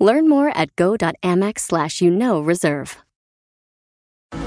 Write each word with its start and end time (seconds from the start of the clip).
Learn 0.00 0.28
more 0.28 0.48
at 0.56 0.74
go.amex 0.76 1.60
slash 1.60 2.00
you 2.00 2.10
know 2.10 2.40
reserve. 2.40 2.96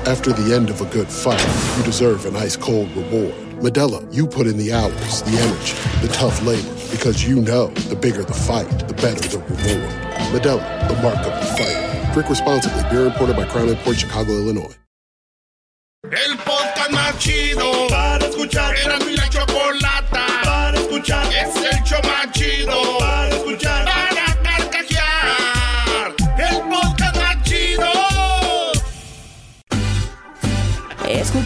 After 0.06 0.32
the 0.34 0.54
end 0.54 0.70
of 0.70 0.82
a 0.82 0.86
good 0.86 1.08
fight, 1.08 1.46
you 1.78 1.84
deserve 1.84 2.26
an 2.26 2.36
ice 2.36 2.56
cold 2.56 2.90
reward. 2.96 3.34
Medella, 3.62 4.02
you 4.14 4.28
put 4.28 4.48
in 4.48 4.58
the 4.58 4.74
hours, 4.74 5.22
the 5.24 5.38
energy, 5.38 5.76
the 6.06 6.12
tough 6.14 6.42
labor, 6.44 6.74
because 6.92 7.26
you 7.26 7.42
know 7.42 7.68
the 7.68 7.96
bigger 7.96 8.24
the 8.24 8.34
fight, 8.34 8.68
the 8.88 8.94
better 8.96 9.28
the 9.30 9.40
reward. 9.40 9.90
Medella, 10.34 10.88
the 10.90 11.02
mark 11.02 11.18
of 11.18 11.34
the 11.40 11.46
fighter. 11.58 12.14
Drink 12.14 12.30
responsibly. 12.30 12.82
Beer 12.90 13.06
imported 13.06 13.36
by 13.36 13.46
Crown 13.46 13.74
Port 13.78 13.98
Chicago, 13.98 14.32
Illinois. 14.32 14.76
El 16.12 16.38
podcast 16.38 16.92
más 16.92 17.18
chido 17.18 17.88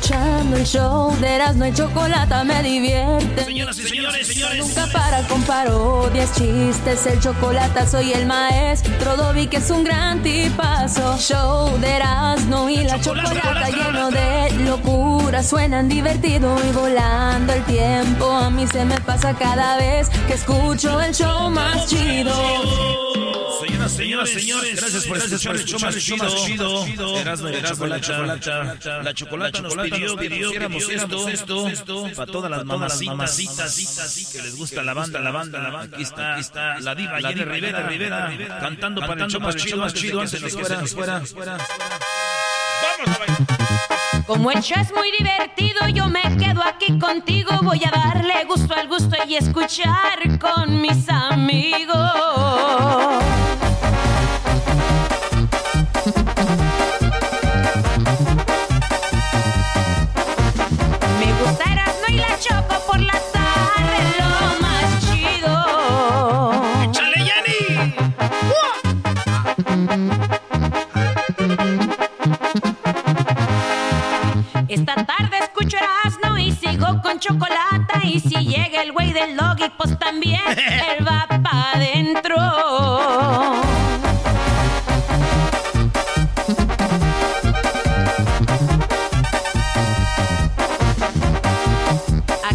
Escuchando 0.07 0.55
el 0.55 0.65
show 0.65 1.13
de 1.19 1.35
Erasmo 1.35 1.65
y 1.65 1.73
Chocolata 1.73 2.41
me 2.45 2.63
divierte. 2.63 3.43
Señoras 3.43 3.77
y 3.77 3.83
señores, 3.89 4.25
señores. 4.25 4.59
Nunca 4.59 4.87
para 4.93 5.21
con 5.27 5.43
parodias, 5.43 6.33
chistes, 6.33 7.05
el 7.07 7.19
chocolate 7.19 7.85
soy 7.85 8.13
el 8.13 8.25
maestro 8.25 9.17
Dobby 9.17 9.47
que 9.47 9.57
es 9.57 9.69
un 9.69 9.83
gran 9.83 10.23
tipazo. 10.23 11.17
Show 11.17 11.77
de 11.79 11.97
Erasmo 11.97 12.69
y 12.69 12.85
la 12.85 13.01
chocolata 13.01 13.69
lleno 13.69 14.09
de 14.09 14.51
locura, 14.63 15.43
suenan 15.43 15.89
divertido 15.89 16.55
y 16.65 16.71
volando 16.71 17.51
el 17.51 17.65
tiempo. 17.65 18.31
A 18.31 18.49
mí 18.49 18.65
se 18.65 18.85
me 18.85 19.01
pasa 19.01 19.33
cada 19.33 19.75
vez 19.75 20.07
que 20.25 20.35
escucho 20.35 21.01
el 21.01 21.13
show 21.13 21.49
más 21.49 21.85
chido. 21.85 22.31
Señoras, 23.59 23.91
señoras, 23.91 24.29
señores, 24.29 24.75
gracias 24.75 25.05
por 25.05 25.17
escuchar 25.17 25.55
el 25.55 25.65
show 25.65 26.17
más 26.17 26.35
chido. 26.35 27.17
Erasmo 27.17 27.49
y 27.49 27.51
la 27.53 27.61
chocolata. 27.99 29.03
La 29.03 29.13
chocolata 29.13 29.61
nos 29.61 29.75
pidió 29.75 29.96
que 29.99 30.25
hiciéramos 30.25 30.89
esto, 30.89 31.67
esto, 31.67 32.03
para 32.15 32.31
todas 32.31 32.51
las 32.51 32.65
mamacitas 32.65 34.29
que 34.31 34.41
les 34.41 34.55
gusta 34.55 34.83
la 34.83 34.93
banda, 34.93 35.19
la 35.19 35.31
banda, 35.31 35.59
la 35.59 35.69
banda. 35.69 35.95
Aquí 35.95 36.03
está, 36.03 36.33
aquí 36.33 36.41
está 36.41 36.79
la 36.79 36.95
diva 36.95 37.19
Jenny 37.19 37.43
Rivera, 37.43 37.87
Rivera, 37.87 38.59
cantando 38.59 39.01
para 39.01 39.25
el 39.25 39.31
show 39.31 39.41
más 39.41 39.55
chido, 39.55 39.77
más 39.77 39.93
chido 39.93 40.21
antes 40.21 40.41
de 40.41 40.51
que 40.51 40.65
se 40.65 40.77
nos 40.77 40.93
fuera. 40.93 41.21
Como 44.25 44.51
el 44.51 44.61
show 44.61 44.77
es 44.81 44.91
muy 44.93 45.09
divertido, 45.17 45.87
yo 45.93 46.07
me 46.09 46.21
quedo 46.37 46.61
aquí 46.61 46.99
contigo. 46.99 47.51
Voy 47.63 47.81
a 47.85 47.91
darle 47.91 48.43
gusto 48.45 48.73
al 48.75 48.87
gusto 48.87 49.15
y 49.27 49.35
escuchar 49.35 50.37
con 50.39 50.81
mis 50.81 51.07
amigos. 51.09 51.95
El 78.81 78.91
güey 78.91 79.11
del 79.11 79.35
Logi, 79.35 79.69
pues 79.77 79.97
también 79.97 80.41
él 80.47 81.05
va 81.05 81.27
pa' 81.27 81.71
adentro. 81.73 82.37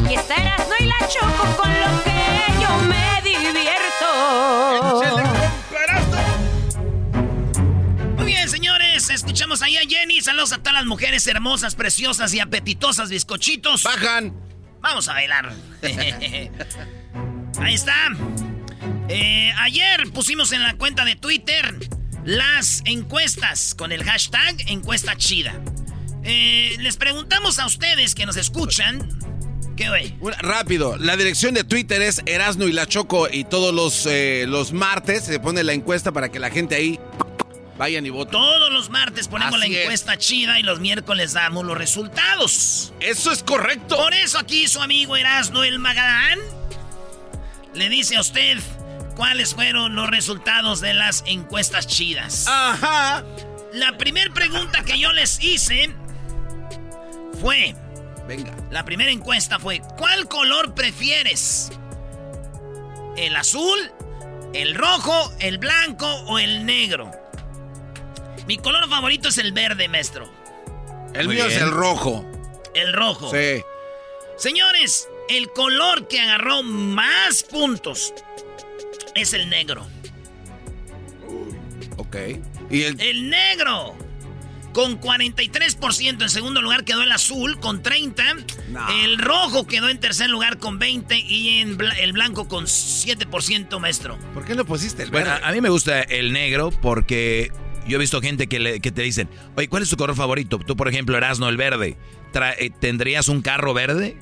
Aquí 0.04 0.14
está 0.14 0.34
Erasmo 0.34 0.74
y 0.80 0.84
la 0.84 0.98
Choco 1.08 1.56
con 1.56 1.70
lo 1.70 2.02
que 2.02 2.10
yo 2.60 2.76
me 2.88 3.22
divierto. 3.22 4.06
Muy 8.16 8.26
bien, 8.26 8.48
señores, 8.48 9.10
escuchamos 9.10 9.62
ahí 9.62 9.76
a 9.76 9.82
Jenny. 9.82 10.20
Saludos 10.20 10.52
a 10.52 10.58
todas 10.58 10.74
las 10.74 10.86
mujeres 10.86 11.26
hermosas, 11.26 11.74
preciosas 11.74 12.34
y 12.34 12.40
apetitosas 12.40 13.10
bizcochitos. 13.10 13.84
Bajan. 13.84 14.34
Vamos 14.80 15.08
a 15.08 15.12
bailar. 15.12 15.52
ahí 17.60 17.74
está. 17.74 18.08
Eh, 19.08 19.52
ayer 19.58 20.10
pusimos 20.12 20.52
en 20.52 20.62
la 20.62 20.74
cuenta 20.74 21.04
de 21.04 21.14
Twitter 21.16 21.78
las 22.24 22.82
encuestas 22.86 23.74
con 23.74 23.92
el 23.92 24.02
hashtag 24.04 24.56
encuesta 24.68 25.16
chida. 25.16 25.54
Eh, 26.24 26.76
les 26.80 26.96
preguntamos 26.96 27.58
a 27.58 27.66
ustedes 27.66 28.14
que 28.14 28.26
nos 28.26 28.36
escuchan. 28.36 29.08
¿Qué 29.76 29.88
güey? 29.88 30.14
Rápido, 30.40 30.96
la 30.98 31.16
dirección 31.16 31.54
de 31.54 31.64
Twitter 31.64 32.02
es 32.02 32.22
Erasno 32.26 32.66
y 32.68 32.72
la 32.72 32.86
Choco 32.86 33.28
y 33.30 33.44
todos 33.44 33.74
los, 33.74 34.06
eh, 34.06 34.44
los 34.48 34.72
martes 34.72 35.24
se 35.24 35.40
pone 35.40 35.64
la 35.64 35.72
encuesta 35.72 36.12
para 36.12 36.30
que 36.30 36.38
la 36.38 36.50
gente 36.50 36.74
ahí 36.74 37.00
vayan 37.78 38.04
y 38.06 38.10
voten. 38.10 38.32
Todos 38.32 38.70
los 38.70 38.90
martes 38.90 39.28
ponemos 39.28 39.54
Así 39.60 39.70
la 39.70 39.76
es. 39.78 39.82
encuesta 39.84 40.16
chida 40.18 40.60
y 40.60 40.62
los 40.62 40.78
miércoles 40.80 41.32
damos 41.32 41.64
los 41.64 41.76
resultados. 41.78 42.92
Eso 43.00 43.32
es 43.32 43.42
correcto. 43.42 43.96
Por 43.96 44.12
eso 44.14 44.38
aquí 44.38 44.68
su 44.68 44.80
amigo 44.80 45.16
Erasno 45.16 45.64
el 45.64 45.78
Magadán 45.78 46.38
le 47.74 47.88
dice 47.88 48.16
a 48.16 48.20
usted 48.20 48.58
cuáles 49.16 49.54
fueron 49.54 49.94
los 49.94 50.08
resultados 50.10 50.80
de 50.80 50.94
las 50.94 51.24
encuestas 51.26 51.86
chidas. 51.86 52.46
Ajá. 52.46 53.24
La 53.72 53.96
primera 53.96 54.32
pregunta 54.34 54.84
que 54.84 54.98
yo 54.98 55.12
les 55.12 55.42
hice 55.42 55.90
fue, 57.40 57.74
Venga. 58.36 58.54
la 58.70 58.84
primera 58.84 59.10
encuesta 59.10 59.58
fue, 59.58 59.80
¿cuál 59.98 60.26
color 60.28 60.74
prefieres? 60.74 61.70
¿El 63.16 63.36
azul, 63.36 63.78
el 64.54 64.74
rojo, 64.74 65.32
el 65.38 65.58
blanco 65.58 66.06
o 66.26 66.38
el 66.38 66.64
negro? 66.64 67.10
Mi 68.46 68.56
color 68.56 68.88
favorito 68.88 69.28
es 69.28 69.38
el 69.38 69.52
verde, 69.52 69.88
maestro. 69.88 70.30
El 71.14 71.26
Muy 71.26 71.36
mío 71.36 71.46
es 71.46 71.56
el 71.56 71.70
rojo. 71.70 72.24
El 72.74 72.92
rojo. 72.94 73.30
Sí. 73.30 73.62
Señores, 74.38 75.08
el 75.28 75.52
color 75.52 76.08
que 76.08 76.20
agarró 76.20 76.62
más 76.62 77.42
puntos 77.42 78.14
es 79.14 79.34
el 79.34 79.50
negro. 79.50 79.86
Ok. 81.98 82.16
Y 82.70 82.84
el, 82.84 83.00
El 83.00 83.28
negro. 83.28 83.94
Con 84.72 84.98
43%. 85.00 86.22
En 86.22 86.28
segundo 86.30 86.62
lugar 86.62 86.84
quedó 86.84 87.02
el 87.02 87.12
azul 87.12 87.58
con 87.60 87.82
30. 87.82 88.22
No. 88.70 88.88
El 89.04 89.18
rojo 89.18 89.66
quedó 89.66 89.88
en 89.90 90.00
tercer 90.00 90.30
lugar 90.30 90.58
con 90.58 90.78
20. 90.78 91.18
Y 91.18 91.60
en 91.60 91.78
el 92.00 92.12
blanco 92.12 92.48
con 92.48 92.64
7%, 92.66 93.78
maestro. 93.78 94.18
¿Por 94.34 94.44
qué 94.44 94.54
no 94.54 94.64
pusiste 94.64 95.02
el 95.02 95.10
Bueno, 95.10 95.30
verde? 95.30 95.44
a, 95.44 95.48
a 95.48 95.52
mí 95.52 95.60
me 95.60 95.68
gusta 95.68 96.00
el 96.00 96.32
negro 96.32 96.70
porque 96.70 97.52
yo 97.86 97.96
he 97.96 98.00
visto 98.00 98.20
gente 98.22 98.46
que, 98.46 98.58
le- 98.60 98.80
que 98.80 98.90
te 98.92 99.02
dicen, 99.02 99.28
oye, 99.56 99.68
¿cuál 99.68 99.82
es 99.82 99.90
tu 99.90 99.96
color 99.96 100.16
favorito? 100.16 100.58
Tú, 100.58 100.76
por 100.76 100.88
ejemplo, 100.88 101.16
Erasno, 101.16 101.48
el 101.48 101.56
verde. 101.56 101.96
Tra- 102.32 102.54
eh, 102.58 102.70
¿Tendrías 102.70 103.28
un 103.28 103.42
carro 103.42 103.74
verde? 103.74 104.16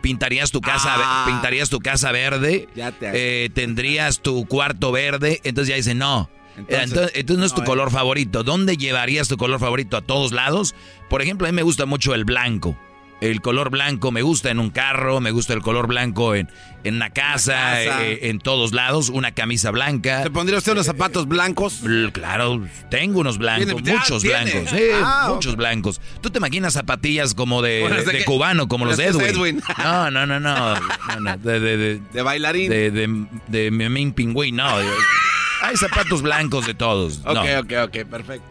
¿Pintarías 0.00 0.50
tu 0.50 0.60
casa, 0.60 0.94
Ah. 0.96 1.24
¿pintarías 1.28 1.68
tu 1.70 1.78
casa 1.80 2.10
verde? 2.12 2.68
Ya 2.74 2.90
te- 2.92 3.44
Eh, 3.44 3.50
¿Tendrías 3.50 4.20
tu 4.20 4.46
cuarto 4.46 4.90
verde? 4.90 5.40
Entonces 5.44 5.68
ya 5.68 5.76
dicen, 5.76 5.98
no. 5.98 6.28
Entonces- 6.56 6.82
Entonces, 6.90 7.12
entonces 7.14 7.38
no 7.40 7.46
es 7.46 7.52
tu 7.54 7.60
no, 7.60 7.64
eh. 7.64 7.66
color 7.66 7.90
favorito. 7.90 8.42
¿Dónde 8.42 8.76
llevarías 8.76 9.28
tu 9.28 9.36
color 9.36 9.58
favorito? 9.60 9.96
¿A 9.96 10.02
todos 10.02 10.32
lados? 10.32 10.74
Por 11.08 11.22
ejemplo, 11.22 11.46
a 11.46 11.50
mí 11.52 11.56
me 11.56 11.62
gusta 11.62 11.86
mucho 11.86 12.14
el 12.14 12.24
blanco. 12.24 12.76
El 13.20 13.40
color 13.40 13.70
blanco 13.70 14.10
me 14.10 14.22
gusta 14.22 14.50
en 14.50 14.58
un 14.58 14.70
carro, 14.70 15.20
me 15.20 15.30
gusta 15.30 15.52
el 15.54 15.62
color 15.62 15.86
blanco 15.86 16.34
en, 16.34 16.48
en 16.82 16.96
una 16.96 17.10
casa, 17.10 17.52
casa. 17.52 18.04
eh, 18.04 18.18
en 18.30 18.40
todos 18.40 18.72
lados, 18.72 19.10
una 19.10 19.30
camisa 19.30 19.70
blanca. 19.70 20.24
¿Te 20.24 20.30
pondría 20.30 20.58
usted 20.58 20.72
unos 20.72 20.86
zapatos 20.86 21.28
blancos? 21.28 21.82
Claro, 22.12 22.60
tengo 22.90 23.20
unos 23.20 23.38
blancos, 23.38 23.80
Tiene- 23.80 23.96
muchos 23.96 24.22
tiene. 24.22 24.50
blancos, 24.62 24.74
Ah, 25.04 25.30
muchos 25.32 25.54
blancos. 25.54 26.00
¿Tú 26.20 26.30
te 26.30 26.38
imaginas 26.38 26.72
zapatillas 26.72 27.32
como 27.34 27.62
de, 27.62 27.82
Con 27.82 27.92
las 27.92 28.06
de 28.06 28.10
de 28.12 28.18
que- 28.18 28.24
cubano, 28.24 28.66
como 28.66 28.86
los 28.86 28.96
de 28.96 29.04
Edwin? 29.06 29.26
Edwin. 29.26 29.62
No, 29.78 30.10
no, 30.10 30.26
no, 30.26 30.40
no, 30.40 30.74
no, 30.74 31.20
no, 31.20 31.36
de, 31.36 31.60
de, 31.60 31.76
de, 31.76 32.00
De 32.12 32.22
bailarín. 32.22 32.68
de, 32.70 32.90
de, 32.90 33.26
de 33.46 33.70
Memín 33.70 34.12
Pingüín, 34.14 34.56
no. 34.56 34.66
Hay 35.62 35.76
zapatos 35.76 36.22
blancos 36.22 36.66
de 36.66 36.74
todos. 36.74 37.20
Ok, 37.24 37.34
no. 37.34 37.60
ok, 37.60 37.72
ok, 37.88 38.04
perfecto. 38.08 38.46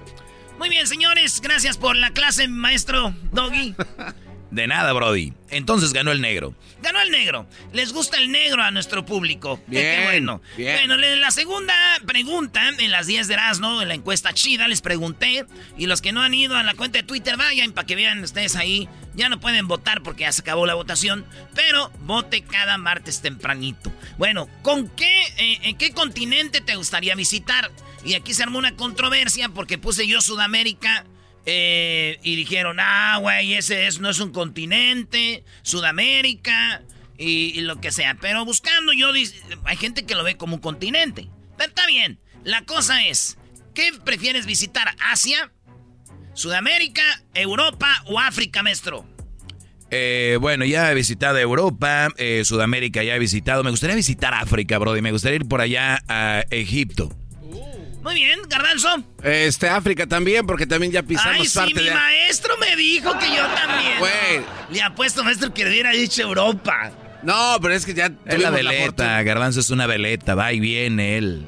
Muy 0.58 0.70
bien, 0.70 0.88
señores, 0.88 1.42
gracias 1.42 1.78
por 1.78 1.96
la 1.96 2.12
clase, 2.12 2.48
maestro 2.48 3.14
Doggy. 3.32 3.76
De 4.52 4.68
nada, 4.68 4.92
Brody. 4.92 5.34
Entonces 5.50 5.94
ganó 5.94 6.12
el 6.12 6.20
negro. 6.20 6.54
Ganó 6.82 7.02
el 7.02 7.10
negro. 7.10 7.48
Les 7.72 7.94
gusta 7.94 8.18
el 8.18 8.32
negro 8.32 8.62
a 8.62 8.70
nuestro 8.72 9.06
público. 9.06 9.62
Bien, 9.68 9.84
Qué 10.00 10.04
bueno. 10.06 10.42
bien. 10.58 10.76
Bueno, 10.88 10.98
la 10.98 11.32
segunda 11.32 11.74
pregunta 12.06 12.62
en 12.78 12.92
las 12.92 13.08
10 13.08 13.30
de 13.30 13.34
Erasmo, 13.36 13.82
en 13.82 13.88
la 13.88 13.94
encuesta 13.94 14.34
chida, 14.34 14.68
les 14.68 14.82
pregunté. 14.82 15.46
Y 15.78 15.86
los 15.88 16.02
que 16.02 16.12
no 16.12 16.22
han 16.22 16.34
ido 16.34 16.58
a 16.58 16.64
la 16.64 16.74
cuenta 16.74 17.00
de 17.00 17.04
Twitter, 17.04 17.38
vayan 17.38 17.72
para 17.72 17.86
que 17.88 17.96
vean 17.96 18.22
ustedes 18.24 18.58
ahí. 18.58 18.90
Ya 19.16 19.30
no 19.30 19.40
pueden 19.40 19.68
votar 19.70 20.04
porque 20.04 20.22
ya 20.24 20.32
se 20.34 20.42
acabó 20.42 20.66
la 20.66 20.74
votación. 20.74 21.26
Pero 21.56 21.90
vote 22.02 22.42
cada 22.44 22.78
martes 22.78 23.22
tempranito. 23.22 23.92
Bueno, 24.18 24.50
¿con 24.64 24.90
qué, 24.90 25.24
eh, 25.38 25.60
en 25.64 25.78
qué 25.78 25.92
continente 25.92 26.60
te 26.60 26.76
gustaría 26.76 27.16
visitar? 27.16 27.72
Y 28.04 28.16
aquí 28.16 28.34
se 28.34 28.44
armó 28.44 28.60
una 28.60 28.76
controversia 28.76 29.48
porque 29.50 29.78
puse 29.78 30.08
yo 30.08 30.20
Sudamérica. 30.20 31.06
Eh, 31.46 32.20
y 32.22 32.36
dijeron, 32.36 32.78
ah, 32.80 33.18
güey, 33.20 33.54
ese 33.54 33.88
es, 33.88 34.00
no 34.00 34.10
es 34.10 34.20
un 34.20 34.32
continente, 34.32 35.44
Sudamérica 35.64 36.84
y, 37.18 37.62
lo 37.62 37.80
que 37.80 37.92
sea. 37.92 38.16
Pero 38.20 38.46
buscando, 38.46 38.94
yo 38.94 39.12
hay 39.66 39.78
gente 39.78 40.06
que 40.06 40.16
lo 40.16 40.24
ve 40.24 40.38
como 40.38 40.56
un 40.56 40.62
continente. 40.62 41.28
Pero 41.58 41.70
está 41.70 41.86
bien. 41.88 42.20
La 42.44 42.64
cosa 42.64 43.06
es, 43.06 43.38
¿qué 43.74 43.92
prefieres 44.04 44.46
visitar? 44.46 44.96
¿Asia, 45.06 45.52
Sudamérica, 46.34 47.04
Europa 47.34 48.04
o 48.06 48.20
África, 48.20 48.64
maestro? 48.64 49.06
Eh, 49.94 50.38
bueno, 50.40 50.64
ya 50.64 50.90
he 50.90 50.96
visitado 50.96 51.38
Europa, 51.38 52.08
eh, 52.18 52.44
Sudamérica 52.46 53.04
ya 53.04 53.16
he 53.16 53.20
visitado. 53.20 53.64
Me 53.64 53.72
gustaría 53.72 53.96
visitar 53.96 54.34
África, 54.34 54.78
Brody. 54.78 55.02
Me 55.02 55.12
gustaría 55.12 55.36
ir 55.36 55.48
por 55.48 55.60
allá 55.60 56.02
a 56.08 56.44
Egipto. 56.50 57.10
Muy 58.02 58.16
bien, 58.16 58.40
Garbanzo. 58.48 59.04
Este, 59.24 59.70
África 59.70 60.08
también, 60.08 60.46
porque 60.48 60.66
también 60.66 60.92
ya 60.92 61.04
pisamos 61.04 61.38
Ay, 61.40 61.46
sí, 61.48 61.58
parte 61.58 61.74
mi 61.76 61.84
de... 61.84 61.92
maestro 61.94 62.58
me 62.58 62.76
dijo 62.76 63.12
que 63.20 63.28
yo 63.28 63.44
también. 63.56 64.00
Güey. 64.00 64.42
Le 64.72 64.82
apuesto, 64.82 65.24
maestro, 65.24 65.54
que 65.54 65.66
hubiera 65.66 65.92
dicho 65.92 66.22
Europa. 66.24 66.92
No, 67.24 67.58
pero 67.62 67.76
es 67.76 67.86
que 67.86 67.94
ya 67.94 68.12
Es 68.26 68.40
la 68.40 68.50
veleta, 68.50 68.84
fortuna. 68.86 69.24
Garbanzo 69.24 69.60
es 69.60 69.70
una 69.70 69.86
veleta, 69.86 70.34
va 70.34 70.52
y 70.54 70.60
viene 70.60 71.18
él. 71.18 71.46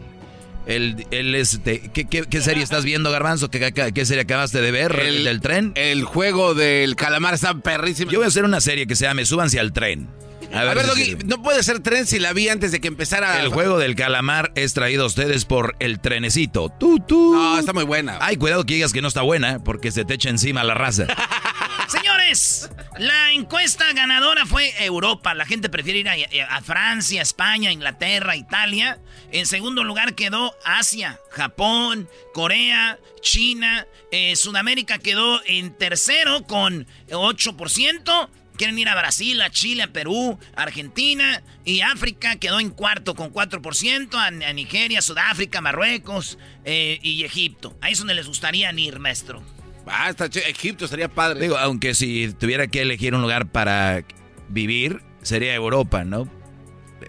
Él, 0.68 1.06
él 1.12 1.36
es 1.36 1.64
de- 1.64 1.90
¿qué, 1.92 2.06
qué, 2.06 2.24
qué 2.24 2.42
serie 2.42 2.64
estás 2.64 2.86
viendo, 2.86 3.12
Garbanzo? 3.12 3.50
¿Qué, 3.50 3.74
qué, 3.74 3.92
qué 3.92 4.06
serie 4.06 4.22
acabaste 4.24 4.62
de 4.62 4.72
ver? 4.72 4.98
¿El 4.98 5.24
del 5.26 5.42
tren? 5.42 5.74
El 5.76 6.04
juego 6.06 6.54
del 6.54 6.96
calamar 6.96 7.34
está 7.34 7.56
perrísimo. 7.56 8.12
Yo 8.12 8.20
voy 8.20 8.26
a 8.26 8.28
hacer 8.30 8.46
una 8.46 8.62
serie 8.62 8.88
que 8.88 8.96
se 8.96 9.06
llame 9.06 9.26
Súbanse 9.26 9.60
al 9.60 9.74
tren. 9.74 10.08
A 10.54 10.64
ver, 10.66 10.86
Doggy, 10.86 11.18
no 11.26 11.42
puede 11.42 11.64
ser 11.64 11.80
tren 11.80 12.06
si 12.06 12.20
la 12.20 12.32
vi 12.32 12.48
antes 12.50 12.72
de 12.72 12.80
que 12.80 12.88
empezara. 12.88 13.42
El 13.42 13.50
juego 13.50 13.80
del 13.80 13.96
calamar 13.96 14.52
es 14.56 14.74
traído 14.74 15.04
a 15.04 15.08
ustedes 15.08 15.46
por 15.46 15.76
el 15.80 16.00
trenecito. 16.00 16.70
Tú, 16.70 17.00
tú. 17.00 17.34
No, 17.34 17.58
está 17.58 17.74
muy 17.74 17.86
buena. 17.86 18.20
Ay, 18.22 18.38
cuidado 18.38 18.64
que 18.66 18.76
digas 18.76 18.94
que 18.94 19.02
no 19.02 19.08
está 19.08 19.24
buena, 19.24 19.64
porque 19.64 19.92
se 19.92 20.06
te 20.06 20.14
echa 20.14 20.30
encima 20.30 20.64
la 20.64 20.76
raza. 20.76 21.08
Señores, 21.88 22.70
la 22.98 23.32
encuesta 23.32 23.92
ganadora 23.94 24.46
fue 24.46 24.74
Europa. 24.84 25.34
La 25.34 25.46
gente 25.46 25.70
prefiere 25.70 26.00
ir 26.00 26.10
a, 26.10 26.56
a 26.56 26.62
Francia, 26.62 27.22
España, 27.22 27.72
Inglaterra, 27.72 28.36
Italia. 28.36 29.00
En 29.32 29.46
segundo 29.46 29.84
lugar 29.84 30.14
quedó 30.14 30.56
Asia, 30.66 31.20
Japón, 31.32 32.08
Corea, 32.34 33.00
China. 33.22 33.88
Eh, 34.12 34.36
Sudamérica 34.36 35.00
quedó 35.00 35.42
en 35.46 35.76
tercero 35.76 36.44
con 36.44 36.88
8%. 37.10 38.30
Quieren 38.64 38.80
ir 38.80 38.88
a 38.88 38.96
Brasil, 38.96 39.42
a 39.42 39.50
Chile, 39.50 39.84
a 39.84 39.88
Perú, 39.88 40.40
Argentina. 40.56 41.44
Y 41.66 41.82
África 41.82 42.38
quedó 42.38 42.62
en 42.62 42.70
cuarto 42.70 43.14
con 43.14 43.34
4%. 43.34 44.14
A, 44.16 44.28
a 44.28 44.54
Nigeria, 44.54 45.02
Sudáfrica, 45.02 45.60
Marruecos 45.60 46.38
eh, 46.64 46.98
y 47.02 47.26
Egipto. 47.26 47.78
Ahí 47.82 47.92
es 47.92 47.98
donde 47.98 48.14
les 48.14 48.26
gustaría 48.26 48.72
ir, 48.72 49.00
maestro. 49.00 49.44
Ah, 49.86 50.10
está 50.10 50.28
ch- 50.28 50.48
Egipto 50.48 50.88
sería 50.88 51.10
padre. 51.10 51.42
Digo, 51.42 51.58
aunque 51.58 51.94
si 51.94 52.32
tuviera 52.40 52.68
que 52.68 52.82
elegir 52.84 53.14
un 53.16 53.22
lugar 53.22 53.48
para 53.48 54.06
vivir, 54.48 55.02
sería 55.24 55.54
Europa, 55.56 56.06
¿no? 56.06 56.30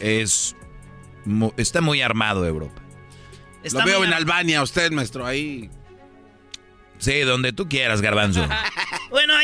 Es 0.01 0.57
está 1.57 1.81
muy 1.81 2.03
armado 2.03 2.45
Europa. 2.45 2.83
Está 3.63 3.79
Lo 3.79 3.85
veo 3.85 4.05
en 4.05 4.13
Albania, 4.13 4.61
usted, 4.61 4.91
maestro, 4.91 5.25
ahí. 5.25 5.71
Sí, 6.99 7.21
donde 7.21 7.53
tú 7.53 7.69
quieras, 7.69 8.01
Garbanzo. 8.01 8.45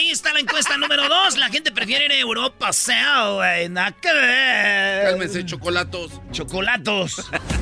Ahí 0.01 0.09
está 0.09 0.33
la 0.33 0.41
encuesta 0.41 0.79
número 0.79 1.07
dos. 1.11 1.37
La 1.37 1.51
gente 1.51 1.71
prefiere 1.73 2.07
ir 2.07 2.13
a 2.13 2.17
Europa, 2.17 2.73
sea, 2.73 3.29
güey, 3.33 3.69
nada 3.69 3.93
que 3.93 4.11
ver. 4.11 5.05
Cálmense, 5.11 5.45
chocolatos. 5.45 6.11
Chocolatos. 6.33 7.17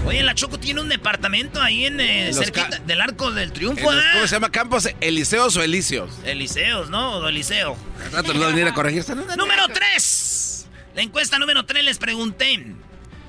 Oye, 0.06 0.22
la 0.22 0.36
Choco 0.36 0.56
tiene 0.60 0.80
un 0.80 0.88
departamento 0.88 1.60
ahí 1.60 1.86
en 1.86 1.98
eh, 1.98 2.28
En 2.28 2.34
cerquita 2.34 2.78
del 2.78 3.00
Arco 3.00 3.32
del 3.32 3.48
En 3.48 3.52
Triunfo, 3.54 3.90
los- 3.90 4.04
¿ah? 4.04 4.10
¿Cómo 4.12 4.26
se 4.28 4.36
llama? 4.36 4.52
¿Campos 4.52 4.88
Eliseos 5.00 5.56
o 5.56 5.64
Elíseos? 5.64 6.12
Eliseos, 6.24 6.90
¿no? 6.90 7.16
O 7.16 7.28
Eliseo. 7.28 7.76
Al 8.04 8.12
rato 8.12 8.32
nos 8.32 8.40
va 8.44 8.46
a 8.46 8.50
venir 8.50 8.68
a 8.68 8.72
corregir. 8.72 9.04
Número 9.36 9.66
3. 9.66 10.66
La 10.94 11.02
encuesta 11.02 11.40
número 11.40 11.66
3 11.66 11.82
les 11.82 11.98
pregunté. 11.98 12.66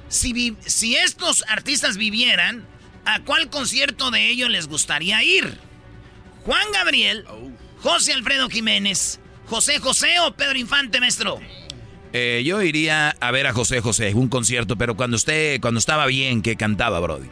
Si, 0.08 0.56
si 0.64 0.98
estos 0.98 1.44
artistas 1.48 1.98
vivieran, 1.98 2.64
¿a 3.06 3.22
cuál 3.22 3.50
concierto 3.50 4.12
de 4.12 4.30
ellos 4.30 4.52
les 4.52 4.68
gustaría 4.68 5.24
ir? 5.24 5.58
Juan 6.46 6.72
Gabriel, 6.72 7.26
José 7.82 8.14
Alfredo 8.14 8.50
Jiménez, 8.50 9.20
José 9.46 9.80
José 9.80 10.20
o 10.20 10.34
Pedro 10.34 10.58
Infante, 10.58 11.00
maestro. 11.00 11.40
Eh, 12.12 12.44
yo 12.46 12.62
iría 12.62 13.16
a 13.20 13.32
ver 13.32 13.48
a 13.48 13.54
José 13.54 13.82
José, 13.82 14.14
un 14.14 14.30
concierto, 14.30 14.76
pero 14.78 14.96
cuando 14.96 15.16
esté, 15.16 15.60
cuando 15.62 15.80
estaba 15.80 16.06
bien 16.08 16.42
que 16.42 16.56
cantaba, 16.56 17.00
Brody. 17.00 17.30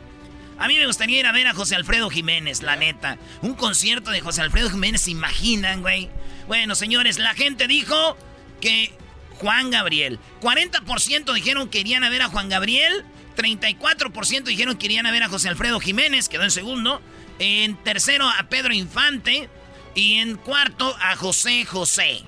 A 0.60 0.68
mí 0.68 0.78
me 0.78 0.88
gustaría 0.88 1.20
ir 1.20 1.26
a 1.26 1.32
ver 1.32 1.48
a 1.48 1.54
José 1.54 1.76
Alfredo 1.76 2.10
Jiménez, 2.10 2.64
la 2.64 2.76
neta. 2.76 3.18
Un 3.42 3.54
concierto 3.54 4.10
de 4.12 4.22
José 4.22 4.42
Alfredo 4.42 4.70
Jiménez, 4.70 5.02
¿se 5.02 5.12
imaginan, 5.12 5.82
güey? 5.82 6.10
Bueno, 6.48 6.76
señores, 6.76 7.20
la 7.20 7.34
gente 7.34 7.68
dijo 7.68 8.18
que 8.62 8.92
Juan 9.40 9.70
Gabriel. 9.70 10.20
40% 10.42 11.34
dijeron 11.34 11.70
que 11.70 11.80
irían 11.80 12.04
a 12.04 12.10
ver 12.10 12.24
a 12.24 12.30
Juan 12.30 12.50
Gabriel. 12.50 13.06
34% 13.36 14.44
dijeron 14.44 14.78
que 14.78 14.88
irían 14.88 15.06
a 15.06 15.12
ver 15.12 15.24
a 15.24 15.30
José 15.30 15.50
Alfredo 15.50 15.80
Jiménez, 15.80 16.28
quedó 16.28 16.44
en 16.44 16.52
segundo. 16.52 17.02
En 17.38 17.76
tercero 17.84 18.28
a 18.28 18.50
Pedro 18.50 18.74
Infante. 18.74 19.50
Y 19.98 20.18
en 20.20 20.36
cuarto 20.38 20.96
a 21.02 21.16
José 21.16 21.66
José. 21.66 22.22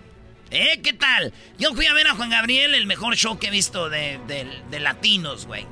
¿Eh? 0.49 0.81
¿Qué 0.83 0.93
tal? 0.93 1.31
Yo 1.59 1.75
fui 1.75 1.85
a 1.85 1.93
ver 1.93 2.07
a 2.07 2.15
Juan 2.15 2.31
Gabriel, 2.31 2.73
el 2.73 2.87
mejor 2.87 3.15
show 3.15 3.37
que 3.37 3.47
he 3.47 3.51
visto 3.51 3.89
de, 3.91 4.19
de- 4.25 4.63
de 4.71 4.79
latinos, 4.79 5.45
güey. 5.45 5.67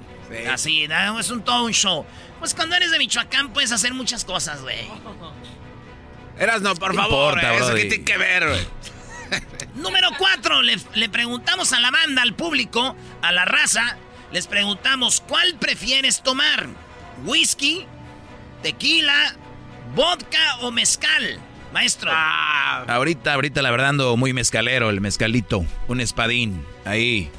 Así, 0.51 0.88
¿no? 0.88 1.19
es 1.19 1.31
un 1.31 1.41
todo 1.44 1.65
un 1.65 1.71
show. 1.73 2.05
Pues 2.38 2.53
cuando 2.53 2.75
eres 2.75 2.91
de 2.91 2.99
Michoacán 2.99 3.51
puedes 3.51 3.71
hacer 3.71 3.95
muchas 3.95 4.23
cosas, 4.25 4.61
güey. 4.61 4.88
Eras 6.39 6.61
no, 6.61 6.75
por 6.75 6.91
¿Qué 6.91 6.97
favor. 6.97 7.33
importa, 7.39 7.55
¿Eso 7.55 7.73
qué 7.73 7.85
tiene 7.85 8.03
que 8.05 8.17
ver, 8.17 8.47
güey? 8.47 8.67
Número 9.75 10.10
4, 10.19 10.62
le, 10.62 10.77
le 10.93 11.10
preguntamos 11.10 11.74
a 11.74 11.79
la 11.79 11.89
banda, 11.89 12.22
al 12.22 12.36
público, 12.36 12.95
a 13.24 13.31
la 13.31 13.43
raza, 13.45 13.98
les 14.31 14.45
preguntamos, 14.45 15.22
¿cuál 15.27 15.55
prefieres 15.55 16.22
tomar? 16.22 16.67
¿Whisky, 17.25 17.88
tequila, 18.62 19.36
vodka 19.95 20.57
o 20.62 20.69
mezcal? 20.72 21.39
Maestro. 21.77 22.10
Ah, 22.12 22.86
Ahorita, 22.88 23.36
ahorita 23.36 23.62
la 23.62 23.69
verdad 23.69 23.89
ando 23.89 24.17
muy 24.17 24.34
mezcalero, 24.34 24.89
el 24.89 25.00
mezcalito, 25.00 25.63
un 25.88 26.01
espadín, 26.01 26.65
ahí. 26.86 27.29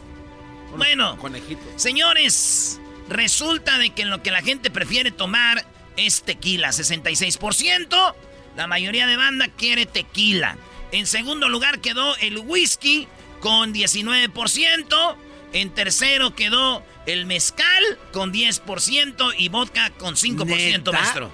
bueno, 0.76 1.18
conejito. 1.18 1.60
señores, 1.74 2.80
resulta 3.08 3.78
de 3.78 3.90
que 3.90 4.04
lo 4.04 4.22
que 4.22 4.30
la 4.30 4.40
gente 4.40 4.70
prefiere 4.70 5.10
tomar 5.10 5.66
es 5.96 6.22
tequila, 6.22 6.68
66%. 6.68 8.14
La 8.56 8.68
mayoría 8.68 9.08
de 9.08 9.16
banda 9.16 9.48
quiere 9.48 9.86
tequila. 9.86 10.56
En 10.92 11.06
segundo 11.08 11.48
lugar 11.48 11.80
quedó 11.80 12.16
el 12.18 12.38
whisky 12.38 13.08
con 13.40 13.74
19%. 13.74 15.16
En 15.52 15.70
tercero 15.70 16.36
quedó 16.36 16.84
el 17.06 17.26
mezcal 17.26 17.82
con 18.12 18.32
10% 18.32 19.34
y 19.36 19.48
vodka 19.48 19.90
con 19.90 20.14
5%, 20.14 20.46
¿Neta? 20.46 20.92
maestro. 20.92 21.30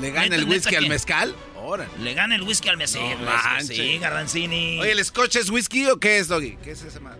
¿Le 0.00 0.10
gana 0.10 0.36
el 0.36 0.44
whisky 0.44 0.76
al 0.76 0.88
mezcal? 0.88 1.34
Órale. 1.62 1.90
Le 2.00 2.14
gana 2.14 2.34
el 2.34 2.42
whisky 2.42 2.68
al 2.68 2.76
mezcal. 2.76 3.02
No 3.24 3.60
Sí, 3.64 3.98
Garbanzini. 3.98 4.78
Oye, 4.80 4.92
¿el 4.92 5.04
scotch 5.04 5.36
es 5.36 5.50
whisky 5.50 5.86
o 5.86 5.98
qué 5.98 6.18
es, 6.18 6.28
Doggy? 6.28 6.56
¿Qué 6.62 6.72
es 6.72 6.82
ese 6.82 7.00
man? 7.00 7.16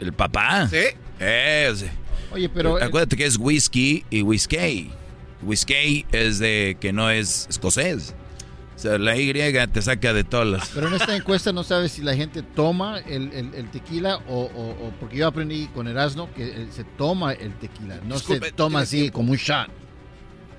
El 0.00 0.12
papá. 0.12 0.68
¿Sí? 0.68 0.76
Eh, 1.20 1.72
Oye, 2.32 2.48
pero... 2.48 2.78
eh, 2.78 2.84
acuérdate 2.84 3.16
que 3.16 3.24
es 3.26 3.36
whisky 3.38 4.04
y 4.10 4.22
whisky. 4.22 4.90
Whisky 5.42 6.04
es 6.12 6.38
de 6.38 6.76
que 6.80 6.92
no 6.92 7.10
es 7.10 7.46
escocés. 7.48 8.14
O 8.76 8.80
sea, 8.80 8.96
la 8.96 9.16
Y 9.16 9.32
te 9.32 9.82
saca 9.82 10.12
de 10.12 10.22
todas 10.22 10.46
las... 10.46 10.68
Pero 10.68 10.86
en 10.86 10.94
esta 10.94 11.16
encuesta 11.16 11.52
no 11.52 11.64
sabes 11.64 11.90
si 11.90 12.02
la 12.02 12.14
gente 12.14 12.42
toma 12.42 13.00
el, 13.00 13.32
el- 13.32 13.54
el 13.54 13.70
tequila 13.72 14.18
o, 14.28 14.42
o- 14.42 14.86
o- 14.86 14.92
porque 15.00 15.16
yo 15.16 15.26
aprendí 15.26 15.66
con 15.74 15.88
Erasmo 15.88 16.32
que 16.32 16.44
eh, 16.44 16.68
se 16.70 16.84
toma 16.84 17.32
el 17.32 17.54
tequila, 17.54 17.96
no 18.04 18.14
Disculpe, 18.14 18.46
se 18.46 18.52
toma 18.52 18.80
así 18.80 18.98
tiempo. 19.00 19.14
como 19.16 19.32
un 19.32 19.36
shot. 19.38 19.68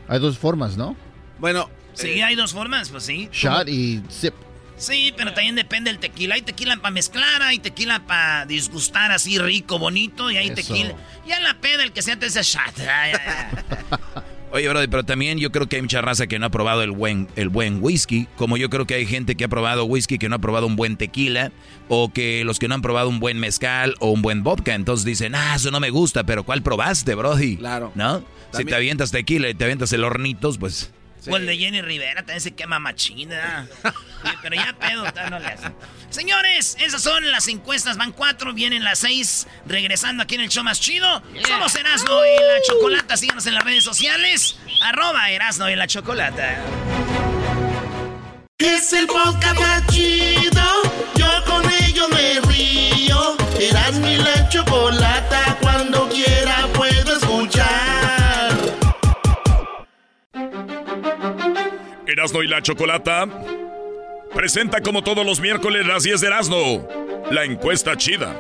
Hay 0.10 0.20
dos 0.20 0.38
formas, 0.38 0.76
¿no? 0.76 0.98
Bueno, 1.40 1.70
Sí, 1.94 2.08
eh, 2.08 2.24
hay 2.24 2.36
dos 2.36 2.54
formas, 2.54 2.90
pues 2.90 3.04
sí. 3.04 3.30
Shot 3.32 3.68
y 3.68 4.02
sip. 4.10 4.34
Sí, 4.78 5.14
pero 5.18 5.34
también 5.34 5.56
depende 5.56 5.92
del 5.92 6.00
tequila. 6.00 6.36
Hay 6.36 6.42
tequila 6.42 6.78
para 6.78 6.92
mezclar, 6.92 7.42
hay 7.42 7.60
tequila 7.60 8.06
para 8.08 8.46
disgustar 8.46 9.12
así 9.12 9.38
rico, 9.38 9.78
bonito, 9.78 10.32
y 10.32 10.38
hay 10.38 10.48
Eso. 10.48 10.56
tequila. 10.56 10.96
Ya 11.28 11.40
la 11.42 11.60
peda, 11.60 11.84
el 11.84 11.92
que 11.92 12.02
sea 12.02 12.18
te 12.18 12.28
dice 12.28 12.42
shot. 12.44 12.76
Oye, 14.52 14.68
brother, 14.68 14.90
pero 14.90 15.04
también 15.04 15.38
yo 15.38 15.52
creo 15.52 15.68
que 15.68 15.76
hay 15.76 15.82
mucha 15.84 16.02
raza 16.02 16.26
que 16.26 16.40
no 16.40 16.48
ha 16.48 16.50
probado 16.50 16.82
el 16.82 16.92
buen, 16.92 17.28
el 17.36 17.50
buen 17.50 17.84
whisky, 17.84 18.28
como 18.36 18.58
yo 18.58 18.70
creo 18.72 18.88
que 18.88 18.96
hay 18.96 19.06
gente 19.06 19.36
que 19.36 19.44
ha 19.44 19.48
probado 19.48 19.86
whisky 19.86 20.18
que 20.18 20.28
no 20.28 20.38
ha 20.38 20.40
probado 20.40 20.66
un 20.66 20.76
buen 20.76 20.98
tequila, 20.98 21.52
o 21.88 22.12
que 22.12 22.44
los 22.46 22.58
que 22.58 22.68
no 22.68 22.74
han 22.74 22.82
probado 22.82 23.10
un 23.10 23.20
buen 23.20 23.38
mezcal 23.40 23.96
o 24.00 24.10
un 24.10 24.24
buen 24.24 24.44
vodka, 24.44 24.74
entonces 24.74 25.06
dicen, 25.06 25.36
ah, 25.36 25.54
eso 25.56 25.70
no 25.70 25.80
me 25.80 25.92
gusta, 25.92 26.24
pero 26.24 26.44
¿cuál 26.44 26.64
probaste, 26.64 27.14
brody? 27.14 27.58
Claro. 27.58 27.92
¿No? 27.94 28.24
Si 28.52 28.66
te 28.66 28.74
avientas 28.74 29.12
tequila 29.12 29.50
y 29.50 29.54
te 29.54 29.66
avientas 29.66 29.94
el 29.94 30.04
hornitos, 30.04 30.58
pues... 30.58 30.92
O 31.28 31.36
el 31.38 31.46
de 31.46 31.58
Jenny 31.58 31.82
Rivera 31.82 32.22
también 32.22 32.42
se 32.42 32.52
quema 32.52 32.80
machina. 32.80 33.68
pero 34.42 34.56
ya 34.56 34.74
pedo, 34.74 35.04
no 35.30 35.40
le 35.40 35.48
hace. 35.48 35.72
Señores, 36.10 36.78
esas 36.80 37.02
son 37.02 37.30
las 37.32 37.48
encuestas. 37.48 37.98
Van 37.98 38.12
cuatro, 38.12 38.54
vienen 38.54 38.84
las 38.84 39.00
seis. 39.00 39.48
Regresando 39.66 40.24
aquí 40.24 40.36
en 40.36 40.42
el 40.42 40.50
show 40.50 40.64
más 40.64 40.80
chido. 40.80 41.22
Somos 41.48 41.76
Erasmo 41.76 42.22
y 42.26 42.44
la 42.44 42.62
Chocolata. 42.68 43.18
Síganos 43.18 43.46
en 43.46 43.54
las 43.54 43.64
redes 43.64 43.84
sociales. 43.84 44.58
Arroba 44.84 45.30
Erasmo 45.30 45.70
y 45.70 45.76
la 45.76 45.88
Chocolata. 45.88 46.58
Es 48.58 48.94
el 48.94 49.08
podcast 49.08 49.60
más 49.60 49.88
chido. 49.88 50.89
Erasno 62.12 62.44
y 62.44 62.48
la 62.48 62.62
Chocolata 62.62 63.28
presenta 64.34 64.82
como 64.82 65.04
todos 65.04 65.26
los 65.26 65.40
miércoles 65.40 65.86
las 65.86 66.04
10 66.04 66.22
de 66.22 66.28
Erasno, 66.28 66.88
la 67.32 67.44
encuesta 67.44 67.96
chida. 67.98 68.36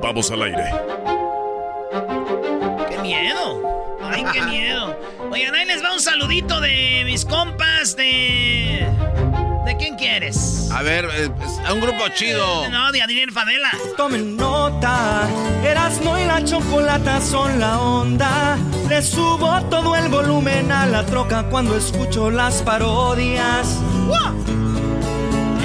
Vamos 0.00 0.30
al 0.30 0.42
aire. 0.42 0.64
¡Qué 2.88 2.98
miedo! 2.98 3.98
¡Ay, 4.02 4.24
qué 4.32 4.42
miedo! 4.42 4.98
Oigan, 5.30 5.54
ahí 5.54 5.66
les 5.66 5.82
va 5.82 5.92
un 5.94 6.00
saludito 6.00 6.60
de 6.60 7.02
mis 7.04 7.24
compas 7.24 7.96
de... 7.96 8.86
A 10.72 10.82
ver, 10.82 11.04
eh, 11.14 11.30
a 11.64 11.72
un 11.72 11.80
grupo 11.80 12.08
chido. 12.12 12.68
No, 12.68 12.90
de 12.90 13.02
Adrián 13.02 13.30
Fadela. 13.30 13.70
Tomen 13.96 14.36
nota, 14.36 15.28
Erasmo 15.64 16.18
y 16.18 16.24
la 16.24 16.42
chocolata 16.42 17.20
son 17.20 17.60
la 17.60 17.80
onda. 17.80 18.58
Le 18.88 19.00
subo 19.00 19.62
todo 19.70 19.94
el 19.94 20.08
volumen 20.08 20.72
a 20.72 20.86
la 20.86 21.06
troca 21.06 21.44
cuando 21.44 21.76
escucho 21.76 22.32
las 22.32 22.62
parodias. 22.62 23.78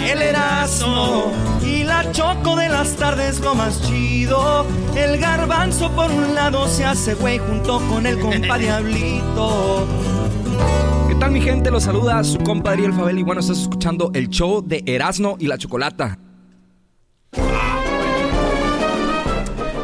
El 0.06 0.22
Erasmo 0.22 1.32
y 1.64 1.84
la 1.84 2.12
choco 2.12 2.56
de 2.56 2.70
las 2.70 2.96
tardes 2.96 3.40
lo 3.40 3.56
más 3.56 3.82
chido. 3.82 4.68
El 4.96 5.18
garbanzo 5.18 5.92
por 5.94 6.12
un 6.12 6.36
lado 6.36 6.68
se 6.68 6.86
hace 6.86 7.16
güey 7.16 7.40
junto 7.40 7.80
con 7.90 8.06
el 8.06 8.20
compa 8.20 8.58
Diablito 8.60 9.88
tal 11.20 11.32
mi 11.32 11.42
gente? 11.42 11.72
Los 11.72 11.84
saluda 11.84 12.24
su 12.24 12.38
compadre 12.40 12.86
El 12.86 12.94
Fabel 12.94 13.20
y 13.20 13.24
bueno, 13.24 13.42
estás 13.42 13.60
escuchando 13.60 14.12
el 14.14 14.30
show 14.30 14.62
de 14.66 14.84
Erasmo 14.86 15.38
y 15.40 15.48
la 15.48 15.58
Chocolata. 15.58 16.20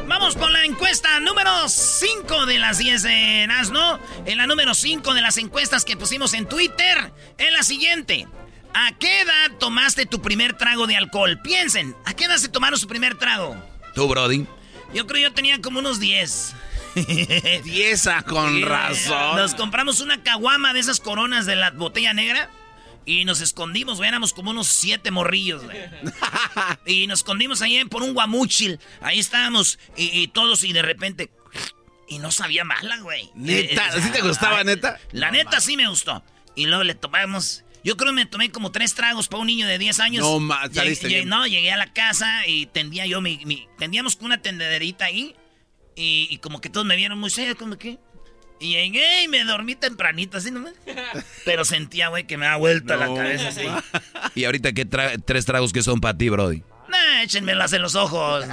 Vamos 0.07 0.35
con 0.35 0.53
la 0.53 0.65
encuesta 0.65 1.19
número 1.19 1.67
5 1.67 2.45
de 2.45 2.59
las 2.59 2.77
10 2.77 3.03
de 3.03 3.43
Erasmo. 3.43 3.99
En 4.25 4.37
la 4.37 4.47
número 4.47 4.73
5 4.73 5.13
de 5.13 5.21
las 5.21 5.37
encuestas 5.37 5.85
que 5.85 5.97
pusimos 5.97 6.33
en 6.33 6.47
Twitter, 6.47 7.13
es 7.37 7.51
la 7.51 7.63
siguiente. 7.63 8.27
¿A 8.73 8.97
qué 8.97 9.21
edad 9.21 9.57
tomaste 9.59 10.05
tu 10.05 10.21
primer 10.21 10.53
trago 10.53 10.87
de 10.87 10.95
alcohol? 10.95 11.39
Piensen, 11.43 11.95
¿a 12.05 12.13
qué 12.13 12.25
edad 12.25 12.37
se 12.37 12.49
tomaron 12.49 12.79
su 12.79 12.87
primer 12.87 13.17
trago? 13.17 13.55
¿Tú, 13.95 14.07
Brody? 14.07 14.45
Yo 14.93 15.07
creo 15.07 15.29
yo 15.29 15.33
tenía 15.33 15.59
como 15.61 15.79
unos 15.79 15.99
10. 15.99 16.55
Dieza, 17.63 18.21
con 18.23 18.61
razón. 18.61 19.37
Nos 19.37 19.55
compramos 19.55 19.99
una 19.99 20.23
caguama 20.23 20.73
de 20.73 20.79
esas 20.79 20.99
coronas 20.99 21.45
de 21.45 21.55
la 21.55 21.71
botella 21.71 22.13
negra. 22.13 22.49
Y 23.05 23.25
nos 23.25 23.41
escondimos, 23.41 23.97
güey, 23.97 24.07
éramos 24.07 24.33
como 24.33 24.51
unos 24.51 24.67
siete 24.67 25.11
morrillos, 25.11 25.63
güey. 25.63 25.77
y 26.85 27.07
nos 27.07 27.19
escondimos 27.19 27.61
ahí 27.61 27.83
por 27.85 28.01
un 28.01 28.13
guamuchil. 28.13 28.79
Ahí 29.01 29.19
estábamos, 29.19 29.77
y, 29.97 30.27
todos, 30.29 30.63
y 30.63 30.71
de 30.71 30.81
repente. 30.81 31.29
Y 32.07 32.19
no 32.19 32.31
sabía 32.31 32.63
mala, 32.63 32.97
güey. 32.99 33.29
¿Neta? 33.35 33.99
¿Sí 34.01 34.09
te 34.11 34.21
gustaba, 34.21 34.63
neta? 34.63 34.99
La 35.11 35.31
neta 35.31 35.59
sí 35.59 35.75
me 35.75 35.87
gustó. 35.87 36.23
Y 36.55 36.67
luego 36.67 36.83
le 36.83 36.95
tomamos. 36.95 37.63
Yo 37.83 37.97
creo 37.97 38.11
que 38.11 38.15
me 38.15 38.25
tomé 38.25 38.51
como 38.51 38.71
tres 38.71 38.93
tragos 38.93 39.27
para 39.27 39.41
un 39.41 39.47
niño 39.47 39.67
de 39.67 39.77
10 39.77 39.99
años. 39.99 40.21
No, 40.25 40.39
más, 40.39 40.69
No, 41.25 41.47
llegué 41.47 41.71
a 41.71 41.77
la 41.77 41.91
casa 41.91 42.47
y 42.47 42.67
tendía 42.67 43.05
yo 43.05 43.19
mi, 43.19 43.43
mi. 43.45 43.67
Tendíamos 43.77 44.17
una 44.21 44.41
tendederita 44.41 45.05
ahí. 45.05 45.35
Y, 45.95 46.37
como 46.39 46.61
que 46.61 46.69
todos 46.69 46.85
me 46.85 46.95
vieron 46.95 47.19
muy 47.19 47.29
serio, 47.29 47.57
como 47.57 47.77
que. 47.77 47.99
Y 48.59 48.73
llegué 48.73 49.23
y 49.23 49.27
me 49.27 49.43
dormí 49.43 49.75
tempranito, 49.75 50.37
así 50.37 50.51
nomás. 50.51 50.73
Pero 51.45 51.65
sentía, 51.65 52.07
güey, 52.07 52.25
que 52.25 52.37
me 52.37 52.45
da 52.45 52.55
vuelta 52.55 52.95
la 52.95 53.13
cabeza 53.13 53.49
así. 53.49 53.65
¿Y 54.35 54.45
ahorita 54.45 54.73
qué 54.73 54.85
tres 54.85 55.45
tragos 55.45 55.73
que 55.73 55.83
son 55.83 55.99
para 55.99 56.17
ti, 56.17 56.29
Brody? 56.29 56.63
Nah, 56.87 57.23
échenmelas 57.23 57.73
en 57.73 57.81
los 57.81 57.95
ojos. 57.95 58.45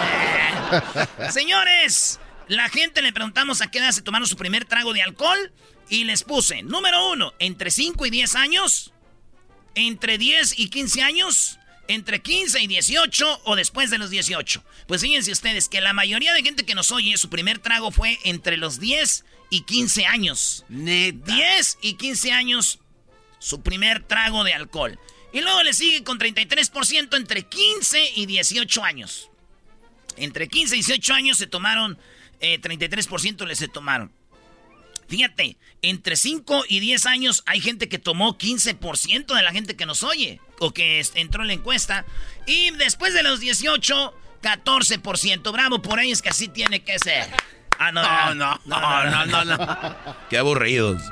Señores, 1.30 2.20
la 2.48 2.68
gente 2.68 3.02
le 3.02 3.12
preguntamos 3.12 3.62
a 3.62 3.70
qué 3.70 3.78
edad 3.78 3.92
se 3.92 4.02
tomaron 4.02 4.26
su 4.26 4.36
primer 4.36 4.64
trago 4.64 4.92
de 4.92 5.02
alcohol. 5.02 5.52
Y 5.88 6.04
les 6.04 6.24
puse, 6.24 6.62
número 6.62 7.10
uno, 7.10 7.34
entre 7.38 7.70
5 7.70 8.06
y 8.06 8.10
10 8.10 8.34
años. 8.36 8.92
Entre 9.74 10.18
10 10.18 10.58
y 10.58 10.68
15 10.68 11.02
años 11.02 11.58
entre 11.94 12.22
15 12.22 12.60
y 12.60 12.66
18 12.66 13.42
o 13.44 13.56
después 13.56 13.90
de 13.90 13.98
los 13.98 14.10
18. 14.10 14.62
Pues 14.86 15.02
fíjense 15.02 15.32
ustedes 15.32 15.68
que 15.68 15.80
la 15.80 15.92
mayoría 15.92 16.32
de 16.32 16.42
gente 16.42 16.64
que 16.64 16.74
nos 16.74 16.90
oye, 16.92 17.16
su 17.16 17.28
primer 17.28 17.58
trago 17.58 17.90
fue 17.90 18.18
entre 18.24 18.56
los 18.56 18.80
10 18.80 19.24
y 19.50 19.62
15 19.62 20.06
años. 20.06 20.64
Neta. 20.68 21.34
10 21.34 21.78
y 21.82 21.94
15 21.94 22.32
años, 22.32 22.78
su 23.38 23.62
primer 23.62 24.02
trago 24.02 24.44
de 24.44 24.54
alcohol. 24.54 24.98
Y 25.32 25.40
luego 25.40 25.62
le 25.62 25.72
sigue 25.72 26.04
con 26.04 26.18
33% 26.18 27.16
entre 27.16 27.42
15 27.44 28.12
y 28.16 28.26
18 28.26 28.84
años. 28.84 29.30
Entre 30.16 30.48
15 30.48 30.76
y 30.76 30.78
18 30.78 31.14
años 31.14 31.38
se 31.38 31.46
tomaron, 31.46 31.98
33% 32.40 33.42
eh, 33.42 33.46
les 33.46 33.58
se 33.58 33.68
tomaron. 33.68 34.12
Fíjate, 35.12 35.58
entre 35.82 36.16
5 36.16 36.64
y 36.70 36.80
10 36.80 37.04
años 37.04 37.42
hay 37.44 37.60
gente 37.60 37.86
que 37.90 37.98
tomó 37.98 38.38
15% 38.38 39.36
de 39.36 39.42
la 39.42 39.52
gente 39.52 39.76
que 39.76 39.84
nos 39.84 40.02
oye 40.04 40.40
o 40.58 40.72
que 40.72 41.04
entró 41.16 41.42
en 41.42 41.48
la 41.48 41.52
encuesta. 41.52 42.06
Y 42.46 42.70
después 42.78 43.12
de 43.12 43.22
los 43.22 43.38
18, 43.38 44.14
14%. 44.42 45.52
Bravo 45.52 45.82
por 45.82 46.00
ellos 46.00 46.22
que 46.22 46.30
así 46.30 46.48
tiene 46.48 46.82
que 46.82 46.98
ser. 46.98 47.26
Ah, 47.78 47.92
no, 47.92 48.02
no, 48.34 48.58
no, 48.64 49.26
no, 49.26 49.44
no, 49.44 50.16
Qué 50.30 50.38
aburridos. 50.38 51.02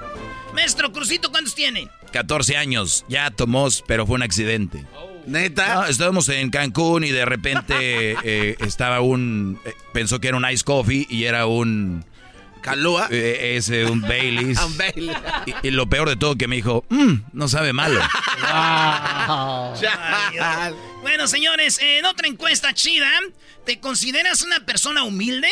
Maestro 0.55 0.93
Crucito, 0.93 1.31
¿cuántos 1.31 1.55
tiene? 1.55 1.91
14 2.11 2.57
años. 2.57 3.05
Ya 3.07 3.31
tomó, 3.31 3.69
pero 3.87 4.07
fue 4.07 4.15
un 4.15 4.23
accidente. 4.23 4.87
¿Neta? 5.27 5.91
estábamos 5.91 6.27
en 6.31 6.49
Cancún 6.49 7.05
y 7.05 7.11
de 7.11 7.27
repente 7.27 7.75
eh, 8.25 8.57
estaba 8.61 9.03
un... 9.03 9.61
Eh, 9.67 9.75
pensó 9.93 10.21
que 10.21 10.29
era 10.29 10.39
un 10.39 10.51
ice 10.51 10.65
coffee 10.65 11.07
y 11.11 11.25
era 11.25 11.45
un 11.45 12.03
¿Calúa? 12.63 13.09
Eh, 13.11 13.57
ese, 13.57 13.87
un 13.87 14.01
Baileys. 14.01 14.59
un 14.65 14.77
Baileys. 14.77 15.17
Y, 15.63 15.71
lo 15.71 15.89
peor 15.89 16.09
de 16.09 16.17
todo 16.17 16.37
que 16.37 16.49
me 16.49 16.57
dijo, 16.57 16.85
mmm, 16.89 17.15
no 17.33 17.49
sabe 17.49 17.73
malo. 17.73 18.01
bueno, 21.03 21.27
señores, 21.27 21.79
en 21.81 22.05
otra 22.05 22.29
encuesta 22.29 22.75
chida, 22.75 23.11
¿te 23.65 23.81
consideras 23.81 24.43
una 24.43 24.61
persona 24.67 25.05
humilde? 25.05 25.49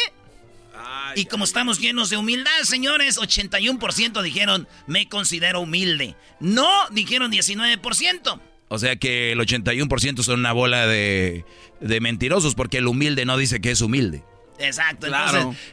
y 1.14 1.24
como 1.24 1.44
estamos 1.44 1.80
llenos 1.80 2.10
de 2.10 2.16
humildad, 2.16 2.62
señores, 2.62 3.18
81% 3.18 4.22
dijeron, 4.22 4.68
me 4.86 5.08
considero 5.08 5.60
humilde. 5.60 6.14
No, 6.38 6.68
dijeron 6.90 7.32
19%. 7.32 8.40
O 8.68 8.78
sea 8.78 8.96
que 8.96 9.32
el 9.32 9.40
81% 9.40 10.22
son 10.22 10.40
una 10.40 10.52
bola 10.52 10.86
de, 10.86 11.44
de 11.80 12.00
mentirosos 12.00 12.54
porque 12.54 12.78
el 12.78 12.86
humilde 12.86 13.24
no 13.24 13.36
dice 13.36 13.60
que 13.60 13.70
es 13.70 13.80
humilde. 13.80 14.22
Exacto. 14.58 15.06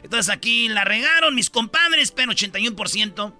Entonces, 0.02 0.32
aquí 0.32 0.68
la 0.68 0.84
regaron 0.84 1.34
mis 1.34 1.50
compadres, 1.50 2.12
pero 2.12 2.32
81%. 2.32 3.34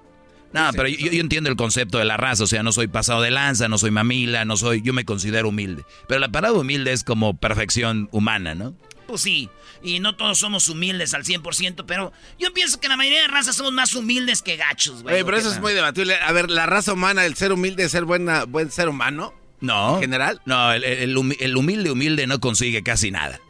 No, 0.53 0.71
pero 0.73 0.89
yo, 0.89 1.21
entiendo 1.21 1.51
el 1.51 1.57
concepto 1.57 1.99
de 1.99 2.05
la 2.05 2.17
raza, 2.17 2.45
o 2.45 2.47
sea, 2.47 2.63
no 2.63 2.73
soy 2.73 2.87
pasado 2.87 3.21
de 3.21 3.31
lanza, 3.31 3.69
no 3.69 3.79
soy 3.79 3.91
mamila, 3.91 4.45
no 4.45 4.57
soy, 4.57 4.81
yo 4.81 4.93
me 4.93 5.05
considero 5.05 5.49
humilde. 5.49 5.85
Pero 6.09 6.21
la 6.21 6.31
palabra 6.31 6.61
humilde 6.61 6.93
es 6.93 7.05
como 7.05 7.37
perfección 7.37 8.09
humana, 8.13 8.55
¿no? 8.55 8.75
Pues 9.07 9.21
sí, 9.21 9.51
y 9.83 10.01
no 10.01 10.17
todos 10.17 10.39
somos 10.39 10.69
humildes 10.69 11.15
al 11.15 11.25
100%, 11.25 11.85
pero 11.87 12.13
yo 12.39 12.53
pienso 12.53 12.81
que 12.81 12.89
la 12.89 12.97
mayoría 12.97 13.23
de 13.23 13.29
razas 13.29 13.57
somos 13.57 13.73
más 13.73 13.95
humildes 13.95 14.43
que 14.43 14.57
gachos, 14.57 15.03
güey. 15.03 15.23
pero 15.25 15.37
eso 15.37 15.53
es 15.53 15.61
muy 15.61 15.75
debatible. 15.75 16.17
A 16.17 16.33
ver, 16.33 16.51
¿la 16.51 16.67
raza 16.67 16.93
humana, 16.93 17.27
el 17.27 17.37
ser 17.37 17.53
humilde, 17.53 17.85
es 17.85 17.93
ser 17.93 18.05
buena, 18.05 18.45
buen 18.45 18.71
ser 18.71 18.89
humano? 18.89 19.35
No. 19.61 19.97
¿En 19.97 20.01
general? 20.01 20.41
No, 20.45 20.73
el 20.73 21.17
humilde 21.57 21.91
humilde 21.91 22.27
no 22.27 22.41
consigue 22.41 22.83
casi 22.83 23.11
nada. 23.11 23.41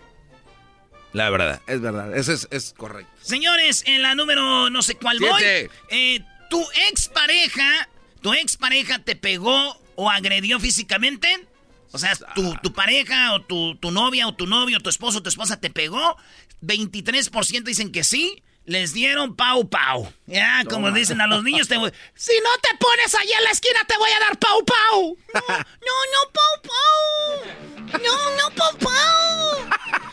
La 1.16 1.30
verdad. 1.30 1.62
Es 1.66 1.80
verdad, 1.80 2.14
eso 2.14 2.34
es, 2.50 2.74
correcto. 2.76 3.10
Señores, 3.22 3.84
en 3.86 4.02
la 4.02 4.14
número 4.14 4.68
no 4.68 4.82
sé 4.82 4.96
cuál 4.96 5.18
voy. 5.18 5.42
Eh, 5.88 6.20
tu 6.50 6.62
expareja, 6.90 7.88
tu 8.20 8.34
expareja 8.34 8.98
te 8.98 9.16
pegó 9.16 9.80
o 9.94 10.10
agredió 10.10 10.60
físicamente. 10.60 11.48
O 11.92 11.96
sea, 11.96 12.14
tu, 12.34 12.54
tu 12.62 12.74
pareja 12.74 13.32
o 13.32 13.40
tu, 13.40 13.76
tu, 13.76 13.90
novia 13.92 14.28
o 14.28 14.34
tu 14.34 14.46
novio, 14.46 14.78
tu 14.80 14.90
esposo 14.90 15.18
o 15.18 15.22
tu 15.22 15.30
esposa 15.30 15.58
te 15.58 15.70
pegó. 15.70 16.18
23% 16.60 17.62
dicen 17.62 17.92
que 17.92 18.04
sí. 18.04 18.42
les 18.66 18.92
dieron 18.92 19.36
pau 19.36 19.70
pau. 19.70 20.12
Ya, 20.26 20.66
como 20.68 20.90
dicen 20.90 21.22
a 21.22 21.26
los 21.26 21.42
niños, 21.42 21.66
te 21.66 21.78
voy... 21.78 21.92
Si 22.14 22.32
no 22.44 22.50
te 22.60 22.76
pones 22.76 23.14
allá 23.14 23.38
en 23.38 23.44
la 23.44 23.50
esquina, 23.52 23.80
te 23.88 23.96
voy 23.96 24.10
a 24.10 24.20
dar 24.20 24.38
pau 24.38 24.62
pau. 24.66 25.16
No, 25.32 25.40
no, 25.80 25.96
no, 26.12 26.30
pau 26.34 26.54
pau. 26.68 28.02
No, 28.04 28.36
no, 28.36 28.54
pau 28.54 28.76
pau. 28.76 30.02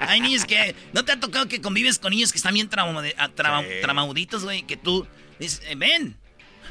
Hay 0.00 0.20
niños 0.20 0.44
que... 0.44 0.74
¿No 0.92 1.04
te 1.04 1.12
ha 1.12 1.20
tocado 1.20 1.46
que 1.48 1.60
convives 1.60 1.98
con 1.98 2.10
niños 2.10 2.32
que 2.32 2.38
están 2.38 2.54
bien 2.54 2.68
traumauditos, 2.68 4.44
güey? 4.44 4.62
Que 4.62 4.76
tú 4.76 5.06
dices, 5.38 5.62
eh, 5.66 5.74
ven. 5.76 6.16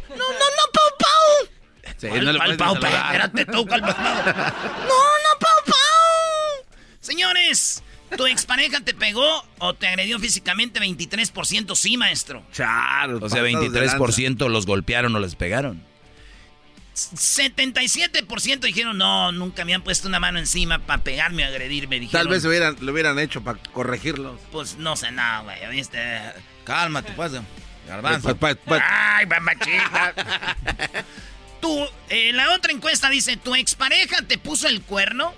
No, 0.09 0.17
no, 0.17 0.23
no, 0.23 0.71
pau 0.73 0.91
pau. 0.99 1.93
Sí, 1.97 2.07
no 2.07 2.33
le 2.33 2.57
pau, 2.57 2.57
pau, 2.57 2.75
espérate, 2.75 3.45
tú, 3.45 3.65
pau. 3.65 3.79
No, 3.79 3.87
no, 3.87 5.39
pau 5.39 5.63
pau. 5.65 6.75
Señores... 6.99 7.83
¿Tu 8.17 8.27
expareja 8.27 8.81
te 8.81 8.93
pegó 8.93 9.45
o 9.59 9.73
te 9.73 9.87
agredió 9.87 10.19
físicamente 10.19 10.81
23%? 10.81 11.75
Sí, 11.75 11.95
maestro. 11.95 12.43
Claro. 12.53 13.19
O 13.21 13.29
sea, 13.29 13.41
23% 13.41 14.49
los 14.49 14.65
golpearon 14.65 15.15
o 15.15 15.19
les 15.19 15.35
pegaron. 15.35 15.81
77% 16.93 18.59
dijeron, 18.59 18.97
no, 18.97 19.31
nunca 19.31 19.63
me 19.63 19.73
han 19.73 19.81
puesto 19.81 20.07
una 20.07 20.19
mano 20.19 20.39
encima 20.39 20.79
para 20.79 21.03
pegarme 21.03 21.43
o 21.43 21.47
agredirme. 21.47 22.05
Tal 22.11 22.27
vez 22.27 22.43
lo 22.43 22.49
hubieran, 22.49 22.75
lo 22.81 22.91
hubieran 22.91 23.17
hecho 23.19 23.41
para 23.41 23.59
corregirlos. 23.71 24.39
Pues 24.51 24.77
no 24.77 24.95
sé 24.95 25.11
nada, 25.11 25.41
güey. 25.41 25.57
¿viste? 25.71 25.99
Cálmate, 26.63 27.13
pues. 27.13 27.31
Garbanzo. 27.87 28.35
Pues, 28.35 28.37
pues, 28.37 28.57
pues, 28.65 28.81
Ay, 28.85 29.25
mamachita. 29.25 30.13
Tú, 31.61 31.87
eh, 32.09 32.33
la 32.33 32.53
otra 32.53 32.71
encuesta 32.71 33.09
dice, 33.09 33.37
¿tu 33.37 33.55
expareja 33.55 34.23
te 34.23 34.37
puso 34.37 34.67
el 34.67 34.81
cuerno? 34.81 35.33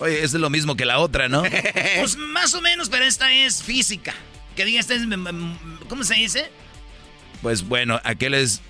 Oye, 0.00 0.22
es 0.22 0.32
lo 0.34 0.50
mismo 0.50 0.76
que 0.76 0.84
la 0.84 0.98
otra, 0.98 1.28
¿no? 1.28 1.42
pues 1.98 2.16
más 2.16 2.54
o 2.54 2.60
menos, 2.60 2.88
pero 2.88 3.04
esta 3.04 3.32
es 3.32 3.62
física. 3.62 4.14
Que 4.56 4.64
diga, 4.64 4.80
esta 4.80 4.94
es... 4.94 5.02
¿Cómo 5.88 6.04
se 6.04 6.14
dice? 6.14 6.50
Pues 7.42 7.62
bueno, 7.62 8.00
aquel 8.04 8.34
es 8.34 8.60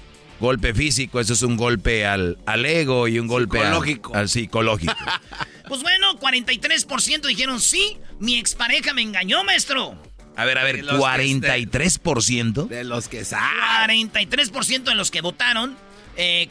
golpe 0.40 0.74
físico, 0.74 1.20
eso 1.20 1.32
es 1.32 1.42
un 1.42 1.56
golpe 1.56 2.06
al, 2.06 2.38
al 2.46 2.66
ego 2.66 3.08
y 3.08 3.18
un 3.18 3.26
golpe 3.26 3.58
psicológico. 3.58 4.14
Al, 4.14 4.28
psicológico. 4.28 4.94
pues 5.68 5.82
bueno, 5.82 6.18
43% 6.18 7.26
dijeron 7.26 7.60
sí, 7.60 7.98
mi 8.18 8.36
expareja 8.36 8.92
me 8.94 9.02
engañó, 9.02 9.44
maestro. 9.44 10.00
A 10.36 10.44
ver, 10.44 10.58
a 10.58 10.64
ver, 10.64 10.84
¿43%? 10.84 12.68
De 12.68 12.84
los 12.84 13.08
que 13.08 13.24
saben. 13.24 14.12
43% 14.12 14.82
de 14.84 14.94
los 14.94 15.10
que 15.10 15.20
votaron, 15.20 15.76
eh, 16.16 16.48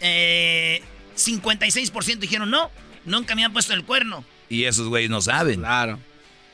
eh, 0.00 0.82
56% 1.16 2.18
dijeron 2.18 2.50
no, 2.50 2.70
Nunca 3.06 3.36
me 3.36 3.44
han 3.44 3.52
puesto 3.52 3.72
el 3.72 3.84
cuerno. 3.84 4.24
Y 4.50 4.64
esos 4.64 4.88
güeyes 4.88 5.08
no 5.08 5.22
saben. 5.22 5.60
Claro. 5.60 5.98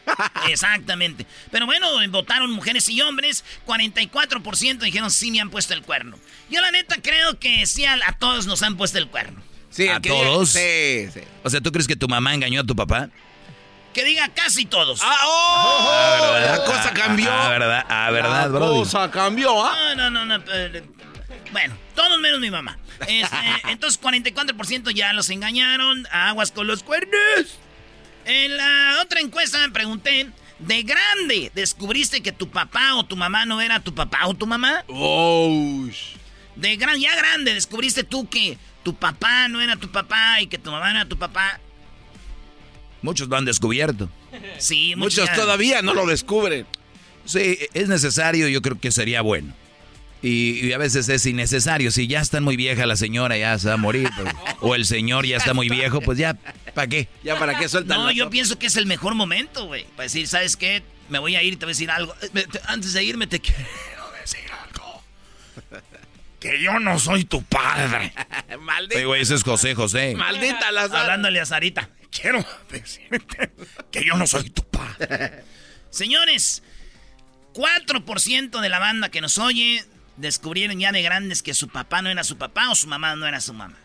Exactamente. 0.49 1.27
Pero 1.51 1.67
bueno, 1.67 1.89
votaron 2.09 2.51
mujeres 2.51 2.89
y 2.89 3.01
hombres. 3.03 3.45
44% 3.67 4.79
dijeron 4.79 5.11
sí 5.11 5.31
me 5.31 5.41
han 5.41 5.51
puesto 5.51 5.75
el 5.75 5.83
cuerno. 5.83 6.19
Yo 6.51 6.61
la 6.61 6.71
neta 6.71 6.97
creo 7.03 7.39
que 7.39 7.67
sí 7.67 7.85
a, 7.85 7.99
todos 8.19 8.47
nos 8.47 8.63
han 8.63 8.77
puesto 8.77 8.99
el 8.99 9.09
cuerno. 9.09 9.43
Sí, 9.71 9.89
¿A 9.89 10.01
todos? 10.01 10.51
Sí, 10.51 11.09
sí. 11.13 11.21
O 11.43 11.51
sea, 11.51 11.61
¿tú 11.61 11.73
crees 11.73 11.89
que 11.89 11.97
tu 11.97 12.07
mamá 12.07 12.35
engañó 12.35 12.61
a 12.61 12.65
tu 12.65 12.77
papá? 12.77 13.09
Que 13.95 14.05
diga 14.05 14.29
casi 14.29 14.65
todos. 14.65 15.01
¡Ah, 15.03 15.17
oh! 15.27 15.91
Ah, 15.91 16.41
la 16.41 16.65
cosa 16.65 16.93
cambió. 16.95 17.31
Ah, 17.31 17.49
verdad, 17.49 17.87
ah, 17.89 18.11
verdad, 18.11 18.51
La 18.51 18.59
cosa 18.59 19.11
cambió, 19.11 19.65
¿ah? 19.65 19.95
No, 19.97 20.11
no, 20.11 20.25
no. 20.25 20.43
Eh, 20.53 20.83
bueno, 21.53 21.77
todos 21.95 22.19
menos 22.19 22.41
mi 22.41 22.51
mamá. 22.51 22.79
Este, 23.07 23.37
entonces, 23.69 24.01
44% 24.01 24.91
ya 24.93 25.13
los 25.13 25.29
engañaron. 25.31 26.07
Aguas 26.11 26.53
con 26.53 26.67
los 26.67 26.83
cuernos. 26.83 27.59
En 28.25 28.57
la 28.57 28.99
otra 29.03 29.21
encuesta 29.21 29.59
me 29.59 29.71
pregunté, 29.71 30.29
de 30.59 30.83
grande, 30.83 31.51
¿descubriste 31.55 32.23
que 32.23 32.33
tu 32.33 32.49
papá 32.49 32.95
o 32.95 33.05
tu 33.05 33.17
mamá 33.17 33.45
no 33.45 33.61
era 33.61 33.81
tu 33.81 33.95
papá 33.95 34.27
o 34.27 34.35
tu 34.35 34.47
mamá? 34.47 34.85
Oh. 34.89 35.87
De 36.57 36.77
gran, 36.77 37.01
ya 37.01 37.17
grande, 37.17 37.55
¿descubriste 37.55 38.05
tú 38.05 38.29
que 38.29 38.59
tu 38.83 38.95
papá 38.95 39.49
no 39.49 39.61
era 39.61 39.77
tu 39.77 39.91
papá 39.91 40.41
y 40.41 40.47
que 40.47 40.59
tu 40.59 40.71
mamá 40.71 40.93
no 40.93 41.01
era 41.01 41.09
tu 41.09 41.19
papá? 41.19 41.59
Muchos 43.01 43.29
lo 43.29 43.37
han 43.37 43.45
descubierto. 43.45 44.09
Sí, 44.59 44.95
muchos, 44.97 45.25
muchos 45.25 45.37
todavía 45.37 45.83
no 45.83 45.93
lo 45.93 46.07
descubren. 46.07 46.67
Sí, 47.25 47.59
es 47.75 47.89
necesario, 47.89 48.49
yo 48.49 48.63
creo 48.63 48.79
que 48.79 48.93
sería 48.93 49.23
bueno. 49.23 49.53
Y, 50.23 50.73
a 50.73 50.79
veces 50.79 51.09
es 51.09 51.27
innecesario. 51.27 51.91
Si 51.91 52.07
ya 52.07 52.21
está 52.21 52.41
muy 52.41 52.57
vieja 52.57 52.87
la 52.87 52.97
señora, 52.97 53.37
ya 53.37 53.59
se 53.59 53.69
va 53.69 53.75
a 53.75 53.77
morir. 53.77 54.09
Pues, 54.17 54.35
o 54.61 54.75
el 54.75 54.87
señor 54.87 55.27
ya 55.27 55.37
está 55.37 55.53
muy 55.53 55.69
viejo, 55.69 56.01
pues 56.01 56.17
ya, 56.17 56.35
¿para 56.75 56.87
qué? 56.87 57.09
Ya, 57.25 57.39
¿para 57.39 57.59
qué 57.59 57.69
sueltan 57.69 57.99
No, 57.99 58.11
yo 58.13 58.31
pienso 58.31 58.59
que 58.59 58.67
es 58.67 58.77
el 58.77 58.87
mejor 58.87 59.15
momento, 59.15 59.67
güey. 59.67 59.85
Para 59.97 60.05
decir, 60.05 60.29
¿sabes 60.29 60.57
qué? 60.57 60.83
Me 61.09 61.19
voy 61.19 61.35
a 61.35 61.43
ir, 61.43 61.59
te 61.59 61.65
voy 61.65 61.73
a 61.73 61.75
decir 61.75 61.91
algo. 61.91 62.15
Eh, 62.35 62.47
antes 62.67 62.93
de 62.93 63.03
irme, 63.03 63.27
te 63.27 63.41
quiero 63.41 63.61
decir 64.21 64.41
algo. 64.65 65.03
Que 66.39 66.63
yo 66.63 66.79
no 66.79 66.99
soy 67.01 67.25
tu 67.25 67.43
padre. 67.43 68.15
Maldita. 68.61 69.05
güey, 69.05 69.23
ese 69.23 69.35
es 69.35 69.43
José 69.43 69.75
José. 69.75 70.15
Maldita 70.15 70.71
la 70.71 70.83
Hablándole 70.83 71.41
a 71.41 71.47
Sarita. 71.47 71.91
Quiero 72.11 72.45
decirte 72.71 73.51
que 73.91 74.05
yo 74.05 74.17
no 74.17 74.27
soy 74.27 74.51
tu 74.51 74.63
padre. 74.65 75.43
Señores, 75.91 76.63
4% 77.55 78.61
de 78.61 78.69
la 78.69 78.79
banda 78.79 79.11
que 79.11 79.21
nos 79.21 79.39
oye 79.39 79.85
descubrieron 80.17 80.79
ya 80.79 80.93
de 80.93 81.03
grandes 81.03 81.43
que 81.43 81.55
su 81.55 81.69
papá 81.69 82.03
no 82.03 82.11
era 82.11 82.25
su 82.25 82.37
papá 82.37 82.71
o 82.71 82.75
su 82.75 82.87
mamá 82.87 83.17
no 83.17 83.27
era 83.27 83.41
su 83.41 83.53
mamá. 83.53 83.77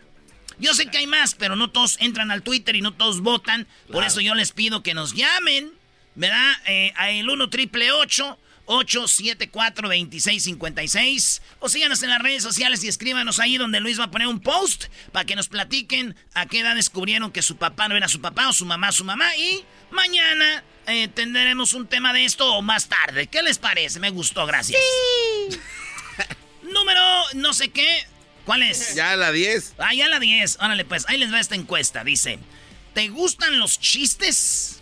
Yo 0.58 0.74
sé 0.74 0.86
que 0.86 0.98
hay 0.98 1.06
más, 1.06 1.34
pero 1.34 1.56
no 1.56 1.70
todos 1.70 1.96
entran 2.00 2.30
al 2.30 2.42
Twitter 2.42 2.76
y 2.76 2.80
no 2.80 2.92
todos 2.92 3.20
votan. 3.20 3.66
Por 3.90 4.04
eso 4.04 4.20
yo 4.20 4.34
les 4.34 4.52
pido 4.52 4.82
que 4.82 4.94
nos 4.94 5.14
llamen, 5.14 5.72
¿verdad? 6.14 6.52
Eh, 6.66 6.92
a 6.96 7.10
el 7.10 7.30
1 7.30 7.48
triple 7.48 7.92
874 7.92 9.88
2656 9.88 11.42
o 11.60 11.68
síganos 11.68 12.02
en 12.02 12.10
las 12.10 12.20
redes 12.20 12.42
sociales 12.42 12.82
y 12.82 12.88
escríbanos 12.88 13.38
ahí 13.38 13.56
donde 13.56 13.80
Luis 13.80 14.00
va 14.00 14.04
a 14.04 14.10
poner 14.10 14.26
un 14.26 14.40
post 14.40 14.86
para 15.12 15.24
que 15.24 15.36
nos 15.36 15.48
platiquen 15.48 16.16
a 16.34 16.46
qué 16.46 16.60
edad 16.60 16.74
descubrieron 16.74 17.30
que 17.30 17.42
su 17.42 17.56
papá 17.56 17.88
no 17.88 17.96
era 17.96 18.08
su 18.08 18.20
papá 18.20 18.48
o 18.48 18.52
su 18.52 18.66
mamá 18.66 18.92
su 18.92 19.04
mamá 19.04 19.34
y 19.36 19.64
mañana 19.90 20.64
eh, 20.86 21.08
tendremos 21.08 21.72
un 21.72 21.86
tema 21.86 22.12
de 22.12 22.24
esto 22.24 22.52
o 22.54 22.62
más 22.62 22.88
tarde. 22.88 23.26
¿Qué 23.28 23.42
les 23.42 23.58
parece? 23.58 24.00
Me 24.00 24.10
gustó, 24.10 24.44
gracias. 24.44 24.80
Sí. 25.50 25.58
Número 26.88 27.24
no 27.34 27.52
sé 27.52 27.68
qué. 27.68 28.06
¿Cuál 28.46 28.62
es? 28.62 28.94
Ya 28.94 29.14
la 29.14 29.30
10. 29.30 29.74
Ah, 29.78 29.92
ya 29.92 30.08
la 30.08 30.18
10. 30.18 30.56
Órale, 30.60 30.84
pues, 30.86 31.04
ahí 31.08 31.18
les 31.18 31.30
va 31.30 31.38
esta 31.38 31.54
encuesta. 31.54 32.02
Dice, 32.02 32.38
¿te 32.94 33.08
gustan 33.08 33.58
los 33.58 33.78
chistes? 33.78 34.80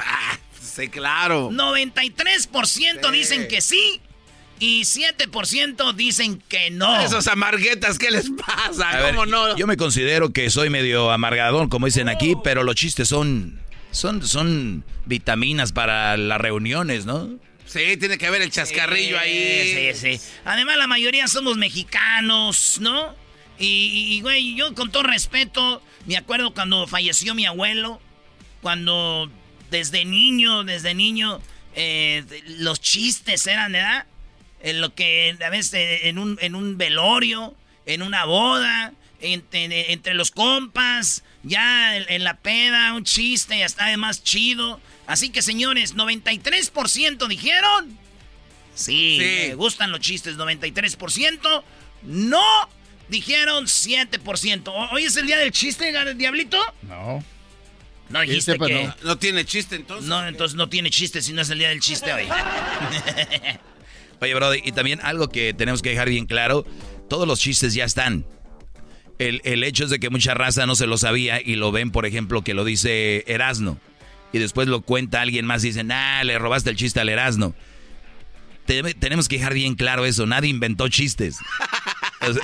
Ah, 0.00 0.36
sí, 0.60 0.88
claro. 0.88 1.50
93% 1.50 3.10
dicen 3.12 3.46
que 3.46 3.60
sí 3.60 4.00
y 4.58 4.82
7% 4.82 5.94
dicen 5.94 6.42
que 6.48 6.72
no. 6.72 7.00
Esos 7.00 7.28
amarguetas, 7.28 7.98
¿qué 7.98 8.10
les 8.10 8.30
pasa? 8.30 9.06
¿Cómo 9.06 9.26
no? 9.26 9.56
Yo 9.56 9.68
me 9.68 9.76
considero 9.76 10.32
que 10.32 10.50
soy 10.50 10.68
medio 10.70 11.12
amargadón, 11.12 11.68
como 11.68 11.86
dicen 11.86 12.08
aquí, 12.08 12.34
pero 12.42 12.64
los 12.64 12.74
chistes 12.74 13.06
son, 13.06 13.60
son, 13.92 14.26
son 14.26 14.84
vitaminas 15.04 15.70
para 15.70 16.16
las 16.16 16.40
reuniones, 16.40 17.06
¿no? 17.06 17.38
Sí, 17.74 17.96
tiene 17.96 18.18
que 18.18 18.28
haber 18.28 18.40
el 18.40 18.52
chascarrillo 18.52 19.18
ahí. 19.18 19.92
Sí, 19.94 20.18
sí. 20.18 20.26
Además, 20.44 20.76
la 20.76 20.86
mayoría 20.86 21.26
somos 21.26 21.56
mexicanos, 21.56 22.78
¿no? 22.80 23.16
Y, 23.58 24.20
güey, 24.20 24.54
yo 24.54 24.72
con 24.76 24.92
todo 24.92 25.02
respeto, 25.02 25.82
me 26.06 26.16
acuerdo 26.16 26.54
cuando 26.54 26.86
falleció 26.86 27.34
mi 27.34 27.46
abuelo, 27.46 28.00
cuando 28.62 29.28
desde 29.72 30.04
niño, 30.04 30.62
desde 30.62 30.94
niño, 30.94 31.40
eh, 31.74 32.24
los 32.58 32.80
chistes 32.80 33.44
eran, 33.48 33.72
¿verdad? 33.72 34.06
En 34.62 34.80
lo 34.80 34.94
que 34.94 35.36
a 35.44 35.50
veces 35.50 36.02
en 36.04 36.18
un, 36.18 36.38
en 36.40 36.54
un 36.54 36.78
velorio, 36.78 37.56
en 37.86 38.02
una 38.02 38.24
boda, 38.24 38.92
entre, 39.20 40.14
los 40.14 40.30
compas, 40.30 41.24
ya 41.42 41.96
en, 41.96 42.22
la 42.22 42.36
peda, 42.36 42.94
un 42.94 43.02
chiste, 43.02 43.58
ya 43.58 43.66
está 43.66 43.86
además 43.86 44.22
chido. 44.22 44.80
Así 45.06 45.30
que 45.30 45.42
señores, 45.42 45.94
93% 45.94 47.28
dijeron. 47.28 47.98
Sí, 48.74 49.18
me 49.20 49.54
gustan 49.54 49.92
los 49.92 50.00
chistes, 50.00 50.36
93%. 50.36 51.62
No, 52.02 52.42
dijeron 53.08 53.66
7%. 53.66 54.88
¿Hoy 54.92 55.04
es 55.04 55.16
el 55.16 55.26
día 55.26 55.38
del 55.38 55.52
chiste, 55.52 55.92
Diablito? 56.16 56.58
No. 56.82 57.22
No 58.08 58.20
dijiste 58.20 58.56
pues 58.56 58.70
que... 58.70 58.90
No. 59.02 59.18
tiene 59.18 59.44
chiste 59.44 59.76
entonces. 59.76 60.08
No, 60.08 60.26
entonces 60.26 60.56
no 60.56 60.68
tiene 60.68 60.90
chiste 60.90 61.22
si 61.22 61.32
no 61.32 61.42
es 61.42 61.50
el 61.50 61.58
día 61.58 61.68
del 61.68 61.80
chiste 61.80 62.12
hoy. 62.12 62.24
Oye, 64.20 64.34
Brody, 64.34 64.60
y 64.64 64.72
también 64.72 65.00
algo 65.02 65.28
que 65.28 65.54
tenemos 65.54 65.82
que 65.82 65.90
dejar 65.90 66.08
bien 66.08 66.26
claro, 66.26 66.66
todos 67.08 67.28
los 67.28 67.40
chistes 67.40 67.74
ya 67.74 67.84
están. 67.84 68.24
El, 69.18 69.40
el 69.44 69.62
hecho 69.62 69.84
es 69.84 69.90
de 69.90 70.00
que 70.00 70.10
mucha 70.10 70.34
raza 70.34 70.66
no 70.66 70.74
se 70.74 70.86
lo 70.86 70.98
sabía 70.98 71.40
y 71.40 71.54
lo 71.54 71.70
ven, 71.72 71.90
por 71.90 72.04
ejemplo, 72.06 72.42
que 72.42 72.54
lo 72.54 72.64
dice 72.64 73.24
Erasno 73.26 73.78
y 74.34 74.40
después 74.40 74.66
lo 74.66 74.82
cuenta 74.82 75.20
alguien 75.20 75.46
más 75.46 75.62
y 75.62 75.68
dicen, 75.68 75.92
ah, 75.92 76.24
le 76.24 76.36
robaste 76.40 76.68
el 76.68 76.76
chiste 76.76 76.98
al 76.98 77.08
Erasmo. 77.08 77.54
tenemos 78.66 79.28
que 79.28 79.36
dejar 79.36 79.54
bien 79.54 79.76
claro 79.76 80.04
eso, 80.04 80.26
nadie 80.26 80.50
inventó 80.50 80.88
chistes. 80.88 81.38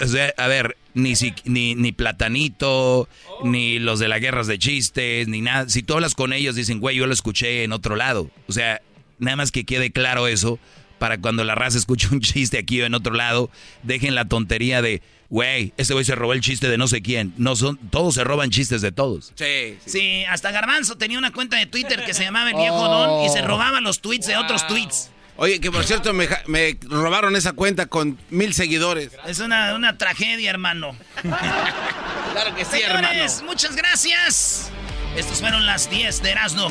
O 0.03 0.07
sea, 0.07 0.33
a 0.37 0.47
ver, 0.47 0.77
ni, 0.95 1.15
ni, 1.47 1.75
ni 1.75 1.91
Platanito, 1.91 3.09
ni 3.43 3.81
los 3.81 3.99
de 3.99 4.07
las 4.07 4.21
guerras 4.21 4.47
de 4.47 4.59
chistes, 4.59 5.27
ni 5.27 5.41
nada. 5.41 5.69
Si 5.69 5.83
tú 5.83 5.95
hablas 5.95 6.15
con 6.15 6.33
ellos, 6.33 6.55
dicen, 6.55 6.79
güey, 6.79 6.97
yo 6.97 7.09
lo 7.09 7.13
escuché 7.13 7.65
en 7.65 7.73
otro 7.73 7.97
lado. 7.97 8.31
O 8.47 8.53
sea, 8.53 8.83
nada 9.19 9.37
más 9.37 9.51
que 9.51 9.65
quede 9.65 9.91
claro 9.91 10.29
eso, 10.29 10.61
para 11.01 11.19
cuando 11.19 11.43
la 11.45 11.55
raza 11.55 11.79
escuche 11.79 12.09
un 12.13 12.21
chiste 12.21 12.59
aquí 12.59 12.81
o 12.83 12.87
en 12.87 12.95
otro 12.95 13.15
lado, 13.15 13.51
dejen 13.83 14.15
la 14.15 14.27
tontería 14.27 14.83
de, 14.83 15.03
güey, 15.31 15.73
este 15.79 15.95
güey 15.95 16.05
se 16.05 16.15
robó 16.15 16.35
el 16.35 16.43
chiste 16.43 16.69
de 16.69 16.77
no 16.77 16.87
sé 16.87 17.01
quién. 17.01 17.33
No 17.39 17.57
son, 17.57 17.79
todos 17.91 18.15
se 18.15 18.23
roban 18.23 18.51
chistes 18.51 18.83
de 18.83 18.93
todos. 18.93 19.33
Sí, 19.35 19.79
sí. 19.87 20.25
hasta 20.29 20.53
Garbanzo 20.53 20.97
tenía 20.97 21.19
una 21.19 21.33
cuenta 21.33 21.57
de 21.57 21.67
Twitter 21.67 22.05
que 22.05 22.15
se 22.15 22.23
llamaba 22.23 22.51
El 22.51 22.57
Viejo 22.57 22.87
Don 22.87 23.25
y 23.25 23.31
se 23.31 23.41
robaba 23.41 23.81
los 23.81 24.01
tweets 24.01 24.27
de 24.27 24.37
otros 24.37 24.67
tweets. 24.69 25.11
Oye, 25.37 25.59
que 25.59 25.71
por 25.71 25.85
cierto 25.85 26.13
me, 26.13 26.29
robaron 26.83 27.35
esa 27.35 27.55
cuenta 27.55 27.87
con 27.87 28.19
mil 28.29 28.53
seguidores. 28.53 29.13
Es 29.27 29.41
una, 29.41 29.75
una 29.75 29.97
tragedia, 29.97 30.51
hermano. 30.51 30.95
claro 31.23 32.55
que 32.55 32.67
sí, 32.67 32.83
hermano. 32.83 33.09
Muchas 33.47 33.75
gracias. 33.75 34.71
Estas 35.17 35.41
fueron 35.41 35.65
las 35.65 35.89
10 35.89 36.23
de 36.23 36.31
Erasmo. 36.31 36.71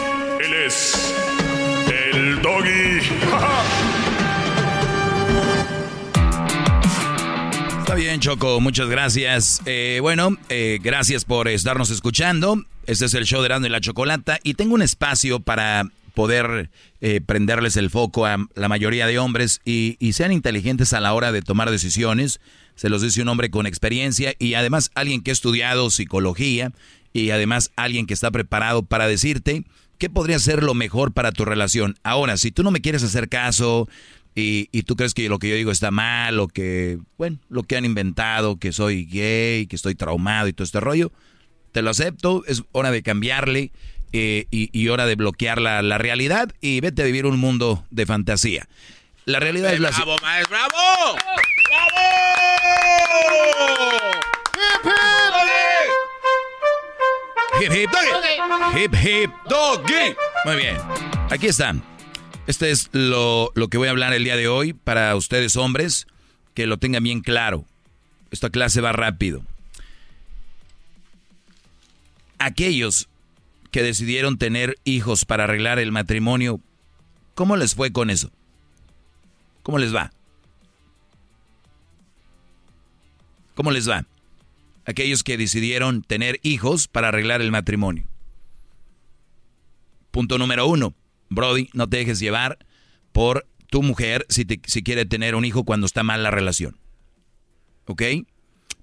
El 0.63 2.39
doggy. 2.43 2.99
Está 7.79 7.95
bien, 7.95 8.19
Choco, 8.19 8.61
muchas 8.61 8.87
gracias. 8.87 9.63
Eh, 9.65 9.97
bueno, 10.03 10.37
eh, 10.49 10.77
gracias 10.83 11.25
por 11.25 11.47
estarnos 11.47 11.89
escuchando. 11.89 12.63
Este 12.85 13.05
es 13.05 13.15
el 13.15 13.25
show 13.25 13.41
de 13.41 13.47
Rando 13.47 13.67
y 13.67 13.71
la 13.71 13.81
Chocolata. 13.81 14.37
Y 14.43 14.53
tengo 14.53 14.75
un 14.75 14.83
espacio 14.83 15.39
para 15.39 15.89
poder 16.13 16.69
eh, 16.99 17.21
prenderles 17.21 17.75
el 17.75 17.89
foco 17.89 18.27
a 18.27 18.37
la 18.53 18.69
mayoría 18.69 19.07
de 19.07 19.17
hombres 19.17 19.61
y, 19.65 19.97
sean 20.13 20.31
inteligentes 20.31 20.93
a 20.93 20.99
la 20.99 21.15
hora 21.15 21.31
de 21.31 21.41
tomar 21.41 21.71
decisiones. 21.71 22.39
Se 22.75 22.89
los 22.89 23.01
dice 23.01 23.23
un 23.23 23.29
hombre 23.29 23.49
con 23.49 23.65
experiencia 23.65 24.35
y 24.37 24.53
además 24.53 24.91
alguien 24.93 25.23
que 25.23 25.31
ha 25.31 25.33
estudiado 25.33 25.89
psicología 25.89 26.71
y 27.13 27.31
además 27.31 27.71
alguien 27.75 28.05
que 28.05 28.13
está 28.13 28.29
preparado 28.29 28.83
para 28.83 29.07
decirte 29.07 29.63
¿qué 30.01 30.09
podría 30.09 30.39
ser 30.39 30.63
lo 30.63 30.73
mejor 30.73 31.13
para 31.13 31.31
tu 31.31 31.45
relación? 31.45 31.95
Ahora, 32.01 32.35
si 32.37 32.49
tú 32.49 32.63
no 32.63 32.71
me 32.71 32.81
quieres 32.81 33.03
hacer 33.03 33.29
caso 33.29 33.87
y, 34.33 34.65
tú 34.81 34.95
crees 34.95 35.13
que 35.13 35.29
lo 35.29 35.37
que 35.37 35.47
yo 35.47 35.55
digo 35.55 35.69
está 35.69 35.91
mal 35.91 36.39
o 36.39 36.47
que, 36.47 36.97
bueno, 37.19 37.37
lo 37.49 37.61
que 37.61 37.77
han 37.77 37.85
inventado, 37.85 38.57
que 38.57 38.71
soy 38.71 39.05
gay, 39.05 39.67
que 39.67 39.75
estoy 39.75 39.93
traumado 39.93 40.47
y 40.47 40.53
todo 40.53 40.63
este 40.63 40.79
rollo, 40.79 41.11
te 41.71 41.83
lo 41.83 41.91
acepto, 41.91 42.43
es 42.47 42.63
hora 42.71 42.89
de 42.89 43.03
cambiarle 43.03 43.71
eh, 44.11 44.47
y, 44.49 44.87
hora 44.87 45.05
de 45.05 45.13
bloquear 45.13 45.61
la, 45.61 45.97
realidad 45.99 46.51
y 46.61 46.81
vete 46.81 47.03
a 47.03 47.05
vivir 47.05 47.27
un 47.27 47.37
mundo 47.39 47.85
de 47.91 48.07
fantasía. 48.07 48.67
La 49.25 49.39
realidad 49.39 49.71
es 49.71 49.81
la... 49.81 49.91
¡Bravo, 49.91 50.15
maestro! 50.23 50.57
¡Bravo! 50.57 51.15
¡Bravo! 51.69 52.01
Hip 54.57 54.85
hip 54.85 56.00
doggy. 57.69 58.79
Hip 58.79 58.95
hip 58.95 59.31
doggy. 59.47 60.15
Muy 60.45 60.55
bien. 60.55 60.77
Aquí 61.29 61.47
están. 61.47 61.83
Este 62.47 62.71
es 62.71 62.89
lo, 62.91 63.51
lo 63.55 63.67
que 63.67 63.77
voy 63.77 63.87
a 63.87 63.91
hablar 63.91 64.13
el 64.13 64.23
día 64.23 64.35
de 64.35 64.47
hoy 64.47 64.73
para 64.73 65.15
ustedes 65.15 65.55
hombres, 65.55 66.07
que 66.53 66.65
lo 66.65 66.77
tengan 66.77 67.03
bien 67.03 67.21
claro. 67.21 67.65
Esta 68.31 68.49
clase 68.49 68.81
va 68.81 68.91
rápido. 68.91 69.43
Aquellos 72.39 73.09
que 73.71 73.83
decidieron 73.83 74.37
tener 74.37 74.77
hijos 74.83 75.25
para 75.25 75.43
arreglar 75.43 75.79
el 75.79 75.91
matrimonio, 75.91 76.59
¿cómo 77.35 77.55
les 77.55 77.75
fue 77.75 77.91
con 77.91 78.09
eso? 78.09 78.31
¿Cómo 79.63 79.77
les 79.77 79.95
va? 79.95 80.11
¿Cómo 83.55 83.71
les 83.71 83.87
va? 83.87 84.05
Aquellos 84.91 85.23
que 85.23 85.37
decidieron 85.37 86.03
tener 86.03 86.39
hijos 86.43 86.87
para 86.87 87.09
arreglar 87.09 87.41
el 87.41 87.51
matrimonio. 87.51 88.07
Punto 90.11 90.37
número 90.37 90.67
uno, 90.67 90.93
Brody, 91.29 91.69
no 91.73 91.87
te 91.89 91.97
dejes 91.97 92.19
llevar 92.19 92.59
por 93.11 93.47
tu 93.69 93.81
mujer 93.81 94.25
si, 94.29 94.45
si 94.65 94.83
quiere 94.83 95.05
tener 95.05 95.35
un 95.35 95.45
hijo 95.45 95.63
cuando 95.63 95.85
está 95.85 96.03
mal 96.03 96.23
la 96.23 96.31
relación. 96.31 96.77
¿Ok? 97.85 98.03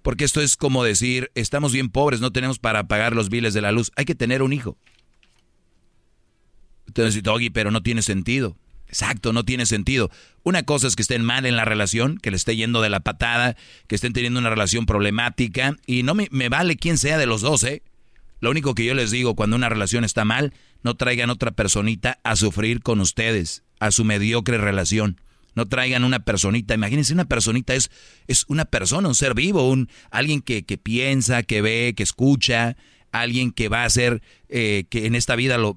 Porque 0.03 0.25
esto 0.25 0.40
es 0.40 0.57
como 0.57 0.85
decir, 0.85 1.31
estamos 1.35 1.73
bien 1.73 1.90
pobres, 1.90 2.21
no 2.21 2.33
tenemos 2.33 2.59
para 2.59 2.88
pagar 2.88 3.14
los 3.14 3.29
biles 3.29 3.53
de 3.55 3.61
la 3.61 3.73
luz, 3.73 3.92
hay 3.97 4.05
que 4.05 4.14
tener 4.14 4.42
un 4.42 4.53
hijo. 4.53 4.79
Entonces, 6.87 7.23
Doggy, 7.23 7.51
pero 7.51 7.71
no 7.71 7.83
tiene 7.83 8.03
sentido. 8.03 8.57
Exacto, 8.88 9.33
no 9.33 9.44
tiene 9.44 9.66
sentido. 9.66 10.11
Una 10.42 10.62
cosa 10.62 10.87
es 10.87 10.96
que 10.96 11.03
estén 11.03 11.22
mal 11.22 11.44
en 11.44 11.57
la 11.57 11.64
relación, 11.64 12.16
que 12.16 12.31
le 12.31 12.37
esté 12.37 12.57
yendo 12.57 12.81
de 12.81 12.88
la 12.88 13.01
patada, 13.01 13.57
que 13.87 13.94
estén 13.94 14.14
teniendo 14.14 14.40
una 14.40 14.51
relación 14.51 14.87
problemática, 14.87 15.77
y 15.87 16.03
no 16.03 16.14
me, 16.14 16.29
vale 16.48 16.77
quién 16.77 16.96
sea 16.96 17.18
de 17.18 17.27
los 17.27 17.42
dos, 17.42 17.64
¿eh? 17.64 17.83
Lo 18.40 18.51
único 18.51 18.74
que 18.74 18.85
yo 18.85 18.94
les 18.94 19.11
digo, 19.11 19.35
cuando 19.35 19.57
una 19.57 19.68
relación 19.68 20.05
está 20.05 20.24
mal, 20.24 20.55
no 20.83 20.94
traigan 20.94 21.29
otra 21.29 21.51
personita 21.51 22.18
a 22.22 22.37
sufrir 22.37 22.81
con 22.81 23.01
ustedes, 23.01 23.64
a 23.81 23.90
su 23.90 24.05
mediocre 24.05 24.59
relación. 24.59 25.20
No 25.55 25.66
traigan 25.66 26.05
una 26.05 26.20
personita. 26.20 26.74
Imagínense, 26.74 27.12
una 27.12 27.24
personita 27.24 27.74
es, 27.74 27.90
es 28.29 28.44
una 28.46 28.64
persona, 28.64 29.09
un 29.09 29.16
ser 29.16 29.35
vivo, 29.35 29.68
un, 29.68 29.88
alguien 30.11 30.40
que, 30.40 30.64
que 30.64 30.79
piensa, 30.79 31.42
que 31.42 31.61
ve, 31.62 31.94
que 31.96 32.05
escucha, 32.05 32.77
alguien 33.11 33.51
que 33.51 33.68
va 33.68 33.83
a 33.83 33.87
hacer 33.87 34.22
eh, 34.48 34.85
que 34.88 35.07
en 35.07 35.16
esta 35.16 35.35
vida 35.35 35.59
lo, 35.59 35.77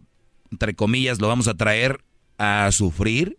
entre 0.51 0.75
comillas, 0.75 1.19
lo 1.19 1.27
vamos 1.27 1.47
a 1.47 1.55
traer 1.55 2.03
a 2.41 2.71
sufrir. 2.71 3.37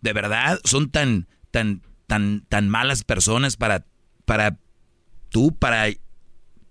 De 0.00 0.12
verdad, 0.12 0.60
son 0.64 0.90
tan, 0.90 1.28
tan, 1.52 1.82
tan, 2.08 2.44
tan 2.48 2.68
malas 2.68 3.04
personas 3.04 3.56
para, 3.56 3.86
para 4.24 4.58
tú, 5.28 5.56
para 5.56 5.86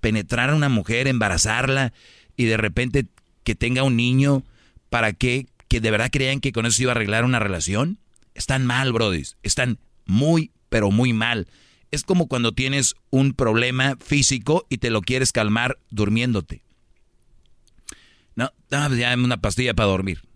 penetrar 0.01 0.49
a 0.49 0.55
una 0.55 0.67
mujer, 0.67 1.07
embarazarla 1.07 1.93
y 2.36 2.45
de 2.45 2.57
repente 2.57 3.07
que 3.45 3.55
tenga 3.55 3.83
un 3.83 3.95
niño, 3.95 4.43
¿para 4.89 5.13
qué? 5.13 5.47
¿Que 5.69 5.79
de 5.79 5.89
verdad 5.89 6.10
crean 6.12 6.41
que 6.41 6.51
con 6.51 6.65
eso 6.65 6.77
se 6.77 6.83
iba 6.83 6.91
a 6.91 6.95
arreglar 6.95 7.23
una 7.23 7.39
relación? 7.39 7.97
Están 8.36 8.65
mal, 8.65 8.91
Brody. 8.91 9.23
Están 9.41 9.79
muy, 10.05 10.51
pero 10.67 10.91
muy 10.91 11.13
mal. 11.13 11.47
Es 11.91 12.03
como 12.03 12.27
cuando 12.27 12.51
tienes 12.51 12.95
un 13.10 13.33
problema 13.33 13.95
físico 14.03 14.65
y 14.69 14.79
te 14.79 14.89
lo 14.89 15.01
quieres 15.01 15.31
calmar 15.31 15.79
durmiéndote. 15.89 16.62
No, 18.36 18.51
dame 18.69 18.97
ya 18.97 19.15
una 19.15 19.38
pastilla 19.38 19.73
para 19.73 19.88
dormir. 19.88 20.26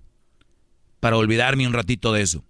Para 1.02 1.18
olvidarme 1.18 1.68
un 1.68 1.74
ratito 1.74 2.14
de 2.14 2.22
eso. 2.22 2.46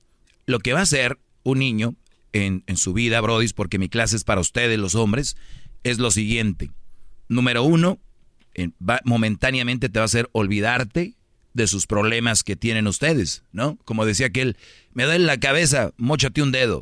Lo 0.45 0.59
que 0.59 0.73
va 0.73 0.79
a 0.79 0.83
hacer 0.83 1.17
un 1.41 1.57
niño 1.57 1.95
en, 2.33 2.63
en 2.67 2.77
su 2.77 2.93
vida, 2.93 3.19
Brody, 3.21 3.47
porque 3.49 3.79
mi 3.79 3.89
clase 3.89 4.15
es 4.15 4.23
para 4.23 4.41
ustedes, 4.41 4.77
los 4.77 4.93
hombres, 4.93 5.35
es 5.83 5.97
lo 5.97 6.11
siguiente. 6.11 6.69
Número 7.27 7.63
uno, 7.63 7.99
momentáneamente 9.03 9.89
te 9.89 9.99
va 9.99 10.03
a 10.03 10.05
hacer 10.05 10.29
olvidarte 10.33 11.15
de 11.53 11.67
sus 11.67 11.87
problemas 11.87 12.43
que 12.43 12.55
tienen 12.55 12.87
ustedes, 12.87 13.43
¿no? 13.51 13.77
Como 13.83 14.05
decía 14.05 14.27
aquel, 14.27 14.57
me 14.93 15.03
duele 15.03 15.25
la 15.25 15.39
cabeza, 15.39 15.91
mochate 15.97 16.41
un 16.41 16.51
dedo. 16.51 16.81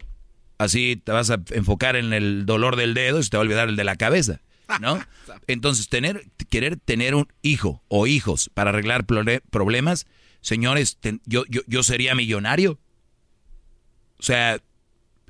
Así 0.58 1.02
te 1.04 1.12
vas 1.12 1.30
a 1.30 1.42
enfocar 1.52 1.96
en 1.96 2.14
el 2.14 2.46
dolor 2.46 2.76
del 2.76 2.94
dedo 2.94 3.20
y 3.20 3.24
se 3.24 3.30
te 3.30 3.38
va 3.38 3.42
a 3.42 3.46
olvidar 3.46 3.70
el 3.70 3.76
de 3.76 3.84
la 3.84 3.96
cabeza, 3.96 4.42
¿no? 4.82 5.00
Entonces, 5.48 5.90
tener, 5.90 6.28
querer 6.50 6.78
tener 6.78 7.16
un 7.16 7.28
hijo 7.42 7.82
o 7.88 8.08
hijos 8.08 8.52
para 8.54 8.72
arreglar 8.72 9.06
problemas, 9.06 10.06
señores, 10.42 10.98
yo, 11.26 11.46
yo, 11.48 11.62
yo 11.68 11.84
sería 11.84 12.16
millonario. 12.16 12.80
O 14.20 14.24
sea, 14.24 14.62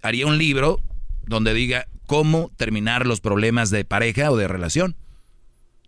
haría 0.01 0.25
un 0.25 0.37
libro 0.37 0.81
donde 1.25 1.53
diga 1.53 1.87
cómo 2.07 2.51
terminar 2.57 3.05
los 3.05 3.21
problemas 3.21 3.69
de 3.69 3.85
pareja 3.85 4.31
o 4.31 4.37
de 4.37 4.47
relación. 4.47 4.95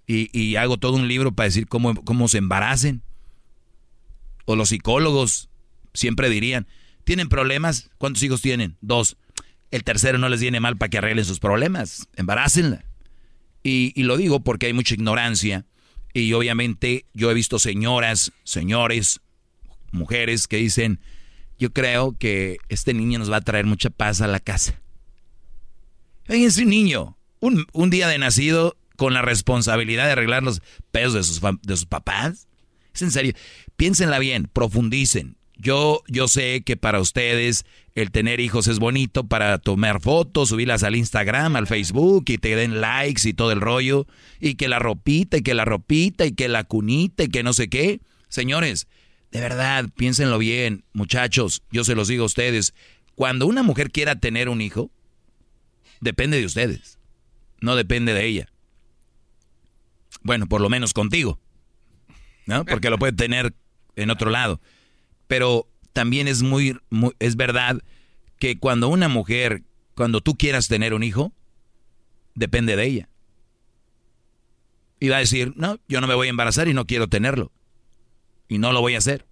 Y, 0.08 0.30
y 0.38 0.56
hago 0.56 0.78
todo 0.78 0.94
un 0.94 1.08
libro 1.08 1.32
para 1.32 1.48
decir 1.48 1.68
cómo, 1.68 1.96
cómo 1.96 2.28
se 2.28 2.38
embaracen. 2.38 3.02
O 4.46 4.56
los 4.56 4.70
psicólogos 4.70 5.50
siempre 5.94 6.30
dirían, 6.30 6.68
¿tienen 7.04 7.30
problemas? 7.30 7.90
¿Cuántos 7.98 8.22
hijos 8.24 8.42
tienen? 8.42 8.78
Dos. 8.82 9.18
El 9.72 9.84
tercero 9.84 10.18
no 10.18 10.28
les 10.30 10.42
viene 10.42 10.60
mal 10.60 10.78
para 10.78 10.90
que 10.90 10.98
arreglen 10.98 11.26
sus 11.26 11.40
problemas. 11.40 12.08
Embarácenla. 12.16 12.86
Y, 13.64 13.94
y 13.96 14.04
lo 14.04 14.18
digo 14.18 14.42
porque 14.42 14.66
hay 14.66 14.74
mucha 14.74 14.96
ignorancia. 14.96 15.66
Y 16.14 16.34
obviamente 16.34 17.06
yo 17.14 17.32
he 17.32 17.34
visto 17.34 17.60
señoras, 17.60 18.32
señores, 18.44 19.22
mujeres 19.92 20.48
que 20.48 20.58
dicen, 20.58 21.00
yo 21.58 21.72
creo 21.72 22.16
que 22.18 22.58
este 22.70 22.94
niño 22.94 23.20
nos 23.20 23.32
va 23.32 23.38
a 23.38 23.42
traer 23.42 23.66
mucha 23.66 23.90
paz 23.90 24.22
a 24.22 24.28
la 24.28 24.40
casa. 24.40 24.82
Fíjense 26.26 26.64
un 26.64 26.70
niño, 26.70 27.18
un, 27.40 27.66
un, 27.74 27.90
día 27.90 28.08
de 28.08 28.18
nacido 28.18 28.78
con 28.96 29.14
la 29.14 29.22
responsabilidad 29.22 30.06
de 30.06 30.12
arreglar 30.14 30.44
los 30.44 30.62
pedos 30.92 31.14
de 31.14 31.24
sus, 31.24 31.42
de 31.42 31.78
sus 31.78 31.86
papás. 31.86 32.48
Es 32.94 33.02
en 33.02 33.12
serio. 33.12 33.34
Piénsenla 33.76 34.20
bien, 34.20 34.50
profundicen. 34.52 35.38
Yo, 35.62 36.02
yo 36.08 36.28
sé 36.28 36.64
que 36.64 36.76
para 36.76 37.00
ustedes 37.00 37.66
el 37.94 38.10
tener 38.10 38.40
hijos 38.40 38.68
es 38.68 38.80
bonito 38.80 39.28
para 39.28 39.60
tomar 39.60 40.02
fotos, 40.02 40.50
subirlas 40.50 40.82
al 40.82 40.96
Instagram, 40.96 41.56
al 41.56 41.68
Facebook 41.68 42.26
y 42.30 42.40
te 42.40 42.56
den 42.56 42.82
likes 42.82 43.30
y 43.30 43.34
todo 43.34 43.52
el 43.52 43.62
rollo. 43.62 44.08
Y 44.40 44.56
que 44.56 44.68
la 44.68 44.80
ropita 44.80 45.38
y 45.38 45.44
que 45.44 45.54
la 45.54 45.64
ropita 45.64 46.26
y 46.26 46.32
que 46.32 46.48
la 46.48 46.64
cunita 46.64 47.26
y 47.26 47.28
que 47.28 47.44
no 47.44 47.54
sé 47.54 47.70
qué. 47.70 48.02
Señores, 48.28 48.88
de 49.30 49.40
verdad, 49.40 49.88
piénsenlo 49.96 50.40
bien, 50.40 50.84
muchachos. 50.94 51.62
Yo 51.72 51.84
se 51.84 51.94
los 51.94 52.08
digo 52.08 52.24
a 52.24 52.28
ustedes. 52.28 52.74
Cuando 53.14 53.46
una 53.46 53.62
mujer 53.62 53.92
quiera 53.92 54.16
tener 54.16 54.50
un 54.50 54.62
hijo, 54.62 54.90
depende 56.00 56.40
de 56.40 56.46
ustedes, 56.46 56.98
no 57.60 57.76
depende 57.76 58.16
de 58.16 58.26
ella. 58.26 58.50
Bueno, 60.24 60.48
por 60.48 60.60
lo 60.60 60.70
menos 60.70 60.94
contigo, 60.94 61.40
¿no? 62.48 62.66
Porque 62.66 62.90
lo 62.90 62.98
puede 62.98 63.14
tener 63.14 63.54
en 63.96 64.10
otro 64.10 64.32
lado. 64.32 64.60
Pero 65.32 65.70
también 65.94 66.28
es 66.28 66.44
muy, 66.44 66.78
es 67.20 67.38
verdad 67.38 67.82
que 68.38 68.60
cuando 68.60 68.90
una 68.90 69.08
mujer, 69.08 69.64
cuando 69.96 70.20
tú 70.20 70.36
quieras 70.36 70.68
tener 70.68 70.94
un 70.94 71.04
hijo, 71.04 71.32
depende 72.36 72.76
de 72.76 72.86
ella. 72.86 73.10
Y 75.00 75.08
va 75.08 75.16
a 75.16 75.20
decir, 75.20 75.54
no, 75.56 75.80
yo 75.88 76.02
no 76.02 76.08
me 76.08 76.16
voy 76.16 76.28
a 76.28 76.32
embarazar 76.32 76.68
y 76.68 76.74
no 76.74 76.86
quiero 76.86 77.08
tenerlo. 77.08 77.54
Y 78.50 78.58
no 78.58 78.74
lo 78.74 78.82
voy 78.82 78.96
a 78.96 78.98
hacer. 78.98 79.26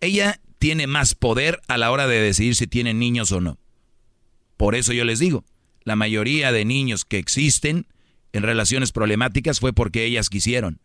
Ella 0.00 0.40
tiene 0.60 0.86
más 0.86 1.16
poder 1.16 1.60
a 1.66 1.78
la 1.78 1.90
hora 1.90 2.06
de 2.06 2.20
decidir 2.20 2.54
si 2.54 2.68
tiene 2.68 2.94
niños 2.94 3.32
o 3.32 3.40
no. 3.40 3.58
Por 4.56 4.76
eso 4.76 4.92
yo 4.92 5.04
les 5.04 5.18
digo, 5.18 5.44
la 5.82 5.96
mayoría 5.96 6.52
de 6.52 6.64
niños 6.64 7.04
que 7.04 7.18
existen 7.18 7.88
en 8.32 8.44
relaciones 8.44 8.92
problemáticas 8.92 9.58
fue 9.58 9.72
porque 9.72 10.04
ellas 10.04 10.30
quisieron, 10.30 10.78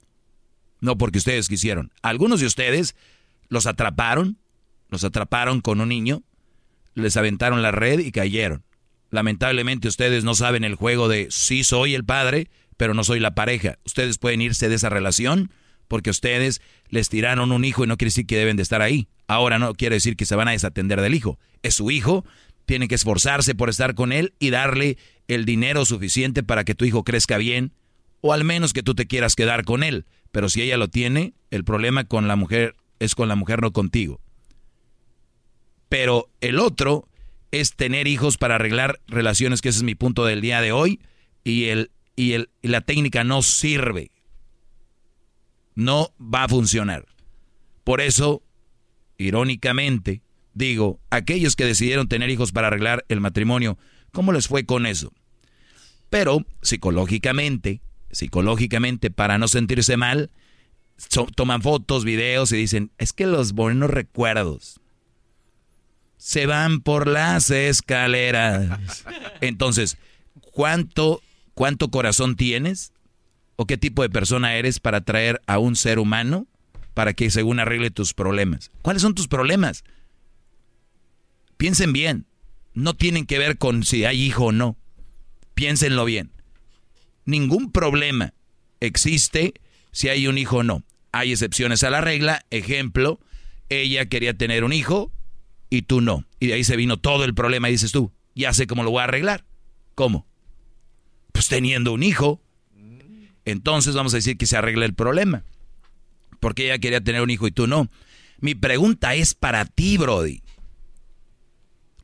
no 0.84 0.98
porque 0.98 1.18
ustedes 1.18 1.48
quisieron. 1.48 1.92
Algunos 2.02 2.42
de 2.42 2.46
ustedes 2.46 2.96
los 3.48 3.68
atraparon, 3.68 4.38
los 4.90 5.04
atraparon 5.04 5.62
con 5.62 5.80
un 5.80 5.90
niño, 5.90 6.24
les 6.94 7.16
aventaron 7.18 7.62
la 7.62 7.72
red 7.72 8.00
y 8.00 8.12
cayeron. 8.12 8.64
Lamentablemente 9.10 9.88
ustedes 9.88 10.24
no 10.24 10.36
saben 10.36 10.64
el 10.64 10.76
juego 10.76 11.08
de 11.08 11.28
sí 11.30 11.64
soy 11.64 11.96
el 11.96 12.04
padre, 12.04 12.50
pero 12.76 12.94
no 12.94 13.04
soy 13.04 13.20
la 13.20 13.34
pareja. 13.34 13.78
Ustedes 13.86 14.18
pueden 14.18 14.42
irse 14.42 14.68
de 14.68 14.76
esa 14.76 14.90
relación 14.90 15.52
porque 15.88 16.10
ustedes 16.10 16.62
les 16.90 17.08
tiraron 17.08 17.52
un 17.52 17.64
hijo 17.64 17.86
y 17.86 17.88
no 17.88 17.96
quiere 17.96 18.10
decir 18.10 18.26
que 18.26 18.38
deben 18.38 18.58
de 18.58 18.64
estar 18.64 18.82
ahí. 18.82 19.08
Ahora 19.28 19.60
no 19.60 19.74
quiere 19.76 19.96
decir 19.96 20.18
que 20.18 20.26
se 20.26 20.36
van 20.36 20.50
a 20.50 20.52
desatender 20.52 21.00
del 21.00 21.16
hijo. 21.16 21.40
Es 21.62 21.76
su 21.76 21.92
hijo 21.92 22.26
tiene 22.66 22.90
que 22.90 22.96
esforzarse 22.96 23.56
por 23.56 23.70
estar 23.70 23.96
con 23.96 24.12
él 24.12 24.34
y 24.40 24.50
darle 24.50 24.98
el 25.28 25.46
dinero 25.46 25.86
suficiente 25.86 26.44
para 26.44 26.64
que 26.66 26.76
tu 26.76 26.86
hijo 26.86 27.04
crezca 27.04 27.38
bien, 27.38 27.72
o 28.22 28.34
al 28.34 28.44
menos 28.44 28.74
que 28.74 28.84
tú 28.84 28.96
te 28.96 29.06
quieras 29.06 29.36
quedar 29.36 29.64
con 29.64 29.84
él. 29.84 30.06
Pero 30.34 30.50
si 30.50 30.62
ella 30.62 30.76
lo 30.76 30.90
tiene, 30.90 31.34
el 31.50 31.64
problema 31.64 32.04
con 32.04 32.28
la 32.28 32.36
mujer 32.36 32.76
es 33.00 33.16
con 33.16 33.30
la 33.30 33.38
mujer, 33.38 33.62
no 33.62 33.72
contigo. 33.72 34.20
Pero 35.88 36.28
el 36.42 36.60
otro 36.60 37.08
es 37.52 37.74
tener 37.74 38.08
hijos 38.08 38.38
para 38.38 38.56
arreglar 38.56 39.00
relaciones, 39.08 39.62
que 39.62 39.70
ese 39.70 39.80
es 39.80 39.84
mi 39.84 39.96
punto 39.96 40.26
del 40.26 40.42
día 40.42 40.60
de 40.60 40.74
hoy, 40.74 41.00
y, 41.46 41.66
el, 41.66 41.92
y, 42.18 42.34
el, 42.34 42.50
la 42.62 42.82
técnica 42.82 43.24
no 43.24 43.42
sirve. 43.42 44.12
No 45.74 46.14
va 46.20 46.44
a 46.44 46.50
funcionar. 46.50 47.06
Por 47.86 48.02
eso, 48.02 48.44
irónicamente, 49.18 50.22
Digo, 50.54 51.00
aquellos 51.10 51.56
que 51.56 51.66
decidieron 51.66 52.08
tener 52.08 52.30
hijos 52.30 52.52
para 52.52 52.68
arreglar 52.68 53.06
el 53.10 53.20
matrimonio, 53.22 53.78
¿cómo 54.12 54.32
les 54.32 54.48
fue 54.48 54.66
con 54.66 54.86
eso? 54.86 55.12
Pero 56.10 56.46
psicológicamente, 56.62 57.82
psicológicamente, 58.14 59.12
para 59.12 59.38
no 59.38 59.48
sentirse 59.48 59.98
mal, 59.98 60.32
toman 61.36 61.62
fotos, 61.62 62.06
videos 62.06 62.52
y 62.52 62.58
dicen, 62.58 62.92
es 62.98 63.14
que 63.14 63.28
los 63.28 63.54
buenos 63.54 63.90
recuerdos 63.90 64.80
se 66.24 66.46
van 66.46 66.80
por 66.80 67.08
las 67.08 67.52
escaleras. 67.52 69.04
Entonces, 69.42 69.98
¿cuánto, 70.54 71.22
cuánto 71.54 71.90
corazón 71.90 72.38
tienes? 72.38 72.94
¿O 73.58 73.66
qué 73.66 73.78
tipo 73.78 74.04
de 74.04 74.10
persona 74.10 74.56
eres 74.56 74.80
para 74.80 75.02
traer 75.02 75.42
a 75.48 75.60
un 75.60 75.76
ser 75.76 76.00
humano 76.00 76.48
para 76.94 77.14
que 77.14 77.30
según 77.30 77.60
arregle 77.60 77.92
tus 77.92 78.14
problemas? 78.14 78.72
¿Cuáles 78.82 79.02
son 79.02 79.16
tus 79.16 79.28
problemas? 79.28 79.84
Piensen 81.58 81.92
bien. 81.92 82.26
No 82.74 82.94
tienen 82.94 83.26
que 83.26 83.38
ver 83.38 83.58
con 83.58 83.84
si 83.84 84.06
hay 84.06 84.22
hijo 84.22 84.46
o 84.46 84.52
no. 84.54 84.78
Piénsenlo 85.56 86.06
bien. 86.06 86.32
Ningún 87.26 87.72
problema 87.72 88.34
existe 88.80 89.54
si 89.92 90.10
hay 90.10 90.28
un 90.28 90.38
hijo 90.38 90.58
o 90.58 90.64
no. 90.64 90.84
Hay 91.12 91.32
excepciones 91.32 91.84
a 91.84 91.90
la 91.90 92.02
regla. 92.02 92.46
Ejemplo, 92.50 93.20
ella 93.70 94.08
quería 94.08 94.34
tener 94.34 94.64
un 94.64 94.74
hijo 94.74 95.12
y 95.70 95.84
tú 95.84 96.02
no. 96.02 96.26
Y 96.40 96.48
de 96.48 96.54
ahí 96.54 96.64
se 96.64 96.76
vino 96.76 96.98
todo 96.98 97.24
el 97.24 97.34
problema 97.34 97.70
y 97.70 97.74
dices 97.74 97.92
tú, 97.92 98.12
ya 98.36 98.54
sé 98.54 98.68
cómo 98.68 98.84
lo 98.84 98.92
voy 98.92 99.02
a 99.02 99.06
arreglar. 99.06 99.46
¿Cómo? 99.96 100.28
Pues 101.32 101.48
teniendo 101.48 101.94
un 101.94 102.04
hijo. 102.04 102.42
Entonces 103.46 103.96
vamos 103.96 104.14
a 104.14 104.18
decir 104.18 104.38
que 104.38 104.46
se 104.46 104.58
arregla 104.58 104.86
el 104.86 104.94
problema. 104.94 105.44
Porque 106.40 106.66
ella 106.66 106.80
quería 106.80 107.02
tener 107.02 107.22
un 107.22 107.30
hijo 107.30 107.48
y 107.48 107.52
tú 107.52 107.68
no. 107.68 107.90
Mi 108.40 108.56
pregunta 108.56 109.16
es 109.16 109.34
para 109.34 109.66
ti, 109.66 109.98
Brody. 109.98 110.42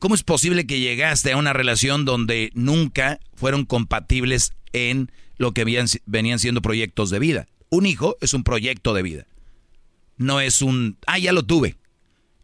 ¿Cómo 0.00 0.14
es 0.14 0.22
posible 0.22 0.66
que 0.66 0.80
llegaste 0.80 1.32
a 1.32 1.36
una 1.36 1.52
relación 1.52 2.06
donde 2.06 2.50
nunca 2.54 3.20
fueron 3.34 3.66
compatibles 3.66 4.54
en 4.72 5.12
lo 5.36 5.52
que 5.52 5.64
venían 6.06 6.38
siendo 6.38 6.62
proyectos 6.62 7.10
de 7.10 7.18
vida? 7.18 7.48
Un 7.68 7.84
hijo 7.84 8.16
es 8.22 8.32
un 8.32 8.42
proyecto 8.42 8.94
de 8.94 9.02
vida. 9.02 9.26
No 10.16 10.40
es 10.40 10.62
un, 10.62 10.96
ah, 11.06 11.18
ya 11.18 11.32
lo 11.32 11.42
tuve. 11.42 11.76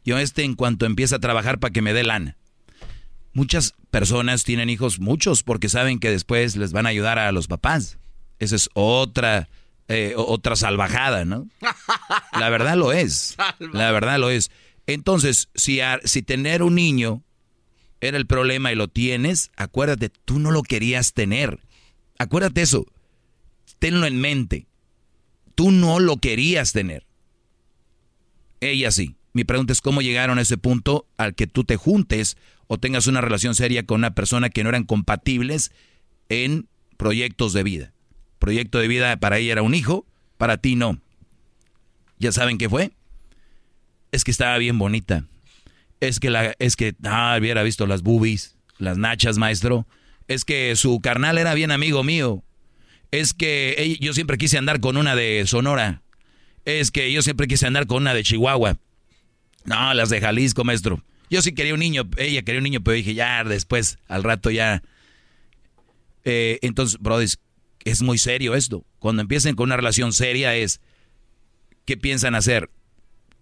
Yo 0.04 0.18
este 0.18 0.44
en 0.44 0.54
cuanto 0.54 0.84
empieza 0.84 1.16
a 1.16 1.18
trabajar 1.18 1.58
para 1.58 1.72
que 1.72 1.80
me 1.80 1.94
dé 1.94 2.04
lana. 2.04 2.36
Muchas 3.32 3.74
personas 3.90 4.44
tienen 4.44 4.68
hijos, 4.68 5.00
muchos, 5.00 5.42
porque 5.42 5.70
saben 5.70 5.98
que 5.98 6.10
después 6.10 6.56
les 6.56 6.72
van 6.72 6.84
a 6.84 6.90
ayudar 6.90 7.18
a 7.18 7.32
los 7.32 7.46
papás. 7.46 7.98
Esa 8.38 8.56
es 8.56 8.68
otra, 8.74 9.48
eh, 9.88 10.12
otra 10.14 10.56
salvajada, 10.56 11.24
¿no? 11.24 11.48
La 12.38 12.50
verdad 12.50 12.76
lo 12.76 12.92
es. 12.92 13.34
La 13.72 13.90
verdad 13.92 14.18
lo 14.18 14.28
es. 14.28 14.50
Entonces, 14.86 15.48
si, 15.54 15.80
si 16.04 16.20
tener 16.20 16.62
un 16.62 16.74
niño 16.74 17.22
era 18.00 18.16
el 18.16 18.26
problema 18.26 18.72
y 18.72 18.74
lo 18.74 18.88
tienes, 18.88 19.50
acuérdate, 19.56 20.10
tú 20.10 20.38
no 20.38 20.50
lo 20.50 20.62
querías 20.62 21.12
tener. 21.12 21.60
Acuérdate 22.18 22.62
eso. 22.62 22.86
Tenlo 23.78 24.06
en 24.06 24.20
mente. 24.20 24.66
Tú 25.54 25.70
no 25.70 26.00
lo 26.00 26.18
querías 26.18 26.72
tener. 26.72 27.06
Ella 28.60 28.90
sí. 28.90 29.16
Mi 29.32 29.44
pregunta 29.44 29.72
es 29.72 29.80
cómo 29.80 30.00
llegaron 30.00 30.38
a 30.38 30.42
ese 30.42 30.56
punto 30.56 31.06
al 31.18 31.34
que 31.34 31.46
tú 31.46 31.64
te 31.64 31.76
juntes 31.76 32.36
o 32.68 32.78
tengas 32.78 33.06
una 33.06 33.20
relación 33.20 33.54
seria 33.54 33.84
con 33.84 34.00
una 34.00 34.14
persona 34.14 34.48
que 34.48 34.62
no 34.62 34.70
eran 34.70 34.84
compatibles 34.84 35.72
en 36.28 36.68
proyectos 36.96 37.52
de 37.52 37.62
vida. 37.62 37.92
Proyecto 38.38 38.78
de 38.78 38.88
vida 38.88 39.16
para 39.18 39.38
ella 39.38 39.52
era 39.52 39.62
un 39.62 39.74
hijo, 39.74 40.06
para 40.38 40.56
ti 40.56 40.74
no. 40.74 41.00
¿Ya 42.18 42.32
saben 42.32 42.58
qué 42.58 42.68
fue? 42.68 42.92
Es 44.10 44.24
que 44.24 44.30
estaba 44.30 44.56
bien 44.58 44.78
bonita. 44.78 45.26
Es 46.00 46.20
que 46.20 46.30
la 46.30 46.54
es 46.58 46.76
que 46.76 46.94
ah, 47.04 47.36
hubiera 47.38 47.62
visto 47.62 47.86
las 47.86 48.02
boobies, 48.02 48.56
las 48.78 48.98
nachas, 48.98 49.38
maestro. 49.38 49.86
Es 50.28 50.44
que 50.44 50.76
su 50.76 51.00
carnal 51.00 51.38
era 51.38 51.54
bien 51.54 51.70
amigo 51.70 52.02
mío. 52.02 52.42
Es 53.10 53.32
que 53.32 53.96
yo 54.00 54.12
siempre 54.12 54.38
quise 54.38 54.58
andar 54.58 54.80
con 54.80 54.96
una 54.96 55.14
de 55.14 55.44
Sonora. 55.46 56.02
Es 56.64 56.90
que 56.90 57.12
yo 57.12 57.22
siempre 57.22 57.46
quise 57.46 57.66
andar 57.66 57.86
con 57.86 57.98
una 58.02 58.12
de 58.12 58.24
Chihuahua. 58.24 58.78
No, 59.64 59.94
las 59.94 60.10
de 60.10 60.20
Jalisco, 60.20 60.64
maestro. 60.64 61.02
Yo 61.30 61.42
sí 61.42 61.52
quería 61.52 61.74
un 61.74 61.80
niño, 61.80 62.08
ella 62.18 62.42
quería 62.42 62.58
un 62.58 62.64
niño, 62.64 62.82
pero 62.82 62.96
dije, 62.96 63.14
ya, 63.14 63.42
después, 63.44 63.98
al 64.06 64.22
rato 64.22 64.50
ya. 64.50 64.82
Eh, 66.24 66.58
entonces, 66.62 66.98
brother, 67.00 67.28
es 67.84 68.02
muy 68.02 68.18
serio 68.18 68.54
esto. 68.54 68.84
Cuando 68.98 69.22
empiecen 69.22 69.54
con 69.54 69.64
una 69.68 69.76
relación 69.76 70.12
seria 70.12 70.54
es, 70.54 70.80
¿qué 71.84 71.96
piensan 71.96 72.34
hacer? 72.34 72.70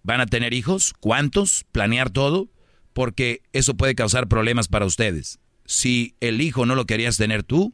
¿Van 0.05 0.21
a 0.21 0.25
tener 0.25 0.53
hijos? 0.53 0.93
¿Cuántos? 0.99 1.65
¿Planear 1.71 2.09
todo? 2.09 2.49
Porque 2.93 3.41
eso 3.51 3.75
puede 3.75 3.95
causar 3.95 4.27
problemas 4.27 4.67
para 4.67 4.85
ustedes. 4.85 5.39
Si 5.65 6.15
el 6.21 6.39
hijo 6.41 6.65
no 6.65 6.75
lo 6.75 6.85
querías 6.85 7.17
tener 7.17 7.43
tú, 7.43 7.73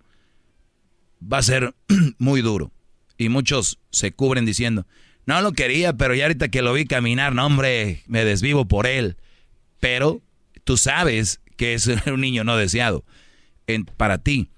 va 1.22 1.38
a 1.38 1.44
ser 1.44 1.76
muy 2.18 2.42
duro. 2.42 2.72
Y 3.18 3.30
muchos 3.30 3.80
se 3.92 4.12
cubren 4.14 4.46
diciendo, 4.46 4.88
no 5.26 5.42
lo 5.42 5.52
quería, 5.52 5.94
pero 5.94 6.16
ya 6.16 6.24
ahorita 6.24 6.50
que 6.50 6.64
lo 6.64 6.74
vi 6.74 6.86
caminar, 6.86 7.36
no 7.36 7.46
hombre, 7.46 8.02
me 8.08 8.26
desvivo 8.26 8.68
por 8.68 8.88
él 8.88 9.18
pero 9.82 10.22
tú 10.64 10.78
sabes 10.78 11.42
que 11.58 11.74
es 11.74 11.88
un 12.08 12.22
niño 12.22 12.46
no 12.46 12.56
deseado 12.56 13.04
para 13.98 14.18
ti. 14.18 14.50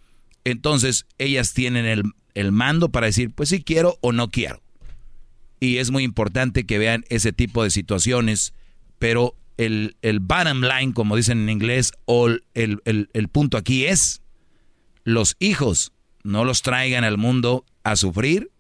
Entonces 0.44 1.06
ellas 1.18 1.54
tienen 1.54 2.14
el, 2.36 2.52
mando 2.52 2.90
para 2.90 3.08
decir, 3.08 3.32
pues 3.32 3.50
sí 3.50 3.64
quiero 3.64 3.98
o 4.02 4.12
no 4.12 4.30
quiero. 4.30 4.62
Y 5.64 5.78
es 5.78 5.92
muy 5.92 6.04
importante 6.04 6.66
que 6.66 6.78
vean 6.78 7.06
ese 7.10 7.32
tipo 7.32 7.64
de 7.64 7.70
situaciones, 7.70 8.54
pero 9.00 9.36
el, 9.58 9.96
el 10.02 10.20
bottom 10.20 10.62
line, 10.62 10.94
como 10.94 11.16
dicen 11.16 11.44
en 11.44 11.50
inglés, 11.50 11.94
o 12.06 12.28
el, 12.28 12.42
el 12.86 13.28
punto 13.30 13.58
aquí 13.58 13.86
es, 13.86 14.22
los 15.04 15.36
hijos 15.40 15.94
no 16.24 16.44
los 16.44 16.62
traigan 16.62 17.04
al 17.04 17.18
mundo 17.18 17.66
a 17.84 17.96
sufrir, 17.96 18.52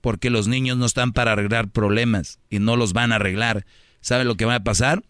porque 0.00 0.30
los 0.30 0.48
niños 0.48 0.76
no 0.76 0.86
están 0.86 1.12
para 1.12 1.32
arreglar 1.32 1.68
problemas 1.68 2.38
y 2.48 2.58
no 2.58 2.76
los 2.76 2.92
van 2.92 3.12
a 3.12 3.16
arreglar. 3.16 3.66
¿Saben 4.00 4.28
lo 4.28 4.36
que 4.36 4.44
va 4.44 4.54
a 4.54 4.64
pasar? 4.64 5.02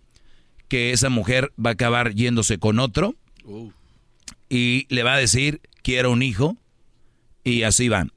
que 0.68 0.92
esa 0.92 1.08
mujer 1.08 1.52
va 1.64 1.70
a 1.70 1.72
acabar 1.74 2.14
yéndose 2.14 2.58
con 2.58 2.78
otro 2.78 3.14
y 4.48 4.86
le 4.88 5.02
va 5.02 5.14
a 5.14 5.18
decir, 5.18 5.60
quiero 5.82 6.10
un 6.10 6.22
hijo, 6.22 6.56
y 7.44 7.62
así 7.62 7.88
van, 7.88 8.12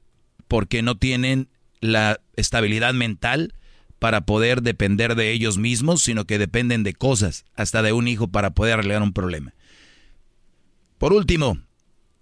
porque 0.48 0.82
no 0.82 0.96
tienen 0.96 1.48
la 1.80 2.20
estabilidad 2.36 2.94
mental 2.94 3.54
para 3.98 4.22
poder 4.22 4.62
depender 4.62 5.14
de 5.14 5.30
ellos 5.32 5.58
mismos, 5.58 6.02
sino 6.02 6.24
que 6.24 6.38
dependen 6.38 6.82
de 6.82 6.94
cosas, 6.94 7.44
hasta 7.54 7.82
de 7.82 7.92
un 7.92 8.08
hijo 8.08 8.28
para 8.28 8.50
poder 8.50 8.74
arreglar 8.74 9.02
un 9.02 9.12
problema. 9.12 9.54
Por 10.98 11.12
último, 11.12 11.58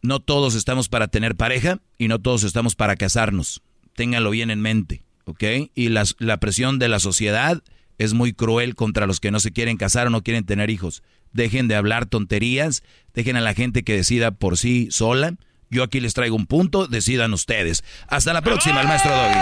no 0.02 0.20
todos 0.20 0.54
estamos 0.54 0.88
para 0.88 1.08
tener 1.08 1.36
pareja 1.36 1.80
y 1.96 2.08
no 2.08 2.20
todos 2.20 2.44
estamos 2.44 2.74
para 2.74 2.96
casarnos. 2.96 3.62
Ténganlo 3.94 4.30
bien 4.30 4.50
en 4.50 4.60
mente, 4.60 5.02
¿ok? 5.24 5.44
Y 5.74 5.88
la, 5.88 6.04
la 6.18 6.38
presión 6.38 6.78
de 6.78 6.88
la 6.88 7.00
sociedad 7.00 7.62
es 7.98 8.14
muy 8.14 8.32
cruel 8.32 8.74
contra 8.74 9.06
los 9.06 9.20
que 9.20 9.30
no 9.30 9.40
se 9.40 9.52
quieren 9.52 9.76
casar 9.76 10.06
o 10.06 10.10
no 10.10 10.22
quieren 10.22 10.46
tener 10.46 10.70
hijos. 10.70 11.02
Dejen 11.32 11.68
de 11.68 11.74
hablar 11.74 12.06
tonterías, 12.06 12.82
dejen 13.12 13.36
a 13.36 13.40
la 13.40 13.54
gente 13.54 13.82
que 13.82 13.96
decida 13.96 14.30
por 14.30 14.56
sí 14.56 14.88
sola. 14.90 15.36
Yo 15.70 15.82
aquí 15.82 16.00
les 16.00 16.14
traigo 16.14 16.36
un 16.36 16.46
punto, 16.46 16.86
decidan 16.86 17.34
ustedes. 17.34 17.84
Hasta 18.08 18.32
la 18.32 18.42
próxima, 18.42 18.80
el 18.80 18.88
maestro 18.88 19.10
Doggy. 19.12 19.38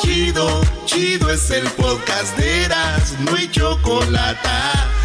Chido, 0.00 0.60
chido 0.86 1.30
es 1.30 1.50
el 1.50 1.64
podcast 1.70 2.36
de 2.36 2.64
Eras, 2.64 3.16
no 3.20 3.36
hay 3.36 3.50
chocolate. 3.50 4.48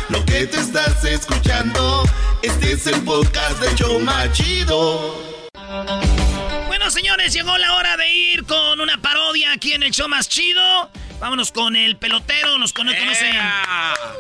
Lo 0.10 0.24
que 0.26 0.46
te 0.48 0.60
estás 0.60 1.04
escuchando, 1.06 2.04
este 2.42 2.74
es 2.74 2.88
el 2.88 3.02
podcast 3.02 3.60
de 3.62 3.76
Choma 3.76 4.32
Chido 4.32 5.30
señores, 6.92 7.34
llegó 7.34 7.58
la 7.58 7.74
hora 7.74 7.98
de 7.98 8.10
ir 8.12 8.46
con 8.46 8.80
una 8.80 8.98
parodia 9.02 9.52
aquí 9.52 9.74
en 9.74 9.84
el 9.84 9.92
show 9.92 10.08
más 10.08 10.28
chido. 10.28 10.90
Vámonos 11.20 11.52
con 11.52 11.76
el 11.76 11.98
pelotero, 11.98 12.58
los 12.58 12.74
que 12.74 12.84
no 12.84 12.92
conocen. 12.96 13.36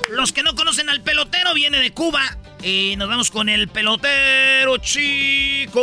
Los 0.09 0.31
que 0.31 0.43
no 0.43 0.53
conocen 0.55 0.89
al 0.89 1.01
pelotero 1.01 1.53
viene 1.53 1.79
de 1.79 1.91
Cuba. 1.91 2.21
Y 2.61 2.95
nos 2.97 3.07
vamos 3.07 3.31
con 3.31 3.49
el 3.49 3.69
pelotero 3.69 4.77
chico. 4.77 5.81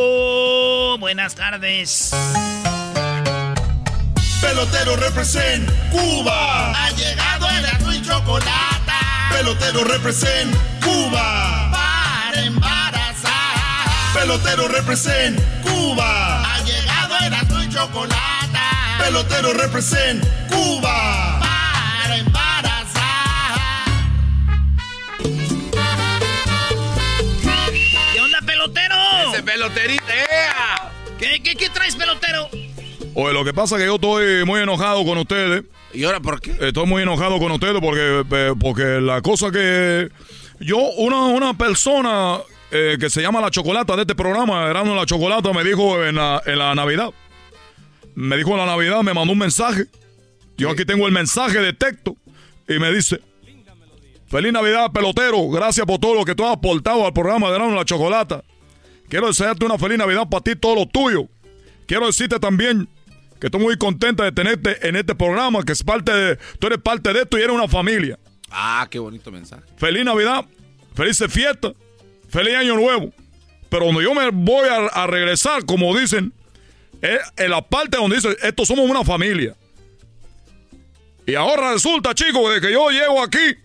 Buenas 0.98 1.34
tardes. 1.34 2.10
Pelotero 4.40 4.96
represent 4.96 5.68
Cuba. 5.90 6.84
Ha 6.84 6.90
llegado 6.90 7.48
el 7.50 7.66
azul 7.66 7.94
y 7.94 8.02
chocolate. 8.02 8.92
Pelotero 9.32 9.84
represent 9.84 10.54
Cuba. 10.84 11.70
Para 11.72 12.42
embarazar. 12.42 14.12
Pelotero 14.14 14.68
represent 14.68 15.40
Cuba 15.62 16.25
Chocolate. 17.76 18.16
Pelotero 18.98 19.52
represent 19.52 20.24
Cuba. 20.48 21.38
Para 21.40 22.16
embarazar. 22.16 23.60
¿Qué 28.14 28.20
onda, 28.20 28.38
pelotero? 28.46 28.94
Ese 29.30 29.42
peloterito, 29.42 30.04
¿Qué, 31.18 31.42
qué, 31.42 31.54
qué 31.54 31.68
traes, 31.68 31.94
pelotero? 31.96 32.48
Oye, 33.14 33.34
lo 33.34 33.44
que 33.44 33.52
pasa 33.52 33.74
es 33.74 33.82
que 33.82 33.86
yo 33.86 33.96
estoy 33.96 34.46
muy 34.46 34.62
enojado 34.62 35.04
con 35.04 35.18
ustedes. 35.18 35.64
¿Y 35.92 36.04
ahora 36.04 36.20
por 36.20 36.40
qué? 36.40 36.56
Estoy 36.58 36.86
muy 36.86 37.02
enojado 37.02 37.38
con 37.38 37.52
ustedes 37.52 37.82
porque, 37.82 38.54
porque 38.58 39.02
la 39.02 39.20
cosa 39.20 39.50
que... 39.50 40.08
Yo, 40.60 40.78
una, 40.78 41.24
una 41.26 41.52
persona 41.52 42.38
eh, 42.70 42.96
que 42.98 43.10
se 43.10 43.20
llama 43.20 43.42
La 43.42 43.50
Chocolata 43.50 43.96
de 43.96 44.02
este 44.02 44.14
programa, 44.14 44.66
Erano 44.66 44.94
La 44.94 45.04
Chocolata, 45.04 45.52
me 45.52 45.62
dijo 45.62 46.02
en 46.02 46.14
la, 46.14 46.42
en 46.46 46.58
la 46.58 46.74
Navidad. 46.74 47.10
Me 48.16 48.36
dijo 48.36 48.50
en 48.50 48.58
la 48.58 48.66
Navidad, 48.66 49.02
me 49.02 49.14
mandó 49.14 49.32
un 49.32 49.38
mensaje. 49.38 49.86
Yo 50.56 50.70
aquí 50.70 50.84
tengo 50.84 51.06
el 51.06 51.12
mensaje 51.12 51.60
de 51.60 51.72
texto. 51.72 52.16
Y 52.68 52.80
me 52.80 52.92
dice, 52.92 53.20
Feliz 54.26 54.52
Navidad, 54.52 54.90
pelotero. 54.90 55.48
Gracias 55.50 55.86
por 55.86 56.00
todo 56.00 56.14
lo 56.14 56.24
que 56.24 56.34
tú 56.34 56.44
has 56.44 56.54
aportado 56.54 57.06
al 57.06 57.12
programa 57.12 57.48
de 57.48 57.56
Erano 57.56 57.76
La 57.76 57.84
Chocolata. 57.84 58.42
Quiero 59.08 59.28
desearte 59.28 59.64
una 59.64 59.78
feliz 59.78 59.98
Navidad 59.98 60.28
para 60.28 60.42
ti, 60.42 60.56
todo 60.56 60.74
lo 60.74 60.86
tuyo. 60.86 61.28
Quiero 61.86 62.06
decirte 62.06 62.40
también 62.40 62.88
que 63.40 63.46
estoy 63.46 63.60
muy 63.60 63.78
contenta 63.78 64.24
de 64.24 64.32
tenerte 64.32 64.88
en 64.88 64.96
este 64.96 65.14
programa, 65.14 65.62
que 65.62 65.72
es 65.72 65.84
parte 65.84 66.12
de, 66.12 66.36
tú 66.58 66.66
eres 66.66 66.80
parte 66.80 67.12
de 67.12 67.20
esto 67.20 67.38
y 67.38 67.42
eres 67.42 67.54
una 67.54 67.68
familia. 67.68 68.18
Ah, 68.50 68.88
qué 68.90 68.98
bonito 68.98 69.30
mensaje. 69.30 69.62
Feliz 69.76 70.04
Navidad, 70.04 70.44
felices 70.96 71.32
fiestas 71.32 71.74
feliz 72.28 72.54
año 72.54 72.74
nuevo. 72.74 73.12
Pero 73.68 73.84
cuando 73.84 74.02
yo 74.02 74.14
me 74.14 74.30
voy 74.30 74.68
a, 74.68 75.06
regresar, 75.06 75.64
como 75.64 75.96
dicen, 75.96 76.32
es 77.02 77.20
en 77.36 77.50
la 77.50 77.62
parte 77.62 77.96
donde 77.96 78.16
dice, 78.16 78.36
estos 78.42 78.68
somos 78.68 78.88
una 78.88 79.04
familia. 79.04 79.54
Y 81.26 81.34
ahora 81.34 81.72
resulta, 81.72 82.14
chicos, 82.14 82.54
de 82.54 82.60
que 82.60 82.72
yo 82.72 82.88
llego 82.90 83.22
aquí 83.22 83.56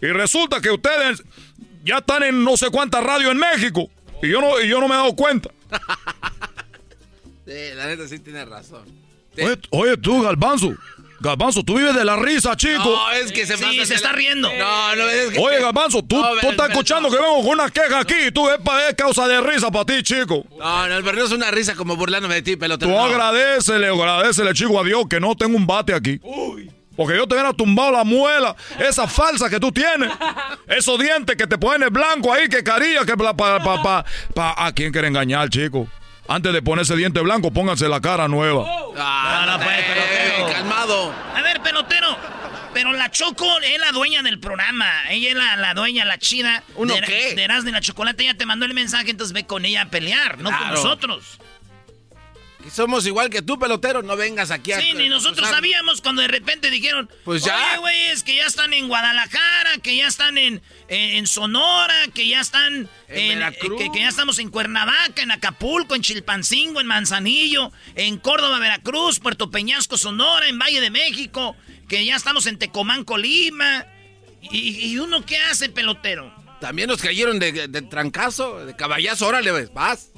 y 0.00 0.06
resulta 0.06 0.60
que 0.60 0.70
ustedes 0.70 1.22
ya 1.84 1.98
están 1.98 2.22
en 2.22 2.42
no 2.42 2.56
sé 2.56 2.70
cuántas 2.70 3.04
radios 3.04 3.32
en 3.32 3.38
México 3.38 3.88
y 4.22 4.28
yo 4.28 4.40
no, 4.40 4.60
y 4.60 4.68
yo 4.68 4.80
no 4.80 4.88
me 4.88 4.94
he 4.94 4.98
dado 4.98 5.14
cuenta. 5.14 5.50
sí, 7.46 7.74
la 7.74 7.86
neta 7.86 8.08
sí 8.08 8.18
tiene 8.18 8.44
razón. 8.44 8.84
Oye, 9.36 9.58
oye, 9.70 9.96
tú, 9.96 10.22
Galbanzo. 10.22 10.74
Galbanzo, 11.20 11.62
tú 11.62 11.76
vives 11.76 11.94
de 11.94 12.04
la 12.04 12.16
risa, 12.16 12.56
chico. 12.56 12.78
No, 12.82 13.10
es 13.12 13.30
que 13.30 13.46
se 13.46 13.56
Sí, 13.58 13.78
está 13.80 14.08
la- 14.10 14.16
riendo. 14.16 14.48
No, 14.58 14.96
no, 14.96 15.08
es 15.08 15.30
que... 15.30 15.38
Oye, 15.38 15.60
Galbanzo, 15.60 16.02
tú, 16.02 16.18
No, 16.20 16.30
tú 16.40 16.50
estás 16.50 16.70
escuchando 16.70 17.10
que 17.10 17.16
vengo 17.16 17.36
con 17.42 17.48
una 17.60 17.68
queja 17.70 18.00
aquí 18.00 18.14
y 18.28 18.30
tú 18.30 18.48
es, 18.48 18.58
pa- 18.58 18.88
es 18.88 18.94
causa 18.94 19.28
de 19.28 19.38
risa 19.42 19.70
para 19.70 19.84
ti, 19.84 20.02
chico. 20.02 20.44
No, 20.58 20.88
no, 20.88 20.96
el 20.96 21.02
Bernardo 21.02 21.26
es 21.26 21.32
una 21.32 21.50
risa 21.50 21.74
como 21.74 21.94
burlándome 21.96 22.36
de 22.36 22.42
ti, 22.42 22.56
pelotero. 22.56 22.90
Tú 22.90 22.96
no. 22.96 23.04
agradecele, 23.04 23.88
agradecele, 23.88 24.54
chico, 24.54 24.80
a 24.80 24.84
Dios 24.84 25.04
que 25.10 25.20
no 25.20 25.34
tengo 25.36 25.56
un 25.58 25.66
bate 25.66 25.92
aquí. 25.94 26.18
Porque 26.96 27.16
yo 27.16 27.26
te 27.26 27.34
hubiera 27.34 27.52
tumbado 27.52 27.92
la 27.92 28.04
muela, 28.04 28.56
esa 28.78 29.06
falsa 29.06 29.48
que 29.48 29.60
tú 29.60 29.70
tienes. 29.72 30.10
Esos 30.66 30.98
dientes 30.98 31.36
que 31.36 31.46
te 31.46 31.56
ponen 31.58 31.90
blanco 31.92 32.32
ahí, 32.32 32.48
que 32.48 32.62
carilla, 32.64 33.04
que 33.04 33.16
pa, 33.16 33.34
pa, 33.36 33.58
pa- 33.62 34.04
pa- 34.34 34.54
¿A 34.56 34.72
quién 34.72 34.90
quiere 34.92 35.08
engañar, 35.08 35.48
chico? 35.50 35.86
Antes 36.30 36.52
de 36.52 36.62
ponerse 36.62 36.94
diente 36.94 37.18
blanco, 37.20 37.50
pónganse 37.52 37.88
la 37.88 38.00
cara 38.00 38.28
nueva. 38.28 38.64
Ah, 38.96 39.42
No, 39.46 39.52
no, 39.58 39.64
pues, 39.64 39.78
eh, 39.80 39.84
pelotero. 39.92 40.52
calmado. 40.52 41.12
A 41.34 41.42
ver, 41.42 41.60
pelotero. 41.60 42.16
Pero 42.72 42.92
la 42.92 43.10
Choco 43.10 43.46
es 43.60 43.80
la 43.80 43.90
dueña 43.90 44.22
del 44.22 44.38
programa. 44.38 44.88
Ella 45.10 45.30
es 45.30 45.34
la, 45.34 45.56
la 45.56 45.74
dueña, 45.74 46.04
la 46.04 46.18
chida. 46.18 46.62
¿Uno 46.76 46.94
de, 46.94 47.00
qué? 47.02 47.34
De 47.34 47.42
y 47.44 47.72
la 47.72 47.80
Chocolate. 47.80 48.22
Ella 48.22 48.34
te 48.34 48.46
mandó 48.46 48.64
el 48.64 48.74
mensaje, 48.74 49.10
entonces 49.10 49.32
ve 49.32 49.44
con 49.44 49.64
ella 49.64 49.82
a 49.82 49.86
pelear, 49.86 50.38
no 50.38 50.50
con 50.50 50.58
Claro. 50.58 50.74
nosotros. 50.76 51.38
Que 52.62 52.70
Somos 52.70 53.06
igual 53.06 53.30
que 53.30 53.42
tú, 53.42 53.58
pelotero. 53.58 54.02
No 54.02 54.16
vengas 54.16 54.50
aquí 54.50 54.72
a... 54.72 54.80
Sí, 54.80 54.92
ni 54.94 55.08
nosotros 55.08 55.48
sabíamos 55.48 56.00
cuando 56.00 56.22
de 56.22 56.28
repente 56.28 56.70
dijeron, 56.70 57.08
Pues 57.24 57.42
ya. 57.44 57.56
Oye, 57.56 57.78
güey, 57.78 58.04
es 58.06 58.22
que 58.22 58.36
ya 58.36 58.44
están 58.46 58.72
en 58.72 58.88
Guadalajara, 58.88 59.78
que 59.82 59.96
ya 59.96 60.06
están 60.06 60.36
en, 60.38 60.62
en, 60.88 61.10
en 61.16 61.26
Sonora, 61.26 62.06
que 62.14 62.28
ya 62.28 62.40
están 62.40 62.88
En 63.08 63.38
Veracruz. 63.38 63.80
que, 63.80 63.90
que 63.92 64.00
ya 64.00 64.08
estamos 64.08 64.38
en 64.38 64.50
Cuernavaca, 64.50 65.22
en 65.22 65.30
Acapulco, 65.30 65.94
en 65.94 66.02
Chilpancingo, 66.02 66.80
en 66.80 66.86
Manzanillo, 66.86 67.72
en 67.94 68.18
Córdoba, 68.18 68.58
Veracruz, 68.58 69.20
Puerto 69.20 69.50
Peñasco, 69.50 69.96
Sonora, 69.96 70.48
en 70.48 70.58
Valle 70.58 70.80
de 70.80 70.90
México, 70.90 71.56
que 71.88 72.04
ya 72.04 72.16
estamos 72.16 72.46
en 72.46 72.58
Tecomán, 72.58 73.04
Colima. 73.04 73.86
¿Y, 74.42 74.86
y 74.86 74.98
uno 74.98 75.24
qué 75.26 75.38
hace, 75.38 75.68
pelotero? 75.68 76.34
También 76.60 76.88
nos 76.88 77.00
cayeron 77.00 77.38
de, 77.38 77.68
de 77.68 77.82
trancazo, 77.82 78.66
de 78.66 78.76
caballazo. 78.76 79.26
Órale, 79.26 79.50
ves, 79.50 79.72
vas. 79.72 80.09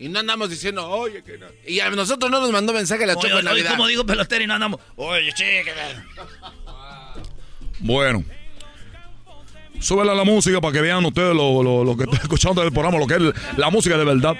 Y 0.00 0.08
no 0.08 0.18
andamos 0.18 0.48
diciendo, 0.50 0.88
oye, 0.88 1.22
que 1.22 1.36
no. 1.38 1.46
Y 1.66 1.78
a 1.80 1.90
nosotros 1.90 2.30
no 2.30 2.40
nos 2.40 2.50
mandó 2.50 2.72
mensaje 2.72 3.06
la 3.06 3.14
Choco 3.14 3.26
en 3.28 3.32
oye, 3.34 3.42
Navidad. 3.44 3.70
como 3.72 3.86
digo 3.86 4.04
pelotero 4.06 4.42
y 4.42 4.46
no 4.46 4.54
andamos. 4.54 4.80
Oye, 4.96 5.30
chica. 5.34 5.72
Bueno. 7.80 8.24
Súbele 9.78 10.10
a 10.10 10.14
la 10.14 10.24
música 10.24 10.60
para 10.60 10.72
que 10.72 10.80
vean 10.82 11.04
ustedes 11.06 11.34
lo, 11.34 11.62
lo- 11.62 11.84
lo 11.84 11.96
que 11.96 12.04
están 12.04 12.20
escuchando 12.20 12.60
del 12.62 12.72
programa, 12.72 12.98
lo 12.98 13.06
que 13.06 13.14
es 13.14 13.22
la 13.58 13.70
música 13.70 13.96
de 13.96 14.04
verdad. 14.04 14.36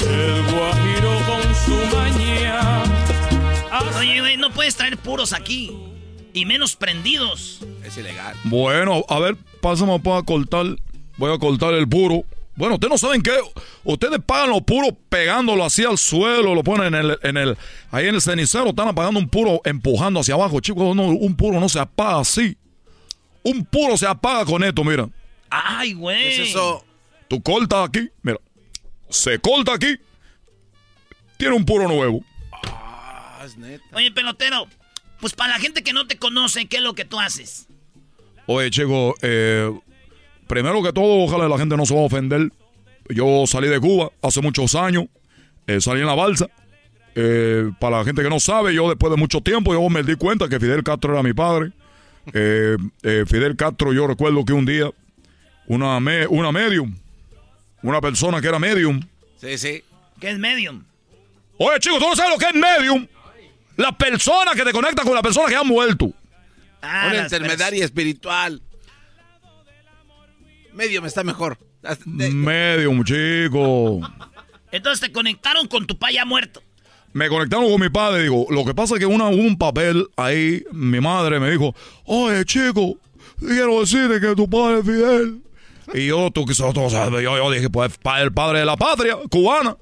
El 0.00 0.42
guajiro 0.54 1.18
con 1.26 1.54
su 1.54 1.96
maña. 1.96 2.82
Oye, 3.98 4.20
güey, 4.20 4.36
no 4.38 4.50
puedes 4.52 4.74
traer 4.76 4.96
puros 4.98 5.32
aquí. 5.32 5.76
Y 6.32 6.44
menos 6.44 6.76
prendidos. 6.76 7.60
Es 7.84 7.96
ilegal. 7.96 8.36
Bueno, 8.44 9.04
a 9.08 9.18
ver, 9.18 9.36
pásame 9.62 9.98
para 10.00 10.22
cortar. 10.22 10.66
Voy 11.16 11.34
a 11.34 11.38
cortar 11.38 11.72
el 11.74 11.88
puro. 11.88 12.24
Bueno, 12.56 12.74
ustedes 12.74 12.90
no 12.90 12.98
saben 12.98 13.22
qué. 13.22 13.38
Ustedes 13.84 14.18
pagan 14.24 14.50
los 14.50 14.62
puros 14.62 14.92
pegándolo 15.08 15.64
así 15.64 15.84
al 15.84 15.98
suelo, 15.98 16.54
lo 16.54 16.64
ponen 16.64 16.94
en 16.94 16.94
el, 16.94 17.18
en 17.22 17.36
el, 17.36 17.56
ahí 17.90 18.08
en 18.08 18.14
el 18.14 18.22
cenicero, 18.22 18.70
están 18.70 18.88
apagando 18.88 19.20
un 19.20 19.28
puro 19.28 19.60
empujando 19.64 20.20
hacia 20.20 20.34
abajo. 20.34 20.60
Chicos, 20.60 20.96
no, 20.96 21.04
un 21.04 21.36
puro 21.36 21.60
no 21.60 21.68
se 21.68 21.78
apaga 21.78 22.20
así. 22.20 22.56
Un 23.42 23.64
puro 23.64 23.96
se 23.96 24.06
apaga 24.06 24.44
con 24.44 24.64
esto, 24.64 24.82
mira. 24.82 25.08
Ay, 25.50 25.92
güey. 25.92 26.18
¿Qué 26.18 26.42
es 26.42 26.48
eso? 26.50 26.84
Tú 27.28 27.42
cortas 27.42 27.88
aquí, 27.88 28.08
mira. 28.22 28.38
Se 29.08 29.38
corta 29.38 29.74
aquí. 29.74 29.96
Tiene 31.36 31.54
un 31.54 31.64
puro 31.64 31.86
nuevo. 31.86 32.24
Ah, 32.64 33.42
es 33.44 33.56
neta. 33.56 33.84
Oye, 33.92 34.10
pelotero, 34.10 34.66
pues 35.20 35.34
para 35.34 35.52
la 35.52 35.60
gente 35.60 35.84
que 35.84 35.92
no 35.92 36.06
te 36.06 36.16
conoce, 36.16 36.66
¿qué 36.66 36.78
es 36.78 36.82
lo 36.82 36.94
que 36.94 37.04
tú 37.04 37.20
haces? 37.20 37.68
Oye, 38.46 38.70
chico, 38.70 39.14
eh, 39.22 39.70
primero 40.46 40.82
que 40.82 40.92
todo, 40.92 41.24
ojalá 41.24 41.48
la 41.48 41.58
gente 41.58 41.76
no 41.76 41.86
se 41.86 41.94
va 41.94 42.00
a 42.00 42.04
ofender. 42.04 42.50
Yo 43.08 43.44
salí 43.46 43.68
de 43.68 43.78
Cuba 43.80 44.10
hace 44.22 44.40
muchos 44.40 44.74
años, 44.74 45.04
eh, 45.66 45.80
salí 45.80 46.00
en 46.00 46.06
la 46.06 46.14
balsa. 46.14 46.48
Eh, 47.14 47.70
para 47.80 47.98
la 47.98 48.04
gente 48.04 48.22
que 48.22 48.28
no 48.28 48.38
sabe, 48.40 48.74
yo 48.74 48.88
después 48.88 49.10
de 49.10 49.16
mucho 49.16 49.40
tiempo, 49.40 49.72
yo 49.72 49.88
me 49.88 50.02
di 50.02 50.16
cuenta 50.16 50.48
que 50.48 50.60
Fidel 50.60 50.82
Castro 50.82 51.12
era 51.14 51.22
mi 51.22 51.32
padre. 51.32 51.72
Eh, 52.34 52.76
eh, 53.02 53.24
Fidel 53.26 53.56
Castro, 53.56 53.92
yo 53.92 54.06
recuerdo 54.06 54.44
que 54.44 54.52
un 54.52 54.66
día, 54.66 54.90
una, 55.66 55.98
me- 56.00 56.26
una 56.26 56.52
medium, 56.52 56.94
una 57.82 58.00
persona 58.00 58.40
que 58.40 58.48
era 58.48 58.58
medium. 58.58 59.00
Sí, 59.40 59.56
sí. 59.56 59.82
¿Qué 60.20 60.30
es 60.30 60.38
medium? 60.38 60.82
Oye, 61.58 61.78
chicos, 61.78 61.98
¿tú 62.00 62.06
no 62.08 62.16
sabes 62.16 62.32
lo 62.32 62.38
que 62.38 62.46
es 62.46 62.54
medium? 62.54 63.06
La 63.76 63.96
persona 63.96 64.52
que 64.54 64.62
te 64.64 64.72
conecta 64.72 65.02
con 65.02 65.14
la 65.14 65.22
persona 65.22 65.48
que 65.48 65.54
ha 65.56 65.62
muerto. 65.62 66.10
Ah, 66.82 67.08
Una 67.12 67.22
intermediaria 67.22 67.84
espiritual. 67.84 68.60
Medio 70.76 71.00
me 71.00 71.08
está 71.08 71.24
mejor. 71.24 71.56
Medium, 72.04 73.02
chico. 73.02 74.00
Entonces 74.70 75.00
te 75.00 75.10
conectaron 75.10 75.68
con 75.68 75.86
tu 75.86 75.98
paya 75.98 76.26
muerto. 76.26 76.62
me 77.14 77.30
conectaron 77.30 77.70
con 77.70 77.80
mi 77.80 77.88
padre. 77.88 78.24
Digo, 78.24 78.46
lo 78.50 78.62
que 78.62 78.74
pasa 78.74 78.94
es 78.94 79.00
que 79.00 79.06
una, 79.06 79.28
hubo 79.28 79.40
un 79.40 79.56
papel 79.56 80.06
ahí, 80.16 80.62
mi 80.72 81.00
madre 81.00 81.40
me 81.40 81.50
dijo, 81.50 81.74
oye, 82.04 82.44
chico, 82.44 82.98
quiero 83.38 83.80
decirte 83.80 84.20
que 84.20 84.34
tu 84.36 84.50
padre 84.50 84.80
es 84.80 84.84
Fidel. 84.84 85.40
Y 85.94 86.08
yo, 86.08 86.30
tú, 86.30 86.44
tú 86.44 86.52
sabes, 86.54 87.22
yo, 87.22 87.36
yo 87.38 87.50
dije, 87.50 87.70
pues, 87.70 87.98
el 88.18 88.32
padre 88.34 88.58
de 88.58 88.66
la 88.66 88.76
patria, 88.76 89.16
cubana. 89.30 89.78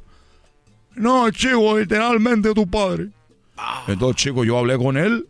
No, 0.94 1.28
chico, 1.32 1.76
literalmente 1.76 2.54
tu 2.54 2.68
padre. 2.70 3.08
Entonces, 3.88 4.22
chico, 4.22 4.44
yo 4.44 4.58
hablé 4.58 4.78
con 4.78 4.96
él 4.96 5.26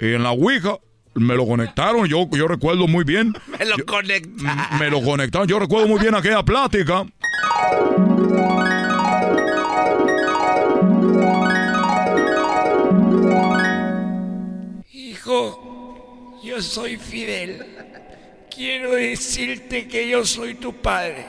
y 0.00 0.14
en 0.14 0.24
la 0.24 0.32
Ouija 0.32 0.78
me 1.16 1.34
lo 1.34 1.46
conectaron. 1.46 2.06
Yo, 2.06 2.28
yo 2.30 2.46
recuerdo 2.46 2.86
muy 2.86 3.04
bien. 3.04 3.32
me 3.58 3.64
lo 3.64 3.76
conecta. 3.84 4.76
Me 4.78 4.90
lo 4.90 5.02
conectaron. 5.02 5.48
Yo 5.48 5.58
recuerdo 5.58 5.88
muy 5.88 6.00
bien 6.00 6.14
aquella 6.14 6.42
plática. 6.42 7.04
Hijo, 14.92 16.40
yo 16.44 16.62
soy 16.62 16.96
Fidel. 16.96 17.64
Quiero 18.54 18.92
decirte 18.92 19.86
que 19.88 20.08
yo 20.08 20.24
soy 20.24 20.54
tu 20.54 20.74
padre. 20.74 21.26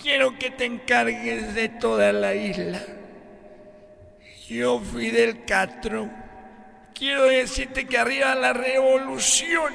Quiero 0.00 0.38
que 0.38 0.50
te 0.50 0.64
encargues 0.64 1.54
de 1.54 1.68
toda 1.68 2.12
la 2.12 2.34
isla. 2.34 2.80
Yo, 4.48 4.80
Fidel 4.80 5.44
Castro, 5.44 6.10
quiero 7.00 7.24
decirte 7.24 7.86
que 7.86 7.96
arriba 7.96 8.34
la 8.34 8.52
revolución. 8.52 9.72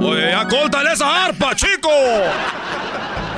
Oye, 0.00 0.30
ya 0.30 0.48
córtale 0.48 0.92
esa 0.92 1.26
arpa, 1.26 1.54
chico. 1.54 1.88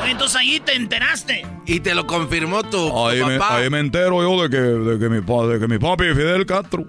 Oye, 0.03 0.11
entonces 0.13 0.37
ahí 0.37 0.61
te 0.61 0.75
enteraste. 0.75 1.45
Y 1.67 1.81
te 1.81 1.95
lo 1.95 2.07
confirmó 2.07 2.63
tu, 2.63 2.71
tu 2.71 3.07
Ahí 3.09 3.23
me, 3.23 3.39
papá. 3.39 3.57
ahí 3.59 3.71
me 3.71 3.79
entero 3.81 4.23
yo 4.23 4.43
de 4.43 4.51
que, 4.51 4.57
de 4.61 4.99
que 4.99 5.09
mi 5.09 5.21
de 5.21 5.61
que 5.61 5.69
mi 5.69 5.79
papi 5.79 6.05
Fidel 6.15 6.47
Castro. 6.47 6.85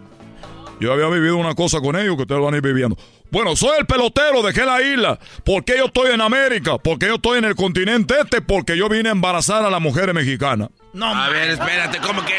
Yo 0.79 0.93
había 0.93 1.07
vivido 1.09 1.37
una 1.37 1.53
cosa 1.53 1.79
con 1.79 1.95
ellos 1.95 2.15
que 2.15 2.23
ustedes 2.23 2.41
van 2.41 2.53
a 2.55 2.57
ir 2.57 2.63
viviendo. 2.63 2.97
Bueno, 3.31 3.55
soy 3.55 3.79
el 3.79 3.85
pelotero, 3.85 4.41
dejé 4.43 4.65
la 4.65 4.81
isla. 4.81 5.17
¿Por 5.45 5.63
qué 5.63 5.77
yo 5.77 5.85
estoy 5.85 6.11
en 6.11 6.19
América? 6.19 6.77
¿Por 6.77 6.99
qué 6.99 7.07
yo 7.07 7.15
estoy 7.15 7.39
en 7.39 7.45
el 7.45 7.55
continente 7.55 8.15
este? 8.21 8.41
Porque 8.41 8.77
yo 8.77 8.89
vine 8.89 9.07
a 9.07 9.13
embarazar 9.13 9.63
a 9.63 9.69
las 9.69 9.79
mujeres 9.81 10.13
mexicanas. 10.13 10.69
No, 10.93 11.05
A 11.07 11.13
man. 11.13 11.31
ver, 11.31 11.49
espérate, 11.51 11.99
¿cómo 11.99 12.25
que? 12.25 12.33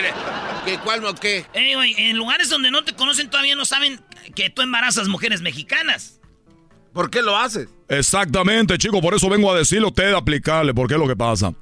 ¿Qué, 0.67 0.79
¿Cuál 0.79 1.03
o 1.07 1.15
qué? 1.15 1.47
Ey, 1.55 1.75
güey, 1.75 1.95
en 1.97 2.19
lugares 2.19 2.51
donde 2.51 2.71
no 2.71 2.85
te 2.85 2.93
conocen 2.95 3.31
todavía 3.31 3.57
no 3.57 3.65
saben 3.65 4.01
que 4.35 4.51
tú 4.51 4.61
embarazas 4.61 5.09
mujeres 5.09 5.41
mexicanas. 5.41 6.21
¿Por 6.93 7.11
qué 7.11 7.23
lo 7.23 7.39
haces? 7.39 7.69
Exactamente, 7.89 8.77
chicos, 8.77 9.01
por 9.01 9.15
eso 9.15 9.31
vengo 9.31 9.51
a 9.51 9.57
decirle 9.57 9.87
a 9.87 9.89
ustedes, 9.89 10.15
aplicarle, 10.15 10.75
porque 10.75 10.93
es 10.95 11.01
lo 11.01 11.09
que 11.09 11.17
pasa. 11.17 11.55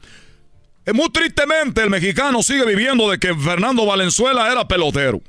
Eh, 0.84 0.92
Muy 0.92 1.08
tristemente, 1.10 1.82
el 1.82 1.90
mexicano 1.90 2.42
sigue 2.42 2.64
viviendo 2.66 3.08
de 3.08 3.18
que 3.20 3.32
Fernando 3.36 3.86
Valenzuela 3.86 4.50
era 4.50 4.66
pelotero. 4.66 5.20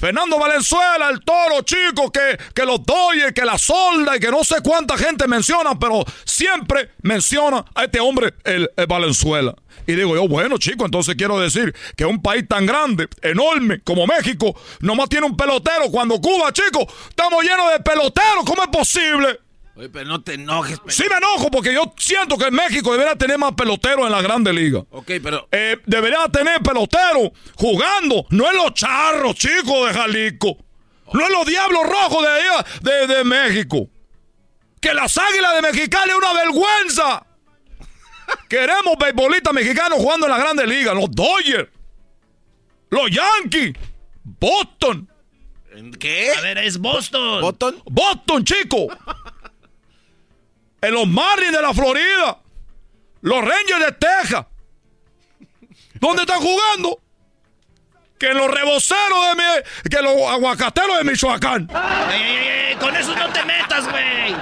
Fernando 0.00 0.38
Valenzuela, 0.38 1.10
el 1.10 1.20
toro 1.20 1.60
chico 1.60 2.10
que, 2.10 2.38
que 2.54 2.64
los 2.64 2.82
doye, 2.86 3.34
que 3.34 3.44
la 3.44 3.58
solda 3.58 4.16
y 4.16 4.18
que 4.18 4.30
no 4.30 4.42
sé 4.44 4.62
cuánta 4.64 4.96
gente 4.96 5.28
menciona, 5.28 5.78
pero 5.78 6.06
siempre 6.24 6.92
menciona 7.02 7.66
a 7.74 7.84
este 7.84 8.00
hombre, 8.00 8.32
el, 8.44 8.70
el 8.78 8.86
Valenzuela. 8.86 9.54
Y 9.86 9.92
digo 9.92 10.14
yo, 10.14 10.26
bueno, 10.26 10.56
chico, 10.56 10.86
entonces 10.86 11.16
quiero 11.16 11.38
decir 11.38 11.74
que 11.98 12.06
un 12.06 12.22
país 12.22 12.48
tan 12.48 12.64
grande, 12.64 13.08
enorme 13.20 13.82
como 13.82 14.06
México, 14.06 14.58
nomás 14.80 15.10
tiene 15.10 15.26
un 15.26 15.36
pelotero. 15.36 15.90
Cuando 15.90 16.18
Cuba, 16.18 16.50
chico, 16.50 16.90
estamos 17.10 17.44
llenos 17.44 17.70
de 17.70 17.80
peloteros. 17.80 18.44
¿Cómo 18.46 18.62
es 18.62 18.68
posible? 18.70 19.38
Oye, 19.80 19.88
pero 19.88 20.04
no 20.04 20.22
te 20.22 20.34
enojes. 20.34 20.78
pero- 20.78 20.90
Sí 20.90 21.04
me 21.08 21.16
enojo 21.16 21.50
porque 21.50 21.72
yo 21.72 21.90
siento 21.96 22.36
que 22.36 22.50
México 22.50 22.92
debería 22.92 23.16
tener 23.16 23.38
más 23.38 23.52
peloteros 23.54 24.04
en 24.04 24.12
la 24.12 24.20
Grande 24.20 24.52
Liga. 24.52 24.80
Ok, 24.90 25.10
pero... 25.22 25.48
Eh, 25.50 25.78
debería 25.86 26.28
tener 26.28 26.60
peloteros 26.60 27.30
jugando, 27.56 28.26
no 28.28 28.50
en 28.50 28.56
los 28.58 28.74
charros, 28.74 29.34
chicos, 29.36 29.88
de 29.88 29.94
Jalisco. 29.94 30.58
No 31.14 31.26
en 31.26 31.32
los 31.32 31.46
diablos 31.46 31.82
rojos 31.88 32.22
de 32.22 32.28
allá, 32.28 32.66
de, 32.82 33.06
de 33.06 33.24
México. 33.24 33.88
Que 34.82 34.92
las 34.92 35.16
águilas 35.16 35.54
de 35.54 35.62
Mexicali 35.62 36.10
es 36.10 36.16
una 36.16 36.32
vergüenza. 36.34 37.26
Queremos 38.50 38.96
beisbolistas 38.98 39.54
mexicanos 39.54 39.98
jugando 39.98 40.26
en 40.26 40.32
la 40.32 40.38
Grande 40.38 40.66
Liga. 40.66 40.92
Los 40.92 41.10
Dodgers. 41.10 41.70
Los 42.90 43.10
Yankees. 43.10 43.72
Boston. 44.24 45.08
¿Qué? 45.98 46.32
A 46.36 46.40
ver, 46.42 46.58
es 46.58 46.78
Boston. 46.78 47.40
¿Boston? 47.40 47.82
Boston, 47.86 48.44
chico. 48.44 48.86
en 50.80 50.94
los 50.94 51.06
Marlins 51.06 51.52
de 51.52 51.62
la 51.62 51.74
Florida. 51.74 52.38
Los 53.22 53.40
Rangers 53.40 53.86
de 53.86 53.92
Texas. 53.92 54.46
¿Dónde 55.94 56.22
están 56.22 56.40
jugando? 56.40 56.98
Que 58.18 58.28
en 58.30 58.36
los 58.36 58.50
reboceros 58.50 59.18
de 59.28 59.34
mi, 59.36 59.90
que 59.90 60.02
los 60.02 60.16
aguacateros 60.30 60.98
de 60.98 61.04
Michoacán. 61.04 61.68
Ey, 61.70 62.22
ey, 62.22 62.48
ey, 62.70 62.76
con 62.76 62.94
eso 62.96 63.14
no 63.14 63.28
te 63.30 63.44
metas, 63.44 63.90
güey. 63.90 64.34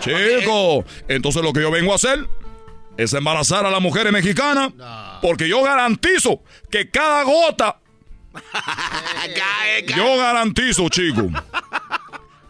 Chico, 0.00 0.84
entonces 1.08 1.42
lo 1.42 1.52
que 1.52 1.62
yo 1.62 1.70
vengo 1.70 1.92
a 1.92 1.96
hacer 1.96 2.28
es 2.96 3.12
embarazar 3.14 3.64
a 3.64 3.70
las 3.70 3.80
mujeres 3.80 4.12
mexicanas 4.12 4.72
porque 5.22 5.48
yo 5.48 5.62
garantizo 5.62 6.42
que 6.70 6.90
cada 6.90 7.22
gota 7.22 7.78
yo 9.96 10.16
garantizo, 10.16 10.88
chico, 10.88 11.28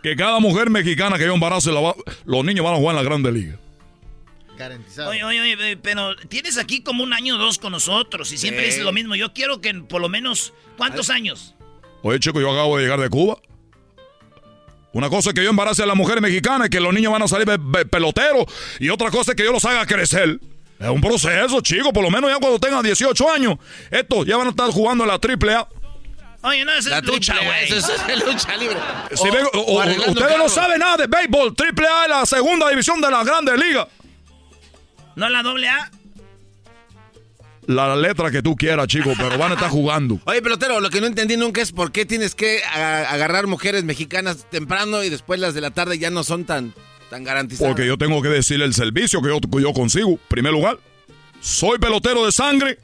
que 0.05 0.15
cada 0.17 0.39
mujer 0.39 0.69
mexicana 0.71 1.17
que 1.19 1.25
yo 1.25 1.33
embarace, 1.35 1.73
la 1.73 1.81
va- 1.81 1.97
los 2.27 2.45
niños 2.45 2.63
van 2.65 2.75
a 2.75 2.77
jugar 2.77 2.95
en 2.95 3.03
la 3.03 3.09
Grande 3.09 3.33
Liga. 3.33 3.57
Garantizado. 4.59 5.11
Oye, 5.11 5.25
oye, 5.25 5.41
oye, 5.41 5.77
pero 5.79 6.15
tienes 6.29 6.59
aquí 6.59 6.83
como 6.83 7.03
un 7.03 7.13
año 7.15 7.37
o 7.37 7.39
dos 7.39 7.59
con 7.59 7.73
nosotros 7.73 8.31
y 8.31 8.37
siempre 8.39 8.65
Sí. 8.65 8.67
dices 8.71 8.85
lo 8.85 8.93
mismo. 8.93 9.17
Yo 9.17 9.33
quiero 9.33 9.61
que 9.63 9.73
por 9.75 10.01
lo 10.03 10.09
menos, 10.11 10.53
¿cuántos 10.77 11.09
años? 11.11 11.55
Oye, 12.03 12.21
chico, 12.21 12.39
yo 12.41 12.53
acabo 12.53 12.77
de 12.77 12.83
llegar 12.85 13.01
de 13.01 13.09
Cuba. 13.09 13.39
Una 14.93 15.09
cosa 15.09 15.31
es 15.31 15.35
que 15.35 15.43
yo 15.43 15.51
embarace 15.51 15.83
a 15.83 15.87
las 15.87 15.97
mujeres 15.97 16.23
mexicanas 16.23 16.69
y 16.69 16.71
que 16.71 16.79
los 16.81 16.93
niños 16.95 17.11
van 17.11 17.23
a 17.23 17.27
salir 17.27 17.49
peloteros. 17.91 18.45
Y 18.79 18.91
otra 18.91 19.11
cosa 19.11 19.33
es 19.33 19.37
que 19.37 19.43
yo 19.45 19.53
los 19.53 19.65
haga 19.65 19.87
crecer. 19.87 20.39
Es 20.79 20.89
un 20.89 21.01
proceso, 21.01 21.61
chico. 21.63 21.93
Por 21.93 22.05
lo 22.05 22.11
menos 22.11 22.31
ya 22.31 22.39
cuando 22.39 22.59
tengan 22.61 22.85
18 22.85 23.29
años, 23.33 23.57
estos 23.91 24.27
ya 24.27 24.37
van 24.37 24.49
a 24.49 24.51
estar 24.51 24.71
jugando 24.71 25.03
en 25.03 25.09
la 25.09 25.19
triple 25.19 25.55
A. 25.55 25.67
Oye, 26.45 26.64
no, 26.64 26.72
esa 26.72 26.90
La 26.90 26.99
es 26.99 27.05
lucha, 27.05 27.34
güey. 27.42 27.72
eso 27.72 27.92
es 28.09 28.24
lucha 28.24 28.57
libre. 28.57 28.76
Si 29.14 29.28
O- 29.28 29.32
ven- 29.32 29.47
o- 29.55 29.59
o 29.59 29.72
o- 29.76 29.80
arreglando 29.80 30.12
ustedes 30.20 30.38
no 30.38 30.49
saben 30.49 30.78
nada 30.78 30.97
de 30.99 31.07
béisbol. 31.07 31.55
Triple 31.57 31.86
A 31.88 32.03
es 32.05 32.09
la 32.11 32.26
segunda 32.26 32.68
división 32.68 33.01
de 33.01 33.11
la 33.11 33.24
Grande 33.24 33.57
Liga. 33.57 33.88
¿No 35.16 35.28
la 35.28 35.42
doble 35.42 35.68
A? 35.68 35.90
La 37.66 37.97
letra 37.97 38.30
que 38.30 38.42
tú 38.42 38.57
quieras, 38.57 38.86
chico, 38.88 39.12
pero 39.16 39.38
van 39.38 39.53
a 39.53 39.55
estar 39.55 39.70
jugando. 39.70 40.20
Oye, 40.26 40.42
pelotero, 40.42 40.80
lo 40.80 40.90
que 40.90 41.01
no 41.01 41.07
entendí 41.07 41.36
nunca 41.38 41.62
es 41.62 41.72
por 41.72 41.92
qué 41.92 42.05
tienes 42.05 42.34
que 42.34 42.62
agarrar 42.64 43.47
mujeres 43.47 43.84
mexicanas 43.84 44.47
temprano 44.51 45.03
y 45.03 45.09
después 45.09 45.40
las 45.40 45.55
de 45.55 45.62
la 45.62 45.70
tarde 45.70 45.99
ya 45.99 46.11
no 46.11 46.24
son 46.24 46.45
tan, 46.45 46.74
tan 47.09 47.24
garantizadas. 47.24 47.72
Porque 47.72 47.86
yo 47.86 47.97
tengo 47.97 48.20
que 48.20 48.28
decirle 48.28 48.66
el 48.66 48.74
servicio 48.74 49.22
que 49.22 49.28
yo, 49.28 49.40
que 49.40 49.62
yo 49.62 49.72
consigo. 49.72 50.18
Primer 50.28 50.53
lugar, 50.53 50.76
soy 51.40 51.78
pelotero 51.78 52.26
de 52.26 52.32
sangre, 52.32 52.78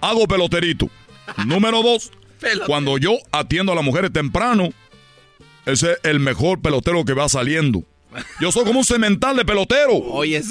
hago 0.00 0.28
peloterito. 0.28 0.88
Número 1.44 1.82
dos. 1.82 2.12
Cuando 2.66 2.98
yo 2.98 3.18
atiendo 3.32 3.72
a 3.72 3.74
las 3.74 3.84
mujeres 3.84 4.12
temprano, 4.12 4.70
ese 5.66 5.92
es 5.92 5.98
el 6.04 6.20
mejor 6.20 6.60
pelotero 6.60 7.04
que 7.04 7.12
va 7.12 7.28
saliendo. 7.28 7.82
Yo 8.40 8.50
soy 8.50 8.64
como 8.64 8.80
un 8.80 8.84
cemental 8.84 9.36
de 9.36 9.44
pelotero. 9.44 9.94
Oye, 9.94 10.42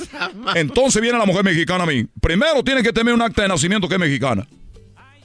Entonces 0.55 1.01
viene 1.01 1.17
la 1.17 1.25
mujer 1.25 1.43
mexicana 1.43 1.83
a 1.83 1.87
mí. 1.87 2.05
Primero 2.21 2.63
tiene 2.63 2.81
que 2.83 2.93
tener 2.93 3.13
un 3.13 3.21
acta 3.21 3.41
de 3.41 3.49
nacimiento 3.49 3.87
que 3.87 3.95
es 3.95 3.99
mexicana. 3.99 4.47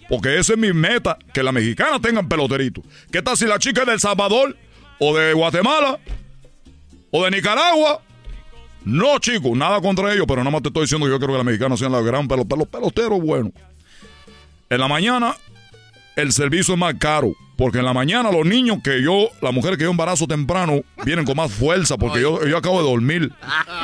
Porque 0.09 0.39
esa 0.39 0.53
es 0.53 0.59
mi 0.59 0.73
meta, 0.73 1.17
que 1.33 1.43
las 1.43 1.55
mexicanas 1.55 2.01
tengan 2.01 2.29
peloterito. 2.29 2.83
¿Qué 3.11 3.23
tal 3.23 3.37
si 3.37 3.47
la 3.47 3.59
chica 3.59 3.83
es 3.83 3.87
de 3.87 3.93
El 3.95 4.01
Salvador? 4.01 4.57
¿O 4.99 5.17
de 5.17 5.33
Guatemala? 5.33 5.99
¿O 7.11 7.25
de 7.25 7.31
Nicaragua? 7.31 8.03
No, 8.85 9.19
chicos, 9.19 9.57
nada 9.57 9.81
contra 9.81 10.12
ellos, 10.12 10.27
pero 10.29 10.41
nada 10.41 10.51
más 10.51 10.62
te 10.62 10.69
estoy 10.69 10.83
diciendo 10.83 11.07
que 11.07 11.12
yo 11.12 11.19
creo 11.19 11.31
que 11.31 11.37
las 11.37 11.45
mexicanas 11.45 11.79
sean 11.79 11.93
la 11.93 12.03
gran 12.03 12.29
pelotera. 12.29 12.59
Los 12.59 12.69
peloteros, 12.69 13.21
bueno. 13.21 13.51
En 14.69 14.79
la 14.79 14.89
mañana, 14.89 15.37
el 16.17 16.33
servicio 16.33 16.75
es 16.75 16.81
más 16.81 16.95
caro. 16.95 17.33
Porque 17.57 17.79
en 17.79 17.85
la 17.85 17.93
mañana 17.93 18.33
los 18.33 18.45
niños 18.45 18.79
que 18.83 19.01
yo, 19.01 19.29
las 19.41 19.53
mujeres 19.53 19.79
que 19.79 19.85
yo 19.85 19.91
embarazo 19.91 20.27
temprano, 20.27 20.81
vienen 21.05 21.25
con 21.25 21.37
más 21.37 21.53
fuerza 21.53 21.97
porque 21.97 22.21
yo, 22.21 22.45
yo 22.47 22.57
acabo 22.57 22.83
de 22.83 22.89
dormir. 22.89 23.33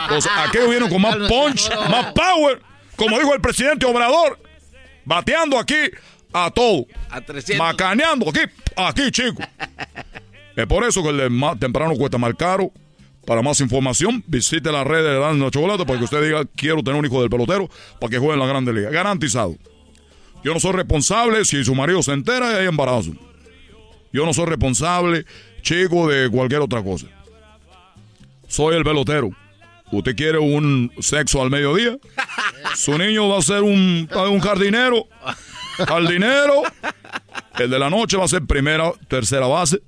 Entonces, 0.03 0.31
aquellos 0.37 0.71
vienen 0.71 0.89
con 0.91 1.01
más 1.01 1.17
punch, 1.17 1.71
más 1.89 2.13
power. 2.13 2.61
Como 2.97 3.17
dijo 3.19 3.33
el 3.33 3.41
presidente 3.41 3.87
Obrador, 3.87 4.39
bateando 5.05 5.59
aquí 5.59 5.77
a 6.33 6.51
todo. 6.51 6.87
a 7.11 7.21
300. 7.21 7.65
Macaneando 7.65 8.29
aquí, 8.29 8.41
aquí, 8.77 9.11
chico. 9.11 9.43
Es 10.57 10.67
por 10.67 10.85
eso 10.85 11.03
que 11.03 11.11
el 11.11 11.17
de 11.17 11.31
más 11.31 11.59
temprano 11.59 11.95
cuesta 11.95 12.19
más 12.19 12.35
caro. 12.35 12.73
Para 13.27 13.43
más 13.43 13.61
información, 13.61 14.25
visite 14.27 14.73
las 14.73 14.85
redes 14.87 15.13
de 15.13 15.19
Dando 15.19 15.51
Chocolate 15.51 15.85
para 15.85 15.99
que 15.99 16.05
usted 16.05 16.23
diga, 16.25 16.43
quiero 16.57 16.83
tener 16.83 16.99
un 16.99 17.07
hijo 17.07 17.21
del 17.21 17.31
pelotero 17.31 17.69
para 18.01 18.11
que 18.11 18.19
juegue 18.19 18.35
en 18.35 18.41
la 18.41 18.47
Grande 18.47 18.73
Liga. 18.73 18.91
Garantizado. 18.91 19.57
Yo 20.43 20.55
no 20.55 20.61
soy 20.61 20.73
responsable 20.73 21.45
si 21.45 21.63
su 21.65 21.75
marido 21.75 22.03
se 22.03 22.13
entera 22.13 22.53
y 22.53 22.57
hay 22.57 22.67
embarazo. 22.67 23.13
Yo 24.13 24.25
no 24.27 24.33
soy 24.33 24.47
responsable, 24.47 25.25
chico, 25.63 26.09
de 26.09 26.31
cualquier 26.31 26.61
otra 26.61 26.83
cosa. 26.83 27.07
Soy 28.49 28.77
el 28.77 28.85
pelotero. 28.85 29.31
¿Usted 29.93 30.17
quiere 30.17 30.39
un 30.39 30.91
sexo 31.01 31.43
al 31.43 31.51
mediodía? 31.51 31.97
Su 32.77 32.97
niño 32.97 33.29
va 33.29 33.39
a 33.39 33.43
ser 33.43 33.63
un, 33.63 34.09
un 34.13 34.41
jardinero. 34.41 35.07
Jardinero. 35.77 36.63
El 37.59 37.71
de 37.71 37.79
la 37.79 37.91
noche 37.91 38.17
va 38.17 38.25
a 38.25 38.29
ser 38.29 38.43
primera, 38.43 38.93
tercera 39.09 39.47
base. 39.47 39.81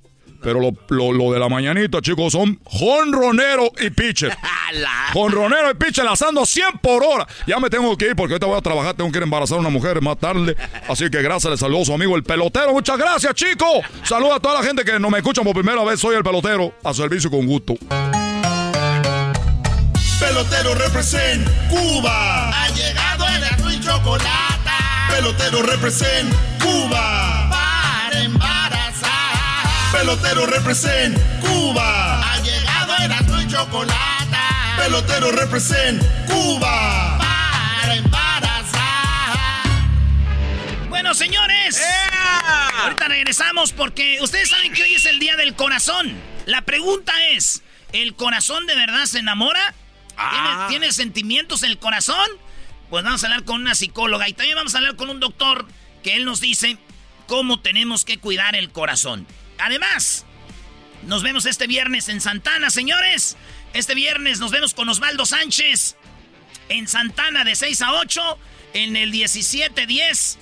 Pero 0.43 0.59
lo, 0.59 0.71
lo- 0.89 1.13
lo 1.13 1.31
de 1.31 1.39
la 1.39 1.47
mañanita, 1.49 2.01
chicos, 2.01 2.33
son 2.33 2.59
jonronero 2.65 3.71
y 3.79 3.89
pitcher. 3.89 4.35
Jonronero 5.13 5.69
y 5.71 5.75
pitcher 5.75 6.03
lanzando 6.03 6.45
100 6.45 6.79
por 6.81 7.03
hora. 7.03 7.27
Ya 7.47 7.59
me 7.59 7.69
tengo 7.69 7.95
que 7.97 8.07
ir 8.07 8.15
porque 8.15 8.33
ahorita 8.33 8.47
voy 8.47 8.57
a 8.57 8.61
trabajar. 8.61 8.95
Tengo 8.95 9.11
que 9.11 9.17
ir 9.19 9.23
a 9.23 9.25
embarazar 9.25 9.57
a 9.57 9.61
una 9.61 9.69
mujer 9.69 10.01
más 10.01 10.17
tarde. 10.17 10.55
Así 10.89 11.09
que 11.09 11.21
gracias, 11.21 11.51
le 11.51 11.57
saludo 11.57 11.83
a 11.83 11.85
su 11.85 11.93
amigo 11.93 12.15
el 12.15 12.23
pelotero. 12.23 12.73
Muchas 12.73 12.97
gracias, 12.97 13.33
chicos. 13.35 13.67
Saludos 14.03 14.37
a 14.37 14.39
toda 14.39 14.59
la 14.61 14.67
gente 14.67 14.83
que 14.83 14.99
no 14.99 15.09
me 15.09 15.19
escuchan 15.19 15.43
por 15.45 15.53
primera 15.53 15.83
vez. 15.83 15.99
Soy 15.99 16.15
el 16.15 16.23
pelotero. 16.23 16.73
A 16.83 16.93
servicio 16.93 17.29
con 17.29 17.45
gusto. 17.45 17.75
Pelotero 20.19 20.73
represent 20.75 21.47
Cuba. 21.69 22.49
Ha 22.49 22.69
llegado 22.69 23.25
el 23.35 23.43
azul 23.43 23.73
y 23.73 23.79
chocolate. 23.79 24.71
Pelotero 25.09 25.61
represent 25.61 26.33
Cuba. 26.61 27.22
Pelotero 29.93 30.47
represent 30.47 31.17
Cuba. 31.39 32.33
Ha 32.33 32.39
llegado 32.41 32.95
el 32.97 33.11
azul 33.11 33.43
y 33.43 33.47
chocolate. 33.47 34.37
Pelotero 34.75 35.31
represent 35.31 36.03
Cuba. 36.25 37.19
Para 37.19 37.95
embarazar. 37.95 39.37
Bueno, 40.89 41.13
señores. 41.13 41.79
Ahorita 42.81 43.07
regresamos 43.07 43.71
porque 43.71 44.17
ustedes 44.21 44.49
saben 44.49 44.73
que 44.73 44.81
hoy 44.81 44.95
es 44.95 45.05
el 45.05 45.19
día 45.19 45.35
del 45.35 45.53
corazón. 45.55 46.19
La 46.47 46.63
pregunta 46.63 47.13
es, 47.29 47.61
¿el 47.91 48.15
corazón 48.15 48.65
de 48.65 48.73
verdad 48.75 49.05
se 49.05 49.19
enamora? 49.19 49.75
¿Tiene, 50.31 50.49
tiene 50.69 50.91
sentimientos 50.91 51.61
en 51.61 51.69
el 51.69 51.77
corazón? 51.77 52.27
Pues 52.89 53.03
vamos 53.03 53.23
a 53.23 53.27
hablar 53.27 53.43
con 53.45 53.61
una 53.61 53.75
psicóloga 53.75 54.27
y 54.27 54.33
también 54.33 54.55
vamos 54.55 54.73
a 54.73 54.79
hablar 54.79 54.95
con 54.95 55.11
un 55.11 55.19
doctor 55.19 55.67
que 56.01 56.15
él 56.15 56.25
nos 56.25 56.41
dice 56.41 56.77
cómo 57.27 57.59
tenemos 57.59 58.05
que 58.05 58.17
cuidar 58.17 58.55
el 58.55 58.71
corazón. 58.71 59.27
Además, 59.59 60.25
nos 61.03 61.23
vemos 61.23 61.45
este 61.45 61.67
viernes 61.67 62.09
en 62.09 62.21
Santana, 62.21 62.69
señores. 62.69 63.37
Este 63.73 63.95
viernes 63.95 64.39
nos 64.39 64.51
vemos 64.51 64.73
con 64.73 64.87
Osvaldo 64.89 65.25
Sánchez 65.25 65.95
en 66.69 66.87
Santana 66.87 67.43
de 67.43 67.55
6 67.55 67.81
a 67.81 67.93
8 67.93 68.37
en 68.73 68.95
el 68.95 69.11
1710 69.11 70.37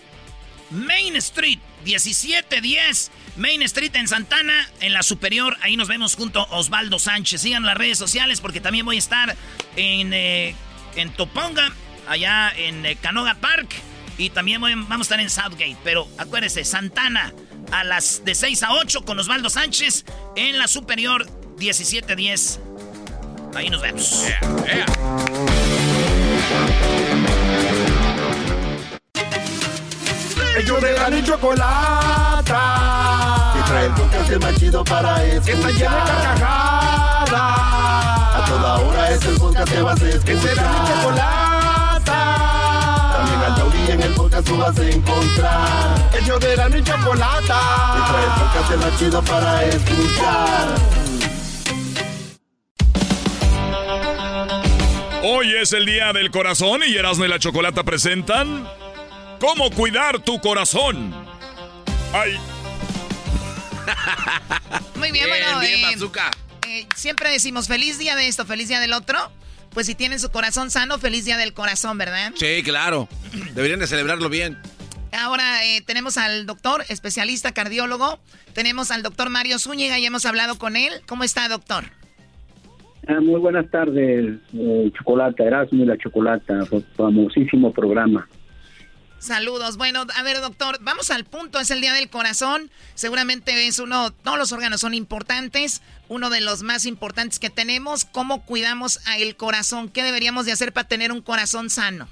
Main 0.72 1.16
Street. 1.18 1.59
1710 1.84 3.12
Main 3.38 3.62
Street 3.64 3.95
en 3.95 4.07
Santana, 4.07 4.70
en 4.82 4.93
la 4.93 5.03
superior. 5.03 5.57
Ahí 5.62 5.78
nos 5.78 5.88
vemos 5.88 6.16
junto 6.16 6.41
a 6.41 6.57
Osvaldo 6.57 6.99
Sánchez. 6.99 7.41
Sigan 7.41 7.64
las 7.64 7.78
redes 7.78 7.97
sociales 7.97 8.41
porque 8.41 8.62
también 8.62 8.86
voy 8.86 8.97
a 8.97 8.99
estar 8.99 9.36
en, 9.76 10.14
eh, 10.14 10.55
en 10.95 11.12
Toponga, 11.14 11.72
allá 12.07 12.51
en 12.55 12.86
eh, 12.86 12.97
Canoga 12.97 13.36
Park. 13.36 13.74
Y 14.18 14.30
también 14.30 14.62
vamos 14.62 14.91
a 14.91 15.01
estar 15.01 15.20
en 15.20 15.30
Southgate. 15.30 15.78
Pero 15.84 16.07
acuérdese, 16.18 16.64
Santana 16.66 17.34
a 17.72 17.84
las 17.84 18.24
de 18.26 18.36
6 18.36 18.63
a 18.63 18.74
8 18.74 19.03
con 19.05 19.19
Osvaldo 19.19 19.49
Sánchez 19.49 20.05
en 20.36 20.57
la 20.57 20.67
superior 20.67 21.26
1710. 21.57 22.59
Ahí 23.55 23.69
nos 23.69 23.82
vemos. 23.82 24.26
Ellos 30.57 30.82
de 30.82 30.93
la 30.93 31.17
y 31.17 31.24
chocolata. 31.24 32.53
Que 33.53 33.61
trae 33.69 33.86
el 33.86 33.93
podcast 33.93 34.32
más 34.41 34.55
chido 34.55 34.84
para 34.84 35.24
escuchar. 35.24 35.43
Que 35.43 35.51
está 35.51 35.69
llena 35.72 35.95
de 35.95 36.11
carcajadas. 36.11 37.32
A 37.32 38.45
toda 38.47 38.80
hora 38.80 39.11
es 39.11 39.26
el 39.26 39.38
podcast 39.38 39.72
que 39.72 39.82
vas 39.82 40.01
a 40.01 40.09
escuchar. 40.09 40.26
Que 40.26 40.41
será 40.41 40.72
mi 40.72 40.88
chocolata. 40.88 41.51
En 43.92 44.02
el 44.02 44.14
podcast 44.14 44.48
tú 44.48 44.58
vas 44.58 44.80
a 44.80 44.89
encontrar. 44.89 46.10
Ellos 46.18 46.39
de 46.39 46.56
la 46.56 46.70
y 46.70 46.82
chocolata. 46.82 47.60
Que 47.94 48.12
trae 48.12 48.24
el 48.24 48.32
podcast 48.39 48.76
más 48.78 49.00
chido 49.00 49.22
para 49.24 49.66
escuchar. 49.66 50.68
Hoy 55.24 55.56
es 55.62 55.74
el 55.74 55.86
día 55.86 56.14
del 56.14 56.32
corazón 56.32 56.82
y 56.88 56.96
Erasmo 56.96 57.26
y 57.26 57.28
la 57.28 57.38
Chocolata 57.38 57.84
presentan 57.84 58.66
¿Cómo 59.42 59.70
cuidar 59.72 60.20
tu 60.20 60.39
corazón? 60.39 61.14
Ay. 62.14 62.39
Muy 64.96 65.12
bien, 65.12 65.28
bueno. 65.28 65.62
eh, 65.64 65.96
eh, 66.68 66.88
siempre 66.96 67.30
decimos 67.32 67.68
feliz 67.68 67.98
día 67.98 68.16
de 68.16 68.28
esto, 68.28 68.46
feliz 68.46 68.68
día 68.70 68.80
del 68.80 68.94
otro. 68.94 69.32
Pues 69.74 69.86
si 69.86 69.95
tienen 69.95 70.19
su 70.19 70.30
corazón 70.32 70.69
sano, 70.69 70.99
feliz 70.99 71.26
día 71.26 71.38
del 71.38 71.53
corazón, 71.53 71.97
¿verdad? 71.97 72.34
Sí, 72.36 72.61
claro. 72.63 73.07
Deberían 73.53 73.80
de 73.80 73.88
celebrarlo 73.88 74.30
bien. 74.30 74.57
Ahora 75.13 75.65
eh, 75.65 75.82
tenemos 75.86 76.17
al 76.17 76.45
doctor, 76.45 76.84
especialista 76.89 77.53
cardiólogo. 77.53 78.19
Tenemos 78.53 78.91
al 78.91 79.03
doctor 79.03 79.30
Mario 79.30 79.59
Zúñiga 79.59 79.99
y 79.99 80.05
hemos 80.05 80.26
hablado 80.26 80.57
con 80.57 80.76
él. 80.76 80.93
¿Cómo 81.07 81.24
está, 81.24 81.47
doctor? 81.47 81.86
Ah, 83.07 83.19
muy 83.19 83.39
buenas 83.39 83.69
tardes, 83.72 84.39
eh, 84.53 84.91
Chocolata, 84.97 85.43
Erasmo 85.43 85.84
y 85.84 85.88
la 85.88 85.97
Chocolata, 85.97 86.59
famosísimo 86.95 87.74
programa. 87.74 88.28
Saludos. 89.22 89.78
Bueno, 89.78 89.99
a 90.17 90.24
ver, 90.24 90.41
doctor, 90.41 90.78
vamos 90.82 91.11
al 91.11 91.26
punto. 91.26 91.59
Es 91.59 91.69
el 91.69 91.80
Día 91.80 91.93
del 91.93 92.09
Corazón. 92.09 92.72
Seguramente 92.95 93.67
es 93.67 93.78
uno, 93.78 94.09
todos 94.24 94.39
los 94.39 94.51
órganos 94.51 94.82
son 94.82 94.95
importantes. 94.95 95.84
Uno 96.09 96.32
de 96.32 96.41
los 96.41 96.63
más 96.63 96.88
importantes 96.88 97.38
que 97.38 97.51
tenemos. 97.51 98.03
¿Cómo 98.03 98.43
cuidamos 98.43 98.99
el 99.19 99.36
corazón? 99.36 99.89
¿Qué 99.89 100.01
deberíamos 100.01 100.47
de 100.47 100.53
hacer 100.53 100.74
para 100.74 100.88
tener 100.88 101.11
un 101.11 101.22
corazón 101.22 101.69
sano? 101.69 102.07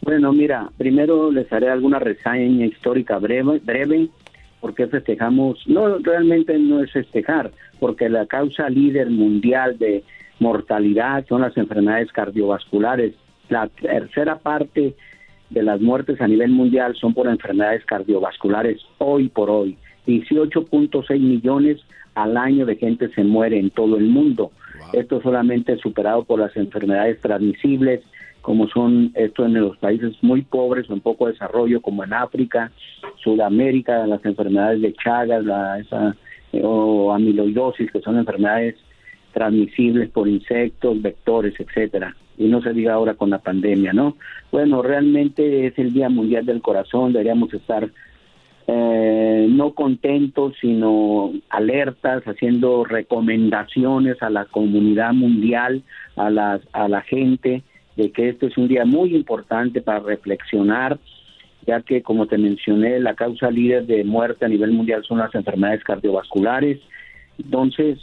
Bueno, 0.00 0.32
mira, 0.32 0.70
primero 0.78 1.30
les 1.30 1.52
haré 1.52 1.68
alguna 1.68 1.98
reseña 1.98 2.64
histórica 2.64 3.18
breve, 3.18 3.58
breve 3.58 4.08
porque 4.62 4.86
festejamos, 4.86 5.62
no, 5.66 5.98
realmente 5.98 6.58
no 6.58 6.82
es 6.82 6.90
festejar, 6.92 7.50
porque 7.78 8.08
la 8.08 8.24
causa 8.24 8.70
líder 8.70 9.10
mundial 9.10 9.78
de 9.78 10.02
mortalidad 10.38 11.26
son 11.28 11.42
las 11.42 11.54
enfermedades 11.58 12.10
cardiovasculares. 12.12 13.14
La 13.50 13.68
tercera 13.68 14.38
parte 14.38 14.94
de 15.50 15.62
las 15.62 15.80
muertes 15.80 16.20
a 16.20 16.28
nivel 16.28 16.50
mundial 16.50 16.94
son 16.94 17.12
por 17.12 17.28
enfermedades 17.28 17.84
cardiovasculares 17.84 18.80
hoy 18.98 19.28
por 19.28 19.50
hoy. 19.50 19.76
18.6 20.06 21.18
millones 21.20 21.80
al 22.14 22.36
año 22.36 22.66
de 22.66 22.76
gente 22.76 23.08
se 23.14 23.24
muere 23.24 23.58
en 23.58 23.70
todo 23.70 23.96
el 23.96 24.06
mundo. 24.06 24.52
Esto 24.92 25.20
solamente 25.20 25.76
superado 25.78 26.24
por 26.24 26.40
las 26.40 26.56
enfermedades 26.56 27.20
transmisibles, 27.20 28.00
como 28.40 28.68
son 28.68 29.12
esto 29.14 29.44
en 29.44 29.54
los 29.54 29.76
países 29.76 30.16
muy 30.22 30.42
pobres 30.42 30.88
o 30.88 30.94
en 30.94 31.00
poco 31.00 31.26
desarrollo, 31.28 31.82
como 31.82 32.02
en 32.04 32.12
África, 32.12 32.72
Sudamérica, 33.22 34.06
las 34.06 34.24
enfermedades 34.24 34.80
de 34.80 34.94
Chagas, 34.94 35.44
la, 35.44 35.78
esa, 35.78 36.16
eh, 36.52 36.62
o 36.64 37.12
amiloidosis, 37.12 37.90
que 37.90 38.00
son 38.00 38.18
enfermedades 38.18 38.76
transmisibles 39.32 40.10
por 40.10 40.26
insectos, 40.26 41.00
vectores, 41.02 41.54
etcétera. 41.58 42.16
Y 42.40 42.48
no 42.48 42.62
se 42.62 42.72
diga 42.72 42.94
ahora 42.94 43.14
con 43.14 43.28
la 43.28 43.38
pandemia, 43.38 43.92
¿no? 43.92 44.16
Bueno, 44.50 44.82
realmente 44.82 45.66
es 45.66 45.78
el 45.78 45.92
Día 45.92 46.08
Mundial 46.08 46.46
del 46.46 46.62
Corazón, 46.62 47.12
deberíamos 47.12 47.52
estar 47.52 47.90
eh, 48.66 49.46
no 49.50 49.74
contentos, 49.74 50.54
sino 50.58 51.32
alertas, 51.50 52.22
haciendo 52.24 52.84
recomendaciones 52.84 54.22
a 54.22 54.30
la 54.30 54.46
comunidad 54.46 55.12
mundial, 55.12 55.82
a, 56.16 56.30
las, 56.30 56.62
a 56.72 56.88
la 56.88 57.02
gente, 57.02 57.62
de 57.96 58.10
que 58.10 58.30
este 58.30 58.46
es 58.46 58.56
un 58.56 58.68
día 58.68 58.86
muy 58.86 59.14
importante 59.14 59.82
para 59.82 59.98
reflexionar, 59.98 60.98
ya 61.66 61.82
que, 61.82 62.02
como 62.02 62.26
te 62.26 62.38
mencioné, 62.38 63.00
la 63.00 63.14
causa 63.14 63.50
líder 63.50 63.84
de 63.86 64.02
muerte 64.02 64.46
a 64.46 64.48
nivel 64.48 64.72
mundial 64.72 65.04
son 65.04 65.18
las 65.18 65.34
enfermedades 65.34 65.84
cardiovasculares. 65.84 66.78
Entonces, 67.38 67.98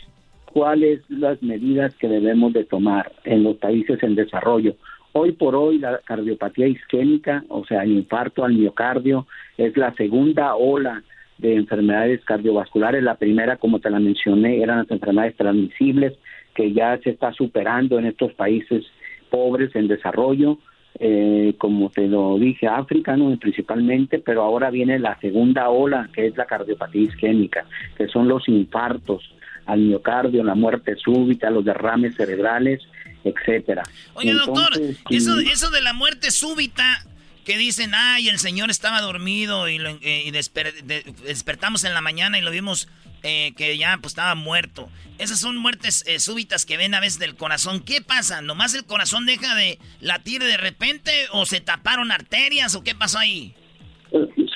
¿cuáles 0.58 1.02
las 1.08 1.40
medidas 1.44 1.94
que 1.98 2.08
debemos 2.08 2.52
de 2.52 2.64
tomar 2.64 3.12
en 3.26 3.44
los 3.44 3.58
países 3.58 4.02
en 4.02 4.16
desarrollo? 4.16 4.74
Hoy 5.14 5.34
por 5.34 5.56
hoy 5.56 5.78
la 5.78 6.00
cardiopatía 6.00 6.66
isquémica, 6.66 7.44
o 7.50 7.64
sea, 7.64 7.84
el 7.84 7.92
infarto 7.92 8.44
al 8.44 8.54
miocardio, 8.54 9.28
es 9.56 9.78
la 9.78 9.94
segunda 9.94 10.56
ola 10.56 11.04
de 11.38 11.58
enfermedades 11.58 12.26
cardiovasculares. 12.26 13.04
La 13.04 13.20
primera, 13.20 13.58
como 13.58 13.78
te 13.80 13.92
la 13.92 14.00
mencioné, 14.00 14.64
eran 14.64 14.80
las 14.80 14.90
enfermedades 14.90 15.36
transmisibles, 15.36 16.14
que 16.56 16.74
ya 16.74 16.98
se 17.04 17.12
está 17.12 17.32
superando 17.34 18.00
en 18.00 18.08
estos 18.08 18.34
países 18.34 18.84
pobres 19.30 19.76
en 19.76 19.88
desarrollo, 19.88 20.58
eh, 21.00 21.54
como 21.60 21.92
te 21.92 22.08
lo 22.08 22.40
dije, 22.40 22.66
África, 22.66 23.16
¿no? 23.16 23.38
principalmente, 23.38 24.18
pero 24.18 24.42
ahora 24.42 24.72
viene 24.72 24.98
la 24.98 25.20
segunda 25.20 25.70
ola, 25.70 26.10
que 26.12 26.26
es 26.26 26.36
la 26.36 26.46
cardiopatía 26.46 27.04
isquémica, 27.04 27.68
que 27.96 28.08
son 28.08 28.28
los 28.28 28.50
infartos 28.50 29.38
al 29.68 29.80
miocardio, 29.80 30.44
la 30.44 30.56
muerte 30.56 30.96
súbita, 30.96 31.50
los 31.50 31.66
derrames 31.66 32.16
cerebrales, 32.16 32.82
etcétera. 33.24 33.84
Oye, 34.14 34.34
doctor, 34.34 34.72
eso, 35.10 35.40
eso 35.40 35.70
de 35.70 35.82
la 35.82 35.94
muerte 35.94 36.32
súbita, 36.32 37.06
que 37.48 37.58
dicen, 37.58 37.92
ay, 37.96 38.28
el 38.28 38.40
señor 38.40 38.70
estaba 38.70 39.00
dormido 39.00 39.70
y, 39.70 39.78
eh, 40.02 40.32
despertamos 40.34 41.86
en 41.86 41.94
la 41.94 42.02
mañana 42.02 42.38
y 42.38 42.42
lo 42.42 42.52
vimos 42.52 42.90
eh, 43.24 43.54
que 43.56 43.78
ya 43.78 43.98
pues 44.02 44.12
estaba 44.12 44.36
muerto. 44.36 44.90
Esas 45.18 45.40
son 45.40 45.56
muertes 45.56 46.04
eh, 46.08 46.20
súbitas 46.20 46.66
que 46.66 46.76
ven 46.76 46.94
a 46.94 47.00
veces 47.00 47.20
del 47.20 47.36
corazón. 47.36 47.80
¿Qué 47.80 48.02
pasa? 48.02 48.42
¿Nomás 48.42 48.76
el 48.76 48.84
corazón 48.84 49.26
deja 49.26 49.56
de 49.56 49.80
latir 50.02 50.44
de 50.44 50.58
repente 50.58 51.12
o 51.32 51.46
se 51.46 51.62
taparon 51.62 52.12
arterias 52.12 52.76
o 52.76 52.84
qué 52.84 52.94
pasó 52.96 53.18
ahí? 53.18 53.54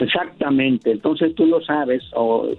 Exactamente, 0.01 0.91
entonces 0.91 1.33
tú 1.35 1.45
lo 1.45 1.63
sabes, 1.63 2.03
o 2.13 2.49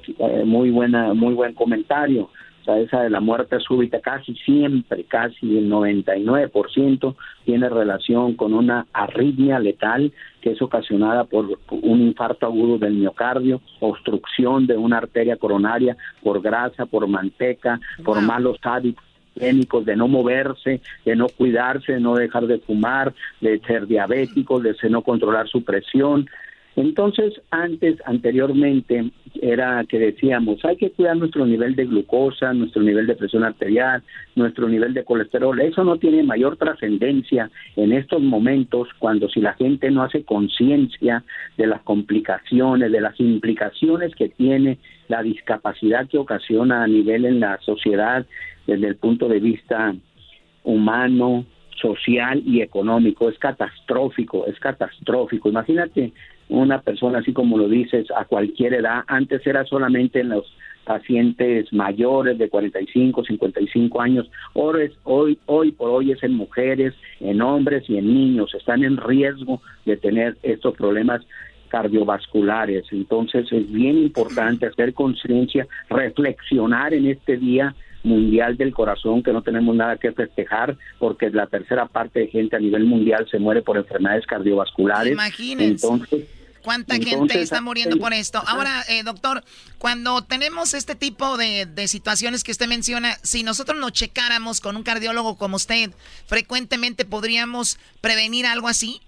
muy 0.47 0.71
buena, 0.71 1.13
muy 1.13 1.35
buen 1.35 1.53
comentario. 1.53 2.31
Sea, 2.65 2.79
esa 2.79 3.03
de 3.03 3.11
la 3.11 3.21
muerte 3.21 3.59
súbita 3.59 4.01
casi 4.01 4.35
siempre, 4.37 5.05
casi 5.05 5.59
el 5.59 5.69
99% 5.69 7.17
tiene 7.45 7.69
relación 7.69 8.35
con 8.35 8.55
una 8.55 8.87
arritmia 8.93 9.59
letal 9.59 10.13
que 10.41 10.53
es 10.53 10.63
ocasionada 10.63 11.25
por 11.25 11.59
un 11.71 12.01
infarto 12.01 12.47
agudo 12.47 12.79
del 12.79 12.95
miocardio, 12.95 13.61
obstrucción 13.81 14.67
de 14.67 14.77
una 14.77 14.99
arteria 14.99 15.37
coronaria 15.37 15.97
por 16.23 16.41
grasa, 16.41 16.87
por 16.87 17.09
manteca, 17.09 17.81
por 18.05 18.21
malos 18.21 18.59
hábitos 18.63 19.05
de 19.35 19.97
no 19.97 20.09
moverse, 20.09 20.81
de 21.05 21.17
no 21.17 21.27
cuidarse, 21.29 21.93
de 21.93 22.01
no 22.01 22.15
dejar 22.15 22.47
de 22.47 22.59
fumar, 22.59 23.13
de 23.41 23.59
ser 23.61 23.87
diabéticos, 23.87 24.63
de 24.63 24.75
no 24.91 25.03
controlar 25.03 25.49
su 25.49 25.65
presión, 25.65 26.29
entonces, 26.75 27.35
antes, 27.51 27.99
anteriormente, 28.07 29.11
era 29.41 29.85
que 29.85 29.99
decíamos, 29.99 30.65
hay 30.65 30.77
que 30.77 30.91
cuidar 30.91 31.17
nuestro 31.17 31.45
nivel 31.45 31.75
de 31.75 31.85
glucosa, 31.85 32.55
nuestro 32.55 32.83
nivel 32.83 33.07
de 33.07 33.15
presión 33.15 33.45
arterial, 33.45 34.03
nuestro 34.37 34.69
nivel 34.69 34.95
de 34.95 35.05
colesterol. 35.05 35.61
Eso 35.61 35.85
no 35.85 35.99
tiene 35.99 36.23
mayor 36.23 36.57
trascendencia 36.57 37.51
en 37.77 37.93
estos 37.93 38.23
momentos 38.23 38.89
cuando 38.99 39.29
si 39.29 39.41
la 39.41 39.53
gente 39.55 39.91
no 39.91 40.03
hace 40.03 40.25
conciencia 40.25 41.25
de 41.59 41.67
las 41.67 41.83
complicaciones, 41.83 42.91
de 42.91 43.01
las 43.01 43.21
implicaciones 43.21 44.15
que 44.15 44.31
tiene 44.31 44.79
la 45.09 45.23
discapacidad 45.23 46.09
que 46.09 46.19
ocasiona 46.19 46.85
a 46.85 46.87
nivel 46.87 47.27
en 47.27 47.41
la 47.41 47.59
sociedad 47.59 48.25
desde 48.67 48.87
el 48.87 48.97
punto 48.97 49.29
de 49.29 49.41
vista 49.41 49.95
humano, 50.65 51.45
social 51.83 52.43
y 52.47 52.63
económico. 52.63 53.29
Es 53.29 53.39
catastrófico, 53.39 54.47
es 54.47 54.59
catastrófico. 54.59 55.49
Imagínate 55.49 56.13
una 56.49 56.81
persona, 56.81 57.19
así 57.19 57.33
como 57.33 57.59
lo 57.59 57.69
dices, 57.69 58.07
a 58.17 58.25
cualquier 58.25 58.75
edad. 58.75 59.05
Antes 59.07 59.47
era 59.47 59.65
solamente 59.65 60.21
en 60.21 60.31
los 60.31 60.55
pacientes 60.85 61.73
mayores 61.73 62.39
de 62.39 62.49
45, 62.49 63.25
55 63.25 64.01
años. 64.01 64.31
Hoy, 64.55 64.93
hoy, 65.05 65.39
hoy 65.47 65.73
por 65.73 65.91
hoy 65.91 66.13
es 66.13 66.23
en 66.23 66.35
mujeres, 66.35 66.95
en 67.21 67.41
hombres 67.41 67.89
y 67.89 67.99
en 67.99 68.13
niños. 68.13 68.55
Están 68.55 68.85
en 68.85 68.97
riesgo 68.97 69.63
de 69.85 69.97
tener 69.97 70.37
estos 70.43 70.75
problemas 70.75 71.23
cardiovasculares. 71.69 72.85
Entonces 72.91 73.51
es 73.51 73.73
bien 73.73 73.97
importante 73.99 74.67
hacer 74.67 74.93
conciencia, 74.93 75.67
reflexionar 75.89 76.93
en 76.93 77.07
este 77.07 77.39
día 77.39 77.75
mundial 78.03 78.57
del 78.57 78.73
corazón 78.73 79.23
que 79.23 79.33
no 79.33 79.43
tenemos 79.43 79.75
nada 79.75 79.97
que 79.97 80.13
festejar 80.13 80.77
porque 80.99 81.31
la 81.31 81.47
tercera 81.47 81.87
parte 81.87 82.21
de 82.21 82.29
gente 82.29 82.57
a 82.57 82.59
nivel 82.59 82.85
mundial 82.85 83.27
se 83.31 83.39
muere 83.39 83.63
por 83.63 83.77
enfermedades 83.77 84.27
cardiovasculares. 84.27 85.13
Imagínense. 85.13 85.87
Entonces, 85.87 86.27
¿Cuánta 86.63 86.95
gente 86.97 87.43
está 87.43 87.61
muriendo 87.61 87.97
por 87.97 88.13
esto? 88.13 88.41
Ahora, 88.47 88.85
eh, 88.89 89.03
doctor, 89.03 89.43
cuando 89.79 90.23
tenemos 90.23 90.75
este 90.75 90.95
tipo 90.95 91.37
de, 91.37 91.67
de, 91.67 91.89
situaciones 91.89 92.45
que 92.45 92.53
usted 92.53 92.69
menciona, 92.69 93.19
si 93.23 93.43
nosotros 93.43 93.79
nos 93.79 93.93
checáramos 93.93 94.61
con 94.61 94.77
un 94.77 94.85
cardiólogo 94.85 95.37
como 95.37 95.57
usted, 95.57 95.91
frecuentemente 96.27 97.05
podríamos 97.05 97.79
prevenir 98.01 98.47
algo 98.47 98.69
así. 98.69 99.01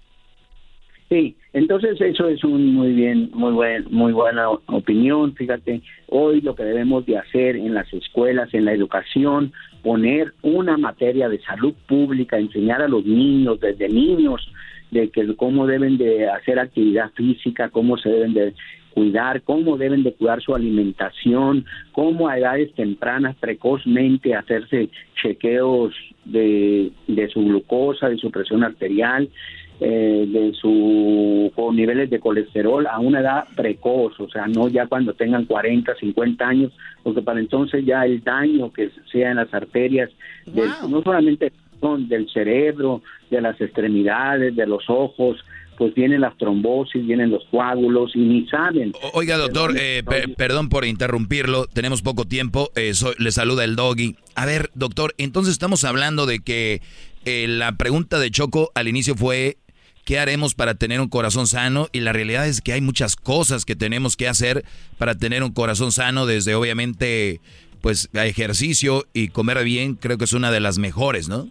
Sí, 1.09 1.35
entonces 1.53 2.01
eso 2.01 2.27
es 2.27 2.43
un 2.43 2.73
muy 2.73 2.91
bien, 2.93 3.29
muy 3.33 3.53
buen, 3.53 3.85
muy 3.91 4.11
buena 4.11 4.49
opinión. 4.49 5.35
Fíjate, 5.35 5.81
hoy 6.07 6.41
lo 6.41 6.55
que 6.55 6.63
debemos 6.63 7.05
de 7.05 7.17
hacer 7.17 7.55
en 7.55 7.75
las 7.75 7.91
escuelas, 7.93 8.51
en 8.53 8.65
la 8.65 8.73
educación, 8.73 9.53
poner 9.83 10.33
una 10.41 10.77
materia 10.77 11.29
de 11.29 11.39
salud 11.41 11.75
pública, 11.87 12.39
enseñar 12.39 12.81
a 12.81 12.87
los 12.87 13.05
niños 13.05 13.59
desde 13.59 13.87
niños 13.87 14.51
de 14.89 15.09
que 15.09 15.35
cómo 15.35 15.67
deben 15.67 15.97
de 15.97 16.27
hacer 16.27 16.57
actividad 16.57 17.11
física, 17.11 17.69
cómo 17.69 17.97
se 17.97 18.09
deben 18.09 18.33
de 18.33 18.53
cuidar, 18.95 19.43
cómo 19.43 19.77
deben 19.77 20.01
de 20.03 20.13
cuidar 20.13 20.41
su 20.41 20.55
alimentación, 20.55 21.65
cómo 21.91 22.29
a 22.29 22.39
edades 22.39 22.73
tempranas, 22.73 23.35
precozmente, 23.35 24.33
hacerse 24.33 24.89
chequeos 25.21 25.93
de, 26.23 26.91
de 27.07 27.27
su 27.27 27.41
glucosa, 27.41 28.09
de 28.09 28.17
su 28.17 28.31
presión 28.31 28.63
arterial, 28.63 29.29
eh, 29.79 30.25
de 30.27 30.53
su 30.53 31.51
niveles 31.73 32.09
de 32.09 32.19
colesterol 32.19 32.87
a 32.87 32.99
una 32.99 33.19
edad 33.19 33.45
precoz, 33.55 34.17
o 34.19 34.29
sea, 34.29 34.47
no 34.47 34.69
ya 34.69 34.87
cuando 34.87 35.13
tengan 35.13 35.45
40, 35.45 35.93
50 35.95 36.47
años, 36.47 36.71
porque 37.03 37.21
para 37.21 37.39
entonces 37.39 37.85
ya 37.85 38.05
el 38.05 38.23
daño 38.23 38.71
que 38.71 38.89
sea 39.11 39.31
en 39.31 39.37
las 39.37 39.53
arterias, 39.53 40.09
no 40.87 41.01
solamente 41.03 41.51
del 42.07 42.27
cerebro, 42.29 43.01
de 43.29 43.41
las 43.41 43.59
extremidades, 43.61 44.55
de 44.55 44.65
los 44.65 44.89
ojos, 44.89 45.37
pues 45.77 45.93
vienen 45.93 46.21
las 46.21 46.37
trombosis, 46.37 47.05
vienen 47.05 47.31
los 47.31 47.43
coágulos 47.51 48.15
y 48.15 48.19
ni 48.19 48.47
saben. 48.47 48.93
oiga, 49.13 49.37
doctor, 49.37 49.75
eh, 49.77 50.03
perdón 50.37 50.69
por 50.69 50.85
interrumpirlo, 50.85 51.67
tenemos 51.67 52.01
poco 52.01 52.25
tiempo, 52.25 52.71
eh, 52.75 52.93
le 53.19 53.31
saluda 53.31 53.63
el 53.63 53.75
doggy. 53.75 54.15
A 54.35 54.45
ver, 54.45 54.71
doctor, 54.73 55.13
entonces 55.17 55.51
estamos 55.51 55.83
hablando 55.83 56.25
de 56.25 56.39
que 56.39 56.81
eh, 57.25 57.45
la 57.47 57.73
pregunta 57.73 58.19
de 58.19 58.31
Choco 58.31 58.71
al 58.73 58.87
inicio 58.87 59.15
fue, 59.15 59.57
¿qué 60.05 60.19
haremos 60.19 60.53
para 60.53 60.75
tener 60.75 61.01
un 61.01 61.09
corazón 61.09 61.47
sano? 61.47 61.89
Y 61.91 61.99
la 61.99 62.13
realidad 62.13 62.47
es 62.47 62.61
que 62.61 62.71
hay 62.71 62.81
muchas 62.81 63.15
cosas 63.15 63.65
que 63.65 63.75
tenemos 63.75 64.15
que 64.15 64.29
hacer 64.29 64.63
para 64.97 65.15
tener 65.15 65.43
un 65.43 65.51
corazón 65.51 65.91
sano, 65.91 66.25
desde 66.25 66.55
obviamente, 66.55 67.41
pues, 67.81 68.09
ejercicio 68.13 69.05
y 69.13 69.27
comer 69.29 69.63
bien, 69.65 69.95
creo 69.95 70.17
que 70.17 70.25
es 70.25 70.33
una 70.33 70.51
de 70.51 70.61
las 70.61 70.77
mejores, 70.77 71.27
¿no? 71.27 71.49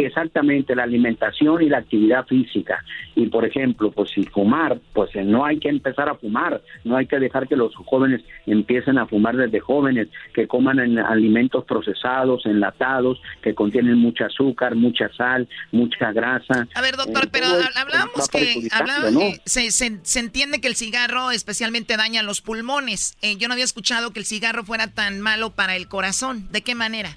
Exactamente, 0.00 0.74
la 0.74 0.84
alimentación 0.84 1.62
y 1.62 1.68
la 1.68 1.78
actividad 1.78 2.26
física. 2.26 2.84
Y 3.14 3.26
por 3.26 3.44
ejemplo, 3.44 3.90
pues 3.90 4.10
si 4.10 4.24
fumar, 4.24 4.78
pues 4.92 5.14
eh, 5.14 5.22
no 5.24 5.44
hay 5.44 5.58
que 5.58 5.68
empezar 5.68 6.08
a 6.08 6.14
fumar, 6.14 6.62
no 6.84 6.96
hay 6.96 7.06
que 7.06 7.18
dejar 7.18 7.48
que 7.48 7.56
los 7.56 7.74
jóvenes 7.74 8.22
empiecen 8.46 8.98
a 8.98 9.06
fumar 9.06 9.36
desde 9.36 9.60
jóvenes, 9.60 10.08
que 10.34 10.46
coman 10.46 10.78
en 10.78 10.98
alimentos 10.98 11.64
procesados, 11.64 12.46
enlatados, 12.46 13.20
que 13.42 13.54
contienen 13.54 13.98
mucha 13.98 14.26
azúcar, 14.26 14.74
mucha 14.74 15.08
sal, 15.16 15.48
mucha 15.70 16.12
grasa. 16.12 16.66
A 16.74 16.80
ver, 16.80 16.96
doctor, 16.96 17.26
eh, 17.26 17.30
pero 17.30 17.46
hablamos 17.76 18.28
que, 18.28 18.68
hablamos, 18.72 19.40
se, 19.44 19.70
se, 19.70 20.18
entiende 20.18 20.60
que 20.60 20.68
el 20.68 20.76
cigarro 20.76 21.30
especialmente 21.30 21.96
daña 21.96 22.22
los 22.22 22.40
pulmones. 22.40 23.16
Eh, 23.22 23.36
yo 23.36 23.48
no 23.48 23.54
había 23.54 23.64
escuchado 23.64 24.12
que 24.12 24.20
el 24.20 24.26
cigarro 24.26 24.64
fuera 24.64 24.88
tan 24.88 25.20
malo 25.20 25.50
para 25.50 25.76
el 25.76 25.88
corazón. 25.88 26.48
¿De 26.50 26.62
qué 26.62 26.74
manera? 26.74 27.16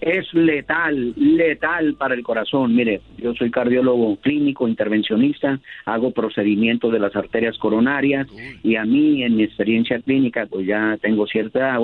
Es 0.00 0.32
letal, 0.34 1.14
letal 1.16 1.94
para 1.94 2.14
el 2.14 2.22
corazón. 2.22 2.74
Mire, 2.74 3.00
yo 3.18 3.34
soy 3.34 3.50
cardiólogo 3.50 4.16
clínico, 4.16 4.68
intervencionista, 4.68 5.60
hago 5.84 6.12
procedimientos 6.12 6.92
de 6.92 7.00
las 7.00 7.14
arterias 7.16 7.58
coronarias 7.58 8.28
y 8.62 8.76
a 8.76 8.84
mí 8.84 9.22
en 9.22 9.36
mi 9.36 9.42
experiencia 9.42 10.00
clínica, 10.00 10.46
pues 10.46 10.66
ya 10.66 10.96
tengo 11.00 11.26
cierta 11.26 11.58
edad, 11.58 11.78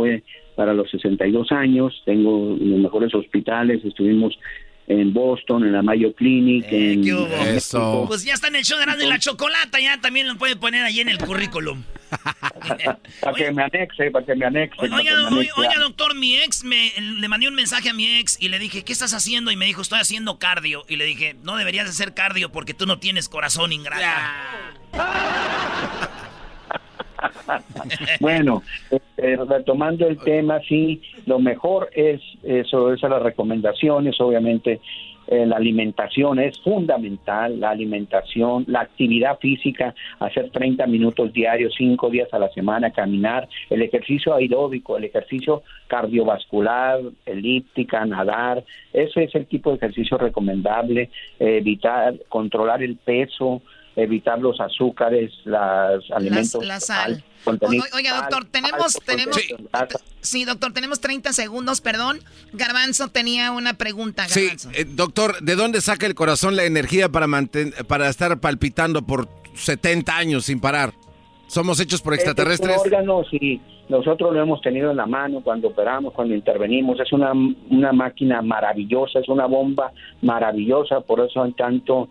para 0.54 0.72
los 0.72 0.90
62 0.90 1.50
años, 1.52 2.02
tengo 2.04 2.56
los 2.58 2.78
mejores 2.78 3.14
hospitales, 3.14 3.84
estuvimos 3.84 4.38
en 4.86 5.12
Boston, 5.12 5.64
en 5.64 5.72
la 5.72 5.82
Mayo 5.82 6.12
Clinic. 6.14 6.66
Eh, 6.70 6.92
en, 6.92 7.56
Eso. 7.56 8.04
Pues 8.06 8.24
ya 8.24 8.34
está 8.34 8.48
en 8.48 8.56
el 8.56 8.64
show 8.64 8.78
de 8.78 9.06
la 9.06 9.18
Chocolata, 9.18 9.80
ya 9.80 10.00
también 10.00 10.28
lo 10.28 10.36
puede 10.36 10.56
poner 10.56 10.82
ahí 10.84 11.00
en 11.00 11.08
el 11.08 11.18
currículum. 11.18 11.82
para 13.20 13.34
que 13.34 13.50
me 13.50 13.62
anexe, 13.64 14.10
para 14.10 14.24
que 14.24 14.34
me 14.34 14.46
anexe. 14.46 14.80
Oiga, 14.80 15.78
doctor, 15.80 16.14
mi 16.14 16.36
ex, 16.36 16.64
me, 16.64 16.92
le 16.98 17.28
mandé 17.28 17.48
un 17.48 17.54
mensaje 17.54 17.90
a 17.90 17.92
mi 17.92 18.18
ex 18.18 18.36
y 18.40 18.48
le 18.48 18.58
dije, 18.58 18.84
¿qué 18.84 18.92
estás 18.92 19.14
haciendo? 19.14 19.50
Y 19.50 19.56
me 19.56 19.64
dijo, 19.66 19.82
estoy 19.82 20.00
haciendo 20.00 20.38
cardio. 20.38 20.84
Y 20.88 20.96
le 20.96 21.04
dije, 21.04 21.36
no 21.42 21.56
deberías 21.56 21.88
hacer 21.88 22.14
cardio 22.14 22.52
porque 22.52 22.74
tú 22.74 22.86
no 22.86 22.98
tienes 22.98 23.28
corazón 23.28 23.72
ingrata. 23.72 24.34
bueno, 28.20 28.62
eh, 28.90 29.36
retomando 29.48 30.06
el 30.06 30.18
tema, 30.18 30.60
sí, 30.60 31.02
lo 31.26 31.38
mejor 31.38 31.90
es 31.94 32.20
eso, 32.42 32.92
esas 32.92 33.10
las 33.10 33.22
recomendaciones, 33.22 34.20
obviamente 34.20 34.80
eh, 35.26 35.46
la 35.46 35.56
alimentación 35.56 36.38
es 36.38 36.58
fundamental, 36.60 37.58
la 37.58 37.70
alimentación, 37.70 38.64
la 38.68 38.80
actividad 38.80 39.38
física, 39.38 39.94
hacer 40.18 40.50
30 40.50 40.86
minutos 40.86 41.32
diarios, 41.32 41.74
5 41.78 42.10
días 42.10 42.28
a 42.32 42.38
la 42.38 42.50
semana, 42.50 42.90
caminar, 42.90 43.48
el 43.70 43.82
ejercicio 43.82 44.34
aeróbico, 44.34 44.98
el 44.98 45.04
ejercicio 45.04 45.62
cardiovascular, 45.86 47.00
elíptica, 47.24 48.04
nadar, 48.04 48.64
ese 48.92 49.24
es 49.24 49.34
el 49.34 49.46
tipo 49.46 49.70
de 49.70 49.76
ejercicio 49.76 50.18
recomendable, 50.18 51.10
evitar, 51.38 52.14
controlar 52.28 52.82
el 52.82 52.96
peso, 52.96 53.62
evitar 53.96 54.38
los 54.38 54.60
azúcares, 54.60 55.32
los 55.44 56.10
alimentos. 56.10 56.64
La, 56.64 56.80
sal. 56.80 57.22
oiga, 57.44 58.16
doctor, 58.16 58.44
tenemos, 58.46 58.98
tenemos, 59.04 59.36
sí. 60.20 60.44
doctor, 60.44 60.72
tenemos 60.72 61.00
30 61.00 61.32
segundos, 61.32 61.80
perdón. 61.80 62.20
Garbanzo 62.52 63.08
tenía 63.08 63.52
una 63.52 63.74
pregunta. 63.74 64.28
Sí, 64.28 64.50
eh, 64.74 64.84
doctor, 64.84 65.40
¿de 65.40 65.56
dónde 65.56 65.80
saca 65.80 66.06
el 66.06 66.14
corazón 66.14 66.56
la 66.56 66.64
energía 66.64 67.08
para 67.08 67.26
mantener, 67.26 67.84
para 67.86 68.08
estar 68.08 68.38
palpitando 68.40 69.02
por 69.02 69.28
70 69.54 70.16
años 70.16 70.46
sin 70.46 70.60
parar? 70.60 70.92
¿Somos 71.46 71.78
hechos 71.78 72.02
por 72.02 72.14
extraterrestres? 72.14 72.76
Es 72.76 72.82
órgano, 72.82 73.22
sí. 73.30 73.60
Nosotros 73.88 74.32
lo 74.32 74.42
hemos 74.42 74.62
tenido 74.62 74.90
en 74.90 74.96
la 74.96 75.06
mano 75.06 75.42
cuando 75.42 75.68
operamos, 75.68 76.14
cuando 76.14 76.34
intervenimos. 76.34 76.98
Es 76.98 77.12
una, 77.12 77.32
una 77.32 77.92
máquina 77.92 78.40
maravillosa, 78.40 79.18
es 79.20 79.28
una 79.28 79.46
bomba 79.46 79.92
maravillosa, 80.22 81.02
por 81.02 81.20
eso 81.20 81.44
en 81.44 81.52
tanto 81.52 82.08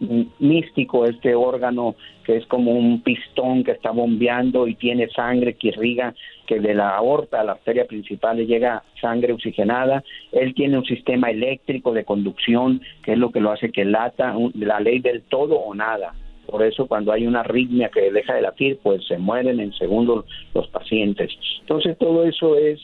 místico 0.00 1.06
este 1.06 1.34
órgano 1.34 1.94
que 2.24 2.36
es 2.36 2.46
como 2.46 2.72
un 2.72 3.02
pistón 3.02 3.64
que 3.64 3.70
está 3.70 3.92
bombeando 3.92 4.66
y 4.66 4.74
tiene 4.74 5.08
sangre 5.08 5.54
que 5.54 5.68
irriga, 5.68 6.14
que 6.46 6.60
de 6.60 6.74
la 6.74 6.96
aorta 6.96 7.40
a 7.40 7.44
la 7.44 7.52
arteria 7.52 7.86
principal 7.86 8.36
le 8.36 8.46
llega 8.46 8.82
sangre 9.00 9.32
oxigenada. 9.32 10.02
Él 10.32 10.54
tiene 10.54 10.78
un 10.78 10.84
sistema 10.84 11.30
eléctrico 11.30 11.92
de 11.92 12.04
conducción 12.04 12.80
que 13.02 13.12
es 13.12 13.18
lo 13.18 13.30
que 13.30 13.40
lo 13.40 13.52
hace 13.52 13.70
que 13.70 13.84
lata, 13.84 14.34
la 14.54 14.80
ley 14.80 14.98
del 14.98 15.22
todo 15.22 15.56
o 15.56 15.74
nada. 15.74 16.14
Por 16.46 16.62
eso 16.62 16.86
cuando 16.86 17.12
hay 17.12 17.26
una 17.26 17.40
arritmia 17.40 17.88
que 17.88 18.10
deja 18.10 18.34
de 18.34 18.42
latir, 18.42 18.78
pues 18.82 19.04
se 19.06 19.18
mueren 19.18 19.60
en 19.60 19.72
segundos 19.72 20.24
los 20.54 20.68
pacientes. 20.68 21.32
Entonces 21.60 21.96
todo 21.98 22.24
eso 22.24 22.56
es 22.56 22.80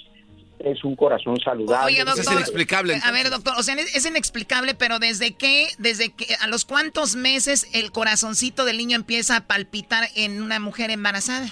es 0.65 0.85
un 0.85 0.97
corazón 0.97 1.39
saludable. 1.41 1.99
es 1.99 2.33
inexplicable. 2.33 2.95
A 3.05 3.13
ver, 3.13 3.31
doctor, 3.31 3.55
o 3.59 3.63
sea, 3.63 3.75
es 3.75 4.07
inexplicable, 4.07 4.75
pero 4.75 4.99
¿desde 4.99 5.35
qué, 5.35 5.69
desde 5.79 6.13
que, 6.13 6.27
a 6.41 6.47
los 6.47 6.65
cuántos 6.65 7.17
meses 7.17 7.69
el 7.75 7.91
corazoncito 7.93 8.65
del 8.65 8.79
niño 8.79 8.97
empieza 8.97 9.37
a 9.37 9.47
palpitar 9.47 10.05
en 10.17 10.43
una 10.43 10.61
mujer 10.61 10.91
embarazada? 10.91 11.47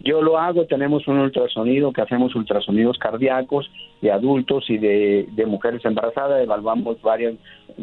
Yo 0.00 0.20
lo 0.20 0.38
hago, 0.38 0.66
tenemos 0.66 1.08
un 1.08 1.18
ultrasonido 1.18 1.90
que 1.92 2.02
hacemos 2.02 2.34
ultrasonidos 2.34 2.98
cardíacos 2.98 3.70
de 4.02 4.12
adultos 4.12 4.68
y 4.68 4.76
de, 4.76 5.26
de 5.32 5.46
mujeres 5.46 5.82
embarazadas, 5.82 6.42
evaluamos 6.42 7.00
varias, 7.00 7.36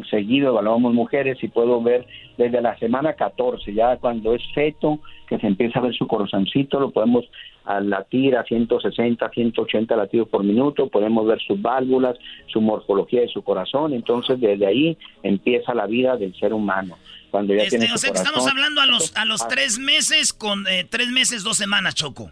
seguido 0.08 0.50
evaluamos 0.50 0.94
mujeres 0.94 1.42
y 1.42 1.48
puedo 1.48 1.82
ver 1.82 2.06
desde 2.38 2.60
la 2.60 2.78
semana 2.78 3.14
14, 3.14 3.74
ya 3.74 3.96
cuando 3.96 4.34
es 4.34 4.42
feto, 4.54 5.00
que 5.26 5.38
se 5.38 5.48
empieza 5.48 5.80
a 5.80 5.82
ver 5.82 5.94
su 5.94 6.06
corazoncito, 6.06 6.78
lo 6.78 6.92
podemos 6.92 7.24
al 7.64 7.90
latir 7.90 8.36
a 8.36 8.44
160, 8.44 9.28
180 9.28 9.96
latidos 9.96 10.28
por 10.28 10.44
minuto, 10.44 10.88
podemos 10.88 11.26
ver 11.26 11.40
sus 11.40 11.60
válvulas, 11.60 12.16
su 12.46 12.60
morfología 12.60 13.20
de 13.22 13.28
su 13.28 13.42
corazón, 13.42 13.94
entonces 13.94 14.40
desde 14.40 14.66
ahí 14.66 14.98
empieza 15.22 15.74
la 15.74 15.86
vida 15.86 16.16
del 16.16 16.34
ser 16.38 16.52
humano. 16.52 16.98
Cuando 17.30 17.54
ya 17.54 17.62
este, 17.62 17.78
tiene 17.78 17.94
o 17.94 17.98
sea 17.98 18.10
que 18.10 18.18
estamos 18.18 18.46
hablando 18.46 18.80
a 18.80 18.86
los, 18.86 19.16
a 19.16 19.24
los 19.24 19.46
tres 19.48 19.78
meses 19.78 20.32
con 20.32 20.66
eh, 20.66 20.86
tres 20.88 21.08
meses, 21.08 21.42
dos 21.42 21.56
semanas, 21.56 21.94
Choco. 21.94 22.30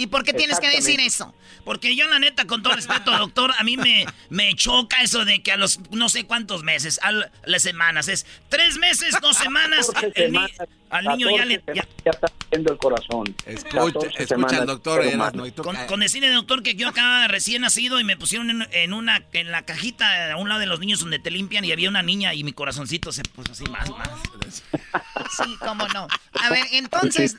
¿Y 0.00 0.06
por 0.06 0.24
qué 0.24 0.32
tienes 0.32 0.58
que 0.60 0.70
decir 0.70 0.98
eso? 0.98 1.34
Porque 1.62 1.94
yo, 1.94 2.08
la 2.08 2.18
neta, 2.18 2.46
con 2.46 2.62
todo 2.62 2.74
respeto, 2.74 3.10
doctor, 3.18 3.50
a 3.58 3.64
mí 3.64 3.76
me, 3.76 4.06
me 4.30 4.54
choca 4.54 5.02
eso 5.02 5.26
de 5.26 5.42
que 5.42 5.52
a 5.52 5.58
los 5.58 5.78
no 5.90 6.08
sé 6.08 6.24
cuántos 6.24 6.62
meses, 6.62 6.98
a 7.02 7.12
las 7.44 7.62
semanas, 7.62 8.08
es 8.08 8.24
tres 8.48 8.78
meses, 8.78 9.14
dos 9.20 9.36
semanas, 9.36 9.92
al 10.90 11.04
niño 11.04 11.28
ya 11.30 11.44
le... 11.44 11.62
Ya, 11.74 11.84
está 12.04 12.26
haciendo 12.46 12.72
el 12.72 12.78
corazón. 12.78 13.34
Escucha, 13.46 14.64
doctor. 14.64 15.02
con, 15.56 15.76
con, 15.86 16.00
decirle, 16.00 16.30
doctor, 16.30 16.62
que 16.62 16.74
yo 16.74 16.88
acá 16.88 17.28
recién 17.28 17.62
nacido 17.62 18.00
y 18.00 18.04
me 18.04 18.16
pusieron 18.16 18.66
en, 18.72 18.92
una 18.92 19.24
en 19.32 19.50
la 19.50 19.62
cajita 19.62 20.32
a 20.32 20.36
un 20.36 20.48
lado 20.48 20.60
de 20.60 20.66
los 20.66 20.80
niños 20.80 21.00
donde 21.00 21.18
te 21.18 21.30
limpian 21.30 21.64
y 21.64 21.72
había 21.72 21.88
una 21.88 22.02
niña 22.02 22.34
y 22.34 22.44
mi 22.44 22.52
corazoncito 22.52 23.12
se 23.12 23.22
puso 23.22 23.52
así 23.52 23.64
más, 23.64 23.88
más. 23.90 24.62
Sí, 25.30 25.56
cómo 25.60 25.86
no. 25.88 26.08
A 26.32 26.50
ver, 26.50 26.66
entonces, 26.72 27.36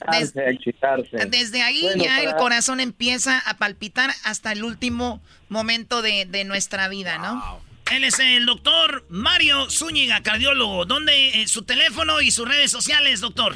desde 1.27 1.61
ahí 1.61 1.87
ya 1.97 2.21
el 2.21 2.35
corazón 2.35 2.79
empieza 2.79 3.39
a 3.39 3.57
palpitar 3.57 4.11
hasta 4.23 4.51
el 4.51 4.63
último 4.63 5.21
momento 5.49 6.01
de, 6.01 6.43
nuestra 6.45 6.87
vida, 6.87 7.17
¿no? 7.17 7.61
Él 7.91 8.03
es 8.05 8.19
el 8.21 8.45
doctor 8.45 9.03
Mario 9.09 9.69
Zúñiga, 9.69 10.21
cardiólogo. 10.23 10.85
¿Dónde 10.85 11.41
eh, 11.41 11.47
su 11.47 11.65
teléfono 11.65 12.21
y 12.21 12.31
sus 12.31 12.47
redes 12.47 12.71
sociales, 12.71 13.19
doctor? 13.19 13.51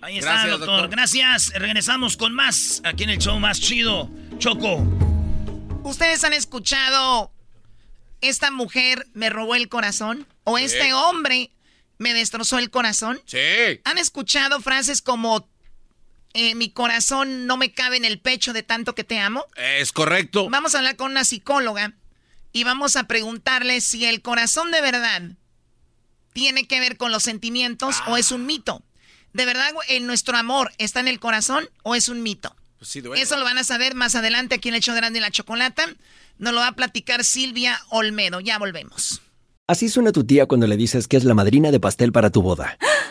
Ahí 0.00 0.18
está, 0.18 0.46
doctor. 0.48 0.90
Gracias. 0.90 1.52
Regresamos 1.54 2.16
con 2.16 2.34
más 2.34 2.82
aquí 2.84 3.04
en 3.04 3.10
el 3.10 3.18
show 3.18 3.38
más 3.38 3.60
chido. 3.60 4.10
Choco. 4.38 4.84
¿Ustedes 5.84 6.24
han 6.24 6.32
escuchado 6.32 7.30
esta 8.20 8.50
mujer 8.50 9.06
me 9.14 9.30
robó 9.30 9.54
el 9.54 9.68
corazón? 9.68 10.26
¿O 10.44 10.58
este 10.58 10.92
hombre 10.92 11.50
me 11.98 12.12
destrozó 12.12 12.58
el 12.58 12.70
corazón? 12.70 13.20
Sí. 13.24 13.38
¿Han 13.84 13.98
escuchado 13.98 14.60
frases 14.60 15.00
como 15.02 15.48
eh, 16.34 16.54
mi 16.54 16.70
corazón 16.70 17.46
no 17.46 17.56
me 17.56 17.72
cabe 17.72 17.96
en 17.96 18.04
el 18.04 18.18
pecho 18.18 18.52
de 18.52 18.62
tanto 18.62 18.94
que 18.94 19.04
te 19.04 19.20
amo? 19.20 19.46
Es 19.56 19.92
correcto. 19.92 20.50
Vamos 20.50 20.74
a 20.74 20.78
hablar 20.78 20.96
con 20.96 21.12
una 21.12 21.24
psicóloga 21.24 21.94
y 22.52 22.64
vamos 22.64 22.96
a 22.96 23.06
preguntarle 23.06 23.80
si 23.80 24.04
el 24.04 24.20
corazón 24.20 24.70
de 24.70 24.80
verdad 24.80 25.22
tiene 26.34 26.66
que 26.66 26.80
ver 26.80 26.98
con 26.98 27.10
los 27.10 27.22
sentimientos 27.22 28.02
o 28.06 28.18
es 28.18 28.30
un 28.30 28.44
mito. 28.44 28.82
¿De 29.32 29.46
verdad 29.46 29.70
en 29.88 30.06
nuestro 30.06 30.36
amor 30.36 30.72
está 30.76 31.00
en 31.00 31.08
el 31.08 31.18
corazón 31.18 31.70
o 31.82 31.94
es 31.94 32.10
un 32.10 32.22
mito? 32.22 32.54
Pues 32.78 32.96
Eso 33.16 33.36
lo 33.38 33.44
van 33.44 33.56
a 33.56 33.64
saber 33.64 33.94
más 33.94 34.14
adelante 34.14 34.56
aquí 34.56 34.68
en 34.68 34.74
el 34.74 34.82
de 34.82 34.92
Grande 34.92 35.18
y 35.18 35.22
la 35.22 35.30
Chocolata. 35.30 35.86
Nos 36.36 36.52
lo 36.52 36.60
va 36.60 36.68
a 36.68 36.72
platicar 36.72 37.24
Silvia 37.24 37.80
Olmedo. 37.88 38.40
Ya 38.40 38.58
volvemos. 38.58 39.22
Así 39.66 39.88
suena 39.88 40.12
tu 40.12 40.24
tía 40.24 40.44
cuando 40.44 40.66
le 40.66 40.76
dices 40.76 41.08
que 41.08 41.16
es 41.16 41.24
la 41.24 41.32
madrina 41.32 41.70
de 41.70 41.80
pastel 41.80 42.12
para 42.12 42.28
tu 42.28 42.42
boda. 42.42 42.76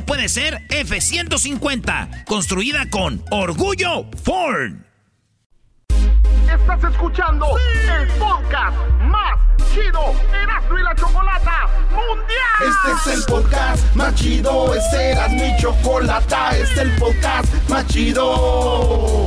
puede 0.00 0.28
ser 0.28 0.62
F-150, 0.68 2.24
construida 2.24 2.88
con 2.90 3.22
orgullo 3.30 4.06
Ford. 4.24 4.72
Estás 6.52 6.84
escuchando 6.92 7.46
el 7.98 8.08
podcast 8.18 8.76
más 9.02 9.38
chido 9.72 10.14
Erasmo 10.42 10.78
y 10.78 10.82
la 10.82 10.94
Chocolata 10.94 11.68
Mundial. 11.90 12.60
Este 12.60 13.10
es 13.10 13.18
el 13.18 13.24
podcast 13.24 13.94
más 13.94 14.14
chido, 14.14 14.74
este 14.74 15.10
era 15.12 15.28
mi 15.28 15.56
chocolata, 15.58 16.56
este 16.56 16.74
es 16.74 16.78
el 16.80 16.90
podcast 16.96 17.68
más 17.68 17.86
chido. 17.86 19.26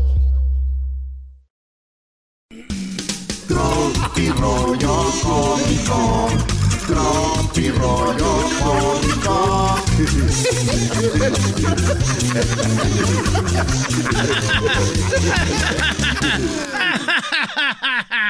Tropi 3.61 4.27
rollo 4.39 5.05
cómico. 5.21 6.29
Tropi 6.87 7.69
rollo 7.69 8.49
cómico. 8.59 9.75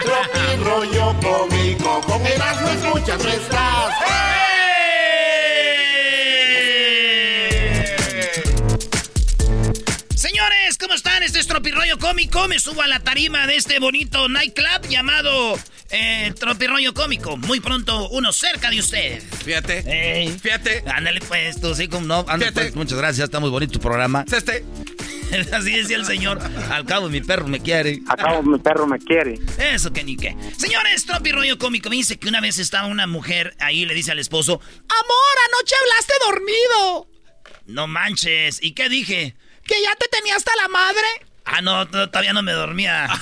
Tropi 0.01 0.63
rollo 0.63 1.15
cómico. 1.21 2.01
Con 2.01 2.25
Erasmo 2.25 2.67
escuchas 2.67 3.23
no 3.23 3.29
estás. 3.29 4.10
Cómico. 12.01 12.47
Me 12.47 12.59
subo 12.59 12.81
a 12.81 12.87
la 12.87 12.99
tarima 12.99 13.45
de 13.45 13.55
este 13.55 13.79
bonito 13.79 14.27
nightclub 14.27 14.89
llamado 14.89 15.57
eh, 15.91 16.33
Tropirroyo 16.37 16.93
Cómico. 16.95 17.37
Muy 17.37 17.59
pronto, 17.59 18.09
uno 18.09 18.33
cerca 18.33 18.71
de 18.71 18.79
usted. 18.79 19.21
Fíjate. 19.45 20.33
Fíjate. 20.41 20.83
Ándale 20.87 21.21
pues, 21.21 21.61
tú 21.61 21.75
sí, 21.75 21.87
como 21.87 22.07
no. 22.07 22.25
Ándale, 22.27 22.51
pues, 22.51 22.75
muchas 22.75 22.97
gracias, 22.97 23.25
está 23.25 23.39
muy 23.39 23.51
bonito 23.51 23.73
tu 23.73 23.79
programa. 23.79 24.25
Este. 24.29 24.65
Así 25.53 25.71
decía 25.71 25.97
el 25.97 26.05
señor. 26.05 26.41
Al 26.71 26.85
cabo, 26.85 27.07
mi 27.07 27.21
perro 27.21 27.47
me 27.47 27.61
quiere. 27.61 28.01
Al 28.09 28.17
cabo, 28.17 28.41
mi 28.41 28.57
perro 28.57 28.87
me 28.87 28.97
quiere. 28.97 29.39
Eso 29.59 29.93
que 29.93 30.03
ni 30.03 30.17
qué. 30.17 30.35
Señores, 30.57 31.05
Tropi 31.05 31.31
Rollo 31.31 31.59
Cómico 31.59 31.89
me 31.91 31.97
dice 31.97 32.17
que 32.17 32.27
una 32.27 32.41
vez 32.41 32.57
estaba 32.57 32.87
una 32.87 33.05
mujer 33.05 33.55
ahí 33.59 33.83
y 33.83 33.85
le 33.85 33.93
dice 33.93 34.11
al 34.11 34.19
esposo: 34.19 34.53
Amor, 34.53 35.35
anoche 35.49 35.75
hablaste 35.79 36.13
dormido. 36.25 37.07
No 37.67 37.87
manches. 37.87 38.57
¿Y 38.61 38.71
qué 38.71 38.89
dije? 38.89 39.35
¿Que 39.63 39.75
ya 39.83 39.95
te 39.95 40.07
tenía 40.07 40.35
hasta 40.35 40.51
la 40.55 40.67
madre? 40.67 41.30
Ah, 41.45 41.61
no, 41.61 41.87
todavía 41.87 42.33
no 42.33 42.41
me 42.43 42.51
dormía. 42.53 43.07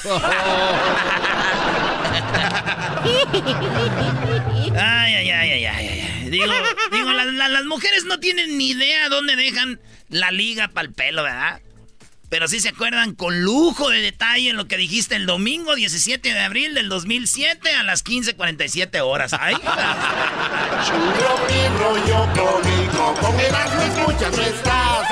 Ay, 4.75 5.13
ay, 5.15 5.29
ay, 5.31 5.51
ay, 5.51 5.65
ay, 5.65 5.65
ay. 5.65 6.29
Digo, 6.29 6.45
digo 6.91 7.11
la- 7.11 7.25
la- 7.25 7.47
las 7.49 7.65
mujeres 7.65 8.05
no 8.05 8.19
tienen 8.19 8.57
ni 8.57 8.69
idea 8.71 9.09
dónde 9.09 9.35
dejan 9.35 9.79
la 10.09 10.31
liga 10.31 10.67
para 10.69 10.87
el 10.87 10.93
pelo, 10.93 11.23
¿verdad? 11.23 11.61
Pero 12.29 12.47
sí 12.47 12.59
se 12.59 12.69
acuerdan 12.69 13.15
con 13.15 13.41
lujo 13.41 13.89
de 13.89 14.01
detalle 14.01 14.53
lo 14.53 14.67
que 14.67 14.77
dijiste 14.77 15.15
el 15.15 15.25
domingo 15.25 15.73
17 15.75 16.31
de 16.33 16.39
abril 16.39 16.75
del 16.75 16.87
2007 16.89 17.73
a 17.73 17.81
las 17.83 18.05
15.47 18.05 19.01
horas. 19.01 19.33
¡Ay! 19.33 19.55
Rollo 21.79 22.27
cómico. 22.33 23.15
Con 23.19 23.39
Erasmo 23.39 23.81
escuchas 23.81 24.37
no 24.37 24.43
estás. 24.43 25.07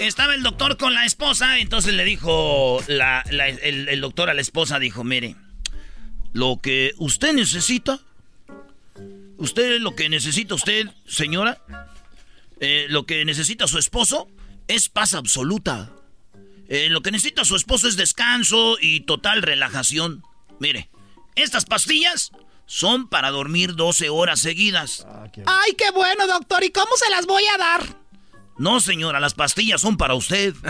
Estaba 0.00 0.34
el 0.34 0.42
doctor 0.42 0.76
con 0.76 0.94
la 0.94 1.04
esposa, 1.04 1.58
entonces 1.58 1.94
le 1.94 2.04
dijo, 2.04 2.82
la- 2.88 3.24
la- 3.30 3.48
el, 3.48 3.88
el 3.88 4.00
doctor 4.00 4.30
a 4.30 4.34
la 4.34 4.40
esposa 4.40 4.78
dijo, 4.78 5.04
mire, 5.04 5.36
lo 6.32 6.60
que 6.62 6.92
usted 6.98 7.32
necesita, 7.32 8.00
usted 9.38 9.80
lo 9.80 9.94
que 9.94 10.08
necesita 10.08 10.54
usted, 10.54 10.86
señora, 11.06 11.58
eh, 12.60 12.86
lo 12.88 13.06
que 13.06 13.24
necesita 13.24 13.66
su 13.66 13.78
esposo 13.78 14.28
es 14.68 14.88
paz 14.88 15.14
absoluta. 15.14 15.90
Eh, 16.68 16.88
lo 16.90 17.00
que 17.00 17.10
necesita 17.12 17.44
su 17.44 17.54
esposo 17.54 17.86
es 17.88 17.96
descanso 17.96 18.76
y 18.80 19.00
total 19.00 19.42
relajación. 19.42 20.22
Mire, 20.58 20.88
estas 21.36 21.64
pastillas 21.64 22.32
son 22.66 23.08
para 23.08 23.30
dormir 23.30 23.76
12 23.76 24.08
horas 24.08 24.40
seguidas. 24.40 25.06
Ay, 25.46 25.74
qué 25.78 25.90
bueno, 25.92 26.26
doctor. 26.26 26.64
¿Y 26.64 26.70
cómo 26.70 26.90
se 26.96 27.08
las 27.10 27.26
voy 27.26 27.44
a 27.54 27.58
dar? 27.58 27.96
No, 28.58 28.80
señora, 28.80 29.20
las 29.20 29.34
pastillas 29.34 29.80
son 29.80 29.96
para 29.96 30.14
usted. 30.14 30.54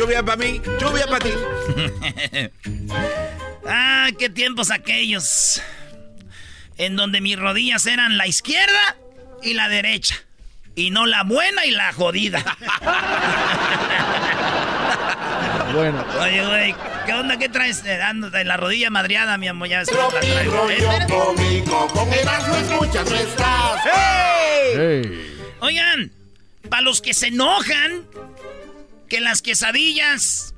Lluvia 0.00 0.22
para 0.22 0.36
mí, 0.38 0.62
lluvia 0.80 1.06
para 1.06 1.18
ti. 1.18 1.30
ah, 3.66 4.08
qué 4.18 4.30
tiempos 4.30 4.70
aquellos. 4.70 5.60
en 6.78 6.96
donde 6.96 7.20
mis 7.20 7.38
rodillas 7.38 7.84
eran 7.84 8.16
la 8.16 8.26
izquierda 8.26 8.96
y 9.42 9.52
la 9.52 9.68
derecha. 9.68 10.16
Y 10.74 10.90
no 10.90 11.06
la 11.06 11.24
buena 11.24 11.66
y 11.66 11.72
la 11.72 11.92
jodida. 11.92 12.56
bueno. 15.74 16.04
Oye, 16.20 16.46
güey, 16.46 16.74
¿qué 17.06 17.12
onda? 17.12 17.36
¿Qué 17.38 17.48
traes 17.48 17.84
eh, 17.84 17.96
dándote 17.96 18.44
la 18.44 18.56
rodilla 18.56 18.90
madreada, 18.90 19.36
mi 19.36 19.48
amor? 19.48 19.68
Ya 19.68 19.80
ves 19.80 19.90
cómico, 21.08 21.88
con 21.88 22.12
Erasmo 22.12 22.56
escuchas 22.56 23.10
nuestras. 23.10 23.80
¡Hey! 24.74 25.36
Oigan, 25.60 26.12
para 26.68 26.82
los 26.82 27.02
que 27.02 27.14
se 27.14 27.28
enojan, 27.28 28.06
que 29.08 29.20
las 29.20 29.42
quesadillas. 29.42 30.54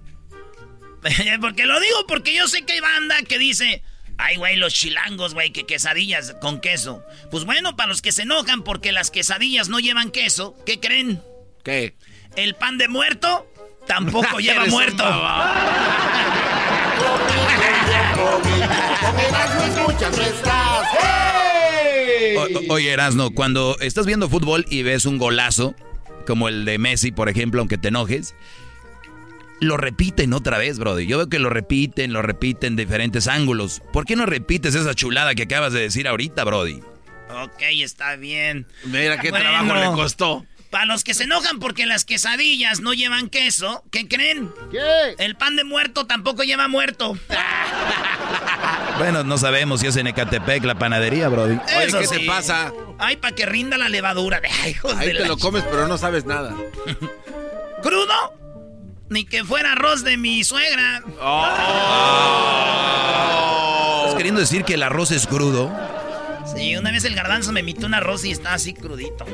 porque 1.41 1.67
lo 1.67 1.81
digo 1.81 2.07
porque 2.07 2.35
yo 2.35 2.47
sé 2.49 2.65
que 2.65 2.75
hay 2.75 2.81
banda 2.81 3.17
que 3.23 3.39
dice. 3.39 3.83
Ay, 4.19 4.37
güey, 4.37 4.57
los 4.57 4.73
chilangos, 4.75 5.35
güey, 5.35 5.53
que 5.53 5.65
quesadillas 5.65 6.35
con 6.41 6.61
queso. 6.61 7.03
Pues 7.31 7.45
bueno, 7.45 7.77
para 7.77 7.89
los 7.89 8.03
que 8.03 8.13
se 8.13 8.23
enojan 8.23 8.63
porque 8.63 8.93
las 8.93 9.11
quesadillas 9.11 9.69
no 9.69 9.81
llevan 9.81 10.11
queso, 10.11 10.57
¿qué 10.65 10.81
creen? 10.81 11.23
¿Qué? 11.65 11.97
El 12.37 12.55
pan 12.55 12.79
de 12.79 12.89
muerto 12.89 13.47
tampoco 13.87 14.39
lleva 14.41 14.67
muerto. 14.67 15.05
oye, 22.69 22.91
Erasno, 22.91 23.31
cuando 23.31 23.77
estás 23.81 24.07
viendo 24.07 24.29
fútbol 24.29 24.67
y 24.71 24.83
ves 24.83 25.05
un 25.05 25.19
golazo, 25.19 25.75
como 26.27 26.49
el 26.49 26.65
de 26.65 26.79
Messi, 26.79 27.13
por 27.13 27.29
ejemplo, 27.29 27.61
aunque 27.61 27.79
te 27.79 27.89
enojes, 27.89 28.35
lo 29.63 29.77
repiten 29.77 30.33
otra 30.33 30.59
vez, 30.59 30.79
Brody. 30.79 31.07
Yo 31.07 31.19
veo 31.19 31.29
que 31.29 31.39
lo 31.39 31.49
repiten, 31.49 32.13
lo 32.13 32.21
repiten 32.21 32.75
de 32.75 32.85
diferentes 32.85 33.29
ángulos. 33.29 33.81
¿Por 33.93 34.05
qué 34.05 34.17
no 34.17 34.27
repites 34.27 34.75
esa 34.75 34.95
chulada 34.95 35.35
que 35.35 35.45
acabas 35.45 35.73
de 35.73 35.81
decir 35.81 36.09
ahorita, 36.09 36.45
Brody? 36.45 36.81
Ok, 37.31 37.63
está 37.81 38.17
bien. 38.17 38.67
Mira 38.85 39.19
qué 39.19 39.31
trabajo 39.31 39.75
le 39.75 39.87
costó. 39.97 40.45
Para 40.71 40.87
los 40.87 41.05
que 41.05 41.15
se 41.15 41.25
enojan 41.25 41.59
porque 41.59 41.87
las 41.87 42.05
quesadillas 42.05 42.81
no 42.81 42.95
llevan 42.95 43.29
queso, 43.29 43.85
¿qué 43.91 44.09
creen? 44.09 44.51
¿Qué? 44.71 45.15
El 45.19 45.37
pan 45.37 45.55
de 45.55 45.65
muerto 45.65 46.07
tampoco 46.07 46.43
lleva 46.43 46.67
muerto. 46.67 47.17
bueno, 48.99 49.23
no 49.23 49.37
sabemos 49.39 49.81
si 49.81 49.87
es 49.87 49.97
en 49.97 50.07
Ecatepec 50.07 50.65
la 50.65 50.79
panadería, 50.79 51.29
Brody. 51.29 51.59
Oye, 51.77 51.99
¿qué 52.01 52.09
te 52.09 52.27
pasa? 52.27 52.73
Ay, 52.99 53.17
para 53.17 53.35
que 53.35 53.47
rinda 53.47 53.77
la 53.77 53.89
levadura. 53.91 54.41
Ay, 54.63 54.75
Ahí 54.97 55.13
te 55.13 55.27
lo 55.27 55.37
comes, 55.37 55.63
pero 55.65 55.87
no 55.87 55.99
sabes 55.99 56.25
nada. 56.25 56.57
¿Crudo? 57.83 58.42
Ni 59.13 59.25
que 59.27 59.45
fuera 59.45 59.73
arroz 59.73 60.05
de 60.05 60.17
mi 60.17 60.43
suegra. 60.43 61.05
Oh. 61.21 61.45
¿Estás 64.01 64.15
queriendo 64.17 64.41
decir 64.41 64.65
que 64.65 64.73
el 64.75 64.83
arroz 64.83 65.11
es 65.11 65.27
crudo? 65.27 65.71
Sí, 66.57 66.75
una 66.77 66.91
vez 66.91 67.05
el 67.05 67.15
garbanzo 67.15 67.53
me 67.53 67.61
emitió 67.61 67.87
un 67.87 67.93
arroz 67.93 68.25
y 68.25 68.31
está 68.31 68.55
así 68.55 68.73
crudito. 68.73 69.27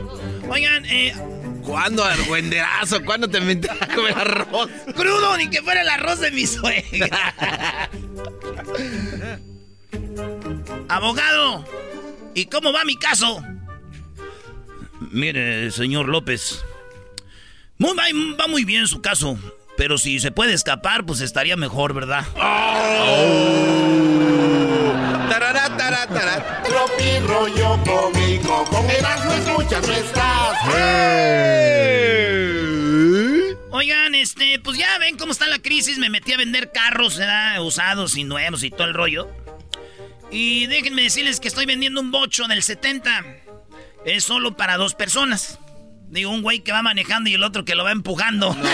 Oigan, 0.51 0.85
eh. 0.87 1.14
¿Cuándo, 1.62 2.05
argüenderazo? 2.05 3.05
¿Cuándo 3.05 3.29
te 3.29 3.41
metiste 3.41 3.70
a 3.81 3.87
comer 3.95 4.18
arroz? 4.18 4.68
Crudo, 4.97 5.37
ni 5.37 5.49
que 5.49 5.62
fuera 5.62 5.83
el 5.83 5.89
arroz 5.89 6.18
de 6.18 6.33
mi 6.33 6.45
suegra. 6.45 7.33
Abogado, 10.89 11.64
¿y 12.35 12.47
cómo 12.47 12.72
va 12.72 12.85
mi 12.85 12.97
caso? 12.97 13.45
Mire, 15.12 15.70
señor 15.70 16.09
López. 16.09 16.64
Muy, 17.79 17.95
va 17.95 18.49
muy 18.49 18.64
bien 18.64 18.89
su 18.89 19.01
caso. 19.01 19.39
Pero 19.79 19.97
si 19.97 20.18
se 20.18 20.33
puede 20.33 20.53
escapar, 20.53 21.07
pues 21.07 21.20
estaría 21.20 21.57
mejor, 21.57 21.95
¿verdad? 21.95 22.26
Oh. 22.37 23.59
Tropi 26.64 27.18
rollo 27.26 27.79
cómico, 27.85 28.64
con 28.64 28.91
Erasmo 28.91 29.33
escuchas 29.33 29.87
nuestras. 29.87 30.57
Oigan, 33.70 34.14
este, 34.16 34.59
pues 34.59 34.79
ya 34.79 34.99
ven 34.99 35.16
cómo 35.16 35.31
está 35.31 35.47
la 35.47 35.61
crisis. 35.61 35.99
Me 35.99 36.11
metí 36.11 36.33
a 36.33 36.37
vender 36.37 36.72
carros, 36.72 37.16
¿verdad? 37.16 37.62
Usados 37.62 38.16
y 38.16 38.24
nuevos 38.24 38.64
y 38.64 38.70
todo 38.70 38.85
el 38.89 38.95
rollo. 38.95 39.31
Y 40.31 40.66
déjenme 40.66 41.03
decirles 41.03 41.39
que 41.39 41.49
estoy 41.49 41.66
vendiendo 41.66 42.01
un 42.01 42.11
bocho 42.11 42.49
del 42.49 42.64
70. 42.64 43.24
Es 44.05 44.24
solo 44.24 44.57
para 44.57 44.76
dos 44.76 44.95
personas. 44.95 45.61
Digo, 46.11 46.30
un 46.30 46.42
güey 46.42 46.61
que 46.61 46.72
va 46.72 46.82
manejando 46.82 47.28
y 47.28 47.34
el 47.34 47.42
otro 47.42 47.64
que 47.64 47.74
lo 47.74 47.84
va 47.84 47.92
empujando. 47.92 48.54
No 48.54 48.62
te 48.62 48.68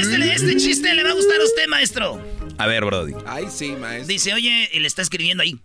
este, 0.00 0.32
este 0.32 0.56
chiste 0.56 0.94
le 0.94 1.02
va 1.02 1.10
a 1.10 1.14
gustar 1.14 1.40
a 1.40 1.44
usted, 1.44 1.66
maestro. 1.68 2.24
A 2.58 2.66
ver, 2.66 2.84
Brody. 2.84 3.14
Ay, 3.26 3.46
sí, 3.50 3.72
maestro. 3.72 4.06
Dice, 4.06 4.34
oye, 4.34 4.70
y 4.72 4.78
le 4.78 4.86
está 4.86 5.02
escribiendo 5.02 5.42
ahí. 5.42 5.58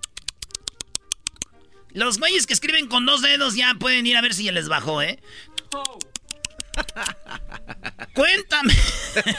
Los 1.91 2.17
güeyes 2.17 2.47
que 2.47 2.53
escriben 2.53 2.87
con 2.87 3.05
dos 3.05 3.21
dedos 3.21 3.55
ya 3.55 3.75
pueden 3.79 4.07
ir 4.07 4.17
a 4.17 4.21
ver 4.21 4.33
si 4.33 4.45
ya 4.45 4.51
les 4.51 4.67
bajó, 4.67 5.01
¿eh? 5.01 5.19
Cuéntame. 8.13 8.73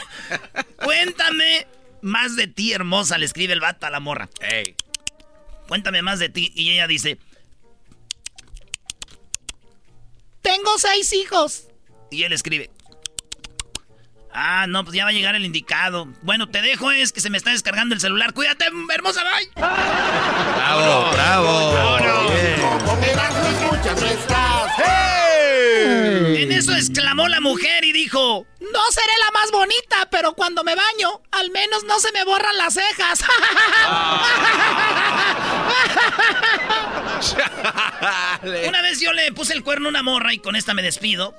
Cuéntame 0.83 1.67
más 2.07 2.35
de 2.35 2.47
ti, 2.47 2.73
hermosa, 2.73 3.17
le 3.17 3.25
escribe 3.25 3.53
el 3.53 3.59
vato 3.59 3.85
a 3.85 3.91
la 3.91 3.99
morra. 3.99 4.29
Ey. 4.39 4.75
Cuéntame 5.67 6.01
más 6.01 6.19
de 6.19 6.29
ti. 6.29 6.51
Y 6.55 6.71
ella 6.71 6.87
dice... 6.87 7.19
Tengo 10.41 10.77
seis 10.77 11.13
hijos. 11.13 11.67
Y 12.09 12.23
él 12.23 12.33
escribe... 12.33 12.71
Ah, 14.39 14.67
no, 14.67 14.83
pues 14.83 14.95
ya 14.95 15.03
va 15.03 15.09
a 15.09 15.13
llegar 15.13 15.33
el 15.33 15.45
indicado. 15.45 16.07
Bueno, 16.21 16.47
te 16.47 16.61
dejo, 16.61 16.91
es 16.91 17.11
que 17.11 17.21
se 17.21 17.31
me 17.31 17.37
está 17.37 17.49
descargando 17.49 17.95
el 17.95 18.01
celular. 18.01 18.33
Cuídate, 18.33 18.65
hermosa, 18.93 19.23
bye. 19.23 19.49
Bravo, 19.55 21.11
bravo. 21.11 21.71
bravo. 21.97 22.29
En 25.77 26.51
eso 26.51 26.73
exclamó 26.73 27.27
la 27.27 27.41
mujer 27.41 27.85
y 27.85 27.91
dijo, 27.91 28.45
no 28.59 28.91
seré 28.91 29.13
la 29.19 29.31
más 29.31 29.51
bonita, 29.51 30.07
pero 30.11 30.33
cuando 30.33 30.63
me 30.63 30.75
baño, 30.75 31.21
al 31.31 31.51
menos 31.51 31.83
no 31.83 31.99
se 31.99 32.11
me 32.11 32.23
borran 32.23 32.57
las 32.57 32.73
cejas. 32.73 33.23
una 38.67 38.81
vez 38.81 38.99
yo 38.99 39.13
le 39.13 39.31
puse 39.31 39.53
el 39.53 39.63
cuerno 39.63 39.87
a 39.87 39.89
una 39.89 40.03
morra 40.03 40.33
y 40.33 40.39
con 40.39 40.55
esta 40.55 40.73
me 40.73 40.81
despido. 40.81 41.35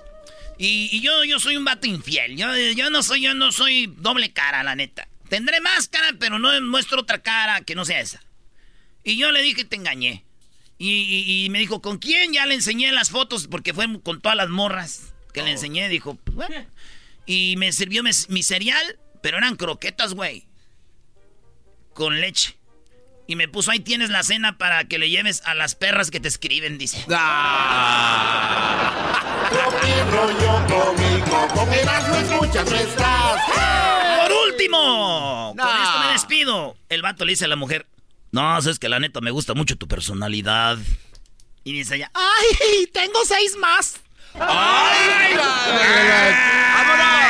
Y, 0.58 1.00
yo, 1.00 1.22
yo 1.24 1.38
soy 1.38 1.56
un 1.56 1.64
vato 1.64 1.86
infiel. 1.86 2.36
Yo, 2.36 2.48
yo, 2.56 2.90
no 2.90 3.02
soy, 3.02 3.22
yo 3.22 3.34
no 3.34 3.52
soy 3.52 3.94
doble 3.98 4.32
cara, 4.32 4.64
la 4.64 4.74
neta. 4.74 5.06
Tendré 5.28 5.60
máscara, 5.60 6.14
pero 6.18 6.38
no 6.38 6.60
muestro 6.62 7.00
otra 7.00 7.22
cara 7.22 7.60
que 7.60 7.76
no 7.76 7.84
sea 7.84 8.00
esa. 8.00 8.20
Y 9.04 9.16
yo 9.16 9.30
le 9.30 9.40
dije, 9.40 9.64
te 9.64 9.76
engañé. 9.76 10.24
Y, 10.80 11.48
me 11.50 11.58
dijo, 11.58 11.82
¿con 11.82 11.98
quién? 11.98 12.32
Ya 12.32 12.46
le 12.46 12.54
enseñé 12.54 12.92
las 12.92 13.10
fotos 13.10 13.48
porque 13.48 13.74
fue 13.74 14.00
con 14.02 14.20
todas 14.20 14.36
las 14.36 14.48
morras 14.48 15.12
que 15.32 15.42
le 15.42 15.48
oh. 15.48 15.52
enseñé. 15.52 15.88
Dijo, 15.88 16.14
pues, 16.14 16.36
bueno. 16.36 16.66
Y 17.30 17.56
me 17.58 17.72
sirvió 17.72 18.02
mi, 18.02 18.42
cereal, 18.42 18.98
pero 19.22 19.36
eran 19.36 19.56
croquetas, 19.56 20.14
güey. 20.14 20.46
Con 21.92 22.22
leche. 22.22 22.56
Y 23.26 23.36
me 23.36 23.48
puso, 23.48 23.70
ahí 23.70 23.80
tienes 23.80 24.08
la 24.08 24.22
cena 24.22 24.56
para 24.56 24.84
que 24.84 24.98
le 24.98 25.10
lleves 25.10 25.42
a 25.44 25.54
las 25.54 25.74
perras 25.74 26.10
que 26.10 26.20
te 26.20 26.28
escriben, 26.28 26.78
dice. 26.78 27.04
Ah. 27.10 28.38
Por 34.26 34.32
último, 34.48 35.54
con 35.54 35.68
esto 35.68 35.98
me 36.06 36.12
despido. 36.12 36.78
El 36.88 37.02
vato 37.02 37.26
le 37.26 37.32
dice 37.32 37.44
a 37.44 37.48
la 37.48 37.56
mujer, 37.56 37.86
no, 38.32 38.58
es 38.58 38.78
que 38.78 38.88
la 38.88 39.00
neta 39.00 39.20
me 39.20 39.30
gusta 39.30 39.54
mucho 39.54 39.76
tu 39.76 39.88
personalidad. 39.88 40.78
Y 41.64 41.72
dice 41.72 41.96
ella, 41.96 42.10
¡ay! 42.14 42.86
Tengo 42.92 43.24
seis 43.24 43.56
más. 43.58 44.00
¡Ay! 44.34 45.36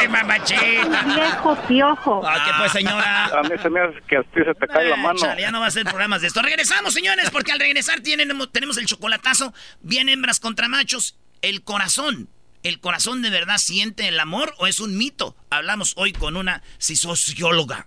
¡Ay, 0.01 0.09
mamachita! 0.09 1.03
Viejo 1.15 1.57
piojo. 1.67 2.23
Ah, 2.25 2.45
¿qué 2.45 2.53
pues, 2.59 2.73
señora? 2.73 3.27
A 3.27 3.43
mí 3.43 3.51
se 3.61 3.71
me 3.71 3.81
hace 3.81 4.01
que 4.09 4.17
a 4.17 4.23
ti 4.23 4.41
se 4.45 4.55
te 4.55 4.67
cae 4.67 4.89
la 4.89 4.97
mano. 4.97 5.19
ya 5.39 5.51
no 5.51 5.61
va 5.61 5.67
a 5.67 5.71
ser 5.71 5.85
programas 5.85 6.21
de 6.21 6.29
esto. 6.29 6.43
Regresamos, 6.43 6.95
señores, 6.95 7.31
porque 7.31 7.53
al 7.53 7.61
regresar 7.61 8.01
tenemos 8.01 8.79
el 8.79 8.87
chocolatazo. 8.87 9.53
Bien 9.81 10.09
hembras 10.09 10.41
contra 10.41 10.69
machos. 10.69 11.17
El 11.43 11.63
corazón. 11.63 12.29
¿El 12.65 12.81
corazón 12.81 13.23
de 13.23 13.31
verdad 13.31 13.59
siente 13.59 14.09
el 14.09 14.19
amor 14.19 14.53
o 14.59 14.67
es 14.67 14.81
un 14.81 14.97
mito? 14.99 15.37
Hablamos 15.51 15.95
hoy 15.97 16.13
con 16.13 16.37
una 16.37 16.63
socióloga. 16.79 17.87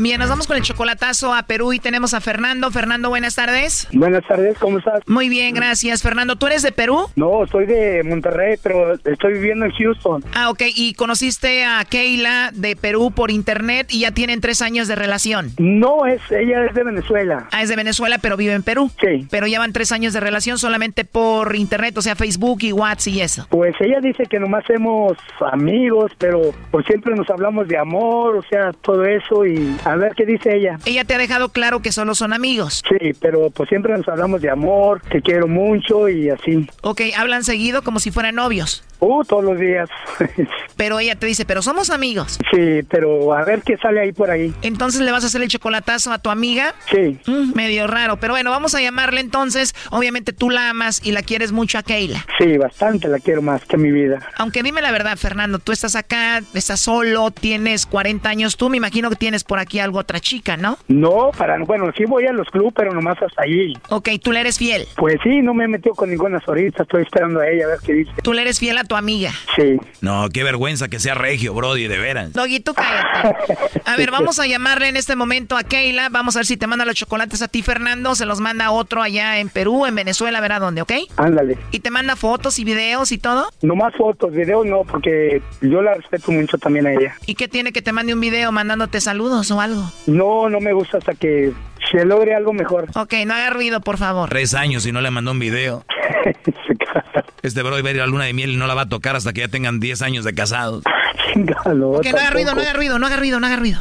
Bien, 0.00 0.18
nos 0.18 0.30
vamos 0.30 0.46
con 0.46 0.56
el 0.56 0.62
chocolatazo 0.62 1.34
a 1.34 1.42
Perú 1.42 1.74
y 1.74 1.78
tenemos 1.78 2.14
a 2.14 2.22
Fernando. 2.22 2.70
Fernando, 2.70 3.10
buenas 3.10 3.34
tardes. 3.34 3.86
Buenas 3.92 4.26
tardes, 4.26 4.56
¿cómo 4.58 4.78
estás? 4.78 5.02
Muy 5.06 5.28
bien, 5.28 5.54
gracias. 5.54 6.02
Fernando, 6.02 6.36
¿tú 6.36 6.46
eres 6.46 6.62
de 6.62 6.72
Perú? 6.72 7.08
No, 7.16 7.46
soy 7.52 7.66
de 7.66 8.02
Monterrey, 8.02 8.56
pero 8.62 8.94
estoy 8.94 9.34
viviendo 9.34 9.66
en 9.66 9.72
Houston. 9.72 10.24
Ah, 10.34 10.48
ok. 10.48 10.62
¿Y 10.74 10.94
conociste 10.94 11.66
a 11.66 11.84
Keila 11.84 12.50
de 12.54 12.76
Perú 12.76 13.12
por 13.14 13.30
internet 13.30 13.88
y 13.90 14.00
ya 14.00 14.12
tienen 14.12 14.40
tres 14.40 14.62
años 14.62 14.88
de 14.88 14.94
relación? 14.94 15.50
No, 15.58 16.06
es 16.06 16.22
ella 16.30 16.64
es 16.64 16.74
de 16.74 16.82
Venezuela. 16.82 17.48
Ah, 17.52 17.60
es 17.60 17.68
de 17.68 17.76
Venezuela, 17.76 18.16
pero 18.16 18.38
vive 18.38 18.54
en 18.54 18.62
Perú. 18.62 18.90
Sí. 19.02 19.26
Pero 19.30 19.48
llevan 19.48 19.74
tres 19.74 19.92
años 19.92 20.14
de 20.14 20.20
relación 20.20 20.56
solamente 20.56 21.04
por 21.04 21.54
internet, 21.54 21.98
o 21.98 22.00
sea, 22.00 22.16
Facebook 22.16 22.60
y 22.62 22.72
WhatsApp 22.72 23.08
y 23.08 23.20
eso. 23.20 23.46
Pues 23.50 23.74
ella 23.80 24.00
dice 24.00 24.24
que 24.24 24.40
nomás 24.40 24.64
somos 24.64 25.18
amigos, 25.52 26.10
pero 26.16 26.54
pues 26.70 26.86
siempre 26.86 27.14
nos 27.14 27.28
hablamos 27.28 27.68
de 27.68 27.76
amor, 27.76 28.36
o 28.36 28.42
sea, 28.44 28.72
todo 28.72 29.04
eso 29.04 29.44
y 29.44 29.76
a 29.90 29.96
ver 29.96 30.14
qué 30.14 30.24
dice 30.24 30.56
ella. 30.56 30.78
Ella 30.84 31.04
te 31.04 31.14
ha 31.14 31.18
dejado 31.18 31.50
claro 31.50 31.80
que 31.80 31.92
solo 31.92 32.14
son 32.14 32.32
amigos. 32.32 32.82
Sí, 32.88 33.12
pero 33.20 33.50
pues 33.50 33.68
siempre 33.68 33.96
nos 33.96 34.08
hablamos 34.08 34.40
de 34.40 34.50
amor, 34.50 35.02
te 35.10 35.20
quiero 35.20 35.46
mucho 35.46 36.08
y 36.08 36.30
así. 36.30 36.66
Ok, 36.82 37.02
hablan 37.16 37.44
seguido 37.44 37.82
como 37.82 37.98
si 37.98 38.10
fueran 38.10 38.36
novios. 38.36 38.84
Uh, 39.00 39.24
todos 39.24 39.44
los 39.44 39.58
días. 39.58 39.88
pero 40.76 40.98
ella 40.98 41.16
te 41.16 41.26
dice, 41.26 41.44
pero 41.44 41.62
somos 41.62 41.90
amigos. 41.90 42.38
Sí, 42.52 42.82
pero 42.88 43.34
a 43.34 43.44
ver 43.44 43.62
qué 43.62 43.76
sale 43.76 44.00
ahí 44.00 44.12
por 44.12 44.30
ahí. 44.30 44.52
Entonces 44.62 45.00
le 45.00 45.12
vas 45.12 45.24
a 45.24 45.28
hacer 45.28 45.42
el 45.42 45.48
chocolatazo 45.48 46.12
a 46.12 46.18
tu 46.18 46.30
amiga. 46.30 46.74
Sí. 46.90 47.18
Mm, 47.26 47.54
medio 47.54 47.86
raro, 47.86 48.18
pero 48.18 48.34
bueno, 48.34 48.50
vamos 48.50 48.74
a 48.74 48.80
llamarle 48.80 49.20
entonces. 49.20 49.74
Obviamente 49.90 50.32
tú 50.32 50.50
la 50.50 50.70
amas 50.70 51.00
y 51.04 51.12
la 51.12 51.22
quieres 51.22 51.52
mucho 51.52 51.78
a 51.78 51.82
Keila. 51.82 52.24
Sí, 52.38 52.56
bastante 52.58 53.08
la 53.08 53.18
quiero 53.18 53.42
más 53.42 53.64
que 53.64 53.76
mi 53.76 53.90
vida. 53.90 54.18
Aunque 54.36 54.62
dime 54.62 54.82
la 54.82 54.90
verdad, 54.90 55.16
Fernando, 55.16 55.58
tú 55.58 55.72
estás 55.72 55.96
acá, 55.96 56.42
estás 56.54 56.80
solo, 56.80 57.30
tienes 57.30 57.86
40 57.86 58.28
años, 58.28 58.56
tú 58.56 58.68
me 58.68 58.76
imagino 58.76 59.10
que 59.10 59.16
tienes 59.16 59.44
por 59.44 59.58
aquí 59.58 59.78
algo 59.78 59.98
otra 59.98 60.20
chica, 60.20 60.56
¿no? 60.56 60.78
No, 60.88 61.30
para, 61.36 61.58
bueno, 61.64 61.90
sí 61.96 62.04
voy 62.04 62.26
a 62.26 62.32
los 62.32 62.48
clubes, 62.48 62.72
pero 62.76 62.92
nomás 62.92 63.20
hasta 63.22 63.42
ahí. 63.42 63.72
Ok, 63.88 64.08
¿tú 64.22 64.32
le 64.32 64.40
eres 64.40 64.58
fiel? 64.58 64.86
Pues 64.96 65.16
sí, 65.22 65.40
no 65.40 65.54
me 65.54 65.64
he 65.64 65.68
metido 65.68 65.94
con 65.94 66.10
ninguna 66.10 66.40
ahorita, 66.46 66.82
estoy 66.82 67.02
esperando 67.02 67.40
a 67.40 67.48
ella 67.48 67.64
a 67.64 67.68
ver 67.68 67.78
qué 67.84 67.92
dice. 67.92 68.12
¿Tú 68.22 68.32
le 68.32 68.42
eres 68.42 68.58
fiel 68.58 68.78
a 68.78 68.84
tu 68.90 68.96
amiga? 68.96 69.30
Sí. 69.54 69.76
No, 70.00 70.28
qué 70.30 70.42
vergüenza 70.42 70.88
que 70.88 70.98
sea 70.98 71.14
regio, 71.14 71.54
Brody, 71.54 71.86
de 71.86 71.96
veras. 71.96 72.32
Doggy, 72.32 72.58
tú 72.58 72.74
cállate. 72.74 73.56
A 73.86 73.96
ver, 73.96 74.10
vamos 74.10 74.40
a 74.40 74.48
llamarle 74.48 74.88
en 74.88 74.96
este 74.96 75.14
momento 75.14 75.56
a 75.56 75.62
Keila, 75.62 76.08
vamos 76.08 76.34
a 76.34 76.40
ver 76.40 76.46
si 76.46 76.56
te 76.56 76.66
manda 76.66 76.84
los 76.84 76.96
chocolates 76.96 77.40
a 77.40 77.46
ti, 77.46 77.62
Fernando, 77.62 78.16
se 78.16 78.26
los 78.26 78.40
manda 78.40 78.72
otro 78.72 79.00
allá 79.00 79.38
en 79.38 79.48
Perú, 79.48 79.86
en 79.86 79.94
Venezuela, 79.94 80.38
a 80.38 80.40
ver 80.40 80.50
a 80.50 80.58
dónde, 80.58 80.82
¿ok? 80.82 80.92
Ándale. 81.16 81.56
¿Y 81.70 81.78
te 81.78 81.90
manda 81.92 82.16
fotos 82.16 82.58
y 82.58 82.64
videos 82.64 83.12
y 83.12 83.18
todo? 83.18 83.48
No 83.62 83.76
más 83.76 83.94
fotos, 83.94 84.32
videos 84.32 84.66
no, 84.66 84.82
porque 84.82 85.40
yo 85.60 85.82
la 85.82 85.94
respeto 85.94 86.32
mucho 86.32 86.58
también 86.58 86.88
a 86.88 86.92
ella. 86.92 87.14
¿Y 87.26 87.36
qué 87.36 87.46
tiene 87.46 87.72
que 87.72 87.82
te 87.82 87.92
mande 87.92 88.12
un 88.12 88.20
video 88.20 88.50
mandándote 88.50 89.00
saludos 89.00 89.52
o 89.52 89.60
algo? 89.60 89.88
No, 90.08 90.48
no 90.48 90.58
me 90.58 90.72
gusta 90.72 90.98
hasta 90.98 91.14
que 91.14 91.52
se 91.90 92.04
logre 92.04 92.34
algo 92.34 92.52
mejor. 92.52 92.88
Ok, 92.94 93.14
no 93.26 93.34
haga 93.34 93.50
ruido, 93.50 93.80
por 93.80 93.98
favor. 93.98 94.28
Tres 94.28 94.54
años 94.54 94.86
y 94.86 94.92
no 94.92 95.00
le 95.00 95.10
mandó 95.10 95.32
un 95.32 95.38
video. 95.38 95.84
este 97.42 97.62
bro 97.62 97.70
va 97.82 97.88
a 97.88 97.92
ir 97.92 98.00
a 98.00 98.04
la 98.04 98.06
luna 98.06 98.24
de 98.24 98.32
miel 98.32 98.50
y 98.50 98.56
no 98.56 98.66
la 98.66 98.74
va 98.74 98.82
a 98.82 98.88
tocar 98.88 99.16
hasta 99.16 99.32
que 99.32 99.40
ya 99.40 99.48
tengan 99.48 99.80
10 99.80 100.02
años 100.02 100.24
de 100.24 100.34
casados. 100.34 100.84
Chingalo, 101.32 101.92
ok, 101.92 102.06
no 102.12 102.18
haga 102.18 102.30
ruido, 102.30 102.54
no 102.54 102.60
haga 102.60 102.72
ruido, 102.72 102.98
no 102.98 103.06
haga 103.06 103.16
ruido, 103.16 103.40
no 103.40 103.46
haga 103.46 103.56
ruido. 103.56 103.80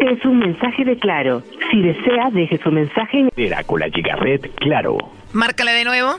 Es 0.00 0.24
un 0.24 0.38
mensaje 0.40 0.84
de 0.84 0.98
Claro. 0.98 1.42
Si 1.70 1.80
desea, 1.80 2.30
deje 2.32 2.58
su 2.62 2.70
mensaje 2.70 3.20
en... 3.20 3.30
Era 3.36 3.62
con 3.64 3.80
la 3.80 3.88
Gigaret, 3.88 4.52
claro. 4.56 4.98
Márcale 5.32 5.72
de 5.72 5.84
nuevo. 5.84 6.16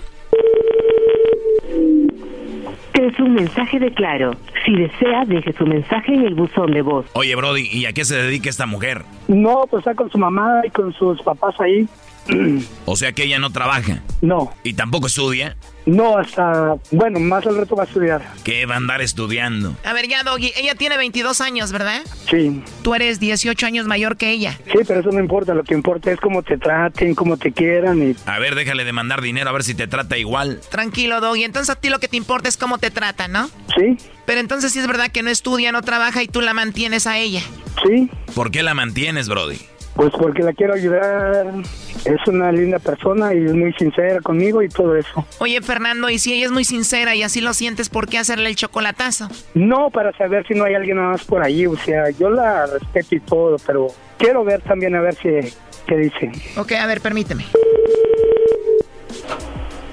Es 2.93 3.19
un 3.19 3.33
mensaje 3.33 3.79
de 3.79 3.91
Claro. 3.93 4.31
Si 4.65 4.75
desea, 4.75 5.25
deje 5.25 5.51
su 5.53 5.65
mensaje 5.65 6.13
en 6.13 6.25
el 6.25 6.35
buzón 6.35 6.71
de 6.71 6.81
voz. 6.81 7.05
Oye, 7.13 7.35
Brody, 7.35 7.67
¿y 7.71 7.85
a 7.85 7.93
qué 7.93 8.05
se 8.05 8.15
dedica 8.15 8.49
esta 8.49 8.65
mujer? 8.65 9.03
No, 9.27 9.65
pues 9.69 9.81
está 9.81 9.95
con 9.95 10.09
su 10.09 10.17
mamá 10.17 10.61
y 10.63 10.69
con 10.69 10.93
sus 10.93 11.21
papás 11.21 11.59
ahí. 11.59 11.87
O 12.85 12.95
sea 12.95 13.13
que 13.13 13.23
ella 13.23 13.39
no 13.39 13.51
trabaja. 13.51 14.01
No. 14.21 14.53
¿Y 14.63 14.73
tampoco 14.73 15.07
estudia? 15.07 15.55
No, 15.85 16.17
hasta, 16.17 16.75
bueno, 16.91 17.19
más 17.19 17.45
al 17.45 17.57
rato 17.57 17.75
va 17.75 17.83
a 17.83 17.85
estudiar. 17.85 18.21
¿Qué 18.43 18.65
va 18.65 18.75
a 18.75 18.77
andar 18.77 19.01
estudiando? 19.01 19.75
A 19.83 19.93
ver, 19.93 20.07
ya, 20.07 20.23
Doggy, 20.23 20.53
ella 20.55 20.75
tiene 20.75 20.97
22 20.97 21.41
años, 21.41 21.71
¿verdad? 21.71 22.01
Sí. 22.29 22.61
Tú 22.83 22.95
eres 22.95 23.19
18 23.19 23.65
años 23.65 23.85
mayor 23.85 24.15
que 24.15 24.31
ella. 24.31 24.57
Sí, 24.71 24.79
pero 24.87 25.01
eso 25.01 25.11
no 25.11 25.19
importa, 25.19 25.53
lo 25.53 25.63
que 25.63 25.73
importa 25.73 26.11
es 26.11 26.19
cómo 26.19 26.41
te 26.41 26.57
traten, 26.57 27.15
cómo 27.15 27.37
te 27.37 27.51
quieran 27.51 28.01
y... 28.01 28.15
A 28.25 28.39
ver, 28.39 28.55
déjale 28.55 28.85
de 28.85 28.93
mandar 28.93 29.21
dinero 29.21 29.49
a 29.49 29.53
ver 29.53 29.63
si 29.63 29.75
te 29.75 29.87
trata 29.87 30.17
igual. 30.17 30.61
Tranquilo, 30.69 31.19
Doggy, 31.19 31.43
entonces 31.43 31.69
a 31.69 31.79
ti 31.79 31.89
lo 31.89 31.99
que 31.99 32.07
te 32.07 32.15
importa 32.17 32.47
es 32.47 32.55
cómo 32.55 32.77
te 32.77 32.91
tratan, 32.91 33.33
¿no? 33.33 33.49
Sí. 33.77 33.97
Pero 34.25 34.39
entonces 34.39 34.71
sí 34.71 34.79
es 34.79 34.87
verdad 34.87 35.11
que 35.11 35.21
no 35.21 35.29
estudia, 35.29 35.73
no 35.73 35.81
trabaja 35.81 36.23
y 36.23 36.27
tú 36.27 36.39
la 36.39 36.53
mantienes 36.53 37.07
a 37.07 37.17
ella. 37.17 37.41
Sí. 37.85 38.09
¿Por 38.33 38.51
qué 38.51 38.63
la 38.63 38.73
mantienes, 38.73 39.27
Brody? 39.27 39.59
Pues 39.95 40.11
porque 40.17 40.41
la 40.41 40.53
quiero 40.53 40.73
ayudar, 40.73 41.53
es 42.05 42.27
una 42.27 42.51
linda 42.51 42.79
persona 42.79 43.33
y 43.33 43.45
es 43.45 43.53
muy 43.53 43.73
sincera 43.73 44.19
conmigo 44.21 44.61
y 44.63 44.69
todo 44.69 44.95
eso. 44.95 45.25
Oye, 45.39 45.61
Fernando, 45.61 46.09
y 46.09 46.17
si 46.17 46.33
ella 46.33 46.45
es 46.45 46.51
muy 46.51 46.63
sincera 46.63 47.15
y 47.15 47.21
así 47.21 47.41
lo 47.41 47.53
sientes, 47.53 47.89
¿por 47.89 48.07
qué 48.07 48.17
hacerle 48.17 48.49
el 48.49 48.55
chocolatazo? 48.55 49.29
No, 49.53 49.91
para 49.91 50.11
saber 50.17 50.45
si 50.47 50.55
no 50.55 50.63
hay 50.63 50.73
alguien 50.73 50.97
más 50.97 51.23
por 51.23 51.43
ahí, 51.43 51.67
o 51.67 51.77
sea, 51.77 52.09
yo 52.09 52.29
la 52.29 52.65
respeto 52.65 53.15
y 53.15 53.19
todo, 53.19 53.57
pero 53.65 53.87
quiero 54.17 54.43
ver 54.43 54.61
también 54.61 54.95
a 54.95 55.01
ver 55.01 55.15
si, 55.15 55.29
qué 55.85 55.97
dice. 55.97 56.31
Ok, 56.57 56.71
a 56.71 56.87
ver, 56.87 56.99
permíteme. 56.99 57.45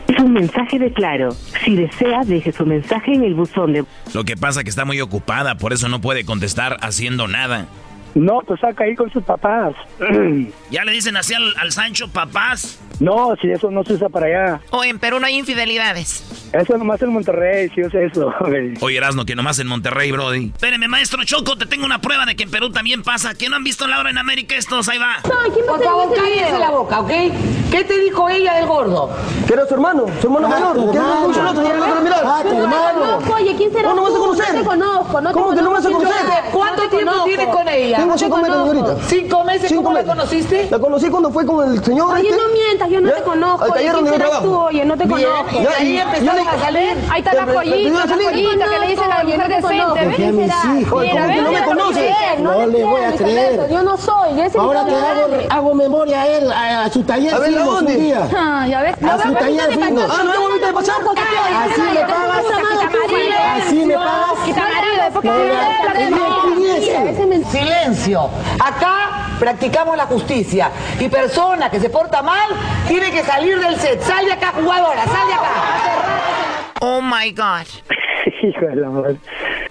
Es 0.08 0.18
un 0.18 0.32
mensaje 0.32 0.78
de 0.78 0.92
Claro. 0.92 1.30
Si 1.64 1.76
desea, 1.76 2.22
deje 2.24 2.52
su 2.52 2.66
mensaje 2.66 3.12
en 3.12 3.22
el 3.22 3.34
buzón 3.34 3.72
de... 3.74 3.84
Lo 4.12 4.24
que 4.24 4.36
pasa 4.36 4.60
es 4.60 4.64
que 4.64 4.70
está 4.70 4.84
muy 4.84 5.00
ocupada, 5.00 5.56
por 5.56 5.72
eso 5.72 5.88
no 5.88 6.00
puede 6.00 6.24
contestar 6.24 6.78
haciendo 6.80 7.28
nada. 7.28 7.66
No, 8.14 8.40
pues 8.46 8.60
saca 8.60 8.84
ahí 8.84 8.94
con 8.96 9.10
sus 9.10 9.22
papás. 9.22 9.74
¿Ya 10.70 10.84
le 10.84 10.92
dicen 10.92 11.16
así 11.16 11.34
al, 11.34 11.54
al 11.58 11.72
Sancho 11.72 12.08
papás? 12.08 12.80
No, 12.98 13.34
si 13.40 13.50
eso 13.50 13.70
no 13.70 13.82
se 13.84 13.94
usa 13.94 14.08
para 14.08 14.26
allá. 14.26 14.60
O 14.70 14.84
en 14.84 14.98
Perú 14.98 15.20
no 15.20 15.26
hay 15.26 15.38
infidelidades. 15.38 16.39
Eso 16.52 16.76
nomás 16.76 17.00
en 17.02 17.10
Monterrey, 17.12 17.70
si 17.74 17.82
usa 17.82 18.00
eso. 18.00 18.32
Oye, 18.80 18.96
Erasno, 18.96 19.24
que 19.24 19.36
nomás 19.36 19.58
en 19.60 19.68
Monterrey, 19.68 20.10
Brody. 20.10 20.46
Espéreme, 20.46 20.88
maestro 20.88 21.22
Choco, 21.24 21.56
te 21.56 21.66
tengo 21.66 21.84
una 21.86 22.00
prueba 22.00 22.26
de 22.26 22.34
que 22.34 22.42
en 22.42 22.50
Perú 22.50 22.70
también 22.70 23.02
pasa. 23.02 23.34
¿Que 23.34 23.48
no 23.48 23.56
han 23.56 23.64
visto 23.64 23.86
Laura 23.86 24.10
en 24.10 24.18
América 24.18 24.56
estos? 24.56 24.88
Ahí 24.88 24.98
va. 24.98 25.18
Por 25.22 25.82
favor, 25.82 26.12
cállese 26.14 26.58
la 26.58 26.70
boca, 26.70 27.00
¿ok? 27.00 27.10
¿Qué 27.70 27.84
te 27.84 27.98
dijo 28.00 28.28
ella 28.28 28.54
del 28.54 28.66
gordo? 28.66 29.10
Que 29.46 29.52
era 29.54 29.64
su 29.66 29.74
hermano, 29.74 30.06
su 30.20 30.26
hermano 30.26 30.48
mayor. 30.48 30.90
Que 30.90 30.96
era 30.96 31.14
mucho 31.20 31.40
otro, 31.40 31.62
no 31.62 31.94
lo 31.94 32.00
mirar. 32.00 32.22
Ah, 32.24 32.42
tu 32.42 32.56
hermano. 32.58 33.18
Oye, 33.32 33.54
¿quién 33.56 33.70
será? 33.72 33.88
¿Cómo 33.90 33.94
no 33.96 34.02
vas 34.02 34.14
a 34.14 34.18
conocer? 34.18 34.54
No 34.54 34.60
te 34.60 34.66
conozco, 34.66 35.20
no 35.20 35.28
te 35.28 35.34
¿Cómo 35.34 35.54
que 35.54 35.62
no 35.62 35.70
vas 35.70 35.86
a 35.86 35.90
conocer? 35.90 36.14
¿Cuánto 36.52 36.88
tiempo 36.88 37.24
tienes 37.24 37.46
con 37.46 37.68
ella? 37.68 37.96
Tengo 37.98 38.18
cinco 38.18 38.36
meses 38.38 38.54
ahorita. 38.56 38.96
¿Cinco 39.06 39.44
meses? 39.44 39.72
¿Cómo 39.72 39.92
la 39.92 40.04
conociste? 40.04 40.68
La 40.70 40.78
conocí 40.80 41.08
cuando 41.08 41.30
fue 41.30 41.46
con 41.46 41.72
el 41.72 41.84
señor 41.84 42.12
Oye, 42.12 42.28
este. 42.28 42.42
no 42.42 42.48
mientas, 42.52 42.90
yo 42.90 43.00
no 43.00 43.10
te 43.12 43.22
conozco. 43.22 43.64
Al 43.64 43.72
taller 43.72 43.92
donde 43.92 44.10
yo 44.10 44.16
¿Quién 44.16 44.20
serás 44.26 44.40
trabajo. 44.40 44.44
tú? 44.48 44.66
Oye, 44.66 44.84
no 44.84 44.96
te 44.96 45.08
conozco. 45.08 45.62
Ya, 45.62 45.70
Ahí 45.78 45.92
y- 45.96 46.24
yo 46.44 46.50
le- 46.50 46.56
a 46.56 46.64
salir. 46.64 46.98
Ahí 47.10 47.20
está 47.20 47.34
la 47.34 47.52
joyita, 47.52 47.76
yo 47.76 47.94
la 47.94 48.24
joyita 48.24 48.64
que 48.70 48.78
le 48.78 48.86
dicen 48.88 49.12
a 49.12 49.18
la 49.18 49.24
mujer 49.24 49.48
decente. 49.48 50.24
En 50.26 50.36
mis 50.36 50.64
hijos. 50.80 51.04
¿Cómo 51.10 51.26
que 51.26 51.42
no 51.42 51.52
me 51.52 51.64
conoces? 51.64 52.14
No 52.40 52.66
le 52.66 52.84
voy 52.84 53.02
a 53.02 53.12
creer. 53.12 53.68
Yo 53.70 53.82
no 53.82 53.96
soy. 53.96 54.40
ese 54.40 54.58
Ahora 54.58 54.84
te 54.84 54.94
hago, 55.50 55.74
memoria 55.74 56.22
a 56.22 56.26
él, 56.26 56.52
a, 56.52 56.84
a 56.84 56.90
su 56.90 57.02
taller 57.02 57.34
A 57.34 57.38
ver, 57.38 57.52
fuimos 57.52 57.74
¿dónde? 57.74 58.14
Ah, 58.36 58.66
ya 58.68 58.82
ves. 58.82 58.94
A 59.02 59.22
su 59.22 59.32
taller 59.34 59.72
fuimos. 59.72 60.04
Ah, 60.10 60.22
¿no 60.24 60.32
es 60.32 60.38
bonita 60.40 60.66
de 60.66 60.72
pasar? 60.72 60.96
Así 61.00 61.80
me 61.94 62.00
pagas. 62.00 62.44
Así 63.56 63.84
me 63.86 63.94
pagas. 63.94 64.30
Silencio. 67.50 68.28
Acá 68.58 69.19
practicamos 69.40 69.96
la 69.96 70.06
justicia. 70.06 70.70
Y 71.00 71.08
persona 71.08 71.70
que 71.70 71.80
se 71.80 71.90
porta 71.90 72.22
mal 72.22 72.50
tiene 72.86 73.10
que 73.10 73.24
salir 73.24 73.58
del 73.58 73.76
set. 73.76 74.00
Sal 74.02 74.26
de 74.26 74.32
acá, 74.32 74.52
jugadora, 74.52 75.04
sal 75.04 75.26
de 75.26 75.34
acá. 75.34 75.54
Oh 76.80 77.00
my 77.00 77.32
God. 77.32 77.66
Hijo 78.42 78.66
de 78.66 78.76
la 78.76 78.90
madre. 78.90 79.16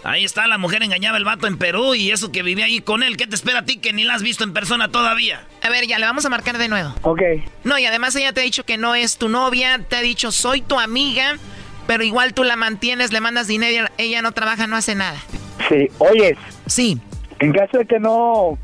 Ahí 0.04 0.24
está, 0.26 0.48
la 0.48 0.58
mujer 0.58 0.82
engañaba 0.84 1.18
al 1.18 1.24
vato 1.24 1.48
en 1.48 1.58
Perú 1.58 1.94
y 1.94 2.12
eso 2.12 2.32
que 2.32 2.42
vivía 2.42 2.66
ahí 2.66 2.82
con 2.82 3.04
él. 3.04 3.18
¿Qué 3.18 3.28
te 3.28 3.36
espera 3.36 3.60
a 3.60 3.66
ti 3.66 3.78
que 3.78 3.94
ni 3.94 4.04
la 4.04 4.16
has 4.16 4.24
visto 4.24 4.44
en 4.44 4.54
persona 4.54 4.90
todavía? 4.90 5.42
A 5.62 5.70
ver, 5.70 5.86
ya 5.88 6.00
le 6.00 6.06
vamos 6.06 6.26
a 6.26 6.30
marcar 6.30 6.58
de 6.58 6.68
nuevo. 6.68 6.94
Ok. 7.04 7.22
No, 7.64 7.78
y 7.78 7.86
además 7.86 8.16
ella 8.16 8.34
te 8.34 8.42
ha 8.42 8.44
dicho 8.44 8.64
que 8.64 8.78
no 8.78 8.96
es 8.96 9.18
tu 9.18 9.30
novia, 9.30 9.80
te 9.88 9.98
ha 9.98 10.02
dicho 10.02 10.32
soy 10.32 10.62
tu 10.62 10.80
amiga, 10.80 11.38
pero 11.88 12.04
igual 12.04 12.34
tú 12.34 12.44
la 12.44 12.56
mantienes, 12.56 13.12
le 13.12 13.22
mandas 13.22 13.48
dinero, 13.48 13.88
ella 13.98 14.22
no 14.22 14.32
trabaja, 14.32 14.68
no 14.68 14.76
hace 14.76 14.96
nada. 14.96 15.20
Sí, 15.68 15.88
oyes. 15.98 16.38
Sí. 16.66 17.00
En 17.40 17.54
caso 17.54 17.80
de 17.80 17.86
que 17.86 18.00
no, 18.00 18.58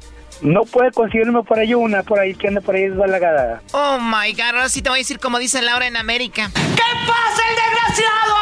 no 0.46 0.64
puede 0.64 0.92
conseguirme 0.92 1.44
por 1.44 1.60
ahí 1.60 1.74
una, 1.74 2.04
por 2.04 2.20
ahí 2.20 2.36
que 2.36 2.48
anda 2.48 2.62
por 2.62 2.76
ahí 2.76 2.90
desbalagada. 2.90 3.62
Oh 3.74 3.98
my 4.00 4.32
God, 4.34 4.56
ahora 4.56 4.70
sí 4.70 4.82
te 4.82 4.90
voy 4.90 5.00
a 5.00 5.02
decir 5.02 5.20
como 5.20 5.40
dice 5.40 5.62
Laura 5.62 5.88
en 5.88 5.98
América. 5.98 6.52
¿Qué 6.54 6.84
pasa, 7.08 7.42
el 7.50 7.56
desgraciado? 7.56 8.36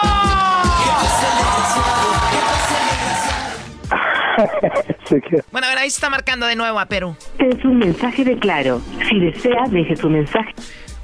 bueno, 5.51 5.67
a 5.67 5.69
ver, 5.69 5.79
ahí 5.79 5.89
se 5.89 5.97
está 5.97 6.09
marcando 6.09 6.45
de 6.45 6.55
nuevo 6.55 6.79
a 6.79 6.85
Perú. 6.85 7.15
Es 7.39 7.63
un 7.63 7.79
mensaje 7.79 8.23
de 8.23 8.37
claro. 8.37 8.81
Si 9.07 9.19
desea, 9.19 9.63
deje 9.69 9.95
su 9.95 10.09
mensaje. 10.09 10.53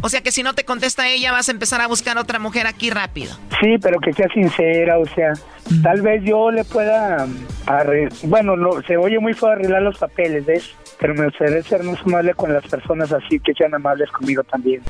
O 0.01 0.07
sea 0.07 0.21
que 0.21 0.31
si 0.31 0.43
no 0.43 0.53
te 0.53 0.63
contesta 0.63 1.09
ella, 1.09 1.33
vas 1.33 1.49
a 1.49 1.51
empezar 1.51 1.81
a 1.81 1.87
buscar 1.87 2.17
otra 2.17 2.39
mujer 2.39 2.67
aquí 2.67 2.89
rápido. 2.89 3.33
Sí, 3.61 3.77
pero 3.81 3.99
que 3.99 4.13
sea 4.13 4.29
sincera, 4.33 4.97
o 4.97 5.05
sea, 5.05 5.33
tal 5.83 6.01
vez 6.01 6.23
yo 6.23 6.51
le 6.51 6.63
pueda, 6.63 7.27
bueno, 8.23 8.55
no, 8.55 8.81
se 8.83 8.95
oye 8.95 9.19
muy 9.19 9.33
feo 9.33 9.49
arreglar 9.49 9.81
los 9.81 9.97
papeles, 9.97 10.45
¿ves? 10.45 10.73
Pero 10.99 11.15
me 11.15 11.25
gustaría 11.25 11.61
ser 11.63 11.83
más 11.83 12.01
amable 12.01 12.33
con 12.33 12.53
las 12.53 12.65
personas 12.67 13.11
así, 13.13 13.39
que 13.39 13.53
sean 13.53 13.73
amables 13.73 14.11
conmigo 14.11 14.43
también. 14.43 14.81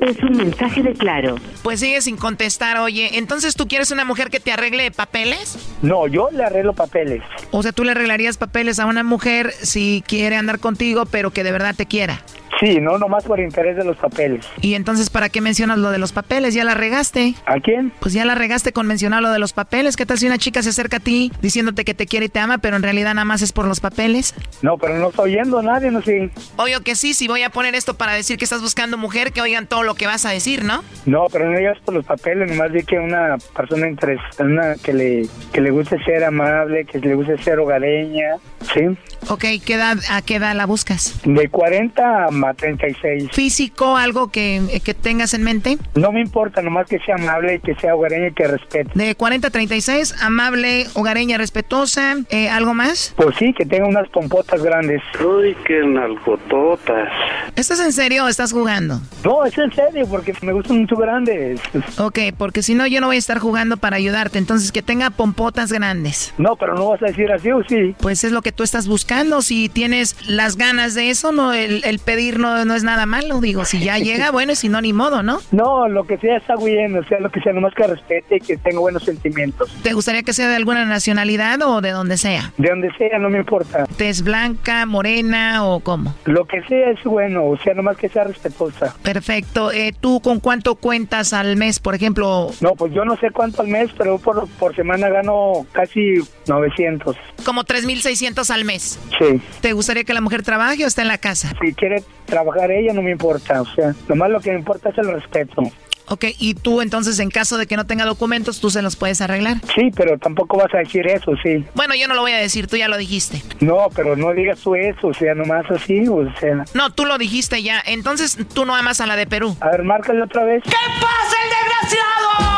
Es 0.00 0.22
un 0.22 0.36
mensaje 0.36 0.82
de 0.82 0.94
claro. 0.94 1.36
Pues 1.62 1.80
sigue 1.80 2.00
sin 2.00 2.16
contestar, 2.16 2.78
oye, 2.78 3.18
entonces 3.18 3.56
tú 3.56 3.68
quieres 3.68 3.90
una 3.90 4.04
mujer 4.04 4.30
que 4.30 4.40
te 4.40 4.52
arregle 4.52 4.90
papeles? 4.90 5.58
No, 5.82 6.06
yo 6.06 6.30
le 6.30 6.44
arreglo 6.44 6.72
papeles. 6.72 7.22
O 7.50 7.62
sea, 7.62 7.72
tú 7.72 7.84
le 7.84 7.90
arreglarías 7.90 8.38
papeles 8.38 8.78
a 8.78 8.86
una 8.86 9.02
mujer 9.02 9.52
si 9.52 10.02
quiere 10.06 10.36
andar 10.36 10.60
contigo, 10.60 11.04
pero 11.04 11.30
que 11.30 11.44
de 11.44 11.52
verdad 11.52 11.74
te 11.76 11.86
quiera. 11.86 12.20
Sí, 12.60 12.80
no, 12.80 12.96
nomás 12.98 13.24
por 13.24 13.38
interés 13.38 13.76
de 13.76 13.84
los 13.84 13.96
papeles. 13.96 14.46
¿Y 14.62 14.74
entonces 14.74 15.10
para 15.10 15.28
qué 15.28 15.40
mencionas 15.40 15.78
lo 15.78 15.90
de 15.90 15.98
los 15.98 16.12
papeles? 16.12 16.54
¿Ya 16.54 16.64
la 16.64 16.74
regaste? 16.74 17.34
¿A 17.44 17.60
quién? 17.60 17.92
Pues 18.00 18.14
ya 18.14 18.24
la 18.24 18.34
regaste 18.34 18.72
con 18.72 18.86
mencionar 18.86 19.22
lo 19.22 19.30
de 19.30 19.38
los 19.38 19.52
papeles. 19.52 19.96
¿Qué 19.96 20.06
tal 20.06 20.18
si 20.18 20.26
una 20.26 20.38
chica 20.38 20.62
se 20.62 20.70
acerca 20.70 20.96
a 20.96 21.00
ti 21.00 21.32
diciéndote 21.42 21.84
que 21.84 21.94
te 21.94 22.06
quiere 22.06 22.26
y 22.26 22.28
te 22.28 22.38
ama, 22.38 22.58
pero 22.58 22.76
en 22.76 22.82
realidad 22.82 23.14
nada 23.14 23.26
más 23.26 23.42
es 23.42 23.52
por 23.52 23.66
los 23.66 23.80
papeles? 23.80 24.34
No, 24.62 24.78
pero 24.78 24.98
no 24.98 25.10
estoy 25.10 25.32
oyendo 25.32 25.58
a 25.58 25.62
nadie, 25.62 25.90
no 25.90 26.00
sé. 26.02 26.30
Obvio 26.56 26.80
que 26.80 26.94
sí, 26.94 27.12
si 27.12 27.28
voy 27.28 27.42
a 27.42 27.50
poner 27.50 27.74
esto 27.74 27.94
para 27.94 28.12
decir 28.12 28.38
que 28.38 28.44
estás 28.44 28.62
buscando 28.62 28.96
mujer, 28.96 29.32
que 29.32 29.42
oigan 29.42 29.66
todo 29.66 29.82
lo 29.82 29.94
que 29.94 30.06
vas 30.06 30.24
a 30.24 30.30
decir, 30.30 30.64
¿no? 30.64 30.82
No, 31.04 31.26
pero 31.30 31.50
no 31.50 31.58
digas 31.58 31.78
por 31.84 31.94
los 31.94 32.06
papeles, 32.06 32.50
nomás 32.50 32.72
di 32.72 32.82
que 32.84 32.98
una 32.98 33.36
persona 33.54 33.88
interesante, 33.88 34.80
que 34.82 34.92
le, 34.92 35.28
que 35.52 35.60
le 35.60 35.70
guste 35.70 36.02
ser 36.04 36.24
amable, 36.24 36.84
que 36.84 36.98
le 37.00 37.14
guste 37.14 37.36
ser 37.42 37.58
hogareña, 37.58 38.36
¿sí? 38.72 38.96
Ok, 39.28 39.44
¿qué 39.64 39.74
edad, 39.74 39.96
¿a 40.10 40.22
qué 40.22 40.36
edad 40.36 40.54
la 40.54 40.66
buscas? 40.66 41.20
De 41.24 41.48
40 41.48 42.26
a 42.26 42.30
36. 42.54 43.30
¿Físico, 43.32 43.96
algo 43.96 44.30
que, 44.30 44.80
que, 44.84 44.94
tengas 44.94 45.34
en 45.34 45.42
mente? 45.42 45.78
No 45.94 46.12
me 46.12 46.20
importa, 46.20 46.62
nomás 46.62 46.86
que 46.86 46.98
sea 47.00 47.16
amable, 47.16 47.60
que 47.60 47.74
sea 47.76 47.94
hogareña 47.94 48.28
y 48.28 48.32
que 48.32 48.46
respete. 48.46 48.90
De 48.94 49.14
40 49.14 49.48
a 49.48 49.50
36, 49.50 50.22
amable, 50.22 50.86
hogareña, 50.94 51.38
respetuosa, 51.38 52.16
eh, 52.30 52.48
¿algo 52.48 52.74
más? 52.74 53.14
Pues 53.16 53.36
sí, 53.36 53.52
que 53.52 53.64
tenga 53.66 53.86
unas 53.86 54.08
pompotas 54.08 54.62
grandes. 54.62 55.02
Uy, 55.24 55.56
qué 55.66 55.84
nalgototas. 55.86 57.08
¿Estás 57.54 57.80
en 57.80 57.92
serio 57.92 58.24
o 58.24 58.28
estás 58.28 58.52
jugando? 58.52 59.00
No, 59.24 59.44
es 59.44 59.56
en 59.58 59.72
serio, 59.72 60.06
porque 60.08 60.34
me 60.42 60.52
gustan 60.52 60.80
mucho 60.80 60.96
grandes. 60.96 61.60
Ok, 61.98 62.18
porque 62.36 62.62
si 62.62 62.74
no 62.74 62.86
yo 62.86 63.00
no 63.00 63.08
voy 63.08 63.16
a 63.16 63.18
estar 63.18 63.38
jugando 63.38 63.76
para 63.76 63.96
ayudarte, 63.96 64.38
entonces 64.38 64.72
que 64.72 64.82
tenga 64.82 65.10
pompotas 65.10 65.72
grandes. 65.72 66.34
No, 66.38 66.56
pero 66.56 66.74
no 66.74 66.88
vas 66.88 67.02
a 67.02 67.06
decir 67.06 67.30
así 67.32 67.50
o 67.50 67.62
sí. 67.64 67.94
Pues 68.00 68.24
es 68.24 68.32
lo 68.32 68.42
que 68.42 68.52
tú 68.52 68.62
estás 68.62 68.86
buscando 68.86 69.42
si 69.42 69.68
tienes 69.68 70.16
las 70.28 70.56
ganas 70.56 70.94
de 70.94 71.10
eso, 71.10 71.32
no 71.32 71.52
el, 71.52 71.98
pedir 72.04 72.35
no, 72.38 72.64
no, 72.64 72.74
es 72.74 72.84
nada 72.84 73.06
malo, 73.06 73.40
digo, 73.40 73.64
si 73.64 73.80
ya 73.80 73.98
llega, 73.98 74.30
bueno, 74.30 74.52
y 74.52 74.56
si 74.56 74.68
no, 74.68 74.80
ni 74.80 74.92
modo, 74.92 75.22
¿no? 75.22 75.38
No, 75.52 75.88
lo 75.88 76.04
que 76.04 76.18
sea 76.18 76.36
está 76.36 76.54
bien, 76.56 76.96
o 76.98 77.04
sea, 77.04 77.18
lo 77.18 77.30
que 77.30 77.40
sea, 77.40 77.52
nomás 77.52 77.74
que 77.74 77.86
respete 77.86 78.36
y 78.36 78.40
que 78.40 78.56
tenga 78.58 78.78
buenos 78.78 79.04
sentimientos. 79.04 79.70
¿Te 79.82 79.94
gustaría 79.94 80.22
que 80.22 80.32
sea 80.32 80.48
de 80.48 80.56
alguna 80.56 80.84
nacionalidad 80.84 81.60
o 81.62 81.80
de 81.80 81.90
donde 81.90 82.18
sea? 82.18 82.52
De 82.58 82.68
donde 82.68 82.90
sea, 82.98 83.18
no 83.18 83.30
me 83.30 83.38
importa. 83.38 83.86
¿Tez 83.96 84.22
blanca, 84.22 84.84
morena 84.84 85.64
o 85.64 85.80
cómo? 85.80 86.14
Lo 86.26 86.44
que 86.44 86.62
sea 86.62 86.90
es 86.90 87.02
bueno, 87.04 87.46
o 87.46 87.56
sea, 87.58 87.74
nomás 87.74 87.96
que 87.96 88.08
sea 88.08 88.24
respetuosa. 88.24 88.94
Perfecto. 89.02 89.72
Eh, 89.72 89.94
¿Tú 89.98 90.20
con 90.20 90.40
cuánto 90.40 90.74
cuentas 90.74 91.32
al 91.32 91.56
mes, 91.56 91.80
por 91.80 91.94
ejemplo? 91.94 92.50
No, 92.60 92.72
pues 92.72 92.92
yo 92.92 93.04
no 93.04 93.16
sé 93.16 93.30
cuánto 93.30 93.62
al 93.62 93.68
mes, 93.68 93.90
pero 93.96 94.18
por, 94.18 94.46
por 94.58 94.74
semana 94.76 95.08
gano 95.08 95.66
casi 95.72 96.16
900. 96.46 97.16
Como 97.44 97.64
3.600 97.64 98.50
al 98.50 98.64
mes. 98.64 98.98
Sí. 99.18 99.40
¿Te 99.60 99.72
gustaría 99.72 100.04
que 100.04 100.14
la 100.14 100.20
mujer 100.20 100.42
trabaje 100.42 100.84
o 100.84 100.86
esté 100.86 101.02
en 101.02 101.08
la 101.08 101.18
casa? 101.18 101.52
Si 101.60 101.72
quiere 101.74 102.02
trabajar 102.26 102.70
ella, 102.70 102.92
no 102.92 103.02
me 103.02 103.12
importa. 103.12 103.62
O 103.62 103.66
sea, 103.66 103.94
lo 104.08 104.16
más 104.16 104.30
lo 104.30 104.40
que 104.40 104.50
me 104.50 104.58
importa 104.58 104.90
es 104.90 104.98
el 104.98 105.12
respeto. 105.12 105.62
Ok, 106.08 106.24
y 106.38 106.54
tú 106.54 106.82
entonces 106.82 107.18
en 107.18 107.30
caso 107.30 107.58
de 107.58 107.66
que 107.66 107.76
no 107.76 107.84
tenga 107.84 108.04
documentos, 108.04 108.60
¿tú 108.60 108.70
se 108.70 108.80
los 108.80 108.94
puedes 108.94 109.20
arreglar? 109.20 109.56
Sí, 109.74 109.90
pero 109.96 110.16
tampoco 110.18 110.56
vas 110.56 110.72
a 110.72 110.78
decir 110.78 111.04
eso, 111.08 111.32
sí. 111.42 111.64
Bueno, 111.74 111.96
yo 111.96 112.06
no 112.06 112.14
lo 112.14 112.20
voy 112.20 112.30
a 112.30 112.36
decir, 112.36 112.68
tú 112.68 112.76
ya 112.76 112.86
lo 112.86 112.96
dijiste. 112.96 113.42
No, 113.60 113.88
pero 113.94 114.14
no 114.14 114.32
digas 114.32 114.60
tú 114.60 114.76
eso, 114.76 115.08
o 115.08 115.14
sea, 115.14 115.34
nomás 115.34 115.68
así, 115.68 116.06
o 116.06 116.32
sea... 116.38 116.64
No, 116.74 116.92
tú 116.92 117.06
lo 117.06 117.18
dijiste 117.18 117.60
ya, 117.62 117.82
entonces 117.84 118.38
tú 118.54 118.64
no 118.64 118.76
amas 118.76 119.00
a 119.00 119.06
la 119.06 119.16
de 119.16 119.26
Perú. 119.26 119.56
A 119.60 119.70
ver, 119.70 119.82
márcale 119.82 120.22
otra 120.22 120.44
vez. 120.44 120.62
¿Qué 120.62 120.70
pasa, 121.00 121.36
el 121.42 121.50
desgraciado? 121.50 122.56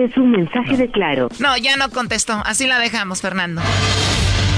es 0.04 0.16
un 0.16 0.30
mensaje 0.30 0.76
de 0.76 0.90
claro. 0.90 1.28
No, 1.40 1.56
ya 1.56 1.76
no 1.76 1.90
contestó, 1.90 2.40
así 2.44 2.68
la 2.68 2.78
dejamos, 2.78 3.20
Fernando. 3.20 3.62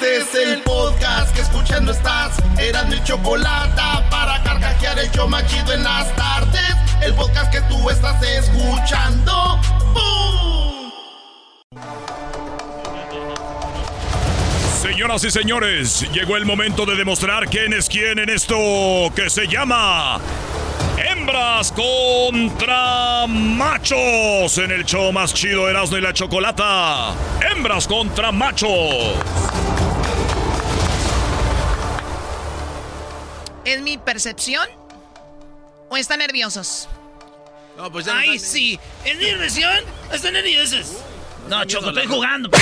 Este 0.00 0.16
es 0.16 0.34
el 0.34 0.62
podcast 0.62 1.34
que 1.34 1.42
escuchando 1.42 1.92
estás. 1.92 2.34
Eran 2.58 2.88
mi 2.88 3.04
chocolate 3.04 3.82
para 4.10 4.42
carcajear 4.42 4.98
el 4.98 5.10
yo 5.12 5.28
machido 5.28 5.74
en 5.74 5.84
las 5.84 6.16
tardes. 6.16 6.74
El 7.02 7.12
podcast 7.12 7.52
que 7.52 7.60
tú 7.62 7.90
estás 7.90 8.22
escuchando. 8.22 9.60
¡Bum! 9.92 10.90
Señoras 14.80 15.22
y 15.24 15.30
señores, 15.30 16.10
llegó 16.12 16.38
el 16.38 16.46
momento 16.46 16.86
de 16.86 16.96
demostrar 16.96 17.50
quién 17.50 17.74
es 17.74 17.86
quién 17.86 18.18
en 18.20 18.30
esto 18.30 18.56
que 19.14 19.28
se 19.28 19.48
llama 19.48 20.18
Hembras 20.98 21.72
contra 21.72 23.26
machos 23.26 24.58
en 24.58 24.70
el 24.70 24.84
show 24.84 25.12
más 25.12 25.32
chido 25.34 25.68
Erasmo 25.68 25.96
y 25.96 26.00
la 26.00 26.12
Chocolata. 26.12 27.14
Hembras 27.50 27.86
contra 27.86 28.32
machos. 28.32 29.14
¿Es 33.64 33.80
mi 33.82 33.98
percepción? 33.98 34.66
¿O 35.88 35.96
están 35.96 36.18
nerviosos? 36.20 36.88
No, 37.76 37.90
pues 37.90 38.08
Ay, 38.08 38.38
sí. 38.38 38.78
¿Es 39.04 39.16
mi 39.18 39.26
percepción? 39.26 39.84
¿Están 40.12 40.32
nerviosos? 40.34 40.96
No, 41.48 41.64
Choco, 41.64 41.88
estoy 41.88 42.06
jugando. 42.06 42.50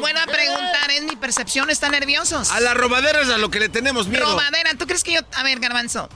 Buena 0.00 0.26
preguntar, 0.26 0.90
¿es 0.90 1.02
mi 1.02 1.16
percepción? 1.16 1.70
¿Están 1.70 1.92
nerviosos? 1.92 2.50
A 2.50 2.60
las 2.60 2.74
robaderas 2.74 3.28
a 3.28 3.38
lo 3.38 3.50
que 3.50 3.60
le 3.60 3.68
tenemos 3.68 4.08
miedo. 4.08 4.24
Robadera, 4.24 4.74
¿tú 4.74 4.86
crees 4.86 5.04
que 5.04 5.12
yo...? 5.14 5.20
A 5.34 5.42
ver, 5.42 5.60
Garbanzo. 5.60 6.08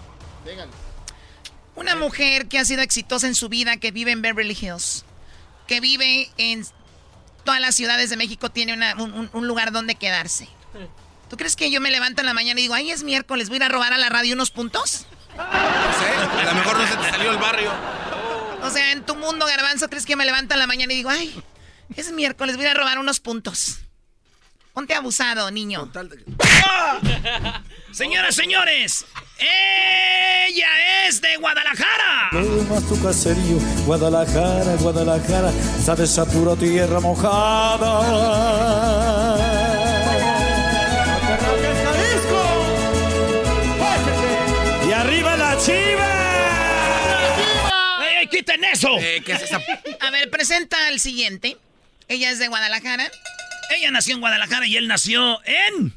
Una 1.76 1.96
mujer 1.96 2.48
que 2.48 2.58
ha 2.58 2.64
sido 2.64 2.82
exitosa 2.82 3.26
en 3.26 3.34
su 3.34 3.48
vida, 3.48 3.76
que 3.76 3.90
vive 3.90 4.12
en 4.12 4.22
Beverly 4.22 4.56
Hills, 4.58 5.04
que 5.66 5.80
vive 5.80 6.30
en 6.36 6.66
todas 7.44 7.60
las 7.60 7.74
ciudades 7.74 8.10
de 8.10 8.16
México, 8.16 8.50
tiene 8.50 8.74
un, 8.96 9.46
lugar 9.46 9.72
donde 9.72 9.94
quedarse. 9.96 10.48
¿Tú 11.28 11.36
crees 11.36 11.56
que 11.56 11.70
yo 11.70 11.80
me 11.80 11.90
levanto 11.90 12.20
en 12.20 12.26
la 12.26 12.34
mañana 12.34 12.60
y 12.60 12.64
digo, 12.64 12.74
ay, 12.74 12.90
es 12.90 13.02
miércoles, 13.02 13.48
voy 13.48 13.56
a 13.56 13.58
ir 13.58 13.62
a 13.64 13.68
robar 13.68 13.92
a 13.92 13.98
la 13.98 14.08
radio 14.08 14.34
unos 14.34 14.50
puntos? 14.50 15.06
No 15.36 15.42
sé, 15.42 16.40
a 16.40 16.44
lo 16.44 16.54
mejor 16.54 16.78
no 16.78 16.86
se 16.86 16.96
te 16.96 17.10
salió 17.10 17.30
el 17.30 17.38
barrio. 17.38 17.72
O 18.62 18.70
sea, 18.70 18.92
en 18.92 19.04
tu 19.04 19.16
mundo, 19.16 19.44
Garbanzo, 19.46 19.88
¿crees 19.88 20.06
que 20.06 20.16
me 20.16 20.24
levanto 20.24 20.54
en 20.54 20.60
la 20.60 20.66
mañana 20.66 20.92
y 20.92 20.96
digo, 20.96 21.10
ay, 21.10 21.42
es 21.96 22.12
miércoles, 22.12 22.56
voy 22.56 22.66
a 22.66 22.74
robar 22.74 22.98
unos 22.98 23.20
puntos. 23.20 23.78
Ponte 24.74 24.94
abusado, 24.94 25.50
niño. 25.52 25.90
Señoras, 27.92 28.34
señores, 28.34 29.06
ella 29.38 31.06
es 31.06 31.20
de 31.20 31.36
Guadalajara. 31.36 32.30
tu 32.88 33.00
caserío, 33.00 33.58
Guadalajara, 33.86 34.74
Guadalajara, 34.80 35.52
sabes 35.84 36.18
a 36.18 36.26
pura 36.26 36.56
tierra 36.56 36.98
mojada. 36.98 38.00
Y 44.88 44.92
arriba 44.92 45.36
la 45.36 45.56
chiva. 45.56 46.10
¡Ey, 48.18 48.26
quiten 48.26 48.64
eso! 48.64 48.88
Eh, 48.98 49.22
¿qué 49.24 49.34
es 49.34 49.42
esa? 49.42 49.60
A 50.00 50.10
ver, 50.10 50.30
presenta 50.30 50.88
al 50.88 50.98
siguiente. 50.98 51.56
Ella 52.08 52.30
es 52.30 52.38
de 52.38 52.48
Guadalajara. 52.48 53.10
Ella 53.74 53.90
nació 53.90 54.14
en 54.14 54.20
Guadalajara 54.20 54.66
y 54.66 54.76
él 54.76 54.88
nació 54.88 55.40
en. 55.44 55.94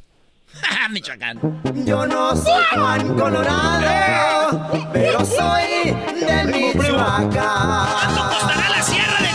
Michoacán. 0.89 1.39
Yo 1.85 2.05
no 2.07 2.35
soy 2.35 2.63
Juan 2.73 3.15
Colorado, 3.17 4.89
pero 4.93 5.23
soy 5.25 5.91
de 5.91 6.43
Michoacán. 6.45 7.29
¿Cuánto 7.31 8.29
costará 8.29 8.69
la 8.69 8.81
sierra 8.81 9.17
de.? 9.19 9.29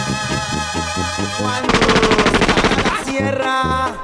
¿Cuánto 1.38 1.78
costará 1.78 2.96
la 2.98 3.04
sierra? 3.04 4.02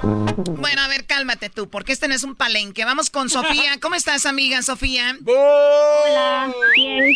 Bueno, 0.59 0.83
a 0.83 0.89
ver, 0.89 1.05
prepárate 1.39 1.51
tú, 1.51 1.69
porque 1.69 1.93
este 1.93 2.09
no 2.09 2.15
es 2.15 2.25
un 2.25 2.35
palenque. 2.35 2.85
Vamos 2.85 3.11
con 3.11 3.29
Sofía. 3.29 3.79
¿Cómo 3.81 3.95
estás, 3.95 4.27
amiga 4.27 4.63
Sofía? 4.63 5.17
Hola, 5.27 6.53
bien. 6.77 7.15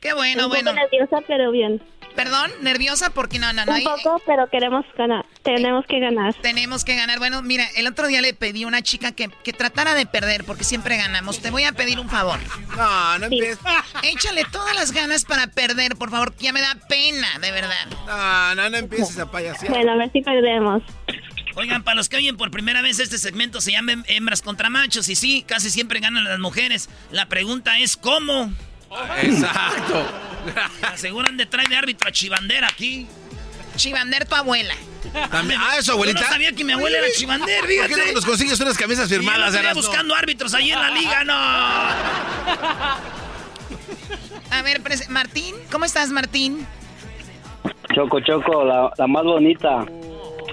Qué 0.00 0.12
bueno, 0.12 0.44
Un 0.44 0.48
bueno. 0.50 0.70
poco 0.72 0.80
nerviosa, 0.82 1.18
pero 1.26 1.50
bien. 1.50 1.82
Perdón, 2.18 2.50
nerviosa 2.62 3.10
porque 3.10 3.38
no, 3.38 3.52
no, 3.52 3.64
no. 3.64 3.70
Un 3.70 3.78
hay- 3.78 3.84
poco, 3.84 4.20
pero 4.26 4.50
queremos 4.50 4.84
ganar. 4.96 5.24
Tenemos 5.44 5.86
que 5.86 6.00
ganar. 6.00 6.34
Tenemos 6.34 6.84
que 6.84 6.96
ganar. 6.96 7.20
Bueno, 7.20 7.42
mira, 7.42 7.64
el 7.76 7.86
otro 7.86 8.08
día 8.08 8.20
le 8.20 8.34
pedí 8.34 8.64
a 8.64 8.66
una 8.66 8.82
chica 8.82 9.12
que, 9.12 9.30
que 9.44 9.52
tratara 9.52 9.94
de 9.94 10.04
perder 10.04 10.42
porque 10.42 10.64
siempre 10.64 10.96
ganamos. 10.96 11.38
Te 11.38 11.50
voy 11.50 11.62
a 11.62 11.70
pedir 11.72 12.00
un 12.00 12.10
favor. 12.10 12.40
No, 12.76 13.18
no 13.20 13.26
empieces. 13.26 13.60
Échale 14.02 14.44
todas 14.50 14.74
las 14.74 14.90
ganas 14.90 15.24
para 15.24 15.46
perder, 15.46 15.94
por 15.94 16.10
favor. 16.10 16.34
Ya 16.38 16.52
me 16.52 16.60
da 16.60 16.74
pena, 16.88 17.38
de 17.40 17.52
verdad. 17.52 17.86
No, 18.08 18.54
no, 18.56 18.68
no 18.70 18.76
empieces 18.76 19.16
a 19.20 19.30
payasear. 19.30 19.70
Bueno, 19.70 19.92
a 19.92 19.96
ver 19.96 20.10
si 20.10 20.20
perdemos. 20.20 20.82
Oigan, 21.54 21.84
para 21.84 21.94
los 21.94 22.08
que 22.08 22.16
oyen 22.16 22.36
por 22.36 22.50
primera 22.50 22.82
vez 22.82 22.98
este 22.98 23.18
segmento 23.18 23.60
se 23.60 23.72
llama 23.72 23.92
Hembras 24.06 24.42
contra 24.42 24.70
Machos 24.70 25.08
y 25.08 25.14
sí, 25.14 25.44
casi 25.46 25.70
siempre 25.70 26.00
ganan 26.00 26.24
las 26.24 26.38
mujeres. 26.40 26.88
La 27.12 27.26
pregunta 27.26 27.78
es 27.78 27.96
¿cómo? 27.96 28.52
Exacto. 29.22 30.06
Aseguran 30.92 31.36
de 31.36 31.46
traer 31.46 31.68
de 31.68 31.76
árbitro 31.76 32.08
a 32.08 32.12
Chivander 32.12 32.64
aquí. 32.64 33.06
Chivander, 33.76 34.26
tu 34.26 34.34
abuela. 34.34 34.74
También- 35.30 35.60
ah, 35.62 35.76
¿eso, 35.78 35.92
abuelita? 35.92 36.20
Yo 36.20 36.26
no 36.26 36.32
sabía 36.32 36.52
que 36.52 36.64
mi 36.64 36.72
abuela 36.72 36.98
era 36.98 37.06
Chivander, 37.16 37.60
¿Por 37.60 37.68
qué 37.68 37.96
no 38.06 38.12
nos 38.12 38.24
consigues 38.24 38.58
unas 38.60 38.76
camisas 38.76 39.08
firmadas, 39.08 39.54
Erasmo? 39.54 39.82
buscando 39.82 40.14
árbitros 40.14 40.52
ahí 40.54 40.72
en 40.72 40.80
la 40.80 40.90
liga, 40.90 41.24
no. 41.24 41.34
A 44.50 44.62
ver, 44.62 44.80
Martín, 45.10 45.54
¿cómo 45.70 45.84
estás, 45.84 46.10
Martín? 46.10 46.66
Choco, 47.94 48.20
Choco, 48.20 48.64
la, 48.64 48.90
la 48.96 49.06
más 49.06 49.24
bonita. 49.24 49.84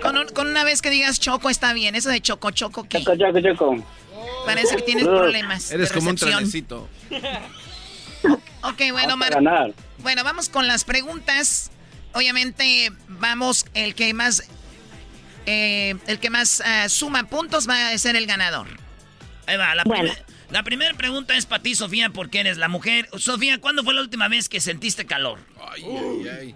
Con, 0.01 0.17
un- 0.17 0.27
con 0.27 0.47
una 0.47 0.63
vez 0.63 0.81
que 0.81 0.89
digas 0.89 1.19
choco 1.19 1.49
está 1.49 1.73
bien. 1.73 1.95
Eso 1.95 2.09
de 2.09 2.21
choco, 2.21 2.51
choco, 2.51 2.83
¿qué? 2.87 2.99
Choco, 3.03 3.15
Choco, 3.17 3.39
Choco. 3.41 3.83
Parece 4.45 4.75
que 4.75 4.81
tienes 4.83 5.05
problemas. 5.05 5.71
Eres 5.71 5.89
de 5.89 5.95
como 5.95 6.09
un 6.11 6.15
trenecito. 6.15 6.87
Ok, 8.69 8.77
bueno, 8.91 8.95
Vamos 9.09 9.13
a 9.13 9.15
Martín. 9.17 9.43
ganar. 9.43 9.73
Bueno, 9.99 10.23
vamos 10.23 10.49
con 10.49 10.67
las 10.67 10.83
preguntas. 10.83 11.71
Obviamente, 12.13 12.91
vamos, 13.07 13.65
el 13.73 13.93
que 13.95 14.13
más, 14.13 14.49
eh, 15.45 15.95
el 16.07 16.19
que 16.19 16.29
más 16.29 16.61
ah, 16.65 16.87
suma 16.89 17.23
puntos 17.25 17.67
va 17.69 17.89
a 17.89 17.97
ser 17.97 18.15
el 18.15 18.25
ganador. 18.25 18.67
Ahí 19.47 19.57
va, 19.57 19.75
la, 19.75 19.83
Bueno. 19.83 20.03
primer- 20.13 20.25
la 20.51 20.63
primera 20.63 20.93
pregunta 20.95 21.35
es 21.35 21.45
para 21.45 21.61
ti, 21.61 21.75
Sofía, 21.75 22.09
porque 22.09 22.39
eres 22.39 22.57
la 22.57 22.67
mujer. 22.67 23.07
Sofía, 23.17 23.59
¿cuándo 23.59 23.83
fue 23.83 23.93
la 23.93 24.01
última 24.01 24.27
vez 24.27 24.47
que 24.49 24.59
sentiste 24.59 25.05
calor? 25.05 25.39
Ay, 25.71 25.83
ay, 25.85 26.27
ay. 26.27 26.55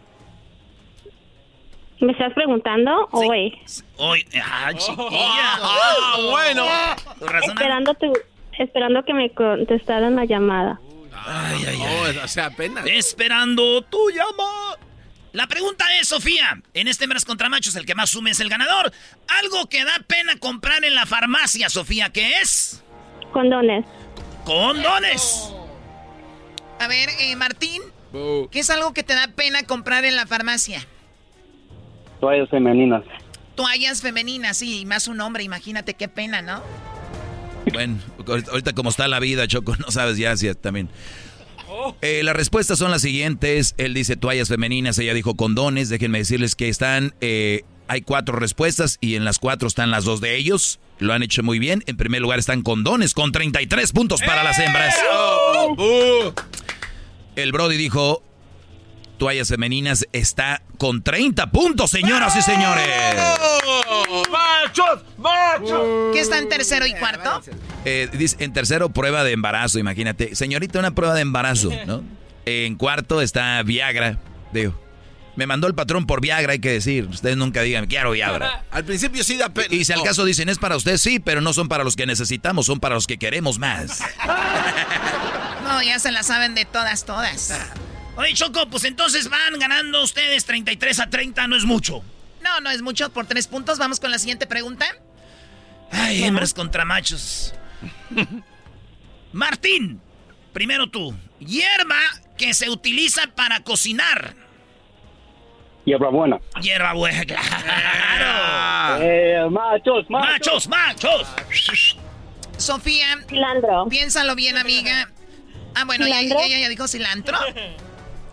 ¿Me 2.00 2.14
estás 2.14 2.34
preguntando 2.34 3.10
hoy? 3.12 3.54
Hoy, 3.98 4.26
ah, 4.42 4.72
chiquilla. 4.74 4.96
Ah, 5.12 6.18
bueno. 6.32 6.66
Tu, 8.00 8.14
esperando 8.58 9.04
que 9.04 9.14
me 9.14 9.30
contestaran 9.32 10.16
la 10.16 10.24
llamada. 10.26 10.80
Ay, 11.26 11.66
ay, 11.68 11.78
Oh, 11.82 12.06
ay. 12.06 12.18
o 12.24 12.28
sea, 12.28 12.48
apenas. 12.48 12.86
Esperando 12.88 13.82
tu 13.84 14.10
llamada. 14.10 14.78
La 15.32 15.46
pregunta 15.48 15.86
es, 16.00 16.08
Sofía, 16.08 16.60
en 16.74 16.88
este 16.88 17.04
Hembras 17.04 17.24
contra 17.24 17.50
Machos, 17.50 17.76
el 17.76 17.86
que 17.86 17.94
más 17.94 18.10
sume 18.10 18.32
es 18.32 18.40
el 18.40 18.50
ganador. 18.50 18.92
Algo 19.28 19.68
que 19.70 19.84
da 19.86 19.94
pena 20.08 20.38
comprar 20.38 20.84
en 20.84 20.96
la 20.96 21.06
farmacia, 21.06 21.70
Sofía, 21.70 22.10
¿qué 22.10 22.40
es? 22.42 22.84
Condones. 23.32 23.86
Condones. 24.44 25.54
A 26.80 26.88
ver, 26.88 27.10
eh, 27.20 27.36
Martín. 27.36 27.82
¿qué 28.52 28.60
es 28.60 28.70
algo 28.72 28.92
que 28.92 29.04
te 29.04 29.14
da 29.14 29.28
pena 29.28 29.62
comprar 29.64 30.04
en 30.04 30.16
la 30.16 30.26
farmacia? 30.26 30.84
Toallas 32.20 32.50
femeninas. 32.50 33.04
Toallas 33.54 34.02
femeninas, 34.02 34.58
sí, 34.58 34.80
y 34.80 34.86
más 34.86 35.08
un 35.08 35.22
hombre, 35.22 35.44
imagínate 35.44 35.94
qué 35.94 36.08
pena, 36.08 36.42
¿no? 36.42 36.64
Bueno, 37.74 38.00
ahorita 38.28 38.74
como 38.74 38.90
está 38.90 39.08
la 39.08 39.20
vida, 39.20 39.48
Choco, 39.48 39.76
no 39.80 39.92
sabes 39.92 40.18
ya 40.18 40.36
si 40.38 40.54
también. 40.56 40.90
Eh, 42.02 42.24
las 42.24 42.36
respuestas 42.36 42.80
son 42.80 42.92
las 42.92 43.02
siguientes. 43.02 43.76
Él 43.78 43.94
dice 43.94 44.16
toallas 44.16 44.48
femeninas, 44.48 44.98
ella 45.00 45.14
dijo 45.14 45.36
condones. 45.36 45.90
Déjenme 45.90 46.20
decirles 46.20 46.56
que 46.56 46.70
están, 46.70 47.14
eh, 47.22 47.64
hay 47.88 48.02
cuatro 48.02 48.38
respuestas 48.38 48.98
y 49.02 49.16
en 49.16 49.26
las 49.26 49.40
cuatro 49.40 49.68
están 49.68 49.92
las 49.92 50.04
dos 50.04 50.22
de 50.22 50.36
ellos. 50.38 50.80
Lo 51.00 51.14
han 51.14 51.24
hecho 51.24 51.44
muy 51.44 51.60
bien. 51.60 51.84
En 51.88 51.96
primer 51.98 52.22
lugar 52.22 52.40
están 52.40 52.62
condones 52.62 53.14
con 53.14 53.32
33 53.32 53.92
puntos 53.92 54.22
para 54.22 54.44
las 54.44 54.60
hembras. 54.60 54.96
Bu. 55.76 56.34
El 57.36 57.52
Brody 57.52 57.78
dijo 57.78 58.22
toallas 59.20 59.50
femeninas 59.50 60.08
está 60.14 60.64
con 60.80 61.04
30 61.04 61.52
puntos, 61.52 61.92
señoras 61.92 62.36
y 62.36 62.42
señores. 62.42 62.88
¡Machos! 64.32 65.04
¡Machos! 65.18 66.14
¿Qué 66.14 66.20
está 66.20 66.40
en 66.40 66.50
tercero 66.50 66.88
y 66.88 66.94
cuarto? 66.96 67.42
Eh, 67.86 68.10
dice, 68.14 68.38
en 68.40 68.54
tercero, 68.54 68.90
prueba 68.90 69.24
de 69.24 69.34
embarazo, 69.34 69.78
imagínate. 69.78 70.36
Señorita, 70.36 70.80
una 70.80 70.96
prueba 70.96 71.14
de 71.14 71.22
embarazo, 71.22 71.70
¿no? 71.86 72.04
En 72.46 72.76
cuarto 72.76 73.22
está 73.22 73.62
Viagra. 73.62 74.18
Digo, 74.52 74.74
me 75.36 75.46
mandó 75.46 75.68
el 75.68 75.76
patrón 75.76 76.08
por 76.08 76.22
Viagra, 76.22 76.54
hay 76.54 76.60
que 76.60 76.72
decir. 76.72 77.06
Ustedes 77.06 77.38
nunca 77.38 77.62
digan, 77.62 77.86
quiero 77.86 78.12
Viagra. 78.12 78.64
Al 78.72 78.86
principio 78.86 79.24
sí 79.24 79.38
da 79.38 79.50
pena. 79.50 79.68
Y 79.76 79.86
si 79.86 79.94
al 79.94 80.02
caso 80.02 80.26
dicen, 80.26 80.50
es 80.50 80.58
para 80.58 80.76
usted, 80.76 80.98
sí, 80.98 81.20
pero 81.20 81.42
no 81.42 81.54
son 81.54 81.68
para 81.68 81.84
los 81.84 81.96
que 81.96 82.06
necesitamos, 82.06 82.66
son 82.66 82.80
para 82.80 82.96
los 82.96 83.06
que 83.06 83.18
queremos 83.20 83.60
más. 83.60 84.02
No, 85.70 85.84
ya 85.84 86.00
se 86.00 86.12
la 86.12 86.24
saben 86.24 86.56
de 86.56 86.66
todas, 86.66 87.06
todas. 87.06 87.54
Oye, 88.20 88.34
Choco, 88.34 88.68
pues 88.70 88.84
entonces 88.84 89.30
van 89.30 89.58
ganando 89.58 90.04
ustedes 90.04 90.44
33 90.44 91.00
a 91.00 91.10
30, 91.10 91.48
no 91.48 91.56
es 91.56 91.64
mucho. 91.64 92.04
No, 92.44 92.60
no 92.60 92.70
es 92.70 92.82
mucho, 92.82 93.10
por 93.14 93.26
tres 93.26 93.48
puntos. 93.48 93.78
Vamos 93.78 94.02
con 94.02 94.12
la 94.12 94.20
siguiente 94.20 94.46
pregunta. 94.46 94.86
Ay, 95.90 96.26
hembras 96.26 96.54
contra 96.54 96.84
machos. 96.84 97.54
Martín, 99.32 100.02
primero 100.52 100.88
tú. 100.90 101.16
Hierba 101.40 101.96
que 102.38 102.54
se 102.54 102.70
utiliza 102.70 103.22
para 103.36 103.62
cocinar. 103.62 104.36
Hierba 105.86 106.10
buena. 106.10 106.40
Hierba 106.62 106.92
buena, 106.92 107.24
claro. 108.98 109.02
Eh, 109.02 109.50
machos, 109.50 110.10
machos. 110.10 110.68
Machos, 110.68 111.28
machos. 111.48 111.98
Sofía, 112.58 113.18
Cilantro. 113.30 113.88
piénsalo 113.88 114.36
bien, 114.36 114.58
amiga. 114.58 115.10
Ah, 115.74 115.86
bueno, 115.86 116.06
ella, 116.06 116.22
ya 116.22 116.68
dijo 116.68 116.86
cilantro. 116.86 117.38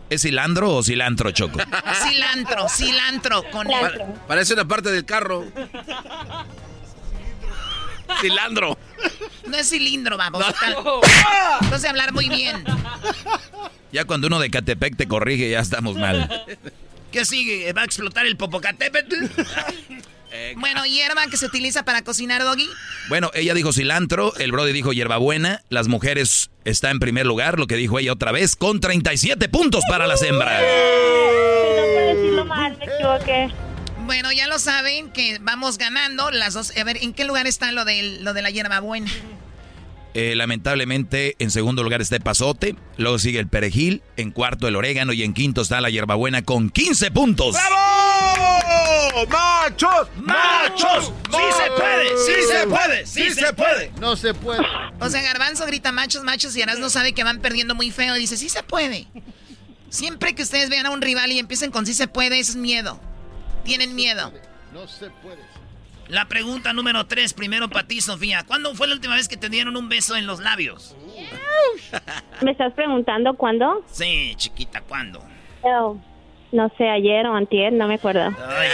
¿Es 0.08 0.22
cilantro 0.22 0.74
o 0.74 0.82
cilantro, 0.82 1.30
Choco? 1.32 1.58
Cilantro, 2.08 2.68
cilantro 2.68 3.50
con 3.50 3.66
Cilantro. 3.66 4.14
Parece 4.28 4.54
una 4.54 4.66
parte 4.66 4.90
del 4.90 5.04
carro. 5.04 5.44
Cilandro. 8.20 8.78
No 9.46 9.56
es 9.56 9.68
cilindro, 9.68 10.16
vamos. 10.16 10.44
Entonces 11.60 11.84
hablar 11.90 12.12
muy 12.12 12.28
bien. 12.28 12.64
Ya 13.92 14.04
cuando 14.04 14.26
uno 14.28 14.38
de 14.38 14.50
Catepec 14.50 14.96
te 14.96 15.08
corrige, 15.08 15.50
ya 15.50 15.60
estamos 15.60 15.96
mal. 15.96 16.44
¿Qué 17.10 17.24
sigue? 17.24 17.72
¿Va 17.72 17.82
a 17.82 17.84
explotar 17.84 18.26
el 18.26 18.36
Popocatépetl? 18.36 19.26
Bueno, 20.56 20.84
hierba 20.86 21.26
que 21.26 21.36
se 21.36 21.46
utiliza 21.46 21.84
para 21.84 22.02
cocinar, 22.02 22.42
Doggy. 22.42 22.68
Bueno, 23.08 23.30
ella 23.34 23.54
dijo 23.54 23.72
cilantro, 23.72 24.34
el 24.36 24.52
Brody 24.52 24.72
dijo 24.72 24.92
hierbabuena, 24.92 25.62
las 25.68 25.88
mujeres 25.88 26.50
está 26.64 26.90
en 26.90 26.98
primer 26.98 27.26
lugar, 27.26 27.58
lo 27.58 27.66
que 27.66 27.76
dijo 27.76 27.98
ella 27.98 28.12
otra 28.12 28.32
vez, 28.32 28.56
con 28.56 28.80
37 28.80 29.48
puntos 29.48 29.82
para 29.88 30.06
las 30.06 30.22
hembras. 30.22 30.62
Por 31.94 32.16
decirlo 32.16 32.44
mal, 32.44 32.76
me 32.78 32.84
equivoqué. 32.84 33.48
Bueno, 34.06 34.30
ya 34.32 34.46
lo 34.46 34.58
saben 34.58 35.10
que 35.10 35.38
vamos 35.40 35.78
ganando 35.78 36.30
las 36.30 36.54
dos. 36.54 36.76
A 36.76 36.84
ver, 36.84 36.98
¿en 37.02 37.12
qué 37.12 37.24
lugar 37.24 37.46
está 37.46 37.72
lo 37.72 37.84
de, 37.84 38.18
lo 38.20 38.34
de 38.34 38.42
la 38.42 38.50
hierba 38.50 38.80
buena? 38.80 39.10
Eh, 40.14 40.34
lamentablemente, 40.34 41.36
en 41.40 41.50
segundo 41.50 41.82
lugar 41.82 42.00
está 42.00 42.16
el 42.16 42.22
pasote, 42.22 42.74
luego 42.96 43.18
sigue 43.18 43.38
el 43.38 43.48
perejil, 43.48 44.02
en 44.16 44.30
cuarto 44.30 44.66
el 44.66 44.76
orégano 44.76 45.12
y 45.12 45.22
en 45.22 45.34
quinto 45.34 45.60
está 45.60 45.80
la 45.82 45.90
hierbabuena 45.90 46.42
con 46.42 46.70
15 46.70 47.10
puntos. 47.10 47.54
¡Bravo! 47.54 48.65
¡Machos! 49.66 50.08
¡Machos! 50.16 51.12
¡Sí 51.30 51.42
se 51.56 51.70
puede! 51.70 52.18
¡Sí 52.18 52.32
se 52.48 52.66
puede! 52.66 53.06
¡Sí 53.06 53.30
se 53.32 53.52
puede! 53.52 53.90
No 54.00 54.16
se 54.16 54.32
puede. 54.32 54.64
O 55.00 55.08
sea, 55.08 55.22
Garbanzo 55.22 55.66
grita 55.66 55.92
machos, 55.92 56.22
machos 56.22 56.56
y 56.56 56.64
no 56.64 56.88
sabe 56.88 57.12
que 57.12 57.24
van 57.24 57.40
perdiendo 57.40 57.74
muy 57.74 57.90
feo 57.90 58.16
y 58.16 58.20
dice, 58.20 58.36
sí 58.36 58.48
se 58.48 58.62
puede. 58.62 59.06
Siempre 59.88 60.34
que 60.34 60.42
ustedes 60.42 60.70
vean 60.70 60.86
a 60.86 60.90
un 60.90 61.02
rival 61.02 61.32
y 61.32 61.38
empiecen 61.38 61.70
con 61.70 61.84
sí 61.84 61.94
se 61.94 62.06
puede, 62.08 62.38
eso 62.38 62.52
es 62.52 62.56
miedo. 62.56 63.00
Tienen 63.64 63.94
miedo. 63.94 64.32
No 64.72 64.86
se 64.86 65.10
puede. 65.10 65.42
La 66.08 66.28
pregunta 66.28 66.72
número 66.72 67.06
3, 67.06 67.32
primero 67.34 67.68
para 67.68 67.86
ti, 67.86 68.00
Sofía. 68.00 68.44
¿Cuándo 68.46 68.74
fue 68.74 68.86
la 68.86 68.94
última 68.94 69.16
vez 69.16 69.26
que 69.26 69.36
te 69.36 69.48
dieron 69.48 69.76
un 69.76 69.88
beso 69.88 70.14
en 70.14 70.26
los 70.26 70.38
labios? 70.40 70.96
¿Me 72.42 72.52
estás 72.52 72.72
preguntando 72.74 73.34
cuándo? 73.34 73.84
Sí, 73.90 74.34
chiquita, 74.36 74.82
¿cuándo? 74.82 75.22
Oh, 75.62 75.98
no 76.56 76.72
sé, 76.76 76.88
ayer 76.88 77.26
o 77.26 77.34
antier, 77.36 77.72
no 77.72 77.86
me 77.86 77.94
acuerdo. 77.94 78.34
Ay, 78.48 78.68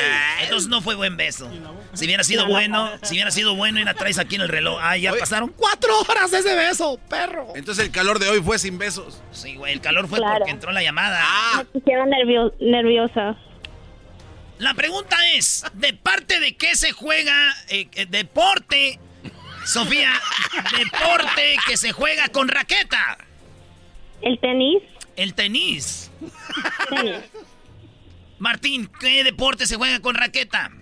entonces 0.45 0.69
no 0.69 0.81
fue 0.81 0.95
buen 0.95 1.17
beso. 1.17 1.51
Si 1.93 2.07
hubiera 2.07 2.25
sido 2.25 2.43
No, 2.43 2.49
no 2.49 2.55
bueno, 2.55 2.91
si 3.03 3.15
hubiera 3.15 3.31
sido 3.31 3.55
bueno 3.55 3.79
y 3.81 3.85
la 3.85 3.93
traes 3.95 4.19
aquí 4.19 4.37
en 4.37 4.41
el 4.43 4.49
reloj. 4.49 4.79
Ah, 4.81 4.97
ya 4.97 5.13
pasaron 5.13 5.53
cuatro 5.57 5.93
horas 6.09 6.31
de 6.31 6.39
ese 6.39 6.55
beso, 6.55 6.99
perro. 7.11 7.49
Entonces 7.55 7.85
el 7.85 7.91
calor 7.91 8.19
de 8.19 8.29
hoy 8.31 8.41
fue 8.41 8.59
sin 8.59 8.79
besos. 8.79 9.23
Sí, 9.33 9.57
güey, 9.57 9.75
el 9.75 9.81
calor 9.83 10.09
fue 10.09 10.19
Claro. 10.19 10.37
porque 10.39 10.53
entró 10.53 10.73
la 10.73 10.83
llamada. 10.83 11.21
Me 11.59 11.65
pusieron 11.67 12.09
nervio- 12.09 12.55
nerviosa. 12.61 13.37
La 14.59 14.75
pregunta 14.75 15.17
es, 15.35 15.65
¿de 15.75 15.93
parte 15.93 16.39
de 16.41 16.57
qué 16.57 16.77
se 16.77 16.93
juega 16.93 17.53
eh, 17.69 17.89
eh, 17.95 18.07
deporte 18.09 18.99
Sofía, 19.65 20.11
deporte 20.77 21.57
que 21.69 21.77
se 21.77 21.93
juega 21.93 22.29
con 22.29 22.49
raqueta. 22.49 23.17
El 24.21 24.39
tenis. 24.41 24.83
El 25.15 25.35
tenis. 25.35 26.11
Martín, 28.43 28.90
¿qué 28.98 29.23
deporte 29.23 29.69
se 29.69 29.77
juega 29.77 30.01
con 30.01 30.16
raqueta? 30.16 30.73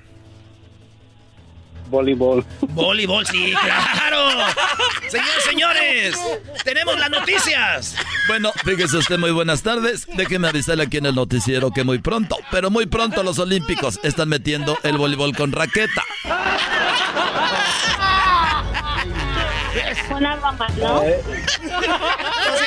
Voleibol. 1.91 2.43
Voleibol, 2.71 3.27
sí, 3.27 3.53
claro. 3.95 4.47
Señores, 5.11 5.45
señores, 5.45 6.19
tenemos 6.65 6.99
las 6.99 7.11
noticias. 7.11 7.97
Bueno, 8.29 8.51
fíjese 8.65 8.97
usted, 8.97 9.19
muy 9.19 9.33
buenas 9.33 9.63
tardes. 9.63 10.07
Déjeme 10.17 10.49
avisarle 10.49 10.85
aquí 10.85 10.97
en 10.97 11.07
el 11.07 11.15
noticiero 11.15 11.71
que 11.71 11.85
muy 11.85 11.99
pronto, 11.99 12.39
pero 12.51 12.71
muy 12.71 12.87
pronto 12.87 13.23
los 13.23 13.39
Olímpicos 13.39 14.01
están 14.05 14.31
metiendo 14.31 14.79
el 14.83 14.97
voleibol 14.97 15.37
con 15.37 15.53
raqueta. 15.53 16.03
Una 20.21 20.37
broma, 20.37 20.67
¿no? 20.79 21.03
Eh. 21.03 21.21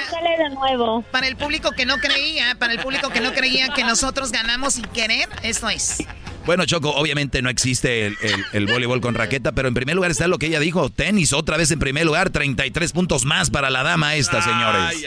Sale 0.10 0.38
de 0.38 0.50
nuevo. 0.56 1.04
Para 1.12 1.28
el 1.28 1.36
público 1.36 1.72
que 1.72 1.86
no 1.86 1.98
creía, 1.98 2.56
para 2.60 2.74
el 2.74 2.80
público 2.80 3.10
que 3.10 3.20
no 3.22 3.32
creía 3.32 3.70
que 3.70 3.84
nosotros 3.84 4.32
ganamos 4.32 4.74
sin 4.74 4.86
querer, 4.86 5.30
esto 5.44 5.70
es. 5.70 6.04
Bueno, 6.46 6.66
Choco, 6.66 6.90
obviamente 6.90 7.42
no 7.42 7.50
existe 7.50 8.08
el, 8.08 8.18
el- 8.22 8.44
el 8.54 8.66
voleibol 8.68 9.00
con 9.02 9.16
raqueta, 9.16 9.52
pero 9.54 9.68
en 9.70 9.74
primer 9.74 9.96
lugar 9.96 10.12
está 10.12 10.28
lo 10.28 10.38
que 10.40 10.48
ella 10.48 10.60
dijo, 10.60 10.90
tenis, 10.90 11.32
otra 11.32 11.56
vez 11.58 11.72
en 11.72 11.80
primer 11.80 12.06
lugar, 12.06 12.32
33 12.32 12.92
puntos 12.92 13.24
más 13.24 13.50
para 13.50 13.70
la 13.70 13.84
dama 13.84 14.16
esta, 14.16 14.42
señores. 14.42 15.06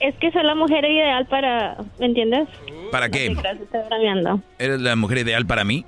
Es 0.00 0.14
que 0.20 0.30
soy 0.32 0.42
la 0.42 0.54
mujer 0.54 0.84
ideal 0.84 1.26
para, 1.26 1.76
¿me 2.00 2.06
entiendes? 2.06 2.48
¿Para 2.90 3.08
qué? 3.08 3.28
Gracias, 3.34 3.62
estoy 3.64 3.80
bromeando. 3.88 4.40
¿Eres 4.58 4.80
la 4.80 4.96
mujer 4.96 5.18
ideal 5.18 5.44
para 5.46 5.64
mí? 5.64 5.84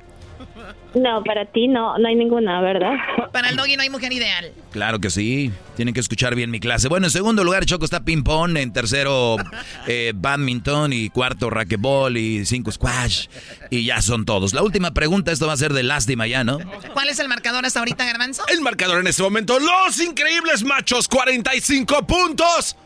No, 0.95 1.25
para 1.25 1.47
ti 1.47 1.67
no, 1.67 1.99
no 1.99 2.09
hay 2.09 2.15
ninguna, 2.15 2.61
¿verdad? 2.61 2.93
Para 3.33 3.49
el 3.49 3.57
doggy 3.57 3.77
no 3.77 3.83
hay 3.83 3.91
mujer 3.91 4.13
ideal. 4.13 4.53
Claro 4.71 5.01
que 5.01 5.11
sí, 5.11 5.51
tienen 5.75 5.93
que 5.93 5.99
escuchar 5.99 6.37
bien 6.37 6.53
mi 6.53 6.61
clase. 6.61 6.89
Bueno, 6.89 7.07
en 7.07 7.11
segundo 7.11 7.43
lugar, 7.43 7.67
Choco 7.67 7.85
está 7.85 8.05
ping-pong, 8.05 8.57
en 8.57 8.73
tercero, 8.73 9.37
eh, 9.89 10.13
badminton, 10.15 10.93
y 10.93 11.11
cuarto, 11.11 11.51
racquetball, 11.51 12.17
y 12.17 12.47
cinco, 12.47 12.71
squash, 12.71 13.27
y 13.71 13.85
ya 13.85 14.01
son 14.03 14.25
todos. 14.25 14.55
La 14.55 14.63
última 14.63 14.93
pregunta, 14.93 15.33
esto 15.33 15.49
va 15.49 15.55
a 15.55 15.57
ser 15.57 15.73
de 15.73 15.83
lástima 15.83 16.29
ya, 16.29 16.45
¿no? 16.45 16.59
¿Cuál 16.93 17.09
es 17.09 17.19
el 17.19 17.29
marcador 17.29 17.67
hasta 17.67 17.81
ahorita, 17.81 18.05
Garbanzo? 18.05 18.45
El 18.47 18.61
marcador 18.61 19.01
en 19.01 19.09
este 19.09 19.23
momento, 19.23 19.59
los 19.59 20.01
increíbles 20.01 20.63
machos, 20.63 21.09
45 21.09 22.07
puntos. 22.07 22.77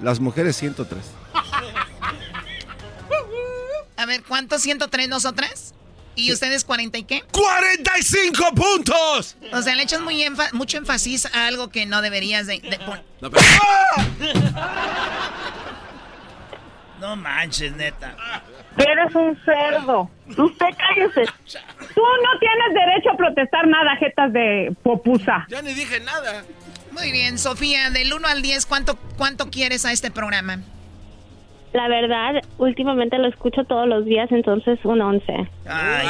Las 0.00 0.18
mujeres, 0.18 0.56
103. 0.56 0.98
A 3.98 4.06
ver, 4.06 4.22
¿cuántos 4.22 4.62
103 4.62 5.10
nosotras? 5.10 5.74
¿Y 6.28 6.32
ustedes 6.32 6.64
40 6.64 6.98
y 6.98 7.02
qué? 7.04 7.22
¡45 7.32 8.54
puntos! 8.54 9.36
O 9.52 9.62
sea, 9.62 9.74
le 9.74 9.82
echas 9.82 10.00
muy 10.00 10.22
enfa- 10.22 10.52
mucho 10.52 10.78
énfasis 10.78 11.26
a 11.34 11.46
algo 11.46 11.68
que 11.70 11.86
no 11.86 12.02
deberías 12.02 12.46
de... 12.46 12.60
No 17.00 17.16
manches, 17.16 17.74
neta. 17.76 18.14
Eres 18.76 19.14
un 19.14 19.38
cerdo. 19.44 20.10
Usted 20.28 20.66
cállese. 20.76 21.24
Tú 21.94 22.00
no 22.02 22.38
tienes 22.38 22.74
derecho 22.74 23.10
a 23.12 23.16
protestar 23.16 23.66
nada, 23.66 23.96
jetas 23.96 24.32
de 24.32 24.74
popusa. 24.82 25.46
Ya 25.48 25.62
ni 25.62 25.72
dije 25.72 26.00
nada. 26.00 26.44
Muy 26.92 27.10
bien, 27.12 27.38
Sofía, 27.38 27.88
del 27.90 28.12
1 28.12 28.28
al 28.28 28.42
10, 28.42 28.66
¿cuánto, 28.66 28.96
¿cuánto 29.16 29.48
quieres 29.50 29.84
a 29.86 29.92
este 29.92 30.10
programa? 30.10 30.58
La 31.72 31.88
verdad, 31.88 32.42
últimamente 32.58 33.16
lo 33.18 33.28
escucho 33.28 33.64
todos 33.64 33.86
los 33.86 34.04
días, 34.04 34.30
entonces 34.32 34.78
un 34.84 35.00
11. 35.00 35.50
Ay, 35.66 36.08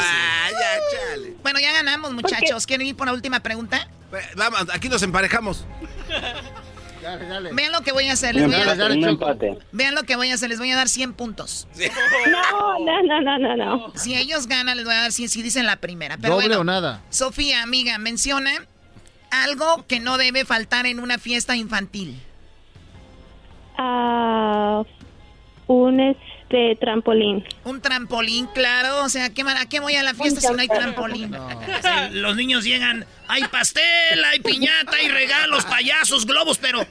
Bueno, 1.42 1.60
ya 1.60 1.72
ganamos, 1.72 2.12
muchachos. 2.12 2.66
¿Quieren 2.66 2.86
ir 2.86 2.96
por 2.96 3.06
la 3.06 3.12
última 3.12 3.40
pregunta? 3.40 3.86
Vamos, 4.36 4.66
aquí 4.72 4.88
nos 4.88 5.02
emparejamos. 5.02 5.66
Vean 7.52 7.72
lo 7.72 7.80
que 7.82 7.92
voy 7.92 8.08
a 8.08 8.12
hacer. 8.12 8.34
Les 8.34 8.44
voy 8.46 8.54
a 8.54 8.60
empate, 8.60 8.78
dar, 8.78 8.90
un 8.92 9.04
empate. 9.04 9.58
vean 9.72 9.94
lo 9.94 10.02
que 10.02 10.16
voy 10.16 10.30
a 10.30 10.34
hacer. 10.34 10.50
Les 10.50 10.58
voy 10.58 10.70
a 10.70 10.76
dar 10.76 10.88
100 10.88 11.14
puntos. 11.14 11.66
No, 12.30 12.78
no, 12.78 13.02
no, 13.02 13.20
no, 13.22 13.38
no, 13.38 13.56
no. 13.56 13.92
Si 13.94 14.14
ellos 14.14 14.46
ganan, 14.46 14.76
les 14.76 14.84
voy 14.84 14.94
a 14.94 15.00
dar 15.02 15.12
100 15.12 15.28
si 15.28 15.42
dicen 15.42 15.66
la 15.66 15.76
primera. 15.76 16.18
Pero 16.18 16.34
Doble 16.34 16.48
bueno, 16.48 16.60
o 16.60 16.64
nada. 16.64 17.00
Sofía, 17.10 17.62
amiga, 17.62 17.96
menciona 17.98 18.50
algo 19.30 19.86
que 19.86 20.00
no 20.00 20.18
debe 20.18 20.44
faltar 20.44 20.86
en 20.86 21.00
una 21.00 21.18
fiesta 21.18 21.56
infantil. 21.56 22.20
Ah, 23.78 24.82
un 25.70 26.00
este 26.00 26.76
trampolín. 26.80 27.44
Un 27.62 27.80
trampolín, 27.80 28.46
claro. 28.48 29.04
O 29.04 29.08
sea, 29.08 29.30
¿qué, 29.32 29.42
¿a 29.42 29.66
qué 29.66 29.78
voy 29.78 29.94
a 29.94 30.02
la 30.02 30.14
fiesta 30.14 30.40
si 30.40 30.52
no 30.52 30.60
hay 30.60 30.66
trampolín? 30.68 31.32
Sí, 31.80 32.14
los 32.14 32.34
niños 32.36 32.64
llegan, 32.64 33.06
hay 33.28 33.44
pastel, 33.44 34.24
hay 34.24 34.40
piñata, 34.40 34.96
hay 34.96 35.08
regalos, 35.08 35.64
payasos, 35.64 36.26
globos, 36.26 36.58
pero 36.58 36.84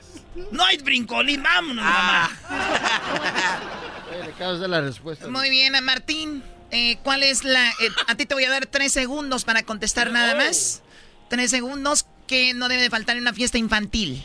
no 0.51 0.63
hay 0.63 0.77
brincolín. 0.77 1.43
Vámonos, 1.43 1.83
mamá. 1.83 2.29
Oye, 4.11 4.23
le 4.25 4.31
acabas 4.33 4.59
de 4.61 4.67
la 4.69 4.79
respuesta. 4.81 5.27
Muy 5.27 5.49
bien, 5.49 5.75
a 5.75 5.81
Martín. 5.81 6.41
eh, 6.71 6.97
¿Cuál 7.03 7.23
es 7.23 7.43
la...? 7.43 7.67
eh, 7.67 7.89
a 8.07 8.15
ti 8.15 8.25
te 8.25 8.33
voy 8.33 8.45
a 8.45 8.49
dar 8.49 8.65
tres 8.65 8.93
segundos 8.93 9.43
para 9.43 9.63
contestar 9.63 10.09
nada 10.11 10.35
más. 10.35 10.81
Tres 11.27 11.51
segundos 11.51 12.05
que 12.27 12.53
no 12.53 12.69
debe 12.69 12.81
de 12.83 12.89
faltar 12.89 13.17
en 13.17 13.23
una 13.23 13.33
fiesta 13.33 13.57
infantil. 13.57 14.23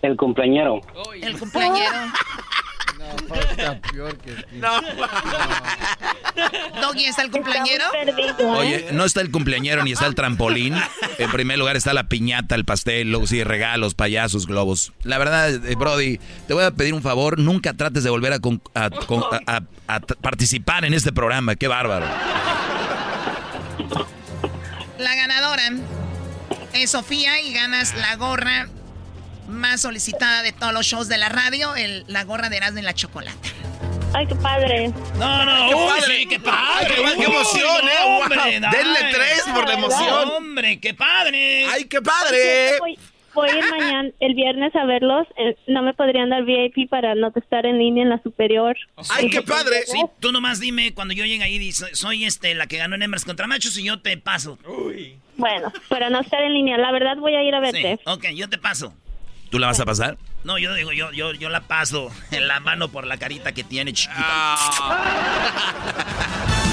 El 0.00 0.16
cumpleañero. 0.16 0.80
El 1.20 1.38
cumpleañero. 1.38 1.96
No, 3.28 3.34
está 3.34 3.80
peor 3.80 4.16
que 4.18 4.34
No. 4.54 4.80
Doggy, 6.80 7.04
¿está 7.06 7.22
el 7.22 7.30
cumpleañero? 7.30 7.84
Oye, 8.56 8.88
no 8.92 9.04
está 9.04 9.20
el 9.22 9.30
cumpleañero 9.30 9.82
ni 9.84 9.92
está 9.92 10.06
el 10.06 10.14
trampolín. 10.14 10.74
En 11.18 11.30
primer 11.30 11.58
lugar 11.58 11.76
está 11.76 11.94
la 11.94 12.08
piñata, 12.08 12.54
el 12.54 12.64
pastel, 12.64 13.10
luego 13.10 13.26
sí, 13.26 13.42
regalos, 13.42 13.94
payasos, 13.94 14.46
globos. 14.46 14.92
La 15.02 15.18
verdad, 15.18 15.50
eh, 15.54 15.74
Brody, 15.76 16.18
te 16.46 16.54
voy 16.54 16.64
a 16.64 16.70
pedir 16.72 16.92
un 16.94 17.02
favor. 17.02 17.38
Nunca 17.38 17.72
trates 17.74 18.04
de 18.04 18.10
volver 18.10 18.32
a, 18.34 18.38
con- 18.40 18.60
a- 18.74 18.90
con- 18.90 19.22
a- 19.46 19.56
a- 19.56 19.62
a 19.94 20.00
t- 20.00 20.14
participar 20.16 20.84
en 20.84 20.92
este 20.94 21.12
programa. 21.12 21.56
Qué 21.56 21.68
bárbaro. 21.68 22.06
La 24.98 25.14
ganadora 25.14 25.70
es 26.72 26.90
Sofía 26.90 27.40
y 27.40 27.52
ganas 27.52 27.94
la 27.94 28.16
gorra 28.16 28.68
más 29.48 29.80
solicitada 29.82 30.42
de 30.42 30.52
todos 30.52 30.72
los 30.72 30.86
shows 30.86 31.08
de 31.08 31.18
la 31.18 31.28
radio, 31.28 31.74
el- 31.76 32.04
la 32.08 32.24
gorra 32.24 32.48
de 32.48 32.56
Erasmo 32.56 32.78
y 32.78 32.82
la 32.82 32.94
Chocolata. 32.94 33.48
Ay, 34.14 34.26
qué 34.26 34.34
padre. 34.36 34.88
No, 35.18 35.44
no, 35.44 35.68
¡Qué 35.68 35.74
uy, 35.74 35.86
padre! 35.88 36.16
sí, 36.16 36.26
qué 36.26 36.40
padre. 36.40 36.60
¡Ay, 36.68 36.86
qué- 36.86 36.94
qué 36.94 37.26
Uy, 37.28 37.34
emoción, 37.34 37.84
no, 37.84 37.90
eh! 37.90 37.94
¡Wow! 38.04 38.22
hombre, 38.22 38.38
Denle 38.60 38.98
ay. 39.02 39.12
tres 39.12 39.42
por 39.54 39.66
la 39.68 39.74
emoción. 39.74 40.28
Hombre, 40.30 40.80
qué 40.80 40.94
padre. 40.94 41.66
¡Ay, 41.66 41.84
qué 41.84 42.00
padre! 42.00 42.78
Voy, 42.78 42.98
voy 43.34 43.50
a 43.50 43.58
ir 43.58 43.64
mañana, 43.70 44.10
el 44.20 44.34
viernes 44.34 44.74
a 44.74 44.84
verlos. 44.86 45.26
Eh, 45.36 45.56
no 45.66 45.82
me 45.82 45.92
podrían 45.92 46.30
dar 46.30 46.44
VIP 46.44 46.88
para 46.88 47.14
no 47.14 47.30
estar 47.34 47.66
en 47.66 47.78
línea 47.78 48.04
en 48.04 48.08
la 48.10 48.22
superior. 48.22 48.74
¡Ay, 49.10 49.28
qué 49.28 49.42
padre! 49.42 49.82
Sí, 49.86 50.00
tú 50.20 50.32
nomás 50.32 50.60
dime 50.60 50.94
cuando 50.94 51.12
yo 51.12 51.24
llegue 51.26 51.44
ahí, 51.44 51.70
soy, 51.72 51.90
soy, 51.94 52.24
este, 52.24 52.54
la 52.54 52.66
que 52.68 52.78
ganó 52.78 52.94
en 52.94 53.02
hembras 53.02 53.24
contra 53.26 53.46
machos 53.46 53.76
y 53.76 53.84
yo 53.84 54.00
te 54.00 54.16
paso. 54.16 54.58
Bueno, 55.36 55.70
para 55.88 56.08
no 56.08 56.20
estar 56.20 56.40
en 56.42 56.54
línea. 56.54 56.78
La 56.78 56.90
verdad 56.92 57.16
voy 57.18 57.34
a 57.34 57.42
ir 57.42 57.54
a 57.54 57.58
Sí, 57.70 57.82
verte. 57.82 58.00
ok, 58.06 58.24
yo 58.34 58.48
te 58.48 58.56
paso. 58.56 58.94
¿Tú 59.56 59.60
la 59.60 59.68
vas 59.68 59.80
a 59.80 59.86
pasar? 59.86 60.18
No, 60.44 60.58
yo 60.58 60.74
digo, 60.74 60.92
yo, 60.92 61.12
yo, 61.12 61.32
yo 61.32 61.48
la 61.48 61.62
paso 61.62 62.10
en 62.30 62.46
la 62.46 62.60
mano 62.60 62.88
por 62.88 63.06
la 63.06 63.16
carita 63.16 63.52
que 63.52 63.64
tiene 63.64 63.94
chiquita. 63.94 64.54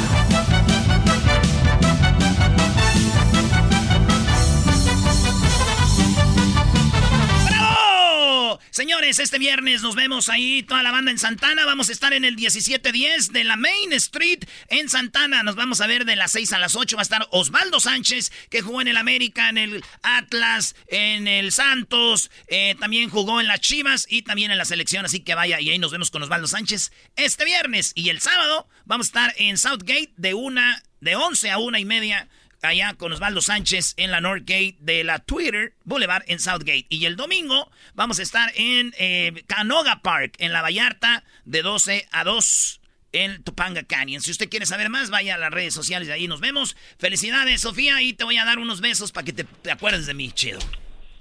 Señores, 8.70 9.20
este 9.20 9.40
viernes 9.40 9.82
nos 9.82 9.96
vemos 9.96 10.30
ahí, 10.30 10.64
toda 10.64 10.84
la 10.84 10.92
banda 10.92 11.12
en 11.12 11.20
Santana. 11.20 11.66
Vamos 11.66 11.90
a 11.90 11.92
estar 11.92 12.14
en 12.14 12.26
el 12.26 12.36
1710 12.36 13.32
de 13.32 13.44
la 13.44 13.56
Main 13.56 13.94
Street 13.94 14.46
en 14.70 14.90
Santana. 14.90 15.44
Nos 15.44 15.56
vamos 15.56 15.82
a 15.82 15.88
ver 15.88 16.06
de 16.06 16.16
las 16.16 16.32
6 16.32 16.54
a 16.54 16.60
las 16.60 16.76
8. 16.76 16.96
Va 16.96 17.02
a 17.02 17.04
estar 17.04 17.28
Osvaldo 17.32 17.80
Sánchez, 17.80 18.32
que 18.50 18.62
jugó 18.62 18.82
en 18.82 18.88
el 18.88 18.98
América, 18.98 19.50
en 19.50 19.58
el 19.58 19.84
Atlas, 20.02 20.76
en 20.88 21.28
el 21.28 21.52
Santos. 21.52 22.32
eh, 22.48 22.76
también 22.80 23.10
jugó 23.10 23.40
en 23.40 23.48
las 23.48 23.60
Chivas 23.62 24.06
y 24.10 24.24
también 24.24 24.52
en 24.52 24.58
la 24.58 24.66
selección. 24.66 25.06
Así 25.06 25.20
que 25.22 25.36
vaya, 25.36 25.60
y 25.60 25.70
ahí 25.70 25.80
nos 25.80 25.92
vemos 25.92 26.12
con 26.12 26.24
Osvaldo 26.24 26.48
Sánchez 26.48 26.92
este 27.16 27.46
viernes. 27.46 27.92
Y 27.96 28.10
el 28.10 28.22
sábado 28.22 28.68
vamos 28.86 29.08
a 29.08 29.10
estar 29.10 29.34
en 29.38 29.58
Southgate 29.58 30.14
de, 30.18 30.34
una, 30.34 30.84
de 31.02 31.16
11 31.16 31.52
a 31.52 31.58
una 31.58 31.80
y 31.80 31.86
media 31.86 32.30
allá 32.68 32.94
con 32.96 33.12
Osvaldo 33.12 33.42
Sánchez 33.42 33.94
en 33.98 34.12
la 34.12 34.22
Northgate 34.22 34.78
de 34.80 35.04
la 35.04 35.20
Twitter 35.20 35.74
Boulevard 35.84 36.24
en 36.28 36.40
Southgate. 36.40 36.86
Y 36.90 37.06
el 37.06 37.16
domingo 37.16 37.70
vamos 37.94 38.20
a 38.20 38.24
estar 38.24 38.52
en 38.56 38.94
eh, 38.98 39.44
Canoga 39.48 40.02
Park, 40.02 40.36
en 40.40 40.54
la 40.54 40.62
Vallarta, 40.62 41.24
de 41.46 41.62
12 41.62 42.08
a 42.12 42.24
2 42.24 42.82
en 43.14 43.44
Topanga 43.44 43.84
Canyon. 43.84 44.22
Si 44.22 44.32
usted 44.32 44.50
quiere 44.50 44.66
saber 44.66 44.90
más, 44.90 45.10
vaya 45.10 45.36
a 45.36 45.38
las 45.38 45.52
redes 45.52 45.74
sociales 45.74 46.08
de 46.08 46.14
ahí 46.14 46.28
nos 46.28 46.42
vemos. 46.42 46.76
Felicidades, 46.98 47.62
Sofía, 47.62 48.02
y 48.02 48.14
te 48.14 48.24
voy 48.24 48.38
a 48.38 48.46
dar 48.46 48.60
unos 48.60 48.82
besos 48.82 49.12
para 49.12 49.26
que 49.26 49.34
te, 49.34 49.44
te 49.44 49.72
acuerdes 49.72 50.06
de 50.06 50.14
mí, 50.14 50.32
chido. 50.32 50.60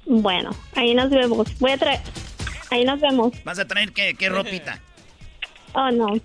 Bueno, 0.07 0.51
ahí 0.75 0.95
nos 0.95 1.11
vemos. 1.11 1.47
Voy 1.59 1.73
a 1.73 1.79
traer... 1.79 2.01
Ahí 2.71 2.85
nos 2.85 3.01
vemos. 3.01 3.33
¿Vas 3.45 3.59
a 3.59 3.67
traer 3.67 3.93
qué, 3.93 4.15
qué 4.15 4.31
ropita? 4.31 4.81
Oh, 5.75 5.91
no. 5.91 6.19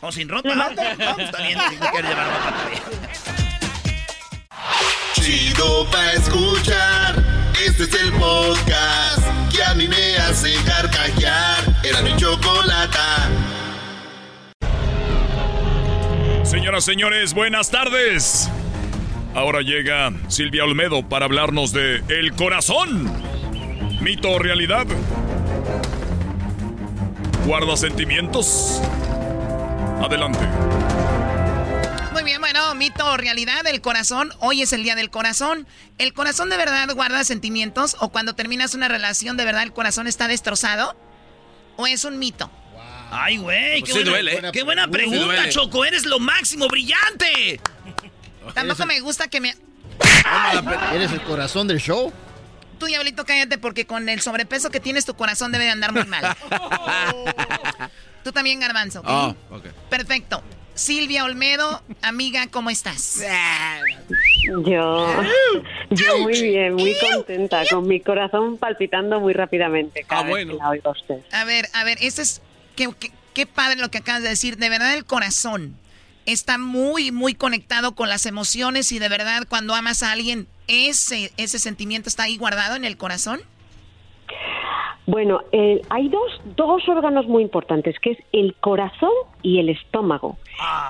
¿O 0.00 0.12
sin 0.12 0.28
ropa? 0.28 0.54
No. 0.54 0.70
No, 0.98 1.18
está 1.18 1.42
bien, 1.42 1.58
si 1.70 1.76
no 1.76 1.90
quieres 1.90 2.10
llevar 2.10 2.26
ropa, 2.28 2.68
bien. 2.70 3.43
Chido 5.14 5.86
pa' 5.90 6.12
escuchar. 6.12 7.14
Este 7.64 7.84
es 7.84 7.94
el 7.94 8.12
podcast 8.12 9.22
que 9.54 9.62
a 9.62 9.74
mí 9.74 9.88
me 9.88 10.16
hace 10.16 10.52
carcajear. 10.64 11.64
Era 11.82 12.02
mi 12.02 12.16
chocolata. 12.16 13.28
Señoras, 16.42 16.84
señores, 16.84 17.32
buenas 17.32 17.70
tardes. 17.70 18.50
Ahora 19.34 19.60
llega 19.62 20.12
Silvia 20.28 20.64
Olmedo 20.64 21.08
para 21.08 21.24
hablarnos 21.24 21.72
de 21.72 22.02
El 22.08 22.32
Corazón. 22.34 23.10
Mito 24.00 24.30
o 24.32 24.38
realidad. 24.38 24.86
¿Guarda 27.46 27.76
sentimientos? 27.76 28.80
Adelante. 30.02 30.40
Muy 32.24 32.30
bien, 32.30 32.40
bueno, 32.40 32.74
mito 32.74 33.04
o 33.04 33.18
realidad, 33.18 33.66
el 33.66 33.82
corazón. 33.82 34.32
Hoy 34.38 34.62
es 34.62 34.72
el 34.72 34.82
día 34.82 34.94
del 34.94 35.10
corazón. 35.10 35.66
¿El 35.98 36.14
corazón 36.14 36.48
de 36.48 36.56
verdad 36.56 36.88
guarda 36.94 37.22
sentimientos? 37.22 37.98
¿O 38.00 38.08
cuando 38.08 38.34
terminas 38.34 38.72
una 38.72 38.88
relación 38.88 39.36
de 39.36 39.44
verdad 39.44 39.62
el 39.62 39.74
corazón 39.74 40.06
está 40.06 40.26
destrozado? 40.26 40.96
¿O 41.76 41.86
es 41.86 42.02
un 42.06 42.18
mito? 42.18 42.50
Ay, 43.10 43.36
güey, 43.36 43.80
Pues 43.80 43.92
qué, 43.92 43.98
sí 43.98 44.08
buena, 44.08 44.10
duele. 44.10 44.52
qué 44.54 44.62
buena 44.62 44.88
pregunta. 44.88 45.50
Choco. 45.50 45.84
Eres 45.84 46.06
lo 46.06 46.18
máximo, 46.18 46.66
brillante. 46.66 47.60
Tampoco 48.54 48.86
me 48.86 49.00
gusta 49.00 49.28
que 49.28 49.42
me... 49.42 49.54
¿Eres 50.94 51.12
el 51.12 51.20
corazón 51.24 51.68
del 51.68 51.78
show? 51.78 52.10
Tú, 52.78 52.86
Diablito, 52.86 53.26
cállate 53.26 53.58
porque 53.58 53.86
con 53.86 54.08
el 54.08 54.22
sobrepeso 54.22 54.70
que 54.70 54.80
tienes 54.80 55.04
tu 55.04 55.14
corazón 55.14 55.52
debe 55.52 55.64
de 55.64 55.72
andar 55.72 55.92
muy 55.92 56.06
mal. 56.06 56.34
Tú 58.24 58.32
también, 58.32 58.60
Garbanzo. 58.60 59.02
Oh. 59.04 59.36
Perfecto. 59.90 60.42
Silvia 60.74 61.24
Olmedo, 61.24 61.82
amiga, 62.02 62.48
¿cómo 62.50 62.68
estás? 62.70 63.22
Yo, 64.66 65.22
yo 65.90 66.18
muy 66.18 66.42
bien, 66.42 66.74
muy 66.74 66.94
contenta, 67.12 67.62
con 67.70 67.86
mi 67.86 68.00
corazón 68.00 68.58
palpitando 68.58 69.20
muy 69.20 69.32
rápidamente 69.34 70.02
cada 70.04 70.20
Ah, 70.22 70.24
vez 70.24 70.30
bueno. 70.32 70.52
que 70.52 70.58
la 70.58 70.68
oigo 70.70 70.88
a 70.88 70.92
usted. 70.92 71.16
A 71.32 71.44
ver, 71.44 71.68
a 71.74 71.84
ver, 71.84 71.98
esto 72.00 72.22
es... 72.22 72.42
Qué, 72.76 72.88
qué- 72.98 73.12
qué 73.34 73.46
padre 73.46 73.80
lo 73.80 73.88
que 73.90 73.98
acabas 73.98 74.22
de 74.22 74.28
decir. 74.30 74.56
De 74.58 74.68
verdad, 74.68 74.94
el 74.94 75.04
corazón 75.04 75.76
está 76.26 76.58
muy, 76.58 77.10
muy 77.12 77.34
conectado 77.34 77.94
con 77.94 78.08
las 78.08 78.26
emociones 78.26 78.90
y 78.92 78.98
de 78.98 79.08
verdad, 79.08 79.44
cuando 79.48 79.74
amas 79.74 80.02
a 80.02 80.10
alguien, 80.12 80.46
ese, 80.68 81.32
ese 81.36 81.58
sentimiento 81.60 82.08
está 82.08 82.24
ahí 82.24 82.36
guardado 82.36 82.74
en 82.76 82.84
el 82.84 82.96
corazón. 82.96 83.40
Bueno, 85.06 85.42
eh, 85.52 85.82
hay 85.90 86.08
dos, 86.08 86.40
dos 86.56 86.88
órganos 86.88 87.26
muy 87.26 87.42
importantes, 87.42 87.98
que 88.00 88.12
es 88.12 88.18
el 88.32 88.54
corazón 88.54 89.12
y 89.42 89.58
el 89.58 89.68
estómago, 89.68 90.38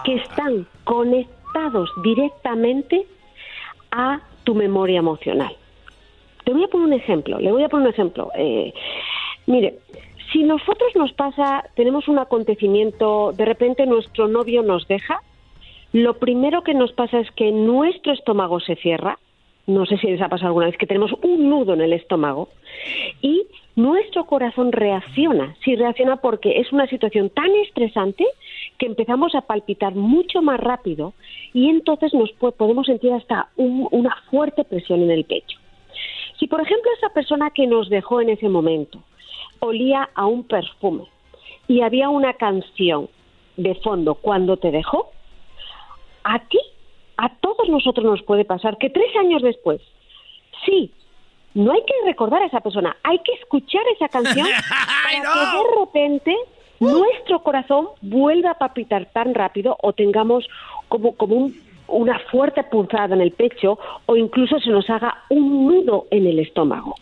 que 0.05 0.15
están 0.15 0.67
conectados 0.85 1.91
directamente 2.03 3.07
a 3.91 4.21
tu 4.45 4.55
memoria 4.55 4.99
emocional. 4.99 5.57
Te 6.45 6.53
voy 6.53 6.65
a 6.65 6.69
poner 6.69 6.87
un 6.87 6.93
ejemplo, 6.93 7.39
le 7.39 7.51
voy 7.51 7.65
a 7.65 7.69
poner 7.69 7.89
un 7.89 7.93
ejemplo. 7.93 8.31
Eh, 8.37 8.73
mire, 9.47 9.79
si 10.33 10.45
nosotros 10.45 10.95
nos 10.95 11.13
pasa, 11.13 11.65
tenemos 11.75 12.07
un 12.07 12.19
acontecimiento, 12.19 13.33
de 13.33 13.45
repente 13.45 13.87
nuestro 13.87 14.29
novio 14.29 14.63
nos 14.63 14.87
deja, 14.87 15.21
lo 15.93 16.15
primero 16.15 16.63
que 16.63 16.75
nos 16.75 16.93
pasa 16.93 17.21
es 17.21 17.31
que 17.33 17.51
nuestro 17.51 18.13
estómago 18.13 18.61
se 18.61 18.77
cierra, 18.77 19.19
no 19.67 19.87
sé 19.87 19.97
si 19.99 20.09
les 20.09 20.21
ha 20.21 20.29
pasado 20.29 20.49
alguna 20.49 20.67
vez, 20.67 20.77
que 20.77 20.87
tenemos 20.87 21.13
un 21.23 21.49
nudo 21.49 21.75
en 21.75 21.81
el 21.81 21.93
estómago 21.93 22.49
y 23.23 23.47
nuestro 23.77 24.25
corazón 24.27 24.71
reacciona. 24.73 25.57
Sí, 25.65 25.75
reacciona 25.77 26.17
porque 26.17 26.61
es 26.61 26.73
una 26.73 26.87
situación 26.87 27.31
tan 27.31 27.51
estresante 27.67 28.25
que 28.79 28.87
empezamos 28.87 29.35
a 29.35 29.41
palpitar 29.43 29.95
mucho 29.95 30.43
más 30.43 30.61
rápido 30.61 31.15
y 31.53 31.69
entonces 31.69 32.15
nos 32.15 32.31
po- 32.33 32.53
podemos 32.53 32.87
sentir 32.87 33.13
hasta 33.13 33.49
un- 33.57 33.89
una 33.91 34.15
fuerte 34.31 34.65
presión 34.65 35.03
en 35.03 35.11
el 35.11 35.25
pecho. 35.25 35.59
Si, 36.39 36.47
por 36.47 36.61
ejemplo, 36.61 36.91
esa 36.99 37.11
persona 37.13 37.51
que 37.51 37.67
nos 37.67 37.89
dejó 37.89 38.21
en 38.21 38.29
ese 38.31 38.49
momento 38.49 39.03
olía 39.61 40.09
a 40.15 40.27
un 40.27 40.45
perfume 40.45 41.05
y 41.69 41.81
había 41.81 42.09
una 42.11 42.35
canción 42.35 43.09
de 43.57 43.75
fondo 43.77 44.15
cuando 44.17 44.57
te 44.57 44.71
dejó, 44.71 45.11
a 46.25 46.39
ti, 46.41 46.59
a 47.17 47.29
todos 47.37 47.69
nosotros 47.69 48.05
nos 48.05 48.23
puede 48.23 48.45
pasar 48.45 48.79
que 48.79 48.91
tres 48.91 49.15
años 49.17 49.43
después, 49.43 49.81
sí, 50.67 50.91
no 51.55 51.73
hay 51.73 51.81
que 51.83 51.95
recordar 52.05 52.43
a 52.43 52.47
esa 52.47 52.61
persona, 52.61 52.97
hay 53.03 53.19
que 53.21 53.33
escuchar 53.35 53.83
esa 53.95 54.09
canción 54.09 54.47
para 55.23 55.53
que 55.53 55.59
de 55.59 55.81
repente 55.81 56.37
nuestro 56.81 57.43
corazón 57.43 57.89
vuelva 58.03 58.51
a 58.53 58.59
palpitar 58.59 59.07
tan 59.13 59.35
rápido 59.35 59.77
o 59.83 59.93
tengamos 59.93 60.47
como, 60.89 61.15
como 61.17 61.37
un- 61.37 61.65
una 61.87 62.19
fuerte 62.31 62.63
punzada 62.65 63.15
en 63.15 63.21
el 63.21 63.33
pecho 63.33 63.79
o 64.07 64.17
incluso 64.17 64.59
se 64.59 64.71
nos 64.71 64.89
haga 64.91 65.19
un 65.29 65.67
nudo 65.67 66.07
en 66.11 66.27
el 66.27 66.39
estómago. 66.39 66.95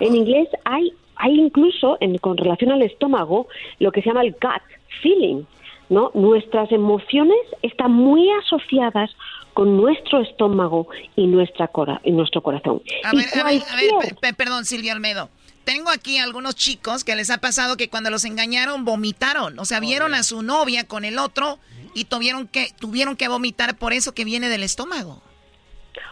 En 0.00 0.14
inglés 0.14 0.48
hay, 0.64 0.92
hay 1.16 1.40
incluso, 1.40 1.96
en, 2.00 2.16
con 2.18 2.36
relación 2.36 2.70
al 2.70 2.82
estómago, 2.82 3.48
lo 3.80 3.90
que 3.90 4.00
se 4.00 4.08
llama 4.08 4.22
el 4.22 4.32
gut 4.32 4.62
feeling. 5.02 5.42
¿no? 5.90 6.10
Nuestras 6.14 6.70
emociones 6.70 7.38
están 7.62 7.92
muy 7.92 8.30
asociadas 8.42 9.10
con 9.58 9.76
nuestro 9.76 10.20
estómago 10.22 10.86
y, 11.16 11.26
nuestra 11.26 11.66
cora 11.66 12.00
y 12.04 12.12
nuestro 12.12 12.40
corazón. 12.44 12.80
A 13.02 13.12
Y 13.12 13.16
ver, 13.16 13.26
a 13.40 13.44
ver, 13.44 13.62
a 13.68 13.76
ver, 14.22 14.36
perdón, 14.36 14.64
Silvia 14.64 14.92
Olmedo. 14.92 15.30
Tengo 15.64 15.90
aquí 15.90 16.18
algunos 16.18 16.54
chicos 16.54 17.02
que 17.02 17.16
les 17.16 17.28
ha 17.28 17.38
pasado 17.38 17.76
que 17.76 17.88
cuando 17.90 18.08
los 18.08 18.24
engañaron 18.24 18.84
vomitaron. 18.84 19.58
O 19.58 19.64
sea, 19.64 19.80
vieron 19.80 20.14
a 20.14 20.22
su 20.22 20.42
novia 20.42 20.86
con 20.86 21.04
el 21.04 21.18
otro 21.18 21.58
y 21.92 22.04
tuvieron 22.04 22.46
que, 22.46 22.68
tuvieron 22.78 23.16
que 23.16 23.26
vomitar 23.26 23.76
por 23.76 23.92
eso 23.92 24.14
que 24.14 24.24
viene 24.24 24.48
del 24.48 24.62
estómago. 24.62 25.22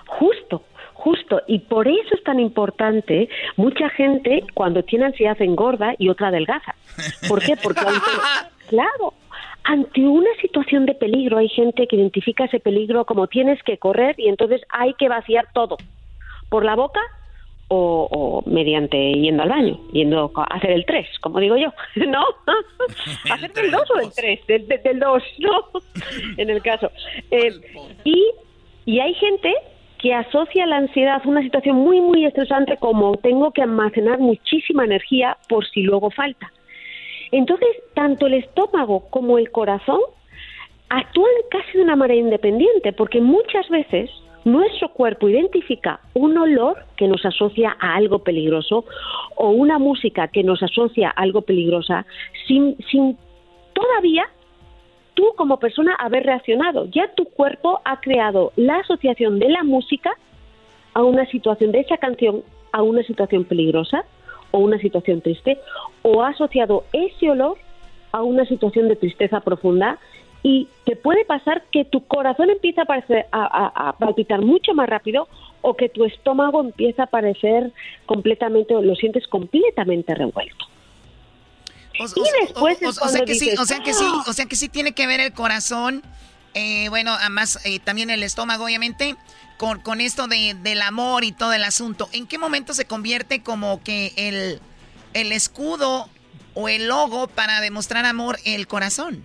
Justo, 0.09 0.65
justo. 0.95 1.41
Y 1.47 1.61
por 1.61 1.87
eso 1.87 2.17
es 2.17 2.25
tan 2.25 2.41
importante, 2.41 3.29
mucha 3.57 3.89
gente 3.91 4.43
cuando 4.55 4.83
tiene 4.83 5.05
ansiedad 5.05 5.41
engorda 5.41 5.95
y 5.99 6.09
otra 6.09 6.29
adelgaza. 6.29 6.75
¿Por 7.29 7.41
qué? 7.45 7.57
Porque 7.57 7.79
ante- 7.79 8.01
claro, 8.69 9.15
ante 9.69 10.01
una 10.01 10.31
situación 10.41 10.87
de 10.87 10.95
peligro 10.95 11.39
hay 11.39 11.49
gente 11.49 11.87
que 11.87 11.97
identifica 11.97 12.45
ese 12.45 12.61
peligro 12.61 13.05
como 13.05 13.27
tienes 13.27 13.61
que 13.65 13.79
correr 13.79 14.15
y 14.19 14.29
entonces 14.29 14.63
hay 14.69 14.95
que 14.95 15.09
vaciar 15.09 15.47
todo. 15.53 15.77
Por 16.49 16.65
la 16.65 16.77
boca 16.77 17.01
o, 17.69 18.09
o 18.11 18.49
mediante 18.49 18.97
yendo 19.15 19.43
al 19.43 19.49
baño, 19.49 19.81
yendo 19.93 20.31
a 20.37 20.45
hacer 20.55 20.71
el 20.71 20.87
3, 20.87 21.09
como 21.21 21.41
digo 21.41 21.57
yo, 21.57 21.73
¿no? 22.07 22.25
hacer 23.33 23.51
el 23.57 23.71
2 23.73 23.91
o 23.91 24.01
el 24.01 24.13
3, 24.15 24.47
del, 24.47 24.69
del- 24.69 24.83
del 24.85 25.01
2, 25.01 25.23
¿no? 25.41 25.65
en 26.37 26.51
el 26.51 26.63
caso. 26.63 26.91
Eh, 27.33 27.51
y, 28.05 28.25
y 28.85 29.01
hay 29.01 29.15
gente 29.15 29.53
que 29.99 30.15
asocia 30.15 30.67
la 30.67 30.77
ansiedad 30.77 31.21
a 31.25 31.29
una 31.29 31.43
situación 31.43 31.77
muy, 31.77 32.01
muy 32.01 32.25
estresante 32.25 32.77
como 32.77 33.17
tengo 33.17 33.51
que 33.51 33.63
almacenar 33.63 34.19
muchísima 34.21 34.85
energía 34.85 35.37
por 35.49 35.67
si 35.67 35.83
luego 35.83 36.11
falta. 36.13 36.53
Entonces, 37.33 37.69
tanto 37.95 38.27
el 38.27 38.35
estómago 38.35 39.09
como 39.11 39.39
el 39.39 39.51
corazón 39.51 40.01
actúan 40.89 41.33
casi 41.51 41.79
de 41.79 41.85
una 41.85 41.97
manera 41.97 42.21
independiente, 42.21 42.93
porque 42.93 43.21
muchas 43.21 43.69
veces 43.69 44.11
nuestro 44.45 44.91
cuerpo 44.91 45.29
identifica 45.29 45.99
un 46.15 46.39
olor 46.39 46.85
que 46.97 47.09
nos 47.09 47.25
asocia 47.27 47.77
a 47.81 47.97
algo 47.97 48.21
peligroso 48.21 48.85
o 49.35 49.51
una 49.51 49.79
música 49.79 50.29
que 50.29 50.45
nos 50.45 50.63
asocia 50.63 51.09
a 51.09 51.23
algo 51.23 51.43
peligrosa 51.43 52.07
sin, 52.47 52.77
sin 52.91 53.19
todavía 53.73 54.25
tú 55.15 55.33
como 55.37 55.59
persona 55.59 55.97
haber 55.97 56.25
reaccionado. 56.25 56.87
Ya 56.87 57.13
tu 57.15 57.25
cuerpo 57.25 57.81
ha 57.85 58.01
creado 58.01 58.53
la 58.55 58.77
asociación 58.77 59.41
de 59.41 59.49
la 59.49 59.65
música 59.65 60.13
a 60.95 61.03
una 61.03 61.27
situación 61.27 61.73
de 61.73 61.81
esa 61.81 61.97
canción 61.97 62.45
a 62.73 62.83
una 62.83 63.03
situación 63.03 63.45
peligrosa 63.45 64.05
o 64.57 64.61
una 64.61 64.79
situación 64.79 65.21
triste 65.21 65.59
o 66.03 66.23
ha 66.23 66.29
asociado 66.31 66.85
ese 66.93 67.31
olor 67.31 67.57
a 68.13 68.23
una 68.23 68.45
situación 68.47 68.89
de 68.89 68.97
tristeza 68.97 69.41
profunda 69.41 69.99
y 70.43 70.69
te 70.85 70.97
puede 70.97 71.25
pasar 71.25 71.65
que 71.73 71.85
tu 71.85 72.05
corazón 72.07 72.51
empieza 72.51 72.83
a, 72.83 72.85
parecer- 72.87 73.27
a- 73.33 73.45
a- 73.75 73.89
a 73.89 73.93
palpitar 73.99 74.41
mucho 74.43 74.75
más 74.75 74.89
rápido 74.89 75.29
o 75.61 75.75
que 75.75 75.89
tu 75.89 76.05
estómago 76.05 76.61
empieza 76.61 77.05
a 77.05 77.07
parecer 77.07 77.73
completamente, 78.07 78.73
lo 78.75 78.95
sientes 78.95 79.27
completamente 79.27 80.15
revuelto. 80.15 80.65
O, 81.99 82.05
Y 82.05 82.45
después 82.47 82.79
o- 82.85 83.09
sea 83.09 83.25
que 83.25 83.35
sí, 83.35 83.51
o 83.59 83.65
sea 83.65 83.81
que 83.83 83.93
sí, 83.95 84.05
o 84.29 84.33
sea 84.33 84.47
que 84.47 84.55
sí 84.57 84.69
tiene 84.69 84.93
que 84.93 85.07
ver 85.07 85.19
el 85.21 85.33
corazón, 85.33 86.03
eh, 86.57 86.89
bueno, 86.89 87.13
además 87.13 87.59
eh, 87.65 87.81
también 87.81 88.09
el 88.09 88.23
estómago, 88.23 88.65
obviamente, 88.65 89.15
con, 89.59 89.79
con 89.81 90.01
esto 90.01 90.27
de, 90.27 90.57
del 90.63 90.81
amor 90.81 91.23
y 91.23 91.33
todo 91.33 91.53
el 91.53 91.63
asunto. 91.63 92.09
¿En 92.13 92.27
qué 92.27 92.39
momento 92.39 92.73
se 92.73 92.87
convierte 92.87 93.43
como 93.43 93.83
que 93.83 94.15
el, 94.17 94.63
el 95.13 95.33
escudo 95.33 96.09
o 96.55 96.71
el 96.71 96.89
logo 96.89 97.29
para 97.29 97.61
demostrar 97.61 98.07
amor 98.07 98.39
el 98.47 98.67
corazón? 98.67 99.23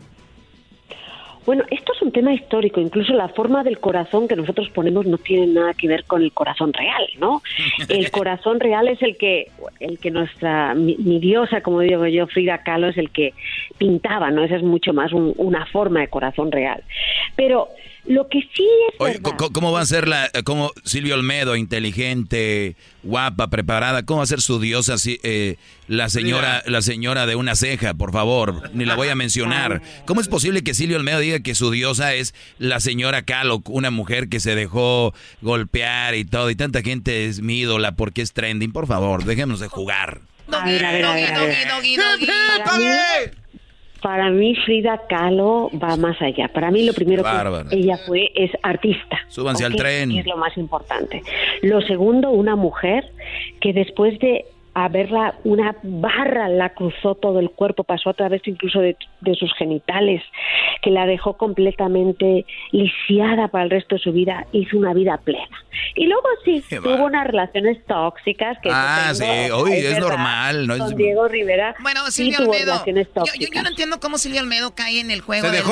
Bueno, 1.45 1.63
esto 1.71 1.93
es 1.93 2.01
un 2.03 2.11
tema 2.11 2.33
histórico, 2.33 2.79
incluso 2.79 3.13
la 3.13 3.27
forma 3.29 3.63
del 3.63 3.79
corazón 3.79 4.27
que 4.27 4.35
nosotros 4.35 4.69
ponemos 4.69 5.05
no 5.07 5.17
tiene 5.17 5.47
nada 5.47 5.73
que 5.73 5.87
ver 5.87 6.03
con 6.05 6.21
el 6.21 6.31
corazón 6.31 6.71
real, 6.73 7.03
¿no? 7.19 7.41
El 7.89 8.11
corazón 8.11 8.59
real 8.59 8.87
es 8.87 9.01
el 9.01 9.17
que, 9.17 9.47
el 9.79 9.97
que 9.99 10.11
nuestra, 10.11 10.73
mi, 10.75 10.95
mi 10.97 11.19
diosa, 11.19 11.61
como 11.61 11.79
digo 11.81 12.05
yo, 12.07 12.27
Frida 12.27 12.59
Kahlo, 12.59 12.87
es 12.89 12.97
el 12.97 13.09
que 13.09 13.33
pintaba, 13.77 14.29
¿no? 14.31 14.43
Esa 14.43 14.55
es 14.57 14.63
mucho 14.63 14.93
más 14.93 15.11
un- 15.13 15.33
una 15.37 15.65
forma 15.65 16.01
de 16.01 16.07
corazón 16.09 16.51
real. 16.51 16.83
Pero 17.35 17.67
lo 18.05 18.27
que 18.27 18.39
sí 18.55 18.67
es 18.89 18.95
Oye, 18.97 19.19
¿cómo, 19.21 19.71
va 19.71 19.81
a 19.81 19.85
ser 19.85 20.07
la, 20.07 20.29
como 20.43 20.71
Silvio 20.83 21.15
Olmedo, 21.15 21.55
inteligente, 21.55 22.75
guapa, 23.03 23.49
preparada, 23.49 24.03
cómo 24.03 24.17
va 24.17 24.23
a 24.23 24.27
ser 24.27 24.41
su 24.41 24.59
diosa 24.59 24.95
eh, 25.05 25.57
la 25.87 26.09
señora, 26.09 26.63
la 26.65 26.81
señora 26.81 27.25
de 27.25 27.35
una 27.35 27.55
ceja, 27.55 27.93
por 27.93 28.11
favor, 28.11 28.71
ni 28.73 28.85
la 28.85 28.95
voy 28.95 29.09
a 29.09 29.15
mencionar. 29.15 29.81
¿Cómo 30.05 30.21
es 30.21 30.27
posible 30.27 30.63
que 30.63 30.73
Silvio 30.73 30.97
Olmedo 30.97 31.19
diga 31.19 31.41
que 31.41 31.53
su 31.53 31.69
diosa 31.69 32.13
es 32.13 32.33
la 32.57 32.79
señora 32.79 33.23
Calo, 33.23 33.61
una 33.67 33.91
mujer 33.91 34.29
que 34.29 34.39
se 34.39 34.55
dejó 34.55 35.13
golpear 35.41 36.15
y 36.15 36.25
todo, 36.25 36.49
y 36.49 36.55
tanta 36.55 36.81
gente 36.81 37.25
es 37.25 37.41
mi 37.41 37.59
ídola 37.59 37.93
porque 37.93 38.21
es 38.21 38.33
trending? 38.33 38.71
Por 38.71 38.87
favor, 38.87 39.25
déjenos 39.25 39.59
de 39.59 39.67
jugar. 39.67 40.21
A 40.51 40.65
ver, 40.65 40.85
a 40.85 40.91
ver, 40.91 41.05
a 41.05 41.13
ver, 41.13 41.33
para 44.01 44.29
mí 44.29 44.55
Frida 44.65 45.01
Kahlo 45.07 45.69
va 45.81 45.95
más 45.95 46.21
allá. 46.21 46.47
Para 46.47 46.71
mí 46.71 46.85
lo 46.85 46.93
primero 46.93 47.23
que 47.23 47.77
ella 47.77 47.97
fue 48.05 48.31
es 48.35 48.51
artista. 48.63 49.19
Súbanse 49.27 49.65
al 49.65 49.75
tren. 49.75 50.11
Es 50.11 50.25
lo 50.25 50.37
más 50.37 50.57
importante. 50.57 51.21
Lo 51.61 51.81
segundo, 51.81 52.31
una 52.31 52.55
mujer 52.55 53.11
que 53.59 53.73
después 53.73 54.17
de 54.19 54.45
a 54.73 54.87
verla, 54.87 55.35
una 55.43 55.75
barra 55.83 56.47
la 56.47 56.73
cruzó 56.73 57.15
todo 57.15 57.39
el 57.39 57.49
cuerpo, 57.49 57.83
pasó 57.83 58.09
a 58.09 58.13
través 58.13 58.41
incluso 58.45 58.79
de, 58.79 58.95
sus 59.37 59.53
genitales, 59.57 60.23
que 60.81 60.91
la 60.91 61.05
dejó 61.05 61.35
completamente 61.35 62.45
lisiada 62.71 63.49
para 63.49 63.65
el 63.65 63.69
resto 63.69 63.95
de 63.95 64.01
su 64.01 64.13
vida, 64.13 64.47
hizo 64.53 64.77
una 64.77 64.93
vida 64.93 65.17
plena. 65.17 65.57
Y 65.95 66.07
luego 66.07 66.23
sí, 66.45 66.63
tuvo 66.69 67.05
unas 67.05 67.27
relaciones 67.27 67.85
tóxicas 67.85 68.57
que... 68.63 68.69
Ah, 68.71 69.11
sí, 69.13 69.25
hoy 69.53 69.73
es, 69.73 69.99
normal. 69.99 70.67
¿no? 70.67 70.77
Con 70.77 70.95
Diego 70.95 71.27
Rivera 71.27 71.75
bueno, 71.81 72.09
Silvio 72.11 72.37
sí 72.37 72.43
Almedo, 72.43 72.83
yo, 72.85 73.61
no 73.61 73.69
entiendo 73.69 73.99
cómo 73.99 74.17
Silvio 74.17 74.39
Almedo 74.39 74.73
cae 74.73 74.99
en 74.99 75.11
el 75.11 75.21
juego, 75.21 75.49
del, 75.49 75.63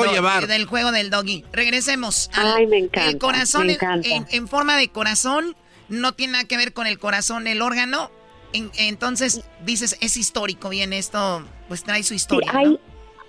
del 0.46 0.66
juego 0.66 0.92
del 0.92 1.10
doggy. 1.10 1.44
Regresemos. 1.52 2.30
Ay, 2.34 2.66
me 2.66 2.78
encanta. 2.78 3.10
El 3.10 3.18
corazón 3.18 3.68
en 3.70 4.48
forma 4.48 4.76
de 4.76 4.88
corazón 4.88 5.56
no 5.88 6.12
tiene 6.12 6.34
nada 6.34 6.44
que 6.44 6.56
ver 6.56 6.72
con 6.72 6.86
el 6.86 6.98
corazón, 6.98 7.46
el 7.46 7.62
órgano 7.62 8.10
entonces, 8.52 9.48
dices, 9.64 9.98
es 10.00 10.16
histórico, 10.16 10.68
bien, 10.68 10.92
esto 10.92 11.44
pues 11.68 11.84
trae 11.84 12.02
su 12.02 12.14
historia. 12.14 12.50
hay, 12.54 12.78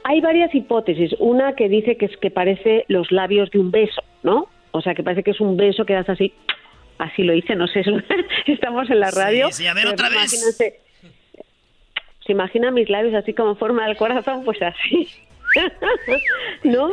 hay 0.03 0.21
varias 0.21 0.53
hipótesis. 0.53 1.11
Una 1.19 1.53
que 1.55 1.69
dice 1.69 1.97
que 1.97 2.05
es 2.05 2.17
que 2.17 2.31
parece 2.31 2.85
los 2.87 3.11
labios 3.11 3.51
de 3.51 3.59
un 3.59 3.71
beso, 3.71 4.01
¿no? 4.23 4.47
O 4.71 4.81
sea, 4.81 4.95
que 4.95 5.03
parece 5.03 5.23
que 5.23 5.31
es 5.31 5.41
un 5.41 5.57
beso 5.57 5.85
que 5.85 5.93
das 5.93 6.09
así, 6.09 6.33
así 6.97 7.23
lo 7.23 7.33
hice, 7.33 7.55
no 7.55 7.67
sé, 7.67 7.83
estamos 8.47 8.89
en 8.89 8.99
la 8.99 9.11
radio. 9.11 9.51
Sí, 9.51 9.67
a 9.67 9.73
ver 9.73 9.87
otra 9.87 10.09
vez. 10.09 10.31
Se 12.25 12.31
imagina 12.31 12.71
mis 12.71 12.89
labios 12.89 13.15
así 13.15 13.33
como 13.33 13.55
forma 13.55 13.85
del 13.87 13.97
corazón, 13.97 14.43
pues 14.45 14.61
así. 14.61 15.07
¿No? 16.63 16.91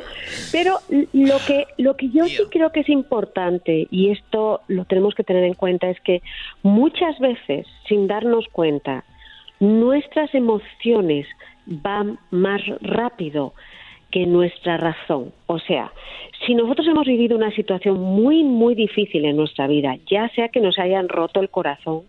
Pero 0.52 0.78
lo 1.12 1.38
que, 1.46 1.66
lo 1.76 1.96
que 1.96 2.10
yo 2.10 2.26
sí 2.26 2.42
creo 2.50 2.72
que 2.72 2.80
es 2.80 2.88
importante, 2.88 3.86
y 3.90 4.10
esto 4.10 4.60
lo 4.68 4.84
tenemos 4.84 5.14
que 5.14 5.24
tener 5.24 5.44
en 5.44 5.54
cuenta, 5.54 5.88
es 5.88 6.00
que 6.00 6.22
muchas 6.62 7.18
veces, 7.18 7.66
sin 7.88 8.06
darnos 8.06 8.46
cuenta, 8.50 9.04
nuestras 9.60 10.34
emociones 10.34 11.26
van 11.66 12.18
más 12.30 12.62
rápido 12.80 13.54
que 14.10 14.26
nuestra 14.26 14.78
razón. 14.78 15.32
O 15.46 15.58
sea, 15.58 15.92
si 16.46 16.54
nosotros 16.54 16.86
hemos 16.86 17.06
vivido 17.06 17.36
una 17.36 17.50
situación 17.50 18.00
muy, 18.00 18.42
muy 18.42 18.74
difícil 18.74 19.24
en 19.24 19.36
nuestra 19.36 19.66
vida, 19.66 19.96
ya 20.10 20.28
sea 20.30 20.48
que 20.48 20.60
nos 20.60 20.78
hayan 20.78 21.08
roto 21.08 21.40
el 21.40 21.50
corazón, 21.50 22.02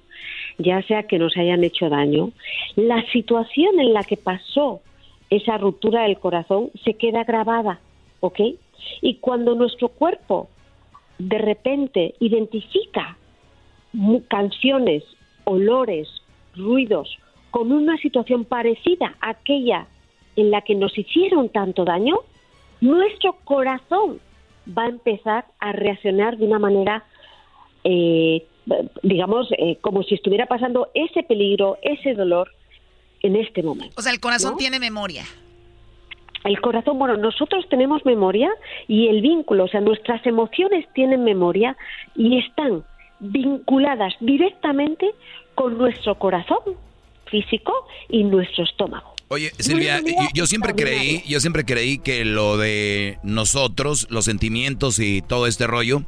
ya 0.58 0.82
sea 0.84 1.04
que 1.04 1.20
nos 1.20 1.36
hayan 1.36 1.64
hecho 1.64 1.90
daño, 1.90 2.32
la 2.76 3.04
situación 3.12 3.80
en 3.80 3.94
la 3.94 4.04
que 4.04 4.18
pasó 4.18 4.82
esa 5.30 5.58
ruptura 5.58 6.04
del 6.04 6.20
corazón 6.20 6.72
se 6.84 6.96
queda 6.96 7.24
grabada, 7.24 7.80
¿ok? 8.20 8.40
Y 9.02 9.16
cuando 9.16 9.56
nuestro 9.56 9.90
cuerpo 9.90 10.50
de 11.18 11.38
repente 11.38 12.16
identifica 12.20 13.18
canciones, 14.28 15.04
olores, 15.44 16.08
ruidos 16.56 17.18
con 17.52 17.72
una 17.72 17.98
situación 17.98 18.46
parecida 18.46 19.16
a 19.22 19.32
aquella 19.32 19.88
en 20.36 20.52
la 20.52 20.62
que 20.62 20.76
nos 20.76 20.98
hicieron 20.98 21.50
tanto 21.50 21.84
daño, 21.84 22.20
nuestro 22.82 23.34
corazón 23.44 24.20
va 24.78 24.84
a 24.84 24.90
empezar 24.90 25.46
a 25.60 25.72
reaccionar 25.72 26.38
de 26.38 26.46
una 26.46 26.60
manera, 26.60 27.04
eh, 27.84 28.46
digamos, 29.02 29.50
eh, 29.58 29.78
como 29.82 30.04
si 30.04 30.16
estuviera 30.16 30.46
pasando 30.46 30.90
ese 30.94 31.24
peligro, 31.24 31.78
ese 31.82 32.14
dolor 32.14 32.52
en 33.22 33.36
este 33.36 33.64
momento. 33.64 33.94
O 33.98 34.02
sea, 34.02 34.12
el 34.12 34.20
corazón 34.20 34.58
tiene 34.58 34.80
memoria. 34.80 35.26
El 36.46 36.62
corazón, 36.62 36.98
bueno, 36.98 37.18
nosotros 37.18 37.66
tenemos 37.70 38.06
memoria 38.06 38.50
y 38.88 39.08
el 39.08 39.22
vínculo, 39.22 39.66
o 39.66 39.68
sea, 39.68 39.82
nuestras 39.82 40.26
emociones 40.26 40.86
tienen 40.94 41.24
memoria 41.24 41.76
y 42.16 42.38
están 42.40 42.84
vinculadas 43.20 44.14
directamente 44.22 45.12
con 45.56 45.78
nuestro 45.78 46.18
corazón 46.18 46.60
físico 47.26 47.74
y 48.08 48.24
nuestro 48.24 48.64
estómago. 48.64 49.14
Oye, 49.28 49.52
Silvia, 49.60 50.02
yo 50.34 50.48
siempre 50.48 50.74
creí, 50.74 51.22
yo 51.28 51.40
siempre 51.40 51.64
creí 51.64 52.00
que 52.00 52.26
lo 52.26 52.58
de 52.58 53.20
nosotros, 53.22 54.08
los 54.10 54.26
sentimientos 54.26 54.98
y 54.98 55.22
todo 55.22 55.46
este 55.46 55.68
rollo, 55.68 56.04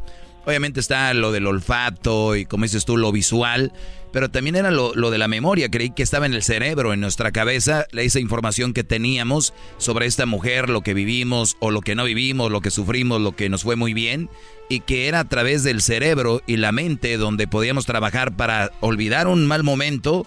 obviamente 0.46 0.80
está 0.80 1.14
lo 1.14 1.32
del 1.32 1.46
olfato 1.46 2.36
y 2.36 2.46
como 2.46 2.64
dices 2.64 2.86
tú, 2.86 2.98
lo 2.98 3.12
visual, 3.12 3.74
pero 4.12 4.30
también 4.30 4.56
era 4.56 4.72
lo, 4.72 4.92
de 4.92 5.18
la 5.18 5.28
memoria. 5.28 5.70
Creí 5.70 5.92
que 5.92 6.04
estaba 6.04 6.26
en 6.26 6.34
el 6.34 6.44
cerebro, 6.44 6.94
en 6.94 7.00
nuestra 7.00 7.32
cabeza, 7.32 7.86
esa 7.92 8.20
información 8.20 8.74
que 8.74 8.84
teníamos 8.84 9.54
sobre 9.78 10.06
esta 10.06 10.26
mujer, 10.26 10.70
lo 10.70 10.82
que 10.82 10.94
vivimos 10.94 11.58
o 11.60 11.72
lo 11.72 11.82
que 11.82 11.96
no 11.96 12.04
vivimos, 12.04 12.52
lo 12.52 12.62
que 12.62 12.72
sufrimos, 12.72 13.22
lo 13.22 13.34
que 13.34 13.50
nos 13.50 13.64
fue 13.64 13.76
muy 13.76 13.94
bien, 13.94 14.30
y 14.70 14.82
que 14.82 15.08
era 15.08 15.20
a 15.20 15.30
través 15.30 15.64
del 15.64 15.82
cerebro 15.82 16.42
y 16.48 16.58
la 16.58 16.72
mente 16.72 17.18
donde 17.18 17.48
podíamos 17.48 17.86
trabajar 17.86 18.36
para 18.36 18.72
olvidar 18.80 19.28
un 19.28 19.46
mal 19.48 19.64
momento 19.64 20.26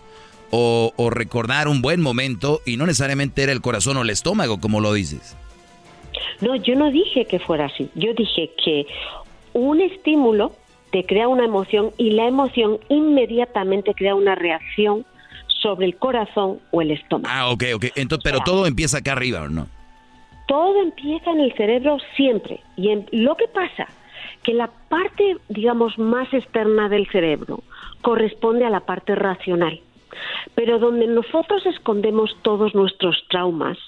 o, 0.51 0.93
o 0.97 1.11
recordar 1.11 1.69
un 1.69 1.82
buen 1.82 2.01
momento, 2.01 2.61
y 2.65 2.77
no 2.77 2.86
necesariamente 2.86 3.43
era 3.43 3.52
el 3.52 3.61
corazón 3.61 3.97
o 3.97 4.02
el 4.02 4.11
estómago, 4.11 4.61
como 4.61 4.81
lo 4.81 4.93
dices. 4.93 5.36
No, 6.40 6.56
yo 6.56 6.74
no 6.74 6.90
dije 6.90 7.27
que 7.27 7.39
fuera 7.39 7.66
así. 7.66 7.90
Yo 7.94 8.12
dije 8.15 8.51
que 8.62 8.86
un 9.52 9.81
estímulo 9.81 10.52
te 10.95 11.05
crea 11.05 11.27
una 11.27 11.45
emoción 11.45 11.91
y 11.99 12.12
la 12.12 12.29
emoción 12.29 12.79
inmediatamente 12.89 13.95
crea 13.95 14.15
una 14.15 14.37
reacción 14.37 15.05
sobre 15.61 15.87
el 15.87 15.97
corazón 15.97 16.61
o 16.71 16.83
el 16.83 16.93
estómago. 16.93 17.35
Ah, 17.37 17.51
ok, 17.51 17.65
ok. 17.75 17.85
Entonces, 17.97 18.23
pero 18.23 18.45
todo 18.45 18.65
empieza 18.65 18.99
acá 18.99 19.11
arriba, 19.11 19.43
¿o 19.43 19.49
no? 19.49 19.66
Todo 20.47 20.81
empieza 20.81 21.33
en 21.33 21.41
el 21.41 21.53
cerebro 21.55 21.97
siempre. 22.15 22.61
Y 22.77 22.91
en, 22.91 23.09
lo 23.11 23.37
que 23.37 23.49
pasa 23.49 23.89
que 24.45 24.55
la 24.55 24.71
parte, 24.89 25.37
digamos, 25.49 25.99
más 25.99 26.33
externa 26.33 26.89
del 26.89 27.09
cerebro 27.09 27.65
corresponde 28.01 28.65
a 28.65 28.71
la 28.71 28.87
parte 28.87 29.16
racional. 29.16 29.81
Pero 30.55 30.79
donde 30.79 31.09
nosotros 31.09 31.66
escondemos 31.66 32.37
todos 32.43 32.73
nuestros 32.77 33.16
traumas, 33.31 33.79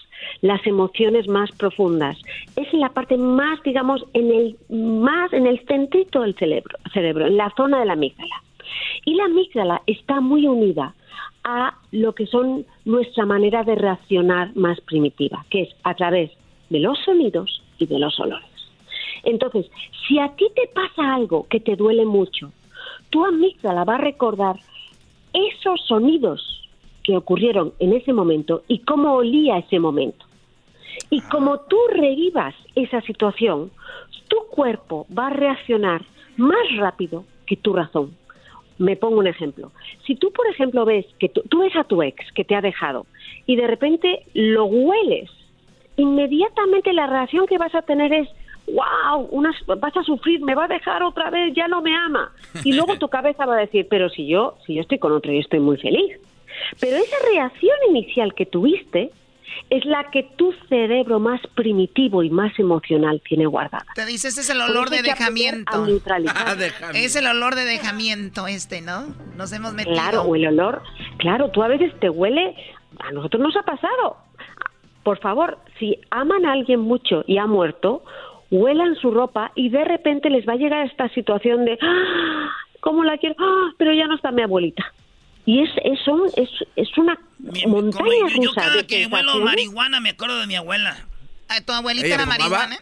las 0.41 0.67
emociones 0.67 1.29
más 1.29 1.51
profundas. 1.53 2.19
Es 2.57 2.73
la 2.73 2.91
parte 2.91 3.17
más, 3.17 3.63
digamos, 3.63 4.05
en 4.13 4.31
el 4.31 4.57
más 4.69 5.33
en 5.33 5.47
el 5.47 5.65
centrito 5.67 6.23
del 6.23 6.35
cerebro, 6.37 6.79
cerebro, 6.93 7.27
en 7.27 7.37
la 7.37 7.53
zona 7.57 7.81
de 7.81 7.87
la 7.87 7.95
amígdala. 7.95 8.43
Y 9.05 9.15
la 9.15 9.25
amígdala 9.25 9.83
está 9.87 10.21
muy 10.21 10.47
unida 10.47 10.95
a 11.45 11.75
lo 11.93 12.15
que 12.15 12.27
son 12.27 12.67
nuestra 12.85 13.25
manera 13.25 13.63
de 13.63 13.77
reaccionar 13.77 14.55
más 14.57 14.81
primitiva, 14.81 15.47
que 15.49 15.63
es 15.63 15.69
a 15.85 15.95
través 15.95 16.31
de 16.71 16.81
los 16.81 16.99
sonidos 17.05 17.63
y 17.79 17.87
de 17.87 17.99
los 17.99 18.19
olores. 18.19 18.49
Entonces, 19.23 19.71
si 20.07 20.19
a 20.19 20.35
ti 20.35 20.47
te 20.55 20.69
pasa 20.69 21.15
algo 21.15 21.47
que 21.49 21.61
te 21.61 21.77
duele 21.77 22.05
mucho, 22.05 22.53
tu 23.11 23.25
amígdala 23.25 23.85
va 23.85 23.95
a 23.95 23.99
recordar 23.99 24.57
esos 25.33 25.81
sonidos 25.87 26.69
que 27.05 27.17
ocurrieron 27.17 27.73
en 27.79 27.93
ese 27.93 28.13
momento 28.13 28.63
y 28.67 28.81
cómo 28.81 29.15
olía 29.15 29.59
ese 29.59 29.79
momento. 29.79 30.26
Y 31.11 31.21
como 31.23 31.61
tú 31.61 31.79
revivas 31.91 32.55
esa 32.75 33.01
situación, 33.03 33.71
tu 34.29 34.39
cuerpo 34.51 35.07
va 35.17 35.29
a 35.29 35.31
reaccionar 35.31 36.03
más 36.37 36.77
rápido 36.77 37.25
que 37.47 37.57
tu 37.57 37.73
razón. 37.73 38.17
Me 38.79 38.97
pongo 38.97 39.19
un 39.19 39.27
ejemplo. 39.27 39.73
Si 40.07 40.17
tú, 40.17 40.33
por 40.33 40.47
ejemplo, 40.49 40.85
ves 40.85 41.07
que 41.19 41.29
tú, 41.29 41.43
ves 41.59 41.75
a 41.77 41.85
tu 41.85 42.03
ex 42.03 42.31
que 42.33 42.45
te 42.45 42.55
ha 42.55 42.61
dejado 42.61 43.07
y 43.47 43.57
de 43.57 43.67
repente 43.67 44.25
lo 44.35 44.67
hueles, 44.67 45.31
inmediatamente 45.97 46.93
la 46.93 47.07
reacción 47.07 47.47
que 47.47 47.57
vas 47.57 47.75
a 47.75 47.83
tener 47.83 48.13
es, 48.13 48.29
wow, 48.67 49.29
unas, 49.31 49.55
vas 49.67 49.97
a 49.97 50.03
sufrir, 50.03 50.43
me 50.43 50.55
va 50.55 50.65
a 50.65 50.69
dejar 50.69 51.03
otra 51.03 51.31
vez, 51.31 51.55
ya 51.55 51.69
no 51.69 51.81
me 51.81 51.95
ama. 51.97 52.33
Y 52.65 52.75
luego 52.75 52.99
tu 52.99 53.09
cabeza 53.17 53.47
va 53.47 53.57
a 53.57 53.61
decir, 53.61 53.87
pero 53.89 54.11
si 54.11 54.27
yo, 54.27 54.57
si 54.67 54.75
yo 54.75 54.83
estoy 54.83 54.99
con 54.99 55.13
otro 55.13 55.33
y 55.33 55.39
estoy 55.39 55.61
muy 55.61 55.79
feliz. 55.79 56.19
Pero 56.81 56.97
esa 56.97 57.17
reacción 57.33 57.77
inicial 57.91 58.35
que 58.35 58.47
tuviste 58.47 59.11
es 59.71 59.85
la 59.85 60.11
que 60.11 60.23
tu 60.37 60.53
cerebro 60.69 61.19
más 61.19 61.41
primitivo 61.55 62.23
y 62.23 62.31
más 62.31 62.57
emocional 62.59 63.21
tiene 63.27 63.47
guardada. 63.47 63.87
Te 63.95 64.07
dices, 64.07 64.39
es 64.39 64.51
el 64.51 64.61
olor 64.61 64.91
de 64.91 65.03
dejamiento. 65.03 65.87
es 66.95 67.17
el 67.17 67.27
olor 67.27 67.55
de 67.55 67.65
dejamiento 67.65 68.47
este, 68.47 68.81
¿no? 68.81 69.07
Nos 69.37 69.53
hemos 69.53 69.75
metido. 69.75 69.95
Claro, 69.95 70.23
o 70.23 70.35
el 70.37 70.47
olor, 70.47 70.83
claro, 71.19 71.51
tú 71.51 71.63
a 71.63 71.69
veces 71.69 71.93
te 72.01 72.11
huele, 72.11 72.55
a 72.99 73.13
nosotros 73.13 73.43
nos 73.43 73.57
ha 73.57 73.63
pasado. 73.63 74.17
Por 75.03 75.19
favor, 75.21 75.59
si 75.79 76.01
aman 76.11 76.45
a 76.47 76.53
alguien 76.53 76.81
mucho 76.81 77.23
y 77.27 77.39
ha 77.39 77.47
muerto, 77.47 78.03
huelan 78.51 78.97
su 78.97 79.11
ropa 79.11 79.53
y 79.55 79.69
de 79.69 79.85
repente 79.85 80.31
les 80.31 80.47
va 80.49 80.55
a 80.55 80.57
llegar 80.57 80.87
esta 80.87 81.09
situación 81.11 81.65
de, 81.65 81.79
¡Ah! 81.81 82.51
¿cómo 82.81 83.05
la 83.05 83.19
quiero? 83.19 83.37
¡Ah! 83.39 83.71
Pero 83.79 83.93
ya 83.93 84.07
no 84.07 84.17
está 84.17 84.31
mi 84.31 84.43
abuelita. 84.43 84.85
Y 85.47 85.63
es 85.63 85.71
eso 85.85 86.27
es, 86.37 86.51
es 86.75 86.99
una 86.99 87.19
montaña 87.69 88.05
Como 88.05 88.29
yo, 88.29 88.29
yo 88.29 88.49
rusa 88.49 88.61
cada 88.61 88.77
de 88.77 88.87
que 88.87 89.07
huelo 89.07 89.39
marihuana 89.41 90.01
me 90.01 90.11
acuerdo 90.11 90.39
de 90.41 90.47
mi 90.47 90.57
abuela. 90.57 91.07
¿Tu 91.65 91.73
abuelita 91.73 92.07
¿Ella 92.07 92.15
era 92.17 92.27
marihuana? 92.27 92.79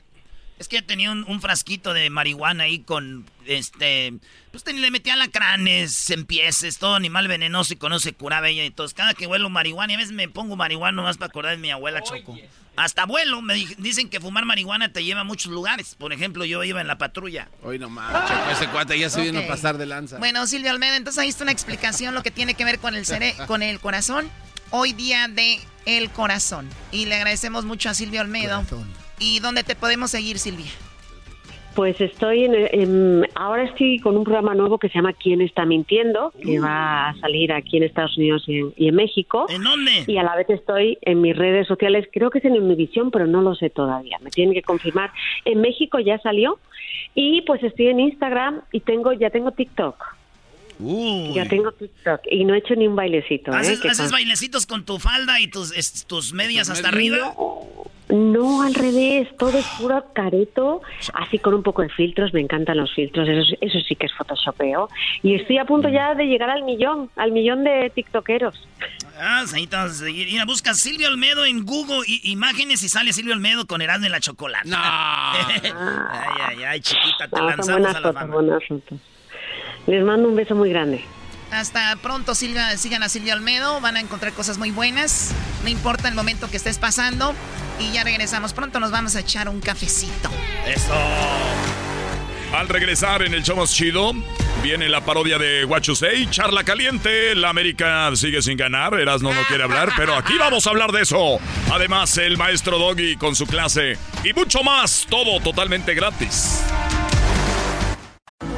Es 0.64 0.68
que 0.68 0.80
tenía 0.80 1.10
un, 1.10 1.24
un 1.28 1.42
frasquito 1.42 1.92
de 1.92 2.08
marihuana 2.08 2.64
ahí 2.64 2.78
con, 2.78 3.26
este, 3.44 4.14
pues 4.50 4.64
ten- 4.64 4.80
le 4.80 4.90
metía 4.90 5.14
lacranes, 5.14 6.08
empieces, 6.08 6.78
todo 6.78 6.94
animal 6.94 7.28
venenoso 7.28 7.74
y 7.74 7.76
con 7.76 7.92
eso 7.92 8.00
se 8.00 8.14
curaba 8.14 8.48
ella 8.48 8.64
y 8.64 8.70
todo. 8.70 8.88
Cada 8.94 9.12
que 9.12 9.26
huelo 9.26 9.50
marihuana, 9.50 9.92
y 9.92 9.96
a 9.96 9.98
veces 9.98 10.14
me 10.14 10.26
pongo 10.26 10.56
marihuana 10.56 10.96
nomás 10.96 11.18
para 11.18 11.28
acordar 11.28 11.52
de 11.56 11.58
mi 11.60 11.70
abuela 11.70 12.02
Choco. 12.02 12.34
Hasta 12.76 13.02
abuelo, 13.02 13.42
me 13.42 13.52
di- 13.54 13.74
dicen 13.76 14.08
que 14.08 14.20
fumar 14.20 14.46
marihuana 14.46 14.90
te 14.90 15.04
lleva 15.04 15.20
a 15.20 15.24
muchos 15.24 15.52
lugares. 15.52 15.96
Por 15.96 16.14
ejemplo, 16.14 16.46
yo 16.46 16.64
iba 16.64 16.80
en 16.80 16.86
la 16.86 16.96
patrulla. 16.96 17.50
Hoy 17.62 17.78
nomás, 17.78 18.26
Choco, 18.26 18.50
ese 18.50 18.66
cuate 18.68 18.98
ya 18.98 19.10
se 19.10 19.20
vino 19.20 19.40
a 19.40 19.46
pasar 19.46 19.76
de 19.76 19.84
lanza. 19.84 20.16
Bueno, 20.16 20.46
Silvio 20.46 20.70
Almeida, 20.70 20.96
entonces 20.96 21.20
ahí 21.22 21.28
está 21.28 21.42
una 21.44 21.52
explicación 21.52 22.14
lo 22.14 22.22
que 22.22 22.30
tiene 22.30 22.54
que 22.54 22.64
ver 22.64 22.78
con 22.78 22.94
el 22.94 23.04
cere 23.04 23.34
con 23.46 23.62
el 23.62 23.80
corazón. 23.80 24.30
Hoy 24.70 24.94
día 24.94 25.28
de 25.28 25.60
el 25.84 26.10
corazón. 26.10 26.70
Y 26.90 27.04
le 27.04 27.16
agradecemos 27.16 27.66
mucho 27.66 27.90
a 27.90 27.94
Silvio 27.94 28.22
Almeida. 28.22 28.64
¿Y 29.18 29.40
dónde 29.40 29.62
te 29.64 29.74
podemos 29.74 30.10
seguir, 30.10 30.38
Silvia? 30.38 30.70
Pues 31.74 32.00
estoy 32.00 32.44
en, 32.44 32.54
en- 32.54 33.26
ahora 33.34 33.64
estoy 33.64 33.98
con 33.98 34.16
un 34.16 34.22
programa 34.22 34.54
nuevo 34.54 34.78
que 34.78 34.88
se 34.88 34.94
llama 34.94 35.12
¿Quién 35.12 35.40
está 35.40 35.64
mintiendo? 35.66 36.32
que 36.40 36.60
va 36.60 37.08
a 37.08 37.16
salir 37.18 37.52
aquí 37.52 37.78
en 37.78 37.82
Estados 37.82 38.16
Unidos 38.16 38.44
y 38.46 38.58
en, 38.60 38.72
y 38.76 38.88
en 38.88 38.94
México. 38.94 39.46
¿En 39.48 39.64
dónde? 39.64 40.04
Y 40.06 40.16
a 40.18 40.22
la 40.22 40.36
vez 40.36 40.48
estoy 40.50 40.98
en 41.02 41.20
mis 41.20 41.36
redes 41.36 41.66
sociales, 41.66 42.06
creo 42.12 42.30
que 42.30 42.38
es 42.38 42.44
en 42.44 42.52
Univisión, 42.52 43.10
pero 43.10 43.26
no 43.26 43.42
lo 43.42 43.56
sé 43.56 43.70
todavía. 43.70 44.18
Me 44.20 44.30
tienen 44.30 44.54
que 44.54 44.62
confirmar. 44.62 45.10
En 45.44 45.60
México 45.60 45.98
ya 45.98 46.18
salió 46.20 46.60
y 47.16 47.42
pues 47.42 47.60
estoy 47.64 47.88
en 47.88 47.98
Instagram 48.00 48.60
y 48.70 48.78
tengo 48.80 49.12
ya 49.12 49.30
tengo 49.30 49.50
TikTok. 49.50 49.96
Ya 51.34 51.46
tengo 51.48 51.72
TikTok 51.72 52.20
y 52.30 52.44
no 52.44 52.54
he 52.54 52.58
hecho 52.58 52.74
ni 52.74 52.86
un 52.86 52.96
bailecito. 52.96 53.52
¿eh? 53.52 53.56
¿Haces, 53.56 54.10
bailecitos 54.10 54.66
con 54.66 54.84
tu 54.84 54.98
falda 54.98 55.40
y 55.40 55.48
tus, 55.48 55.70
es- 55.76 56.04
tus 56.06 56.32
medias 56.32 56.68
hasta 56.70 56.88
arriba? 56.88 57.34
No, 58.10 58.62
al 58.62 58.74
revés, 58.74 59.28
todo 59.38 59.56
es 59.58 59.64
puro 59.80 60.04
careto, 60.14 60.82
así 61.14 61.38
con 61.38 61.54
un 61.54 61.62
poco 61.62 61.82
de 61.82 61.88
filtros, 61.88 62.34
me 62.34 62.40
encantan 62.40 62.76
los 62.76 62.92
filtros, 62.94 63.26
eso, 63.28 63.56
eso 63.60 63.78
sí 63.88 63.96
que 63.96 64.06
es 64.06 64.12
photoshopeo. 64.14 64.88
Y 65.22 65.34
estoy 65.36 65.58
a 65.58 65.64
punto 65.64 65.88
ya 65.88 66.14
de 66.14 66.24
llegar 66.26 66.50
al 66.50 66.64
millón, 66.64 67.08
al 67.16 67.32
millón 67.32 67.64
de 67.64 67.90
tiktokeros. 67.94 68.54
Ah, 69.18 69.44
ahí 69.54 69.66
te 69.66 69.76
vas 69.76 69.92
a 69.92 69.94
seguir. 69.94 70.26
Mira, 70.26 70.44
busca 70.44 70.74
Silvio 70.74 71.08
Olmedo 71.08 71.46
en 71.46 71.64
Google 71.64 72.00
y, 72.06 72.30
imágenes 72.30 72.82
y 72.82 72.88
sale 72.88 73.12
Silvio 73.12 73.32
Olmedo 73.32 73.66
con 73.66 73.80
Erasmo 73.80 74.06
en 74.06 74.12
la 74.12 74.20
chocolate. 74.20 74.68
No. 74.68 74.76
ay, 74.78 75.62
ay, 76.48 76.62
ay, 76.64 76.80
chiquita, 76.80 77.28
te 77.28 77.40
Ah, 77.40 77.44
lanzamos 77.56 77.94
a 77.94 78.00
la 78.00 78.12
fama. 78.12 78.36
Les 79.86 80.02
mando 80.02 80.28
un 80.28 80.36
beso 80.36 80.54
muy 80.54 80.70
grande. 80.70 81.04
Hasta 81.50 81.94
pronto, 81.96 82.34
Silvia, 82.34 82.76
sigan 82.76 83.02
a 83.02 83.08
Silvia 83.08 83.34
Almedo, 83.34 83.80
van 83.80 83.96
a 83.96 84.00
encontrar 84.00 84.32
cosas 84.32 84.58
muy 84.58 84.70
buenas, 84.70 85.32
no 85.62 85.68
importa 85.68 86.08
el 86.08 86.14
momento 86.14 86.50
que 86.50 86.56
estés 86.56 86.78
pasando. 86.78 87.34
Y 87.78 87.92
ya 87.92 88.02
regresamos 88.02 88.52
pronto, 88.52 88.80
nos 88.80 88.90
vamos 88.90 89.14
a 89.14 89.20
echar 89.20 89.48
un 89.48 89.60
cafecito. 89.60 90.30
Eso. 90.66 90.94
Al 92.54 92.68
regresar 92.68 93.22
en 93.22 93.34
el 93.34 93.42
show 93.42 93.56
más 93.56 93.72
chido, 93.72 94.12
viene 94.62 94.88
la 94.88 95.00
parodia 95.00 95.38
de 95.38 95.64
What 95.64 95.82
You 95.82 95.96
Say, 95.96 96.28
charla 96.30 96.64
caliente. 96.64 97.34
La 97.34 97.50
América 97.50 98.10
sigue 98.14 98.42
sin 98.42 98.56
ganar, 98.56 98.94
Erasmo 98.94 99.32
no 99.32 99.42
quiere 99.48 99.64
hablar, 99.64 99.90
pero 99.96 100.14
aquí 100.14 100.34
vamos 100.38 100.66
a 100.66 100.70
hablar 100.70 100.92
de 100.92 101.02
eso. 101.02 101.38
Además, 101.72 102.16
el 102.18 102.36
maestro 102.36 102.78
Doggy 102.78 103.16
con 103.16 103.34
su 103.34 103.46
clase 103.46 103.98
y 104.24 104.32
mucho 104.32 104.62
más, 104.62 105.06
todo 105.10 105.40
totalmente 105.40 105.94
gratis. 105.94 106.62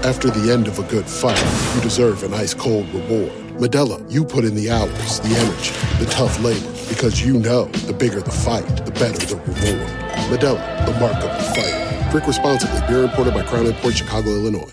After 0.04 0.30
the 0.30 0.52
end 0.52 0.68
of 0.68 0.78
a 0.78 0.82
good 0.84 1.06
fight, 1.06 1.42
you 1.74 1.80
deserve 1.80 2.22
an 2.22 2.34
ice 2.34 2.54
cold 2.54 2.88
reward. 2.94 3.32
Medella, 3.58 3.98
you 4.10 4.24
put 4.24 4.44
in 4.44 4.54
the 4.54 4.70
hours, 4.70 5.20
the 5.20 5.34
energy, 5.34 5.72
the 5.98 6.10
tough 6.10 6.38
labor, 6.42 6.70
because 6.88 7.20
you 7.24 7.38
know 7.38 7.64
the 7.86 7.92
bigger 7.92 8.20
the 8.20 8.30
fight, 8.30 8.66
the 8.84 8.92
better 8.92 9.18
the 9.26 9.36
reward. 9.36 9.88
Medella, 10.30 10.86
the 10.86 10.92
mark 11.00 11.16
of 11.16 11.32
the 11.36 11.44
fighter. 11.54 12.10
Drink 12.10 12.26
responsibly. 12.26 12.80
Beer 12.86 13.04
imported 13.04 13.34
by 13.34 13.42
Crown 13.42 13.72
Port 13.74 13.94
Chicago, 13.94 14.30
Illinois. 14.30 14.72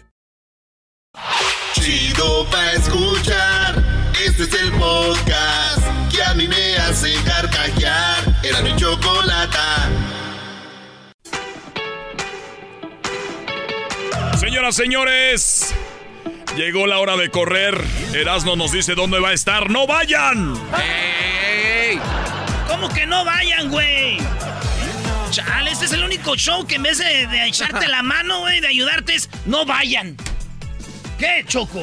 Chido 1.74 2.46
pa' 2.52 2.74
escuchar. 2.74 3.84
Este 4.26 4.44
es 4.44 4.54
el 4.54 4.72
podcast 4.80 5.82
que 6.10 6.22
a 6.22 6.34
mí 6.34 6.48
me 6.48 6.78
hace 6.78 7.14
carcajear. 7.26 8.40
Era 8.44 8.62
mi 8.62 8.76
chocolata. 8.76 9.90
Señoras, 14.44 14.76
señores, 14.76 15.74
llegó 16.58 16.86
la 16.86 17.00
hora 17.00 17.16
de 17.16 17.30
correr. 17.32 17.82
Erasmo 18.14 18.58
nos 18.58 18.74
dice 18.74 18.94
dónde 18.94 19.18
va 19.22 19.30
a 19.30 19.34
estar. 19.34 19.70
¡No 19.70 19.88
vayan! 19.88 20.54
¿Cómo 22.68 22.90
que 22.90 23.06
no 23.06 23.24
vayan, 23.24 23.70
güey? 23.70 24.18
Chale, 25.32 25.72
este 25.72 25.86
es 25.86 25.94
el 25.94 26.04
único 26.04 26.36
show 26.36 26.68
que 26.68 26.76
en 26.76 26.84
vez 26.84 26.98
de, 26.98 27.26
de 27.28 27.48
echarte 27.48 27.88
la 27.88 28.04
mano, 28.04 28.42
güey, 28.42 28.60
de 28.60 28.68
ayudarte 28.68 29.16
es 29.16 29.30
no 29.46 29.66
vayan. 29.66 30.18
¿Qué, 31.18 31.46
Choco? 31.48 31.82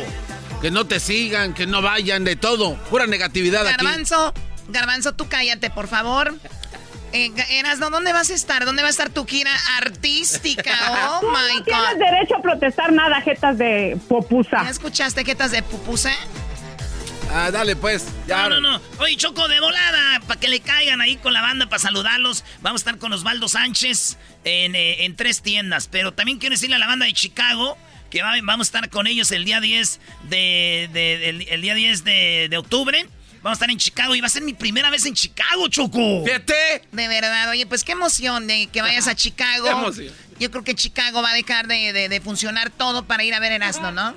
Que 0.60 0.70
no 0.70 0.86
te 0.86 1.00
sigan, 1.00 1.54
que 1.54 1.66
no 1.66 1.80
vayan, 1.80 2.24
de 2.24 2.36
todo. 2.36 2.76
Pura 2.90 3.06
negatividad 3.06 3.66
aquí. 3.66 3.82
Garbanzo, 3.82 4.34
Garbanzo, 4.68 5.14
tú 5.14 5.26
cállate, 5.28 5.70
por 5.70 5.88
favor. 5.88 6.34
Eh, 7.12 7.32
Erasno, 7.58 7.90
¿dónde 7.90 8.12
vas 8.12 8.30
a 8.30 8.34
estar? 8.34 8.64
¿Dónde 8.64 8.82
va 8.82 8.88
a 8.88 8.90
estar 8.90 9.10
tu 9.10 9.26
gira 9.26 9.50
artística? 9.78 10.72
Oh, 11.12 11.20
Tú 11.20 11.26
my 11.28 11.58
no 11.58 11.64
tienes 11.64 11.98
derecho 11.98 12.36
a 12.36 12.42
protestar 12.42 12.92
nada, 12.92 13.20
jetas 13.20 13.58
de 13.58 13.98
popusa. 14.08 14.62
¿Ya 14.64 14.70
escuchaste 14.70 15.24
jetas 15.24 15.50
de 15.50 15.62
pupusa? 15.62 16.12
Ah, 17.32 17.50
dale 17.52 17.76
pues. 17.76 18.06
No, 18.26 18.48
no, 18.48 18.60
no. 18.60 18.80
Oye, 18.98 19.16
Choco, 19.16 19.46
de 19.48 19.60
volada, 19.60 20.20
para 20.26 20.40
que 20.40 20.48
le 20.48 20.60
caigan 20.60 21.00
ahí 21.00 21.16
con 21.16 21.32
la 21.32 21.40
banda, 21.42 21.66
para 21.66 21.78
saludarlos. 21.80 22.44
Vamos 22.60 22.80
a 22.80 22.82
estar 22.82 22.98
con 22.98 23.12
Osvaldo 23.12 23.48
Sánchez 23.48 24.16
en, 24.44 24.74
eh, 24.74 25.04
en 25.04 25.14
tres 25.16 25.40
tiendas. 25.42 25.86
Pero 25.88 26.12
también 26.12 26.38
quiero 26.38 26.54
decirle 26.54 26.76
a 26.76 26.78
la 26.80 26.86
banda 26.88 27.06
de 27.06 27.12
Chicago 27.12 27.76
que 28.10 28.22
va- 28.22 28.34
vamos 28.42 28.66
a 28.66 28.68
estar 28.68 28.90
con 28.90 29.06
ellos 29.06 29.30
el 29.30 29.44
día 29.44 29.60
10 29.60 30.00
de, 30.24 30.90
de- 30.92 31.28
el, 31.28 31.48
el 31.48 31.62
día 31.62 31.74
10 31.74 32.02
de, 32.02 32.48
de 32.50 32.56
octubre. 32.58 33.06
Vamos 33.42 33.56
a 33.56 33.58
estar 33.58 33.70
en 33.70 33.78
Chicago 33.78 34.14
y 34.14 34.20
va 34.20 34.26
a 34.26 34.30
ser 34.30 34.42
mi 34.42 34.52
primera 34.52 34.90
vez 34.90 35.06
en 35.06 35.14
Chicago, 35.14 35.66
Choco. 35.68 36.24
Fíjate. 36.24 36.82
De 36.92 37.08
verdad, 37.08 37.48
oye, 37.50 37.66
pues 37.66 37.84
qué 37.84 37.92
emoción 37.92 38.46
de 38.46 38.66
que 38.66 38.82
vayas 38.82 39.08
a 39.08 39.14
Chicago. 39.14 39.64
Qué 39.64 39.70
emoción. 39.70 40.14
Yo 40.38 40.50
creo 40.50 40.62
que 40.64 40.74
Chicago 40.74 41.22
va 41.22 41.30
a 41.30 41.34
dejar 41.34 41.66
de, 41.66 41.92
de- 41.92 42.08
de 42.08 42.20
funcionar 42.20 42.70
todo 42.70 43.04
para 43.06 43.24
ir 43.24 43.32
a 43.34 43.40
ver 43.40 43.52
Erasno, 43.52 43.92
¿no? 43.92 44.14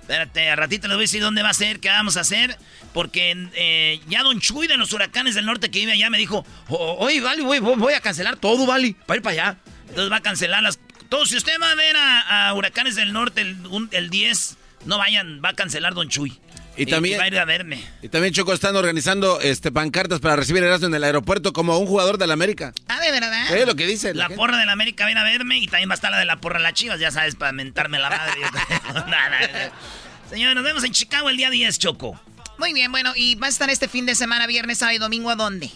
Espérate, 0.00 0.48
a 0.50 0.54
ratito 0.56 0.86
les 0.86 0.96
voy 0.96 1.02
a 1.02 1.06
decir 1.08 1.20
dónde 1.20 1.42
va 1.42 1.50
a 1.50 1.54
ser, 1.54 1.80
qué 1.80 1.88
vamos 1.88 2.16
a 2.16 2.20
hacer. 2.20 2.56
Porque 2.92 3.48
eh, 3.54 4.00
ya 4.08 4.22
Don 4.22 4.40
Chuy 4.40 4.66
de 4.68 4.76
los 4.76 4.92
huracanes 4.92 5.34
del 5.34 5.44
norte 5.44 5.70
que 5.70 5.80
vive 5.80 5.92
allá 5.92 6.08
me 6.10 6.16
dijo: 6.18 6.46
"O- 6.68 6.96
Oye, 7.00 7.20
Vali, 7.20 7.42
voy, 7.42 7.58
voy- 7.58 7.76
voy 7.76 7.92
a 7.94 8.00
cancelar 8.00 8.36
todo, 8.36 8.64
Vali, 8.66 8.92
para 8.94 9.16
ir 9.18 9.22
para 9.22 9.32
allá. 9.32 9.58
Entonces 9.88 10.10
va 10.10 10.16
a 10.16 10.22
cancelar 10.22 10.62
las. 10.62 10.78
Todo, 11.08 11.26
si 11.26 11.36
usted 11.36 11.54
va 11.60 11.72
a 11.72 11.74
ver 11.74 11.96
a, 11.96 12.48
a 12.48 12.54
huracanes 12.54 12.94
del 12.94 13.12
norte 13.12 13.40
el, 13.42 13.66
un- 13.66 13.88
el 13.92 14.08
10, 14.08 14.56
no 14.86 14.96
vayan, 14.98 15.40
va 15.44 15.50
a 15.50 15.54
cancelar 15.54 15.92
Don 15.94 16.08
Chuy. 16.08 16.38
Y 16.76 16.86
también- 16.86 17.18
va 17.18 17.24
a 17.24 17.28
ir 17.28 17.38
a 17.38 17.44
verme. 17.44 17.82
Y 18.02 18.08
también, 18.08 18.34
Choco, 18.34 18.52
están 18.52 18.76
organizando 18.76 19.40
este, 19.40 19.72
pancartas 19.72 20.20
para 20.20 20.36
recibir 20.36 20.62
a 20.62 20.66
Erasmo 20.66 20.88
en 20.88 20.94
el 20.94 21.04
aeropuerto 21.04 21.52
como 21.52 21.78
un 21.78 21.86
jugador 21.86 22.18
de 22.18 22.26
la 22.26 22.34
América. 22.34 22.72
Ah, 22.88 23.00
de 23.00 23.10
verdad. 23.10 23.56
Es 23.56 23.66
lo 23.66 23.74
que 23.74 23.86
dice. 23.86 24.12
La 24.14 24.28
porra 24.28 24.58
de 24.58 24.66
la 24.66 24.72
América 24.72 25.06
viene 25.06 25.20
a 25.20 25.24
verme 25.24 25.58
y 25.58 25.68
también 25.68 25.88
va 25.88 25.94
a 25.94 25.96
estar 25.96 26.10
la 26.10 26.18
de 26.18 26.26
la 26.26 26.40
porra 26.40 26.58
de 26.58 26.64
las 26.64 26.74
chivas, 26.74 27.00
ya 27.00 27.10
sabes, 27.10 27.34
para 27.34 27.52
mentarme 27.52 27.98
la 27.98 28.10
madre. 28.10 28.34
No, 28.94 29.00
no, 29.00 29.06
no. 29.06 30.30
Señores, 30.30 30.54
nos 30.56 30.64
vemos 30.64 30.84
en 30.84 30.92
Chicago 30.92 31.28
el 31.30 31.36
día 31.36 31.50
10, 31.50 31.78
Choco. 31.78 32.20
Muy 32.58 32.72
bien, 32.72 32.90
bueno, 32.90 33.12
y 33.14 33.34
va 33.36 33.46
a 33.46 33.50
estar 33.50 33.68
este 33.70 33.86
fin 33.88 34.06
de 34.06 34.14
semana, 34.14 34.46
viernes, 34.46 34.78
sábado 34.78 34.96
y 34.96 34.98
domingo, 34.98 35.30
¿a 35.30 35.36
dónde? 35.36 35.70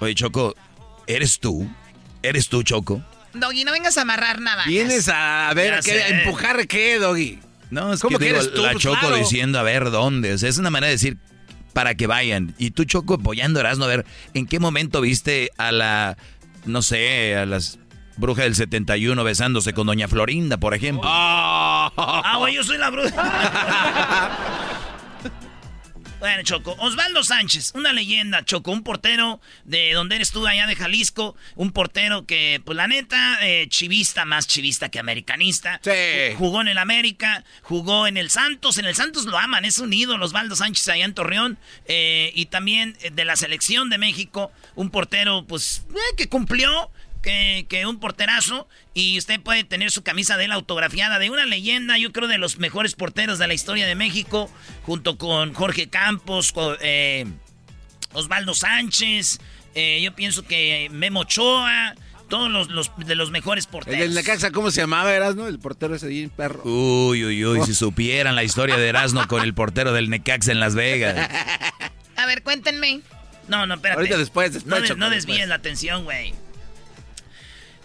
Oye, 0.00 0.14
Choco, 0.14 0.54
¿eres 1.06 1.38
tú? 1.38 1.68
¿Eres 2.22 2.48
tú, 2.48 2.62
Choco? 2.62 3.02
Doggy, 3.34 3.64
no 3.64 3.72
vengas 3.72 3.96
a 3.98 4.02
amarrar 4.02 4.40
navajas. 4.40 4.66
Vienes 4.68 5.08
a 5.08 5.52
ver, 5.54 5.80
qué, 5.84 6.02
a 6.02 6.08
empujar 6.08 6.66
qué, 6.66 6.98
Doggy. 6.98 7.38
No, 7.70 7.92
es 7.92 8.00
¿Cómo 8.00 8.18
que, 8.18 8.24
que 8.24 8.30
digo, 8.32 8.40
eres 8.40 8.54
tú? 8.54 8.62
la 8.62 8.72
Pues 8.72 8.82
Choco 8.82 8.98
claro. 9.00 9.16
diciendo 9.16 9.58
a 9.58 9.62
ver 9.62 9.90
dónde. 9.90 10.32
O 10.34 10.38
sea, 10.38 10.48
es 10.48 10.58
una 10.58 10.70
manera 10.70 10.88
de 10.88 10.94
decir 10.94 11.18
para 11.72 11.94
que 11.94 12.06
vayan. 12.06 12.54
Y 12.58 12.70
tú, 12.72 12.84
Choco, 12.84 13.14
apoyando 13.14 13.60
a 13.60 13.62
Erasmo, 13.62 13.84
a 13.84 13.88
ver, 13.88 14.06
¿en 14.34 14.46
qué 14.46 14.58
momento 14.58 15.00
viste 15.00 15.50
a 15.58 15.70
la, 15.72 16.16
no 16.64 16.82
sé, 16.82 17.36
a 17.36 17.46
las 17.46 17.78
brujas 18.16 18.44
del 18.46 18.54
71 18.56 19.22
besándose 19.22 19.72
con 19.74 19.86
Doña 19.86 20.08
Florinda, 20.08 20.56
por 20.56 20.74
ejemplo? 20.74 21.02
Ah, 21.04 22.36
güey, 22.38 22.54
yo 22.54 22.64
soy 22.64 22.78
la 22.78 22.90
bruja. 22.90 24.32
Bueno, 26.18 26.42
Choco, 26.42 26.74
Osvaldo 26.80 27.22
Sánchez, 27.22 27.72
una 27.76 27.92
leyenda, 27.92 28.44
Choco, 28.44 28.72
un 28.72 28.82
portero 28.82 29.40
de 29.64 29.92
donde 29.92 30.16
eres 30.16 30.32
tú, 30.32 30.44
allá 30.48 30.66
de 30.66 30.74
Jalisco, 30.74 31.36
un 31.54 31.70
portero 31.70 32.26
que, 32.26 32.60
pues 32.64 32.74
la 32.74 32.88
neta, 32.88 33.38
eh, 33.40 33.66
chivista, 33.68 34.24
más 34.24 34.48
chivista 34.48 34.88
que 34.88 34.98
americanista. 34.98 35.80
Sí. 35.84 36.34
Jugó 36.36 36.60
en 36.60 36.68
el 36.68 36.78
América, 36.78 37.44
jugó 37.62 38.08
en 38.08 38.16
el 38.16 38.30
Santos, 38.30 38.78
en 38.78 38.86
el 38.86 38.96
Santos 38.96 39.26
lo 39.26 39.38
aman, 39.38 39.64
es 39.64 39.78
un 39.78 39.92
ídolo, 39.92 40.24
Osvaldo 40.24 40.56
Sánchez 40.56 40.88
allá 40.88 41.04
en 41.04 41.14
Torreón, 41.14 41.56
eh, 41.86 42.32
y 42.34 42.46
también 42.46 42.96
eh, 43.00 43.10
de 43.10 43.24
la 43.24 43.36
selección 43.36 43.88
de 43.88 43.98
México, 43.98 44.50
un 44.74 44.90
portero, 44.90 45.44
pues, 45.46 45.84
eh, 45.90 46.16
que 46.16 46.28
cumplió, 46.28 46.90
que, 47.28 47.66
que, 47.68 47.84
un 47.84 48.00
porterazo 48.00 48.68
y 48.94 49.18
usted 49.18 49.40
puede 49.40 49.64
tener 49.64 49.90
su 49.90 50.02
camisa 50.02 50.38
de 50.38 50.46
él 50.46 50.52
autografiada 50.52 51.18
de 51.18 51.28
una 51.28 51.44
leyenda, 51.44 51.98
yo 51.98 52.10
creo 52.10 52.26
de 52.26 52.38
los 52.38 52.58
mejores 52.58 52.94
porteros 52.94 53.38
de 53.38 53.46
la 53.46 53.54
historia 53.54 53.86
de 53.86 53.94
México, 53.94 54.50
junto 54.82 55.18
con 55.18 55.52
Jorge 55.52 55.88
Campos, 55.88 56.54
eh, 56.80 57.26
Osvaldo 58.14 58.54
Sánchez, 58.54 59.40
eh, 59.74 60.00
yo 60.02 60.14
pienso 60.14 60.44
que 60.46 60.88
Memo 60.90 61.20
Ochoa, 61.20 61.94
todos 62.30 62.70
los, 62.70 62.90
de 62.96 63.14
los 63.14 63.30
mejores 63.30 63.66
porteros. 63.66 64.00
El 64.00 64.14
de 64.14 64.22
Necaxa, 64.22 64.50
¿cómo 64.50 64.70
se 64.70 64.80
llamaba 64.80 65.12
Erasno? 65.12 65.48
El 65.48 65.58
portero 65.58 65.94
ese 65.94 66.08
bien 66.08 66.30
perro. 66.30 66.62
Uy, 66.64 67.26
uy, 67.26 67.44
uy, 67.44 67.60
si 67.66 67.74
supieran 67.74 68.36
la 68.36 68.42
historia 68.42 68.78
de 68.78 68.88
Erasno 68.88 69.28
con 69.28 69.42
el 69.42 69.52
portero 69.52 69.92
del 69.92 70.08
Necaxa 70.08 70.50
en 70.50 70.60
Las 70.60 70.74
Vegas. 70.74 71.28
A 72.16 72.24
ver, 72.26 72.42
cuéntenme. 72.42 73.02
No, 73.48 73.66
no, 73.66 73.74
espérate. 73.74 74.00
Ahorita 74.00 74.16
después, 74.16 74.52
después. 74.52 74.88
No, 74.90 74.96
no 74.96 75.10
desvíes 75.10 75.46
la 75.46 75.56
atención, 75.56 76.04
güey. 76.04 76.34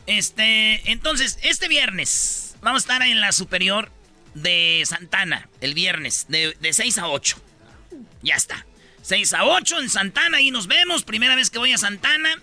Este, 0.08 0.92
entonces, 0.92 1.40
este 1.42 1.68
viernes 1.68 2.56
vamos 2.62 2.82
a 2.82 2.84
estar 2.84 3.02
en 3.04 3.22
la 3.22 3.32
superior 3.32 3.92
de 4.34 4.84
Santana, 4.86 5.50
el 5.62 5.74
viernes, 5.74 6.26
de, 6.30 6.56
de 6.60 6.74
6 6.74 6.98
a 6.98 7.08
8. 7.08 7.38
Ya 8.22 8.36
está. 8.36 8.66
6 9.04 9.34
a 9.34 9.46
8 9.46 9.82
en 9.82 9.90
Santana, 9.90 10.38
ahí 10.38 10.50
nos 10.50 10.68
vemos. 10.68 11.04
Primera 11.04 11.36
vez 11.36 11.50
que 11.50 11.60
voy 11.60 11.74
a 11.74 11.78
Santana. 11.78 12.42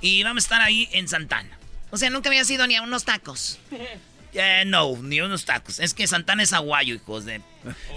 Y 0.00 0.22
vamos 0.22 0.44
a 0.44 0.46
estar 0.46 0.60
ahí 0.60 0.88
en 0.92 1.08
Santana. 1.08 1.58
O 1.90 1.96
sea, 1.96 2.10
nunca 2.10 2.28
había 2.28 2.42
ido 2.42 2.66
ni 2.66 2.76
a 2.76 2.82
unos 2.82 3.04
tacos. 3.04 3.58
Eh, 4.32 4.62
no, 4.64 4.96
ni 5.02 5.18
a 5.18 5.24
unos 5.24 5.44
tacos. 5.44 5.80
Es 5.80 5.92
que 5.92 6.06
Santana 6.06 6.44
es 6.44 6.52
aguayo, 6.52 6.94
hijos 6.94 7.24
de. 7.24 7.42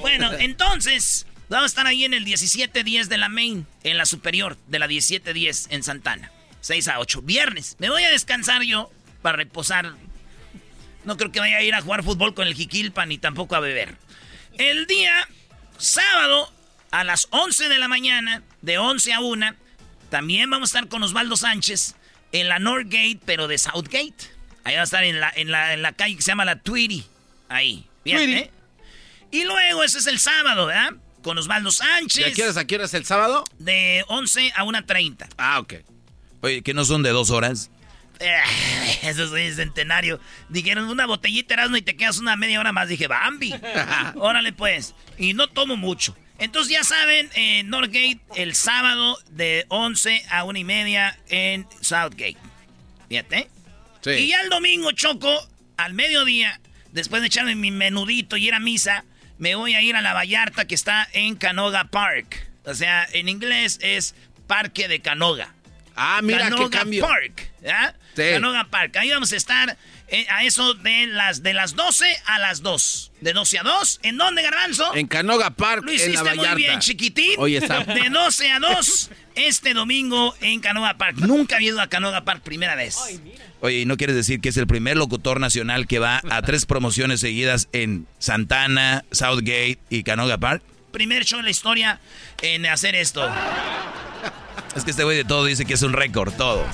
Bueno, 0.02 0.32
entonces, 0.40 1.28
vamos 1.48 1.66
a 1.66 1.68
estar 1.68 1.86
ahí 1.86 2.06
en 2.06 2.16
el 2.16 2.24
1710 2.24 3.08
de 3.08 3.20
la 3.20 3.30
Main, 3.30 3.68
en 3.84 4.00
la 4.00 4.08
superior 4.08 4.58
de 4.66 4.80
la 4.80 4.88
1710 4.88 5.68
en 5.70 5.84
Santana. 5.84 6.32
6 6.62 6.88
a 6.88 7.00
8. 7.00 7.22
Viernes. 7.22 7.76
Me 7.78 7.92
voy 7.92 8.04
a 8.04 8.10
descansar 8.10 8.64
yo 8.64 8.92
para 9.24 9.38
reposar. 9.38 9.96
No 11.04 11.18
creo 11.18 11.32
que 11.32 11.40
vaya 11.40 11.58
a 11.58 11.64
ir 11.64 11.74
a 11.74 11.82
jugar 11.82 12.04
fútbol 12.04 12.36
con 12.36 12.48
el 12.48 12.54
Jiquilpa 12.54 13.08
ni 13.08 13.18
tampoco 13.18 13.56
a 13.56 13.60
beber. 13.60 13.96
El 14.60 14.86
día 14.86 15.28
sábado 15.78 16.54
a 16.92 17.04
las 17.04 17.28
11 17.32 17.70
de 17.70 17.80
la 17.80 17.88
mañana, 17.88 18.44
de 18.62 18.78
11 18.78 19.14
a 19.14 19.20
1, 19.20 19.56
también 20.12 20.48
vamos 20.50 20.70
a 20.70 20.78
estar 20.78 20.90
con 20.90 21.02
Osvaldo 21.02 21.36
Sánchez 21.36 21.96
en 22.32 22.48
la 22.48 22.60
Northgate, 22.60 23.20
pero 23.26 23.48
de 23.48 23.58
Southgate. 23.58 24.32
Ahí 24.64 24.76
va 24.76 24.82
a 24.82 24.84
estar 24.84 25.04
en 25.04 25.20
la, 25.20 25.34
en 25.36 25.52
la, 25.82 25.92
calle 25.94 26.16
que 26.16 26.22
se 26.22 26.32
llama 26.32 26.46
la 26.46 26.60
Tweety. 26.60 27.04
Ahí. 27.50 27.88
¿eh? 28.06 28.52
Y 29.32 29.44
luego, 29.44 29.84
ese 29.84 29.98
es 29.98 30.08
el 30.08 30.20
sábado, 30.20 30.68
¿verdad? 30.68 30.94
Con 31.24 31.38
Osvaldo 31.38 31.72
Sánchez. 31.72 32.28
¿Y 32.28 32.30
a 32.30 32.34
qué 32.34 32.44
horas, 32.44 32.58
a 32.58 32.68
qué 32.68 32.76
horas 32.76 32.94
el 32.94 33.06
sábado? 33.06 33.44
De 33.58 34.06
11 34.08 34.54
a 34.56 34.64
1.30. 34.64 35.30
Ah, 35.38 35.60
ok. 35.60 35.74
Oye, 36.42 36.62
¿que 36.62 36.74
no 36.74 36.86
son 36.86 37.04
de 37.04 37.10
dos 37.10 37.32
horas? 37.32 37.72
Eso 39.04 39.36
es 39.36 39.56
centenario. 39.56 40.20
Dijeron 40.50 40.86
una 40.86 41.06
botellita 41.06 41.54
Erasmo 41.54 41.78
y 41.78 41.82
te 41.82 41.96
quedas 41.96 42.20
una 42.20 42.36
media 42.36 42.60
hora 42.60 42.72
más. 42.72 42.88
Dije, 42.88 43.08
Bambi. 43.08 43.54
Órale, 44.16 44.54
pues. 44.54 44.96
Y 45.18 45.34
no 45.34 45.48
tomo 45.48 45.76
mucho. 45.76 46.16
Entonces 46.40 46.74
ya 46.74 46.84
saben, 46.84 47.30
en 47.36 47.70
Northgate 47.70 48.20
el 48.36 48.56
sábado 48.56 49.18
de 49.30 49.66
11 49.70 50.26
a 50.30 50.44
1 50.44 50.60
y 50.60 50.64
media 50.64 51.18
en 51.30 51.68
Southgate. 51.82 52.38
Fíjate. 53.08 53.50
Sí. 54.02 54.12
Y 54.12 54.28
ya 54.30 54.42
el 54.42 54.50
domingo, 54.50 54.92
Choco, 54.92 55.32
al 55.78 55.94
mediodía, 55.94 56.60
después 56.92 57.22
de 57.22 57.28
echarme 57.28 57.56
mi 57.56 57.72
menudito 57.72 58.36
y 58.36 58.48
ir 58.48 58.54
a 58.54 58.60
misa, 58.60 59.06
me 59.38 59.56
voy 59.56 59.76
a 59.76 59.82
ir 59.82 59.96
a 59.96 60.02
la 60.02 60.14
Vallarta 60.14 60.66
que 60.66 60.76
está 60.76 61.08
en 61.14 61.36
Canoga 61.36 61.86
Park. 61.86 62.50
O 62.66 62.74
sea, 62.74 63.08
en 63.14 63.30
inglés 63.30 63.80
es 63.82 64.16
Parque 64.48 64.88
de 64.88 65.02
Canoga. 65.02 65.53
Ah, 65.96 66.22
mira 66.24 66.50
qué 66.50 66.70
cambio. 66.70 67.06
Park. 67.06 67.52
Sí. 68.16 68.24
Canoga 68.32 68.66
Park. 68.66 68.98
Ahí 68.98 69.10
vamos 69.10 69.32
a 69.32 69.36
estar 69.36 69.78
eh, 70.08 70.28
a 70.30 70.44
eso 70.44 70.76
de 70.76 71.08
las, 71.08 71.42
de 71.42 71.54
las 71.54 71.76
12 71.76 72.06
a 72.26 72.40
las 72.40 72.62
2. 72.62 73.12
De 73.22 73.34
12 73.34 73.60
a 73.60 73.64
2. 73.64 74.00
¿En 74.04 74.18
dónde, 74.18 74.44
Garbanzo? 74.44 74.94
En 74.96 75.08
Canoga 75.08 75.52
Park, 75.52 75.84
Lo 75.86 75.92
hiciste 75.92 76.20
en 76.20 76.26
la 76.26 76.36
muy 76.36 76.56
bien, 76.56 76.80
chiquitín. 76.80 77.34
Oye, 77.38 77.58
está. 77.58 77.84
De 77.84 78.10
12 78.10 78.52
a 78.52 78.60
2 78.60 79.10
este 79.36 79.74
domingo 79.74 80.36
en 80.42 80.60
Canoga 80.60 80.96
Park. 80.98 81.18
Nunca 81.18 81.56
había 81.56 81.70
ido 81.70 81.82
a 81.82 81.88
Canoga 81.88 82.24
Park 82.24 82.44
primera 82.44 82.76
vez. 82.76 82.98
Oye, 83.62 83.80
¿y 83.80 83.86
no 83.86 83.98
quieres 83.98 84.16
decir 84.16 84.42
que 84.42 84.50
es 84.50 84.58
el 84.58 84.68
primer 84.68 84.98
locutor 84.98 85.40
nacional 85.40 85.88
que 85.88 86.00
va 86.00 86.22
a 86.30 86.42
tres 86.42 86.66
promociones 86.66 87.20
seguidas 87.20 87.70
en 87.72 88.06
Santana, 88.20 89.06
Southgate 89.12 89.80
y 89.90 90.04
Canoga 90.04 90.38
Park? 90.38 90.62
Primer 90.92 91.26
show 91.26 91.40
en 91.40 91.46
la 91.46 91.52
historia 91.52 92.00
en 92.42 92.68
hacer 92.68 92.94
esto. 92.96 93.28
Es 94.76 94.84
que 94.84 94.92
este 94.92 95.04
güey 95.04 95.18
de 95.18 95.26
todo 95.26 95.46
dice 95.46 95.66
que 95.66 95.74
es 95.74 95.82
un 95.82 95.94
récord, 95.94 96.34
todo. 96.34 96.66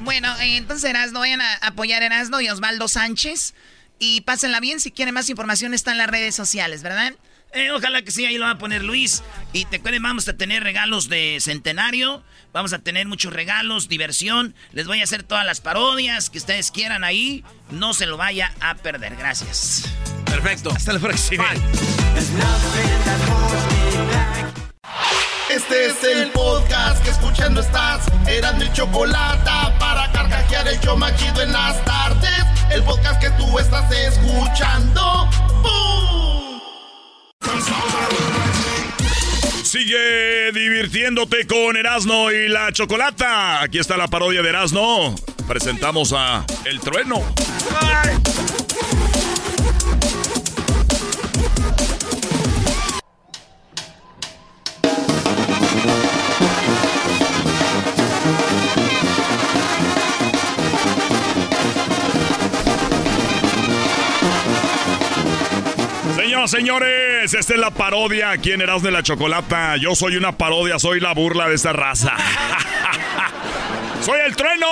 Bueno, 0.00 0.34
eh, 0.40 0.56
entonces 0.56 0.88
Erasno, 0.88 1.20
vayan 1.20 1.40
a 1.40 1.54
apoyar 1.56 2.02
a 2.02 2.06
Erasno 2.06 2.40
y 2.40 2.48
Osvaldo 2.48 2.88
Sánchez. 2.88 3.54
Y 3.98 4.22
pásenla 4.22 4.60
bien, 4.60 4.80
si 4.80 4.90
quieren 4.90 5.14
más 5.14 5.28
información 5.28 5.74
está 5.74 5.92
en 5.92 5.98
las 5.98 6.08
redes 6.08 6.34
sociales, 6.34 6.82
¿verdad? 6.82 7.12
Eh, 7.52 7.70
ojalá 7.72 8.02
que 8.02 8.10
sí, 8.10 8.24
ahí 8.24 8.38
lo 8.38 8.44
va 8.44 8.52
a 8.52 8.58
poner 8.58 8.82
Luis. 8.82 9.22
Y 9.52 9.64
te 9.64 9.80
cuiden, 9.80 10.02
vamos 10.02 10.28
a 10.28 10.36
tener 10.36 10.62
regalos 10.62 11.08
de 11.08 11.38
centenario. 11.40 12.22
Vamos 12.52 12.72
a 12.72 12.78
tener 12.78 13.06
muchos 13.06 13.32
regalos, 13.32 13.88
diversión. 13.88 14.54
Les 14.72 14.86
voy 14.86 15.00
a 15.00 15.04
hacer 15.04 15.22
todas 15.22 15.44
las 15.44 15.60
parodias 15.60 16.30
que 16.30 16.38
ustedes 16.38 16.70
quieran 16.70 17.04
ahí. 17.04 17.44
No 17.70 17.92
se 17.94 18.06
lo 18.06 18.16
vaya 18.16 18.54
a 18.60 18.76
perder. 18.76 19.16
Gracias. 19.16 19.84
Perfecto. 20.26 20.70
Hasta 20.70 20.92
la 20.92 21.00
próxima. 21.00 21.46
Este 25.50 25.86
es 25.86 26.04
el 26.04 26.30
podcast 26.30 27.02
que 27.02 27.10
escuchando 27.10 27.60
estás. 27.60 28.06
Eran 28.28 28.56
mi 28.56 28.72
chocolate 28.72 29.50
para 29.80 30.10
carcajear 30.12 30.68
el 30.68 30.80
yo 30.80 30.96
machido 30.96 31.42
en 31.42 31.50
las 31.50 31.84
tardes. 31.84 32.44
El 32.70 32.84
podcast 32.84 33.20
que 33.20 33.30
tú 33.30 33.58
estás 33.58 33.90
escuchando. 33.90 35.28
¡Bum! 35.60 36.60
Sigue 39.64 40.52
divirtiéndote 40.52 41.44
con 41.48 41.76
Erasno 41.76 42.30
y 42.30 42.48
la 42.48 42.70
Chocolata. 42.70 43.60
Aquí 43.60 43.80
está 43.80 43.96
la 43.96 44.06
parodia 44.06 44.42
de 44.42 44.50
Erasno. 44.50 45.16
Presentamos 45.48 46.12
a 46.12 46.44
El 46.64 46.78
Trueno. 46.78 47.24
Señoras, 66.30 66.50
señores, 66.52 67.34
esta 67.34 67.54
es 67.54 67.58
la 67.58 67.72
parodia 67.72 68.30
aquí 68.30 68.52
en 68.52 68.60
de 68.60 68.90
la 68.92 69.02
Chocolata. 69.02 69.76
Yo 69.78 69.96
soy 69.96 70.16
una 70.16 70.30
parodia, 70.30 70.78
soy 70.78 71.00
la 71.00 71.12
burla 71.12 71.48
de 71.48 71.56
esta 71.56 71.72
raza. 71.72 72.14
Soy 74.00 74.20
el 74.24 74.36
trueno. 74.36 74.66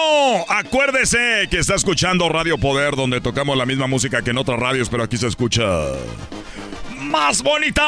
Acuérdese 0.48 1.48
que 1.50 1.58
está 1.58 1.74
escuchando 1.74 2.28
Radio 2.28 2.58
Poder, 2.58 2.94
donde 2.94 3.20
tocamos 3.20 3.56
la 3.56 3.66
misma 3.66 3.88
música 3.88 4.22
que 4.22 4.30
en 4.30 4.38
otras 4.38 4.60
radios, 4.60 4.88
pero 4.88 5.02
aquí 5.02 5.16
se 5.16 5.26
escucha 5.26 5.64
más 6.96 7.42
bonita. 7.42 7.82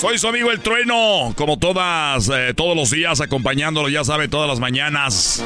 Soy 0.00 0.18
su 0.18 0.26
amigo 0.26 0.50
el 0.50 0.58
trueno, 0.58 1.32
como 1.36 1.58
todas, 1.58 2.28
eh, 2.28 2.54
todos 2.56 2.76
los 2.76 2.90
días, 2.90 3.20
acompañándolo, 3.20 3.88
ya 3.88 4.02
sabe, 4.02 4.26
todas 4.26 4.48
las 4.48 4.58
mañanas, 4.58 5.44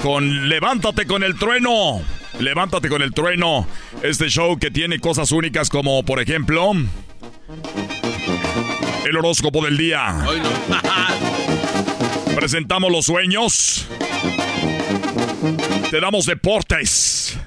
con 0.00 0.48
Levántate 0.48 1.08
con 1.08 1.24
el 1.24 1.36
trueno. 1.36 2.02
Levántate 2.38 2.88
con 2.88 3.02
el 3.02 3.12
trueno. 3.12 3.66
Este 4.02 4.28
show 4.28 4.58
que 4.58 4.70
tiene 4.70 4.98
cosas 4.98 5.32
únicas 5.32 5.68
como, 5.68 6.02
por 6.02 6.20
ejemplo, 6.20 6.72
el 9.04 9.16
horóscopo 9.16 9.64
del 9.64 9.76
día. 9.76 10.16
Presentamos 12.34 12.92
los 12.92 13.06
sueños. 13.06 13.86
Te 15.90 16.00
damos 16.00 16.26
deportes. 16.26 17.38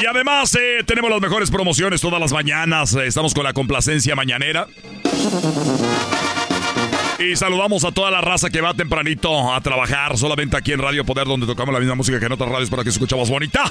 Y 0.00 0.06
además 0.06 0.54
eh, 0.54 0.84
tenemos 0.86 1.10
las 1.10 1.20
mejores 1.20 1.50
promociones 1.50 2.00
todas 2.00 2.20
las 2.20 2.32
mañanas. 2.32 2.94
Estamos 2.94 3.34
con 3.34 3.44
la 3.44 3.52
complacencia 3.52 4.14
mañanera. 4.14 4.66
Y 7.18 7.34
saludamos 7.34 7.84
a 7.84 7.92
toda 7.92 8.10
la 8.10 8.20
raza 8.20 8.50
que 8.50 8.60
va 8.60 8.74
tempranito 8.74 9.50
a 9.52 9.60
trabajar 9.60 10.18
solamente 10.18 10.56
aquí 10.56 10.72
en 10.72 10.80
Radio 10.80 11.04
Poder, 11.04 11.26
donde 11.26 11.46
tocamos 11.46 11.72
la 11.72 11.80
misma 11.80 11.94
música 11.94 12.20
que 12.20 12.26
en 12.26 12.32
otras 12.32 12.50
radios 12.50 12.68
para 12.68 12.84
que 12.84 12.90
se 12.90 12.96
escuche 12.96 13.16
más 13.16 13.30
bonita. 13.30 13.64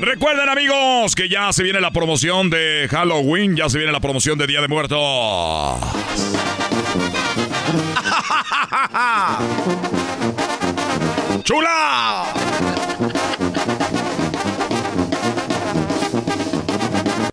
Recuerden 0.00 0.48
amigos 0.48 1.14
que 1.14 1.28
ya 1.28 1.52
se 1.52 1.62
viene 1.62 1.80
la 1.80 1.92
promoción 1.92 2.50
de 2.50 2.88
Halloween, 2.90 3.56
ya 3.56 3.68
se 3.68 3.78
viene 3.78 3.92
la 3.92 4.00
promoción 4.00 4.36
de 4.38 4.48
Día 4.48 4.60
de 4.60 4.68
Muertos. 4.68 4.98
¡Chula! 11.44 12.24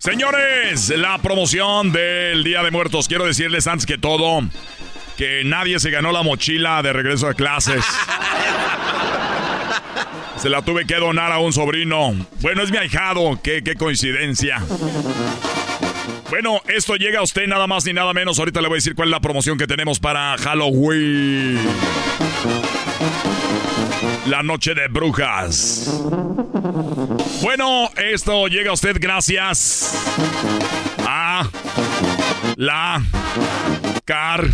Señores, 0.03 0.89
la 0.89 1.17
promoción 1.19 1.93
del 1.93 2.43
Día 2.43 2.61
de 2.61 2.71
Muertos. 2.71 3.07
Quiero 3.07 3.25
decirles 3.25 3.67
antes 3.67 3.85
que 3.85 3.97
todo 3.97 4.41
que 5.15 5.43
nadie 5.45 5.80
se 5.80 5.91
ganó 5.91 6.11
la 6.11 6.23
mochila 6.23 6.84
de 6.84 6.91
regreso 6.91 7.30
a 7.30 7.34
clases. 7.34 7.85
Se 10.35 10.49
la 10.49 10.61
tuve 10.61 10.85
que 10.85 10.95
donar 10.95 11.31
a 11.31 11.39
un 11.39 11.53
sobrino. 11.53 12.13
Bueno, 12.41 12.63
es 12.63 12.71
mi 12.71 12.75
ahijado. 12.75 13.39
Qué, 13.41 13.63
qué 13.63 13.75
coincidencia. 13.75 14.61
Bueno, 16.30 16.61
esto 16.67 16.97
llega 16.97 17.19
a 17.19 17.23
usted 17.23 17.47
nada 17.47 17.65
más 17.65 17.85
ni 17.85 17.93
nada 17.93 18.11
menos. 18.11 18.39
Ahorita 18.39 18.59
le 18.59 18.67
voy 18.67 18.75
a 18.75 18.80
decir 18.80 18.95
cuál 18.95 19.07
es 19.07 19.11
la 19.11 19.21
promoción 19.21 19.57
que 19.57 19.67
tenemos 19.67 20.01
para 20.01 20.38
Halloween. 20.38 21.61
La 24.27 24.41
noche 24.41 24.73
de 24.73 24.87
brujas. 24.87 26.01
Bueno, 27.41 27.89
esto 27.97 28.47
llega 28.47 28.69
a 28.71 28.73
usted 28.73 28.97
gracias 28.99 29.93
a 31.05 31.49
la 32.55 33.03
car 34.05 34.47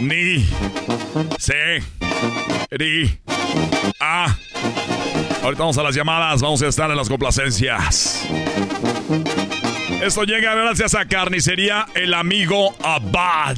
ni 0.00 0.46
se 1.38 1.82
a 4.00 4.36
Ahorita 5.42 5.62
vamos 5.62 5.78
a 5.78 5.82
las 5.82 5.94
llamadas, 5.94 6.42
vamos 6.42 6.62
a 6.62 6.66
estar 6.66 6.90
en 6.90 6.96
las 6.96 7.08
complacencias. 7.08 8.26
Esto 10.02 10.24
llega 10.24 10.54
gracias 10.54 10.94
a 10.94 11.06
Carnicería 11.06 11.86
El 11.94 12.14
Amigo 12.14 12.74
Abad. 12.82 13.56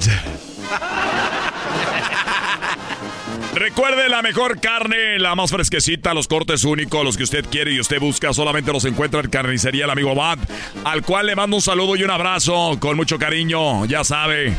Recuerde 3.59 4.09
la 4.09 4.23
mejor 4.23 4.61
carne, 4.61 5.19
la 5.19 5.35
más 5.35 5.51
fresquecita, 5.51 6.15
los 6.15 6.29
cortes 6.29 6.63
únicos, 6.63 7.05
los 7.05 7.17
que 7.17 7.25
usted 7.25 7.45
quiere 7.51 7.73
y 7.73 7.81
usted 7.81 7.99
busca, 7.99 8.33
solamente 8.33 8.73
los 8.73 8.85
encuentra 8.85 9.21
en 9.21 9.31
Carnicería 9.31 9.87
El 9.87 9.91
Amigo 9.91 10.13
Abad, 10.13 10.39
al 10.85 11.03
cual 11.03 11.27
le 11.27 11.35
mando 11.35 11.57
un 11.57 11.63
saludo 11.63 11.97
y 11.97 12.05
un 12.05 12.11
abrazo 12.11 12.79
con 12.79 12.97
mucho 12.97 13.19
cariño, 13.19 13.85
ya 13.87 14.05
sabe. 14.05 14.55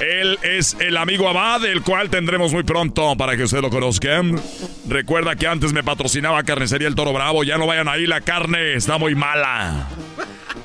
Él 0.00 0.38
es 0.42 0.76
el 0.80 0.98
amigo 0.98 1.30
Abad, 1.30 1.64
el 1.64 1.80
cual 1.80 2.10
tendremos 2.10 2.52
muy 2.52 2.62
pronto 2.62 3.16
para 3.16 3.38
que 3.38 3.44
usted 3.44 3.62
lo 3.62 3.70
conozca. 3.70 4.20
Recuerda 4.86 5.34
que 5.34 5.46
antes 5.46 5.72
me 5.72 5.82
patrocinaba 5.82 6.42
Carnicería 6.42 6.88
El 6.88 6.94
Toro 6.94 7.14
Bravo, 7.14 7.44
ya 7.44 7.56
no 7.56 7.66
vayan 7.66 7.88
ahí, 7.88 8.06
la 8.06 8.20
carne 8.20 8.74
está 8.74 8.98
muy 8.98 9.14
mala. 9.14 9.88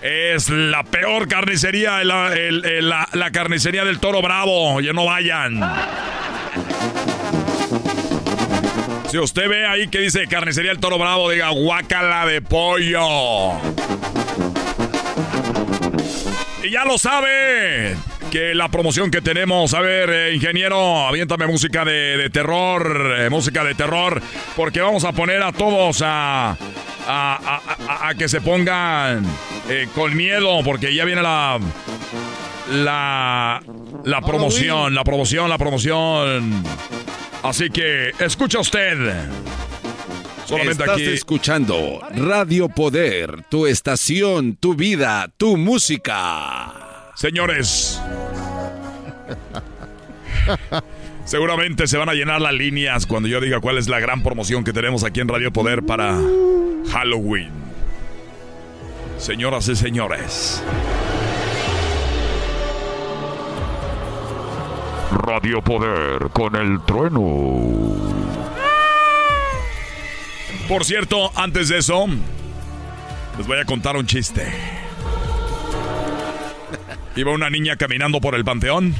Es 0.01 0.49
la 0.49 0.83
peor 0.83 1.29
carnicería, 1.29 2.03
la, 2.03 3.07
la 3.13 3.31
carnicería 3.31 3.85
del 3.85 3.99
Toro 3.99 4.21
Bravo, 4.21 4.81
ya 4.81 4.91
no 4.91 5.05
vayan. 5.05 5.61
Si 9.09 9.17
usted 9.17 9.47
ve 9.47 9.65
ahí 9.65 9.87
que 9.87 9.99
dice 9.99 10.27
carnicería 10.27 10.71
el 10.71 10.79
toro 10.79 10.97
bravo, 10.97 11.29
diga 11.29 11.49
guacala 11.49 12.25
de 12.25 12.41
pollo. 12.41 13.53
Y 16.61 16.71
ya 16.71 16.83
lo 16.83 16.97
sabe. 16.97 17.95
Que 18.31 18.53
la 18.53 18.67
promoción 18.67 19.09
que 19.09 19.21
tenemos, 19.21 19.73
a 19.73 19.79
ver, 19.79 20.09
eh, 20.09 20.35
ingeniero, 20.35 21.07
aviéntame 21.07 21.47
música 21.47 21.85
de, 21.85 22.29
terror, 22.33 23.15
eh, 23.17 23.29
música 23.29 23.63
de 23.63 23.73
terror, 23.73 24.21
porque 24.57 24.81
vamos 24.81 25.05
a 25.05 25.13
poner 25.13 25.41
a 25.41 25.53
todos 25.53 26.01
a, 26.03 26.57
a, 27.07 28.13
que 28.17 28.27
se 28.27 28.41
pongan 28.41 29.25
eh, 29.69 29.87
con 29.95 30.13
miedo, 30.13 30.59
porque 30.65 30.93
ya 30.93 31.05
viene 31.05 31.21
la, 31.21 31.57
la, 32.69 33.61
la 34.03 34.21
promoción, 34.21 34.93
la 34.93 35.05
promoción, 35.05 35.49
la 35.49 35.57
promoción. 35.57 36.63
Así 37.43 37.69
que 37.69 38.11
escucha 38.19 38.59
usted. 38.59 38.97
Solamente 40.45 40.83
Estás 40.83 41.01
escuchando 41.01 41.99
Radio 42.15 42.69
Poder, 42.69 43.43
tu 43.49 43.67
estación, 43.67 44.55
tu 44.55 44.75
vida, 44.75 45.29
tu 45.35 45.57
música. 45.57 47.11
Señores. 47.15 48.01
Seguramente 51.25 51.87
se 51.87 51.97
van 51.97 52.07
a 52.07 52.13
llenar 52.13 52.39
las 52.39 52.53
líneas 52.53 53.05
cuando 53.05 53.27
yo 53.27 53.41
diga 53.41 53.59
cuál 53.59 53.77
es 53.77 53.89
la 53.89 53.99
gran 53.99 54.23
promoción 54.23 54.63
que 54.63 54.71
tenemos 54.71 55.03
aquí 55.03 55.19
en 55.19 55.27
Radio 55.27 55.51
Poder 55.51 55.83
para 55.83 56.17
Halloween. 56.91 57.51
Señoras 59.17 59.67
y 59.67 59.75
señores. 59.75 60.63
Radio 65.11 65.61
Poder 65.61 66.29
con 66.33 66.55
el 66.55 66.81
trueno. 66.85 67.95
Por 70.67 70.83
cierto, 70.83 71.31
antes 71.35 71.69
de 71.69 71.77
eso, 71.77 72.07
les 73.37 73.47
voy 73.47 73.59
a 73.59 73.65
contar 73.65 73.95
un 73.95 74.05
chiste. 74.05 74.45
Iba 77.15 77.31
una 77.31 77.49
niña 77.49 77.77
caminando 77.77 78.19
por 78.19 78.35
el 78.35 78.43
panteón. 78.43 78.93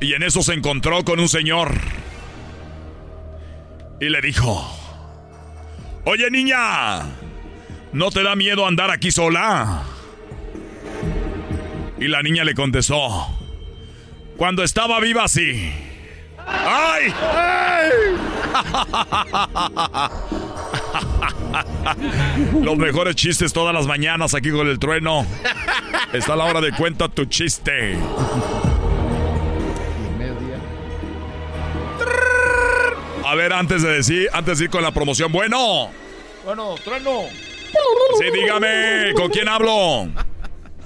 Y 0.00 0.14
en 0.14 0.22
eso 0.24 0.42
se 0.42 0.54
encontró 0.54 1.04
con 1.04 1.20
un 1.20 1.28
señor. 1.28 1.72
Y 4.00 4.08
le 4.08 4.20
dijo, 4.20 4.68
Oye 6.04 6.30
niña, 6.30 7.02
¿no 7.92 8.10
te 8.10 8.24
da 8.24 8.34
miedo 8.34 8.66
andar 8.66 8.90
aquí 8.90 9.12
sola? 9.12 9.84
Y 12.00 12.08
la 12.08 12.22
niña 12.22 12.42
le 12.42 12.54
contestó, 12.54 13.28
cuando 14.36 14.62
estaba 14.62 15.00
viva, 15.00 15.28
sí. 15.28 15.72
¡Ay! 16.46 17.12
Los 22.62 22.76
mejores 22.76 23.14
chistes 23.14 23.52
todas 23.52 23.74
las 23.74 23.86
mañanas 23.86 24.34
aquí 24.34 24.50
con 24.50 24.66
el 24.68 24.78
trueno. 24.78 25.26
Está 26.12 26.36
la 26.36 26.44
hora 26.44 26.60
de 26.60 26.72
cuenta 26.72 27.08
tu 27.08 27.24
chiste. 27.26 27.96
A 33.24 33.34
ver, 33.34 33.52
antes 33.52 33.82
de 33.82 33.88
decir, 33.88 34.28
antes 34.32 34.58
de 34.58 34.64
ir 34.64 34.70
con 34.70 34.82
la 34.82 34.90
promoción, 34.90 35.32
bueno. 35.32 35.90
Bueno, 36.44 36.74
trueno. 36.84 37.22
Sí, 38.18 38.26
dígame, 38.32 39.12
¿con 39.14 39.30
quién 39.30 39.48
hablo? 39.48 40.08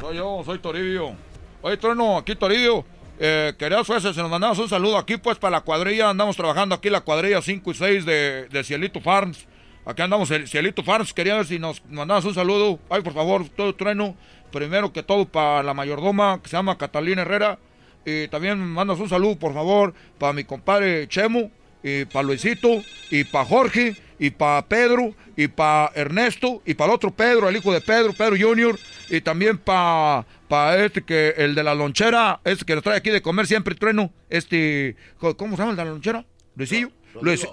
Soy 0.00 0.16
yo, 0.16 0.42
soy 0.44 0.58
Toribio. 0.58 1.16
Oye, 1.62 1.76
trueno, 1.78 2.18
aquí 2.18 2.36
Toribio. 2.36 2.84
Eh, 3.18 3.54
queridos 3.58 3.86
jueces, 3.86 4.14
nos 4.14 4.30
mandamos 4.30 4.58
un 4.58 4.68
saludo 4.68 4.98
aquí 4.98 5.16
pues 5.16 5.38
para 5.38 5.52
la 5.52 5.60
cuadrilla, 5.62 6.10
andamos 6.10 6.36
trabajando 6.36 6.74
aquí 6.74 6.90
la 6.90 7.00
cuadrilla 7.00 7.40
5 7.40 7.70
y 7.70 7.74
6 7.74 8.04
de, 8.04 8.62
Cielito 8.62 9.00
Farms. 9.00 9.46
Aquí 9.86 10.02
andamos 10.02 10.30
el 10.30 10.46
Cielito 10.46 10.82
Farms, 10.82 11.14
quería 11.14 11.36
ver 11.36 11.46
si 11.46 11.58
nos 11.58 11.82
mandabas 11.86 12.24
un 12.26 12.34
saludo. 12.34 12.78
Ay, 12.90 13.00
por 13.00 13.14
favor, 13.14 13.48
todo 13.48 13.74
trueno. 13.74 14.14
Primero 14.52 14.92
que 14.92 15.02
todo 15.02 15.24
para 15.24 15.62
la 15.62 15.72
mayordoma 15.72 16.40
que 16.42 16.50
se 16.50 16.56
llama 16.56 16.76
Catalina 16.76 17.22
Herrera. 17.22 17.58
Y 18.04 18.28
también 18.28 18.58
mandas 18.58 19.00
un 19.00 19.08
saludo, 19.08 19.36
por 19.36 19.54
favor, 19.54 19.94
para 20.18 20.32
mi 20.32 20.44
compadre 20.44 21.08
Chemo, 21.08 21.50
y 21.82 22.04
para 22.04 22.22
Luisito, 22.22 22.82
y 23.10 23.24
para 23.24 23.44
Jorge, 23.44 23.96
y 24.18 24.30
para 24.30 24.62
Pedro, 24.66 25.14
y 25.36 25.48
para 25.48 25.90
Ernesto, 25.94 26.62
y 26.64 26.74
para 26.74 26.90
el 26.90 26.96
otro 26.96 27.10
Pedro, 27.10 27.48
el 27.48 27.56
hijo 27.56 27.72
de 27.72 27.80
Pedro, 27.80 28.12
Pedro 28.12 28.36
Junior, 28.38 28.78
y 29.08 29.20
también 29.20 29.58
para 29.58 30.24
pa 30.48 30.76
este 30.78 31.02
que 31.02 31.34
el 31.36 31.54
de 31.54 31.62
la 31.62 31.74
lonchera, 31.74 32.40
este 32.44 32.64
que 32.64 32.74
nos 32.74 32.84
trae 32.84 32.96
aquí 32.96 33.10
de 33.10 33.22
comer 33.22 33.46
siempre 33.46 33.74
trueno, 33.74 34.12
este, 34.30 34.96
¿cómo 35.18 35.56
se 35.56 35.62
llama 35.62 35.70
el 35.70 35.76
de 35.76 35.84
la 35.84 35.90
lonchera? 35.90 36.24
Luisillo. 36.56 36.90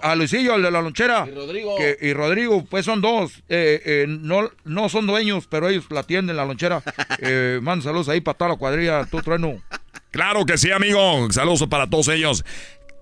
a 0.02 0.16
Luisillo, 0.16 0.56
el 0.56 0.64
de 0.64 0.72
la 0.72 0.82
lonchera. 0.82 1.26
Y 1.28 1.36
Rodrigo. 1.36 1.76
y 2.02 2.14
Rodrigo, 2.14 2.66
pues 2.66 2.86
son 2.86 3.02
dos. 3.02 3.44
Eh, 3.50 3.82
eh, 3.86 4.06
no, 4.08 4.50
no 4.64 4.90
son 4.90 5.08
dueños, 5.08 5.48
pero 5.48 5.70
ellos 5.70 5.86
la 5.90 6.02
atienden 6.02 6.38
la 6.38 6.46
lonchera. 6.46 6.82
eh, 7.20 7.60
manda 7.62 7.84
saludos 7.84 8.10
ahí 8.10 8.22
para 8.22 8.38
toda 8.38 8.52
la 8.52 8.58
cuadrilla, 8.58 9.06
tu 9.06 9.22
trueno. 9.22 9.62
Claro 10.12 10.46
que 10.46 10.58
sí, 10.58 10.72
amigo. 10.72 11.28
Saludos 11.32 11.68
para 11.70 11.90
todos 11.90 12.08
ellos. 12.08 12.46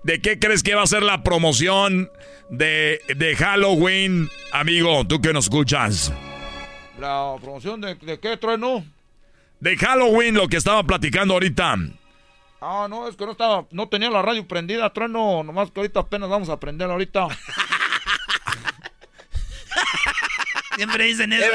¿De 0.02 0.20
qué 0.20 0.38
crees 0.38 0.62
que 0.62 0.74
va 0.74 0.82
a 0.82 0.86
ser 0.86 1.02
la 1.02 1.22
promoción 1.22 2.10
de, 2.50 3.00
de 3.16 3.36
Halloween, 3.36 4.28
amigo? 4.52 5.06
Tú 5.06 5.20
que 5.20 5.32
nos 5.32 5.44
escuchas. 5.44 6.12
¿La 6.98 7.34
promoción 7.40 7.80
de, 7.80 7.94
de 7.94 8.18
qué, 8.18 8.36
trueno? 8.36 8.84
De 9.62 9.76
Halloween, 9.76 10.34
lo 10.34 10.48
que 10.48 10.56
estaba 10.56 10.82
platicando 10.82 11.34
ahorita. 11.34 11.76
Ah, 12.60 12.88
no, 12.90 13.06
es 13.06 13.14
que 13.14 13.24
no 13.24 13.30
estaba, 13.30 13.64
no 13.70 13.88
tenía 13.88 14.10
la 14.10 14.20
radio 14.20 14.44
prendida, 14.48 14.92
trueno, 14.92 15.44
nomás 15.44 15.70
que 15.70 15.78
ahorita 15.78 16.00
apenas 16.00 16.28
vamos 16.28 16.48
a 16.48 16.54
aprender 16.54 16.90
ahorita. 16.90 17.28
Siempre 20.74 21.04
dicen 21.04 21.32
eso. 21.32 21.46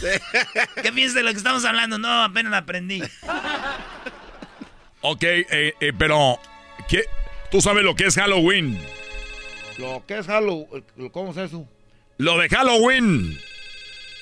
¿Qué 0.82 0.92
piensas 0.92 1.16
de 1.16 1.24
lo 1.24 1.30
que 1.32 1.36
estamos 1.36 1.62
hablando? 1.66 1.98
No, 1.98 2.22
apenas 2.22 2.52
la 2.52 2.58
aprendí. 2.58 3.02
Ok, 5.02 5.24
eh, 5.24 5.74
eh, 5.78 5.92
pero 5.98 6.40
¿qué? 6.88 7.04
¿tú 7.50 7.60
sabes 7.60 7.84
lo 7.84 7.94
que 7.94 8.06
es 8.06 8.14
Halloween? 8.14 8.80
Lo 9.76 10.02
que 10.06 10.20
es 10.20 10.26
Halloween, 10.26 10.84
¿cómo 11.12 11.32
es 11.32 11.36
eso? 11.36 11.68
Lo 12.16 12.38
de 12.38 12.48
Halloween. 12.48 13.38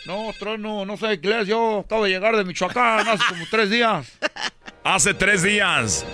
No, 0.07 0.33
no, 0.59 0.85
no 0.85 0.97
sé 0.97 1.15
inglés. 1.15 1.47
Yo 1.47 1.81
acabo 1.81 2.05
de 2.05 2.11
llegar 2.11 2.37
de 2.37 2.45
Michoacán 2.45 3.07
hace 3.09 3.25
como 3.29 3.45
tres 3.51 3.71
días. 3.71 4.07
Hace 4.85 5.15
tres 5.15 5.45
días. 5.45 6.05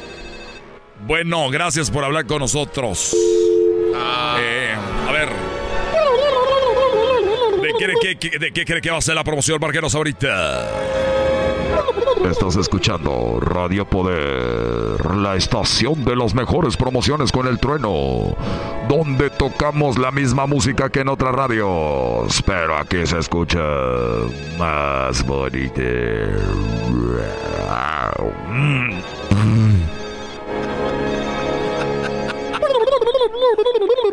Bueno, 1.06 1.48
gracias 1.48 1.90
por 1.90 2.04
hablar 2.04 2.26
con 2.26 2.40
nosotros. 2.40 3.16
Ah. 3.96 4.36
Eh, 4.38 4.74
a 5.08 5.10
ver. 5.12 5.28
¿De 7.62 8.38
¿De 8.38 8.52
qué 8.52 8.64
cree 8.66 8.80
que 8.82 8.90
va 8.90 8.98
a 8.98 9.00
ser 9.00 9.14
la 9.14 9.24
promoción? 9.24 9.58
Marqueros 9.58 9.94
ahorita. 9.94 11.07
Estás 12.24 12.56
escuchando 12.56 13.38
Radio 13.40 13.84
Poder, 13.84 15.16
la 15.16 15.36
estación 15.36 16.04
de 16.04 16.16
las 16.16 16.34
mejores 16.34 16.76
promociones 16.76 17.30
con 17.30 17.46
el 17.46 17.58
trueno, 17.58 18.36
donde 18.88 19.30
tocamos 19.30 19.98
la 19.98 20.10
misma 20.10 20.46
música 20.46 20.90
que 20.90 21.00
en 21.00 21.08
otras 21.08 21.34
radios, 21.34 22.42
pero 22.44 22.76
aquí 22.76 23.06
se 23.06 23.18
escucha 23.18 23.60
más 24.58 25.24
bonita. 25.24 25.82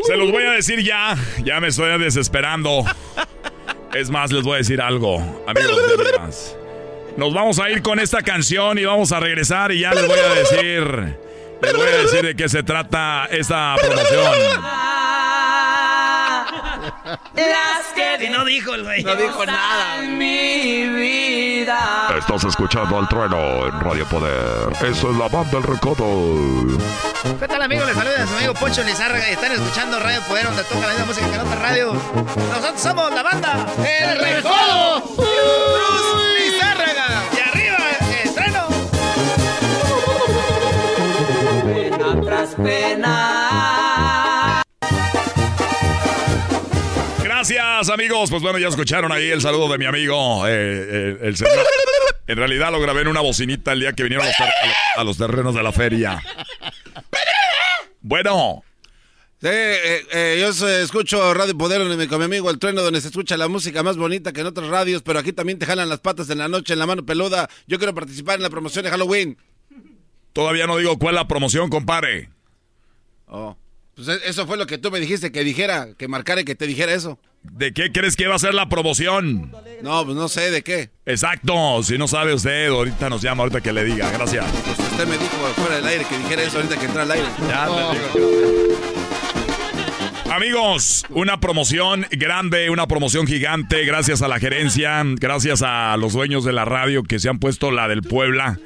Se 0.04 0.16
los 0.16 0.32
voy 0.32 0.44
a 0.44 0.52
decir 0.52 0.84
ya, 0.84 1.18
ya 1.44 1.60
me 1.60 1.68
estoy 1.68 2.00
desesperando. 2.00 2.84
Es 3.94 4.10
más, 4.10 4.32
les 4.32 4.44
voy 4.44 4.56
a 4.56 4.58
decir 4.58 4.82
algo, 4.82 5.18
amigos 5.48 6.56
Nos 7.18 7.34
vamos 7.34 7.60
a 7.60 7.70
ir 7.70 7.82
con 7.82 8.00
esta 8.00 8.22
canción 8.22 8.78
y 8.78 8.84
vamos 8.84 9.12
a 9.14 9.20
regresar 9.20 9.72
y 9.72 9.80
ya 9.80 9.94
les 9.94 10.06
voy 10.06 10.20
a 10.20 10.34
decir, 10.34 11.18
les 11.62 11.74
voy 11.74 11.88
a 11.88 11.98
decir 11.98 12.26
de 12.26 12.36
qué 12.36 12.50
se 12.50 12.62
trata 12.62 13.28
esta 13.32 13.76
promoción. 13.80 14.34
Las 17.36 17.94
que 17.96 18.30
no 18.30 18.44
dijo 18.44 18.74
el 18.74 18.84
güey. 18.84 19.04
No 19.04 19.16
dijo 19.16 19.46
nada. 19.46 20.02
Mi 20.02 20.88
vida. 20.90 22.10
Estás 22.18 22.44
escuchando 22.44 23.00
al 23.00 23.08
trueno 23.08 23.66
en 23.68 23.80
Radio 23.80 24.06
Poder. 24.08 24.74
Eso 24.86 25.12
es 25.12 25.18
la 25.18 25.28
banda 25.30 25.52
del 25.52 25.64
recodo. 25.64 26.78
¿Qué 27.40 27.48
tal, 27.48 27.62
amigo? 27.62 27.86
Les 27.86 27.96
saluda 27.96 28.24
a 28.24 28.28
su 28.28 28.36
amigo 28.36 28.54
Poncho 28.56 28.84
Lizárraga 28.84 29.30
y 29.30 29.34
están 29.34 29.52
escuchando 29.54 30.00
Radio 30.00 30.22
Poder, 30.28 30.46
donde 30.46 30.64
toca 30.64 30.82
la 30.82 30.90
misma 30.90 31.06
música 31.06 31.30
que 31.30 31.36
en 31.36 31.42
otra 31.42 31.60
radio. 31.60 31.94
Nosotros 31.94 32.82
somos 32.82 33.14
la 33.14 33.24
banda 33.24 33.66
El 33.78 34.20
Recodo. 34.20 35.65
Pena 42.56 42.56
tras 42.56 42.66
pena. 42.68 44.64
Gracias, 47.24 47.90
amigos. 47.90 48.30
Pues 48.30 48.42
bueno, 48.42 48.58
ya 48.60 48.70
escucharon 48.70 49.12
ahí 49.12 49.30
el 49.30 49.42
saludo 49.42 49.68
de 49.70 49.78
mi 49.78 49.86
amigo, 49.86 50.48
eh, 50.48 50.52
eh, 50.54 51.18
el 51.22 51.36
señor. 51.38 51.66
En 52.28 52.38
realidad 52.38 52.72
lo 52.72 52.80
grabé 52.80 53.02
en 53.02 53.08
una 53.10 53.22
bocinita 53.22 53.74
el 53.74 53.82
día 53.82 53.94
que 53.94 54.04
vinieron 54.04 54.26
a 54.96 55.04
los, 55.04 55.18
terrenos 55.18 55.54
de 55.54 55.62
la 55.62 55.72
feria. 55.72 56.24
Bueno. 58.02 58.64
Sí, 59.42 59.50
eh, 59.52 60.38
yo 60.40 60.50
escucho 60.80 61.34
Radio 61.36 61.56
Poder 61.56 62.08
con 62.08 62.20
mi 62.20 62.26
amigo 62.26 62.50
El 62.50 62.58
Trueno, 62.58 62.82
donde 62.82 63.02
se 63.02 63.10
escucha 63.10 63.38
la 63.38 63.48
música 63.48 63.84
más 63.84 63.96
bonita 63.98 64.32
que 64.34 64.42
en 64.42 64.48
otras 64.48 64.70
radios, 64.70 65.04
pero 65.04 65.20
aquí 65.20 65.34
también 65.34 65.60
te 65.60 65.68
jalan 65.68 65.88
las 65.88 66.00
patas 66.00 66.30
en 66.32 66.40
la 66.40 66.48
noche, 66.48 66.74
en 66.74 66.80
la 66.80 66.88
mano 66.88 67.06
peluda. 67.06 67.48
Yo 67.68 67.78
quiero 67.78 67.94
participar 67.94 68.38
en 68.38 68.44
la 68.44 68.50
promoción 68.50 68.86
de 68.86 68.92
Halloween. 68.92 69.38
Todavía 70.34 70.66
no 70.66 70.78
digo 70.78 70.98
cuál 70.98 71.16
es 71.16 71.22
la 71.22 71.28
promoción, 71.28 71.70
compadre. 71.70 72.30
Oh. 73.28 73.58
Pues 73.96 74.08
e, 74.10 74.20
eso 74.26 74.46
fue 74.46 74.58
lo 74.58 74.68
que 74.68 74.78
tú 74.78 74.92
me 74.92 75.00
dijiste 75.00 75.32
que 75.32 75.44
dijera, 75.44 75.90
que 75.98 76.08
marcara 76.08 76.42
y 76.42 76.46
que 76.46 76.56
te 76.56 76.68
dijera 76.68 76.94
eso. 76.94 77.20
¿De 77.44 77.74
qué 77.74 77.92
crees 77.92 78.16
que 78.16 78.28
va 78.28 78.36
a 78.36 78.40
ser 78.40 78.54
la 78.54 78.68
promoción? 78.68 79.52
No, 79.82 80.04
pues 80.04 80.18
no 80.18 80.28
sé 80.28 80.52
de 80.52 80.64
qué. 80.64 80.90
Exacto, 81.06 81.84
si 81.84 81.98
no 81.98 82.08
sabe 82.08 82.34
usted, 82.34 82.68
ahorita 82.68 83.10
nos 83.10 83.22
llama, 83.22 83.44
ahorita 83.44 83.62
que 83.62 83.72
le 83.72 83.84
diga, 83.84 84.12
gracias. 84.12 84.46
Pues 84.66 84.80
usted 84.80 85.08
me 85.08 85.18
dijo 85.18 85.36
fuera 85.56 85.76
del 85.78 85.86
aire 85.86 86.06
que 86.10 86.18
dijera 86.18 86.44
eso 86.44 86.58
ahorita 86.58 86.78
que 86.78 86.86
entra 86.86 87.04
al 87.04 87.12
aire. 87.12 87.28
Ya, 87.48 87.68
te 88.14 88.20
digo 88.20 88.36
Amigos, 90.32 91.06
una 91.12 91.40
promoción 91.40 92.06
grande, 92.12 92.70
una 92.70 92.88
promoción 92.88 93.26
gigante, 93.26 93.86
gracias 93.86 94.22
a 94.22 94.28
la 94.28 94.40
gerencia, 94.40 95.02
gracias 95.06 95.62
a 95.62 95.96
los 95.96 96.12
dueños 96.12 96.44
de 96.44 96.52
la 96.52 96.66
radio 96.66 97.04
que 97.04 97.20
se 97.20 97.30
han 97.30 97.40
puesto 97.40 97.72
la 97.72 97.88
del 97.88 98.02
Puebla 98.02 98.60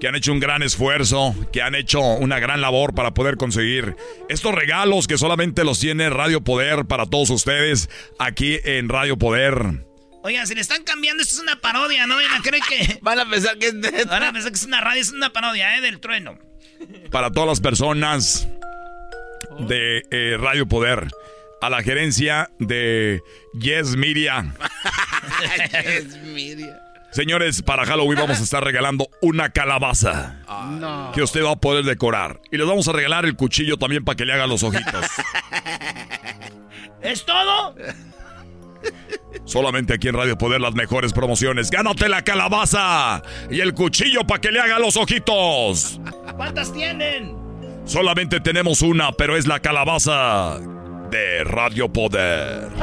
que 0.00 0.08
han 0.08 0.14
hecho 0.14 0.32
un 0.32 0.40
gran 0.40 0.62
esfuerzo, 0.62 1.34
que 1.52 1.62
han 1.62 1.74
hecho 1.74 2.00
una 2.00 2.38
gran 2.38 2.60
labor 2.60 2.94
para 2.94 3.12
poder 3.12 3.36
conseguir 3.36 3.96
estos 4.28 4.54
regalos 4.54 5.06
que 5.06 5.18
solamente 5.18 5.64
los 5.64 5.80
tiene 5.80 6.10
Radio 6.10 6.40
Poder 6.40 6.86
para 6.86 7.06
todos 7.06 7.30
ustedes 7.30 7.88
aquí 8.18 8.58
en 8.64 8.88
Radio 8.88 9.16
Poder. 9.16 9.84
Oigan, 10.22 10.46
si 10.46 10.54
le 10.54 10.60
están 10.60 10.82
cambiando, 10.82 11.22
esto 11.22 11.36
es 11.36 11.40
una 11.40 11.60
parodia, 11.60 12.06
¿no? 12.06 12.16
Van 12.16 12.24
a 12.24 12.42
que... 12.42 12.98
Van 13.02 13.18
a 13.18 13.28
pensar 13.28 13.58
que 13.58 13.68
es 13.68 13.74
Van 14.06 14.22
a 14.22 14.32
pensar 14.32 14.52
que 14.52 14.58
es 14.58 14.64
una 14.64 14.80
radio, 14.80 15.00
es 15.00 15.10
una 15.10 15.32
parodia, 15.32 15.76
¿eh? 15.76 15.80
Del 15.80 16.00
trueno. 16.00 16.38
Para 17.10 17.30
todas 17.30 17.48
las 17.48 17.60
personas 17.60 18.48
de 19.58 20.02
eh, 20.10 20.36
Radio 20.38 20.66
Poder. 20.66 21.08
A 21.60 21.70
la 21.70 21.82
gerencia 21.82 22.50
de 22.60 23.20
Yes 23.54 23.96
Media. 23.96 24.54
yes 25.82 26.16
Media. 26.22 26.87
Señores, 27.10 27.62
para 27.62 27.84
Halloween 27.86 28.18
vamos 28.20 28.40
a 28.40 28.42
estar 28.42 28.62
regalando 28.62 29.08
una 29.20 29.50
calabaza. 29.50 30.36
Que 31.14 31.22
usted 31.22 31.44
va 31.44 31.52
a 31.52 31.56
poder 31.56 31.84
decorar. 31.84 32.40
Y 32.50 32.56
les 32.56 32.66
vamos 32.66 32.88
a 32.88 32.92
regalar 32.92 33.24
el 33.24 33.36
cuchillo 33.36 33.76
también 33.76 34.04
para 34.04 34.16
que 34.16 34.24
le 34.24 34.32
haga 34.32 34.46
los 34.46 34.62
ojitos. 34.62 35.06
¿Es 37.02 37.24
todo? 37.24 37.74
Solamente 39.44 39.94
aquí 39.94 40.08
en 40.08 40.14
Radio 40.14 40.36
Poder 40.36 40.60
las 40.60 40.74
mejores 40.74 41.12
promociones. 41.12 41.70
Gánate 41.70 42.08
la 42.08 42.22
calabaza 42.22 43.22
y 43.50 43.60
el 43.60 43.72
cuchillo 43.74 44.26
para 44.26 44.40
que 44.40 44.50
le 44.50 44.60
haga 44.60 44.78
los 44.78 44.96
ojitos. 44.96 46.00
¿Cuántas 46.36 46.72
tienen? 46.72 47.36
Solamente 47.84 48.40
tenemos 48.40 48.82
una, 48.82 49.12
pero 49.12 49.36
es 49.36 49.46
la 49.46 49.60
calabaza 49.60 50.58
de 51.10 51.44
Radio 51.44 51.90
Poder. 51.92 52.68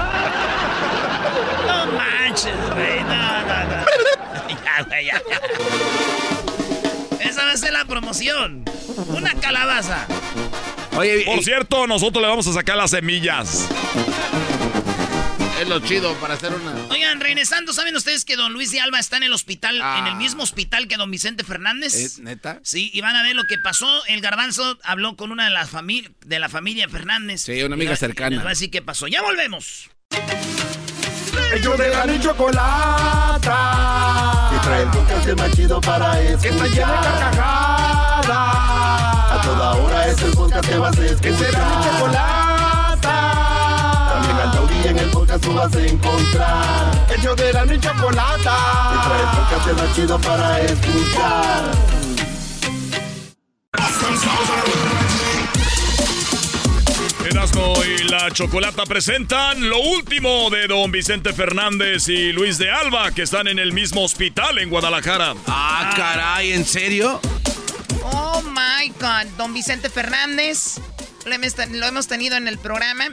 No 1.68 1.92
manches, 1.92 2.56
güey. 2.74 3.04
No, 3.04 3.42
no, 3.42 3.64
no. 3.64 3.86
Esa 7.20 7.46
va 7.46 7.52
a 7.52 7.58
ser 7.58 7.74
la 7.74 7.86
promoción. 7.86 8.66
Una 9.08 9.34
calabaza. 9.36 10.08
Oye, 10.98 11.24
Por 11.26 11.44
cierto, 11.44 11.88
nosotros 11.88 12.22
le 12.22 12.28
vamos 12.28 12.48
a 12.48 12.54
sacar 12.54 12.78
las 12.78 12.92
semillas. 12.92 13.68
Es 15.60 15.70
lo 15.70 15.80
chido 15.80 16.14
para 16.16 16.34
hacer 16.34 16.54
una. 16.54 16.74
Oigan, 16.90 17.22
regresando, 17.22 17.72
¿saben 17.72 17.96
ustedes 17.96 18.26
que 18.26 18.36
don 18.36 18.52
Luis 18.54 18.72
de 18.72 18.82
Alba 18.82 19.00
está 19.00 19.18
en 19.18 19.24
el 19.24 19.34
hospital, 19.34 19.76
en 19.76 20.08
el 20.08 20.14
ah. 20.14 20.16
mismo 20.18 20.44
hospital 20.44 20.88
que 20.88 20.98
don 20.98 21.10
Vicente 21.10 21.44
Fernández? 21.46 21.96
¿Es 21.96 22.20
neta? 22.20 22.60
Sí, 22.64 22.92
y 22.94 23.02
van 23.02 23.16
a 23.16 23.24
ver 23.24 23.36
lo 23.36 23.46
que 23.46 23.58
pasó. 23.58 24.06
El 24.06 24.20
garbanzo 24.20 24.78
habló 24.84 25.16
con 25.16 25.32
una 25.32 25.46
de 25.46 25.52
las 25.52 25.70
de 25.72 26.40
la 26.40 26.50
familia 26.50 26.90
Fernández. 26.90 27.42
Sí, 27.42 27.64
una 27.64 27.76
amiga 27.76 27.96
cercana. 27.96 28.38
va 28.38 28.48
a 28.48 28.50
decir 28.50 28.70
qué 28.70 28.82
pasó. 28.82 29.08
Ya 29.08 29.22
volvemos. 29.22 29.90
Ellos 31.54 31.78
de 31.78 31.90
la 31.90 32.20
chocolata. 32.20 33.60
Que 34.52 34.58
trae 34.60 34.82
el 34.84 34.90
podcast 34.90 35.28
más 35.38 35.52
chido 35.52 35.82
para 35.82 36.20
escuchar. 36.22 36.42
Que 36.42 36.50
está 36.50 36.66
llena 36.68 37.02
de 37.02 37.08
carcajadas. 37.20 38.30
A 39.32 39.42
toda 39.44 39.76
hora 39.76 40.08
es 40.08 40.22
el 40.22 40.32
podcast 40.32 40.68
que 40.68 40.78
vas 40.78 40.98
a 40.98 41.06
escuchar. 41.06 41.22
Que 41.22 41.38
será 41.38 41.66
mi 41.66 41.76
chocolata. 41.86 43.16
También 44.14 44.38
al 44.38 44.52
taurí 44.52 44.88
en 44.88 44.98
el 45.00 45.10
podcast 45.12 45.44
tú 45.44 45.54
vas 45.54 45.76
a 45.76 45.86
encontrar. 45.86 47.06
Ellos 47.18 47.36
de 47.36 47.54
la 47.54 47.66
chocolata. 47.80 48.58
Que 48.92 48.98
trae 49.08 49.22
el 49.22 49.28
podcast 49.38 49.68
más 49.82 49.96
chido 49.96 50.20
para 50.20 50.62
escuchar. 50.62 51.96
Erasmo 57.28 57.74
y 57.84 58.04
la 58.04 58.30
Chocolata 58.32 58.86
presentan 58.86 59.68
lo 59.70 59.80
último 59.80 60.50
de 60.52 60.68
don 60.68 60.92
Vicente 60.92 61.34
Fernández 61.34 62.08
y 62.08 62.32
Luis 62.32 62.60
de 62.60 62.70
Alba, 62.70 63.12
que 63.12 63.24
están 63.24 63.48
en 63.48 63.58
el 63.58 63.74
mismo 63.74 64.04
hospital 64.04 64.60
en 64.60 64.70
Guadalajara. 64.70 65.34
Ah, 65.48 65.94
caray, 65.96 66.52
¿en 66.52 66.66
serio? 66.66 67.20
Oh 68.04 68.44
my 68.44 68.90
God, 69.00 69.26
don 69.38 69.54
Vicente 69.54 69.90
Fernández, 69.90 70.80
lo 71.26 71.86
hemos 71.86 72.08
tenido 72.08 72.38
en 72.38 72.48
el 72.48 72.60
programa. 72.60 73.08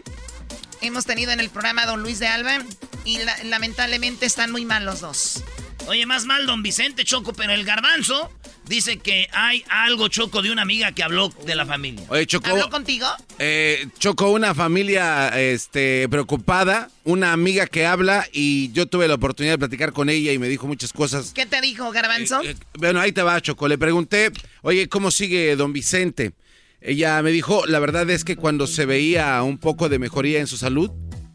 Hemos 0.83 1.07
tenido 1.07 1.33
en 1.33 1.41
el 1.41 1.49
programa 1.49 1.83
a 1.83 1.87
don 1.87 2.03
Luis 2.03 2.19
de 2.19 2.27
Alba 2.27 2.59
y 3.05 3.19
lamentablemente 3.45 4.27
están 4.27 4.51
muy 4.51 4.67
mal 4.67 4.85
los 4.85 5.01
dos. 5.01 5.43
Oye, 5.87 6.05
más 6.07 6.27
mal 6.27 6.47
don 6.47 6.63
Vicente 6.63 7.05
Choco, 7.05 7.33
pero 7.33 7.53
el 7.53 7.65
garbanzo 7.65 8.31
Dice 8.69 8.99
que 8.99 9.29
hay 9.33 9.65
algo, 9.69 10.09
Choco, 10.09 10.41
de 10.41 10.51
una 10.51 10.63
amiga 10.63 10.93
que 10.93 11.03
habló 11.03 11.33
de 11.45 11.55
la 11.55 11.67
familia. 11.67 12.05
Oye, 12.09 12.27
Choco. 12.27 12.51
¿Habló 12.51 12.71
contigo? 12.71 13.07
Eh, 13.39 13.87
Choco, 13.99 14.31
una 14.31 14.55
familia 14.55 15.29
este, 15.29 16.09
preocupada, 16.09 16.91
una 17.05 17.33
amiga 17.33 17.67
que 17.67 17.87
habla 17.87 18.27
y 18.33 18.71
yo 18.73 18.87
tuve 18.87 19.09
la 19.09 19.15
oportunidad 19.15 19.55
de 19.55 19.59
platicar 19.59 19.93
con 19.93 20.09
ella 20.09 20.33
y 20.33 20.39
me 20.39 20.49
dijo 20.49 20.67
muchas 20.67 20.93
cosas. 20.93 21.33
¿Qué 21.35 21.47
te 21.47 21.61
dijo, 21.61 21.91
Garbanzo? 21.91 22.41
Eh, 22.43 22.51
eh, 22.51 22.57
bueno, 22.79 23.01
ahí 23.01 23.13
te 23.13 23.23
va, 23.23 23.41
Choco. 23.41 23.69
Le 23.69 23.79
pregunté, 23.79 24.31
oye, 24.63 24.89
¿cómo 24.89 25.11
sigue 25.11 25.57
don 25.57 25.73
Vicente? 25.73 26.33
Ella 26.81 27.23
me 27.23 27.31
dijo, 27.31 27.67
la 27.67 27.79
verdad 27.79 28.09
es 28.11 28.25
que 28.25 28.37
cuando 28.37 28.67
se 28.67 28.87
veía 28.87 29.43
un 29.43 29.59
poco 29.59 29.89
de 29.89 29.99
mejoría 29.99 30.41
en 30.41 30.47
su 30.47 30.57
salud, 30.57 30.91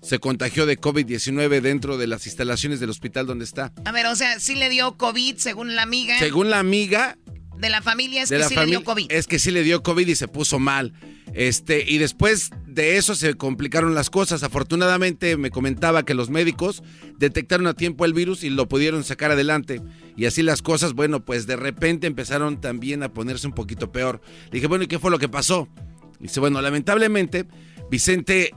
se 0.07 0.19
contagió 0.19 0.65
de 0.65 0.79
COVID-19 0.79 1.59
dentro 1.59 1.97
de 1.97 2.07
las 2.07 2.25
instalaciones 2.27 2.79
del 2.79 2.89
hospital 2.89 3.27
donde 3.27 3.43
está. 3.43 3.73
A 3.84 3.91
ver, 3.91 4.05
o 4.05 4.15
sea, 4.15 4.39
sí 4.39 4.55
le 4.55 4.69
dio 4.69 4.95
COVID 4.95 5.35
según 5.35 5.75
la 5.75 5.84
amiga. 5.84 6.17
Según 6.17 6.49
la 6.49 6.59
amiga. 6.59 7.17
De 7.57 7.69
la 7.69 7.81
familia 7.81 8.21
es 8.21 8.29
que 8.29 8.43
sí 8.43 8.55
le 8.55 8.65
dio 8.67 8.84
COVID. 8.84 9.11
Es 9.11 9.27
que 9.27 9.39
sí 9.39 9.51
le 9.51 9.63
dio 9.63 9.84
COVID 9.84 10.07
y 10.07 10.15
se 10.15 10.29
puso 10.29 10.59
mal. 10.59 10.93
Este, 11.34 11.84
y 11.89 11.97
después 11.97 12.51
de 12.67 12.97
eso 12.97 13.15
se 13.15 13.34
complicaron 13.34 13.95
las 13.95 14.09
cosas. 14.09 14.43
Afortunadamente 14.43 15.35
me 15.35 15.51
comentaba 15.51 16.05
que 16.05 16.13
los 16.13 16.29
médicos 16.29 16.84
detectaron 17.17 17.67
a 17.67 17.73
tiempo 17.73 18.05
el 18.05 18.13
virus 18.13 18.45
y 18.45 18.49
lo 18.49 18.69
pudieron 18.69 19.03
sacar 19.03 19.31
adelante. 19.31 19.81
Y 20.15 20.25
así 20.25 20.41
las 20.41 20.61
cosas, 20.61 20.93
bueno, 20.93 21.25
pues 21.25 21.47
de 21.47 21.57
repente 21.57 22.07
empezaron 22.07 22.61
también 22.61 23.03
a 23.03 23.11
ponerse 23.11 23.47
un 23.47 23.53
poquito 23.53 23.91
peor. 23.91 24.21
Le 24.45 24.51
dije, 24.51 24.67
bueno, 24.67 24.85
¿y 24.85 24.88
qué 24.88 24.99
fue 24.99 25.11
lo 25.11 25.19
que 25.19 25.27
pasó? 25.27 25.67
Dice, 26.19 26.39
bueno, 26.39 26.61
lamentablemente 26.61 27.45
Vicente 27.89 28.51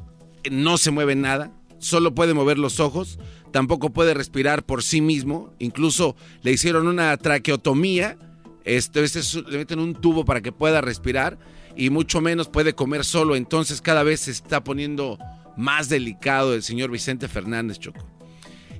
no 0.51 0.79
se 0.79 0.91
mueve 0.91 1.17
nada, 1.17 1.53
solo 1.79 2.15
puede 2.15 2.35
mover 2.35 2.59
los 2.59 2.81
ojos, 2.81 3.19
tampoco 3.53 3.91
puede 3.91 4.15
respirar 4.15 4.65
por 4.65 4.83
sí 4.83 5.01
mismo, 5.01 5.53
incluso 5.59 6.17
le 6.43 6.53
hicieron 6.53 6.87
una 6.87 7.17
traqueotomía, 7.17 8.17
este, 8.65 9.03
este 9.03 9.21
le 9.51 9.59
meten 9.59 9.79
un 9.81 9.95
tubo 9.95 10.25
para 10.25 10.41
que 10.41 10.53
pueda 10.53 10.81
respirar 10.81 11.39
y 11.77 11.91
mucho 11.91 12.21
menos 12.21 12.49
puede 12.49 12.75
comer 12.75 13.05
solo, 13.05 13.37
entonces 13.37 13.81
cada 13.81 14.03
vez 14.03 14.21
se 14.21 14.31
está 14.31 14.63
poniendo 14.63 15.19
más 15.57 15.89
delicado 15.89 16.55
el 16.55 16.63
señor 16.63 16.91
Vicente 16.91 17.29
Fernández 17.29 17.79
Choco. 17.79 18.07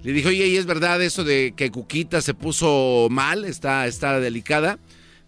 Le 0.03 0.13
dijo, 0.13 0.31
oye, 0.31 0.47
¿y 0.47 0.57
es 0.57 0.65
verdad 0.65 1.03
eso 1.03 1.25
de 1.25 1.53
que 1.55 1.71
Cuquita 1.71 2.23
se 2.23 2.33
puso 2.33 3.09
mal, 3.11 3.45
está, 3.45 3.87
está 3.87 4.19
delicada? 4.19 4.79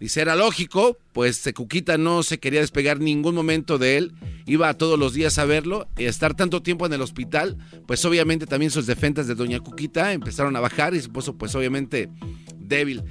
Dice, 0.03 0.19
era 0.19 0.35
lógico, 0.35 0.97
pues 1.13 1.49
Cuquita 1.55 1.97
no 1.97 2.23
se 2.23 2.37
quería 2.37 2.59
despegar 2.59 2.99
ningún 2.99 3.33
momento 3.35 3.77
de 3.77 3.95
él, 3.95 4.11
iba 4.45 4.73
todos 4.73 4.99
los 4.99 5.13
días 5.13 5.37
a 5.37 5.45
verlo, 5.45 5.87
y 5.97 6.03
estar 6.03 6.33
tanto 6.33 6.61
tiempo 6.61 6.85
en 6.85 6.91
el 6.91 7.01
hospital, 7.01 7.55
pues 7.87 8.03
obviamente 8.03 8.45
también 8.45 8.69
sus 8.69 8.85
defensas 8.85 9.27
de 9.27 9.35
Doña 9.35 9.61
Cuquita 9.61 10.11
empezaron 10.11 10.57
a 10.57 10.59
bajar 10.59 10.93
y 10.93 10.99
se 10.99 11.07
puso 11.07 11.37
pues 11.37 11.55
obviamente 11.55 12.09
débil. 12.59 13.01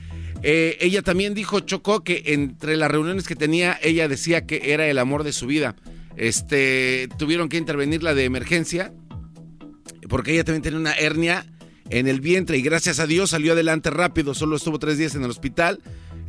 Eh, 0.43 0.77
ella 0.83 1.01
también 1.01 1.33
dijo, 1.33 1.61
Chocó, 1.61 2.05
que 2.05 2.25
entre 2.27 2.77
las 2.77 2.91
reuniones 2.91 3.27
que 3.27 3.37
tenía, 3.37 3.79
ella 3.83 4.07
decía 4.07 4.45
que 4.45 4.75
era 4.75 4.87
el 4.87 4.99
amor 4.99 5.25
de 5.25 5.33
su 5.33 5.47
vida. 5.47 5.75
Este, 6.19 7.09
tuvieron 7.17 7.49
que 7.49 7.57
intervenirla 7.57 8.13
de 8.13 8.25
emergencia, 8.27 8.93
porque 10.11 10.35
ella 10.35 10.45
también 10.45 10.61
tenía 10.61 10.79
una 10.79 10.93
hernia 10.93 11.47
en 11.89 12.07
el 12.07 12.21
vientre 12.21 12.59
y 12.59 12.63
gracias 12.63 13.01
a 13.01 13.07
Dios 13.07 13.31
salió 13.31 13.53
adelante 13.53 13.89
rápido, 13.89 14.35
solo 14.35 14.57
estuvo 14.57 14.79
tres 14.79 14.99
días 14.99 15.15
en 15.15 15.25
el 15.25 15.31
hospital. 15.31 15.81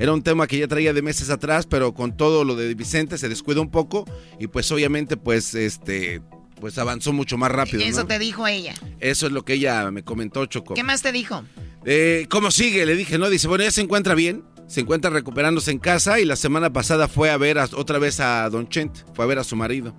Era 0.04 0.12
un 0.12 0.22
tema 0.22 0.48
que 0.48 0.58
ya 0.58 0.68
traía 0.68 0.92
de 0.92 1.02
meses 1.02 1.30
atrás, 1.30 1.66
pero 1.66 1.94
con 1.94 2.18
todo 2.18 2.44
lo 2.44 2.58
de 2.58 2.74
Vicente 2.74 3.18
se 3.18 3.30
descuidó 3.30 3.62
un 3.62 3.72
poco 3.72 4.04
y 4.38 4.48
pues 4.48 4.70
obviamente 4.70 5.16
pues 5.16 5.56
este 5.56 6.22
pues 6.60 6.78
avanzó 6.78 7.14
mucho 7.14 7.38
más 7.38 7.50
rápido. 7.50 7.82
Eso 7.86 8.06
te 8.06 8.20
dijo 8.20 8.46
ella. 8.46 8.74
Eso 9.00 9.28
es 9.28 9.32
lo 9.32 9.46
que 9.46 9.54
ella 9.54 9.90
me 9.92 10.04
comentó, 10.04 10.46
Choco. 10.46 10.74
¿Qué 10.74 10.84
más 10.84 11.04
te 11.04 11.14
dijo? 11.14 11.46
Eh, 11.86 12.28
¿Cómo 12.30 12.52
sigue? 12.52 12.86
Le 12.86 12.98
dije, 12.98 13.18
no, 13.18 13.30
dice, 13.30 13.48
bueno, 13.48 13.64
ya 13.64 13.72
se 13.72 13.80
encuentra 13.80 14.14
bien, 14.14 14.44
se 14.68 14.82
encuentra 14.82 15.10
recuperándose 15.10 15.72
en 15.72 15.80
casa 15.80 16.20
y 16.20 16.26
la 16.26 16.36
semana 16.36 16.74
pasada 16.74 17.08
fue 17.08 17.30
a 17.30 17.38
ver 17.38 17.58
otra 17.58 17.98
vez 17.98 18.20
a 18.20 18.50
Don 18.50 18.68
Chente, 18.68 19.06
fue 19.14 19.24
a 19.24 19.28
ver 19.30 19.40
a 19.40 19.46
su 19.46 19.56
marido. 19.56 19.96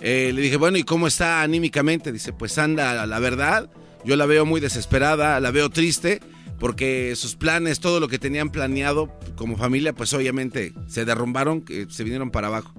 Eh, 0.00 0.32
le 0.34 0.42
dije, 0.42 0.56
bueno, 0.56 0.76
¿y 0.76 0.82
cómo 0.82 1.06
está 1.06 1.42
anímicamente? 1.42 2.10
Dice, 2.10 2.32
pues 2.32 2.58
anda, 2.58 3.06
la 3.06 3.18
verdad, 3.20 3.70
yo 4.04 4.16
la 4.16 4.26
veo 4.26 4.44
muy 4.44 4.60
desesperada, 4.60 5.38
la 5.38 5.52
veo 5.52 5.70
triste, 5.70 6.20
porque 6.58 7.14
sus 7.16 7.36
planes, 7.36 7.80
todo 7.80 8.00
lo 8.00 8.08
que 8.08 8.18
tenían 8.18 8.50
planeado 8.50 9.12
como 9.36 9.56
familia, 9.56 9.92
pues 9.92 10.12
obviamente 10.12 10.72
se 10.86 11.04
derrumbaron, 11.04 11.64
se 11.88 12.04
vinieron 12.04 12.30
para 12.30 12.48
abajo. 12.48 12.74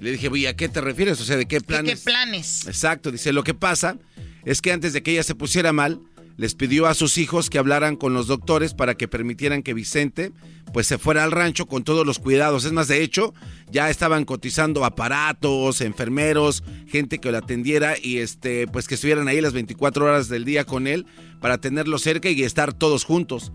le 0.00 0.12
dije, 0.12 0.28
¿y 0.34 0.46
a 0.46 0.56
qué 0.56 0.68
te 0.68 0.80
refieres? 0.80 1.20
O 1.20 1.24
sea, 1.24 1.36
¿de 1.36 1.46
qué 1.46 1.60
planes? 1.60 1.90
¿De 1.90 1.96
qué 1.96 2.04
planes? 2.04 2.66
Exacto, 2.66 3.10
dice, 3.10 3.32
lo 3.32 3.44
que 3.44 3.54
pasa 3.54 3.96
es 4.44 4.60
que 4.60 4.72
antes 4.72 4.92
de 4.92 5.02
que 5.02 5.12
ella 5.12 5.22
se 5.22 5.34
pusiera 5.34 5.72
mal, 5.72 6.00
les 6.36 6.54
pidió 6.54 6.86
a 6.86 6.94
sus 6.94 7.18
hijos 7.18 7.50
que 7.50 7.58
hablaran 7.58 7.96
con 7.96 8.14
los 8.14 8.26
doctores 8.26 8.74
para 8.74 8.94
que 8.94 9.08
permitieran 9.08 9.62
que 9.62 9.74
Vicente 9.74 10.32
pues 10.72 10.86
se 10.86 10.98
fuera 10.98 11.24
al 11.24 11.32
rancho 11.32 11.66
con 11.66 11.84
todos 11.84 12.06
los 12.06 12.18
cuidados. 12.18 12.64
Es 12.64 12.72
más, 12.72 12.88
de 12.88 13.02
hecho, 13.02 13.34
ya 13.70 13.90
estaban 13.90 14.24
cotizando 14.24 14.84
aparatos, 14.84 15.80
enfermeros, 15.80 16.62
gente 16.86 17.18
que 17.18 17.30
lo 17.30 17.38
atendiera 17.38 17.94
y 18.00 18.18
este 18.18 18.66
pues 18.66 18.88
que 18.88 18.94
estuvieran 18.94 19.28
ahí 19.28 19.40
las 19.40 19.52
24 19.52 20.04
horas 20.04 20.28
del 20.28 20.44
día 20.44 20.64
con 20.64 20.86
él 20.86 21.06
para 21.40 21.58
tenerlo 21.58 21.98
cerca 21.98 22.30
y 22.30 22.42
estar 22.42 22.72
todos 22.72 23.04
juntos. 23.04 23.52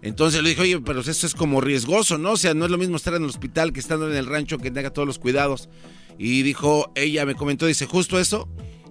Entonces 0.00 0.42
le 0.42 0.50
dijo, 0.50 0.62
oye, 0.62 0.80
pero 0.80 1.00
eso 1.00 1.26
es 1.26 1.34
como 1.34 1.62
riesgoso, 1.62 2.18
¿no? 2.18 2.32
O 2.32 2.36
sea, 2.36 2.52
no 2.52 2.66
es 2.66 2.70
lo 2.70 2.76
mismo 2.76 2.96
estar 2.96 3.14
en 3.14 3.22
el 3.22 3.28
hospital 3.28 3.72
que 3.72 3.80
estando 3.80 4.10
en 4.10 4.16
el 4.16 4.26
rancho 4.26 4.58
que 4.58 4.70
tenga 4.70 4.90
todos 4.90 5.08
los 5.08 5.18
cuidados. 5.18 5.70
Y 6.18 6.42
dijo, 6.42 6.92
ella 6.94 7.24
me 7.24 7.34
comentó, 7.34 7.66
dice, 7.66 7.86
justo 7.86 8.18
eso 8.18 8.48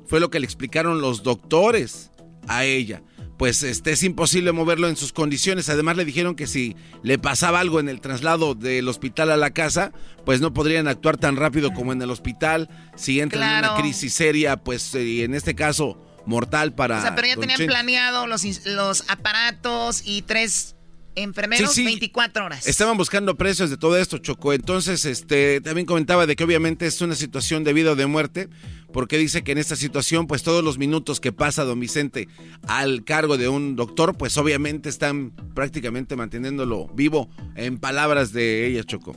fue 0.07 0.19
lo 0.19 0.29
que 0.29 0.39
le 0.39 0.45
explicaron 0.45 1.01
los 1.01 1.21
doctores 1.21 2.11
a 2.47 2.65
ella 2.65 3.03
pues 3.43 3.61
este, 3.63 3.91
es 3.91 4.01
imposible 4.03 4.53
moverlo 4.53 4.87
en 4.87 4.95
sus 4.95 5.11
condiciones. 5.11 5.67
Además 5.67 5.97
le 5.97 6.05
dijeron 6.05 6.33
que 6.33 6.47
si 6.47 6.77
le 7.01 7.19
pasaba 7.19 7.59
algo 7.59 7.81
en 7.81 7.89
el 7.89 7.99
traslado 7.99 8.55
del 8.55 8.87
hospital 8.87 9.31
a 9.31 9.35
la 9.35 9.51
casa, 9.51 9.91
pues 10.25 10.39
no 10.39 10.53
podrían 10.53 10.87
actuar 10.87 11.17
tan 11.17 11.35
rápido 11.35 11.73
como 11.73 11.91
en 11.91 12.01
el 12.01 12.09
hospital. 12.09 12.69
Si 12.95 13.19
entra 13.19 13.59
en 13.59 13.65
una 13.65 13.75
crisis 13.75 14.13
seria, 14.13 14.55
pues 14.55 14.95
eh, 14.95 15.25
en 15.25 15.35
este 15.35 15.55
caso 15.55 16.01
mortal 16.25 16.73
para... 16.73 16.99
O 16.99 17.01
sea, 17.01 17.15
pero 17.15 17.27
ya 17.27 17.35
tenían 17.35 17.65
planeado 17.65 18.27
los, 18.27 18.45
los 18.65 19.03
aparatos 19.09 20.03
y 20.05 20.21
tres 20.21 20.77
enfermeros 21.15 21.75
24 21.75 22.45
horas. 22.45 22.67
Estaban 22.67 22.97
buscando 22.97 23.35
precios 23.35 23.69
de 23.69 23.77
todo 23.77 23.97
esto, 23.97 24.17
Chocó. 24.19 24.53
Entonces, 24.53 25.05
este, 25.05 25.61
también 25.61 25.85
comentaba 25.85 26.25
de 26.25 26.35
que 26.35 26.43
obviamente 26.43 26.85
es 26.85 27.01
una 27.01 27.15
situación 27.15 27.63
de 27.63 27.73
vida 27.73 27.91
o 27.91 27.95
de 27.95 28.05
muerte, 28.05 28.49
porque 28.93 29.17
dice 29.17 29.43
que 29.43 29.51
en 29.51 29.57
esta 29.57 29.75
situación, 29.75 30.27
pues 30.27 30.43
todos 30.43 30.63
los 30.63 30.77
minutos 30.77 31.19
que 31.19 31.33
pasa 31.33 31.65
don 31.65 31.79
Vicente 31.79 32.29
al 32.67 33.03
cargo 33.03 33.37
de 33.37 33.49
un 33.49 33.75
doctor, 33.75 34.15
pues 34.17 34.37
obviamente 34.37 34.87
están 34.87 35.31
prácticamente 35.53 36.15
manteniéndolo 36.15 36.87
vivo, 36.93 37.29
en 37.55 37.79
palabras 37.79 38.31
de 38.31 38.67
ella, 38.67 38.83
Chocó. 38.83 39.15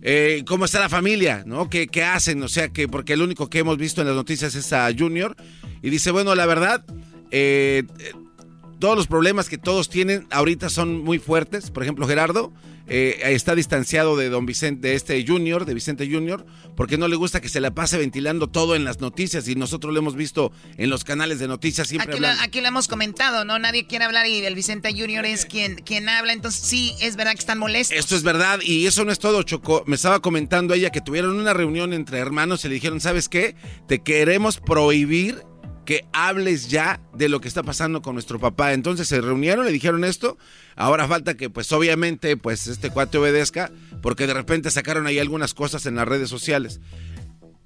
Eh, 0.00 0.44
¿Cómo 0.46 0.64
está 0.64 0.80
la 0.80 0.88
familia? 0.88 1.42
¿No? 1.44 1.68
¿Qué, 1.68 1.88
¿Qué 1.88 2.04
hacen? 2.04 2.42
O 2.42 2.48
sea, 2.48 2.68
que 2.68 2.88
porque 2.88 3.14
el 3.14 3.22
único 3.22 3.50
que 3.50 3.58
hemos 3.58 3.76
visto 3.76 4.00
en 4.00 4.06
las 4.06 4.16
noticias 4.16 4.54
es 4.54 4.72
a 4.72 4.88
Junior. 4.96 5.36
Y 5.82 5.90
dice, 5.90 6.10
bueno, 6.12 6.34
la 6.34 6.46
verdad, 6.46 6.84
eh, 7.30 7.84
todos 8.78 8.96
los 8.96 9.06
problemas 9.06 9.48
que 9.48 9.58
todos 9.58 9.88
tienen 9.88 10.26
ahorita 10.30 10.70
son 10.70 11.02
muy 11.02 11.18
fuertes. 11.18 11.70
Por 11.70 11.82
ejemplo, 11.82 12.06
Gerardo 12.06 12.52
eh, 12.90 13.20
está 13.34 13.54
distanciado 13.54 14.16
de 14.16 14.30
don 14.30 14.46
Vicente, 14.46 14.88
de 14.88 14.94
este 14.94 15.22
Junior, 15.26 15.66
de 15.66 15.74
Vicente 15.74 16.08
Junior, 16.10 16.46
porque 16.74 16.96
no 16.96 17.06
le 17.06 17.16
gusta 17.16 17.42
que 17.42 17.50
se 17.50 17.60
la 17.60 17.72
pase 17.72 17.98
ventilando 17.98 18.48
todo 18.48 18.76
en 18.76 18.84
las 18.84 19.00
noticias 19.00 19.46
y 19.46 19.56
nosotros 19.56 19.92
lo 19.92 19.98
hemos 19.98 20.14
visto 20.14 20.52
en 20.78 20.88
los 20.88 21.04
canales 21.04 21.38
de 21.38 21.48
noticias 21.48 21.88
siempre. 21.88 22.14
Aquí, 22.14 22.20
lo, 22.22 22.28
aquí 22.28 22.60
lo, 22.62 22.68
hemos 22.68 22.88
comentado, 22.88 23.44
¿no? 23.44 23.58
Nadie 23.58 23.86
quiere 23.86 24.06
hablar 24.06 24.26
y 24.26 24.42
el 24.44 24.54
Vicente 24.54 24.92
Junior 24.92 25.26
es 25.26 25.44
quien, 25.44 25.76
quien 25.76 26.08
habla, 26.08 26.32
entonces 26.32 26.62
sí, 26.62 26.94
es 27.00 27.16
verdad 27.16 27.32
que 27.32 27.40
están 27.40 27.58
molestos. 27.58 27.98
Esto 27.98 28.16
es 28.16 28.22
verdad 28.22 28.60
y 28.62 28.86
eso 28.86 29.04
no 29.04 29.12
es 29.12 29.18
todo, 29.18 29.42
Choco. 29.42 29.84
Me 29.86 29.96
estaba 29.96 30.20
comentando 30.20 30.72
ella 30.72 30.88
que 30.88 31.02
tuvieron 31.02 31.38
una 31.38 31.52
reunión 31.52 31.92
entre 31.92 32.18
hermanos 32.18 32.64
y 32.64 32.68
le 32.68 32.74
dijeron, 32.74 33.00
¿sabes 33.00 33.28
qué? 33.28 33.54
Te 33.86 34.00
queremos 34.00 34.58
prohibir 34.60 35.42
que 35.88 36.04
hables 36.12 36.68
ya 36.68 37.00
de 37.14 37.30
lo 37.30 37.40
que 37.40 37.48
está 37.48 37.62
pasando 37.62 38.02
con 38.02 38.14
nuestro 38.14 38.38
papá. 38.38 38.74
Entonces 38.74 39.08
se 39.08 39.22
reunieron, 39.22 39.64
le 39.64 39.72
dijeron 39.72 40.04
esto. 40.04 40.36
Ahora 40.76 41.08
falta 41.08 41.34
que, 41.34 41.48
pues 41.48 41.72
obviamente, 41.72 42.36
pues 42.36 42.66
este 42.66 42.90
cuate 42.90 43.16
obedezca, 43.16 43.72
porque 44.02 44.26
de 44.26 44.34
repente 44.34 44.70
sacaron 44.70 45.06
ahí 45.06 45.18
algunas 45.18 45.54
cosas 45.54 45.86
en 45.86 45.94
las 45.94 46.06
redes 46.06 46.28
sociales. 46.28 46.82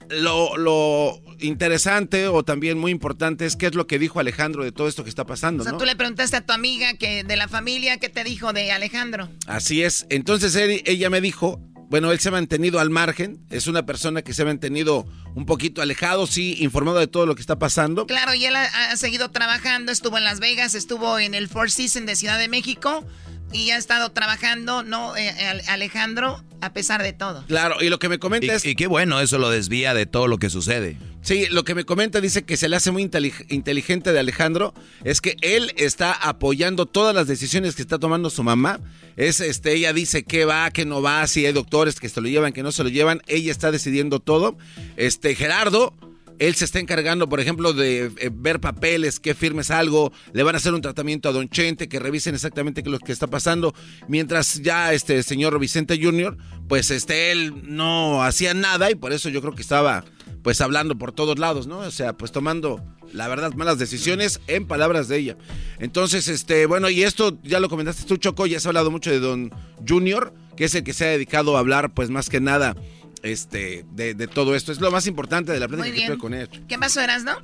Lo, 0.09 1.21
interesante 1.41 2.29
o 2.29 2.45
también 2.45 2.79
muy 2.79 2.93
importante 2.93 3.45
es 3.45 3.57
qué 3.57 3.67
es 3.67 3.75
lo 3.75 3.89
que 3.89 3.99
dijo 3.99 4.21
Alejandro 4.21 4.63
de 4.63 4.71
todo 4.71 4.87
esto 4.87 5.03
que 5.03 5.11
está 5.11 5.27
pasando. 5.27 5.65
O 5.65 5.67
sea, 5.67 5.77
tú 5.77 5.85
le 5.85 5.97
preguntaste 5.97 6.37
a 6.37 6.47
tu 6.47 6.53
amiga 6.53 6.95
que 6.95 7.25
de 7.25 7.35
la 7.35 7.49
familia, 7.49 7.97
¿qué 7.97 8.09
te 8.09 8.23
dijo 8.23 8.53
de 8.53 8.71
Alejandro? 8.71 9.31
Así 9.49 9.83
es. 9.83 10.07
Entonces 10.11 10.55
ella 10.55 11.11
me 11.11 11.21
dijo 11.21 11.61
bueno, 11.93 12.11
él 12.11 12.19
se 12.21 12.31
ha 12.31 12.33
mantenido 12.33 12.81
al 12.81 12.89
margen, 12.89 13.45
es 13.51 13.67
una 13.67 13.85
persona 13.85 14.23
que 14.23 14.33
se 14.33 14.41
ha 14.41 14.45
mantenido 14.47 15.05
un 15.35 15.45
poquito 15.45 15.83
alejado, 15.83 16.27
sí, 16.27 16.57
informado 16.61 16.99
de 16.99 17.07
todo 17.07 17.27
lo 17.27 17.35
que 17.35 17.43
está 17.43 17.59
pasando. 17.59 18.07
Claro, 18.07 18.33
y 18.33 18.47
él 18.47 18.57
ha, 18.57 18.97
seguido 18.97 19.31
trabajando, 19.31 19.93
estuvo 19.93 20.17
en 20.17 20.25
Las 20.25 20.41
Vegas, 20.41 20.75
estuvo 20.75 21.19
en 21.19 21.35
el 21.35 21.51
Four 21.51 21.71
Seasons 21.71 22.07
de 22.07 22.17
Ciudad 22.17 22.39
de 22.39 22.49
México 22.49 23.05
y 23.53 23.71
ha 23.71 23.77
estado 23.77 24.11
trabajando, 24.11 24.83
¿no, 24.83 25.17
eh, 25.17 25.31
Alejandro? 25.69 26.43
A 26.61 26.73
pesar 26.73 27.03
de 27.03 27.13
todo. 27.13 27.45
Claro, 27.47 27.77
y 27.81 27.89
lo 27.89 27.99
que 27.99 28.09
me 28.09 28.19
comenta 28.19 28.55
es... 28.55 28.65
Y 28.65 28.77
qué 28.77 28.87
bueno, 28.87 29.21
eso 29.21 29.39
lo 29.39 29.51
desvía 29.51 29.95
de 29.95 30.07
todo 30.07 30.29
lo 30.29 30.39
que 30.39 30.49
sucede. 30.49 30.97
Sí, 31.21 31.47
lo 31.51 31.65
que 31.65 31.75
me 31.75 31.85
comenta 31.85 32.21
dice 32.21 32.45
que 32.45 32.57
se 32.57 32.69
le 32.69 32.77
hace 32.77 32.91
muy 32.91 33.03
inteligente 33.03 34.13
de 34.13 34.19
Alejandro 34.19 34.75
es 35.05 35.21
que 35.21 35.37
él 35.41 35.73
está 35.77 36.13
apoyando 36.13 36.87
todas 36.87 37.15
las 37.15 37.27
decisiones 37.27 37.75
que 37.75 37.83
está 37.83 37.99
tomando 37.99 38.31
su 38.31 38.43
mamá. 38.43 38.81
Es 39.17 39.41
este, 39.41 39.75
ella 39.75 39.93
dice 39.93 40.25
que 40.25 40.45
va, 40.45 40.71
que 40.71 40.85
no 40.85 41.03
va, 41.03 41.27
si 41.27 41.45
hay 41.45 41.53
doctores 41.53 42.01
que 42.01 42.09
se 42.09 42.21
lo 42.21 42.29
llevan, 42.29 42.53
que 42.53 42.63
no 42.63 42.73
se 42.73 42.83
lo 42.83 42.89
llevan, 42.89 43.23
ella 43.27 43.53
está 43.53 43.71
decidiendo 43.71 44.21
todo. 44.21 44.57
Este 44.97 45.35
Gerardo 45.35 45.95
él 46.43 46.57
se 46.57 46.65
está 46.65 46.81
encargando, 46.81 47.29
por 47.29 47.39
ejemplo, 47.39 47.73
de 47.73 48.11
eh, 48.19 48.31
ver 48.33 48.59
papeles, 48.59 49.21
que 49.21 49.33
firmes 49.33 49.71
algo, 49.71 50.13
le 50.33 50.43
van 50.43 50.57
a 50.57 50.59
hacer 50.59 50.75
un 50.75 50.81
tratamiento 50.81 51.29
a 51.29 51.33
Don 51.33 51.49
Chente, 51.49 51.89
que 51.89 52.01
revisen 52.01 52.35
exactamente 52.35 52.83
qué 52.83 52.89
es 52.89 52.93
lo 52.93 52.99
que 52.99 53.13
está 53.13 53.29
pasando, 53.29 53.73
mientras 54.09 54.61
ya 54.61 54.93
este 54.93 55.23
señor 55.23 55.61
Vicente 55.61 56.01
Jr., 56.03 56.37
pues 56.67 56.91
este 56.91 57.31
él 57.31 57.55
no 57.63 58.25
hacía 58.25 58.55
nada 58.55 58.91
y 58.91 58.97
por 58.97 59.13
eso 59.13 59.29
yo 59.29 59.41
creo 59.41 59.55
que 59.55 59.63
estaba 59.63 60.05
pues 60.43 60.61
hablando 60.61 60.99
por 60.99 61.13
todos 61.13 61.39
lados, 61.39 61.69
¿no? 61.69 61.79
O 61.79 61.91
sea, 61.93 62.15
pues 62.15 62.33
tomando, 62.33 62.83
la 63.13 63.29
verdad, 63.29 63.53
malas 63.55 63.79
decisiones 63.79 64.41
en 64.49 64.67
palabras 64.67 65.07
de 65.07 65.19
ella. 65.19 65.37
Entonces, 65.79 66.27
este, 66.27 66.67
bueno, 66.67 66.91
y 66.91 67.05
esto 67.05 67.39
ya 67.45 67.61
lo 67.61 67.69
comentaste 67.69 68.03
tú, 68.03 68.17
Choco, 68.17 68.47
ya 68.47 68.57
has 68.57 68.67
hablado 68.67 68.91
mucho 68.91 69.11
de 69.13 69.21
Don 69.21 69.53
Junior, 69.87 70.35
que 70.57 70.65
es 70.65 70.75
el 70.75 70.83
que 70.83 70.93
se 70.93 71.05
ha 71.05 71.11
dedicado 71.11 71.57
a 71.57 71.61
hablar, 71.61 71.95
pues 71.95 72.11
más 72.11 72.29
que 72.29 72.41
nada, 72.41 72.75
este, 73.23 73.85
de, 73.91 74.15
de 74.15 74.27
todo 74.29 74.55
esto. 74.55 74.73
Es 74.73 74.81
lo 74.81 74.91
más 74.91 75.07
importante 75.07 75.53
de 75.53 75.61
la 75.61 75.69
plática 75.69 75.95
que 75.95 76.07
tuve 76.07 76.19
con 76.19 76.35
él. 76.35 76.49
¿Qué 76.69 76.79
pasó, 76.79 77.01
no? 77.25 77.39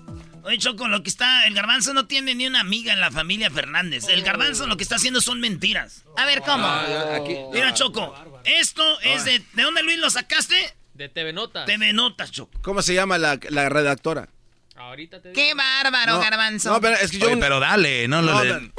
Oye, 0.45 0.59
Choco, 0.59 0.89
lo 0.89 1.03
que 1.03 1.11
está. 1.11 1.47
El 1.47 1.55
garbanzo 1.55 1.93
no 1.95 2.07
tiene 2.07 2.35
ni 2.35 2.47
una 2.47 2.61
amiga 2.61 2.93
en 2.93 3.01
la 3.01 3.11
familia 3.11 3.51
Fernández. 3.51 4.09
El 4.09 4.23
garbanzo 4.23 4.67
lo 4.67 4.77
que 4.77 4.83
está 4.83 4.97
haciendo 4.97 5.21
son 5.21 5.41
mentiras. 5.41 6.05
A 6.17 6.25
ver, 6.25 6.41
¿cómo? 6.41 6.65
Ah, 6.67 7.19
Mira, 7.53 7.75
Choco, 7.75 8.15
esto 8.45 8.83
es 9.01 9.25
de. 9.25 9.43
¿De 9.53 9.63
dónde, 9.63 9.83
Luis, 9.83 9.99
lo 9.99 10.09
sacaste? 10.11 10.55
De 10.95 11.09
TV 11.09 11.33
Notas. 11.33 11.67
TV 11.67 11.93
Notas, 11.93 12.31
Choco. 12.31 12.59
¿Cómo 12.63 12.83
se 12.83 12.95
llama 12.95 13.19
la, 13.19 13.39
la 13.51 13.69
redactora? 13.69 14.29
Ahorita 14.77 15.21
te 15.21 15.33
Qué 15.33 15.55
bárbaro, 15.55 16.15
No, 16.15 16.21
garbanzo. 16.21 16.71
No, 16.71 16.81
pero 16.81 16.97
es 16.97 17.11
que 17.11 17.19
yo... 17.19 17.27
Oye, 17.27 17.37
pero 17.37 17.59
dale, 17.61 18.07
no, 18.09 18.23
lo 18.23 18.33
No, 18.33 18.45
le- 18.45 18.73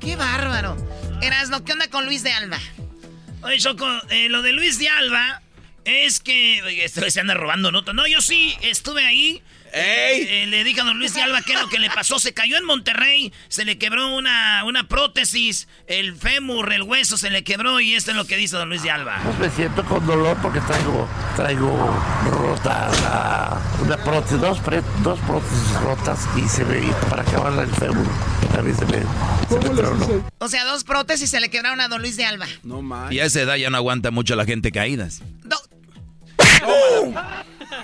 Qué 0.00 0.16
bárbaro. 0.16 0.76
Erasno, 1.20 1.64
¿qué 1.64 1.72
onda 1.72 1.88
con 1.90 2.06
Luis 2.06 2.22
de 2.22 2.32
Alba? 2.32 2.58
Oye, 3.42 3.58
Choco, 3.58 3.86
eh, 4.10 4.28
lo 4.28 4.42
de 4.42 4.52
Luis 4.52 4.78
de 4.78 4.88
Alba 4.88 5.42
es 5.84 6.20
que. 6.20 6.58
Este 6.84 7.10
se 7.10 7.20
anda 7.20 7.34
robando 7.34 7.70
notas. 7.70 7.94
No, 7.94 8.06
yo 8.06 8.20
sí 8.20 8.56
estuve 8.62 9.04
ahí. 9.04 9.42
Eh, 9.72 10.46
le 10.48 10.64
dije 10.64 10.80
a 10.80 10.84
don 10.84 10.98
Luis 10.98 11.14
de 11.14 11.22
Alba 11.22 11.42
qué 11.42 11.52
es 11.54 11.60
lo 11.60 11.68
que 11.68 11.78
le 11.78 11.90
pasó. 11.90 12.18
Se 12.18 12.32
cayó 12.34 12.56
en 12.56 12.64
Monterrey, 12.64 13.32
se 13.48 13.64
le 13.64 13.78
quebró 13.78 14.14
una, 14.16 14.64
una 14.64 14.88
prótesis, 14.88 15.68
el 15.86 16.16
fémur, 16.16 16.72
el 16.72 16.82
hueso 16.82 17.16
se 17.18 17.30
le 17.30 17.44
quebró 17.44 17.80
y 17.80 17.94
esto 17.94 18.10
es 18.12 18.16
lo 18.16 18.24
que 18.26 18.36
dice 18.36 18.56
don 18.56 18.68
Luis 18.68 18.82
de 18.82 18.90
Alba. 18.90 19.20
Pues 19.24 19.38
me 19.38 19.50
siento 19.50 19.84
con 19.84 20.06
dolor 20.06 20.36
porque 20.42 20.60
traigo, 20.60 21.08
traigo 21.36 22.02
rota 22.30 22.88
la- 23.02 23.62
una 23.84 23.96
prótesis, 23.96 24.40
dos, 24.40 24.58
pre- 24.60 24.82
dos 25.02 25.18
prótesis 25.20 25.72
rotas 25.82 26.26
y 26.36 26.48
se 26.48 26.64
me, 26.64 26.80
para 27.10 27.22
acabar 27.22 27.52
el 27.62 27.70
fémur, 27.74 28.06
también 28.52 28.76
se 28.76 28.84
me, 28.86 29.02
se 29.48 29.68
me 29.68 29.76
tronó. 29.76 30.24
O 30.38 30.48
sea, 30.48 30.64
dos 30.64 30.84
prótesis 30.84 31.30
se 31.30 31.40
le 31.40 31.50
quebraron 31.50 31.80
a 31.80 31.88
don 31.88 32.00
Luis 32.00 32.16
de 32.16 32.24
Alba. 32.24 32.46
No 32.62 32.82
más. 32.82 33.12
Y 33.12 33.20
a 33.20 33.24
esa 33.24 33.40
edad 33.42 33.56
ya 33.56 33.70
no 33.70 33.76
aguanta 33.76 34.10
mucho 34.10 34.34
la 34.36 34.44
gente 34.44 34.72
caídas. 34.72 35.22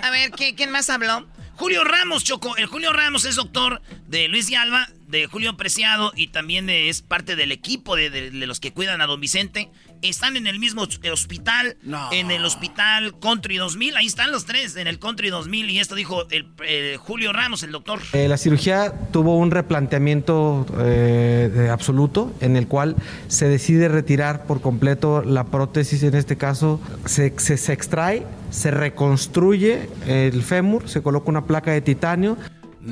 A 0.01 0.09
ver, 0.11 0.31
¿qué- 0.31 0.55
¿quién 0.55 0.71
más 0.71 0.89
habló? 0.89 1.25
Julio 1.57 1.83
Ramos, 1.83 2.23
Choco. 2.23 2.57
El 2.57 2.65
Julio 2.65 2.91
Ramos 2.91 3.25
es 3.25 3.35
doctor 3.35 3.81
de 4.07 4.27
Luis 4.27 4.47
de 4.49 4.57
Alba, 4.57 4.89
de 5.07 5.27
Julio 5.27 5.55
Preciado 5.55 6.11
y 6.15 6.27
también 6.27 6.69
es 6.69 7.01
parte 7.01 7.35
del 7.35 7.51
equipo 7.51 7.95
de- 7.95 8.09
de 8.09 8.31
los 8.47 8.59
que 8.59 8.73
cuidan 8.73 9.01
a 9.01 9.05
don 9.07 9.21
Vicente. 9.21 9.69
Están 10.01 10.37
en 10.37 10.45
el 10.47 10.59
mismo 10.59 10.83
hos- 10.83 10.99
hospital, 11.11 11.77
en 12.11 12.29
el 12.31 12.45
hospital 12.45 13.17
Country 13.19 13.57
2000. 13.57 13.95
Ahí 13.97 14.05
están 14.05 14.31
los 14.31 14.45
tres, 14.45 14.75
en 14.75 14.87
el 14.87 14.99
Country 14.99 15.29
2000. 15.29 15.69
Y 15.69 15.79
esto 15.79 15.95
dijo 15.95 16.27
el, 16.29 16.47
eh, 16.65 16.97
Julio 16.99 17.33
Ramos, 17.33 17.63
el 17.63 17.71
doctor. 17.71 17.99
Eh, 18.13 18.27
la 18.27 18.37
cirugía 18.37 18.93
tuvo 19.11 19.37
un 19.37 19.51
replanteamiento 19.51 20.65
eh, 20.79 21.49
de 21.53 21.69
absoluto 21.69 22.33
en 22.41 22.55
el 22.55 22.67
cual 22.67 22.95
se 23.27 23.47
decide 23.47 23.87
retirar 23.87 24.45
por 24.45 24.61
completo 24.61 25.23
la 25.23 25.45
prótesis, 25.45 26.03
en 26.03 26.13
este 26.15 26.37
caso 26.37 26.79
se, 27.05 27.33
se- 27.39 27.57
se 27.57 27.73
extrae, 27.73 28.25
se 28.51 28.71
reconstruye 28.71 29.89
el 30.05 30.43
fémur, 30.43 30.87
se 30.89 31.01
coloca 31.01 31.29
una 31.29 31.45
placa 31.45 31.71
de 31.71 31.81
titanio. 31.81 32.37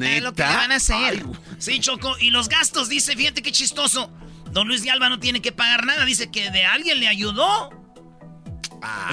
Es 0.01 0.23
lo 0.23 0.34
que 0.34 0.41
le 0.41 0.47
van 0.55 0.71
a 0.71 0.75
hacer. 0.77 1.23
Sí, 1.59 1.80
Choco. 1.80 2.15
Y 2.19 2.31
los 2.31 2.49
gastos, 2.49 2.89
dice, 2.89 3.15
fíjate 3.15 3.43
qué 3.43 3.51
chistoso. 3.51 4.09
Don 4.53 4.67
Luis 4.67 4.84
de 4.84 4.91
Alba 4.91 5.09
no 5.09 5.19
tiene 5.19 5.41
que 5.41 5.51
pagar 5.51 5.84
nada. 5.85 6.05
Dice 6.05 6.30
que 6.30 6.51
de 6.51 6.63
alguien 6.63 6.99
le 6.99 7.07
ayudó. 7.07 7.71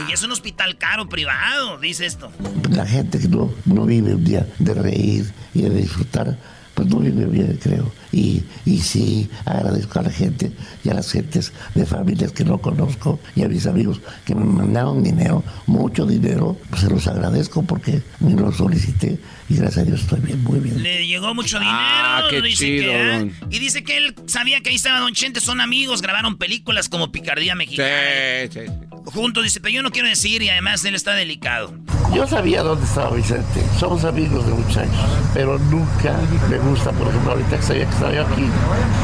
Y 0.09 0.13
es 0.13 0.23
un 0.23 0.33
hospital 0.33 0.77
caro, 0.79 1.09
privado, 1.09 1.79
dice 1.79 2.05
esto. 2.05 2.31
La 2.71 2.85
gente 2.85 3.19
que 3.21 3.29
no, 3.29 3.53
no 3.65 3.87
vive 3.87 4.15
un 4.15 4.25
día 4.25 4.47
de 4.59 4.75
reír 4.75 5.33
y 5.55 5.63
de 5.63 5.71
disfrutar, 5.71 6.37
pues 6.81 6.95
no 6.95 7.01
vive 7.01 7.27
bien, 7.27 7.59
creo. 7.63 7.93
Y, 8.13 8.43
y 8.65 8.79
sí, 8.79 9.29
agradezco 9.45 9.99
a 9.99 10.03
la 10.03 10.11
gente 10.11 10.51
y 10.83 10.89
a 10.89 10.95
las 10.95 11.11
gentes 11.13 11.53
de 11.75 11.85
familias 11.85 12.33
que 12.33 12.45
no 12.45 12.59
conozco 12.59 13.21
y 13.37 13.43
a 13.43 13.49
mis 13.49 13.67
amigos 13.67 14.01
que 14.25 14.35
me 14.35 14.45
mandaron 14.45 15.03
dinero, 15.03 15.45
mucho 15.67 16.07
dinero, 16.07 16.57
pues 16.71 16.83
se 16.83 16.89
los 16.89 17.07
agradezco 17.07 17.63
porque 17.63 18.03
ni 18.21 18.35
lo 18.35 18.51
solicité 18.51 19.19
y 19.49 19.57
gracias 19.57 19.79
a 19.79 19.85
Dios 19.85 20.01
estoy 20.01 20.21
bien, 20.21 20.43
muy 20.43 20.61
bien. 20.61 20.83
Le 20.83 21.07
llegó 21.07 21.35
mucho 21.35 21.59
dinero. 21.59 21.77
Ah, 21.79 22.23
qué 22.31 22.41
dice 22.41 22.65
chido, 22.65 22.93
que, 22.93 22.95
ah, 22.95 23.19
don. 23.19 23.33
Y 23.51 23.59
dice 23.59 23.85
que 23.85 23.97
él 23.99 24.15
sabía 24.27 24.61
que 24.61 24.71
ahí 24.71 24.77
estaba 24.77 25.01
Don 25.01 25.13
Chente, 25.13 25.41
son 25.41 25.61
amigos, 25.61 26.01
grabaron 26.01 26.39
películas 26.39 26.89
como 26.89 27.13
Picardía 27.13 27.55
Mexicana. 27.55 27.89
Sí, 28.51 28.61
sí, 28.61 28.67
sí. 28.67 28.90
Juntos, 29.05 29.45
dice, 29.45 29.61
pero 29.61 29.73
yo 29.73 29.83
no 29.83 29.91
quiero 29.91 30.09
decir 30.09 30.43
y 30.43 30.51
además 30.51 30.85
él 30.85 30.95
está 30.95 31.15
delicado. 31.15 31.75
Yo 32.15 32.27
sabía 32.27 32.63
dónde 32.63 32.85
estaba 32.85 33.15
Vicente, 33.15 33.63
somos 33.79 34.05
amigos 34.05 34.47
de 34.47 34.53
muchos 34.53 34.77
años, 34.79 34.97
pero 35.33 35.59
nunca 35.59 36.19
me 36.49 36.59
gusta, 36.59 36.93
por 36.93 37.09
ejemplo, 37.09 37.33
ahorita 37.33 37.57
que 37.57 37.63
sabía 37.63 37.87
que 37.87 37.93
estaba 37.93 38.13
yo 38.13 38.27
aquí, 38.27 38.47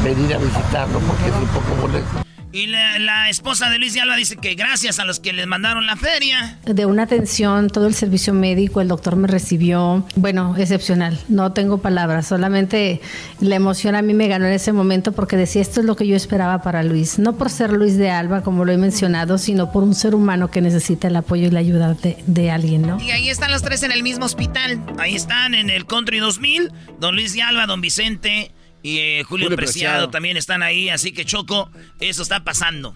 venir 0.02 0.34
a 0.34 0.38
visitarlo 0.38 0.98
porque 1.00 1.26
es 1.26 1.34
un 1.34 1.48
poco 1.48 1.76
molesto. 1.80 2.25
Y 2.56 2.68
la, 2.68 2.98
la 2.98 3.28
esposa 3.28 3.68
de 3.68 3.78
Luis 3.78 3.92
de 3.92 4.00
Alba 4.00 4.16
dice 4.16 4.38
que 4.38 4.54
gracias 4.54 4.98
a 4.98 5.04
los 5.04 5.20
que 5.20 5.34
les 5.34 5.46
mandaron 5.46 5.84
la 5.86 5.94
feria. 5.94 6.58
De 6.64 6.86
una 6.86 7.02
atención, 7.02 7.68
todo 7.68 7.86
el 7.86 7.92
servicio 7.92 8.32
médico, 8.32 8.80
el 8.80 8.88
doctor 8.88 9.14
me 9.16 9.28
recibió, 9.28 10.06
bueno, 10.14 10.54
excepcional. 10.56 11.20
No 11.28 11.52
tengo 11.52 11.82
palabras, 11.82 12.26
solamente 12.26 13.02
la 13.40 13.56
emoción 13.56 13.94
a 13.94 14.00
mí 14.00 14.14
me 14.14 14.26
ganó 14.26 14.46
en 14.46 14.54
ese 14.54 14.72
momento 14.72 15.12
porque 15.12 15.36
decía, 15.36 15.60
esto 15.60 15.80
es 15.80 15.86
lo 15.86 15.96
que 15.96 16.06
yo 16.06 16.16
esperaba 16.16 16.62
para 16.62 16.82
Luis. 16.82 17.18
No 17.18 17.36
por 17.36 17.50
ser 17.50 17.74
Luis 17.74 17.98
de 17.98 18.08
Alba, 18.08 18.40
como 18.40 18.64
lo 18.64 18.72
he 18.72 18.78
mencionado, 18.78 19.36
sino 19.36 19.70
por 19.70 19.82
un 19.82 19.94
ser 19.94 20.14
humano 20.14 20.50
que 20.50 20.62
necesita 20.62 21.08
el 21.08 21.16
apoyo 21.16 21.48
y 21.48 21.50
la 21.50 21.60
ayuda 21.60 21.92
de, 21.92 22.16
de 22.26 22.50
alguien, 22.50 22.86
¿no? 22.86 22.98
Y 23.02 23.10
ahí 23.10 23.28
están 23.28 23.50
los 23.50 23.60
tres 23.60 23.82
en 23.82 23.92
el 23.92 24.02
mismo 24.02 24.24
hospital. 24.24 24.82
Ahí 24.98 25.14
están 25.14 25.52
en 25.52 25.68
el 25.68 25.84
Country 25.84 26.20
2000. 26.20 26.72
Don 27.00 27.16
Luis 27.16 27.34
de 27.34 27.42
Alba, 27.42 27.66
Don 27.66 27.82
Vicente 27.82 28.50
y 28.86 28.98
eh, 29.00 29.24
Julio, 29.24 29.46
Julio 29.46 29.56
Preciado, 29.56 29.92
Preciado. 29.94 30.10
también 30.10 30.36
están 30.36 30.62
ahí. 30.62 30.88
Así 30.90 31.12
que 31.12 31.24
Choco, 31.24 31.70
eso 32.00 32.22
está 32.22 32.44
pasando. 32.44 32.94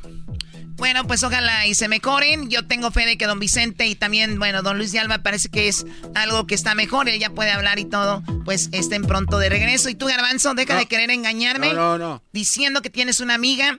Bueno, 0.77 1.07
pues 1.07 1.23
ojalá 1.25 1.67
y 1.67 1.75
se 1.75 1.89
mejoren. 1.89 2.49
Yo 2.49 2.67
tengo 2.67 2.91
fe 2.91 3.05
de 3.05 3.19
que 3.19 3.27
don 3.27 3.39
Vicente 3.39 3.87
y 3.87 3.95
también, 3.97 4.39
bueno, 4.39 4.63
don 4.63 4.79
Luis 4.79 4.93
de 4.93 4.99
Alba 5.01 5.19
parece 5.19 5.51
que 5.51 5.69
es 5.69 5.85
algo 6.15 6.47
que 6.47 6.55
está 6.55 6.75
mejor. 6.75 7.09
Él 7.09 7.19
ya 7.19 7.31
puede 7.31 7.51
hablar 7.51 7.79
y 7.79 7.85
todo. 7.85 8.23
Pues 8.45 8.71
estén 8.73 9.03
pronto 9.03 9.39
de 9.39 9.49
regreso. 9.51 9.91
Y 9.91 9.95
tú, 9.95 10.07
Garbanzo, 10.07 10.55
deja 10.55 10.75
No. 10.75 10.79
de 10.81 10.87
querer 10.87 11.11
engañarme. 11.11 11.75
No, 11.75 11.99
no, 11.99 11.99
no. 11.99 12.23
Diciendo 12.33 12.81
que 12.83 12.89
tienes 12.89 13.21
una 13.21 13.35
amiga 13.35 13.79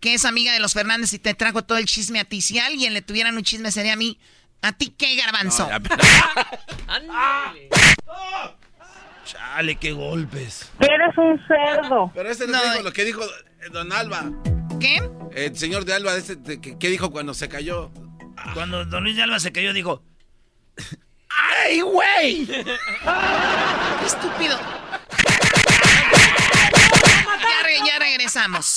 que 0.00 0.14
es 0.14 0.24
amiga 0.24 0.52
de 0.52 0.60
los 0.60 0.74
Fernández 0.74 1.12
y 1.14 1.18
te 1.18 1.32
trajo 1.34 1.62
todo 1.64 1.78
el 1.78 1.86
chisme 1.86 2.20
a 2.20 2.24
ti. 2.24 2.40
Si 2.42 2.58
a 2.58 2.66
alguien 2.66 2.92
le 2.94 3.02
tuvieran 3.02 3.36
un 3.36 3.42
chisme 3.42 3.72
sería 3.72 3.94
a 3.94 3.96
mí. 3.96 4.18
¿A 4.60 4.72
ti 4.72 4.94
qué, 4.96 5.16
Garbanzo? 5.16 5.68
Chale, 9.32 9.76
qué 9.76 9.92
golpes. 9.92 10.70
Eres 10.78 11.16
un 11.16 11.40
cerdo. 11.46 12.10
Pero 12.14 12.28
este 12.30 12.46
no, 12.46 12.62
dijo 12.62 12.82
lo 12.82 12.92
que 12.92 13.04
dijo 13.04 13.22
eh, 13.24 13.68
Don 13.72 13.90
Alba. 13.92 14.24
¿Qué? 14.78 15.00
El 15.34 15.56
señor 15.56 15.84
de 15.86 15.94
Alba, 15.94 16.12
de- 16.14 16.60
¿qué, 16.60 16.76
qué 16.78 16.88
dijo 16.88 17.10
cuando 17.10 17.32
se 17.32 17.48
cayó? 17.48 17.90
Cuando 18.54 18.84
Don 18.84 19.02
Luis 19.04 19.16
de 19.16 19.22
Alba 19.22 19.40
se 19.40 19.50
cayó, 19.52 19.72
dijo... 19.72 20.02
¡Ay, 21.64 21.80
güey! 21.80 22.44
¡Qué 22.46 22.60
estúpido! 24.06 24.58
ya, 27.40 27.62
re- 27.64 27.78
ya 27.86 27.98
regresamos. 27.98 28.76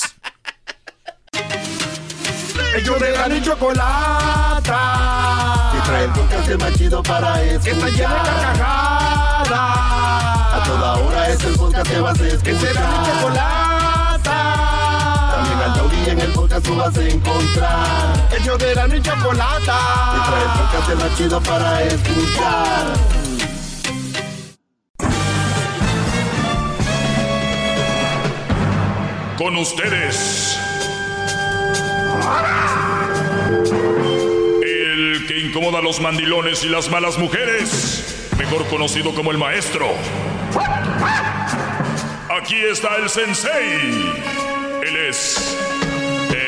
Ellos 2.76 3.00
de 3.00 3.10
la 3.10 3.28
y 3.36 3.42
chocolata. 3.42 4.72
Que 5.74 5.80
trae 5.86 6.04
el 6.04 6.10
podcast 6.12 6.50
más 6.60 6.72
chido 6.78 7.02
para 7.02 7.42
escuchar. 7.42 7.62
Que 7.64 7.70
está 7.70 7.88
llena 7.88 8.14
de 8.14 8.20
carcajadas. 8.30 10.25
A 10.86 10.94
toda 10.94 11.08
hora 11.08 11.28
es 11.30 11.42
el 11.42 11.54
podcast 11.56 11.90
que 11.90 11.98
vas 11.98 12.20
a 12.20 12.26
escuchar. 12.28 12.42
Que 12.44 12.54
será 12.60 12.86
mi 12.86 13.06
chocolata. 13.06 14.38
También 15.34 15.58
al 15.58 15.74
taurí 15.74 16.10
en 16.10 16.20
el 16.20 16.32
podcast 16.32 16.64
tú 16.64 16.76
vas 16.76 16.96
a 16.96 17.08
encontrar. 17.08 18.28
Ellos 18.38 18.58
de 18.58 18.74
la 18.76 18.86
y 18.86 19.02
chocolata. 19.02 19.78
Que 20.14 20.20
trae 20.30 20.44
el 20.44 20.50
podcast 20.60 20.94
más 20.94 21.18
chido 21.18 21.40
para 21.40 21.82
escuchar. 21.82 22.86
Con 29.38 29.56
ustedes. 29.56 30.56
El 34.62 35.24
que 35.26 35.38
incomoda 35.40 35.80
a 35.80 35.82
los 35.82 36.00
mandilones 36.00 36.62
y 36.62 36.68
las 36.68 36.88
malas 36.90 37.18
mujeres. 37.18 38.28
Mejor 38.38 38.64
conocido 38.68 39.12
como 39.16 39.32
el 39.32 39.38
maestro. 39.38 39.88
Aquí 42.40 42.56
está 42.56 42.96
el 42.96 43.08
sensei. 43.08 44.12
Él 44.86 44.96
es. 45.08 45.56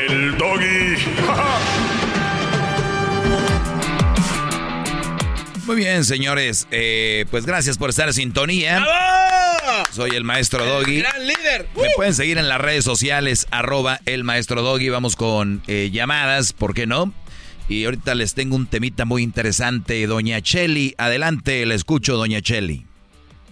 El 0.09 0.37
doggy. 0.37 0.95
Muy 5.65 5.75
bien, 5.75 6.03
señores. 6.03 6.67
eh, 6.71 7.25
pues 7.29 7.45
gracias 7.45 7.77
por 7.77 7.91
estar 7.91 8.07
en 8.07 8.13
sintonía. 8.13 8.83
Soy 9.91 10.11
el 10.11 10.23
maestro 10.23 10.65
Doggy. 10.65 11.01
¡Gran 11.01 11.27
líder! 11.27 11.67
Me 11.75 11.89
pueden 11.95 12.15
seguir 12.15 12.39
en 12.39 12.49
las 12.49 12.59
redes 12.59 12.83
sociales, 12.83 13.45
arroba 13.51 13.99
el 14.05 14.23
maestro 14.23 14.63
Doggy. 14.63 14.89
Vamos 14.89 15.15
con 15.15 15.61
eh, 15.67 15.89
llamadas, 15.91 16.53
¿por 16.53 16.73
qué 16.73 16.87
no? 16.87 17.13
Y 17.67 17.85
ahorita 17.85 18.15
les 18.15 18.33
tengo 18.33 18.55
un 18.55 18.65
temita 18.65 19.05
muy 19.05 19.21
interesante. 19.21 20.07
Doña 20.07 20.41
Cheli, 20.41 20.95
adelante, 20.97 21.63
le 21.67 21.75
escucho, 21.75 22.17
doña 22.17 22.41
Cheli. 22.41 22.87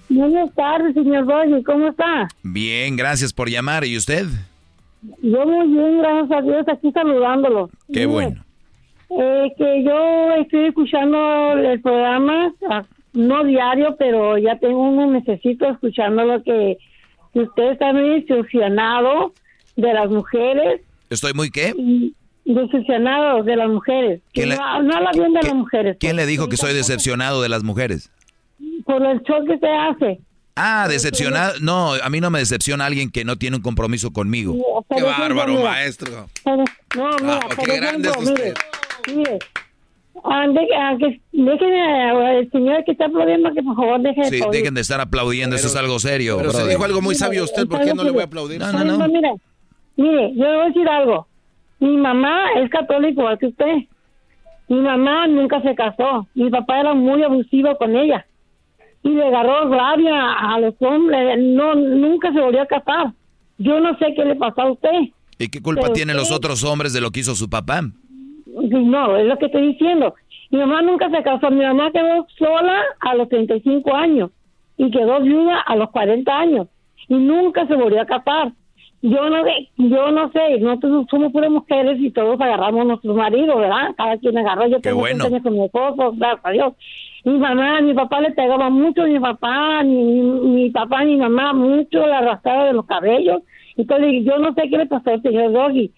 Buenas 0.09 0.53
tardes, 0.55 0.93
señor 0.93 1.25
Doggy, 1.25 1.63
¿cómo 1.63 1.87
está? 1.89 2.27
Bien, 2.43 2.95
gracias 2.95 3.33
por 3.33 3.49
llamar. 3.49 3.83
¿Y 3.85 3.97
usted? 3.97 4.25
Yo 5.21 5.45
muy 5.45 5.67
bien, 5.67 5.97
gracias 5.99 6.31
a 6.31 6.41
Dios, 6.41 6.65
aquí 6.67 6.91
saludándolo. 6.91 7.69
Qué 7.91 8.05
bueno. 8.05 8.43
Eh, 9.09 9.51
que 9.57 9.83
yo 9.83 10.33
estoy 10.41 10.65
escuchando 10.67 11.53
el 11.53 11.81
programa, 11.81 12.53
ah, 12.69 12.83
no 13.13 13.43
diario, 13.43 13.95
pero 13.97 14.37
ya 14.37 14.57
tengo 14.59 14.81
uno, 14.89 15.11
necesito 15.11 15.69
escuchándolo 15.69 16.41
que, 16.43 16.77
que 17.33 17.39
usted 17.41 17.71
está 17.71 17.93
muy 17.93 18.21
decepcionado 18.21 19.33
de 19.75 19.93
las 19.93 20.09
mujeres. 20.09 20.81
¿Estoy 21.09 21.33
muy 21.33 21.49
qué? 21.51 21.73
y 21.77 22.13
Decepcionado 22.45 23.43
de 23.43 23.57
las 23.57 23.67
mujeres. 23.69 24.21
Que 24.31 24.43
¿Quién 24.43 24.49
le- 24.49 24.55
no, 24.55 24.83
no 24.83 24.95
habla 24.95 25.11
bien 25.13 25.33
de 25.33 25.41
las 25.43 25.53
mujeres. 25.53 25.97
¿Quién 25.99 26.15
le 26.15 26.25
dijo 26.25 26.47
que 26.47 26.55
soy 26.55 26.73
decepcionado 26.73 27.41
de 27.41 27.49
las 27.49 27.63
mujeres? 27.63 28.09
Por 28.85 29.03
el 29.05 29.21
show 29.23 29.45
que 29.45 29.57
se 29.57 29.67
hace. 29.67 30.19
Ah, 30.55 30.87
decepcionado. 30.89 31.53
No, 31.61 31.93
a 31.93 32.09
mí 32.09 32.19
no 32.19 32.29
me 32.31 32.39
decepciona 32.39 32.85
alguien 32.85 33.11
que 33.11 33.23
no 33.23 33.35
tiene 33.35 33.57
un 33.57 33.61
compromiso 33.61 34.11
conmigo. 34.11 34.55
Qué 34.95 35.03
bárbaro, 35.03 35.61
maestro. 35.63 36.27
Pero- 36.43 36.63
no, 36.95 37.09
mira, 37.21 37.39
por 37.41 37.65
qué 37.65 37.75
grande 37.77 38.09
ejemplo, 38.09 38.31
es 38.33 38.39
mire, 38.39 38.53
mire, 39.15 39.39
ah, 40.23 40.45
ah, 40.79 40.95
que- 40.97 41.21
déjeme 41.31 41.81
al 42.11 42.49
señor 42.51 42.83
que 42.85 42.91
está 42.93 43.05
aplaudiendo 43.05 43.53
que 43.53 43.61
por 43.61 43.75
favor 43.75 44.01
deje 44.01 44.21
de 44.21 44.29
Sí, 44.29 44.35
aplaudir. 44.37 44.61
dejen 44.61 44.73
de 44.73 44.81
estar 44.81 44.99
aplaudiendo, 44.99 45.55
eso 45.55 45.67
es 45.67 45.75
algo 45.75 45.99
serio. 45.99 46.37
Pero 46.37 46.51
se 46.51 46.67
dijo 46.67 46.83
algo 46.83 47.01
muy 47.01 47.13
sabio 47.13 47.43
usted, 47.43 47.67
¿por 47.67 47.81
qué 47.81 47.93
no 47.93 48.03
le 48.03 48.11
voy 48.11 48.21
a 48.21 48.25
aplaudir? 48.25 48.59
No, 48.59 48.71
no, 48.71 48.83
no. 48.83 49.07
Mire, 49.07 49.33
mire, 49.95 50.33
yo 50.35 50.43
le 50.43 50.55
voy 50.55 50.61
a 50.63 50.67
decir 50.69 50.89
algo. 50.89 51.27
Mi 51.79 51.95
mamá 51.97 52.45
es 52.55 52.69
católico 52.71 53.21
igual 53.21 53.37
que 53.37 53.47
usted. 53.47 53.75
Mi 54.69 54.81
mamá 54.81 55.27
nunca 55.27 55.61
se 55.61 55.75
casó. 55.75 56.27
Mi 56.33 56.49
papá 56.49 56.79
era 56.79 56.95
muy 56.95 57.21
abusivo 57.21 57.77
con 57.77 57.95
ella. 57.95 58.25
Y 59.07 59.13
le 59.15 59.25
agarró 59.27 59.69
rabia 59.69 60.33
a 60.33 60.59
los 60.59 60.73
hombres. 60.81 61.37
No, 61.39 61.75
nunca 61.75 62.31
se 62.33 62.39
volvió 62.41 62.61
a 62.61 62.65
casar. 62.65 63.13
Yo 63.57 63.79
no 63.79 63.97
sé 63.97 64.13
qué 64.15 64.25
le 64.25 64.35
pasó 64.35 64.61
a 64.61 64.71
usted. 64.71 64.89
¿Y 65.39 65.47
qué 65.49 65.61
culpa 65.61 65.93
tienen 65.93 66.15
los 66.17 66.31
otros 66.31 66.63
hombres 66.63 66.93
de 66.93 67.01
lo 67.01 67.11
que 67.11 67.19
hizo 67.21 67.35
su 67.35 67.49
papá? 67.49 67.81
No, 68.45 69.17
es 69.17 69.25
lo 69.27 69.37
que 69.37 69.45
estoy 69.45 69.67
diciendo. 69.73 70.13
Mi 70.49 70.59
mamá 70.59 70.81
nunca 70.81 71.09
se 71.09 71.21
casó. 71.23 71.49
Mi 71.51 71.63
mamá 71.63 71.91
quedó 71.91 72.25
sola 72.37 72.81
a 73.01 73.15
los 73.15 73.29
35 73.29 73.95
años 73.95 74.31
y 74.77 74.89
quedó 74.91 75.21
viuda 75.21 75.59
a 75.61 75.75
los 75.75 75.89
40 75.91 76.37
años 76.37 76.67
y 77.07 77.15
nunca 77.15 77.67
se 77.67 77.75
volvió 77.75 78.01
a 78.01 78.05
casar. 78.05 78.51
Yo 79.03 79.29
no, 79.29 79.43
sé- 79.43 79.69
yo 79.77 80.11
no 80.11 80.31
sé, 80.31 80.59
nosotros 80.59 81.05
somos 81.09 81.31
puras 81.31 81.51
mujeres 81.51 81.97
y 81.99 82.09
todos 82.09 82.39
agarramos 82.41 82.81
a 82.81 82.83
nuestros 82.85 83.15
maridos, 83.15 83.55
¿verdad? 83.59 83.93
Cada 83.95 84.17
quien 84.17 84.37
agarró. 84.39 84.67
Yo 84.67 84.79
tengo 84.81 84.97
bueno. 84.99 85.25
15 85.25 85.27
años 85.35 85.43
con 85.43 85.53
mi 85.53 85.65
esposo, 85.65 86.13
gracias 86.17 86.45
a 86.45 86.49
Dios. 86.51 86.73
Mi 87.27 87.37
mamá, 87.39 87.81
mi 87.81 87.93
papá 87.93 88.21
le 88.21 88.31
pegaba 88.31 88.69
mucho, 88.69 89.03
mi 89.03 89.19
papá, 89.19 89.83
mi, 89.83 90.21
mi 90.21 90.69
papá, 90.69 91.03
mi 91.03 91.17
mamá, 91.17 91.51
mucho 91.51 92.07
le 92.07 92.13
arrastraba 92.13 92.67
de 92.67 92.71
los 92.71 92.85
cabellos. 92.85 93.41
Entonces, 93.75 94.23
yo 94.23 94.37
no 94.37 94.53
sé 94.53 94.69
qué 94.69 94.77
le 94.77 94.85
pasó 94.85 95.09
al 95.09 95.21
señor 95.21 95.51
Doggy. 95.51 95.91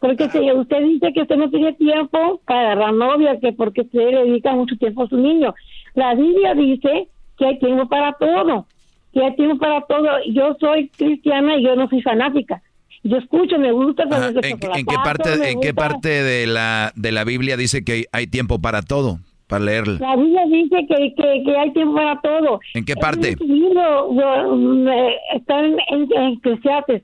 Porque 0.00 0.28
si 0.28 0.52
usted 0.52 0.82
dice 0.82 1.14
que 1.14 1.22
usted 1.22 1.36
no 1.36 1.48
tiene 1.48 1.72
tiempo 1.72 2.42
para 2.44 2.72
agarrar 2.72 2.92
novia, 2.92 3.40
que 3.40 3.54
porque 3.54 3.80
usted 3.80 4.00
le 4.00 4.24
dedica 4.26 4.52
mucho 4.52 4.76
tiempo 4.76 5.04
a 5.04 5.08
su 5.08 5.16
niño. 5.16 5.54
La 5.94 6.14
Biblia 6.14 6.52
dice 6.52 7.08
que 7.38 7.46
hay 7.46 7.58
tiempo 7.58 7.88
para 7.88 8.12
todo, 8.12 8.66
que 9.14 9.24
hay 9.24 9.34
tiempo 9.34 9.56
para 9.56 9.80
todo. 9.86 10.06
Yo 10.30 10.58
soy 10.60 10.90
cristiana 10.90 11.56
y 11.56 11.64
yo 11.64 11.74
no 11.74 11.88
soy 11.88 12.02
fanática. 12.02 12.60
Yo 13.02 13.16
escucho, 13.16 13.58
me 13.58 13.72
gusta. 13.72 14.02
Ajá, 14.02 14.28
¿En, 14.28 14.44
en 14.44 14.58
qué 14.58 14.96
parte, 15.02 15.50
en 15.50 15.58
qué 15.58 15.72
parte 15.72 16.22
de 16.22 16.46
la, 16.46 16.92
de 16.96 17.12
la 17.12 17.24
Biblia 17.24 17.56
dice 17.56 17.82
que 17.82 18.04
hay 18.12 18.26
tiempo 18.26 18.58
para 18.58 18.82
todo? 18.82 19.20
Para 19.46 19.64
leerla. 19.64 19.98
La 20.00 20.16
Biblia 20.16 20.44
dice 20.46 20.76
que, 20.88 21.14
que, 21.14 21.42
que 21.44 21.56
hay 21.56 21.72
tiempo 21.72 21.94
para 21.94 22.20
todo. 22.20 22.58
¿En 22.74 22.84
qué 22.84 22.96
parte? 22.96 23.30
Es 23.30 23.40
un 23.40 23.48
libro, 23.48 24.12
me- 24.56 25.14
está 25.36 25.60
en, 25.60 25.76
en, 25.88 26.08
en 26.12 26.32
Eclesiastes. 26.38 27.02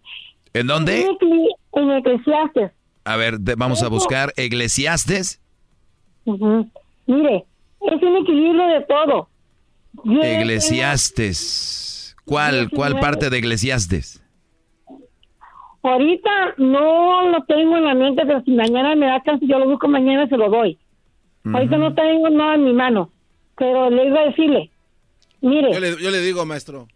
¿En 0.53 0.67
dónde? 0.67 1.03
En 1.03 1.83
En 1.83 1.91
Eclesiastes. 1.93 2.73
A 3.05 3.17
ver, 3.17 3.37
vamos 3.57 3.83
a 3.83 3.89
buscar 3.89 4.33
Eclesiastes. 4.37 5.41
Mire, 6.25 7.45
es 7.81 8.03
un 8.03 8.17
equilibrio 8.17 8.67
de 8.67 8.81
todo. 8.83 9.29
Yo 10.05 10.21
Eclesiastes. 10.23 12.17
¿Cuál, 12.25 12.71
cuál 12.71 12.99
parte 13.01 13.31
de 13.31 13.39
Eclesiastes? 13.39 14.23
Ahorita 15.83 16.31
no 16.59 17.29
lo 17.31 17.43
tengo 17.45 17.77
en 17.77 17.85
la 17.85 17.95
mente, 17.95 18.23
pero 18.25 18.41
si 18.43 18.53
mañana 18.53 18.95
me 18.95 19.07
da 19.07 19.23
chance, 19.25 19.45
yo 19.47 19.59
lo 19.59 19.69
busco 19.69 19.89
mañana 19.89 20.25
y 20.25 20.29
se 20.29 20.37
lo 20.37 20.49
doy. 20.49 20.79
Ahorita 21.45 21.77
no 21.77 21.95
tengo 21.95 22.31
nada 22.31 22.55
en 22.55 22.65
mi 22.65 22.73
mano, 22.73 23.11
pero 23.57 23.91
le 23.91 24.07
iba 24.07 24.21
a 24.21 24.25
decirle, 24.27 24.71
mire, 25.41 25.73
Yo 25.73 25.81
le, 25.81 26.03
yo 26.03 26.11
le 26.11 26.21
digo, 26.21 26.45
maestro. 26.47 26.87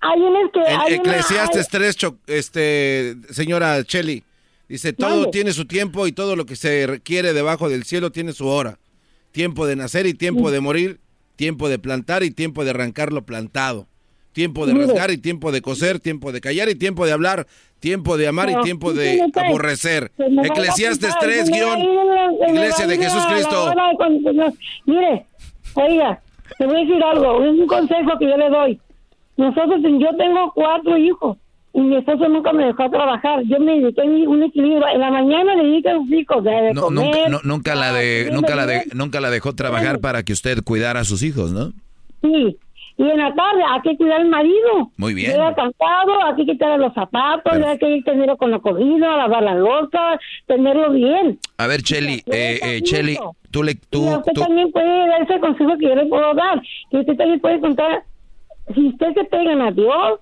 hay 0.00 0.20
unos 0.20 0.50
que... 0.52 0.60
En 0.60 0.66
hay 0.80 0.92
una- 0.94 0.96
Eclesiastes 1.12 1.66
hay- 1.66 1.70
3, 1.80 1.96
cho- 1.96 2.18
este, 2.26 3.16
señora 3.30 3.82
Cheli, 3.84 4.24
dice, 4.68 4.92
todo 4.92 5.30
tiene 5.30 5.52
su 5.52 5.66
tiempo 5.66 6.06
y 6.06 6.12
todo 6.12 6.34
lo 6.36 6.44
que 6.46 6.56
se 6.56 6.86
requiere 6.86 7.32
debajo 7.32 7.68
del 7.68 7.84
cielo 7.84 8.10
tiene 8.10 8.32
su 8.32 8.46
hora. 8.48 8.78
Tiempo 9.30 9.66
de 9.66 9.76
nacer 9.76 10.06
y 10.06 10.14
tiempo 10.14 10.50
de 10.50 10.60
morir, 10.60 11.00
tiempo 11.36 11.68
de 11.68 11.78
plantar 11.78 12.22
y 12.22 12.30
tiempo 12.30 12.64
de 12.64 12.70
arrancar 12.70 13.12
lo 13.12 13.24
plantado. 13.24 13.86
Tiempo 14.34 14.66
de 14.66 14.74
Mire. 14.74 14.86
rasgar 14.88 15.10
y 15.12 15.18
tiempo 15.18 15.50
de 15.52 15.62
coser, 15.62 16.00
tiempo 16.00 16.32
de 16.32 16.40
callar 16.42 16.68
y 16.68 16.74
tiempo 16.74 17.06
de 17.06 17.12
hablar, 17.12 17.46
tiempo 17.80 18.16
de 18.18 18.26
amar 18.28 18.50
y 18.50 18.60
tiempo 18.62 18.92
de 18.92 19.22
aborrecer. 19.34 20.10
Eclesiastes 20.18 21.14
quitar, 21.14 21.20
3, 21.22 21.46
se 21.46 21.50
me 21.52 21.62
va 21.62 21.76
guion, 21.76 22.54
Iglesia 22.54 22.86
de 22.86 22.96
Jesús 22.98 23.24
Cristo. 23.26 23.72
Mire, 24.86 25.26
oiga, 25.74 26.20
te 26.58 26.66
voy 26.66 26.76
a 26.76 26.80
decir 26.80 27.02
algo, 27.02 27.44
es 27.44 27.50
un 27.50 27.66
consejo 27.66 28.18
que 28.18 28.24
yo 28.28 28.36
le 28.36 28.50
doy. 28.50 28.80
Nosotros, 29.36 29.80
yo 29.82 30.16
tengo 30.16 30.52
cuatro 30.54 30.96
hijos 30.98 31.38
y 31.72 31.80
mi 31.80 31.96
esposo 31.96 32.28
nunca 32.28 32.52
me 32.52 32.66
dejó 32.66 32.88
trabajar. 32.90 33.42
Yo 33.46 33.58
me 33.58 33.80
dediqué 33.80 34.02
a 34.02 34.04
un 34.04 34.42
equilibrio. 34.44 34.86
En 34.94 35.00
la 35.00 35.10
mañana 35.10 35.56
le 35.56 35.64
dediqué 35.64 35.90
a 35.90 35.94
los 35.94 36.08
hijos 36.08 36.44
de, 36.44 36.72
No, 36.72 36.82
comer. 36.82 37.04
nunca, 37.04 37.28
no- 37.28 37.40
nunca 37.42 37.74
la 37.74 37.92
de, 37.92 38.30
nunca 38.32 38.54
la 38.54 38.66
de, 38.66 38.84
nunca 38.94 39.20
la 39.20 39.30
dejó 39.30 39.54
trabajar 39.54 39.98
para 40.00 40.22
que 40.22 40.32
usted 40.32 40.62
cuidara 40.64 41.00
a 41.00 41.04
sus 41.04 41.22
hijos, 41.22 41.52
¿no? 41.52 41.72
Sí. 42.22 42.56
Y 42.96 43.02
en 43.02 43.18
la 43.18 43.34
tarde 43.34 43.62
hay 43.68 43.80
que 43.80 43.96
cuidar 43.96 44.20
al 44.20 44.28
marido. 44.28 44.90
Muy 44.96 45.14
bien. 45.14 45.32
Llega 45.32 45.54
cansado, 45.54 46.24
hay 46.24 46.36
que 46.36 46.52
quitarle 46.52 46.78
los 46.78 46.94
zapatos, 46.94 47.52
hay 47.52 47.78
que 47.78 48.02
tenerlo 48.04 48.36
con 48.36 48.52
la 48.52 48.60
comida, 48.60 49.16
lavar 49.16 49.42
la 49.42 49.54
loca, 49.54 50.20
tenerlo 50.46 50.92
bien. 50.92 51.38
A 51.58 51.66
ver, 51.66 51.82
Cheli, 51.82 52.22
eh, 52.30 52.60
eh, 52.62 52.82
Cheli, 52.82 53.18
tú 53.50 53.64
le, 53.64 53.72
y 53.72 53.74
tú, 53.90 54.08
usted 54.08 54.32
tú, 54.32 54.42
también 54.42 54.70
puede 54.70 55.08
dar 55.08 55.22
ese 55.22 55.40
consejo 55.40 55.76
que 55.76 55.88
yo 55.88 55.94
le 55.96 56.06
puedo 56.06 56.34
dar. 56.34 56.62
Que 56.90 56.98
usted 56.98 57.16
también 57.16 57.40
puede 57.40 57.60
contar, 57.60 58.04
si 58.74 58.88
usted 58.88 59.12
se 59.14 59.24
pegan 59.24 59.60
a 59.60 59.72
Dios, 59.72 60.20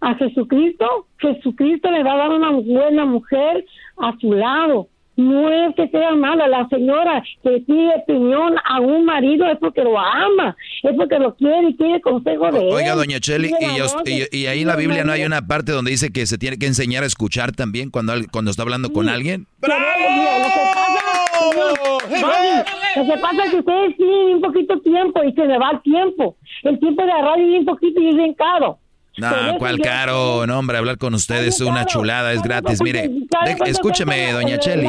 a 0.00 0.14
Jesucristo, 0.14 1.06
Jesucristo 1.18 1.90
le 1.90 2.02
va 2.04 2.14
a 2.14 2.16
dar 2.16 2.30
una 2.30 2.50
buena 2.50 3.04
mujer 3.04 3.64
a 3.98 4.14
su 4.18 4.32
lado. 4.32 4.88
No 5.16 5.48
es 5.48 5.74
que 5.76 5.88
sea 5.88 6.14
mala, 6.16 6.48
la 6.48 6.66
señora 6.68 7.22
que 7.42 7.62
pide 7.66 7.94
opinión 8.02 8.54
a 8.64 8.80
un 8.80 9.04
marido 9.04 9.46
es 9.46 9.56
porque 9.58 9.82
lo 9.82 9.96
ama, 9.98 10.56
es 10.82 10.92
porque 10.96 11.18
lo 11.20 11.34
quiere 11.36 11.68
y 11.70 11.76
quiere 11.76 12.00
consejo 12.00 12.50
de 12.50 12.68
él. 12.68 12.74
oiga, 12.74 12.94
doña 12.96 13.20
Cheli, 13.20 13.48
y, 13.60 13.64
la 13.64 13.76
yo- 13.76 13.86
y- 14.06 14.36
y 14.36 14.46
ahí 14.46 14.62
en 14.62 14.68
la 14.68 14.76
Biblia 14.76 15.04
no 15.04 15.12
hay 15.12 15.22
una 15.24 15.46
parte 15.46 15.70
donde 15.72 15.92
dice 15.92 16.12
que 16.12 16.26
se 16.26 16.36
tiene 16.36 16.58
que 16.58 16.66
enseñar 16.66 17.04
a 17.04 17.06
escuchar 17.06 17.52
también 17.52 17.90
cuando, 17.90 18.12
cuando 18.32 18.50
está 18.50 18.64
hablando 18.64 18.92
con 18.92 19.08
alguien. 19.08 19.46
Mira, 19.62 19.76
Lo 22.96 23.04
que 23.04 23.20
pasa, 23.20 23.44
es 23.44 23.50
que 23.50 23.56
ustedes 23.58 23.96
tienen 23.96 24.34
un 24.36 24.40
poquito 24.40 24.80
tiempo 24.80 25.22
y 25.24 25.32
se 25.32 25.44
le 25.46 25.58
va 25.58 25.70
el 25.72 25.82
tiempo. 25.82 26.36
El 26.62 26.78
tiempo 26.78 27.04
de 27.04 27.12
agarrar 27.12 27.40
es 27.40 27.46
bien 27.46 27.64
poquito 27.64 28.00
y 28.00 28.08
es 28.10 28.16
bien 28.16 28.34
caro. 28.34 28.78
No, 29.16 29.58
cuál 29.58 29.78
caro, 29.80 30.46
no, 30.46 30.58
hombre, 30.58 30.76
hablar 30.78 30.98
con 30.98 31.14
usted 31.14 31.44
es 31.44 31.60
una 31.60 31.86
chulada, 31.86 32.32
es 32.32 32.42
gratis. 32.42 32.80
Mire, 32.82 33.10
¿Sabe 33.30 33.50
de- 33.50 33.56
cuánto 33.56 33.64
escúcheme, 33.64 34.32
doña 34.32 34.58
Cheli. 34.58 34.88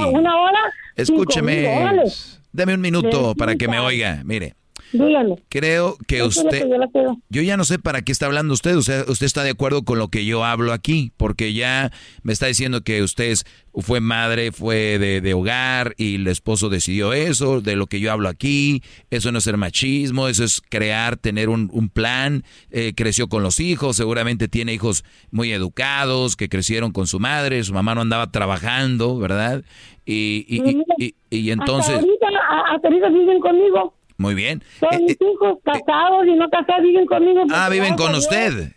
Escúcheme. 0.95 2.03
Deme 2.51 2.73
un 2.73 2.81
minuto 2.81 3.35
para 3.35 3.55
que 3.55 3.67
me 3.67 3.79
oiga. 3.79 4.21
Mire, 4.23 4.55
Dígame. 4.91 5.35
creo 5.49 5.97
que 6.07 6.23
usted... 6.23 6.63
que 6.93 7.03
yo. 7.03 7.17
Yo 7.29 7.41
ya 7.41 7.57
no 7.57 7.63
sé 7.65 7.79
para 7.79 8.01
qué 8.01 8.11
está 8.11 8.25
hablando 8.27 8.53
usted. 8.53 8.75
Usted, 8.75 9.09
usted 9.09 9.25
está 9.25 9.43
de 9.43 9.49
acuerdo 9.51 9.83
con 9.83 9.99
lo 9.99 10.07
que 10.09 10.25
yo 10.25 10.43
hablo 10.45 10.71
aquí, 10.73 11.11
porque 11.17 11.53
ya 11.53 11.91
me 12.23 12.31
está 12.33 12.47
diciendo 12.47 12.81
que 12.81 13.01
usted 13.03 13.25
es- 13.31 13.45
fue 13.77 13.99
madre, 13.99 14.53
fue 14.53 14.97
de, 14.99 15.19
de 15.19 15.33
hogar 15.33 15.95
y 15.97 16.15
el 16.15 16.27
esposo 16.27 16.69
decidió 16.69 17.11
eso, 17.11 17.59
de 17.59 17.75
lo 17.75 17.87
que 17.87 17.99
yo 17.99 18.09
hablo 18.11 18.29
aquí. 18.29 18.81
Eso 19.09 19.33
no 19.33 19.39
es 19.39 19.43
ser 19.43 19.57
machismo, 19.57 20.29
eso 20.29 20.45
es 20.45 20.61
crear, 20.69 21.17
tener 21.17 21.49
un, 21.49 21.69
un 21.73 21.89
plan. 21.89 22.43
Eh, 22.71 22.93
creció 22.95 23.27
con 23.27 23.43
los 23.43 23.59
hijos, 23.59 23.97
seguramente 23.97 24.47
tiene 24.47 24.73
hijos 24.73 25.03
muy 25.29 25.51
educados, 25.51 26.37
que 26.37 26.47
crecieron 26.47 26.91
con 26.93 27.05
su 27.07 27.19
madre, 27.19 27.63
su 27.65 27.73
mamá 27.73 27.95
no 27.95 28.01
andaba 28.01 28.31
trabajando, 28.31 29.17
¿verdad? 29.17 29.63
Y, 30.05 30.45
y, 30.47 30.61
y- 30.97 31.15
y- 31.29 31.37
y 31.37 31.51
entonces, 31.51 31.95
Hasta 31.95 31.99
ahorita, 32.05 32.27
a- 32.49 32.75
hasta 32.75 32.87
ahorita 32.87 33.09
viven 33.09 33.39
conmigo. 33.41 33.93
Muy 34.17 34.33
bien. 34.35 34.61
Todos 34.79 34.93
Eh, 34.95 34.99
mis 35.03 35.17
hijos 35.21 35.57
casados 35.63 36.25
y 36.27 36.33
no 36.33 36.49
casados 36.49 36.83
viven 36.83 37.05
conmigo. 37.05 37.43
ah, 37.51 37.69
viven 37.69 37.95
con 37.95 38.13
usted. 38.15 38.71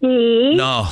Sí. 0.00 0.54
No. 0.56 0.86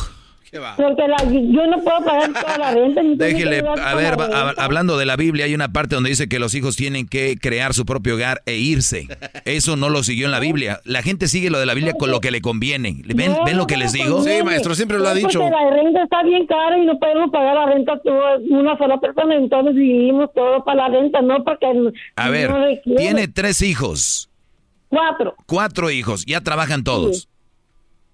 Porque 0.76 1.08
la- 1.08 1.24
yo 1.24 1.66
no 1.66 1.82
puedo 1.82 2.04
pagar 2.04 2.32
toda 2.32 2.58
la 2.58 2.70
renta. 2.72 3.02
ni 3.02 3.16
Déjele, 3.16 3.58
a 3.60 3.74
toda 3.74 3.94
ver, 3.94 4.18
va- 4.20 4.54
hablando 4.56 4.96
de 4.98 5.06
la 5.06 5.16
Biblia, 5.16 5.44
hay 5.46 5.54
una 5.54 5.72
parte 5.72 5.94
donde 5.94 6.10
dice 6.10 6.28
que 6.28 6.38
los 6.38 6.54
hijos 6.54 6.76
tienen 6.76 7.06
que 7.08 7.36
crear 7.40 7.74
su 7.74 7.84
propio 7.84 8.14
hogar 8.14 8.42
e 8.46 8.56
irse. 8.56 9.08
Eso 9.44 9.76
no 9.76 9.88
lo 9.88 10.02
siguió 10.02 10.26
en 10.26 10.32
la 10.32 10.40
Biblia. 10.40 10.80
La 10.84 11.02
gente 11.02 11.28
sigue 11.28 11.50
lo 11.50 11.58
de 11.58 11.66
la 11.66 11.74
Biblia 11.74 11.94
con 11.98 12.10
lo 12.10 12.20
que 12.20 12.30
le 12.30 12.40
conviene. 12.40 13.02
¿Ven, 13.04 13.32
No, 13.32 13.44
¿ven 13.44 13.56
lo 13.56 13.66
que 13.66 13.76
les 13.76 13.92
digo? 13.92 14.16
conviene. 14.16 14.56
No, 14.98 15.04
Porque 15.40 15.50
la 15.50 15.70
renta 15.70 16.02
está 16.04 16.22
bien 16.22 16.46
cara 16.46 16.78
y 16.78 16.86
no 16.86 16.98
podemos 16.98 17.30
pagar 17.30 17.54
la 17.54 17.66
renta 17.66 18.00
tú, 18.02 18.10
una 18.54 18.76
sola 18.78 18.98
persona, 19.00 19.34
entonces 19.34 19.74
vivimos 19.74 20.30
todo 20.34 20.64
para 20.64 20.88
la 20.88 21.00
renta, 21.00 21.20
no 21.22 21.42
porque 21.44 21.66
A 22.16 22.30
ver, 22.30 22.50
requiere. 22.52 23.00
tiene 23.00 23.28
tres 23.28 23.62
hijos, 23.62 24.28
cuatro, 24.88 25.34
cuatro 25.46 25.90
hijos, 25.90 26.24
ya 26.26 26.40
trabajan 26.40 26.84
todos. 26.84 27.28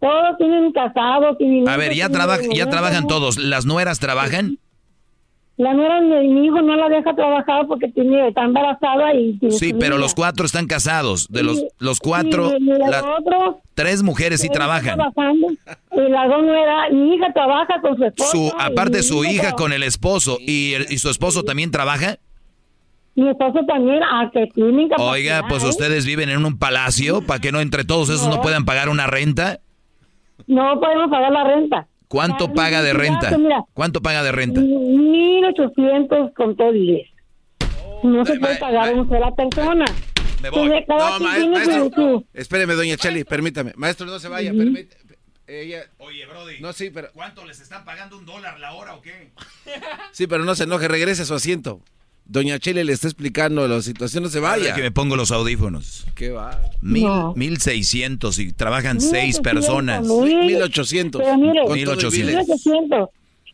Todos 0.00 0.38
tienen 0.38 0.72
casados. 0.72 1.36
y 1.40 1.68
A 1.68 1.76
ver, 1.76 1.94
ya, 1.94 2.08
traba- 2.08 2.38
ya 2.54 2.68
trabajan 2.68 3.06
todos. 3.06 3.38
¿Las 3.38 3.66
nueras 3.66 3.98
trabajan? 4.00 4.58
La 5.56 5.74
nuera 5.74 6.00
de 6.00 6.22
mi 6.26 6.46
hijo 6.46 6.62
no 6.62 6.74
la 6.74 6.88
deja 6.88 7.14
trabajar 7.14 7.66
porque 7.66 7.88
tiene, 7.88 8.28
está 8.28 8.44
embarazada 8.44 9.12
y 9.14 9.36
tiene 9.38 9.54
Sí, 9.54 9.74
pero 9.78 9.98
los 9.98 10.14
cuatro 10.14 10.46
están 10.46 10.66
casados. 10.66 11.28
De 11.28 11.42
los, 11.42 11.62
los 11.78 11.98
cuatro, 12.00 12.56
y 12.58 12.64
la- 12.64 13.04
tres 13.74 14.02
mujeres 14.02 14.40
sí 14.40 14.48
trabajan. 14.48 14.98
Y 14.98 16.00
la 16.10 16.26
dos 16.28 16.42
nuera, 16.44 16.88
mi 16.90 17.14
hija 17.14 17.30
trabaja 17.34 17.78
con 17.82 17.94
su 17.98 18.04
esposo. 18.06 18.30
Su, 18.30 18.52
aparte 18.58 19.02
su 19.02 19.22
hija 19.22 19.40
trabaja- 19.42 19.56
con 19.56 19.72
el 19.74 19.82
esposo 19.82 20.38
y, 20.40 20.72
el- 20.72 20.86
y 20.88 20.96
su 20.96 21.10
esposo 21.10 21.42
también 21.42 21.70
trabaja. 21.70 22.16
Mi 23.16 23.28
esposo 23.28 23.60
también, 23.66 24.02
a 24.02 24.30
que 24.32 24.46
tienen 24.54 24.88
capacidad. 24.88 25.12
Oiga, 25.12 25.44
pues 25.46 25.62
¿eh? 25.62 25.68
ustedes 25.68 26.06
viven 26.06 26.30
en 26.30 26.46
un 26.46 26.58
palacio 26.58 27.20
para 27.20 27.38
que 27.38 27.52
no 27.52 27.60
entre 27.60 27.84
todos 27.84 28.08
esos 28.08 28.28
no 28.28 28.36
No. 28.36 28.40
puedan 28.42 28.64
pagar 28.64 28.88
una 28.88 29.06
renta. 29.06 29.60
No 30.50 30.80
podemos 30.80 31.08
pagar 31.10 31.30
la 31.30 31.44
renta. 31.44 31.86
¿Cuánto 32.08 32.52
paga 32.52 32.82
de 32.82 32.92
renta? 32.92 33.38
Mira, 33.38 33.64
¿Cuánto 33.72 34.02
paga 34.02 34.24
de 34.24 34.32
renta? 34.32 34.60
1800 34.60 36.32
con 36.34 36.56
todo 36.56 36.74
y 36.74 36.86
les. 36.86 37.06
No 38.02 38.26
se 38.26 38.36
puede 38.40 38.56
pagar 38.56 38.92
una 38.92 39.08
sola 39.08 39.32
persona. 39.32 39.84
Me 40.42 40.50
voy. 40.50 40.68
No, 40.88 41.20
maestro. 41.20 42.24
Espéreme, 42.34 42.74
doña 42.74 42.96
Cheli, 42.96 43.22
permítame. 43.22 43.74
Maestro, 43.76 44.06
no 44.06 44.18
se 44.18 44.26
vaya, 44.26 44.50
permítame. 44.50 44.88
Ella... 45.46 45.84
Oye, 45.98 46.26
Brody. 46.26 46.60
No, 46.60 46.72
sí, 46.72 46.90
pero... 46.90 47.10
¿Cuánto 47.12 47.44
les 47.44 47.60
están 47.60 47.84
pagando 47.84 48.18
un 48.18 48.26
dólar 48.26 48.58
la 48.58 48.72
hora 48.72 48.94
o 48.94 49.00
qué? 49.00 49.30
Sí, 50.10 50.26
pero 50.26 50.44
no 50.44 50.56
se 50.56 50.64
enoje, 50.64 50.88
regrese 50.88 51.22
a 51.22 51.26
su 51.26 51.34
asiento. 51.34 51.80
Doña 52.30 52.58
Cheli 52.60 52.84
le 52.84 52.92
está 52.92 53.08
explicando 53.08 53.66
la 53.66 53.82
situación, 53.82 54.22
no 54.22 54.28
se 54.28 54.38
vaya. 54.38 54.72
que 54.74 54.82
me 54.82 54.90
pongo 54.92 55.16
los 55.16 55.32
audífonos. 55.32 56.06
¿Qué 56.14 56.30
va? 56.30 56.60
Mil, 56.80 57.02
No. 57.04 57.32
mil 57.34 57.58
seiscientos 57.58 58.38
y 58.38 58.52
trabajan 58.52 58.98
Mil 58.98 59.06
seis 59.06 59.40
personas. 59.40 60.06
mil- 60.06 60.46
Mil 60.46 60.62
ochocientos. 60.62 61.20
Pero 61.24 61.36
mire, 61.36 61.62
Con 61.64 61.72
Mil 61.74 61.84
todo 61.84 61.94
el 61.94 61.98
ochocientos. 61.98 62.34
bill. 62.36 62.46
1800. 62.46 63.08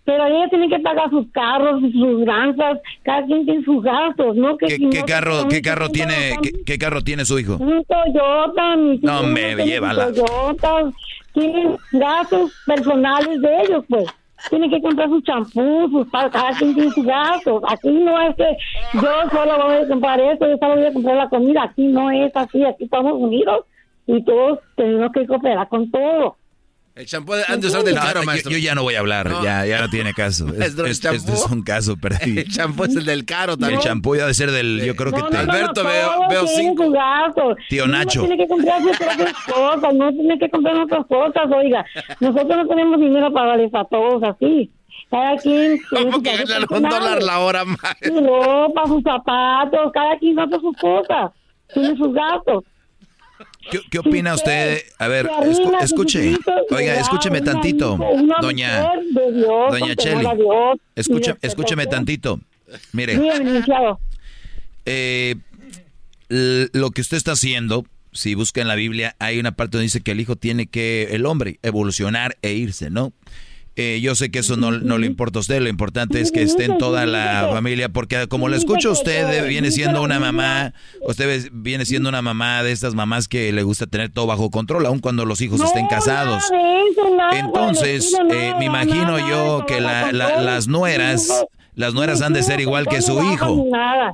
Pero 0.05 0.25
ella 0.27 0.49
tiene 0.51 0.69
que 0.69 0.79
pagar 0.81 1.11
sus 1.11 1.27
carros, 1.33 1.81
sus 1.91 2.21
granjas, 2.21 2.79
cada 3.03 3.27
quien 3.27 3.45
tiene 3.45 3.65
sus 3.65 3.83
gastos, 3.83 4.37
¿no? 4.37 4.57
Que 4.57 4.67
¿Qué, 4.67 4.77
si 4.77 4.89
qué 4.91 5.01
no, 5.01 5.07
carro, 5.07 5.49
qué 5.49 5.63
carro 5.63 5.87
800 5.87 5.93
tiene, 6.19 6.37
qué, 6.43 6.63
qué 6.65 6.79
carro 6.79 7.03
tiene 7.03 7.25
su 7.25 7.39
hijo? 7.41 7.57
Un 7.57 7.83
Toyota, 7.85 8.77
mi 8.77 8.99
No, 8.99 9.23
me 9.25 9.57
llévala. 9.57 10.13
Toyota, 10.13 10.93
tienen 11.35 11.77
gastos 11.93 12.53
personales 12.67 13.41
de 13.41 13.49
ellos, 13.65 13.85
pues. 13.89 14.05
Tienen 14.49 14.71
que 14.71 14.83
comprar 14.83 15.09
sus 15.09 15.25
champús, 15.25 15.91
sus 15.91 16.11
cada 16.11 16.51
quien 16.59 16.75
tiene 16.75 16.91
sus 16.91 17.05
gastos. 17.05 17.63
Aquí 17.69 17.91
no 17.91 18.21
es 18.21 18.37
que 18.37 18.57
yo 18.95 19.31
solo 19.31 19.65
voy 19.65 19.77
a 19.77 19.89
comprar 19.89 20.21
esto, 20.21 20.49
yo 20.49 20.57
solo 20.59 20.77
voy 20.77 20.85
a 20.85 20.93
comprar 20.93 21.17
la 21.17 21.29
comida. 21.29 21.63
Aquí 21.65 21.87
no 21.87 22.11
es 22.11 22.35
así, 22.37 22.65
aquí 22.65 22.85
estamos 22.85 23.15
unidos 23.15 23.65
y 24.07 24.23
todos 24.23 24.61
tenemos 24.77 25.13
que 25.13 25.27
cooperar 25.27 25.69
con 25.69 25.91
todo. 25.91 26.37
El 26.97 27.05
champú 27.05 27.35
han 27.47 27.61
de 27.61 27.67
usar 27.67 27.85
del 27.85 27.95
No, 27.95 28.01
caro, 28.01 28.21
yo- 28.21 28.27
maestro. 28.27 28.51
Yo, 28.53 28.57
ya 28.59 28.75
no 28.75 28.83
voy 28.83 28.95
a 28.95 29.01
hablar, 29.01 29.29
No. 29.29 29.45
ya, 29.45 29.67
ya 29.67 29.83
no 29.83 29.91
tiene 29.91 30.15
caso. 30.15 30.47
Es- 30.49 30.59
Maestro, 30.59 30.87
el 30.87 30.91
es- 30.93 31.05
este 31.05 31.15
es 31.17 31.25
champú. 31.27 31.55
un 31.55 31.63
caso 31.63 31.97
perdido. 32.01 32.41
El 32.41 32.49
champú 32.51 32.85
es 32.85 32.97
el 32.97 33.05
del 33.05 33.27
caro 33.27 33.53
El 33.53 33.59
también. 33.59 33.81
champú 33.83 34.15
ya 34.17 34.23
debe 34.23 34.33
ser 34.33 34.51
del, 34.51 34.83
yo 34.83 34.97
creo 34.97 35.13
que 35.13 35.21
No, 35.21 35.27
te- 35.29 35.37
no, 35.37 35.45
no, 35.45 35.53
Alberto, 35.53 35.83
no, 35.83 35.89
veo- 35.91 36.29
veo 36.31 36.47
cinco. 36.47 36.85
Tío 37.69 37.87
Nacho. 37.87 38.21
tiene 38.21 38.39
que 38.39 38.49
comprar 38.49 38.81
sus 38.83 38.97
propias 38.97 39.33
cosas, 39.47 39.95
no 39.95 40.11
tiene 40.11 40.39
que 40.39 40.49
comprar 40.51 40.77
otras 40.77 41.07
cosas, 41.07 41.43
oiga. 41.55 41.85
Nosotros 42.21 42.57
no 42.57 42.67
tenemos 42.67 42.99
dinero 42.99 43.31
para 43.33 43.49
darles 43.49 43.75
a 43.75 43.85
todos 43.85 44.23
así. 44.23 44.71
Cada 45.11 45.37
quien 45.37 45.79
tiene 45.91 46.11
¿Cómo 46.11 46.23
que 46.23 46.31
ganan 46.37 46.65
un 46.71 46.83
dólar 46.83 47.23
la 47.23 47.39
hora, 47.41 47.65
maestro? 47.67 48.15
Su 48.15 48.27
ropa, 48.27 48.87
sus 48.87 49.03
zapatos, 49.03 49.93
cada 49.93 50.19
quien 50.19 50.39
hace 50.41 50.59
sus 50.61 50.75
cosas. 50.79 51.31
Tiene 51.75 51.95
sus 51.97 52.13
gastos. 52.15 52.65
¿Qué, 53.71 53.81
qué 53.91 53.99
opina 53.99 54.35
usted? 54.35 54.81
A 54.99 55.09
ver, 55.09 55.27
escu- 55.27 55.83
escuche. 55.83 56.37
Oiga, 56.71 57.01
escúcheme 57.01 57.41
tantito. 57.41 57.99
Doña, 58.41 58.89
doña 59.71 59.97
Cheli. 59.97 60.27
escúcheme 60.95 61.83
Dios. 61.85 61.91
tantito. 61.91 62.41
Mire, 62.93 63.19
eh, 64.85 65.37
lo 66.29 66.91
que 66.91 67.01
usted 67.01 67.17
está 67.17 67.33
haciendo, 67.33 67.85
si 68.13 68.35
busca 68.35 68.61
en 68.61 68.69
la 68.69 68.75
Biblia, 68.75 69.15
hay 69.19 69.39
una 69.39 69.53
parte 69.53 69.77
donde 69.77 69.85
dice 69.85 70.01
que 70.01 70.13
el 70.13 70.21
hijo 70.21 70.37
tiene 70.37 70.67
que, 70.67 71.09
el 71.13 71.27
hombre, 71.27 71.59
evolucionar 71.63 72.37
e 72.43 72.53
irse, 72.55 72.91
¿no? 72.91 73.13
Eh, 73.79 74.01
yo 74.01 74.15
sé 74.15 74.31
que 74.31 74.39
eso 74.39 74.57
no, 74.57 74.71
no 74.73 74.97
le 74.97 75.07
importa 75.07 75.39
a 75.39 75.41
usted, 75.41 75.61
lo 75.61 75.69
importante 75.69 76.21
es 76.23 76.33
que 76.33 76.43
esté 76.43 76.65
en 76.65 76.79
toda 76.79 77.05
la 77.05 77.49
familia, 77.53 77.91
porque 77.91 78.27
como 78.27 78.49
le 78.49 78.57
escucho 78.57 78.91
usted, 78.91 79.31
eh, 79.45 79.47
viene 79.47 79.71
siendo 79.71 80.03
una 80.03 80.19
mamá, 80.19 80.73
usted 81.07 81.49
viene 81.53 81.85
siendo 81.85 82.09
una 82.09 82.23
mamá 82.23 82.63
de 82.63 82.73
estas 82.73 82.95
mamás 82.95 83.29
que 83.29 83.53
le 83.53 83.63
gusta 83.63 83.87
tener 83.87 84.09
todo 84.11 84.27
bajo 84.27 84.51
control, 84.51 84.87
aun 84.87 84.99
cuando 85.01 85.27
los 85.27 85.43
hijos 85.43 85.61
estén 85.61 85.87
casados. 85.89 86.43
Entonces, 87.33 88.15
eh, 88.31 88.55
me 88.59 88.65
imagino 88.65 89.19
yo 89.29 89.65
que 89.67 89.81
la- 89.81 90.11
las 90.43 90.69
nueras, 90.69 91.29
las 91.77 91.95
nueras 91.95 92.23
han 92.23 92.33
de 92.33 92.43
ser 92.43 92.61
igual 92.61 92.87
que 92.89 93.01
su 93.03 93.23
hijo. 93.23 93.65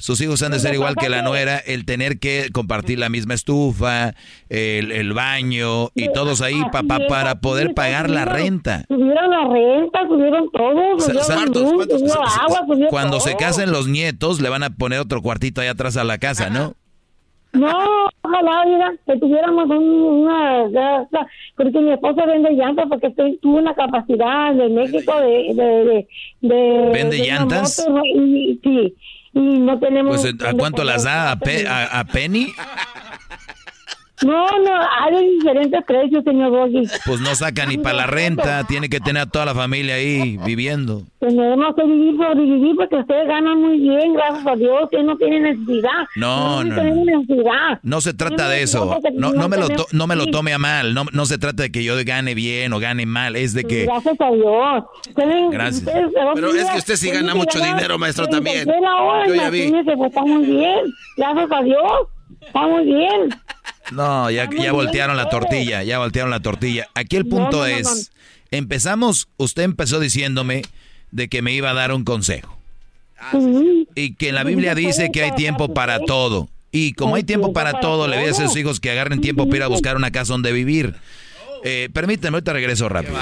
Sus 0.01 0.21
hijos 0.21 0.43
han 0.43 0.53
de 0.53 0.59
ser 0.59 0.75
igual 0.75 0.95
que 0.97 1.09
la 1.09 1.23
nuera, 1.23 1.57
el 1.59 1.85
tener 1.87 2.19
que 2.19 2.51
compartir 2.53 2.99
la 2.99 3.09
misma 3.09 3.33
estufa, 3.35 4.13
el, 4.51 4.93
el 4.93 5.13
baño 5.15 5.89
y 5.95 6.13
todos 6.13 6.43
ahí 6.43 6.61
pa- 6.73 6.83
pa- 6.83 6.97
Así 6.97 7.05
es, 7.05 7.09
para 7.09 7.41
poder 7.41 7.73
pagar 7.75 8.11
la 8.11 8.25
renta. 8.27 8.85
Subieron 8.89 9.31
la 9.31 9.49
renta, 9.49 10.01
subieron 10.09 10.51
todo, 10.51 10.99
subieron 11.01 11.25
agua, 12.41 12.67
Cuando 12.91 13.21
se 13.21 13.37
casen 13.37 13.71
los 13.73 13.87
nietos, 13.89 14.41
le 14.41 14.49
van 14.49 14.63
a 14.65 14.71
poner 14.71 14.99
otro 15.01 15.23
cuartito 15.23 15.61
allá 15.61 15.71
atrás 15.71 15.97
a 15.97 16.05
la 16.05 16.19
casa, 16.19 16.51
¿no? 16.51 16.75
No, 17.53 18.09
ojalá 18.23 18.65
mira, 18.65 18.95
que 19.07 19.19
tuviéramos 19.19 19.65
un- 19.69 20.25
una 20.27 20.65
casa, 20.73 21.27
porque 21.57 21.79
mi 21.81 21.93
esposo 21.93 22.27
vende 22.27 22.51
llantas 22.53 22.87
porque 22.89 23.09
estoy, 23.09 23.37
tuvo 23.43 23.59
una 23.59 23.75
capacidad 23.75 24.55
de 24.55 24.69
México 24.71 25.13
de... 25.21 25.53
de, 25.55 25.65
de, 25.85 26.09
de 26.41 26.91
¿Vende 26.93 27.17
de 27.17 27.23
una 27.23 27.27
llantas? 27.39 27.87
y, 28.15 28.59
sí, 28.63 28.95
y 29.35 29.41
no 29.59 29.79
tenemos... 29.79 30.21
Pues 30.23 30.35
¿a 30.47 30.55
cuánto 30.55 30.83
las 30.83 31.05
da? 31.05 31.31
¿A, 31.33 31.37
pe- 31.39 31.67
a- 31.69 32.01
a 32.01 32.05
Penny? 32.05 32.47
No, 34.25 34.47
no, 34.47 34.73
hay 35.01 35.31
diferentes 35.37 35.85
precios, 35.85 36.23
señor 36.25 36.53
Doggy. 36.53 36.87
Pues 37.07 37.21
no 37.21 37.35
saca 37.35 37.67
ni 37.67 37.79
para 37.79 37.97
la 37.97 38.07
renta, 38.07 38.65
tiene 38.65 38.89
que 38.89 39.01
tener 39.01 39.23
a 39.23 39.27
toda 39.27 39.47
la 39.47 39.55
familia 39.55 39.97
ahí 39.97 40.39
viviendo. 40.45 41.03
Tenemos 41.21 41.75
que 41.77 41.85
vivir, 41.85 42.17
sobrevivir, 42.17 42.77
porque 42.77 42.97
ustedes 42.97 43.29
ganan 43.29 43.61
muy 43.61 43.79
bien, 43.79 44.15
gracias 44.15 44.47
a 44.47 44.57
Dios, 44.57 44.89
que 44.91 45.03
no 45.03 45.17
tienen 45.17 45.43
necesidad. 45.45 45.91
No, 46.17 46.65
no 46.65 46.77
no, 46.83 47.05
necesidad. 47.05 47.79
No 47.83 48.01
se 48.01 48.15
trata 48.15 48.49
de 48.49 48.63
eso. 48.63 48.99
No, 49.15 49.33
no 49.33 49.49
me 49.49 49.57
lo 49.57 49.69
to- 49.69 49.87
no 49.93 50.07
me 50.07 50.17
lo 50.17 50.27
tome 50.27 50.53
a 50.53 50.59
mal. 50.59 50.95
No, 50.95 51.05
no 51.13 51.27
se 51.27 51.39
trata 51.39 51.63
de 51.65 51.73
que 51.73 51.85
yo 51.85 51.95
gane 52.05 52.35
bien 52.35 52.73
o 52.73 52.79
gane 52.81 53.07
mal. 53.07 53.37
Es 53.37 53.55
de 53.55 53.65
que 53.65 53.85
Gracias 53.85 54.21
a 54.21 54.31
Dios. 54.31 54.85
Ustedes- 55.09 55.51
Gracias. 55.51 55.87
ustedes 55.87 56.11
Pero 56.35 56.51
es 56.55 56.71
que 56.71 56.79
usted 56.79 56.97
sí 56.97 57.11
gana 57.11 57.35
mucho 57.35 57.59
dinero, 57.59 57.99
maestro, 57.99 58.27
30 58.27 58.45
también. 58.51 58.67
de 58.67 58.87
hora, 58.89 59.27
Yo 59.27 59.35
ya 59.35 59.51
vi. 59.51 59.71
pues 59.71 59.99
está 60.07 60.23
muy 60.23 60.45
bien. 60.47 60.79
Gracias 61.17 61.53
a 61.53 61.63
Dios. 61.63 61.93
Está 62.41 62.67
muy 62.67 62.85
bien. 62.85 63.29
No, 63.91 64.31
ya, 64.31 64.49
ya 64.49 64.73
voltearon 64.73 65.17
la 65.17 65.29
tortilla, 65.29 65.83
ya 65.83 65.99
voltearon 65.99 66.31
la 66.31 66.41
tortilla. 66.41 66.89
Aquí 66.95 67.17
el 67.17 67.27
punto 67.27 67.51
no, 67.51 67.59
no, 67.59 67.67
es, 67.67 68.13
empezamos, 68.51 69.29
usted 69.37 69.65
empezó 69.65 69.99
diciéndome 69.99 70.63
de 71.11 71.29
que 71.29 71.43
me 71.43 71.53
iba 71.53 71.71
a 71.71 71.75
dar 71.75 71.93
un 71.93 72.05
consejo. 72.05 72.59
Y 73.95 74.15
que 74.15 74.31
en 74.31 74.35
la 74.35 74.45
Biblia 74.45 74.75
dice 74.75 75.11
que 75.13 75.23
hay 75.23 75.33
tiempo 75.33 75.75
para 75.75 76.01
todo. 76.01 76.49
Y 76.71 76.95
como 76.95 77.17
hay 77.17 77.23
tiempo 77.23 77.53
para 77.53 77.81
todo, 77.81 78.09
le 78.09 78.17
voy 78.17 78.25
a 78.25 78.29
decir 78.29 78.47
a 78.47 78.49
sus 78.49 78.57
hijos 78.57 78.81
que 78.81 78.91
agarren 78.91 79.21
tiempo 79.21 79.45
para 79.45 79.57
ir 79.59 79.63
a 79.65 79.69
buscar 79.69 79.97
una 79.97 80.11
casa 80.11 80.33
donde 80.33 80.53
vivir. 80.53 80.97
Eh, 81.65 81.89
permítame, 81.93 82.37
ahorita 82.37 82.53
regreso 82.53 82.89
rápido. 82.89 83.15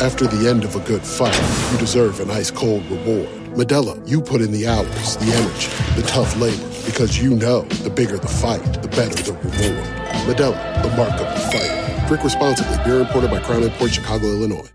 After 0.00 0.26
the 0.26 0.50
end 0.50 0.64
of 0.64 0.74
a 0.74 0.80
good 0.80 1.02
fight, 1.02 1.38
you 1.70 1.78
deserve 1.78 2.18
an 2.20 2.30
ice 2.30 2.50
cold 2.50 2.82
reward. 2.90 3.41
Medella, 3.52 4.00
you 4.08 4.22
put 4.22 4.40
in 4.40 4.50
the 4.50 4.66
hours, 4.66 5.16
the 5.16 5.26
energy, 5.26 5.68
the 6.00 6.02
tough 6.06 6.34
labor, 6.40 6.68
because 6.86 7.18
you 7.18 7.34
know 7.34 7.60
the 7.84 7.90
bigger 7.90 8.16
the 8.16 8.26
fight, 8.26 8.62
the 8.80 8.88
better 8.88 9.12
the 9.12 9.32
reward. 9.32 9.84
Medella, 10.24 10.82
the 10.82 10.88
mark 10.96 11.12
of 11.20 11.28
the 11.28 11.40
fighter. 11.52 12.06
Drink 12.08 12.24
responsibly. 12.24 12.78
Beer 12.82 13.00
imported 13.00 13.30
by 13.30 13.40
Crown 13.40 13.68
Port 13.72 13.92
Chicago, 13.92 14.26
Illinois. 14.26 14.70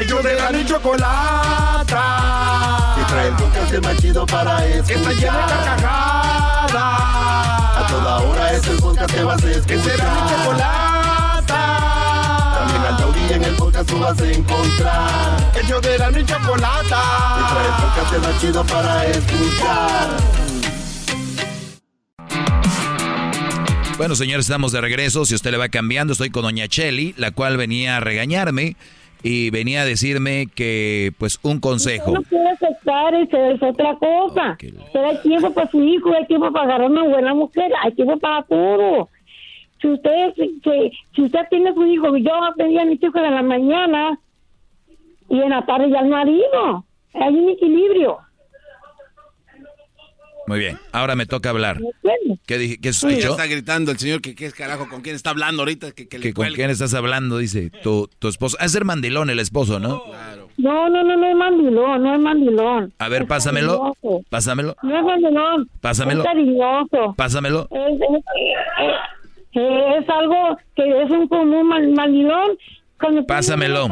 Ellos 0.00 0.22
de 0.24 0.34
la 0.34 0.50
ni 0.50 0.64
chocolata. 0.64 2.04
Y 2.98 3.04
trae 3.04 3.28
el 3.28 3.36
podcast 3.36 3.72
más 3.84 3.96
chido 3.98 4.26
para 4.26 4.66
escuchar. 4.66 4.86
Que 4.86 4.94
está 4.94 5.12
llena 5.12 5.46
de 5.46 5.52
carcajadas. 5.64 6.74
A 7.76 7.86
toda 7.88 8.18
hora 8.18 8.52
es 8.52 8.66
el 8.66 8.78
podcast 8.78 9.14
que 9.14 9.22
vas 9.22 9.44
a 9.44 9.50
escuchar. 9.50 9.66
Que 9.66 9.78
será 9.78 10.10
mi 10.10 10.20
chocolata. 10.28 11.79
Tú 13.86 13.98
vas 13.98 14.20
a 14.20 14.32
encontrar. 14.32 15.52
El 15.58 15.66
show 15.66 15.80
de 15.80 15.98
la 15.98 16.10
y 16.10 16.24
chocolata. 16.24 17.02
Y 17.38 17.42
trae 17.52 17.66
el 17.66 17.74
podcast 17.82 18.26
más 18.26 18.40
chido 18.40 18.64
para 18.66 19.06
escuchar. 19.06 20.10
Bueno, 23.96 24.14
señores, 24.14 24.46
estamos 24.46 24.72
de 24.72 24.80
regreso. 24.80 25.24
Si 25.24 25.34
usted 25.34 25.50
le 25.50 25.58
va 25.58 25.68
cambiando, 25.68 26.12
estoy 26.12 26.30
con 26.30 26.42
Doña 26.42 26.68
Cheli, 26.68 27.14
la 27.18 27.32
cual 27.32 27.56
venía 27.56 27.98
a 27.98 28.00
regañarme 28.00 28.76
y 29.22 29.50
venía 29.50 29.82
a 29.82 29.84
decirme 29.84 30.46
que, 30.54 31.12
pues, 31.18 31.38
un 31.42 31.60
consejo. 31.60 32.12
No 32.12 32.22
quiere 32.22 32.48
aceptar, 32.48 33.14
eso 33.14 33.36
es 33.50 33.62
otra 33.62 33.94
cosa. 33.96 34.56
Pero 34.58 35.06
hay 35.06 35.18
tiempo 35.22 35.52
para 35.52 35.70
su 35.70 35.82
hijo, 35.82 36.14
hay 36.14 36.26
tiempo 36.26 36.50
para 36.50 36.64
agarrar 36.64 36.90
una 36.90 37.04
buena 37.04 37.34
mujer, 37.34 37.70
hay 37.82 37.92
tiempo 37.92 38.18
para 38.18 38.42
todo. 38.44 39.10
Si 39.80 39.88
usted, 39.88 40.34
si, 40.36 40.60
si 41.14 41.22
usted 41.22 41.40
tiene 41.48 41.72
su 41.72 41.86
hijo, 41.86 42.16
yo 42.16 42.32
pedía 42.56 42.82
a 42.82 42.84
mis 42.84 43.02
hijos 43.02 43.22
en 43.22 43.34
la 43.34 43.42
mañana 43.42 44.18
y 45.28 45.40
en 45.40 45.50
la 45.50 45.64
tarde 45.64 45.90
ya 45.90 46.00
el 46.00 46.08
marido. 46.08 46.84
Hay 47.14 47.34
un 47.34 47.50
equilibrio. 47.50 48.18
Muy 50.46 50.58
bien, 50.58 50.78
ahora 50.90 51.14
me 51.14 51.26
toca 51.26 51.50
hablar. 51.50 51.78
¿Qué 52.44 52.58
dije? 52.58 52.80
¿Qué 52.80 52.92
soy 52.92 53.20
yo? 53.20 53.30
está 53.30 53.46
gritando 53.46 53.92
el 53.92 53.98
señor 53.98 54.20
que 54.20 54.34
qué 54.34 54.46
es 54.46 54.54
carajo, 54.54 54.88
con 54.88 55.00
quién 55.00 55.14
está 55.14 55.30
hablando 55.30 55.62
ahorita. 55.62 55.92
Que, 55.92 56.08
que 56.08 56.34
¿Con 56.34 56.48
quién 56.48 56.70
estás 56.70 56.92
hablando? 56.94 57.38
Dice 57.38 57.70
tu, 57.84 58.08
tu 58.18 58.26
esposo. 58.26 58.58
Es 58.58 58.72
ser 58.72 58.84
mandilón 58.84 59.30
el 59.30 59.38
esposo, 59.38 59.78
¿no? 59.78 60.02
No, 60.56 60.88
no, 60.90 61.04
no, 61.04 61.16
no 61.16 61.26
es 61.26 61.36
mandilón, 61.36 62.02
no 62.02 62.14
es 62.14 62.20
mandilón. 62.20 62.92
A 62.98 63.08
ver, 63.08 63.26
pásamelo. 63.28 63.96
Pásamelo. 64.28 64.74
No 64.82 64.98
es 64.98 65.04
mandilón. 65.04 65.70
Pásamelo. 65.80 66.22
Es 66.22 66.26
cariñoso. 66.26 67.14
Pásamelo. 67.16 67.68
Es, 67.70 68.00
es, 68.00 68.24
algo 69.54 70.58
que 70.74 71.02
es 71.02 71.10
un 71.10 71.28
común 71.28 71.68
mandilón. 71.94 72.56
Pásamelo. 73.26 73.88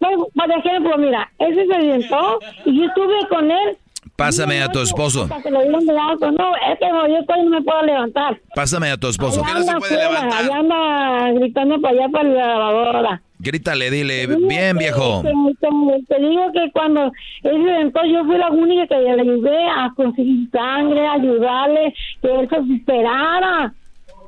por 0.00 0.50
ejemplo, 0.50 0.96
mira, 0.96 1.30
ese 1.38 1.66
se 1.66 1.74
orientó 1.74 2.38
y 2.64 2.78
yo 2.78 2.84
estuve 2.86 3.28
con 3.28 3.50
él 3.50 3.76
Pásame 4.16 4.62
a 4.62 4.68
tu 4.68 4.80
esposo. 4.80 5.28
No, 5.28 5.36
es 5.36 6.78
que 6.78 6.86
yo 6.86 7.42
no 7.44 7.50
me 7.50 7.62
puedo 7.62 7.82
levantar. 7.82 8.40
Pásame 8.54 8.90
a 8.90 8.96
tu 8.96 9.08
esposo. 9.08 9.44
Allá 9.44 9.58
no 9.58 9.62
se 9.62 9.76
puede 9.76 9.96
levantar. 9.96 10.44
Allá 10.44 10.56
anda 10.58 11.32
gritando 11.32 11.80
para 11.80 11.98
allá 11.98 12.08
para 12.08 12.28
la 12.28 12.46
lavadora. 12.46 13.22
Grítale, 13.38 13.90
dile, 13.90 14.26
bien 14.26 14.78
viejo. 14.78 15.22
Te, 15.22 16.18
digo 16.18 16.50
que 16.52 16.70
cuando 16.72 17.12
él 17.42 17.68
entonces 17.68 18.12
yo 18.12 18.24
fui 18.24 18.38
la 18.38 18.48
única 18.48 18.86
que 18.86 19.02
le 19.02 19.20
ayudé 19.20 19.68
a 19.68 19.92
conseguir 19.94 20.48
sangre, 20.50 21.06
a 21.06 21.12
ayudarle, 21.12 21.94
que 22.22 22.34
él 22.34 22.48
se 22.48 22.74
esperara. 22.74 23.74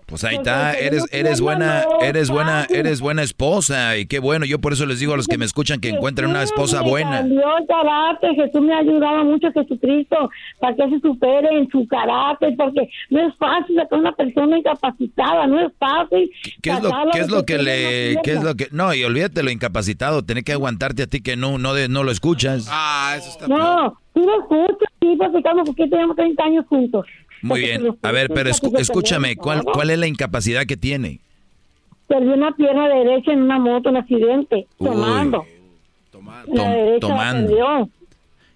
Pues 0.09 0.25
ahí 0.25 0.37
está, 0.37 0.73
eres, 0.73 1.05
eres 1.13 1.39
buena, 1.39 1.85
eres 2.01 2.31
buena, 2.31 2.67
eres 2.71 3.03
buena 3.03 3.23
esposa 3.23 3.99
y 3.99 4.07
qué 4.07 4.21
bueno. 4.21 4.47
Yo 4.47 4.59
por 4.59 4.73
eso 4.73 4.87
les 4.87 5.01
digo 5.01 5.13
a 5.13 5.19
los 5.19 5.27
que 5.27 5.37
me 5.37 5.45
escuchan 5.45 5.81
que 5.81 5.91
encuentren 5.91 6.31
una 6.31 6.43
esposa 6.43 6.81
buena. 6.81 7.23
Dios 7.23 7.45
carácter, 7.69 8.35
Jesús 8.35 8.63
me 8.63 8.73
ha 8.73 8.79
ayudado 8.79 9.23
mucho, 9.27 9.53
Jesucristo, 9.53 10.31
para 10.61 10.75
que 10.75 10.89
se 10.89 11.01
supere 11.01 11.59
en 11.59 11.69
su 11.69 11.87
carácter, 11.89 12.55
porque 12.57 12.89
no 13.11 13.29
es 13.29 13.37
fácil 13.37 13.77
sacar 13.77 13.99
una 13.99 14.13
persona 14.13 14.57
incapacitada, 14.57 15.47
no 15.47 15.61
es 15.61 15.73
fácil. 15.79 16.31
¿Qué 16.63 16.71
es 16.71 16.83
lo, 16.83 16.91
qué 17.13 17.21
es 17.21 17.31
lo 17.31 17.45
que 17.45 17.59
le, 17.59 18.17
qué 18.23 18.33
es 18.33 18.43
lo 18.43 18.55
que, 18.55 18.69
no, 18.73 18.95
y 18.95 19.05
olvídate 19.05 19.43
lo 19.43 19.51
incapacitado, 19.51 20.25
tener 20.25 20.43
que 20.43 20.53
aguantarte 20.53 21.03
a 21.03 21.07
ti 21.07 21.21
que 21.21 21.37
no, 21.37 21.59
no, 21.59 21.75
de, 21.75 21.91
no 21.91 22.03
lo 22.03 22.13
escuchas. 22.13 22.67
Ah, 22.71 23.15
eso 23.19 23.29
está 23.29 23.47
No, 23.47 23.95
tú 24.15 24.25
lo 24.25 24.41
escuchas, 24.41 24.89
sí, 25.03 25.17
platicamos 25.19 25.69
porque 25.69 25.87
tenemos 25.87 26.17
30 26.17 26.43
años 26.43 26.65
juntos. 26.67 27.05
Muy 27.43 27.61
bien. 27.61 27.97
A 28.03 28.13
ver, 28.13 28.29
pero 28.35 28.51
escúchame, 28.51 29.37
¿cuál, 29.37 29.63
¿cuál 29.65 29.91
es 29.91 29.99
la 29.99 30.07
incapacidad 30.07 30.67
que 30.67 30.77
tiene? 30.77 31.21
Perdió 32.07 32.35
una 32.35 32.53
pierna 32.53 32.89
derecha 32.89 33.33
en 33.33 33.43
una 33.43 33.59
moto, 33.59 33.91
un 33.91 33.97
accidente, 33.99 34.67
tomando. 34.79 35.45
tomando. 37.01 37.89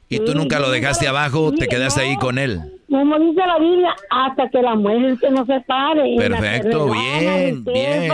¿Y 0.09 0.19
tú 0.21 0.35
nunca 0.35 0.59
lo 0.59 0.71
dejaste 0.71 1.09
abajo? 1.09 1.53
¿Te 1.53 1.69
quedaste 1.69 2.03
ahí 2.03 2.17
con 2.17 2.39
él? 2.39 2.61
Como 2.91 3.19
dice 3.19 3.41
la 3.47 3.59
Biblia, 3.59 3.95
hasta 4.11 4.51
que 4.51 4.61
la 4.61 4.75
muerte 4.75 5.31
no 5.31 5.47
se 5.47 5.61
pare. 5.61 6.17
Perfecto, 6.19 6.91
bien, 6.91 7.65
bien 7.65 8.13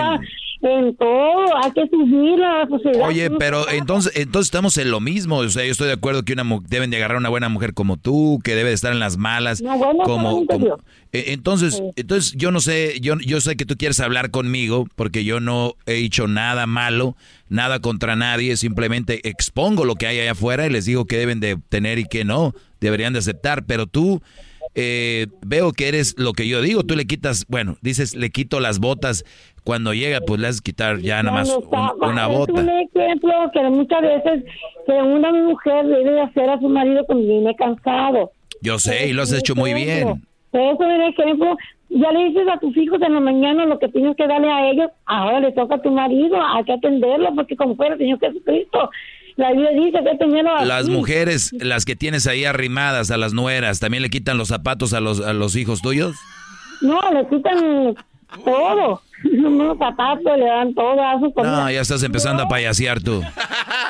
en 0.60 0.97
todo, 0.97 1.56
hay 1.62 1.70
que 1.72 1.86
subir 1.89 2.43
a 2.43 2.64
la 2.64 2.68
sociedad. 2.68 3.09
Oye, 3.09 3.30
pero 3.30 3.68
entonces, 3.70 4.12
entonces 4.16 4.48
estamos 4.48 4.76
en 4.78 4.90
lo 4.90 5.01
mismo, 5.01 5.36
o 5.36 5.48
sea, 5.48 5.64
yo 5.64 5.70
estoy 5.70 5.86
de 5.86 5.93
acuerdo 5.93 6.24
que 6.24 6.32
una 6.32 6.44
deben 6.68 6.90
de 6.90 6.97
agarrar 6.97 7.18
una 7.18 7.28
buena 7.28 7.48
mujer 7.48 7.74
como 7.74 7.97
tú, 7.97 8.40
que 8.43 8.55
debe 8.55 8.70
de 8.70 8.74
estar 8.74 8.93
en 8.93 8.98
las 8.98 9.16
malas, 9.16 9.62
como, 10.05 10.44
eh, 11.12 11.24
entonces, 11.28 11.82
entonces 11.97 12.35
yo 12.36 12.51
no 12.51 12.60
sé, 12.60 12.98
yo, 13.01 13.14
yo 13.24 13.40
sé 13.40 13.56
que 13.56 13.66
tú 13.66 13.76
quieres 13.76 14.01
hablar 14.01 14.30
conmigo 14.30 14.86
porque 14.97 15.24
yo 15.24 15.40
no 15.40 15.74
he 15.86 15.97
hecho 15.97 16.26
nada 16.26 16.66
malo, 16.66 17.16
nada 17.48 17.80
contra 17.80 18.16
nadie, 18.16 18.56
simplemente 18.56 19.28
expongo 19.28 19.85
lo 19.85 19.94
que 19.94 20.06
hay 20.06 20.20
allá 20.20 20.32
afuera 20.32 20.66
y 20.66 20.70
les 20.70 20.85
digo 20.85 21.05
que 21.05 21.18
deben 21.18 21.40
de 21.40 21.56
tener 21.68 21.98
y 21.98 22.05
que 22.05 22.24
no, 22.24 22.52
deberían 22.80 23.12
de 23.12 23.20
aceptar, 23.20 23.64
pero 23.64 23.86
tú 23.86 24.20
eh, 24.74 25.27
veo 25.47 25.73
que 25.73 25.89
eres 25.89 26.15
lo 26.19 26.32
que 26.32 26.49
yo 26.49 26.61
digo, 26.61 26.82
tú 26.82 26.95
le 26.97 27.07
quitas, 27.07 27.47
bueno, 27.49 27.77
dices, 27.81 28.15
le 28.15 28.31
quito 28.31 28.61
las 28.61 28.78
botas, 28.78 29.24
cuando 29.65 29.93
llega, 29.93 30.20
pues 30.20 30.40
le 30.40 30.49
has 30.49 30.62
quitar 30.62 30.99
ya 31.01 31.23
nada 31.23 31.36
más 31.36 31.59
una 32.01 32.27
bota. 32.27 32.53
Es 32.55 32.59
un 32.61 32.70
ejemplo 32.70 33.32
que 33.53 33.62
muchas 33.69 34.01
veces 34.01 34.45
que 34.86 34.93
una 34.93 35.31
mujer 35.31 35.86
debe 35.86 36.23
hacer 36.23 36.49
a 36.49 36.59
su 36.59 36.69
marido 36.69 37.05
cuando 37.05 37.27
viene 37.27 37.55
cansado. 37.55 38.32
Yo 38.62 38.78
sé, 38.78 39.09
y 39.09 39.12
lo 39.12 39.23
has 39.23 39.32
hecho 39.32 39.55
muy 39.55 39.74
bien. 39.74 40.23
Eso 40.53 40.85
es 40.85 41.19
ejemplo. 41.19 41.57
Ya 41.90 42.12
le 42.12 42.24
dices 42.28 42.47
a 42.51 42.59
tus 42.59 42.77
hijos 42.77 43.01
en 43.03 43.15
la 43.15 43.20
mañana 43.20 43.65
lo 43.65 43.78
que 43.78 43.89
tienes 43.89 44.16
que 44.16 44.27
darle 44.27 44.51
a 44.51 44.70
ellos, 44.70 44.90
ahora 45.07 45.40
le 45.40 45.53
toca 45.53 45.77
a 45.77 45.82
tu 45.82 45.90
marido, 45.90 46.36
hay 46.40 46.65
que 46.65 46.73
atenderlo, 46.73 47.35
porque 47.35 47.57
como 47.57 47.76
fuera 47.76 47.94
el 47.94 47.99
Señor 47.99 48.20
Jesucristo, 48.20 48.91
la 49.39 49.52
Biblia 49.52 49.70
dice 49.70 49.99
que 50.02 50.17
tenerlo 50.17 50.65
Las 50.65 50.89
mujeres, 50.89 51.52
las 51.60 51.84
que 51.84 51.94
tienes 51.94 52.26
ahí 52.26 52.44
arrimadas 52.44 53.12
a 53.12 53.17
las 53.17 53.34
nueras, 53.34 53.78
¿también 53.78 54.02
le 54.02 54.10
quitan 54.10 54.36
los 54.36 54.49
zapatos 54.49 54.92
a 54.94 55.00
los, 55.00 55.20
a 55.20 55.33
los 55.33 55.55
hijos 55.55 55.81
tuyos? 55.81 56.17
No, 56.81 57.00
le 57.12 57.25
quitan 57.28 57.94
todo. 58.44 59.00
Unos 59.25 59.78
zapatos, 59.78 60.39
le 60.39 60.44
dan 60.44 60.75
todo 60.75 61.00
a 61.00 61.20
su 61.20 61.33
No, 61.36 61.70
ya 61.70 61.81
estás 61.81 62.02
empezando 62.02 62.42
a 62.42 62.49
payasear 62.49 63.00
tú. 63.00 63.23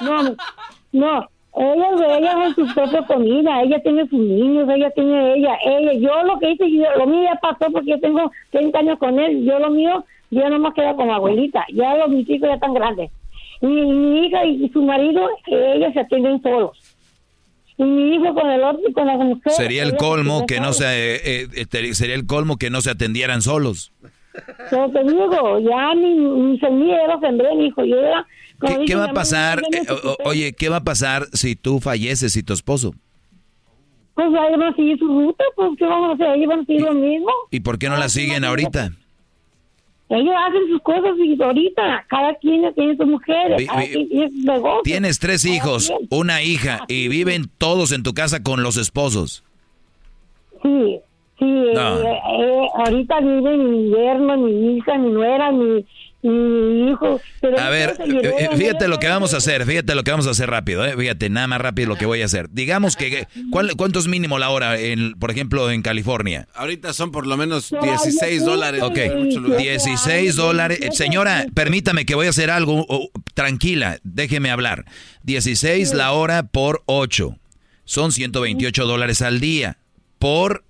No, 0.03 0.37
no. 0.93 1.29
Ella, 1.57 2.19
ella 2.19 2.47
es 2.47 2.55
su 2.55 2.75
propia 2.75 3.03
comida, 3.07 3.63
ella 3.63 3.83
tiene 3.83 4.07
sus 4.07 4.21
niños, 4.21 4.69
ella 4.69 4.91
tiene 4.91 5.35
ella, 5.35 5.57
ella. 5.65 5.93
Yo 5.95 6.23
lo 6.25 6.39
que 6.39 6.51
hice, 6.51 6.65
lo 6.99 7.07
mío 7.07 7.23
ya 7.23 7.41
pasó 7.41 7.73
porque 7.73 7.93
yo 7.93 8.01
tengo 8.01 8.31
30 8.51 8.79
años 8.79 8.99
con 8.99 9.19
él. 9.19 9.47
Yo 9.47 9.59
lo 9.59 9.71
mío, 9.71 10.05
yo 10.31 10.49
no 10.51 10.59
me 10.59 10.75
quedo 10.75 10.95
con 10.95 11.09
la 11.09 11.15
abuelita. 11.15 11.65
Ya 11.73 11.97
los 11.97 12.11
mis 12.11 12.29
hijos 12.29 12.49
ya 12.49 12.55
están 12.57 12.75
grandes. 12.75 13.11
Mi 13.61 14.27
hija 14.27 14.45
y 14.45 14.69
su 14.71 14.83
marido, 14.83 15.29
ellos 15.47 15.93
se 15.93 16.01
atienden 16.01 16.41
solos. 16.43 16.79
Y 17.77 17.85
mi 17.85 18.15
hijo 18.15 18.35
con 18.35 18.51
el 18.51 18.63
otro 18.63 18.83
y 18.89 18.93
con 18.93 19.07
la 19.07 19.17
mujer. 19.17 19.53
Sería 19.53 19.83
el 19.83 19.97
colmo 19.97 20.47
que 20.47 20.61
no 20.61 20.73
se, 20.73 21.17
eh, 21.17 21.49
eh, 21.55 21.95
sería 21.95 22.15
el 22.15 22.27
colmo 22.27 22.57
que 22.57 22.71
no 22.71 22.81
se 22.81 22.91
atendieran 22.91 23.43
solos. 23.43 23.93
Pero 24.71 24.91
te 24.91 25.03
digo, 25.05 25.59
ya 25.61 25.95
ni, 25.95 26.15
ni 26.15 26.59
semillero 26.59 27.21
sembré, 27.21 27.55
mi 27.57 27.67
hijo. 27.67 27.85
Yo 27.85 27.97
era, 27.97 28.27
¿Qué, 28.61 28.85
¿Qué, 28.87 28.95
va 28.95 29.05
a 29.05 29.13
pasar? 29.13 29.63
Eh, 29.73 29.87
oye, 30.25 30.53
¿qué 30.53 30.69
va 30.69 30.77
a 30.77 30.85
pasar 30.85 31.27
si 31.33 31.55
tú 31.55 31.81
falleces 31.81 32.37
y 32.37 32.43
tu 32.43 32.53
esposo? 32.53 32.95
Pues 34.15 34.27
ahí 34.35 34.51
van 34.51 34.63
a 34.63 34.75
seguir 34.75 34.99
su 34.99 35.07
ruta, 35.07 35.45
pues 35.55 35.71
¿qué 35.79 35.85
vamos 35.85 36.11
a 36.11 36.15
hacer? 36.15 36.27
Ahí 36.27 36.47
van 36.47 36.61
a 36.61 36.65
seguir 36.65 36.83
lo 36.83 36.95
mismo. 36.95 37.31
¿Y 37.53 37.61
por 37.61 37.79
qué 37.79 37.89
no 37.89 37.97
la 37.97 38.09
siguen 38.09 38.45
ahorita? 38.45 38.91
Ellos 40.11 40.35
hacen 40.47 40.69
sus 40.71 40.83
cosas 40.83 41.13
y 41.19 41.43
ahorita 41.43 42.07
cada 42.09 42.35
quien 42.37 42.73
tiene 42.75 42.97
su 42.97 43.07
mujer. 43.07 43.57
Tienes 44.83 45.19
tres 45.19 45.45
hijos, 45.45 45.93
una 46.11 46.43
hija 46.43 46.85
y 46.89 47.09
viven 47.09 47.51
todos 47.59 47.93
en 47.93 48.03
tu 48.03 48.15
casa 48.15 48.43
con 48.43 48.63
los 48.63 48.77
esposos. 48.79 49.45
Sí, 50.63 51.01
Sí, 51.39 51.47
eh, 51.47 51.73
eh, 51.73 52.69
ahorita 52.75 53.21
vive 53.21 53.57
mi 53.57 53.91
yerno, 53.91 54.37
mi 54.39 54.77
hija, 54.77 54.99
mi 54.99 55.11
nuera, 55.11 55.53
mi, 55.53 55.87
mi 56.23 56.91
hijo. 56.91 57.21
a 57.59 57.69
ver, 57.71 57.97
eh, 58.01 58.49
fíjate 58.57 58.89
lo 58.89 58.99
que 58.99 59.09
vamos 59.09 59.35
a 59.35 59.37
hacer, 59.37 59.65
fíjate 59.65 59.95
lo 59.95 60.03
que 60.03 60.11
vamos 60.11 60.27
a 60.27 60.31
hacer 60.31 60.51
rápido, 60.51 60.85
fíjate, 60.97 61.31
nada 61.31 61.47
más 61.47 61.61
rápido 61.61 61.89
lo 61.89 61.97
que 61.97 62.07
voy 62.07 62.23
a 62.23 62.25
hacer. 62.25 62.49
Digamos 62.51 62.97
que, 62.97 63.27
¿cuál, 63.51 63.77
¿cuánto 63.77 63.99
es 63.99 64.09
mínimo 64.09 64.39
la 64.39 64.51
hora, 64.51 64.79
en, 64.79 65.15
por 65.15 65.31
ejemplo, 65.31 65.71
en 65.71 65.83
California? 65.83 66.49
Ahorita 66.55 66.93
son 66.93 67.13
por 67.13 67.27
lo 67.27 67.37
menos 67.37 67.71
16 67.71 68.45
dólares. 68.45 68.83
Ok, 68.83 68.99
16 69.59 70.37
dólares. 70.37 70.81
Señora, 70.93 71.47
permítame 71.55 72.05
que 72.05 72.15
voy 72.15 72.27
a 72.27 72.31
hacer 72.31 72.51
algo, 72.51 72.87
tranquila, 73.35 73.99
déjeme 74.03 74.51
hablar. 74.51 74.85
16 75.23 75.95
la 75.95 76.13
hora 76.13 76.43
por 76.45 76.83
8, 76.87 77.37
son 77.85 78.13
128 78.13 78.87
dólares 78.87 79.23
al 79.23 79.41
día, 79.41 79.79
por 80.19 80.65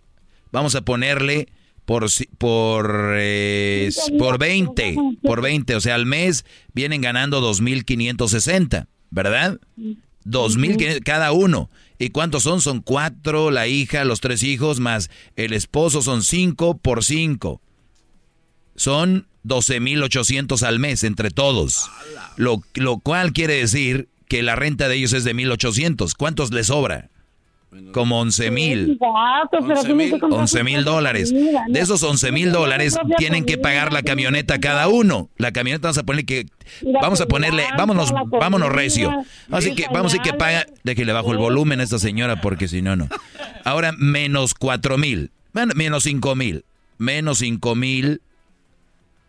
vamos 0.53 0.75
a 0.75 0.83
ponerle 0.83 1.49
por 1.89 2.05
por 2.37 3.15
eh, 3.17 3.89
por 4.19 4.39
20, 4.39 4.95
por 5.23 5.41
20, 5.41 5.75
o 5.75 5.81
sea, 5.81 5.95
al 5.95 6.05
mes 6.05 6.45
vienen 6.75 7.01
ganando 7.01 7.41
2560, 7.41 8.89
¿verdad? 9.09 9.59
2500 10.25 11.01
cada 11.03 11.33
uno. 11.33 11.71
¿Y 11.99 12.11
cuántos 12.11 12.43
son? 12.43 12.61
Son 12.61 12.83
cuatro, 12.83 13.51
la 13.51 13.69
hija, 13.69 14.05
los 14.05 14.21
tres 14.21 14.43
hijos, 14.43 14.81
más 14.81 15.09
el 15.35 15.55
esposo 15.55 16.03
son 16.03 16.23
cinco 16.23 16.77
por 16.77 17.03
cinco. 17.03 17.63
Son 18.77 19.27
12.800 19.47 20.63
al 20.65 20.79
mes 20.79 21.05
entre 21.05 21.31
todos. 21.31 21.91
Lo, 22.37 22.63
lo 22.75 22.99
cual 22.99 23.33
quiere 23.33 23.55
decir 23.55 24.11
que 24.29 24.43
la 24.43 24.57
renta 24.57 24.89
de 24.89 24.97
ellos 24.97 25.15
es 25.15 25.25
de 25.25 25.35
1.800. 25.35 26.13
¿Cuántos 26.19 26.53
les 26.53 26.67
sobra? 26.67 27.09
Como 27.93 28.19
11 28.21 28.51
mil. 28.51 28.99
11 29.01 30.65
mil 30.65 30.85
dólares. 30.85 31.33
De 31.33 31.81
esos 31.81 32.03
11 32.03 32.33
mil 32.33 32.51
dólares 32.51 32.97
tienen 33.19 33.45
que 33.45 33.59
pagar 33.59 33.93
la 33.93 34.03
camioneta 34.03 34.59
cada 34.59 34.89
uno. 34.89 35.29
La 35.37 35.53
camioneta 35.53 35.89
vamos 35.89 35.99
a 35.99 36.03
ponerle 36.05 36.25
que 36.25 36.47
vamos 37.01 37.21
a 37.21 37.27
ponerle, 37.27 37.65
vámonos, 37.77 38.13
vámonos 38.31 38.73
recio. 38.73 39.13
Así 39.51 39.75
que 39.75 39.87
vamos 39.93 40.13
a 40.13 40.17
decir 40.17 40.33
que 40.33 40.39
paga, 40.39 40.67
déjele 40.83 41.13
bajo 41.13 41.33
el 41.33 41.39
volumen 41.39 41.81
a 41.81 41.83
esta 41.83 41.99
señora 41.99 42.41
porque 42.41 42.69
si 42.69 42.81
no 42.81 42.97
no. 42.97 43.09
Ahora 43.65 43.93
menos 43.93 44.55
4 44.55 44.97
mil, 44.97 45.31
menos 45.53 46.05
5 46.05 46.35
mil, 46.37 46.65
menos 46.97 47.39
5 47.39 47.75
mil. 47.75 48.23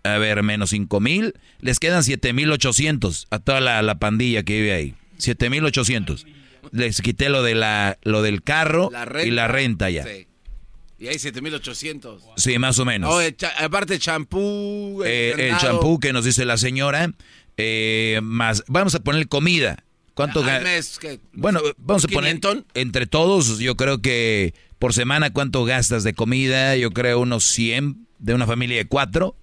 A 0.06 0.18
ver, 0.18 0.43
menos 0.43 0.69
5 0.69 1.01
mil, 1.01 1.34
les 1.59 1.77
quedan 1.77 2.06
7 2.06 2.32
mil 2.32 2.50
800 2.51 3.27
a 3.32 3.40
toda 3.40 3.59
la, 3.59 3.82
la 3.82 4.00
pandilla 4.00 4.43
que 4.43 4.61
vive 4.61 4.74
ahí. 4.74 4.95
7 5.18 5.50
mil 5.50 5.66
800 5.66 6.26
les 6.72 7.02
quité 7.02 7.30
lo 7.30 7.44
de 7.44 7.56
la 7.56 7.98
lo 8.04 8.22
del 8.22 8.44
carro 8.44 8.92
y 9.24 9.32
la 9.32 9.48
renta 9.48 9.90
ya. 9.90 10.04
Sí. 10.04 10.28
Y 11.00 11.08
hay 11.08 11.18
7800. 11.18 12.24
Sí, 12.36 12.60
más 12.60 12.78
o 12.78 12.86
menos. 12.86 13.14
Oh, 13.14 13.22
aparte 13.64 13.98
champú, 14.00 15.02
eh, 15.06 15.34
el 15.38 15.58
champú 15.58 15.98
que 16.00 16.12
nos 16.12 16.26
dice 16.26 16.44
la 16.44 16.58
señora, 16.58 17.14
eh, 17.56 18.20
más 18.22 18.64
vamos 18.68 18.96
a 18.96 19.00
poner 19.00 19.28
comida. 19.28 19.84
¿Cuánto 20.14 20.44
mes, 20.44 21.00
Bueno, 21.32 21.62
vamos 21.78 22.04
a 22.04 22.08
poner 22.10 22.42
entre 22.74 23.08
todos, 23.08 23.58
yo 23.60 23.78
creo 23.78 24.02
que 24.02 24.54
por 24.78 24.94
semana 24.94 25.32
cuánto 25.32 25.64
gastas 25.64 26.04
de 26.04 26.14
comida, 26.14 26.76
yo 26.76 26.92
creo 26.92 27.22
unos 27.22 27.46
100 27.46 28.06
de 28.18 28.34
una 28.34 28.46
familia 28.46 28.76
de 28.76 28.86
cuatro. 28.86 29.38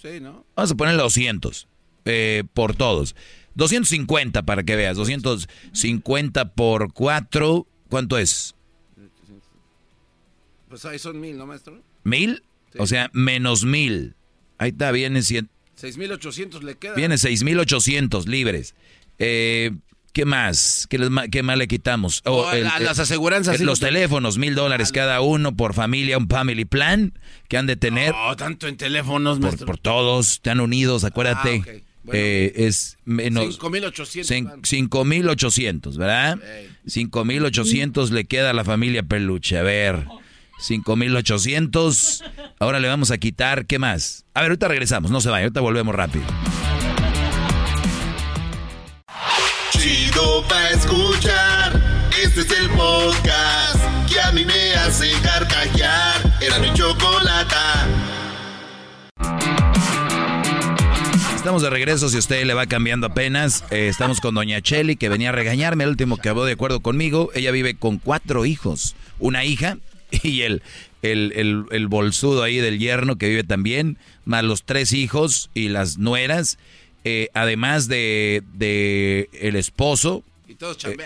Sí, 0.00 0.20
¿no? 0.20 0.46
Vamos 0.54 0.70
a 0.70 0.74
poner 0.76 0.96
200 0.96 1.66
eh, 2.04 2.44
por 2.54 2.76
todos. 2.76 3.16
250 3.54 4.42
para 4.42 4.62
que 4.62 4.76
veas. 4.76 4.96
250 4.96 6.52
por 6.54 6.92
4. 6.92 7.66
¿Cuánto 7.88 8.18
es? 8.18 8.54
Pues 10.68 10.84
ahí 10.86 10.98
son 10.98 11.20
mil, 11.20 11.36
¿no, 11.36 11.46
maestro? 11.46 11.82
¿Mil? 12.04 12.42
O 12.78 12.86
sea, 12.86 13.10
menos 13.12 13.64
mil. 13.64 14.14
Ahí 14.58 14.70
está, 14.70 14.90
viene 14.90 15.22
100. 15.22 15.50
6.800 15.78 16.62
le 16.62 16.76
queda. 16.76 16.94
Viene 16.94 17.16
6.800 17.16 18.26
libres. 18.26 18.74
Eh, 19.18 19.72
¿Qué 20.12 20.26
más? 20.26 20.86
¿Qué, 20.90 20.98
¿Qué, 21.30 21.42
más 21.42 21.56
le 21.56 21.66
quitamos? 21.68 22.22
Oh, 22.26 22.50
las 22.54 22.98
aseguranzas. 22.98 23.60
los 23.60 23.80
teléfonos, 23.80 24.36
mil 24.36 24.54
dólares 24.54 24.92
cada 24.92 25.22
uno 25.22 25.56
por 25.56 25.72
familia, 25.72 26.18
un 26.18 26.28
family 26.28 26.66
plan 26.66 27.18
que 27.48 27.56
han 27.56 27.66
de 27.66 27.76
tener. 27.76 28.14
No, 28.14 28.36
tanto 28.36 28.68
en 28.68 28.76
teléfonos, 28.76 29.38
por, 29.38 29.64
por, 29.64 29.78
todos, 29.78 30.32
están 30.32 30.60
unidos, 30.60 31.04
acuérdate. 31.04 31.62
Ah, 31.66 31.91
eh, 32.12 32.52
es 32.56 32.98
menos 33.04 33.60
5.800. 33.60 34.62
5.800, 34.62 35.96
¿verdad? 35.96 36.38
5.800 36.86 38.10
le 38.10 38.24
queda 38.24 38.50
a 38.50 38.52
la 38.52 38.64
familia 38.64 39.02
Peluche. 39.02 39.58
A 39.58 39.62
ver, 39.62 40.06
5.800. 40.60 42.22
Ahora 42.58 42.80
le 42.80 42.88
vamos 42.88 43.10
a 43.10 43.18
quitar, 43.18 43.66
¿qué 43.66 43.78
más? 43.78 44.24
A 44.34 44.40
ver, 44.40 44.50
ahorita 44.50 44.68
regresamos, 44.68 45.10
no 45.10 45.20
se 45.20 45.28
vaya, 45.28 45.44
ahorita 45.44 45.60
volvemos 45.60 45.94
rápido. 45.94 46.24
Chido 49.70 50.44
pa' 50.48 50.70
escuchar. 50.70 51.82
Este 52.22 52.42
es 52.42 52.50
el 52.52 52.68
podcast 52.70 53.80
que 54.08 54.20
a 54.20 54.30
mí 54.32 54.44
me 54.44 54.74
hace 54.74 55.10
carcajear. 55.22 56.38
Era 56.40 56.58
mi 56.58 56.72
chocolata. 56.74 57.86
Estamos 61.42 61.62
de 61.62 61.70
regreso, 61.70 62.08
si 62.08 62.18
usted 62.18 62.44
le 62.44 62.54
va 62.54 62.66
cambiando 62.66 63.08
apenas. 63.08 63.64
Eh, 63.72 63.88
estamos 63.88 64.20
con 64.20 64.36
Doña 64.36 64.60
Cheli, 64.60 64.94
que 64.94 65.08
venía 65.08 65.30
a 65.30 65.32
regañarme, 65.32 65.82
el 65.82 65.90
último 65.90 66.16
que 66.16 66.28
habló 66.28 66.44
de 66.44 66.52
acuerdo 66.52 66.78
conmigo. 66.78 67.30
Ella 67.34 67.50
vive 67.50 67.74
con 67.74 67.98
cuatro 67.98 68.46
hijos, 68.46 68.94
una 69.18 69.44
hija 69.44 69.78
y 70.22 70.42
el, 70.42 70.62
el, 71.02 71.64
el, 71.68 71.86
bolsudo 71.88 72.44
ahí 72.44 72.58
del 72.58 72.78
yerno 72.78 73.16
que 73.16 73.28
vive 73.28 73.42
también, 73.42 73.98
más 74.24 74.44
los 74.44 74.62
tres 74.62 74.92
hijos 74.92 75.50
y 75.52 75.68
las 75.68 75.98
nueras, 75.98 76.58
eh, 77.02 77.28
además 77.34 77.88
de, 77.88 78.44
de, 78.54 79.28
el 79.32 79.56
esposo. 79.56 80.22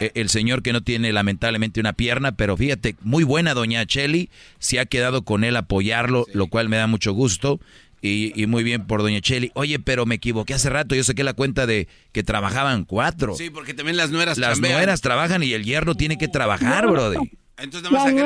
Eh, 0.00 0.10
el 0.15 0.28
señor 0.28 0.62
que 0.62 0.74
no 0.74 0.82
tiene 0.82 1.15
lamentablemente 1.15 1.81
una 1.81 1.94
pierna, 1.94 2.32
pero 2.32 2.58
fíjate, 2.58 2.94
muy 3.00 3.24
buena 3.24 3.55
doña 3.55 3.86
Cheli, 3.86 4.28
se 4.58 4.81
ha 4.81 4.84
quedado 4.84 5.23
con 5.23 5.44
él 5.44 5.56
apoyarlo, 5.56 6.26
lo 6.34 6.48
cual 6.48 6.68
me 6.68 6.76
da 6.76 6.86
mucho 6.86 7.12
gusto. 7.12 7.58
Y, 8.02 8.47
muy 8.47 8.62
bien 8.62 8.86
por 8.86 9.02
Doña 9.02 9.20
Cheli. 9.20 9.50
Oye, 9.55 9.78
pero 9.78 10.07
me 10.07 10.16
equivoqué 10.16 10.55
hace 10.55 10.70
rato. 10.70 10.94
Yo 10.94 11.02
saqué 11.02 11.25
la 11.25 11.34
cuenta 11.34 11.66
de 11.66 11.89
que 12.12 12.23
trabajaban 12.23 12.84
cuatro. 12.84 13.34
Sí, 13.34 13.50
porque 13.50 13.75
también 13.75 13.97
las 13.97 14.10
nueras 14.10 14.39
Las 14.39 14.60
nueras 14.60 15.00
trabajan 15.00 15.42
y 15.42 15.52
el 15.52 15.65
yerno 15.65 15.94
tiene 15.94 16.18
que 16.18 16.28
trabajar, 16.28 16.86
brother. 16.86 17.18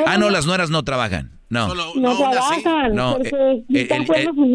Ah, 0.06 0.18
no, 0.18 0.30
las 0.30 0.46
nueras 0.46 0.70
no 0.70 0.82
trabajan. 0.82 1.38
No. 1.48 1.74
no, 1.74 2.30
trabajan. 2.30 2.94
No, 2.94 3.16
el, 3.18 3.64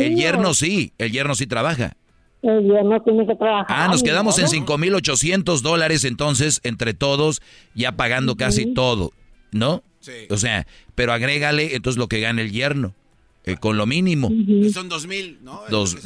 el, 0.02 0.16
yerno 0.16 0.53
sí. 0.53 0.94
El 0.98 1.11
yerno 1.11 1.35
sí 1.35 1.48
trabaja. 1.48 1.95
El 2.42 2.64
yerno 2.64 3.02
tiene 3.02 3.26
que 3.26 3.35
trabajar. 3.35 3.66
Ah, 3.69 3.88
nos 3.88 4.03
quedamos 4.03 4.38
en 4.40 4.48
5.800 4.48 5.61
dólares 5.61 6.03
entonces 6.03 6.61
entre 6.64 6.94
todos, 6.94 7.42
ya 7.74 7.94
pagando 7.94 8.35
casi 8.35 8.74
todo. 8.74 9.11
¿No? 9.52 9.82
Sí. 10.02 10.11
O 10.30 10.38
sea, 10.38 10.68
pero 10.94 11.14
agrégale 11.14 11.76
entonces 11.76 11.98
lo 11.98 12.08
que 12.08 12.19
gana 12.19 12.42
el 12.42 12.52
yerno. 12.52 12.94
Eh, 13.45 13.57
con 13.57 13.77
lo 13.77 13.85
mínimo. 13.85 14.32
Son 14.74 14.90
dos 14.90 15.06
mil, 15.06 15.40
¿no? 15.43 15.61
Dos, 15.69 15.98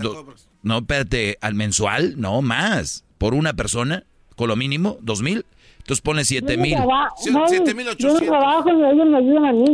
no, 0.61 0.79
espérate, 0.79 1.37
al 1.39 1.53
mensual, 1.53 2.19
no, 2.19 2.41
más. 2.41 3.05
Por 3.17 3.33
una 3.33 3.53
persona, 3.53 4.03
con 4.35 4.49
lo 4.49 4.55
mínimo, 4.55 4.97
dos 5.01 5.21
mil. 5.21 5.45
Entonces 5.77 6.01
pone 6.01 6.25
siete 6.25 6.57
mil. 6.57 6.75
Siete 7.47 7.73
mil 7.73 7.87
ochocientos. 7.87 8.27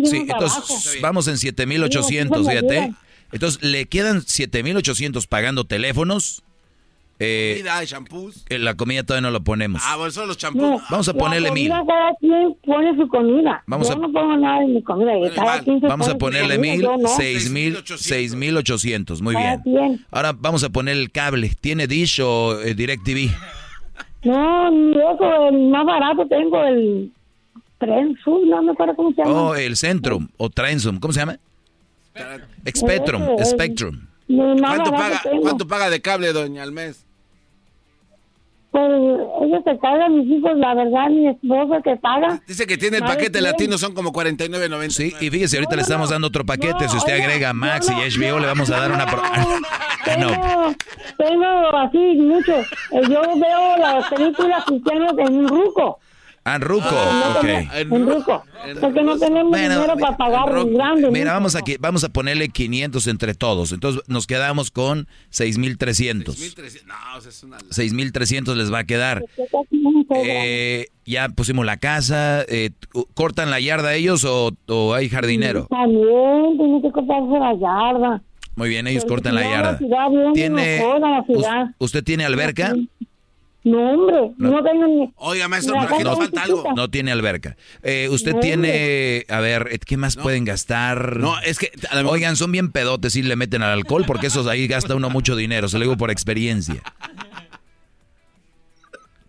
Sí, 0.10 0.18
entonces 0.18 1.02
vamos 1.02 1.28
en 1.28 1.38
siete 1.38 1.66
mil 1.66 1.84
ochocientos, 1.84 2.48
fíjate. 2.48 2.94
Entonces 3.32 3.64
le 3.64 3.88
quedan 3.88 4.22
siete 4.26 4.62
mil 4.64 4.78
ochocientos 4.78 5.26
pagando 5.28 5.66
teléfonos, 5.66 6.44
eh, 7.20 7.56
comida 7.58 7.84
y 7.84 7.86
shampoos. 7.86 8.46
la 8.50 8.76
comida 8.76 9.04
todavía 9.04 9.30
no 9.30 9.32
lo 9.32 9.44
ponemos. 9.44 9.82
Ah, 9.86 9.96
bueno, 9.96 10.12
son 10.12 10.28
los 10.28 10.38
champús. 10.38 10.82
vamos 10.90 11.08
a 11.08 11.14
ponerle 11.14 11.52
mil. 11.52 11.70
Cada 11.70 12.14
quien 12.20 12.56
pone 12.66 12.96
su 12.98 13.08
comida. 13.08 13.64
Vamos 13.68 13.88
Yo 13.88 13.94
a, 13.94 13.98
no 13.98 14.12
pongo 14.12 14.38
nada 14.38 14.64
en 14.64 14.74
mi 14.74 14.84
comida. 14.84 15.12
cada 15.34 15.62
quien 15.62 15.80
vamos 15.80 16.10
a 16.10 16.18
ponerle 16.18 16.58
mil, 16.58 16.86
seis 17.18 17.50
mil, 17.50 17.78
seis 17.98 18.36
mil 18.36 18.58
ochocientos. 18.58 19.22
Muy 19.22 19.36
bien. 19.36 20.06
Ahora 20.12 20.34
vamos 20.38 20.64
a 20.64 20.70
poner 20.70 20.98
el 20.98 21.12
cable. 21.12 21.52
¿Tiene 21.60 21.88
Dish 21.88 22.20
o 22.22 22.60
eh, 22.62 22.74
DirecTV? 22.74 23.32
No, 24.24 24.72
yo 24.72 25.48
el 25.50 25.70
más 25.70 25.86
barato 25.86 26.28
tengo 26.28 26.64
el 26.64 27.12
Trensum, 27.78 28.50
no 28.50 28.64
me 28.64 28.72
acuerdo 28.72 28.96
cómo 28.96 29.12
se 29.12 29.24
llama. 29.24 29.42
Oh, 29.42 29.56
el 29.56 29.78
Centrum 29.78 30.28
o 30.38 30.50
Trensum, 30.50 31.00
¿cómo 31.00 31.14
se 31.14 31.20
llama? 31.20 31.38
Spectrum, 32.68 33.22
Spectrum. 33.44 34.08
¿Cuánto 34.28 34.92
paga, 34.92 35.22
¿Cuánto 35.42 35.68
paga 35.68 35.90
de 35.90 36.02
cable, 36.02 36.34
doña, 36.34 36.64
al 36.64 36.72
mes? 36.72 37.05
Pues 38.76 38.92
ellos 39.42 39.62
se 39.64 39.80
cargan 39.80 40.18
mis 40.18 40.28
hijos, 40.28 40.52
la 40.58 40.74
verdad, 40.74 41.08
mi 41.10 41.30
esposo 41.30 41.82
que 41.82 41.96
paga. 41.96 42.42
Dice 42.46 42.68
que 42.68 42.76
tiene 42.76 42.98
el 42.98 43.04
paquete 43.04 43.40
latino, 43.40 43.78
son 43.78 43.94
como 43.94 44.12
49.90. 44.12 44.90
Sí, 44.90 45.14
y 45.22 45.30
fíjese, 45.30 45.56
ahorita 45.56 45.78
le 45.78 45.84
estamos 45.84 46.10
dando 46.10 46.28
otro 46.28 46.46
paquete. 46.46 46.90
si 46.90 46.98
usted 46.98 47.14
agrega 47.14 47.54
Max 47.54 47.90
y 47.90 47.94
HBO, 47.94 48.38
le 48.38 48.48
vamos 48.48 48.70
a 48.72 48.78
dar 48.78 48.92
una... 48.92 49.06
tengo, 50.04 50.76
tengo 51.18 51.78
así 51.78 51.98
mucho. 52.18 52.52
Eh, 52.60 53.02
yo 53.10 53.22
veo 53.22 53.78
las 53.78 54.10
películas 54.10 54.66
cristianas 54.66 55.14
en 55.20 55.36
un 55.36 55.48
ruco. 55.48 56.00
Ah, 56.48 56.60
Ruco, 56.60 56.86
ah, 56.92 57.40
ok. 57.40 57.46
En 57.74 58.08
Ruco. 58.08 58.44
Porque 58.80 59.02
no 59.02 59.18
tenemos 59.18 59.52
dinero 59.52 59.96
para 60.00 60.16
pagar 60.16 60.46
grande. 60.68 61.10
Mira, 61.10 61.34
vamos 61.34 61.56
a, 61.56 61.62
vamos 61.80 62.04
a 62.04 62.10
ponerle 62.10 62.50
500 62.50 63.08
entre 63.08 63.34
todos. 63.34 63.72
Entonces 63.72 64.04
nos 64.08 64.28
quedamos 64.28 64.70
con 64.70 65.08
6,300. 65.32 66.36
6,300 67.72 68.58
les 68.58 68.72
va 68.72 68.80
a 68.80 68.84
quedar. 68.84 69.26
Eh, 70.16 70.86
ya 71.04 71.30
pusimos 71.30 71.66
la 71.66 71.78
casa. 71.78 72.44
Eh, 72.48 72.70
¿Cortan 73.16 73.50
la 73.50 73.60
yarda 73.60 73.96
ellos 73.96 74.24
o, 74.24 74.52
o 74.68 74.94
hay 74.94 75.10
jardinero? 75.10 75.66
También, 75.66 76.58
tiene 76.58 76.80
que 76.84 76.92
cortarse 76.92 77.40
la 77.40 77.54
yarda. 77.60 78.22
Muy 78.56 78.70
bien, 78.70 78.86
ellos 78.86 79.04
cortan 79.06 79.34
la 79.34 79.42
yarda. 79.50 79.80
¿Tiene, 80.36 80.80
¿Usted 81.80 82.04
tiene 82.04 82.24
alberca? 82.24 82.76
No, 83.66 83.94
hombre, 83.94 84.32
no, 84.38 84.64
tengo 84.64 84.86
ni... 84.86 85.12
Oiga, 85.16 85.48
maestro, 85.48 85.74
pero 85.82 85.96
aquí 85.96 86.04
nos 86.04 86.18
falta 86.20 86.44
algo. 86.44 86.64
No 86.76 86.88
tiene 86.88 87.12
alberca. 87.12 87.58
Eh, 87.82 88.08
usted 88.12 88.36
tiene, 88.36 89.26
a 89.28 89.40
ver, 89.40 89.70
eh, 89.72 89.80
¿qué 89.84 89.98
más 89.98 90.16
pueden 90.18 90.46
gastar? 90.46 91.18
No, 91.18 91.34
es 91.42 91.58
que... 91.58 91.72
Oigan, 92.08 92.36
son 92.36 92.52
bien 92.52 92.72
pedotes 92.72 93.16
y 93.16 93.24
le 93.24 93.36
meten 93.36 93.64
al 93.64 93.72
alcohol 93.72 94.04
porque 94.06 94.28
esos 94.28 94.46
ahí 94.46 94.68
gasta 94.68 94.94
uno 94.94 95.10
mucho 95.10 95.36
dinero, 95.36 95.68
se 95.68 95.80
lo 95.80 95.86
digo 95.86 95.98
por 95.98 96.12
experiencia. 96.12 96.84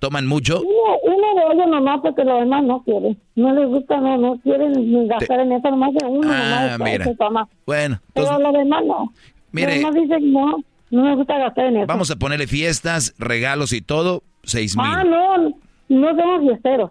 ¿Toman 0.00 0.26
mucho? 0.26 0.60
Uno, 0.60 0.98
uno 1.02 1.34
de 1.34 1.54
ellos 1.54 1.68
nomás 1.70 2.00
porque 2.02 2.22
los 2.22 2.40
demás 2.40 2.62
no 2.62 2.82
quieren. 2.82 3.18
No 3.36 3.54
les 3.54 3.66
gusta, 3.68 3.98
no, 3.98 4.18
no 4.18 4.38
quieren 4.42 5.08
gastar 5.08 5.40
en 5.40 5.52
eso, 5.52 5.70
nomás 5.70 5.94
de 5.94 6.06
uno 6.06 6.28
ah, 6.30 6.68
nomás 6.72 6.92
mira. 6.92 7.14
toma. 7.14 7.48
Bueno. 7.64 7.98
Pero 8.12 8.38
los 8.38 8.52
demás 8.52 8.84
no. 8.84 9.14
Mire, 9.52 9.80
los 9.80 9.94
demás 9.94 9.94
dicen 9.94 10.32
no. 10.34 10.62
No 10.96 11.04
me 11.04 11.14
gusta 11.14 11.38
gastar 11.38 11.66
en 11.66 11.76
eso. 11.76 11.86
Vamos 11.86 12.10
a 12.10 12.16
ponerle 12.16 12.46
fiestas, 12.46 13.14
regalos 13.18 13.72
y 13.72 13.82
todo, 13.82 14.22
seis 14.44 14.76
mil. 14.76 14.86
Ah, 14.88 15.04
no, 15.04 15.58
no 15.88 16.08
somos 16.16 16.40
fiesteros. 16.48 16.90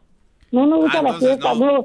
No 0.51 0.67
nos 0.67 0.79
gusta 0.83 0.99
Ah, 0.99 1.01
la 1.01 1.09
entonces 1.09 1.29
fiesta, 1.39 1.53
no. 1.55 1.71
no. 1.71 1.83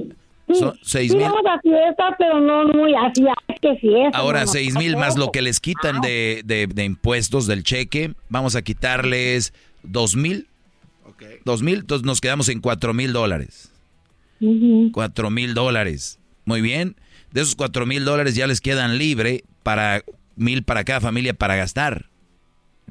Sí, 0.49 0.55
Son 0.61 0.79
seis 0.83 1.11
sí 1.13 1.17
mil. 1.17 1.27
vamos 1.27 1.43
a 1.49 1.61
fiesta, 1.61 2.15
pero 2.19 2.41
no 2.41 2.65
muy 2.69 2.93
así, 2.95 3.25
que 3.63 3.75
fiesta. 3.77 4.19
Ahora, 4.19 4.41
no, 4.41 4.47
no, 4.47 4.53
seis 4.53 4.75
mil 4.77 4.97
más 4.97 5.17
lo 5.17 5.31
que 5.33 5.41
les 5.41 5.61
quitan 5.61 6.01
de, 6.03 6.43
de- 6.45 6.67
de 6.67 6.85
impuestos 6.85 7.47
del 7.47 7.63
cheque, 7.63 8.13
vamos 8.29 8.55
a 8.57 8.63
quitarles 8.63 9.55
dos 9.83 10.15
mil. 10.17 10.47
Dos 11.45 11.63
mil, 11.63 11.79
entonces 11.81 12.05
nos 12.07 12.21
quedamos 12.21 12.49
en 12.51 12.61
cuatro 12.61 12.93
mil 12.93 13.13
dólares. 13.15 13.73
Cuatro 14.93 15.31
mil 15.31 15.55
dólares. 15.55 16.19
Muy 16.45 16.61
bien. 16.61 16.97
De 17.33 17.41
esos 17.43 17.55
cuatro 17.55 17.87
mil 17.87 18.05
dólares 18.05 18.35
ya 18.35 18.47
les 18.47 18.61
quedan 18.61 18.99
libre 18.99 19.45
para 19.63 20.03
mil 20.37 20.63
para 20.65 20.85
cada 20.85 21.01
familia 21.01 21.33
para 21.35 21.57
gastar. 21.57 22.07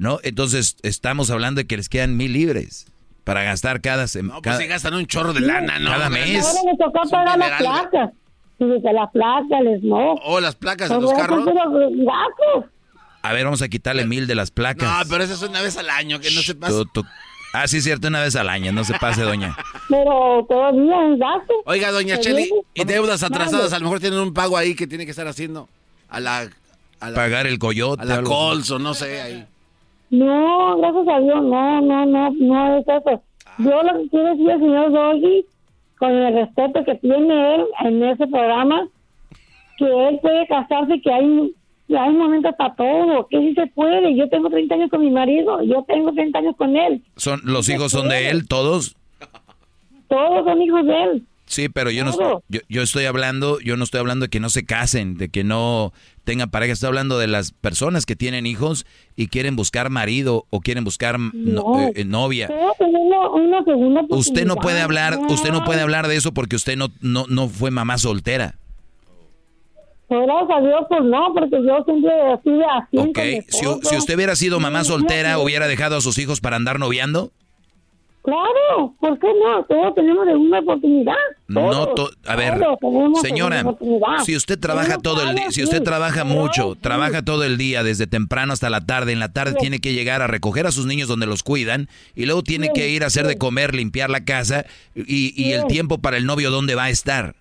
¿No? 0.00 0.18
Entonces 0.22 0.76
estamos 0.82 1.30
hablando 1.30 1.60
de 1.60 1.66
que 1.66 1.76
les 1.76 1.90
quedan 1.90 2.16
mil 2.16 2.32
libres 2.32 2.86
para 3.24 3.42
gastar 3.42 3.82
cada 3.82 4.06
semana. 4.06 4.36
No, 4.36 4.40
pues 4.42 4.56
si 4.56 4.66
gastan 4.66 4.94
un 4.94 5.04
chorro 5.04 5.34
de 5.34 5.40
lana, 5.40 5.78
¿no? 5.78 5.90
Cada 5.90 6.08
mes. 6.08 6.42
Ahora 6.42 6.60
me 6.64 6.78
tocó 6.78 7.10
pagar 7.10 7.38
las 7.38 7.60
placas. 7.60 8.10
Y 8.58 8.64
desde 8.64 8.92
la 8.94 9.10
placa, 9.10 9.58
el 9.60 9.78
smog. 9.80 10.18
O 10.24 10.40
las 10.40 10.56
placas 10.56 10.88
de 10.88 10.94
Todo 10.94 11.02
los 11.02 11.12
carros. 11.12 11.46
A 13.20 13.32
ver, 13.34 13.44
vamos 13.44 13.60
a 13.60 13.68
quitarle 13.68 14.06
mil 14.06 14.26
de 14.26 14.34
las 14.34 14.50
placas. 14.50 14.88
No, 14.88 15.10
pero 15.10 15.22
eso 15.22 15.34
es 15.34 15.42
una 15.42 15.60
vez 15.60 15.76
al 15.76 15.90
año, 15.90 16.18
que 16.18 16.30
no 16.30 16.40
se. 16.40 16.54
Tú- 16.54 16.86
tú- 16.86 17.04
Ah, 17.52 17.68
sí, 17.68 17.76
es 17.76 17.84
cierto, 17.84 18.08
una 18.08 18.22
vez 18.22 18.36
al 18.36 18.48
año, 18.48 18.72
no 18.72 18.84
se 18.84 18.94
pase, 18.94 19.20
doña. 19.20 19.54
Pero 19.90 20.46
todavía 20.48 21.12
es 21.12 21.18
gasto. 21.18 21.52
Oiga, 21.66 21.90
doña 21.90 22.16
¿Se 22.16 22.22
Cheli, 22.22 22.50
y 22.72 22.84
deudas 22.84 23.22
atrasadas, 23.22 23.74
a 23.74 23.78
lo 23.80 23.84
mejor 23.84 24.00
tienen 24.00 24.20
un 24.20 24.32
pago 24.32 24.56
ahí 24.56 24.74
que 24.74 24.86
tiene 24.86 25.04
que 25.04 25.10
estar 25.10 25.26
haciendo 25.28 25.68
a 26.08 26.20
la... 26.20 26.48
A 27.00 27.10
la 27.10 27.16
Pagar 27.16 27.46
el 27.46 27.58
coyote. 27.58 28.02
A 28.02 28.04
la. 28.06 28.22
Colso, 28.22 28.78
no 28.78 28.94
sé, 28.94 29.20
ahí. 29.20 29.46
No, 30.10 30.76
gracias 30.78 31.08
a 31.08 31.20
Dios, 31.20 31.42
no, 31.42 31.80
no, 31.80 32.06
no, 32.06 32.30
no 32.30 32.76
es 32.78 32.88
eso. 32.88 33.22
Yo 33.58 33.82
lo 33.82 33.98
que 34.02 34.08
quiero 34.08 34.30
decir 34.30 34.50
al 34.50 34.60
señor 34.60 34.92
Doggy, 34.92 35.44
con 35.98 36.10
el 36.10 36.34
respeto 36.34 36.84
que 36.84 36.94
tiene 36.96 37.54
él 37.54 37.64
en 37.84 38.02
ese 38.04 38.26
programa, 38.26 38.88
que 39.78 40.08
él 40.08 40.18
puede 40.20 40.46
casarse, 40.48 41.00
que 41.00 41.12
hay, 41.12 41.52
hay 41.96 42.12
momentos 42.12 42.54
para 42.56 42.74
todo, 42.74 43.26
que 43.28 43.38
sí 43.38 43.54
se 43.54 43.66
puede. 43.68 44.16
Yo 44.16 44.28
tengo 44.28 44.50
30 44.50 44.74
años 44.74 44.90
con 44.90 45.00
mi 45.00 45.10
marido, 45.10 45.62
yo 45.62 45.84
tengo 45.86 46.12
30 46.12 46.38
años 46.38 46.56
con 46.56 46.76
él, 46.76 47.02
Son, 47.16 47.40
los 47.44 47.68
hijos 47.68 47.92
son 47.92 48.08
de 48.08 48.30
él, 48.30 48.48
todos. 48.48 48.96
todos 50.08 50.44
son 50.44 50.62
hijos 50.62 50.86
de 50.86 51.02
él. 51.04 51.26
Sí, 51.50 51.68
pero 51.68 51.90
yo 51.90 52.04
no 52.04 52.12
yo, 52.48 52.60
yo 52.68 52.80
estoy 52.82 53.06
hablando, 53.06 53.58
yo 53.58 53.76
no 53.76 53.82
estoy 53.82 53.98
hablando 53.98 54.26
de 54.26 54.30
que 54.30 54.38
no 54.38 54.50
se 54.50 54.64
casen, 54.64 55.16
de 55.18 55.30
que 55.30 55.42
no 55.42 55.92
tengan 56.22 56.48
pareja, 56.48 56.72
estoy 56.72 56.86
hablando 56.86 57.18
de 57.18 57.26
las 57.26 57.50
personas 57.50 58.06
que 58.06 58.14
tienen 58.14 58.46
hijos 58.46 58.86
y 59.16 59.26
quieren 59.26 59.56
buscar 59.56 59.90
marido 59.90 60.46
o 60.50 60.60
quieren 60.60 60.84
buscar 60.84 61.18
no- 61.18 61.32
No. 61.34 61.80
eh, 61.80 61.92
eh, 61.96 62.04
novia. 62.04 62.46
Tenemos 62.46 62.76
una 63.34 63.64
segunda 63.64 64.02
Usted 64.10 64.46
no 64.46 64.54
puede 64.54 64.80
hablar, 64.80 65.18
usted 65.28 65.50
no 65.50 65.64
puede 65.64 65.80
hablar 65.80 66.06
de 66.06 66.14
eso 66.14 66.32
porque 66.32 66.54
usted 66.54 66.76
no 66.76 66.86
no 67.00 67.24
no 67.28 67.48
fue 67.48 67.72
mamá 67.72 67.98
soltera. 67.98 68.54
Gracias 70.08 70.50
a 70.56 70.60
Dios, 70.60 70.80
pues 70.88 71.00
no, 71.04 71.32
porque 71.34 71.56
yo 71.66 71.84
siempre 71.84 72.10
estuve 72.34 72.64
así. 72.64 72.96
¿Ok? 72.96 73.18
Si, 73.48 73.88
si 73.88 73.96
usted 73.96 74.14
hubiera 74.14 74.36
sido 74.36 74.60
mamá 74.60 74.84
soltera, 74.84 75.38
hubiera 75.38 75.66
dejado 75.66 75.96
a 75.96 76.00
sus 76.00 76.16
hijos 76.18 76.40
para 76.40 76.54
andar 76.54 76.78
noviando? 76.78 77.32
Claro, 78.22 78.94
¿por 79.00 79.18
qué 79.18 79.28
no? 79.42 79.64
Todos 79.64 79.94
tenemos 79.94 80.26
una 80.28 80.58
oportunidad. 80.58 81.14
No, 81.48 81.86
to- 81.94 82.10
a 82.26 82.36
ver, 82.36 82.60
señora, 83.22 83.64
si 84.24 84.36
usted 84.36 84.58
trabaja 84.60 84.98
todo 84.98 85.22
el 85.22 85.34
día, 85.34 85.50
si 85.50 85.62
usted 85.64 85.82
trabaja 85.82 86.22
mucho, 86.24 86.74
sí. 86.74 86.80
trabaja 86.82 87.22
todo 87.24 87.44
el 87.44 87.56
día, 87.56 87.82
desde 87.82 88.06
temprano 88.06 88.52
hasta 88.52 88.68
la 88.68 88.82
tarde, 88.82 89.12
en 89.12 89.20
la 89.20 89.32
tarde 89.32 89.52
Sí. 89.52 89.58
tiene 89.60 89.78
que 89.80 89.94
llegar 89.94 90.20
a 90.20 90.26
recoger 90.26 90.66
a 90.66 90.70
sus 90.70 90.84
niños 90.84 91.08
donde 91.08 91.24
los 91.26 91.42
cuidan 91.42 91.88
y 92.14 92.26
luego 92.26 92.42
tiene 92.42 92.66
Sí, 92.66 92.72
que 92.74 92.90
ir 92.90 93.04
a 93.04 93.06
hacer 93.06 93.26
de 93.26 93.38
comer, 93.38 93.74
limpiar 93.74 94.10
la 94.10 94.22
casa 94.24 94.66
y, 94.94 95.32
y 95.42 95.52
el 95.54 95.66
tiempo 95.66 95.96
para 95.98 96.18
el 96.18 96.26
novio, 96.26 96.50
¿dónde 96.50 96.74
va 96.74 96.84
a 96.84 96.90
estar? 96.90 97.34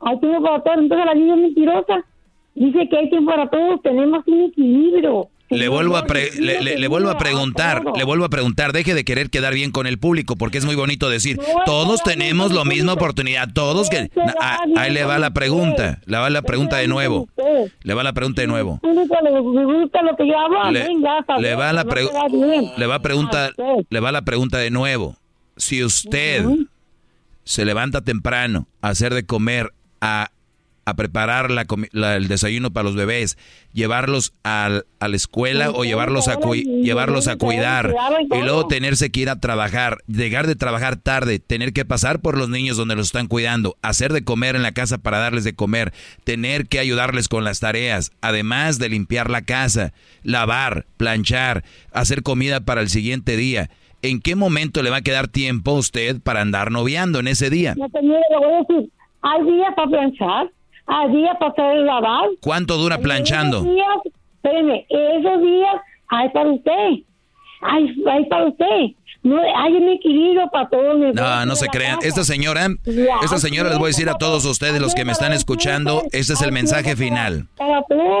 Hay 0.00 0.18
tiempo 0.20 0.42
para 0.42 0.62
todo, 0.62 0.74
entonces 0.80 1.04
la 1.06 1.14
niña 1.14 1.34
es 1.34 1.40
mentirosa. 1.42 2.04
Dice 2.54 2.88
que 2.88 2.96
hay 2.96 3.10
tiempo 3.10 3.30
para 3.30 3.48
todos, 3.50 3.82
tenemos 3.82 4.26
un 4.26 4.40
equilibrio. 4.44 5.28
Le 5.50 5.68
vuelvo 5.68 5.96
a 5.96 6.04
pre- 6.06 6.30
le, 6.40 6.62
le- 6.62 6.78
le 6.78 6.88
vuelvo 6.88 7.10
a 7.10 7.18
preguntar, 7.18 7.82
le 7.96 8.04
vuelvo 8.04 8.24
a 8.24 8.28
preguntar, 8.28 8.72
deje 8.72 8.94
de 8.94 9.04
querer 9.04 9.30
quedar 9.30 9.52
bien 9.52 9.72
con 9.72 9.86
el 9.88 9.98
público 9.98 10.36
porque 10.36 10.58
es 10.58 10.64
muy 10.64 10.76
bonito 10.76 11.10
decir, 11.10 11.38
todos 11.66 12.02
tenemos 12.04 12.52
la 12.52 12.64
misma 12.64 12.92
oportunidad, 12.92 13.52
todos 13.52 13.90
que 13.90 14.10
Ah, 14.40 14.58
ahí 14.76 14.92
le 14.92 15.04
va 15.04 15.18
la 15.18 15.30
pregunta, 15.30 16.00
le 16.06 16.16
va 16.18 16.30
la 16.30 16.42
pregunta 16.42 16.76
de 16.76 16.86
nuevo. 16.86 17.28
Le 17.82 17.94
va 17.94 18.02
la 18.04 18.12
pregunta 18.12 18.42
de 18.42 18.46
nuevo. 18.48 18.80
Le 21.40 21.54
va 21.54 21.72
la 21.72 21.84
no 21.84 21.90
pre- 21.90 22.06
queda 22.08 22.28
bien. 22.28 22.72
le 22.76 22.86
va 22.86 22.94
a 22.96 23.00
preguntar, 23.02 23.52
A 23.58 23.62
usted. 23.72 23.86
le 23.90 24.00
va 24.00 24.12
la 24.12 24.22
pregunta 24.22 24.58
de 24.58 24.70
nuevo. 24.70 25.16
Si 25.56 25.82
usted 25.84 26.44
se 27.44 27.64
levanta 27.64 28.02
temprano 28.02 28.66
a 28.82 28.88
hacer 28.90 29.14
de 29.14 29.26
comer, 29.26 29.72
a, 30.00 30.30
a 30.84 30.94
preparar 30.94 31.50
la 31.50 31.66
la- 31.92 32.16
el 32.16 32.28
desayuno 32.28 32.70
para 32.72 32.84
los 32.84 32.96
bebés, 32.96 33.36
llevarlos 33.72 34.32
al- 34.42 34.86
a 34.98 35.08
la 35.08 35.16
escuela 35.16 35.70
o 35.70 35.84
llevarlos 35.84 36.28
a 36.28 36.36
llevarlos 36.82 37.28
a 37.28 37.36
cuidar 37.36 37.94
y 38.30 38.42
luego 38.42 38.66
tenerse 38.66 39.10
que 39.10 39.20
ir 39.20 39.28
a 39.30 39.38
trabajar, 39.40 39.98
llegar 40.06 40.46
de 40.46 40.56
trabajar 40.56 40.96
tarde, 40.96 41.38
tener 41.38 41.72
que 41.72 41.84
pasar 41.84 42.20
por 42.20 42.36
los 42.36 42.48
niños 42.48 42.76
donde 42.76 42.96
los 42.96 43.06
están 43.06 43.26
cuidando, 43.28 43.76
hacer 43.82 44.12
de 44.12 44.24
comer 44.24 44.56
en 44.56 44.62
la 44.62 44.72
casa 44.72 44.98
para 44.98 45.18
darles 45.18 45.44
de 45.44 45.54
comer, 45.54 45.92
tener 46.24 46.66
que 46.66 46.78
ayudarles 46.80 47.28
con 47.28 47.44
las 47.44 47.60
tareas, 47.60 48.10
además 48.20 48.78
de 48.78 48.88
limpiar 48.88 49.30
la 49.30 49.42
casa, 49.42 49.92
lavar, 50.22 50.86
planchar, 50.96 51.64
hacer 51.92 52.22
comida 52.22 52.60
para 52.60 52.80
el 52.80 52.88
siguiente 52.88 53.36
día. 53.36 53.70
¿En 54.02 54.20
qué 54.20 54.34
momento 54.34 54.82
le 54.82 54.88
va 54.90 54.96
a 54.98 55.02
quedar 55.02 55.28
tiempo 55.28 55.72
a 55.72 55.78
usted 55.78 56.20
para 56.22 56.40
andar 56.40 56.70
noviando 56.72 57.20
en 57.20 57.28
ese 57.28 57.50
día? 57.50 57.74
No 57.76 57.88
te 57.90 58.00
niego, 58.00 58.18
le 58.30 58.36
voy 58.38 58.54
a 58.54 58.58
decir, 58.60 58.90
hay 59.22 59.44
días 59.44 59.74
para 59.76 59.88
planchar, 59.90 60.50
hay 60.90 61.12
días 61.12 61.36
para 61.38 61.52
hacer 61.52 61.76
el 61.78 61.86
lavar. 61.86 62.28
¿Cuánto 62.40 62.76
dura 62.76 62.98
planchando? 62.98 63.58
Esos 63.58 63.72
días, 63.72 63.98
espéreme, 64.36 64.86
esos 64.88 65.42
días 65.42 65.76
hay 66.08 66.28
para 66.30 66.50
usted, 66.50 66.88
hay, 67.62 68.04
hay 68.10 68.24
para 68.26 68.46
usted. 68.48 68.96
No, 69.22 69.36
hay 69.38 69.74
un 69.74 69.86
equilibrio 69.90 70.48
para 70.50 70.66
todos. 70.70 71.14
No, 71.14 71.46
no 71.46 71.54
se 71.54 71.66
crean. 71.68 71.98
Esta 72.00 72.24
señora, 72.24 72.68
esta 73.22 73.38
señora 73.38 73.68
les 73.68 73.78
voy 73.78 73.88
a 73.88 73.88
decir 73.88 74.08
a 74.08 74.16
todos 74.16 74.46
ustedes 74.46 74.80
los 74.80 74.94
que 74.94 75.04
me 75.04 75.12
están 75.12 75.34
escuchando, 75.34 76.04
este 76.12 76.32
es 76.32 76.40
el 76.40 76.52
mensaje 76.52 76.96
final. 76.96 77.46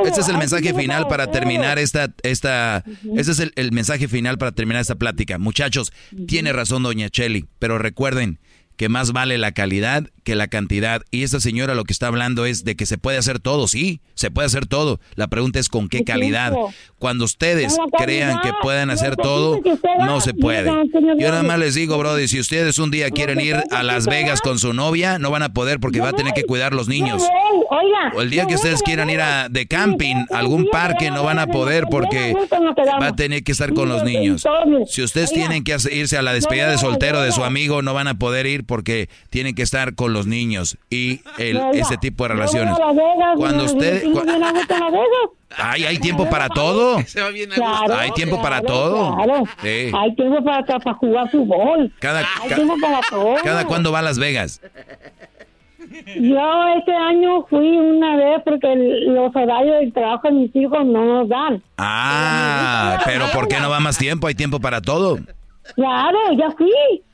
Este 0.04 0.20
es 0.20 0.28
el 0.28 0.36
mensaje 0.36 0.74
final 0.74 1.08
para 1.08 1.30
terminar 1.30 1.78
esta, 1.78 2.08
esta, 2.22 2.84
este 3.16 3.32
es 3.32 3.40
el, 3.40 3.52
el 3.56 3.72
mensaje 3.72 4.08
final 4.08 4.36
para 4.36 4.52
terminar 4.52 4.82
esta 4.82 4.94
plática. 4.96 5.38
Muchachos, 5.38 5.90
tiene 6.28 6.52
razón 6.52 6.82
doña 6.82 7.08
Cheli, 7.08 7.46
pero 7.58 7.78
recuerden 7.78 8.38
que 8.76 8.90
más 8.90 9.12
vale 9.12 9.38
la 9.38 9.52
calidad 9.52 10.04
que 10.24 10.34
la 10.34 10.48
cantidad. 10.48 11.02
Y 11.10 11.22
esta 11.22 11.40
señora 11.40 11.74
lo 11.74 11.84
que 11.84 11.92
está 11.92 12.06
hablando 12.06 12.46
es 12.46 12.64
de 12.64 12.76
que 12.76 12.86
se 12.86 12.98
puede 12.98 13.18
hacer 13.18 13.38
todo, 13.38 13.68
sí, 13.68 14.00
se 14.14 14.30
puede 14.30 14.46
hacer 14.46 14.66
todo. 14.66 15.00
La 15.14 15.28
pregunta 15.28 15.58
es 15.58 15.68
con 15.68 15.88
qué 15.88 16.04
calidad. 16.04 16.54
Cuando 16.98 17.24
ustedes 17.24 17.76
crean 17.98 18.40
que 18.42 18.52
pueden 18.62 18.90
hacer 18.90 19.16
todo, 19.16 19.60
no 20.00 20.20
se 20.20 20.34
puede. 20.34 20.70
Yo 21.18 21.28
nada 21.30 21.42
más 21.42 21.58
les 21.58 21.74
digo, 21.74 21.96
Brody, 21.98 22.28
si 22.28 22.38
ustedes 22.38 22.78
un 22.78 22.90
día 22.90 23.10
quieren 23.10 23.40
ir 23.40 23.56
a 23.70 23.82
Las 23.82 24.06
Vegas 24.06 24.40
con 24.40 24.58
su 24.58 24.72
novia, 24.72 25.18
no 25.18 25.30
van 25.30 25.42
a 25.42 25.52
poder 25.52 25.80
porque 25.80 26.00
va 26.00 26.10
a 26.10 26.12
tener 26.12 26.32
que 26.32 26.44
cuidar 26.44 26.74
los 26.74 26.88
niños. 26.88 27.22
O 28.14 28.20
el 28.20 28.30
día 28.30 28.46
que 28.46 28.54
ustedes 28.54 28.82
quieran 28.82 29.10
ir 29.10 29.20
a, 29.20 29.48
de 29.48 29.66
camping, 29.66 30.26
a 30.30 30.38
algún 30.38 30.68
parque, 30.70 31.10
no 31.10 31.22
van 31.22 31.38
a 31.38 31.46
poder 31.46 31.84
porque 31.90 32.34
va 33.00 33.06
a 33.08 33.16
tener 33.16 33.44
que 33.44 33.52
estar 33.52 33.72
con 33.72 33.88
los 33.88 34.02
niños. 34.02 34.44
Si 34.86 35.02
ustedes 35.02 35.32
tienen 35.32 35.64
que 35.64 35.76
irse 35.90 36.16
a 36.16 36.22
la 36.22 36.32
despedida 36.32 36.70
de 36.70 36.78
soltero 36.78 37.20
de 37.20 37.32
su 37.32 37.44
amigo, 37.44 37.82
no 37.82 37.94
van 37.94 38.08
a 38.08 38.18
poder 38.18 38.46
ir 38.46 38.64
porque 38.64 39.08
tienen 39.30 39.54
que 39.54 39.62
estar 39.62 39.94
con 39.94 40.09
los 40.10 40.26
niños 40.26 40.76
y 40.90 41.20
el, 41.38 41.58
ese 41.74 41.96
tipo 41.96 42.24
de 42.24 42.30
yo 42.30 42.34
voy 42.34 42.40
relaciones. 42.46 42.74
a 42.76 42.78
Las 42.86 42.96
Vegas, 42.96 43.36
Cuando 43.36 43.64
usted... 43.64 44.02
cu-. 44.12 44.22
Ay, 45.56 45.84
hay 45.84 45.98
tiempo 45.98 46.28
para 46.30 46.48
todo. 46.48 47.00
Se 47.06 47.20
va 47.20 47.30
bien 47.30 47.50
a 47.52 47.56
gusto. 47.56 47.84
Claro, 47.84 48.00
Hay 48.00 48.10
tiempo 48.12 48.40
para 48.40 48.60
todo. 48.62 49.16
claro. 49.16 49.44
Sí. 49.62 49.90
Hay 49.92 50.14
tiempo 50.14 50.44
para, 50.44 50.64
para 50.64 50.94
jugar 50.94 51.30
fútbol. 51.30 51.92
Cada, 51.98 52.20
Hay 52.20 52.48
ca- 52.48 52.54
tiempo 52.54 52.74
para 52.80 53.00
todo. 53.10 53.34
cada 53.42 53.64
cuándo 53.66 53.90
va 53.90 53.98
a 53.98 54.02
Las 54.02 54.18
Vegas. 54.18 54.60
Yo 56.16 56.68
este 56.78 56.94
año 56.94 57.44
fui 57.48 57.66
una 57.78 58.14
vez 58.16 58.42
porque 58.44 58.68
los 59.08 59.34
horarios 59.34 59.80
del 59.80 59.92
trabajo 59.92 60.28
de 60.28 60.34
mis 60.34 60.54
hijos 60.56 60.84
no 60.86 61.04
nos 61.04 61.28
dan. 61.28 61.62
Ah, 61.78 63.00
pero 63.04 63.26
¿por 63.32 63.48
qué 63.48 63.58
no 63.58 63.70
va 63.70 63.80
más 63.80 63.98
tiempo? 63.98 64.26
Hay 64.28 64.34
tiempo 64.34 64.60
para 64.60 64.80
todo. 64.80 65.18
Claro, 65.74 66.18
ya 66.36 66.50
fui. 66.52 66.72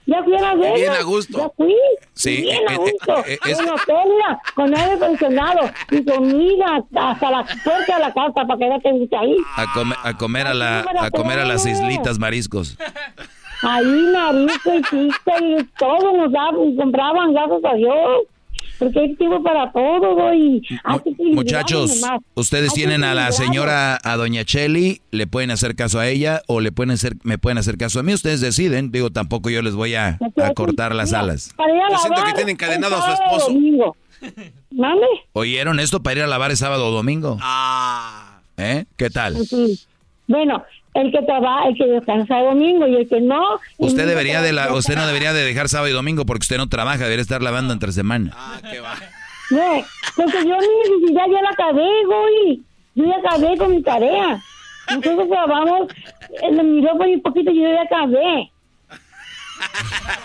Ya 0.09 0.23
fui 0.23 0.37
a 0.37 0.41
Las 0.41 0.59
Vegas. 0.59 0.75
Bien 0.75 0.93
a 0.93 1.03
gusto. 1.03 1.39
Ya 1.39 1.49
fui. 1.57 1.75
Sí, 2.13 2.43
Bien 2.43 2.63
eh, 2.63 2.67
a 2.69 2.75
eh, 2.75 2.77
gusto. 2.77 3.17
eh, 3.27 3.39
es- 3.47 3.57
Con 3.59 3.69
hotel, 3.71 3.97
mira, 4.09 4.41
con 4.55 4.75
aire 4.77 4.93
acondicionado 4.93 5.71
y 5.91 6.05
comida 6.05 6.85
hasta 6.95 7.31
la 7.31 7.45
puerta 7.65 7.95
de 7.97 8.01
la 8.01 8.15
casa 8.15 8.47
para 8.47 8.57
que 8.59 8.81
te 8.83 8.93
guste 8.93 9.17
ahí. 9.17 9.37
A, 9.57 9.73
come- 9.75 9.97
a 10.03 10.17
comer 10.17 10.47
a 10.47 10.55
la, 10.55 10.85
a 11.01 11.11
comer 11.11 11.41
a 11.41 11.45
las 11.45 11.67
islitas 11.67 12.19
mariscos. 12.21 12.79
Ahí 13.63 13.85
marisco 14.13 14.75
y 14.75 14.83
pizza 14.83 15.39
y 15.41 15.65
todo 15.79 16.13
nos 16.17 16.31
daban 16.33 16.77
compraban, 16.77 17.33
gracias 17.33 17.65
a 17.65 17.75
Dios. 17.75 18.23
Porque 18.79 19.01
hay 19.01 19.15
tiempo 19.17 19.43
para 19.43 19.71
todo, 19.73 20.33
y 20.35 20.63
Muchachos, 21.33 22.03
ustedes 22.35 22.73
tienen 22.73 23.05
a 23.05 23.15
la 23.15 23.33
señora, 23.33 23.99
a 24.03 24.17
doña 24.17 24.45
Cheli, 24.45 25.01
le 25.11 25.27
pueden 25.27 25.51
hacer 25.51 25.77
caso 25.77 25.99
a 25.99 26.09
ella 26.09 26.43
o 26.47 26.61
le 26.61 26.73
pueden 26.73 26.93
hacer, 26.93 27.15
me 27.23 27.39
pueden 27.39 27.59
hacer 27.59 27.77
caso 27.77 28.01
a 28.01 28.03
mí, 28.03 28.13
ustedes 28.13 28.41
deciden, 28.41 28.91
digo, 28.91 29.11
tampoco 29.11 29.51
yo 29.51 29.63
les 29.63 29.75
voy 29.75 29.95
a, 29.95 30.19
cortar 30.55 30.95
las 30.95 31.13
alas. 31.13 31.55
Yo 31.91 31.99
siento 31.99 32.25
que 32.25 32.33
tienen 32.33 32.51
encadenado 32.51 32.97
a 32.97 33.07
su 33.07 33.13
esposo. 33.13 33.97
¿Mame? 34.71 35.07
¿Oyeron 35.33 35.81
esto 35.81 36.03
para 36.03 36.17
ir 36.17 36.23
a 36.23 36.27
lavar 36.27 36.51
el 36.51 36.57
sábado 36.57 36.87
o 36.87 36.91
domingo? 36.91 37.39
Ah. 37.41 38.41
¿Eh? 38.57 38.85
¿Qué 38.97 39.11
tal? 39.11 39.37
Bueno, 40.27 40.65
el 40.97 41.13
que 41.13 41.23
trabaja, 41.23 41.69
el 41.69 41.77
que 41.77 41.87
descansa 41.87 42.39
domingo 42.39 42.87
y 42.87 42.97
el 42.97 43.09
que 43.09 43.21
no. 43.21 43.61
Usted 43.79 44.07
debería 44.07 44.41
de 44.41 44.53
la, 44.53 44.73
usted 44.73 44.97
no 44.97 45.07
debería 45.07 45.33
de 45.33 45.45
dejar 45.45 45.69
sábado 45.69 45.89
y 45.89 45.93
domingo 45.93 46.25
porque 46.25 46.45
usted 46.45 46.57
no 46.57 46.69
trabaja, 46.69 47.05
debería 47.05 47.23
estar 47.23 47.43
lavando 47.43 47.73
entre 47.73 47.93
semana. 47.93 48.33
Ah, 48.35 48.59
qué 48.71 48.81
va. 48.81 48.95
No, 49.51 49.85
porque 50.17 50.39
yo 50.49 50.57
ni 50.57 51.15
ya, 51.15 51.27
ya 51.27 51.43
la 51.43 51.51
acabé, 51.51 51.89
güey. 52.07 52.63
Yo 52.95 53.05
ya 53.05 53.17
acabé 53.17 53.57
con 53.59 53.71
mi 53.71 53.83
tarea. 53.83 54.43
Nosotros 54.89 55.29
trabajamos, 55.29 55.89
me 56.53 56.63
miró 56.63 56.97
por 56.97 57.07
un 57.07 57.23
poquito 57.23 57.51
y 57.51 57.63
yo 57.63 57.69
ya 57.69 57.83
acabé. 57.83 58.51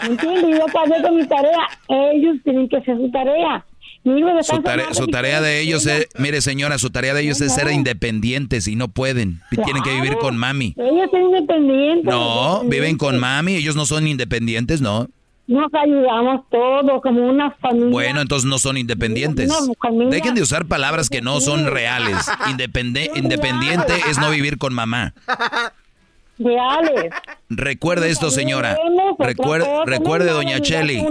¿Me 0.02 0.08
entiendes? 0.08 0.44
Yo 0.44 0.58
ya 0.58 0.66
acabé 0.66 1.02
con 1.02 1.18
mi 1.18 1.28
tarea. 1.28 1.68
Ellos 1.88 2.38
tienen 2.44 2.70
que 2.70 2.78
hacer 2.78 2.98
su 2.98 3.12
tarea. 3.12 3.66
Su, 4.04 5.08
tarea 5.08 5.42
de 5.42 5.62
ellos 5.62 5.86
es, 5.86 6.08
mire 6.18 6.42
señora, 6.42 6.80
su 6.80 6.90
tarea 6.90 7.14
de 7.14 7.22
ellos 7.22 7.40
es 7.40 7.54
ser 7.54 7.72
independientes 7.72 8.68
y 8.68 8.76
no 8.76 8.88
pueden. 8.88 9.42
Tienen 9.52 9.84
que 9.84 9.94
vivir 9.94 10.16
con 10.18 10.38
mami. 10.38 10.74
Ellos 10.78 11.10
son 11.12 11.22
independientes. 11.22 12.06
No, 12.06 12.64
viven 12.66 12.98
con 12.98 13.20
mami, 13.20 13.56
ellos 13.56 13.76
no 13.76 13.86
son 13.86 14.08
independientes, 14.08 14.82
no. 14.82 15.08
Nos 15.48 15.72
ayudamos 15.74 16.46
todos 16.50 17.02
como 17.02 17.28
una 17.28 17.52
familia. 17.52 17.90
Bueno, 17.90 18.22
entonces 18.22 18.50
no 18.50 18.58
son 18.58 18.78
independientes. 18.78 19.52
Dejen 20.10 20.34
de 20.34 20.42
usar 20.42 20.66
palabras 20.66 21.10
que 21.10 21.22
no 21.22 21.42
son 21.42 21.68
reales. 21.68 22.26
independiente 22.48 23.94
es 24.10 24.18
no 24.18 24.32
vivir 24.32 24.58
con 24.58 24.74
mamá. 24.74 25.14
Reales. 26.44 27.12
Recuerde 27.50 28.10
esto, 28.10 28.32
señora. 28.32 28.78
Recuerde, 29.20 29.68
recuerde 29.86 30.32
doña 30.32 30.60
Cheli. 30.62 31.04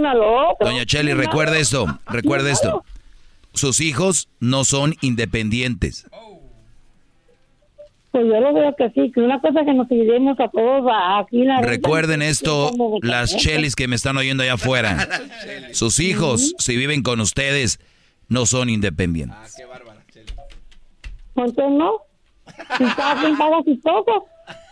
Doña 0.59 0.85
Cheli, 0.85 1.13
recuerde 1.13 1.59
esto. 1.59 1.85
Recuerde 2.07 2.51
esto. 2.51 2.83
Sus 3.53 3.81
hijos 3.81 4.29
no 4.39 4.63
son 4.63 4.95
independientes. 5.01 6.05
Pues 8.11 8.25
yo 8.25 8.41
lo 8.41 8.53
veo 8.53 8.75
que 8.75 8.89
sí, 8.89 9.09
que 9.13 9.21
una 9.21 9.39
cosa 9.39 9.63
que 9.63 9.73
nos 9.73 9.89
ayudemos 9.89 10.37
a 10.39 10.49
todos 10.49 10.83
aquí 11.17 11.45
la 11.45 11.61
Recuerden 11.61 12.21
esto, 12.21 12.71
las 13.01 13.37
chelis 13.37 13.73
que 13.73 13.87
me 13.87 13.95
están 13.95 14.17
oyendo 14.17 14.43
allá 14.43 14.53
afuera. 14.53 15.07
Sus 15.71 15.99
hijos, 16.01 16.53
si 16.57 16.75
viven 16.75 17.03
con 17.03 17.21
ustedes, 17.21 17.79
no 18.27 18.45
son 18.45 18.69
independientes. 18.69 19.37
Ah, 19.39 19.47
qué 19.55 19.65
bárbara, 19.65 20.01
¿Por 21.33 21.55
qué 21.55 21.69
no? 21.69 21.99
Si 22.77 22.83
cada 22.95 23.21
quien 23.21 23.37
paga 23.37 23.63
sus 23.63 23.81
cosas. 23.81 24.23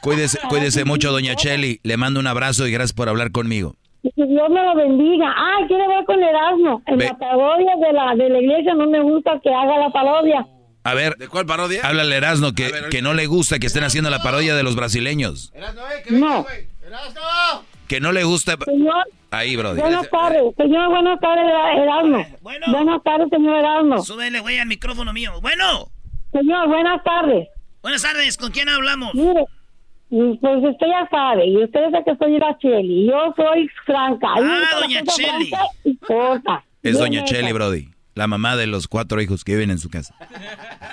Cuídese, 0.02 0.40
cuídese 0.48 0.86
mucho, 0.86 1.12
doña 1.12 1.36
Cheli. 1.36 1.80
Le 1.84 1.98
mando 1.98 2.20
un 2.20 2.28
abrazo 2.28 2.68
y 2.68 2.72
gracias 2.72 2.94
por 2.94 3.10
hablar 3.10 3.32
conmigo. 3.32 3.76
Que 4.02 4.12
Dios 4.16 4.50
me 4.50 4.64
lo 4.64 4.76
bendiga. 4.76 5.34
Ay, 5.36 5.68
quiere 5.68 5.88
ver 5.88 6.06
con 6.06 6.24
Erasmo. 6.24 6.82
En 6.88 7.00
la 7.00 7.18
parodia 7.18 7.76
de 7.76 7.94
la, 7.94 8.16
de 8.16 8.30
la 8.30 8.40
iglesia 8.40 8.74
no 8.74 8.88
me 8.88 9.02
gusta 9.02 9.40
que 9.44 9.54
haga 9.54 9.78
la 9.78 9.90
parodia. 9.90 10.48
A 10.84 10.94
ver, 10.94 11.18
¿de 11.18 11.28
cuál 11.28 11.46
parodia? 11.46 11.82
Háblale 11.84 12.16
Erasmo 12.16 12.54
que, 12.54 12.72
que 12.90 13.02
no 13.02 13.14
le 13.14 13.26
gusta 13.28 13.60
que 13.60 13.68
estén 13.68 13.84
haciendo 13.84 14.10
la 14.10 14.20
parodia 14.20 14.56
de 14.56 14.64
los 14.64 14.76
brasileños. 14.78 15.52
Erasmo, 15.54 15.82
eh, 15.82 16.04
que 16.06 16.12
no. 16.14 16.46
Erasmo. 16.82 17.66
Que 17.88 18.00
no 18.00 18.12
le 18.14 18.24
gusta. 18.24 18.56
Señor. 18.64 19.04
Ahí, 19.32 19.56
brother. 19.56 19.82
Buenas 19.82 20.10
tardes, 20.10 20.42
señor. 20.56 20.90
Buenas 20.90 21.20
tardes, 21.20 21.46
Erasmo. 21.78 22.26
Bueno. 22.42 22.66
Buenas 22.72 23.04
tardes, 23.04 23.28
señor 23.30 23.58
Erasmo. 23.58 24.02
Súbele, 24.04 24.40
güey, 24.40 24.60
al 24.60 24.68
micrófono 24.68 25.12
mío. 25.12 25.34
Bueno. 25.42 25.90
Señor, 26.32 26.68
buenas 26.68 27.04
tardes. 27.04 27.48
Buenas 27.82 28.02
tardes, 28.02 28.38
¿con 28.38 28.52
quién 28.52 28.70
hablamos? 28.70 29.14
Mire, 29.16 29.46
pues 30.10 30.64
usted 30.64 30.88
ya 30.88 31.08
sabe, 31.10 31.46
y 31.48 31.64
usted 31.64 31.80
sabe 31.92 32.04
que 32.04 32.16
soy 32.18 32.40
la 32.40 32.58
Cheli, 32.58 33.08
yo 33.08 33.34
soy 33.36 33.70
Franca. 33.86 34.28
Ah, 34.38 34.80
doña 34.80 35.04
Cheli. 35.04 35.52
Es 36.82 36.98
doña 36.98 37.24
Cheli, 37.26 37.52
Brody, 37.52 37.90
la 38.16 38.28
mamá 38.28 38.56
de 38.56 38.68
los 38.68 38.88
cuatro 38.88 39.22
hijos 39.22 39.44
que 39.44 39.54
viven 39.54 39.70
en 39.70 39.78
su 39.78 39.90
casa. 39.90 40.16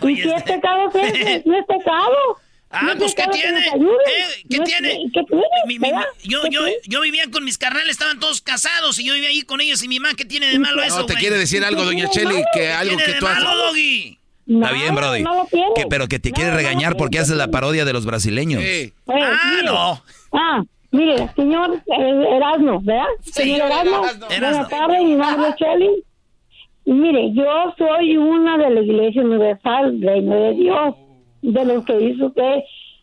¿Y 0.03 0.15
qué 0.17 0.35
es 0.35 0.43
pecado 0.43 0.91
es? 0.95 1.47
¿No 1.47 1.59
es 1.59 1.67
pecado? 1.67 2.17
Ah, 2.69 2.95
pues 2.99 3.15
¿qué 3.15 3.25
tiene? 3.33 3.61
¿Eh? 3.61 4.45
¿Qué 4.51 4.59
tiene? 4.61 5.05
¿Qué 5.15 5.23
tiene? 5.23 6.05
yo, 6.25 6.41
yo, 6.51 6.61
yo 6.87 7.01
vivía 7.01 7.31
con 7.31 7.45
mis 7.45 7.57
carnales, 7.57 7.91
estaban 7.91 8.19
todos 8.21 8.43
casados 8.43 8.99
y 8.99 9.05
yo 9.05 9.15
vivía 9.15 9.31
ahí 9.31 9.43
con 9.43 9.61
ellos 9.61 9.83
y 9.83 9.89
mi 9.89 9.99
mamá, 9.99 10.15
¿qué 10.15 10.25
tiene 10.25 10.49
de 10.49 10.59
malo 10.59 10.83
eso? 10.83 10.99
No, 10.99 11.07
te 11.07 11.15
quiere 11.15 11.39
decir 11.39 11.65
algo, 11.65 11.85
doña 11.85 12.11
Cheli, 12.11 12.43
que 12.53 12.73
algo 12.73 12.97
que 12.99 13.13
tú 13.15 13.27
haces. 13.27 13.45
Doggy? 14.47 14.63
Está 14.63 14.73
bien, 14.73 14.95
Brody. 14.95 15.25
que, 15.75 15.87
pero 15.89 16.07
que 16.07 16.19
te 16.19 16.31
quiere 16.31 16.53
regañar 16.53 16.97
porque 16.97 17.19
haces 17.19 17.37
la 17.37 17.49
parodia 17.49 17.85
de 17.85 17.93
los 17.93 18.07
brasileños. 18.07 18.63
Sí. 18.63 18.93
ah, 19.09 19.63
no. 19.65 20.03
Ah, 20.33 20.63
mire, 20.93 21.29
señor 21.35 21.83
eh, 21.87 22.37
Erasmo, 22.37 22.81
¿verdad? 22.83 23.07
señor 23.23 23.67
Erasmo, 23.67 24.03
buenas 24.29 24.69
tardes, 24.69 25.03
mi 25.03 25.15
nombre 25.17 25.49
es 25.49 25.57
Chelly. 25.57 26.05
Mire, 26.87 27.33
yo 27.35 27.75
soy 27.77 28.17
una 28.17 28.57
de 28.59 28.71
la 28.71 28.81
Iglesia 28.81 29.23
Universal, 29.23 30.01
Reino 30.01 30.37
de 30.37 30.55
Dios, 30.55 30.95
de 31.43 31.65
lo 31.65 31.85
que 31.85 32.01
hizo 32.01 32.27
usted 32.27 32.61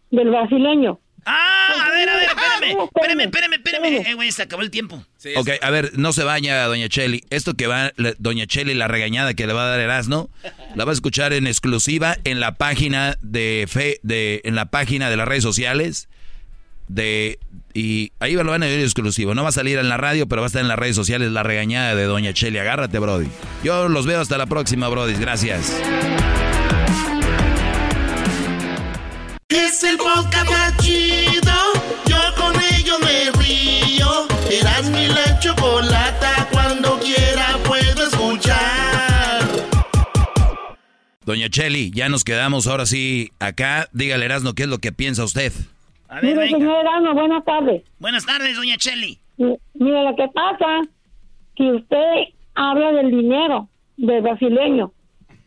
del 0.09 0.29
brasileño. 0.29 0.99
Ah, 1.25 1.85
a 1.85 1.89
ver, 1.91 2.09
a 2.09 2.15
ver, 2.15 2.27
espérame, 2.29 2.83
espérame, 2.83 3.21
espérame, 3.21 3.53
espérame. 3.53 4.07
Eh, 4.07 4.13
güey, 4.15 4.31
se 4.31 4.43
acabó 4.43 4.61
el 4.61 4.71
tiempo. 4.71 5.03
ok, 5.35 5.49
a 5.61 5.69
ver, 5.69 5.97
no 5.97 6.13
se 6.13 6.23
baña, 6.23 6.63
doña 6.65 6.89
Cheli. 6.89 7.23
Esto 7.29 7.53
que 7.53 7.67
va, 7.67 7.91
doña 8.19 8.45
Cheli, 8.47 8.73
la 8.73 8.87
regañada 8.87 9.33
que 9.33 9.47
le 9.47 9.53
va 9.53 9.65
a 9.65 9.69
dar 9.69 9.79
Erasno, 9.79 10.29
la 10.75 10.85
va 10.85 10.91
a 10.91 10.93
escuchar 10.93 11.33
en 11.33 11.47
exclusiva 11.47 12.17
en 12.23 12.39
la 12.39 12.55
página 12.55 13.17
de 13.21 13.65
fe, 13.69 13.99
de, 14.03 14.41
en 14.43 14.55
la 14.55 14.65
página 14.65 15.09
de 15.09 15.17
las 15.17 15.27
redes 15.27 15.43
sociales. 15.43 16.09
De, 16.87 17.39
y 17.73 18.11
ahí 18.19 18.33
lo 18.33 18.43
van 18.43 18.61
a 18.61 18.67
ver 18.67 18.79
exclusivo. 18.79 19.33
No 19.33 19.43
va 19.43 19.49
a 19.49 19.53
salir 19.53 19.79
en 19.79 19.89
la 19.89 19.97
radio, 19.97 20.27
pero 20.27 20.41
va 20.41 20.45
a 20.45 20.47
estar 20.47 20.61
en 20.61 20.67
las 20.67 20.77
redes 20.77 20.95
sociales 20.95 21.31
la 21.31 21.43
regañada 21.43 21.95
de 21.95 22.03
doña 22.03 22.33
Cheli. 22.33 22.57
Agárrate, 22.59 22.99
Brody. 22.99 23.27
Yo 23.63 23.87
los 23.87 24.05
veo 24.05 24.19
hasta 24.19 24.37
la 24.37 24.45
próxima, 24.45 24.89
Brody. 24.89 25.13
Gracias. 25.13 25.73
Es 29.55 29.83
el 29.83 29.97
podcast 29.97 30.49
más 30.49 30.75
chido. 30.77 31.53
Yo 32.07 32.17
con 32.35 32.55
ello 32.73 32.93
me 32.99 33.29
río. 33.39 34.07
Eras 34.49 34.89
mi 34.89 35.05
la 35.07 35.37
chocolata. 35.39 36.47
Cuando 36.51 36.97
quiera 36.99 37.59
puedo 37.63 38.07
escuchar. 38.07 39.43
Doña 41.23 41.49
Cheli, 41.49 41.91
ya 41.93 42.09
nos 42.09 42.23
quedamos 42.23 42.65
ahora 42.65 42.87
sí 42.87 43.29
acá. 43.39 43.87
Dígale, 43.93 44.25
Erasno, 44.25 44.53
¿qué 44.53 44.63
es 44.63 44.69
lo 44.69 44.79
que 44.79 44.91
piensa 44.91 45.23
usted? 45.23 45.53
A 46.09 46.15
ver, 46.15 46.35
Mire, 46.35 46.49
señor 46.49 46.81
Erasno, 46.81 47.13
buenas 47.13 47.45
tardes. 47.45 47.83
Buenas 47.99 48.25
tardes, 48.25 48.55
doña 48.55 48.77
Cheli. 48.77 49.19
Mire, 49.37 50.03
lo 50.03 50.15
que 50.15 50.27
pasa 50.33 50.81
que 51.55 51.71
usted 51.73 52.33
habla 52.55 52.91
del 52.93 53.11
dinero 53.11 53.69
del 53.97 54.23
brasileño. 54.23 54.91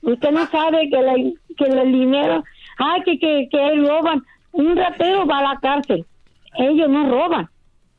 Usted 0.02 0.31
no 0.31 0.47
sabe 0.47 0.89
que, 0.91 1.02
la, 1.02 1.15
que 1.59 1.65
el 1.65 1.93
dinero 1.93 2.44
ay, 2.78 3.02
que, 3.05 3.18
que, 3.18 3.48
que 3.50 3.74
roban. 3.76 4.22
Un 4.52 4.76
ratero 4.76 5.26
va 5.26 5.38
a 5.38 5.55
la 5.55 5.60
cárcel. 5.60 6.05
Ellos 6.58 6.88
no 6.88 7.08
roban. 7.08 7.48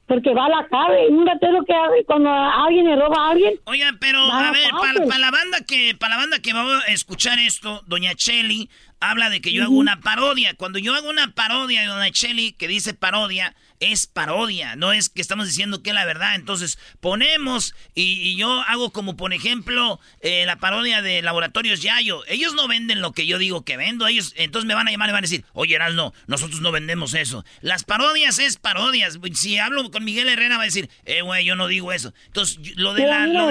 Porque 0.08 0.34
va 0.34 0.46
a 0.46 0.50
la 0.50 0.68
cárcel. 0.68 1.12
Un 1.12 1.28
ratero 1.28 1.64
que 1.66 1.74
cuando 2.06 2.30
alguien 2.30 2.86
le 2.86 2.96
roba 2.96 3.28
a 3.28 3.32
alguien. 3.32 3.54
Oigan, 3.66 3.98
pero 4.00 4.20
a, 4.20 4.52
ver, 4.52 4.70
para 4.72 5.18
la 5.20 5.32
banda 5.32 5.60
que 5.68 5.96
para 6.00 6.16
la 6.16 6.22
banda 6.22 6.40
que 6.40 6.54
va 6.54 6.80
a 6.80 6.92
escuchar 6.92 7.40
esto, 7.40 7.84
Doña 7.88 8.16
Cheli 8.16 8.70
habla 9.00 9.30
de 9.30 9.42
que 9.42 9.52
yo 9.52 9.64
hago 9.64 9.76
una 9.76 10.00
parodia. 10.00 10.54
Cuando 10.56 10.80
yo 10.80 10.96
hago 10.96 11.10
una 11.10 11.34
parodia 11.34 11.82
de 11.82 11.88
Doña 11.88 12.12
Cheli 12.12 12.54
que 12.54 12.68
dice 12.68 12.94
parodia, 12.94 13.56
es 13.80 14.08
parodia, 14.08 14.76
no 14.76 14.92
es 14.92 15.10
que 15.10 15.22
estamos 15.22 15.48
diciendo 15.48 15.82
que 15.82 15.92
es 15.92 15.96
la 15.96 16.06
verdad. 16.06 16.36
Entonces 16.36 16.78
ponemos 17.00 17.76
y, 17.96 18.36
yo 18.36 18.62
hago 18.68 18.92
como 18.92 19.16
por 19.16 19.34
ejemplo 19.34 20.00
eh, 20.22 20.46
la 20.46 20.58
parodia 20.58 21.02
de 21.02 21.22
Laboratorios 21.22 21.82
Yayo. 21.82 22.24
Ellos 22.28 22.54
no 22.54 22.68
venden 22.68 23.02
lo 23.02 23.14
que 23.14 23.26
yo 23.26 23.38
digo 23.38 23.64
que 23.64 23.78
vendo. 23.78 24.08
Ellos 24.08 24.34
entonces 24.36 24.68
me 24.68 24.74
van 24.74 24.88
a 24.88 24.92
llamar 24.92 25.10
y 25.10 25.14
van 25.14 25.20
a 25.20 25.28
decir, 25.28 25.46
oye 25.54 25.78
no, 25.94 26.14
nosotros 26.28 26.62
no 26.62 26.72
vendemos 26.72 27.14
eso. 27.14 27.46
Las 27.62 27.84
parodias 27.84 28.40
es 28.40 28.58
parodias. 28.58 29.20
Si 29.34 29.58
hablo 29.58 29.90
con 29.92 30.04
Miguel 30.04 30.30
Herrera 30.30 30.58
va 30.58 30.64
a 30.64 30.66
decir, 30.66 30.90
eh 31.06 31.22
güey, 31.22 31.46
yo 31.46 31.56
no 31.56 31.68
digo 31.68 31.92
eso. 31.92 32.14
Entonces 32.28 32.76
lo 32.76 32.94
de 32.94 33.06
la, 33.06 33.28
lo 33.28 33.48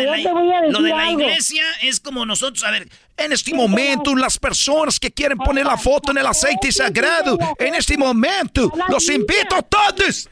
de 0.82 0.90
la 0.90 1.10
iglesia 1.10 1.64
es 1.82 2.00
como 2.00 2.26
nosotros, 2.26 2.64
a 2.64 2.70
ver, 2.70 2.88
en 3.17 3.33
este 3.33 3.55
momento, 3.55 4.15
las 4.15 4.39
personas 4.39 5.01
que 5.01 5.11
quieren 5.11 5.39
poner 5.39 5.65
la 5.65 5.77
foto 5.77 6.12
en 6.12 6.19
el 6.19 6.27
aceite 6.27 6.70
sagrado, 6.70 7.39
en 7.59 7.75
este 7.75 7.97
momento, 7.97 8.70
los 8.89 9.09
invito 9.11 9.57
a 9.57 9.62
todos. 9.62 10.28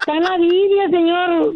Está 0.00 0.16
en 0.16 0.22
la 0.22 0.36
Biblia, 0.36 0.88
señor, 0.90 1.54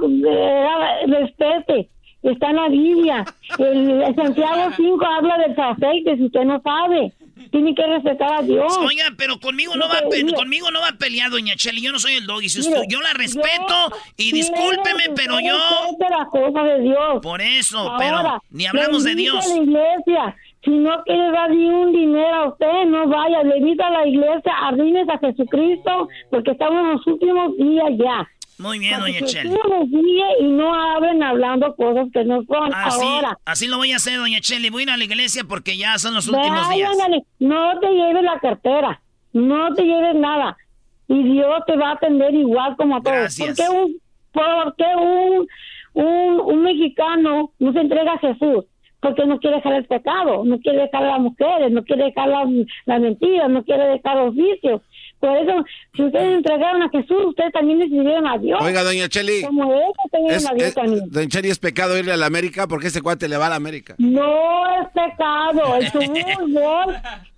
respete. 1.09 1.89
Está 2.23 2.51
en 2.51 2.57
la 2.57 2.69
Biblia. 2.69 3.25
El, 3.59 4.15
Santiago 4.15 4.71
5 4.77 5.07
habla 5.07 5.39
del 5.39 5.59
aceite, 5.59 6.17
si 6.17 6.27
usted 6.27 6.45
no 6.45 6.61
sabe. 6.63 7.13
Tiene 7.51 7.75
que 7.75 7.85
respetar 7.87 8.41
a 8.41 8.43
Dios. 8.43 8.77
Oiga, 8.79 9.05
pero 9.17 9.41
conmigo 9.41 9.75
no, 9.75 9.89
va 9.89 10.03
conmigo 10.37 10.71
no 10.71 10.81
va 10.81 10.89
a 10.89 10.99
pelear, 10.99 11.31
doña 11.31 11.57
Cheli. 11.57 11.81
Yo 11.81 11.91
no 11.91 11.99
soy 11.99 12.15
el 12.15 12.27
doggy. 12.27 12.51
Si 12.51 12.61
usted- 12.61 12.75
Mire, 12.75 12.87
yo 12.89 13.01
la 13.01 13.15
respeto 13.15 13.89
yo 13.89 13.97
y 14.19 14.33
discúlpeme, 14.33 15.05
pero 15.17 15.41
yo... 15.41 15.57
respete 15.87 16.11
las 16.11 16.29
cosas 16.29 16.65
de 16.65 16.81
Dios. 16.83 17.21
Por 17.23 17.41
eso, 17.41 17.79
Ahora, 17.79 17.99
pero 17.99 18.43
ni 18.51 18.67
hablamos 18.67 19.05
de 19.05 19.15
Dios. 19.15 19.47
la 19.47 19.63
iglesia. 19.63 20.37
Si 20.63 20.71
no 20.71 21.03
quiere 21.05 21.31
dar 21.33 21.51
ni 21.51 21.69
un 21.71 21.93
dinero 21.93 22.35
a 22.35 22.49
usted, 22.49 22.85
no 22.87 23.09
vaya. 23.09 23.43
Le 23.43 23.59
invito 23.59 23.83
a 23.83 23.91
la 23.91 24.07
iglesia, 24.07 24.53
arrímese 24.63 25.11
a 25.11 25.19
Jesucristo, 25.19 26.09
porque 26.31 26.51
estamos 26.51 26.81
en 26.81 26.91
los 26.93 27.07
últimos 27.07 27.57
días 27.57 27.89
ya. 27.99 28.29
Muy 28.59 28.79
bien, 28.79 28.93
Para 28.93 29.05
doña 29.05 29.21
guíe 29.87 30.27
y 30.41 30.45
no 30.49 30.75
hablen 30.75 31.23
hablando 31.23 31.75
cosas 31.77 32.09
que 32.13 32.25
no 32.25 32.43
son. 32.45 32.75
Así, 32.75 33.07
Ahora, 33.07 33.39
así 33.47 33.69
lo 33.69 33.79
voy 33.79 33.93
a 33.93 33.97
hacer, 33.97 34.19
doña 34.19 34.39
Cheli. 34.41 34.69
Voy 34.69 34.83
a 34.83 34.85
ir 34.85 34.91
a 34.91 34.97
la 34.99 35.05
iglesia 35.05 35.45
porque 35.49 35.79
ya 35.79 35.97
son 35.99 36.15
los 36.15 36.29
últimos 36.29 36.69
días. 36.69 36.91
no 37.39 37.81
te 37.81 37.91
lleves 37.91 38.23
la 38.23 38.39
cartera, 38.39 39.01
no 39.33 39.73
te 39.75 39.83
lleves 39.85 40.15
nada. 40.17 40.59
Y 41.09 41.23
Dios 41.23 41.63
te 41.67 41.77
va 41.77 41.89
a 41.89 41.93
atender 41.95 42.35
igual 42.35 42.77
como 42.77 42.97
a 42.97 43.01
todos. 43.01 43.17
Gracias. 43.17 43.57
¿Por 43.57 43.57
qué 43.57 43.73
un, 43.73 44.01
por 44.33 44.77
qué 44.77 44.85
un, 44.95 45.49
un, 45.95 46.41
un 46.41 46.63
mexicano 46.63 47.53
no 47.59 47.73
se 47.73 47.81
entrega 47.81 48.13
a 48.13 48.19
Jesús? 48.19 48.67
Porque 49.01 49.25
no 49.25 49.39
quiere 49.39 49.57
dejar 49.57 49.73
el 49.75 49.85
pecado, 49.87 50.45
no 50.45 50.59
quiere 50.61 50.83
dejar 50.83 51.05
a 51.05 51.09
las 51.13 51.21
mujeres, 51.21 51.73
no 51.73 51.83
quiere 51.85 52.05
dejar 52.05 52.29
las 52.29 52.47
las 52.87 53.01
mentiras, 53.01 53.49
no 53.49 53.65
quiere 53.65 53.85
dejar 53.87 54.17
los 54.17 54.35
vicios. 54.35 54.83
Por 55.21 55.37
eso, 55.37 55.65
si 55.95 56.03
ustedes 56.05 56.37
entregaron 56.37 56.83
a 56.83 56.89
Jesús, 56.91 57.27
ustedes 57.27 57.53
también 57.53 57.79
decidieron 57.79 58.27
a 58.27 58.39
Dios. 58.39 58.59
Oiga, 58.63 58.83
doña 58.83 59.09
Cheli. 59.09 59.43
Como 59.43 59.73
ellos 59.73 59.93
Es, 60.31 60.51
a 60.51 60.55
Dios 60.55 60.69
es- 60.69 60.75
también. 60.75 61.01
doña 61.11 61.29
Cheli, 61.29 61.49
¿es 61.51 61.59
pecado 61.59 61.99
irle 61.99 62.13
a 62.13 62.17
la 62.17 62.27
América? 62.27 62.67
porque 62.69 62.87
ese 62.89 63.03
cuate 63.03 63.29
le 63.29 63.37
va 63.37 63.47
a 63.47 63.51
la 63.51 63.57
América? 63.57 63.95
No 63.99 64.67
es 64.81 64.89
pecado, 64.95 65.77
el 65.77 65.87
fútbol 65.91 66.95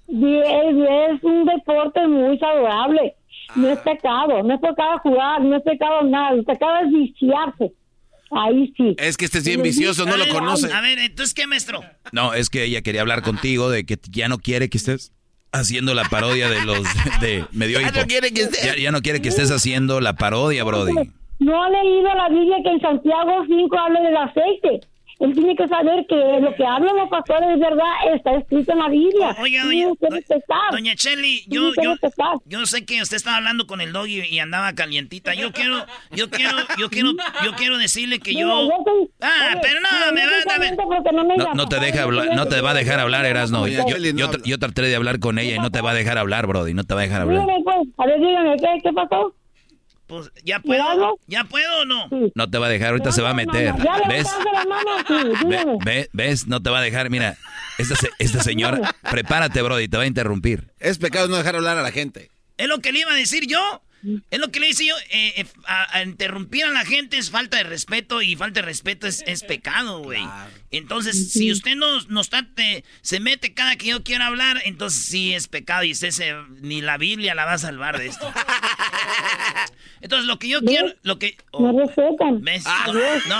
es, 0.08 1.12
es 1.14 1.24
un 1.24 1.44
deporte 1.44 2.06
muy 2.06 2.38
saludable. 2.38 3.14
No 3.56 3.68
es 3.68 3.78
pecado, 3.80 4.42
no 4.42 4.54
es 4.54 4.60
pecado 4.60 4.98
jugar, 5.00 5.40
no 5.42 5.56
es 5.56 5.62
pecado 5.62 6.02
nada, 6.02 6.30
el 6.34 6.44
pecado 6.44 6.84
es 6.86 6.90
viciarse. 6.92 7.72
Ahí 8.34 8.72
sí. 8.76 8.94
Es 8.98 9.16
que 9.16 9.24
este 9.26 9.38
es 9.38 9.44
bien 9.44 9.62
vicioso, 9.62 10.06
no 10.06 10.16
lo 10.16 10.26
conoce. 10.28 10.72
A 10.72 10.80
ver, 10.80 10.98
entonces, 10.98 11.34
¿qué, 11.34 11.46
maestro? 11.46 11.82
No, 12.12 12.32
es 12.34 12.48
que 12.50 12.64
ella 12.64 12.80
quería 12.82 13.02
hablar 13.02 13.22
contigo 13.22 13.68
de 13.70 13.84
que 13.84 13.98
ya 14.10 14.28
no 14.28 14.38
quiere 14.38 14.70
que 14.70 14.78
estés 14.78 15.12
haciendo 15.52 15.92
la 15.94 16.04
parodia 16.04 16.48
de 16.48 16.64
los 16.64 16.82
de 17.20 17.44
medio 17.52 17.78
Ya 17.80 17.90
no 17.90 18.06
quiere 18.06 18.32
que 18.32 18.44
estés- 18.44 18.64
ya, 18.64 18.76
ya 18.76 18.90
no 18.90 19.02
quiere 19.02 19.20
que 19.20 19.28
estés 19.28 19.50
haciendo 19.50 20.00
la 20.00 20.14
parodia, 20.14 20.64
Brody. 20.64 20.92
No 21.40 21.62
ha 21.62 21.68
leído 21.68 22.08
la 22.14 22.28
Biblia 22.30 22.56
que 22.62 22.70
en 22.70 22.80
Santiago 22.80 23.44
5 23.46 23.76
habla 23.78 24.00
del 24.00 24.16
aceite. 24.16 24.86
Él 25.22 25.34
tiene 25.34 25.54
que 25.54 25.68
saber 25.68 26.04
que 26.08 26.16
lo 26.40 26.52
que 26.56 26.66
hablan 26.66 26.96
los 26.96 27.08
pastores 27.08 27.48
es 27.54 27.60
verdad, 27.60 27.92
está 28.12 28.34
escrito 28.34 28.72
en 28.72 28.78
la 28.78 28.88
Biblia. 28.88 29.36
Oiga, 29.40 29.64
doña, 29.64 29.86
doña 30.72 30.96
Cheli, 30.96 31.44
yo, 31.46 31.72
yo, 31.80 31.94
yo 32.46 32.66
sé 32.66 32.84
que 32.84 33.00
usted 33.00 33.18
estaba 33.18 33.36
hablando 33.36 33.68
con 33.68 33.80
el 33.80 33.92
doggy 33.92 34.22
y 34.28 34.40
andaba 34.40 34.72
calientita. 34.72 35.34
Yo 35.34 35.52
quiero, 35.52 35.86
yo 36.10 36.28
quiero, 36.28 36.56
yo 36.76 36.90
quiero, 36.90 37.12
yo 37.44 37.52
quiero 37.54 37.78
decirle 37.78 38.18
que 38.18 38.34
yo. 38.34 38.48
Mira, 38.64 38.76
yo 38.76 38.84
soy- 38.84 39.10
Ah, 39.20 39.50
oye, 39.52 39.60
pero 39.62 39.80
no, 39.80 40.12
me 40.12 40.26
va 40.26 40.32
a 40.32 41.12
no 41.12 41.54
No, 41.54 41.68
te 41.68 41.78
deja 41.78 42.02
hablar, 42.02 42.34
no 42.34 42.46
te 42.48 42.60
va 42.60 42.70
a 42.70 42.74
dejar 42.74 42.98
hablar, 42.98 43.24
Erasno. 43.24 43.68
Yo, 43.68 43.84
yo, 43.86 44.26
yo 44.44 44.58
traté 44.58 44.82
de 44.82 44.96
hablar 44.96 45.20
con 45.20 45.38
ella 45.38 45.54
y 45.54 45.58
no 45.60 45.70
te 45.70 45.80
va 45.80 45.92
a 45.92 45.94
dejar 45.94 46.18
hablar, 46.18 46.48
Brody. 46.48 46.74
No 46.74 46.82
te 46.82 46.94
va 46.94 47.00
a 47.00 47.04
dejar 47.04 47.22
hablar. 47.22 47.46
Dígame, 47.46 47.62
pues, 47.62 47.76
a 47.98 48.06
ver, 48.06 48.18
dígame, 48.18 48.56
¿qué, 48.56 48.66
qué 48.82 48.92
pasó? 48.92 49.34
Pues, 50.12 50.30
¿ya 50.44 50.58
puedo? 50.60 51.18
¿Ya 51.26 51.44
puedo 51.44 51.80
o 51.80 51.84
no? 51.86 52.06
No 52.34 52.50
te 52.50 52.58
va 52.58 52.66
a 52.66 52.68
dejar, 52.68 52.90
ahorita 52.90 53.12
se 53.12 53.22
va 53.22 53.30
a 53.30 53.34
meter. 53.34 53.72
¿Ves? 53.72 54.26
levantaste 54.26 54.52
la 54.52 54.64
mano, 54.66 54.90
sí, 55.08 55.46
Ve- 55.46 55.56
dígame. 55.58 55.78
ve- 55.82 56.08
¿Ves? 56.12 56.46
No 56.46 56.62
te 56.62 56.68
va 56.68 56.80
a 56.80 56.82
dejar. 56.82 57.08
Mira, 57.08 57.38
esta, 57.78 57.94
esta 58.18 58.42
señora, 58.42 58.94
prepárate, 59.10 59.62
Brody, 59.62 59.88
te 59.88 59.96
va 59.96 60.02
a 60.02 60.06
interrumpir. 60.06 60.70
Es 60.80 60.98
pecado 60.98 61.28
no 61.28 61.36
dejar 61.38 61.56
hablar 61.56 61.78
a 61.78 61.82
la 61.82 61.92
gente. 61.92 62.30
Es 62.58 62.68
lo 62.68 62.80
que 62.80 62.92
le 62.92 62.98
iba 63.00 63.12
a 63.12 63.16
decir 63.16 63.46
yo. 63.46 63.82
Es 64.30 64.38
lo 64.40 64.50
que 64.50 64.60
le 64.60 64.68
hice 64.68 64.86
yo. 64.86 64.94
eh, 65.10 65.34
eh, 65.36 65.46
a, 65.66 65.98
a 65.98 66.02
interrumpir 66.02 66.64
a 66.64 66.70
la 66.70 66.84
gente 66.84 67.18
es 67.18 67.30
falta 67.30 67.56
de 67.58 67.62
respeto 67.64 68.20
y 68.22 68.34
falta 68.36 68.60
de 68.60 68.66
respeto 68.66 69.06
es, 69.06 69.22
es 69.26 69.42
pecado, 69.44 70.00
güey. 70.00 70.22
Entonces, 70.70 71.32
si 71.32 71.52
usted 71.52 71.76
no, 71.76 72.00
no 72.08 72.20
está, 72.20 72.46
te- 72.54 72.82
se 73.02 73.20
mete 73.20 73.52
cada 73.54 73.76
que 73.76 73.88
yo 73.88 74.02
quiera 74.02 74.26
hablar, 74.26 74.60
entonces 74.64 75.04
sí 75.04 75.34
es 75.34 75.46
pecado 75.46 75.84
y 75.84 75.92
usted 75.92 76.10
se, 76.10 76.34
ni 76.60 76.80
la 76.80 76.96
Biblia 76.98 77.34
la 77.34 77.44
va 77.44 77.52
a 77.54 77.58
salvar 77.58 77.98
de 77.98 78.06
esto. 78.06 78.32
Entonces, 80.00 80.26
lo 80.26 80.38
que 80.38 80.48
yo 80.48 80.60
quiero, 80.62 80.88
lo 81.02 81.18
que... 81.20 81.36
oh, 81.52 81.60
Me 82.42 82.56
respetan. 82.56 82.90
No. 83.28 83.36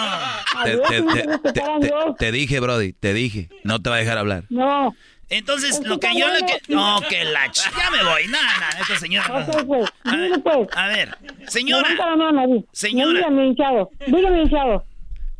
Te 2.19 2.31
dije, 2.31 2.61
Brody, 2.61 2.93
te 2.93 3.13
dije. 3.15 3.49
No 3.65 3.83
te 3.83 3.91
va 3.91 3.97
a 3.97 3.99
dejar 3.99 4.19
hablar. 4.19 4.45
No. 4.49 4.95
Entonces, 5.33 5.79
Es 5.81 5.87
lo 5.87 5.99
que 5.99 6.09
yo 6.15 6.27
le 6.29 6.41
que... 6.47 6.61
No, 6.69 7.01
que 7.09 7.25
la... 7.25 7.47
ch- 7.49 7.71
Ya 7.79 7.91
me 7.91 8.03
voy. 8.05 8.27
Nada, 8.29 8.59
nada, 8.61 8.79
esta 8.81 8.97
señora... 8.97 9.47
Ok, 9.49 9.67
pues, 9.67 9.93
A 10.05 10.11
dígame, 10.17 10.29
ver, 10.31 10.43
pues. 10.43 10.69
a 10.77 10.87
ver, 10.89 11.19
señora... 11.49 11.89
Levanta 11.89 12.11
la 12.11 12.17
mano, 12.17 12.47
di. 12.55 12.65
Señora. 12.73 13.13
Dígame, 13.19 13.47
hinchado. 13.47 13.91
Dígame, 14.07 14.43
hinchado. 14.43 14.85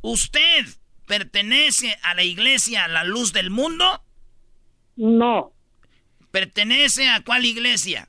¿Usted 0.01 0.65
pertenece 1.07 1.97
a 2.03 2.15
la 2.15 2.23
iglesia 2.23 2.89
La 2.89 3.05
Luz 3.05 3.33
del 3.33 3.51
Mundo? 3.51 3.85
No. 4.97 5.53
¿Pertenece 6.31 7.09
a 7.09 7.21
cuál 7.23 7.45
iglesia? 7.45 8.09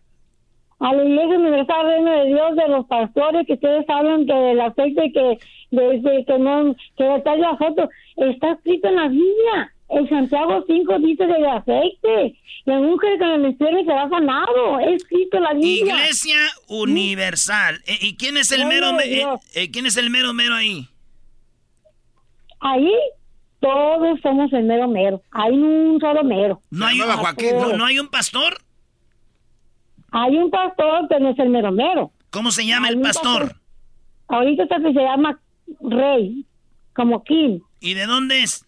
A 0.79 0.93
la 0.93 1.03
Iglesia 1.03 1.37
Universal 1.37 1.85
Reino 1.85 2.11
de 2.11 2.25
Dios, 2.27 2.55
de 2.55 2.67
los 2.67 2.85
pastores 2.87 3.45
que 3.47 3.53
ustedes 3.53 3.85
hablan 3.87 4.25
que 4.25 4.51
el 4.51 4.59
aceite 4.61 5.11
que, 5.13 5.37
de, 5.71 5.99
de- 6.01 6.25
que 6.25 6.37
no, 6.39 6.75
que 6.97 7.03
detalle 7.03 7.41
la 7.41 7.55
foto, 7.57 7.89
está 8.17 8.51
escrito 8.53 8.87
en 8.89 8.95
la 8.95 9.07
Biblia. 9.07 9.73
En 9.95 10.09
Santiago 10.09 10.63
5 10.67 10.99
dice 10.99 11.25
del 11.25 11.45
aceite. 11.45 12.35
Y 12.65 12.71
el 12.71 12.81
mujer 12.81 13.17
que 13.19 13.25
le 13.25 13.37
menciones 13.37 13.85
será 13.85 14.09
sanado. 14.09 14.79
Es 14.79 15.01
escrito 15.03 15.37
en 15.37 15.43
la 15.43 15.53
Biblia. 15.53 15.95
Iglesia 15.95 16.37
Universal. 16.67 17.81
Eh, 17.85 17.97
¿Y 18.01 18.15
quién 18.15 18.37
es 18.37 18.51
el 18.51 18.65
mero 18.65 18.87
de 18.91 18.93
me- 18.93 19.03
eh, 19.21 19.25
eh, 19.55 19.71
quién 19.71 19.85
es 19.85 19.97
el 19.97 20.09
mero 20.09 20.33
mero 20.33 20.55
ahí? 20.55 20.87
Ahí 22.59 22.91
todos 23.59 24.19
somos 24.21 24.51
el 24.53 24.63
mero 24.63 24.87
mero. 24.87 25.21
Hay 25.31 25.51
un 25.53 25.99
solo 25.99 26.23
mero. 26.23 26.61
No 26.71 26.85
hay, 26.85 26.99
un, 27.01 27.07
no, 27.07 27.77
no 27.77 27.85
hay 27.85 27.99
un 27.99 28.07
pastor. 28.07 28.57
Hay 30.11 30.37
un 30.37 30.49
pastor 30.49 31.07
que 31.09 31.19
no 31.19 31.29
es 31.29 31.39
el 31.39 31.49
mero 31.49 31.71
mero. 31.71 32.11
¿Cómo 32.29 32.51
se 32.51 32.65
llama 32.65 32.87
Hay 32.87 32.93
el 32.93 32.97
un 32.97 33.03
pastor? 33.03 33.55
Ahorita 34.27 34.63
está 34.63 34.77
que 34.77 34.93
se 34.93 34.99
llama 35.01 35.39
Rey, 35.81 36.45
como 36.95 37.23
King, 37.23 37.59
¿Y 37.79 37.93
de 37.95 38.05
dónde 38.05 38.41
es? 38.43 38.65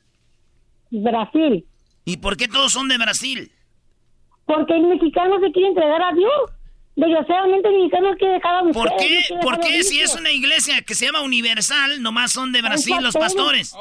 Brasil. 1.04 1.66
¿Y 2.06 2.18
por 2.18 2.38
qué 2.38 2.48
todos 2.48 2.72
son 2.72 2.88
de 2.88 2.98
Brasil? 2.98 3.52
Porque 4.46 4.76
el 4.76 4.84
mexicano 4.84 5.40
se 5.40 5.52
quiere 5.52 5.70
entregar 5.70 6.02
a 6.02 6.14
Dios. 6.14 6.32
Desgraciadamente 6.96 7.68
el 7.68 7.76
mexicano 7.76 8.16
quiere 8.18 8.34
dejar 8.36 8.56
a 8.56 8.64
la 8.64 8.72
¿Por 8.72 8.90
mujer, 8.92 8.98
qué? 9.00 9.34
no 9.34 9.40
¿Por 9.42 9.60
qué 9.60 9.84
si 9.84 10.00
es 10.00 10.16
una 10.16 10.32
iglesia 10.32 10.82
que 10.82 10.96
se 10.96 11.06
llama 11.06 11.22
Universal, 11.24 12.02
nomás 12.02 12.32
son 12.32 12.52
de 12.52 12.62
Brasil 12.62 12.96
los 13.02 13.14
para 13.14 13.28
todos. 13.30 13.76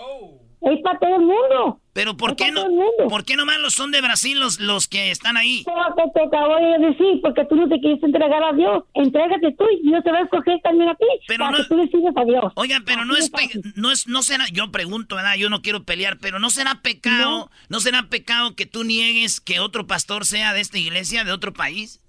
Es 0.65 0.81
para 0.83 0.99
todo 0.99 1.17
el 1.17 1.21
mundo. 1.23 1.79
Pero 1.93 2.17
¿por 2.17 2.35
qué 2.37 2.51
no? 2.51 2.65
¿Por 3.09 3.25
qué 3.25 3.37
nomás 3.37 3.61
los 3.61 3.75
son 3.75 3.91
de 3.91 4.01
Brasil 4.01 4.41
los, 4.41 4.59
los 4.59 4.89
que 4.89 5.11
están 5.11 5.37
ahí? 5.37 5.63
Porque 5.65 6.03
te 6.15 6.23
acabo 6.25 6.57
de 6.57 6.79
decir, 6.89 7.21
porque 7.23 7.45
tú 7.45 7.55
no 7.55 7.69
te 7.69 7.79
quieres 7.81 8.03
entregar 8.03 8.43
a 8.43 8.53
Dios. 8.55 8.83
Entrégate 8.95 9.53
tú 9.59 9.65
y 9.79 9.83
Dios 9.87 10.03
te 10.03 10.11
va 10.11 10.19
a 10.19 10.23
escoger 10.23 10.59
también 10.63 10.89
a 10.89 10.95
ti. 10.95 11.05
Pero 11.29 11.45
para 11.45 11.51
no- 11.51 11.63
que 11.63 11.69
tú 11.69 11.77
le 11.77 11.87
sigas 11.89 12.17
a 12.17 12.25
Dios. 12.25 12.53
Oigan, 12.57 12.83
pero 12.85 13.05
no 13.05 13.15
es, 13.15 13.31
no 13.77 13.93
es, 13.93 14.09
no 14.09 14.23
será, 14.23 14.47
yo 14.53 14.73
pregunto, 14.73 15.17
¿verdad? 15.17 15.35
Yo 15.37 15.51
no 15.51 15.61
quiero 15.61 15.85
pelear, 15.85 16.17
pero 16.19 16.39
no 16.39 16.49
será 16.49 16.81
pecado, 16.83 17.51
no, 17.69 17.81
será 17.81 18.05
pecado 18.09 18.57
que 18.57 18.65
tú 18.65 18.83
niegues 18.85 19.41
que 19.43 19.61
otro 19.61 19.87
pastor 19.87 20.25
sea 20.25 20.55
de 20.55 20.63
esta 20.63 20.79
iglesia, 20.79 21.25
de 21.25 21.33
otro 21.33 21.53
país. 21.53 22.01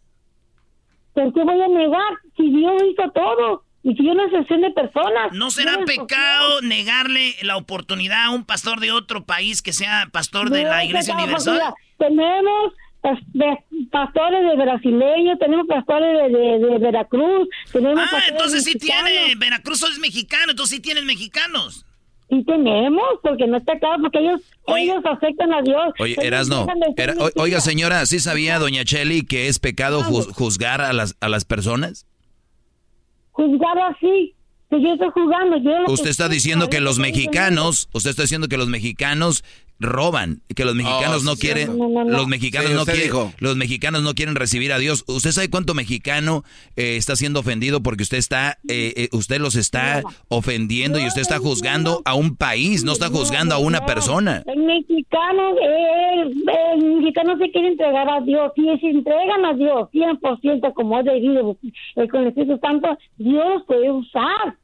¿Por 1.13 1.33
qué 1.33 1.43
voy 1.43 1.61
a 1.61 1.67
negar 1.67 2.13
si 2.37 2.49
Dios 2.49 2.73
hizo 2.89 3.11
todo? 3.11 3.64
Y 3.87 3.93
si 3.95 4.03
yo 4.03 4.13
no 4.15 4.25
excepción 4.25 4.61
de 4.61 4.71
personas. 4.71 5.31
¿No 5.31 5.51
será 5.51 5.77
pecado 5.85 6.61
negarle 6.61 7.35
la 7.43 7.55
oportunidad 7.55 8.25
a 8.25 8.29
un 8.31 8.43
pastor 8.43 8.79
de 8.79 8.91
otro 8.91 9.25
país 9.25 9.61
que 9.61 9.73
sea 9.73 10.09
pastor 10.11 10.49
de 10.49 10.63
No 10.63 10.69
la 10.69 10.81
es 10.83 10.89
iglesia 10.89 11.13
pecado, 11.13 11.23
universal? 11.25 11.53
mira, 11.53 11.73
Tenemos 11.99 12.73
pastores 13.91 14.41
de 14.49 14.55
brasileños, 14.55 15.37
tenemos 15.39 15.67
pastores 15.67 16.09
de, 16.31 16.37
de- 16.37 16.59
de 16.69 16.77
Veracruz, 16.79 17.47
tenemos 17.71 17.99
Ah, 17.99 18.07
pastores 18.11 18.29
entonces 18.31 18.63
sí 18.63 18.77
tiene, 18.79 19.35
Veracruz 19.37 19.83
es 19.83 19.99
mexicano, 19.99 20.51
entonces 20.51 20.77
sí 20.77 20.81
tienen 20.81 21.05
mexicanos. 21.05 21.85
Sí 22.29 22.43
tenemos, 22.43 23.03
porque 23.21 23.45
no 23.45 23.57
está 23.57 23.73
pecado, 23.73 23.97
porque 24.01 24.17
ellos, 24.17 24.41
ellos 24.75 25.03
aceptan 25.05 25.53
a 25.53 25.61
Dios. 25.61 25.93
Oye, 25.99 26.15
Erasno, 26.23 26.65
era- 26.97 27.13
oiga 27.35 27.61
señora, 27.61 28.03
¿sí 28.07 28.19
sabía 28.19 28.57
doña 28.57 28.83
Cheli 28.83 29.23
que 29.23 29.47
es 29.47 29.59
pecado 29.59 30.01
ju- 30.03 30.33
juzgar 30.33 30.81
a 30.81 30.91
las, 30.91 31.15
a 31.21 31.29
las 31.29 31.45
personas? 31.45 32.07
Juzgar 33.35 33.77
así, 33.89 34.33
que 34.69 34.81
yo 34.81 34.93
estoy 34.93 35.09
jugando. 35.13 35.57
Yo 35.57 35.91
Usted 35.91 36.09
está 36.09 36.29
diciendo 36.29 36.69
que 36.69 36.79
los 36.79 36.99
mexicanos, 36.99 37.89
usted 37.91 38.11
está 38.11 38.21
diciendo 38.23 38.47
que 38.47 38.57
los 38.57 38.69
mexicanos 38.69 39.43
roban, 39.79 40.41
que 40.55 40.63
los 40.65 40.75
mexicanos 40.75 41.21
Oh, 41.23 41.25
no 41.25 41.35
quieren, 41.35 41.65
cierto. 41.67 41.83
No, 41.83 41.89
no, 41.89 42.03
no. 42.05 42.17
los 42.17 42.27
mexicanos 42.27 42.69
Sí, 42.71 42.75
no 42.77 42.85
quieren, 42.85 43.03
dijo. 43.03 43.33
los 43.39 43.55
mexicanos 43.57 44.03
no 44.03 44.13
quieren 44.13 44.35
recibir 44.35 44.71
a 44.73 44.79
Dios. 44.79 45.03
¿Usted 45.07 45.31
sabe 45.31 45.49
cuánto 45.49 45.73
mexicano 45.73 46.43
eh, 46.75 46.95
está 46.97 47.15
siendo 47.15 47.39
ofendido 47.41 47.81
porque 47.83 48.03
usted 48.03 48.17
está, 48.17 48.57
eh, 48.67 48.93
eh, 48.95 49.09
usted 49.11 49.39
los 49.39 49.55
está 49.55 50.01
ofendiendo 50.29 50.99
y 50.99 51.05
usted 51.07 51.21
está 51.21 51.39
juzgando 51.39 52.01
a 52.05 52.15
un 52.15 52.35
país, 52.35 52.83
no 52.83 52.93
está 52.93 53.09
juzgando 53.09 53.55
a 53.55 53.57
una 53.59 53.85
persona? 53.85 54.43
El 54.45 54.63
mexicano, 54.63 55.55
el, 55.61 56.43
el 56.77 56.95
mexicano 56.97 57.37
se 57.37 57.51
quiere 57.51 57.69
entregar 57.69 58.09
a 58.09 58.21
Dios. 58.21 58.51
Si 58.55 58.63
se 58.79 58.87
entregan 58.87 59.45
a 59.45 59.53
Dios 59.53 59.89
100% 59.91 60.73
como 60.73 60.99
es 60.99 61.05
debido, 61.05 61.57
eh, 61.95 62.07
con 62.07 62.21
el 62.21 62.27
Espíritu 62.29 62.57
Santo, 62.61 62.97
Dios 63.17 63.63
puede 63.67 63.91
usar 63.91 64.57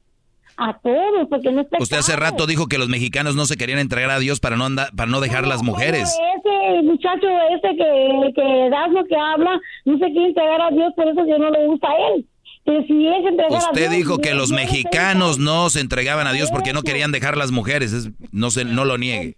a 0.57 0.77
todos, 0.79 1.27
porque 1.29 1.51
no 1.51 1.61
es 1.61 1.67
Usted 1.79 1.97
hace 1.97 2.15
rato 2.15 2.45
dijo 2.45 2.67
que 2.67 2.77
los 2.77 2.87
mexicanos 2.89 3.35
no 3.35 3.45
se 3.45 3.57
querían 3.57 3.79
entregar 3.79 4.11
a 4.11 4.19
Dios 4.19 4.39
para 4.39 4.57
no 4.57 4.65
andar, 4.65 4.89
para 4.95 5.09
no 5.09 5.19
dejar 5.21 5.47
las 5.47 5.63
mujeres. 5.63 6.15
Ese 6.37 6.81
muchacho 6.83 7.27
ese 7.55 7.75
que, 7.75 8.31
que 8.35 8.69
das 8.69 8.91
lo 8.91 9.03
que 9.05 9.15
habla, 9.15 9.59
no 9.85 9.97
se 9.97 10.05
quiere 10.11 10.27
entregar 10.27 10.61
a 10.61 10.69
Dios, 10.71 10.93
por 10.95 11.07
eso 11.07 11.23
Dios 11.23 11.39
no 11.39 11.49
le 11.49 11.65
gusta 11.67 11.87
a 11.89 12.13
él. 12.15 12.25
Pero 12.63 12.83
si 12.83 13.07
es 13.07 13.25
entregar 13.25 13.53
a 13.53 13.57
Usted 13.57 13.81
Dios, 13.89 13.95
dijo 13.95 14.17
que 14.19 14.33
los 14.35 14.51
mexicanos 14.51 15.39
no 15.39 15.69
se 15.69 15.79
entregaban 15.79 16.27
a 16.27 16.33
Dios 16.33 16.49
porque 16.51 16.73
no 16.73 16.83
querían 16.83 17.11
dejar 17.11 17.35
las 17.37 17.51
mujeres. 17.51 17.91
Es- 17.93 18.09
no 18.31 18.51
se, 18.51 18.65
no 18.65 18.85
lo 18.85 18.97
niegue. 18.97 19.35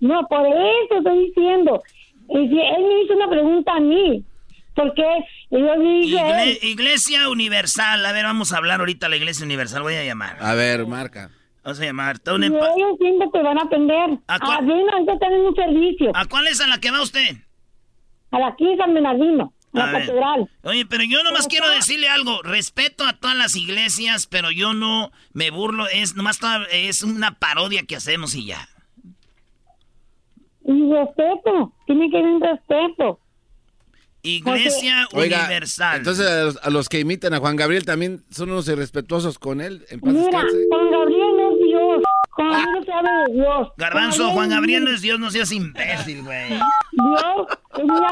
No, 0.00 0.26
por 0.28 0.46
eso 0.46 0.98
estoy 0.98 1.26
diciendo. 1.26 1.82
Y 2.28 2.48
si 2.48 2.58
él 2.58 2.84
me 2.88 3.02
hizo 3.04 3.14
una 3.14 3.28
pregunta 3.28 3.72
a 3.74 3.80
mí. 3.80 4.24
Porque 4.76 5.02
yo 5.50 5.78
dije 5.80 6.16
Igle- 6.20 6.58
iglesia 6.62 7.28
Universal. 7.30 8.04
A 8.06 8.12
ver, 8.12 8.24
vamos 8.26 8.52
a 8.52 8.58
hablar 8.58 8.80
ahorita 8.80 9.06
a 9.06 9.08
la 9.08 9.16
Iglesia 9.16 9.44
Universal. 9.44 9.82
Voy 9.82 9.94
a 9.94 10.04
llamar. 10.04 10.36
A 10.40 10.54
ver, 10.54 10.86
marca. 10.86 11.30
Vamos 11.64 11.80
a 11.80 11.84
llamar. 11.84 12.16
Y 12.24 12.44
ellos 12.44 12.98
siempre 13.00 13.26
te 13.32 13.42
van 13.42 13.58
a 13.58 13.62
atender. 13.62 14.10
¿A 14.28 14.34
¿A 14.34 14.38
cuál? 14.38 14.66
Bernardino, 14.66 14.92
ahorita 14.92 15.12
están 15.14 15.32
en 15.32 15.40
un 15.40 15.54
servicio. 15.56 16.12
¿A 16.14 16.26
cuál 16.26 16.46
es 16.46 16.60
a 16.60 16.66
la 16.68 16.78
que 16.78 16.90
va 16.90 17.00
usted? 17.02 17.36
A 18.30 18.38
la 18.38 18.48
aquí 18.48 18.66
San 18.76 18.92
Bernardino, 18.92 19.52
a 19.72 19.78
la 19.78 19.86
ver. 19.86 20.00
catedral. 20.02 20.50
Oye, 20.62 20.84
pero 20.86 21.04
yo 21.04 21.22
nomás 21.24 21.48
quiero 21.48 21.68
decirle 21.70 22.08
algo. 22.10 22.42
Respeto 22.42 23.04
a 23.04 23.14
todas 23.14 23.36
las 23.36 23.56
iglesias, 23.56 24.26
pero 24.26 24.50
yo 24.50 24.74
no 24.74 25.10
me 25.32 25.50
burlo. 25.50 25.86
Es 25.88 26.14
nomás 26.16 26.38
toda- 26.38 26.66
es 26.70 27.02
una 27.02 27.38
parodia 27.38 27.82
que 27.84 27.96
hacemos 27.96 28.34
y 28.34 28.44
ya. 28.46 28.68
Y 30.64 30.92
respeto, 30.92 31.72
tiene 31.86 32.10
que 32.10 32.18
haber 32.18 32.28
un 32.30 32.40
respeto. 32.42 33.20
Iglesia 34.26 35.08
Oiga, 35.12 35.40
Universal. 35.40 35.96
entonces 35.98 36.26
a 36.26 36.44
los, 36.44 36.58
a 36.62 36.70
los 36.70 36.88
que 36.88 37.00
imitan 37.00 37.34
a 37.34 37.38
Juan 37.38 37.56
Gabriel 37.56 37.84
también 37.84 38.22
son 38.30 38.50
unos 38.50 38.68
irrespetuosos 38.68 39.38
con 39.38 39.60
él. 39.60 39.84
En 39.90 40.00
paz 40.00 40.12
Mira, 40.12 40.24
descanse. 40.24 40.56
Juan 40.70 40.90
Gabriel 40.90 41.36
no 41.36 41.52
es 41.52 41.58
Dios. 41.64 42.02
Juan 42.30 42.50
Gabriel 42.50 42.68
no 42.78 42.84
se 42.84 42.92
habla 42.92 43.10
de 43.28 43.32
Dios. 43.34 43.68
Garbanzo, 43.76 44.30
Juan 44.30 44.50
Gabriel 44.50 44.84
no 44.84 44.90
es 44.90 45.00
Dios, 45.00 45.18
no 45.18 45.30
seas 45.30 45.52
imbécil, 45.52 46.22
güey. 46.22 46.48
Dios 46.50 47.46
es 47.78 47.84
una 47.84 48.08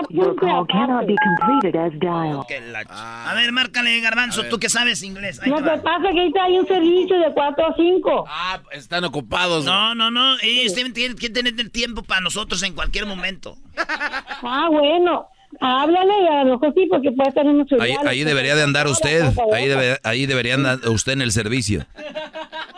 la 2.73 2.85
ch- 2.85 2.91
A 2.91 3.35
ver, 3.35 3.53
márcale, 3.53 4.01
Garbanzo, 4.01 4.45
tú 4.45 4.59
que 4.59 4.69
sabes 4.69 5.03
inglés. 5.03 5.41
Ahí 5.43 5.51
Lo 5.51 5.57
que 5.57 5.63
pasa 5.63 6.09
es 6.09 6.15
que 6.15 6.21
ahorita 6.21 6.45
hay 6.45 6.59
un 6.59 6.67
servicio 6.67 7.19
de 7.19 7.33
4 7.33 7.67
a 7.67 7.75
5. 7.75 8.25
Ah, 8.29 8.61
están 8.73 9.05
ocupados. 9.05 9.65
No, 9.65 9.95
no, 9.95 10.11
no. 10.11 10.37
Ellos 10.43 10.75
tienen, 10.75 11.17
que 11.17 11.31
tener 11.31 11.55
el 11.59 11.71
tiempo 11.71 12.03
para 12.03 12.21
nosotros 12.21 12.63
en 12.63 12.75
cualquier 12.75 13.07
momento. 13.07 13.57
Ah, 13.77 14.69
bueno. 14.71 15.29
Háblale 15.61 16.13
y 16.23 16.27
a 16.27 16.45
lo 16.45 16.53
mejor 16.53 16.75
sí, 16.75 16.87
porque 16.91 17.13
puede 17.13 17.33
tener 17.33 17.53
mucho 17.55 17.77
Ahí, 17.81 17.95
ahí 18.07 18.25
debería 18.25 18.55
de 18.57 18.63
andar 18.63 18.87
usted. 18.87 19.23
Ahí, 19.53 19.67
debe- 19.69 19.99
ahí 20.03 20.27
debería 20.27 20.55
andar 20.55 20.79
usted 20.89 21.13
en 21.13 21.23
el 21.23 21.33
servicio. 21.33 21.87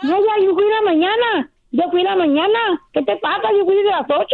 No, 0.03 0.17
ya, 0.17 0.45
yo 0.45 0.53
fui 0.53 0.63
la 0.69 0.81
mañana. 0.91 1.49
Yo 1.71 1.83
fui 1.91 2.03
la 2.03 2.15
mañana. 2.15 2.59
¿Qué 2.93 3.01
te 3.03 3.15
pasa? 3.17 3.49
Yo 3.57 3.65
fui 3.65 3.75
de 3.75 3.83
las 3.83 4.03
8. 4.07 4.25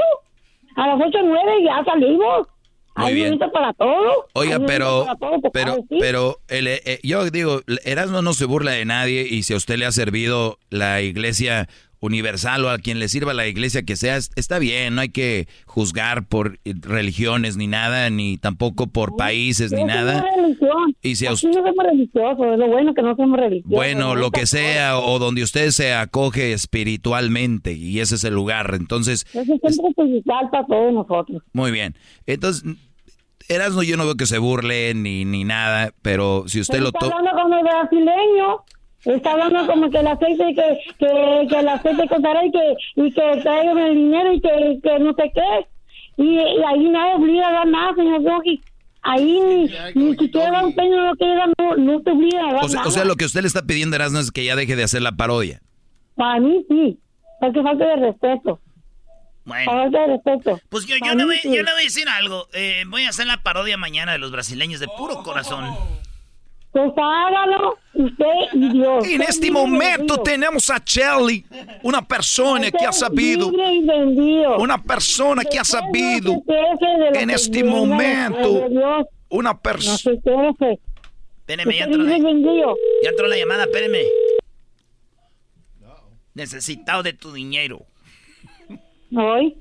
A 0.76 0.88
las 0.88 1.00
8 1.08 1.18
9 1.24 1.60
y 1.62 1.66
ya 1.66 1.84
salimos. 1.86 2.48
Muy 2.96 3.08
Hay 3.08 3.16
bien. 3.16 3.40
para 3.40 3.74
todo. 3.74 4.28
Oiga, 4.34 4.58
Hay 4.58 4.64
pero, 4.68 5.08
todo, 5.20 5.40
te 5.42 5.50
pero, 5.50 5.78
pero, 6.00 6.38
el, 6.48 6.68
eh, 6.68 7.00
yo 7.02 7.26
digo, 7.32 7.62
Erasmo 7.86 8.22
no 8.22 8.34
se 8.34 8.46
burla 8.46 8.72
de 8.72 8.86
nadie 8.86 9.26
y 9.28 9.42
si 9.44 9.54
a 9.54 9.58
usted 9.58 9.78
le 9.78 9.86
ha 9.88 9.92
servido 9.92 10.60
la 10.70 11.02
iglesia 11.02 11.68
universal 12.04 12.66
o 12.66 12.70
a 12.70 12.78
quien 12.80 13.00
le 13.00 13.08
sirva 13.08 13.34
la 13.34 13.48
iglesia 13.48 13.84
que 13.84 13.96
sea, 13.96 14.18
es- 14.18 14.30
está 14.36 14.60
bien, 14.60 14.96
no 14.96 15.02
hay 15.02 15.10
que 15.10 15.48
juzgar 15.66 16.26
por 16.28 16.60
eh, 16.66 16.74
religiones 16.82 17.56
ni 17.56 17.68
nada, 17.68 18.10
ni 18.10 18.38
tampoco 18.38 18.88
por 18.88 19.16
países 19.16 19.72
ni 19.72 19.86
nada. 19.86 20.26
religión. 20.36 20.96
Y 21.02 21.16
si 21.16 21.28
usted- 21.30 21.48
no 21.50 21.54
somos 21.66 21.86
religiosos, 21.86 22.46
es 22.54 22.60
lo 22.60 22.68
bueno 22.68 22.94
que 22.94 23.02
no 23.02 23.16
somos 23.16 23.40
religiosos. 23.40 23.72
Bueno, 23.72 24.08
¿no? 24.10 24.16
lo 24.16 24.32
que 24.32 24.46
sea, 24.46 25.00
o 25.00 25.18
donde 25.18 25.44
usted 25.44 25.70
se 25.72 25.94
acoge 25.94 26.52
espiritualmente, 26.54 27.72
y 27.74 28.00
ese 28.02 28.16
es 28.16 28.24
el 28.26 28.34
lugar. 28.34 28.72
Entonces, 28.76 29.26
Es 29.34 29.48
un 29.48 29.60
centro 29.60 29.88
espiritual 29.90 30.50
para 30.52 30.66
todos 30.66 30.94
nosotros. 30.94 31.42
muy 31.54 31.72
bien. 31.72 31.96
Entonces, 32.28 32.64
Erasmo 33.50 33.84
yo 33.84 33.98
no 33.98 34.06
veo 34.06 34.16
que 34.16 34.26
se 34.26 34.38
burle 34.38 34.94
ni, 34.94 35.26
ni 35.26 35.44
nada, 35.44 35.94
pero 36.02 36.44
si 36.48 36.60
usted 36.62 36.76
Pero 36.80 36.86
lo 36.86 36.92
toma... 36.94 37.16
hablando 37.18 37.42
como 37.44 37.62
brasileño. 37.62 38.64
Está 39.06 39.32
hablando 39.32 39.68
como 39.68 39.90
que 39.90 39.98
el 39.98 40.08
aceite, 40.08 40.56
que, 40.56 40.80
que, 40.98 41.48
que 41.50 41.60
el 41.60 41.68
aceite 41.68 42.08
costará 42.08 42.46
y 42.46 42.52
que, 42.52 42.76
y 42.96 43.12
que 43.12 43.42
traigan 43.42 43.78
el 43.78 43.96
dinero 43.96 44.34
y 44.34 44.40
que, 44.42 44.80
que 44.82 45.00
no 45.00 45.14
sé 45.14 45.32
qué. 45.34 45.68
Y, 46.18 46.36
y 46.36 46.64
ahí 46.64 46.90
nadie 46.90 47.16
obliga 47.16 47.50
a 47.50 47.52
dar 47.52 47.68
nada, 47.68 47.96
señor 47.96 48.24
Doggy. 48.24 48.62
Ahí 49.02 49.42
ni, 49.42 50.02
ni 50.02 50.16
siquiera 50.16 50.52
da 50.52 50.66
un 50.66 50.74
peño, 50.74 51.06
no 51.06 51.16
quiere 51.16 51.36
dar, 51.36 51.50
no, 51.58 51.76
no 51.76 52.02
te 52.02 52.12
obliga 52.12 52.50
a 52.50 52.54
dar 52.54 52.64
O 52.64 52.70
sea, 52.70 52.78
nada. 52.78 52.88
o 52.88 52.92
sea, 52.92 53.04
lo 53.04 53.16
que 53.18 53.26
usted 53.26 53.42
le 53.42 53.48
está 53.48 53.64
pidiendo, 53.64 53.98
Erasmo, 53.98 54.20
es 54.20 54.32
que 54.32 54.46
ya 54.46 54.56
deje 54.56 54.78
de 54.78 54.84
hacer 54.84 55.02
la 55.02 55.12
parodia. 55.12 55.62
Para 56.16 56.40
mí 56.40 56.64
sí, 56.70 56.98
porque 57.42 57.62
falta 57.62 57.86
de 57.86 57.96
respeto. 57.98 58.62
Bueno. 59.44 59.70
Falta 59.70 60.00
de 60.00 60.08
respeto. 60.08 60.62
Pues 60.70 60.86
yo, 60.86 60.96
yo, 61.06 61.16
le, 61.16 61.26
voy, 61.26 61.36
sí. 61.38 61.50
yo 61.50 61.64
le 61.64 61.72
voy 61.72 61.82
a 61.82 61.84
decir 61.84 62.08
algo. 62.08 62.48
Eh, 62.54 62.84
voy 62.88 63.04
a 63.04 63.10
hacer 63.10 63.28
la 63.28 63.44
parodia 63.44 63.76
mañana 63.76 64.14
de 64.14 64.20
los 64.20 64.32
brasileños 64.32 64.80
de 64.80 64.88
puro 64.88 65.22
corazón. 65.24 65.66
Pues 66.74 66.92
hágalo 66.98 67.78
usted 67.94 68.26
y 68.54 68.74
Dios. 68.74 69.08
En 69.08 69.22
este 69.22 69.52
momento 69.52 70.18
tenemos 70.18 70.72
a 70.72 70.84
Charlie, 70.84 71.46
una 71.84 72.02
persona 72.02 72.72
que 72.72 72.84
ha 72.84 72.92
sabido, 72.92 73.52
una 74.58 74.82
persona 74.82 75.44
que 75.44 75.60
ha 75.60 75.64
sabido 75.64 76.42
en 77.14 77.30
este 77.30 77.64
momento, 77.64 78.66
una 79.30 79.54
No 79.54 79.62
persona... 79.62 80.18
Espéreme, 81.46 81.78
ya 81.78 81.84
entró, 81.86 82.02
la, 82.02 82.18
ya 83.04 83.10
entró 83.10 83.28
la 83.28 83.38
llamada, 83.38 83.66
espéreme. 83.66 84.00
Necesitado 86.34 87.04
de 87.04 87.14
tu 87.14 87.34
dinero. 87.34 87.86
Hoy. 89.16 89.58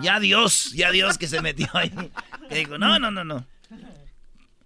Ya 0.00 0.20
Dios, 0.20 0.72
ya 0.74 0.90
Dios 0.90 1.18
que 1.18 1.26
se 1.26 1.40
metió 1.40 1.66
ahí. 1.74 1.90
Que 2.48 2.56
dijo, 2.56 2.78
no, 2.78 2.98
no, 2.98 3.10
no, 3.10 3.24
no. 3.24 3.44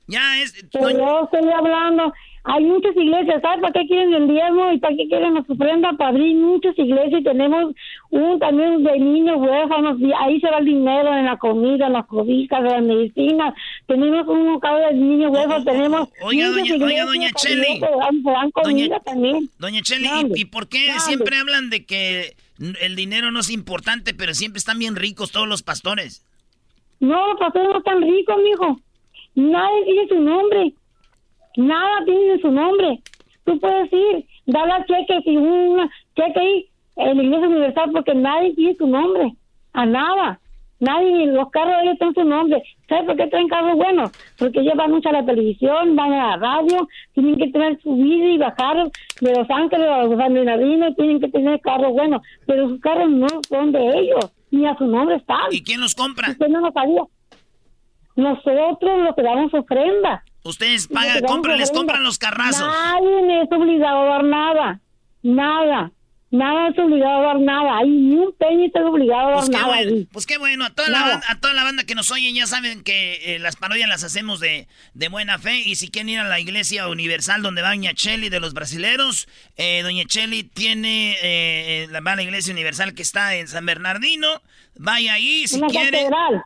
Ya 0.06 0.40
es... 0.40 0.54
Pero 0.72 0.90
yo 0.90 1.24
estoy 1.24 1.50
hablando. 1.52 2.12
Hay 2.44 2.64
muchas 2.64 2.96
iglesias, 2.96 3.42
¿sabes 3.42 3.60
para 3.60 3.72
qué 3.74 3.86
quieren 3.86 4.14
el 4.14 4.26
diezmo 4.26 4.72
y 4.72 4.78
para 4.78 4.96
qué 4.96 5.06
quieren 5.06 5.34
las 5.34 5.50
ofrendas? 5.50 5.94
Para 5.98 6.10
abrir 6.10 6.34
muchas 6.34 6.78
iglesias 6.78 7.20
y 7.20 7.24
tenemos 7.24 7.74
un 8.08 8.38
también 8.38 8.82
de 8.84 8.98
niños 8.98 9.36
huérfanos 9.38 10.00
y 10.00 10.10
ahí 10.18 10.40
se 10.40 10.48
va 10.50 10.58
el 10.58 10.64
dinero 10.64 11.14
en 11.14 11.26
la 11.26 11.36
comida, 11.36 11.88
en 11.88 11.92
las 11.92 12.06
cobijas, 12.06 12.60
en 12.60 12.64
las 12.64 12.82
medicinas. 12.82 13.52
Tenemos 13.86 14.26
un 14.28 14.54
bocado 14.54 14.78
de 14.78 14.94
niños 14.94 15.30
huérfanos, 15.30 15.64
tenemos 15.66 16.08
Oiga, 16.22 16.48
doña- 16.48 16.82
oiga, 16.82 17.04
doña 17.04 17.30
Cheli. 17.32 17.80
comida 18.54 19.00
también. 19.00 19.50
Doña 19.58 19.82
Cheli, 19.82 20.08
¿y, 20.34 20.40
y 20.40 20.44
por 20.46 20.68
qué 20.70 20.88
siempre 21.00 21.36
hablan 21.36 21.68
de 21.68 21.84
que 21.84 22.34
el 22.58 22.96
dinero 22.96 23.30
no 23.30 23.40
es 23.40 23.50
importante, 23.50 24.14
pero 24.14 24.34
siempre 24.34 24.58
están 24.58 24.78
bien 24.78 24.96
ricos 24.96 25.32
todos 25.32 25.48
los 25.48 25.62
pastores? 25.62 26.24
No, 27.00 27.28
los 27.28 27.38
pastores 27.38 27.68
no 27.70 27.78
están 27.78 28.02
ricos, 28.02 28.36
mijo. 28.42 28.80
Nadie 29.34 29.84
tiene 29.84 30.08
su 30.08 30.20
nombre. 30.20 30.74
Nada 31.56 32.04
tiene 32.04 32.40
su 32.40 32.50
nombre. 32.50 33.00
Tú 33.44 33.58
puedes 33.60 33.92
ir, 33.92 34.26
dar 34.46 34.66
las 34.66 34.86
cheques 34.86 35.26
y 35.26 35.36
un 35.36 35.88
cheque 36.16 36.40
ahí 36.40 36.68
en 36.96 37.16
la 37.16 37.22
Iglesia 37.22 37.48
Universal 37.48 37.90
porque 37.92 38.14
nadie 38.14 38.54
tiene 38.54 38.74
su 38.76 38.86
nombre. 38.86 39.32
A 39.72 39.86
nada. 39.86 40.40
Nadie, 40.80 41.26
los 41.26 41.50
carros 41.50 41.76
de 41.76 41.82
ellos 41.82 41.98
tienen 41.98 42.14
su 42.14 42.24
nombre. 42.24 42.62
¿Sabes 42.88 43.06
por 43.06 43.16
qué 43.16 43.26
traen 43.26 43.48
carros 43.48 43.76
buenos? 43.76 44.12
Porque 44.38 44.60
ellos 44.60 44.74
van 44.76 44.92
mucho 44.92 45.08
a 45.08 45.12
la 45.12 45.24
televisión, 45.24 45.96
van 45.96 46.12
a 46.12 46.28
la 46.28 46.36
radio, 46.36 46.88
tienen 47.14 47.36
que 47.36 47.48
tener 47.48 47.80
subir 47.82 48.24
y 48.24 48.38
bajar 48.38 48.88
de 49.20 49.34
Los 49.34 49.50
Ángeles 49.50 49.88
a 49.88 50.04
los 50.04 50.16
San 50.16 50.34
Bernardino, 50.34 50.94
tienen 50.94 51.20
que 51.20 51.28
tener 51.28 51.60
carros 51.60 51.92
buenos. 51.92 52.22
Pero 52.46 52.68
sus 52.68 52.80
carros 52.80 53.10
no 53.10 53.26
son 53.48 53.72
de 53.72 53.88
ellos, 53.98 54.32
ni 54.52 54.66
a 54.66 54.76
su 54.76 54.86
nombre 54.86 55.16
están. 55.16 55.46
¿Y 55.50 55.62
quién 55.64 55.80
los 55.80 55.94
compra? 55.96 56.30
Usted 56.30 56.48
no 56.48 56.60
lo 56.60 56.70
sabía. 56.70 57.02
Nosotros 58.14 58.98
los 59.04 59.14
que 59.16 59.22
damos 59.22 59.54
ofrenda. 59.54 60.24
Ustedes 60.44 60.86
pagan, 60.88 61.22
compran, 61.24 61.58
les 61.58 61.70
compran 61.70 62.02
los 62.04 62.18
carrazos. 62.18 62.66
Nadie 62.66 63.22
me 63.22 63.42
es 63.42 63.52
obligado 63.52 64.00
a 64.00 64.04
dar 64.04 64.24
nada. 64.24 64.80
Nada. 65.22 65.92
Nada 66.30 66.68
es 66.68 66.78
obligado 66.78 67.20
a 67.22 67.26
dar 67.28 67.40
nada. 67.40 67.78
Ahí 67.78 67.88
ni 67.88 68.16
un 68.16 68.34
penny 68.38 68.66
está 68.66 68.80
obligado 68.84 69.28
a 69.28 69.30
dar 69.30 69.36
Pues 69.38 69.48
nada. 69.48 69.66
bueno, 69.66 69.90
ahí. 69.92 70.08
pues 70.12 70.26
qué 70.26 70.36
bueno, 70.36 70.66
a 70.66 70.70
toda, 70.70 70.90
la 70.90 71.00
banda, 71.00 71.26
a 71.28 71.40
toda 71.40 71.54
la 71.54 71.64
banda 71.64 71.84
que 71.84 71.94
nos 71.94 72.10
oyen 72.10 72.34
ya 72.34 72.46
saben 72.46 72.82
que 72.82 73.34
eh, 73.34 73.38
las 73.38 73.56
parodias 73.56 73.88
las 73.88 74.04
hacemos 74.04 74.38
de, 74.38 74.68
de 74.92 75.08
buena 75.08 75.38
fe 75.38 75.56
y 75.64 75.76
si 75.76 75.88
quieren 75.88 76.10
ir 76.10 76.18
a 76.18 76.24
la 76.24 76.38
iglesia 76.38 76.86
universal 76.88 77.40
donde 77.40 77.62
va 77.62 77.70
Doña 77.70 77.94
Cheli 77.94 78.28
de 78.28 78.40
los 78.40 78.52
brasileros, 78.52 79.26
eh, 79.56 79.80
Doña 79.82 80.04
Cheli 80.04 80.42
tiene, 80.42 81.12
eh, 81.12 81.18
eh, 81.22 81.86
la, 81.90 82.00
va 82.00 82.12
a 82.12 82.16
la 82.16 82.22
iglesia 82.24 82.52
universal 82.52 82.92
que 82.94 83.02
está 83.02 83.34
en 83.36 83.48
San 83.48 83.64
Bernardino, 83.64 84.42
vaya 84.76 85.14
ahí 85.14 85.46
si 85.48 85.54
en 85.54 85.60
la 85.62 85.66
quiere. 85.68 85.90
catedral. 85.98 86.42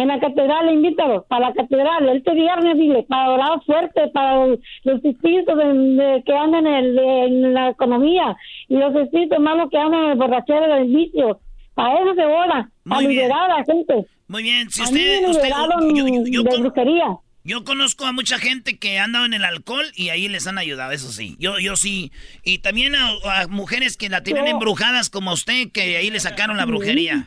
En 0.00 0.06
la 0.06 0.20
catedral, 0.20 0.70
invítalo, 0.72 1.26
para 1.28 1.48
la 1.48 1.54
catedral, 1.54 2.08
este 2.16 2.32
viernes, 2.32 2.76
dile, 2.78 3.02
para 3.08 3.30
orar 3.32 3.60
fuerte, 3.66 4.06
para 4.14 4.46
los, 4.46 4.58
espíritus 5.04 5.56
de- 5.56 5.74
de- 6.04 6.22
que 6.24 6.32
andan 6.36 6.66
en, 6.68 6.74
el- 6.74 6.98
en 6.98 7.54
la 7.54 7.70
economía 7.70 8.36
y 8.68 8.76
los 8.76 8.94
espíritus 8.94 9.38
malos 9.40 9.68
que 9.70 9.76
andan 9.78 10.04
en 10.04 10.10
el 10.12 10.18
borrachero 10.18 10.72
del 10.74 10.84
vicio. 10.86 11.40
Para 11.74 12.00
eso 12.00 12.14
se 12.14 12.24
ora, 12.24 12.70
bien. 12.84 13.08
liberar 13.10 13.50
a 13.50 13.58
la 13.58 13.64
gente. 13.64 14.06
Muy 14.28 14.42
bien, 14.44 14.70
si 14.70 14.82
A 14.82 14.84
mí 14.84 14.90
usted, 14.92 15.20
me 15.22 15.28
usted 15.30 15.42
liberaron 15.44 15.94
yo, 15.96 16.06
yo- 16.06 16.24
yo 16.30 16.42
de 16.44 16.58
brujería. 16.58 17.16
yo 17.42 17.64
conozco 17.64 18.04
a 18.06 18.12
mucha 18.12 18.38
gente 18.38 18.78
que 18.78 18.98
ha 19.00 19.04
andado 19.04 19.24
en 19.26 19.34
el 19.34 19.44
alcohol 19.44 19.86
y 19.96 20.10
ahí 20.10 20.28
les 20.28 20.46
han 20.46 20.58
ayudado, 20.58 20.92
eso 20.92 21.10
sí. 21.10 21.34
Yo, 21.40 21.58
yo 21.58 21.74
sí. 21.76 22.12
Y 22.44 22.58
también 22.58 22.94
a, 22.94 23.08
a 23.42 23.48
mujeres 23.48 23.96
que 23.96 24.08
la 24.08 24.22
tienen 24.22 24.46
embrujadas 24.46 25.10
como 25.10 25.32
usted, 25.32 25.72
que 25.72 25.96
ahí 25.96 26.08
le 26.10 26.20
sacaron 26.20 26.56
la 26.56 26.66
brujería. 26.66 27.26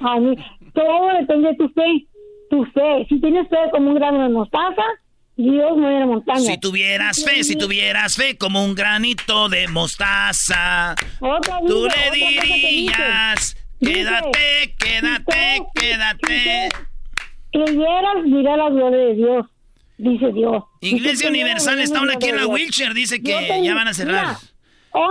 A 0.00 0.20
mí, 0.20 0.36
todo 0.74 1.08
depende 1.18 1.48
de 1.48 1.54
tu 1.56 1.68
fe. 1.70 2.06
Tu 2.50 2.64
fe. 2.66 3.06
Si 3.08 3.20
tienes 3.20 3.48
fe 3.48 3.56
como 3.72 3.90
un 3.90 3.94
grano 3.96 4.22
de 4.22 4.28
mostaza, 4.28 4.84
Dios 5.36 5.76
mueve 5.76 6.00
la 6.00 6.06
montaña. 6.06 6.40
Si 6.40 6.58
tuvieras 6.58 7.22
fe, 7.22 7.44
si 7.44 7.56
tuvieras 7.56 8.16
fe 8.16 8.38
como 8.38 8.64
un 8.64 8.74
granito 8.74 9.50
de 9.50 9.68
mostaza, 9.68 10.94
Otra 11.20 11.58
tú 11.66 11.86
le 11.86 12.10
dirías, 12.16 13.54
quédate, 13.78 14.74
quédate, 14.78 15.62
quédate. 15.74 16.68
creyeras, 17.52 18.24
dirá 18.24 18.56
la 18.56 18.70
gloria 18.70 18.98
de 18.98 19.14
Dios, 19.14 19.46
dice 19.98 20.32
Dios. 20.32 20.64
Iglesia 20.80 21.28
Universal 21.28 21.80
está 21.80 22.00
aquí 22.14 22.30
en 22.30 22.36
la 22.36 22.46
Wilshire 22.46 22.94
dice 22.94 23.22
que 23.22 23.62
ya 23.62 23.74
van 23.74 23.88
a 23.88 23.94
cerrar. 23.94 24.36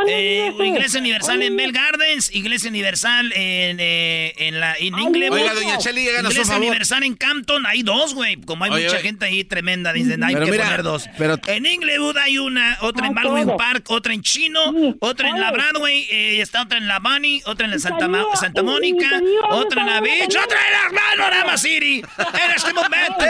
Eh, 0.07 0.51
Iglesia 0.59 0.99
Universal 0.99 1.41
en 1.41 1.55
Bell 1.57 1.71
Gardens, 1.71 2.33
Iglesia 2.33 2.69
Universal 2.69 3.31
en, 3.35 3.77
eh, 3.79 4.33
en 4.37 4.59
la 4.59 4.75
en 4.75 4.97
Inglewood. 4.97 5.37
Oiga, 5.39 5.53
doña 5.53 5.77
Chely, 5.77 6.07
háganos 6.09 6.25
un 6.25 6.31
Iglesia 6.31 6.53
favor. 6.53 6.67
Universal 6.67 7.03
en 7.03 7.15
Campton, 7.15 7.65
hay 7.65 7.83
dos, 7.83 8.13
güey. 8.15 8.37
Como 8.41 8.63
hay 8.63 8.71
Oye, 8.71 8.83
mucha 8.85 8.97
oye. 8.97 9.03
gente 9.07 9.25
ahí 9.25 9.43
tremenda, 9.43 9.93
dicen, 9.93 10.23
hay 10.23 10.33
Pero 10.33 10.45
que 10.45 10.51
mira, 10.51 10.63
poner 10.65 10.83
dos. 10.83 11.07
pero- 11.17 11.37
En 11.47 11.65
Inglewood 11.65 12.17
hay 12.17 12.37
una, 12.37 12.77
otra 12.81 13.07
en 13.07 13.17
Hay 13.17 13.23
Baldwin. 13.23 13.57
Park, 13.57 13.85
otra 13.89 14.13
en 14.13 14.21
Chino, 14.21 14.73
otra 14.99 15.29
en 15.29 15.39
la. 15.39 15.51
Broadway, 15.51 16.07
eh, 16.09 16.41
está 16.41 16.63
otra 16.63 16.77
en 16.77 16.87
la 16.87 16.99
Bunny, 16.99 17.41
otra 17.45 17.65
en 17.65 17.71
la 17.71 17.79
Santa, 17.79 18.09
Santa 18.35 18.61
y 18.61 18.63
Mónica, 18.63 19.21
otra 19.51 19.81
en 19.81 19.87
la 19.87 20.01
Beach, 20.01 20.35
otra 20.35 20.57
en 20.67 20.93
la 20.95 21.01
Panorama 21.01 21.57
City. 21.57 22.01
En 22.17 22.51
este 22.55 22.73
momento. 22.73 23.25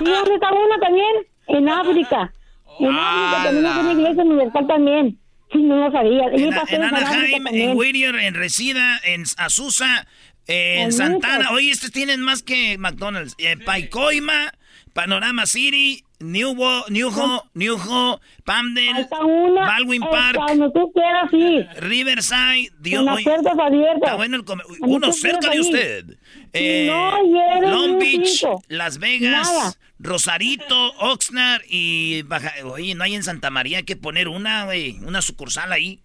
¿y 0.00 0.04
dónde 0.04 0.34
está 0.34 0.50
una 0.52 0.78
también? 0.80 1.26
En 1.48 1.68
África. 1.68 2.32
En 2.80 3.62
también 3.62 3.98
iglesia 3.98 4.22
universal 4.22 4.66
también. 4.66 5.18
Sí, 5.52 5.58
no 5.62 5.76
lo 5.76 5.90
sabía. 5.90 6.26
En, 6.32 6.40
en 6.44 6.82
Anaheim, 6.82 7.46
en. 7.48 7.76
Whittier, 7.76 8.14
en 8.14 8.34
Resida, 8.34 9.00
en 9.04 9.24
Azusa, 9.36 10.06
en 10.46 10.82
En 10.82 10.92
Santana. 10.92 11.50
Oye, 11.52 11.70
estos 11.70 11.90
tienen 11.90 12.20
más 12.20 12.42
que 12.42 12.78
McDonald's. 12.78 13.34
Eh, 13.38 13.56
Paicoima, 13.64 14.52
Panorama 14.92 15.46
City, 15.46 16.04
Newho, 16.20 16.84
Newho, 16.88 17.44
Newho, 17.54 18.20
Pamden. 18.44 19.08
Baldwin 19.54 20.02
eh, 20.02 20.08
Park, 20.10 20.36
Cuando 20.36 20.70
tú 20.70 20.92
quieras, 20.92 21.30
sí. 21.30 21.66
Riverside. 21.80 22.70
Dios, 22.78 23.04
puertas 23.24 23.58
abiertas. 23.58 24.02
está 24.02 24.14
bueno 24.16 24.36
el 24.36 24.44
Uno 24.82 25.12
cerca 25.12 25.50
de 25.50 25.60
usted. 25.60 26.04
Eh, 26.52 26.86
no 26.90 27.22
lleves 27.22 27.70
Long 27.70 27.98
ni 27.98 28.16
un 28.16 28.19
Beach. 28.30 28.44
Las 28.68 28.98
Vegas, 28.98 29.48
Nada. 29.52 29.74
Rosarito, 29.98 30.92
Oxnard 30.98 31.62
y 31.68 32.22
Baja. 32.22 32.52
Oye, 32.64 32.94
no 32.94 33.04
hay 33.04 33.14
en 33.14 33.22
Santa 33.22 33.50
María, 33.50 33.82
que 33.82 33.96
poner 33.96 34.28
una, 34.28 34.64
güey, 34.64 34.98
una 35.00 35.22
sucursal 35.22 35.72
ahí. 35.72 36.00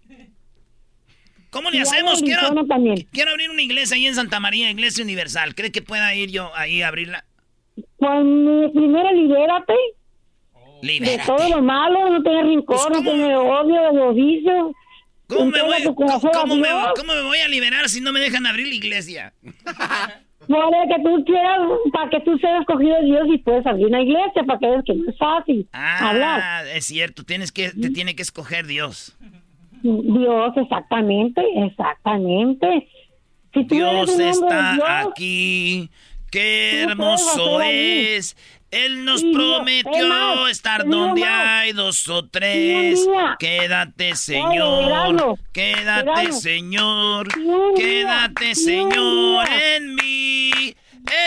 ¿Cómo 1.50 1.70
le 1.70 1.78
Y 1.78 1.80
hacemos? 1.80 2.20
Quiero, 2.22 2.40
Arizona 2.40 2.66
también. 2.68 3.08
quiero 3.12 3.30
abrir 3.30 3.50
una 3.50 3.62
iglesia 3.62 3.96
ahí 3.96 4.06
en 4.06 4.14
Santa 4.14 4.40
María, 4.40 4.70
Iglesia 4.70 5.02
Universal. 5.02 5.54
¿Cree 5.54 5.72
que 5.72 5.80
pueda 5.80 6.14
ir 6.14 6.30
yo 6.30 6.54
ahí 6.54 6.82
a 6.82 6.88
abrirla? 6.88 7.24
Pues 7.98 8.10
primero 8.74 9.10
libérate 9.12 9.72
de 10.82 10.86
Libérate. 10.86 11.26
todo 11.26 11.48
lo 11.48 11.62
malo, 11.62 12.10
no 12.10 12.22
tengas 12.22 12.44
rincón, 12.46 12.92
no 12.92 13.02
tengas 13.02 13.38
odio 13.38 13.92
de 13.92 14.14
vicios. 14.22 14.72
¿Cómo 15.28 15.46
me, 15.46 15.62
voy, 15.62 15.80
me- 15.82 15.94
cómo 15.94 17.14
me 17.14 17.22
voy 17.22 17.38
a 17.38 17.48
liberar 17.48 17.88
si 17.88 18.00
no 18.00 18.12
me 18.12 18.20
dejan 18.20 18.46
abrir 18.46 18.68
la 18.68 18.74
iglesia? 18.74 19.32
No, 20.48 20.70
de 20.70 20.94
que 20.94 21.02
tú 21.02 21.24
quieras, 21.24 21.58
para 21.92 22.10
que 22.10 22.20
tú 22.20 22.38
seas 22.38 22.60
escogido 22.60 22.94
de 22.96 23.04
Dios 23.04 23.26
y 23.28 23.38
puedes 23.38 23.66
abrir 23.66 23.86
una 23.86 24.02
iglesia, 24.02 24.44
para 24.44 24.58
que 24.58 24.66
veas 24.68 24.84
que 24.84 24.94
no 24.94 25.10
es 25.10 25.18
fácil 25.18 25.68
hablar. 25.72 26.40
Ah, 26.42 26.62
es 26.74 26.86
cierto, 26.86 27.24
tienes 27.24 27.50
que, 27.52 27.70
te 27.70 27.90
tiene 27.90 28.14
que 28.14 28.22
escoger 28.22 28.66
Dios. 28.66 29.16
Dios, 29.82 30.56
exactamente, 30.56 31.42
exactamente. 31.66 32.88
Si 33.52 33.64
tú 33.64 33.74
Dios 33.74 34.18
está 34.18 34.74
Dios, 34.74 34.86
aquí, 34.88 35.90
qué 36.30 36.82
hermoso 36.82 37.60
es. 37.62 38.36
Él 38.70 39.04
nos 39.04 39.22
prometió 39.22 40.08
más, 40.08 40.50
estar 40.50 40.84
donde 40.86 41.20
más. 41.20 41.46
hay 41.46 41.72
dos 41.72 42.08
o 42.08 42.26
tres. 42.26 43.00
Quédate, 43.38 44.16
Señor. 44.16 45.38
Quédate. 45.52 46.32
Señor. 46.32 47.28
Quédate, 47.76 48.54
Señor, 48.54 49.46
en 49.48 49.94
mí. 49.94 50.74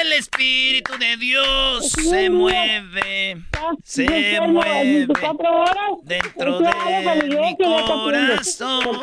El 0.02 0.12
Espíritu 0.12 0.98
de 0.98 1.16
Dios 1.16 1.90
se 1.92 2.30
mueve. 2.30 3.42
Se 3.84 4.42
mueve 4.42 5.06
24 5.08 5.50
horas, 5.50 5.76
dentro 6.04 6.60
de 6.60 7.24
mi 7.30 7.56
corazón. 7.58 9.00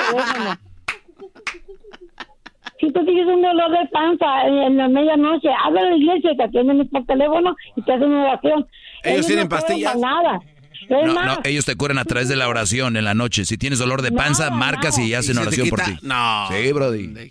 Si 2.81 2.93
tú 2.93 3.05
tienes 3.05 3.27
un 3.27 3.43
dolor 3.43 3.71
de 3.71 3.87
panza 3.89 4.47
en, 4.47 4.77
la 4.77 4.89
medianoche, 4.89 5.49
habla 5.65 5.81
a 5.81 5.85
la 5.85 5.97
iglesia 5.97 6.33
y 6.33 6.37
te 6.37 6.43
atienden 6.43 6.89
por 6.89 7.05
teléfono 7.07 7.57
y 7.75 7.83
te 7.83 7.93
hacen 7.93 8.09
una 8.09 8.25
oración. 8.25 8.67
¿Ellos 9.03 9.27
tienen 9.27 9.45
no 9.45 9.49
pastillas? 9.49 9.95
para 9.95 10.07
Nada. 10.07 10.41
Es 10.89 11.07
No, 11.07 11.25
no, 11.25 11.39
ellos 11.45 11.65
te 11.65 11.75
curan 11.75 11.99
a 11.99 12.05
través 12.05 12.29
de 12.29 12.37
la 12.37 12.49
oración 12.49 12.97
en 12.97 13.05
la 13.05 13.15
noche. 13.15 13.45
Si 13.45 13.57
tienes 13.57 13.79
dolor 13.79 14.03
de 14.03 14.13
panza, 14.13 14.51
Nada, 14.51 14.57
marcas 14.57 14.99
y 14.99 15.07
¿Y 15.07 15.15
hacen 15.15 15.39
oración 15.39 15.69
por 15.69 15.81
ti. 15.81 15.97
No. 16.03 16.49
Sí, 16.51 16.73
Brody. 16.73 17.31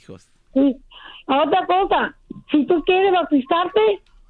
Sí. 0.53 0.75
Otra 1.27 1.65
cosa, 1.65 2.15
si 2.51 2.65
tú 2.65 2.83
quieres 2.85 3.11
bautizarte, 3.11 3.81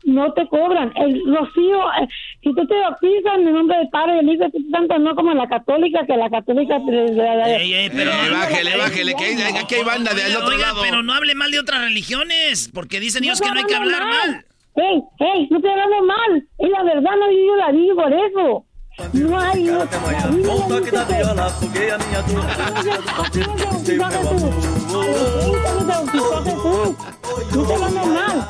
no 0.05 0.31
te 0.33 0.47
cobran. 0.47 0.91
El 0.95 1.21
rocío, 1.35 1.81
eh, 2.01 2.07
si 2.41 2.53
tú 2.53 2.65
te 2.67 2.75
bautizas 2.79 3.35
en 3.39 3.47
el 3.47 3.53
nombre 3.53 3.77
del 3.77 3.89
Padre 3.89 4.13
y 4.13 4.15
del 4.17 4.25
Hijo 4.25 4.33
y 4.33 4.37
del 4.37 4.47
Espíritu 4.47 4.71
Santo, 4.71 4.99
no 4.99 5.15
como 5.15 5.33
la 5.33 5.47
católica, 5.47 6.05
que 6.05 6.15
la 6.15 6.29
católica... 6.29 6.77
te- 6.85 7.55
Ey, 7.61 7.73
ey, 7.73 7.89
pero 7.89 8.11
Eh, 8.11 8.15
no- 8.29 8.37
bájele, 8.37 8.77
bájele, 8.77 9.15
que 9.15 9.23
hay- 9.25 9.57
aquí 9.57 9.75
hay 9.75 9.83
banda 9.83 10.13
de 10.13 10.21
al 10.23 10.29
Oiga, 10.29 10.39
otro 10.43 10.55
oiga, 10.55 10.67
lado. 10.67 10.81
pero 10.83 11.03
no 11.03 11.13
hable 11.13 11.35
mal 11.35 11.51
de 11.51 11.59
otras 11.59 11.81
religiones, 11.81 12.69
porque 12.73 12.99
dicen 12.99 13.23
ellos 13.23 13.41
No 13.41 13.47
que 13.47 13.53
no 13.53 13.59
hay 13.59 13.65
que 13.65 13.75
hablar 13.75 14.01
hablando 14.03 14.27
mal. 14.33 14.45
Ey, 14.77 15.01
ey, 15.19 15.47
no 15.49 15.57
estoy 15.57 15.71
hablando 15.71 16.05
mal. 16.05 16.47
Es 16.59 16.69
la 16.69 16.83
verdad, 16.83 17.11
no 17.19 17.31
yo 17.31 17.55
la 17.55 17.71
digo 17.71 17.95
por 17.95 18.13
eso. 18.13 18.65
No 19.13 19.39
hay... 19.39 19.61
Biblia 19.61 19.85
dice 19.85 20.81
que- 20.83 20.91
te 20.91 21.23
bautizaste 21.25 21.25
tú. 22.27 22.39
Así 23.21 23.39
no 27.55 27.65
te 27.67 27.73
hablando 27.73 28.05
mal. 28.05 28.47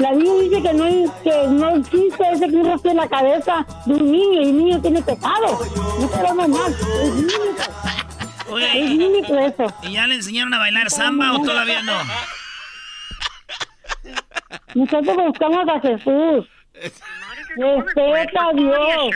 La 0.00 0.12
Biblia 0.12 0.32
dice 0.42 0.62
que 0.62 0.72
no, 0.72 1.22
que 1.22 1.48
no 1.48 1.76
existe 1.76 2.24
ese 2.32 2.48
que 2.48 2.88
en 2.90 2.96
la 2.96 3.08
cabeza 3.08 3.66
de 3.84 3.94
un 3.94 4.10
niño 4.12 4.40
y 4.40 4.44
el 4.48 4.56
niño 4.56 4.80
tiene 4.80 5.02
pecado. 5.02 5.58
No 6.00 6.10
hablando 6.14 6.48
mal. 6.48 6.72
Es. 6.72 7.70
Oiga, 8.48 8.66
Es 8.74 8.90
¿y, 8.90 8.98
bíblico 8.98 9.38
eso. 9.38 9.74
y 9.82 9.92
ya 9.92 10.06
le 10.06 10.14
enseñaron 10.16 10.54
a 10.54 10.58
bailar 10.58 10.90
samba 10.90 11.34
o 11.34 11.42
todavía 11.44 11.82
no? 11.82 11.92
Nosotros 14.74 15.16
buscamos 15.16 15.68
a 15.68 15.80
Jesús. 15.80 16.48
Respeta 17.56 18.48
a 18.48 18.52
Dios. 18.54 19.10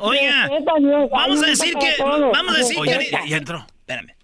Oiga, 0.00 0.42
Respeta 0.48 0.72
a 0.76 0.78
Dios. 0.78 1.10
vamos 1.10 1.42
a 1.42 1.46
decir 1.46 1.74
que, 1.74 1.94
vamos 2.02 2.54
a 2.54 2.58
decir 2.58 2.78
Oye, 2.78 2.98
que, 2.98 3.10
ya, 3.10 3.24
ya 3.26 3.36
entró. 3.38 3.66
espérame. 3.80 4.14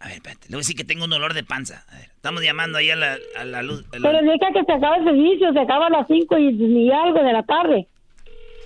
A 0.00 0.06
ver, 0.06 0.14
espérate, 0.14 0.46
le 0.48 0.50
voy 0.56 0.58
a 0.58 0.64
decir 0.64 0.76
que 0.76 0.84
tengo 0.84 1.04
un 1.04 1.10
dolor 1.10 1.34
de 1.34 1.42
panza. 1.44 1.84
A 1.88 1.96
ver, 1.96 2.10
estamos 2.28 2.42
llamando 2.44 2.76
ahí 2.76 2.90
a 2.90 2.96
la, 2.96 3.16
a 3.38 3.44
la 3.44 3.62
luz. 3.62 3.84
a 3.90 3.98
la- 3.98 4.10
Pero 4.10 4.30
deja 4.32 4.52
que 4.52 4.62
se 4.64 4.72
acabe 4.72 4.98
el 4.98 5.04
servicio, 5.04 5.52
se 5.54 5.60
acaba 5.60 5.86
a 5.86 5.90
las 5.90 6.06
5 6.06 6.36
y, 6.38 6.48
y 6.50 6.90
algo 6.92 7.22
de 7.22 7.32
la 7.32 7.42
tarde. 7.42 7.86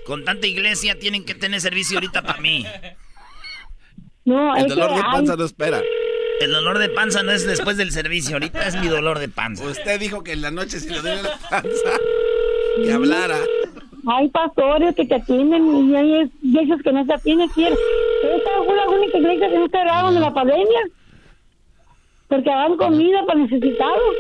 con 0.05 0.24
tanta 0.24 0.49
iglesia 0.49 0.99
tienen 0.99 1.24
que 1.24 1.34
tener 1.36 1.60
servicio 1.60 1.99
ahorita 1.99 2.23
para 2.23 2.41
mí. 2.41 2.66
No, 4.24 4.57
El 4.57 4.66
dolor 4.68 4.89
que 4.89 4.94
de 4.97 5.00
hay- 5.00 5.12
panza 5.12 5.36
no 5.36 5.44
espera. 5.44 5.81
El 6.41 6.50
dolor 6.50 6.78
de 6.81 6.89
panza 6.89 7.23
no 7.23 7.31
es 7.31 7.47
después 7.47 7.76
del 7.76 7.92
servicio, 7.92 8.34
ahorita 8.34 8.66
es 8.66 8.74
mi 8.81 8.89
dolor 8.89 9.20
de 9.20 9.28
panza. 9.28 9.65
Usted 9.65 10.00
dijo 10.00 10.24
que 10.24 10.32
en 10.32 10.42
la 10.42 10.50
noche 10.50 10.81
si 10.81 10.89
le 10.89 11.00
duele 11.00 11.23
la 11.23 11.39
panza, 11.49 11.91
que 12.82 12.92
hablara. 12.92 13.36
hay 14.08 14.28
pastores 14.28 14.97
que 14.97 15.05
te 15.07 15.15
atienden 15.15 15.89
y 15.89 15.94
hay 15.94 16.31
iglesias 16.42 16.81
que 16.82 16.92
no 16.92 17.07
te 17.07 17.15
atienden. 17.15 17.49
¿quién? 17.50 17.73
Esta 17.73 18.50
fue 18.66 18.74
la 18.74 18.89
única 18.89 19.18
iglesia 19.18 19.49
que 19.50 19.58
no 19.58 19.68
cerraron 19.68 20.16
en 20.16 20.20
la 20.23 20.34
pandemia. 20.34 20.81
Porque 22.33 22.49
dan 22.49 22.77
comida 22.78 23.27
para 23.27 23.41
necesitados. 23.41 24.15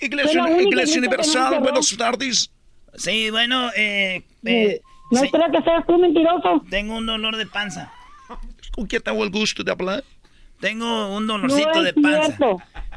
Iglesia, 0.00 0.44
Iglesia 0.60 1.00
no 1.00 1.06
Universal, 1.08 1.60
buenas 1.60 1.96
tardes. 1.96 2.50
Sí, 2.94 3.30
bueno, 3.30 3.70
eh, 3.76 4.22
eh, 4.44 4.80
No 5.10 5.18
sí. 5.18 5.26
espero 5.26 5.44
que 5.50 5.62
seas 5.62 5.84
tú 5.86 5.98
mentiroso. 5.98 6.62
tengo 6.70 6.96
un 6.96 7.06
dolor 7.06 7.36
de 7.36 7.46
panza. 7.46 7.92
¿Con 8.72 8.86
quién 8.86 9.02
tengo 9.02 9.24
el 9.24 9.30
gusto 9.30 9.64
de 9.64 9.72
hablar? 9.72 10.04
Tengo 10.60 11.16
un 11.16 11.26
No 11.26 11.32
dolorcito 11.34 11.72
es 11.84 11.84
de 11.84 11.92
panza. 11.94 12.36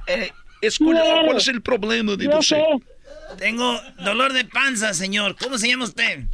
Eh, 0.06 0.32
escucha, 0.62 1.02
Quiero. 1.02 1.26
¿cuál 1.26 1.38
es 1.38 1.48
el 1.48 1.62
problema 1.62 2.16
de 2.16 2.26
Yo 2.26 2.38
usted? 2.38 2.58
sé. 2.58 3.38
Tengo 3.40 3.76
dolor 4.04 4.34
de 4.34 4.46
panza, 4.46 4.94
señor. 4.94 5.36
¿Cómo 5.42 5.58
se 5.58 5.68
llama 5.68 5.86
usted? 5.86 6.26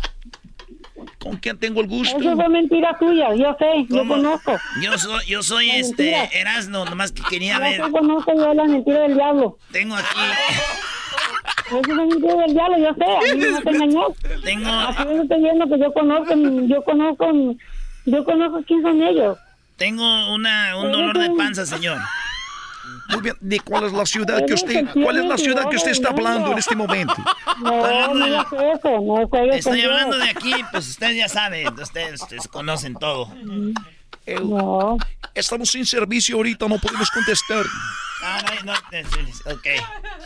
¿Con 1.24 1.38
quién 1.38 1.58
tengo 1.58 1.80
el 1.82 1.88
gusto? 1.88 2.18
Eso 2.20 2.36
fue 2.36 2.50
mentira 2.50 2.96
tuya, 3.00 3.34
yo 3.34 3.56
sé, 3.58 3.86
yo 3.90 4.06
conozco. 4.08 4.58
Yo 4.82 4.98
soy, 4.98 5.26
yo 5.26 5.42
soy 5.42 5.68
La 5.68 5.76
este 5.78 6.12
mentira. 6.12 6.26
Erasno, 6.40 6.84
nomás 6.86 7.12
que 7.14 7.24
quería 7.30 7.60
ver. 7.60 7.78
Yo 7.80 7.92
conozco 7.92 8.34
yo 8.36 8.54
la 8.54 8.66
mentira 8.66 9.00
del 9.04 9.14
diablo. 9.16 9.58
Tengo 9.72 9.96
aquí, 9.96 10.06
Eso 11.68 11.80
es 11.80 11.88
mentira 11.88 12.36
del 12.36 12.54
diablo, 12.54 12.78
yo 12.78 12.94
sé, 12.96 13.06
a 13.32 13.36
mí 13.36 13.42
no 13.52 13.62
te 13.62 13.70
engañó. 13.70 14.06
tengo, 14.44 14.70
Aquí 14.70 15.04
yo 15.16 15.22
estoy 15.24 15.42
viendo 15.42 15.68
que 15.70 15.80
yo 15.80 15.94
conozco, 15.94 16.36
yo 16.68 16.84
conozco, 16.84 17.32
yo 18.06 18.26
conozco 18.26 18.64
quién 18.68 18.82
son 18.82 19.02
ellos. 19.02 19.38
tengo 19.78 20.34
una, 20.34 20.76
un 20.78 20.92
dolor 20.92 21.18
de 21.18 21.30
panza, 21.38 21.66
señor. 21.66 21.98
Muy 23.10 23.22
bien, 23.22 23.36
¿de 23.40 23.60
cuál 23.60 23.86
es 23.86 23.94
la 23.94 24.06
ciudad 24.06 24.46
que 24.46 24.54
usted, 24.54 24.86
cuál 24.94 25.18
es 25.18 25.26
la 25.26 25.38
ciudad 25.38 25.70
que 25.70 25.76
usted 25.76 25.92
está 25.92 26.10
hablando 26.10 26.52
en 26.52 26.58
este 26.58 26.76
momento? 26.76 27.16
No, 27.60 28.14
no 28.14 28.26
hagas 28.26 28.48
eso, 28.48 29.00
no 29.02 29.28
juegues 29.28 29.58
Estoy 29.58 29.82
hablando 29.82 30.18
de 30.18 30.30
aquí, 30.30 30.54
pues 30.72 30.90
ustedes 30.90 31.18
ya 31.18 31.30
saben, 31.30 31.68
ustedes, 31.80 32.22
ustedes 32.22 32.48
conocen 32.48 32.96
todo. 32.96 33.30
No. 34.26 34.98
Estamos 35.36 35.70
sin 35.70 35.86
servicio 35.86 36.38
ahorita, 36.38 36.68
no 36.68 36.80
podemos 36.80 37.10
contestar. 37.12 37.66
Ah, 38.26 38.42
no, 38.64 38.72
no, 38.72 38.80
eh, 38.92 39.04
ok. 39.46 39.68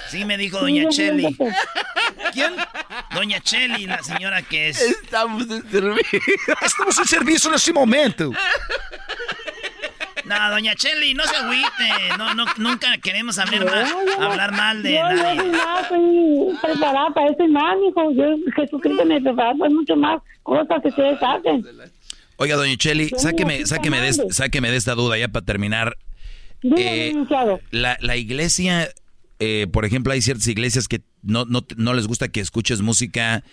Sí 0.09 0.23
me 0.23 0.37
dijo 0.37 0.59
doña 0.59 0.83
Sí, 0.91 0.97
Cheli. 0.97 1.35
¿Quién? 2.31 2.55
Doña 3.13 3.39
Cheli, 3.39 3.87
la 3.87 4.03
señora 4.03 4.43
que 4.43 4.69
es... 4.69 4.79
Estamos 4.79 5.49
en 5.49 5.69
servicio. 5.69 6.19
Estamos 6.61 6.97
en 6.99 7.05
servicio 7.05 7.49
en 7.49 7.55
este 7.55 7.73
momento. 7.73 8.31
No, 10.27 10.49
doña 10.51 10.75
Cheli, 10.75 11.13
no 11.13 11.23
se 11.23 11.35
agüite. 11.35 12.17
No, 12.17 12.33
no, 12.33 12.45
nunca 12.57 12.97
queremos 12.97 13.37
hablar 13.39 13.65
mal, 13.65 13.85
yo 13.87 14.19
no- 14.19 14.31
hablar 14.31 14.51
mal 14.51 14.83
de 14.83 14.91
yo, 14.93 14.97
Yo 14.97 15.15
nadie. 15.15 15.39
soy 15.39 15.49
más, 15.51 15.81
estoy 15.83 16.57
preparada 16.61 17.09
para 17.13 17.31
eso 17.31 17.43
y 17.43 17.47
más, 17.49 17.75
hijo. 17.89 18.11
Yo, 18.11 18.23
Jesucristo 18.55 19.05
me 19.05 19.21
preparó 19.21 19.57
para 19.57 19.69
mucho 19.73 19.95
más 19.95 20.21
cosas 20.43 20.81
que 20.81 20.89
ustedes 20.89 21.17
hacen. 21.21 21.65
Oiga, 22.37 22.55
doña 22.55 22.75
Cheli, 22.77 23.09
Yo 23.09 23.17
sáqueme, 23.17 23.65
sáqueme, 23.65 23.99
de, 24.01 24.13
sáqueme 24.31 24.69
de 24.71 24.77
esta 24.77 24.93
duda 24.95 25.17
ya 25.17 25.27
para 25.27 25.45
terminar. 25.45 25.95
Eh. 26.63 27.13
La, 27.71 27.97
la 28.01 28.15
iglesia, 28.17 28.89
eh, 29.39 29.67
por 29.71 29.85
ejemplo, 29.85 30.13
hay 30.13 30.21
ciertas 30.21 30.47
iglesias 30.47 30.87
que 30.87 31.01
no, 31.21 31.45
no, 31.45 31.65
no 31.77 31.93
les 31.93 32.07
gusta 32.07 32.27
que 32.29 32.39
escuches 32.39 32.81
música 32.81 33.43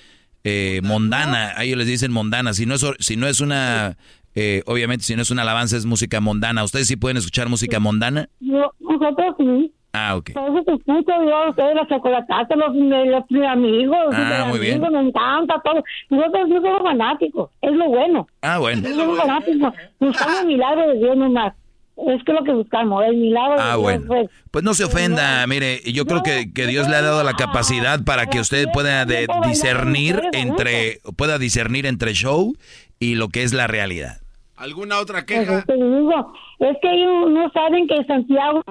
eh, 0.42 0.80
mondana. 0.82 1.52
A 1.56 1.64
ellos 1.64 1.78
les 1.78 1.86
dicen 1.86 2.12
mondana. 2.12 2.54
Si 2.54 2.66
no 2.66 2.74
es, 2.74 2.82
or- 2.82 2.96
si 3.00 3.16
no 3.16 3.26
es 3.26 3.40
una, 3.40 3.96
eh, 4.34 4.62
obviamente, 4.66 5.04
si 5.04 5.14
no 5.16 5.22
es 5.22 5.30
una 5.30 5.42
alabanza, 5.42 5.76
es 5.76 5.86
música 5.86 6.20
mondana. 6.20 6.64
¿Ustedes 6.64 6.86
sí 6.88 6.96
pueden 6.96 7.16
escuchar 7.16 7.48
música 7.48 7.78
mondana? 7.80 8.28
Yo- 8.40 8.72
nosotros 8.80 9.34
sí. 9.38 9.72
Ah, 9.96 10.16
ok. 10.16 10.32
Por 10.32 10.42
eso 10.50 10.64
te 10.64 10.72
escucho 10.74 11.12
yo, 11.24 11.50
ustedes 11.50 11.74
la 11.76 11.86
chocolatata, 11.86 12.56
los, 12.56 12.74
los, 12.74 13.24
mis 13.30 13.44
amigos, 13.46 13.96
Ah, 14.12 14.46
muy 14.48 14.58
bien. 14.58 14.82
amigos, 14.84 14.90
me 14.90 15.08
encanta 15.08 15.54
todo. 15.64 15.84
Nosotros 16.10 16.48
no 16.48 16.60
somos 16.62 16.82
fanáticos, 16.82 17.50
es 17.62 17.72
lo 17.72 17.86
bueno. 17.88 18.26
Ah, 18.42 18.58
bueno. 18.58 18.88
No 18.88 18.94
somos 18.96 19.18
fanáticos, 19.20 19.72
buscamos 20.00 20.40
el 20.40 20.46
milagro 20.48 20.88
de 20.88 20.98
Dios 20.98 21.16
nomás. 21.16 21.54
Es 21.96 22.24
que 22.24 22.32
lo 22.32 22.42
que 22.42 22.50
buscamos, 22.52 23.04
el 23.04 23.16
milagro 23.18 23.54
Ah, 23.56 23.62
de 23.62 23.70
Dios. 23.70 23.82
bueno. 23.82 24.04
pues. 24.08 24.30
Pues 24.50 24.64
no 24.64 24.74
se 24.74 24.82
ofenda, 24.82 25.46
mire, 25.46 25.80
yo 25.92 26.06
creo 26.06 26.24
que, 26.24 26.52
que 26.52 26.66
Dios 26.66 26.88
le 26.88 26.96
ha 26.96 27.02
dado 27.02 27.22
la 27.22 27.34
capacidad 27.34 28.02
para 28.04 28.26
que 28.26 28.40
usted 28.40 28.66
pueda 28.72 29.04
de- 29.04 29.28
discernir 29.46 30.20
entre, 30.32 30.98
pueda 31.16 31.38
discernir 31.38 31.86
entre 31.86 32.14
show 32.14 32.52
y 32.98 33.14
lo 33.14 33.28
que 33.28 33.44
es 33.44 33.52
la 33.52 33.68
realidad. 33.68 34.16
¿Alguna 34.56 34.98
otra 35.00 35.24
Pues 35.26 35.40
queja? 35.40 35.62
te 35.64 35.72
digo, 35.74 36.32
es 36.60 36.76
que 36.80 36.90
ellos 36.92 37.30
no 37.30 37.50
saben 37.52 37.88
que 37.88 38.04
Santiago 38.04 38.62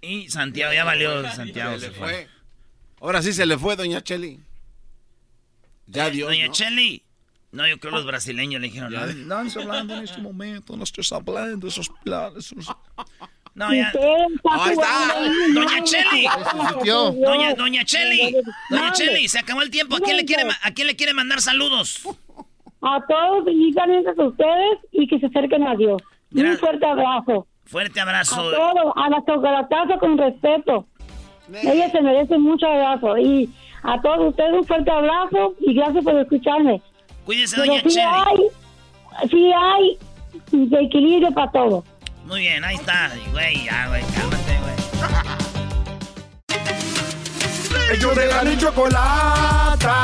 Y 0.00 0.28
Santiago, 0.30 0.72
ya 0.72 0.84
valió 0.84 1.28
Santiago. 1.30 1.78
Se 1.78 1.90
fue. 1.90 2.08
fue. 2.08 2.28
Ahora 3.00 3.22
sí 3.22 3.32
se 3.32 3.46
le 3.46 3.56
fue, 3.58 3.76
doña 3.76 4.02
Cheli. 4.02 4.40
Ya 5.86 6.10
Dios, 6.10 6.28
Doña 6.28 6.46
¿no? 6.46 6.52
Cheli. 6.52 7.02
No, 7.52 7.66
yo 7.68 7.78
creo 7.78 7.92
los 7.92 8.04
brasileños 8.06 8.60
le 8.60 8.66
dijeron, 8.68 8.92
no, 8.92 9.06
No 9.06 9.40
estás 9.46 9.62
hablando 9.62 9.94
en 9.96 10.02
este 10.04 10.20
momento, 10.20 10.76
no 10.76 10.82
estás 10.84 11.12
hablando 11.12 11.66
de 11.66 11.68
esos 11.68 11.88
planes. 12.02 12.52
esos- 12.52 12.76
no, 13.54 13.72
ya. 13.72 13.92
Ahí 14.50 14.72
está. 14.72 15.14
Doña 15.54 15.84
Cheli. 15.84 16.26
Doña, 17.22 17.54
doña 17.54 17.84
Cheli. 17.84 18.34
Doña. 18.70 18.92
Cheli, 18.92 19.28
se 19.28 19.38
acabó 19.38 19.62
el 19.62 19.70
tiempo. 19.70 19.94
¿A 19.96 20.00
quién 20.00 20.16
le 20.16 20.24
quiere, 20.24 20.44
ma- 20.44 20.58
a 20.62 20.72
quién 20.72 20.88
le 20.88 20.96
quiere 20.96 21.14
mandar 21.14 21.40
saludos? 21.40 22.02
A 22.88 23.00
todos, 23.08 23.44
principalmente 23.44 24.10
a 24.10 24.24
ustedes 24.24 24.78
y 24.92 25.08
que 25.08 25.18
se 25.18 25.26
acerquen 25.26 25.66
a 25.66 25.74
Dios. 25.74 26.00
Un 26.32 26.56
fuerte 26.56 26.86
abrazo. 26.86 27.46
Fuerte 27.64 27.98
A 27.98 28.04
abrazo. 28.04 28.36
todos, 28.50 28.92
a 28.94 29.10
la 29.10 29.24
chocolataza 29.26 29.98
con 29.98 30.16
respeto. 30.16 30.86
Ella 31.52 31.90
se 31.90 32.00
merece 32.00 32.38
mucho 32.38 32.66
abrazo. 32.66 33.18
Y 33.18 33.50
a 33.82 34.00
todos 34.00 34.28
ustedes 34.30 34.52
un 34.52 34.64
fuerte 34.64 34.90
abrazo 34.90 35.54
y 35.60 35.74
gracias 35.74 36.04
por 36.04 36.14
escucharme. 36.16 36.80
Cuídese, 37.24 37.56
Pero 37.56 37.72
doña 37.72 37.82
sí 37.90 37.98
hay, 37.98 39.28
sí 39.30 39.52
hay 39.52 39.98
de 40.52 40.80
equilibrio 40.84 41.32
para 41.32 41.50
todo. 41.50 41.84
Muy 42.24 42.40
bien, 42.40 42.62
ahí 42.64 42.76
está. 42.76 43.10
Güey, 43.32 43.64
ya, 43.64 43.88
güey, 43.88 44.02
cálmate, 44.14 44.58
güey. 44.62 45.36
Ellos 47.92 48.16
de 48.16 48.26
la 48.26 48.44
y 48.44 48.58
chocolata. 48.58 49.94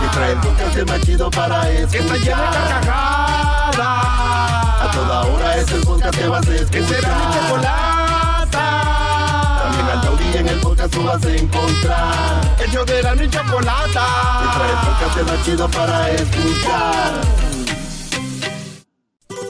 Que 0.00 0.08
trae 0.08 0.32
el 0.32 0.38
podcast 0.38 0.76
el 0.76 0.86
más 0.86 1.00
chido 1.02 1.30
para 1.30 1.70
escuchar. 1.70 1.90
Que 1.90 1.98
está 1.98 2.16
llena 2.16 2.50
de 2.50 2.56
carcajadas. 2.68 3.78
A 3.78 4.90
toda 4.92 5.20
hora 5.26 5.56
es 5.56 5.70
el 5.70 5.80
podcast 5.82 6.18
que 6.18 6.28
vas 6.28 6.46
a 6.46 6.54
escuchar. 6.54 6.70
Que 6.70 6.82
será 6.86 7.08
mi 7.14 7.34
chocolata. 7.34 8.64
También 9.62 9.86
al 9.86 10.00
taurí 10.02 10.36
en 10.36 10.48
el 10.48 10.60
podcast 10.60 10.92
tú 10.92 11.04
vas 11.04 11.24
a 11.24 11.30
encontrar. 11.30 12.56
Ellos 12.66 12.86
de 12.86 13.02
la 13.02 13.14
y 13.14 13.30
chocolata. 13.30 14.06
Que 14.40 14.48
trae 14.58 14.70
el 14.70 14.76
podcast 14.86 15.18
el 15.18 15.24
más 15.26 15.44
chido 15.44 15.68
para 15.68 16.10
escuchar. 16.10 17.47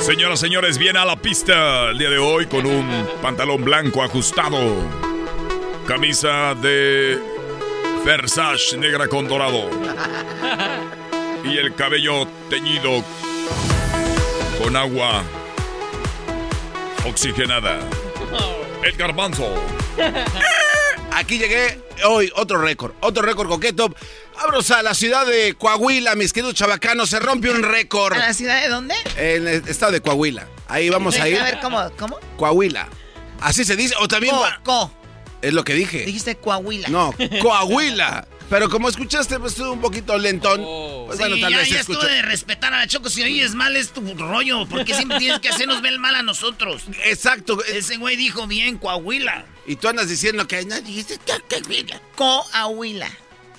Señoras, 0.00 0.38
señores, 0.38 0.78
viene 0.78 0.98
a 0.98 1.04
la 1.04 1.16
pista 1.16 1.90
el 1.90 1.98
día 1.98 2.10
de 2.10 2.18
hoy 2.18 2.46
con 2.46 2.64
un 2.66 3.08
pantalón 3.22 3.64
blanco 3.64 4.02
ajustado, 4.02 4.58
camisa 5.86 6.54
de 6.54 7.18
Versace 8.04 8.76
negra 8.76 9.08
con 9.08 9.26
dorado 9.26 9.68
y 11.44 11.58
el 11.58 11.74
cabello 11.74 12.26
teñido 12.48 13.02
con 14.62 14.76
agua 14.76 15.24
oxigenada. 17.04 17.80
El 18.84 18.92
garbanzo. 18.96 19.52
Aquí 21.16 21.38
llegué 21.38 21.80
hoy, 22.04 22.30
otro 22.36 22.60
récord, 22.60 22.92
otro 23.00 23.22
récord 23.22 23.48
coqueto. 23.48 23.88
Abros 24.38 24.70
a 24.70 24.82
la 24.82 24.92
ciudad 24.92 25.24
de 25.24 25.54
Coahuila, 25.54 26.14
mis 26.14 26.30
queridos 26.30 26.54
chavacanos, 26.54 27.08
se 27.08 27.18
rompe 27.18 27.50
un 27.50 27.62
récord. 27.62 28.12
¿A 28.12 28.18
la 28.18 28.34
ciudad 28.34 28.60
de 28.60 28.68
dónde? 28.68 28.94
En 29.16 29.48
el 29.48 29.66
estado 29.66 29.92
de 29.92 30.02
Coahuila. 30.02 30.46
Ahí 30.68 30.90
vamos 30.90 31.18
a 31.18 31.26
ir. 31.26 31.40
A 31.40 31.44
ver, 31.44 31.58
¿cómo? 31.62 31.90
¿Cómo? 31.98 32.18
Coahuila. 32.36 32.86
Así 33.40 33.64
se 33.64 33.76
dice, 33.76 33.94
o 33.98 34.06
también... 34.08 34.34
Co. 34.62 34.92
Es 35.40 35.54
lo 35.54 35.64
que 35.64 35.72
dije. 35.72 36.04
Dijiste 36.04 36.36
Coahuila. 36.36 36.88
No, 36.88 37.14
Coahuila. 37.42 38.28
Pero 38.50 38.68
como 38.68 38.90
escuchaste, 38.90 39.40
pues 39.40 39.52
estuvo 39.52 39.72
un 39.72 39.80
poquito 39.80 40.18
lentón. 40.18 40.62
Pues 41.06 41.18
bueno, 41.18 41.36
tal 41.40 41.50
ya, 41.50 41.58
vez 41.58 41.68
se 41.68 41.74
ya 41.74 41.80
escuchó. 41.80 42.00
estuvo 42.00 42.14
de 42.14 42.22
respetar 42.22 42.74
a 42.74 42.80
la 42.80 42.86
Choco. 42.86 43.08
Si 43.08 43.22
oyes 43.22 43.54
mal 43.54 43.74
es 43.74 43.88
tu 43.88 44.02
rollo. 44.16 44.66
porque 44.68 44.94
siempre 44.94 45.18
tienes 45.18 45.40
que 45.40 45.48
hacernos 45.48 45.80
ver 45.80 45.98
mal 45.98 46.14
a 46.14 46.22
nosotros? 46.22 46.82
Exacto. 47.04 47.64
Ese 47.64 47.96
güey 47.96 48.16
dijo 48.16 48.46
bien 48.46 48.76
Coahuila. 48.76 49.46
Y 49.66 49.76
tú 49.76 49.88
andas 49.88 50.08
diciendo 50.08 50.46
que 50.46 50.56
dijiste 50.80 51.18
que 51.18 51.60
Coahuila. 51.60 52.00
Coahuila. 52.14 53.10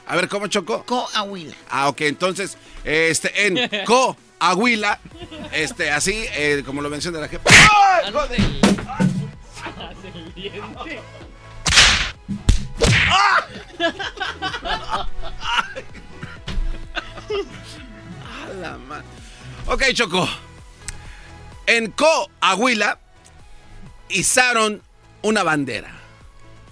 A 0.07 0.15
ver, 0.15 0.29
¿cómo 0.29 0.47
chocó? 0.47 0.83
Coahuila. 0.85 1.55
Ah, 1.69 1.89
ok, 1.89 2.01
entonces, 2.01 2.57
este, 2.85 3.47
en 3.47 3.69
Coahuila, 3.85 4.99
este, 5.51 5.91
así, 5.91 6.25
eh, 6.31 6.63
como 6.65 6.81
lo 6.81 6.89
menciona 6.89 7.19
la 7.19 7.27
jefa. 7.27 7.49
¡Ay, 7.49 8.11
joder! 8.11 8.39
A 18.23 18.53
la 18.61 18.77
ma- 18.77 19.03
Ok, 19.67 19.83
Choco. 19.93 20.27
En 21.65 21.91
Coahuila 21.91 22.99
izaron 24.09 24.81
una 25.21 25.43
bandera. 25.43 25.93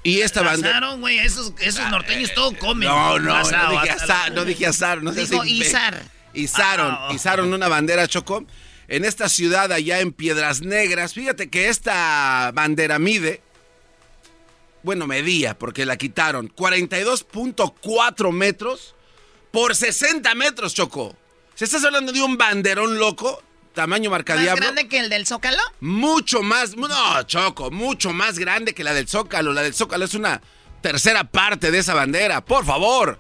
Y 0.06 0.22
esta 0.22 0.42
bandera. 0.44 0.78
Asaron, 0.78 1.02
güey, 1.02 1.18
esos, 1.18 1.52
esos 1.60 1.90
norteños 1.90 2.32
todo 2.36 2.56
comen. 2.60 2.88
No, 2.88 3.18
no, 3.20 3.36
Asado, 3.36 3.74
no 3.74 3.82
dije 3.82 3.92
azar, 3.92 4.32
no 4.34 4.46
dije 4.46 4.66
azar, 4.68 5.02
no 5.04 5.12
Dijo 5.12 5.44
imbe- 5.44 5.66
izar. 5.66 6.02
Izaron, 6.34 6.92
Ah, 6.92 7.08
oh. 7.10 7.14
izaron 7.14 7.52
una 7.54 7.68
bandera, 7.68 8.08
Choco. 8.08 8.46
En 8.88 9.04
esta 9.04 9.30
ciudad 9.30 9.72
allá 9.72 10.00
en 10.02 10.14
Piedras 10.14 10.62
Negras, 10.62 11.14
fíjate 11.16 11.50
que 11.50 11.70
esta 11.70 12.52
bandera 12.54 13.00
mide, 13.00 13.42
bueno, 14.84 15.08
medía, 15.08 15.58
porque 15.58 15.86
la 15.88 15.98
quitaron, 15.98 16.50
42.4 16.50 18.32
metros 18.32 18.94
por 19.52 19.76
60 19.76 20.36
metros, 20.36 20.76
Choco. 20.76 21.16
Si 21.56 21.64
estás 21.64 21.84
hablando 21.84 22.12
de 22.12 22.22
un 22.22 22.38
banderón 22.38 23.00
loco, 23.00 23.42
tamaño 23.76 24.10
¿Más 24.10 24.18
marcadiablo. 24.20 24.60
grande 24.62 24.88
que 24.88 24.98
el 25.00 25.10
del 25.10 25.28
Zócalo? 25.28 25.62
Mucho 25.82 26.42
más, 26.42 26.76
no, 26.76 27.22
Choco, 27.24 27.70
mucho 27.70 28.12
más 28.12 28.40
grande 28.40 28.74
que 28.74 28.84
la 28.84 28.94
del 28.94 29.08
Zócalo. 29.08 29.54
La 29.54 29.62
del 29.62 29.76
Zócalo 29.76 30.06
es 30.06 30.16
una 30.16 30.42
tercera 30.82 31.24
parte 31.26 31.70
de 31.70 31.78
esa 31.78 31.94
bandera. 31.94 32.44
Por 32.44 32.66
favor, 32.66 33.20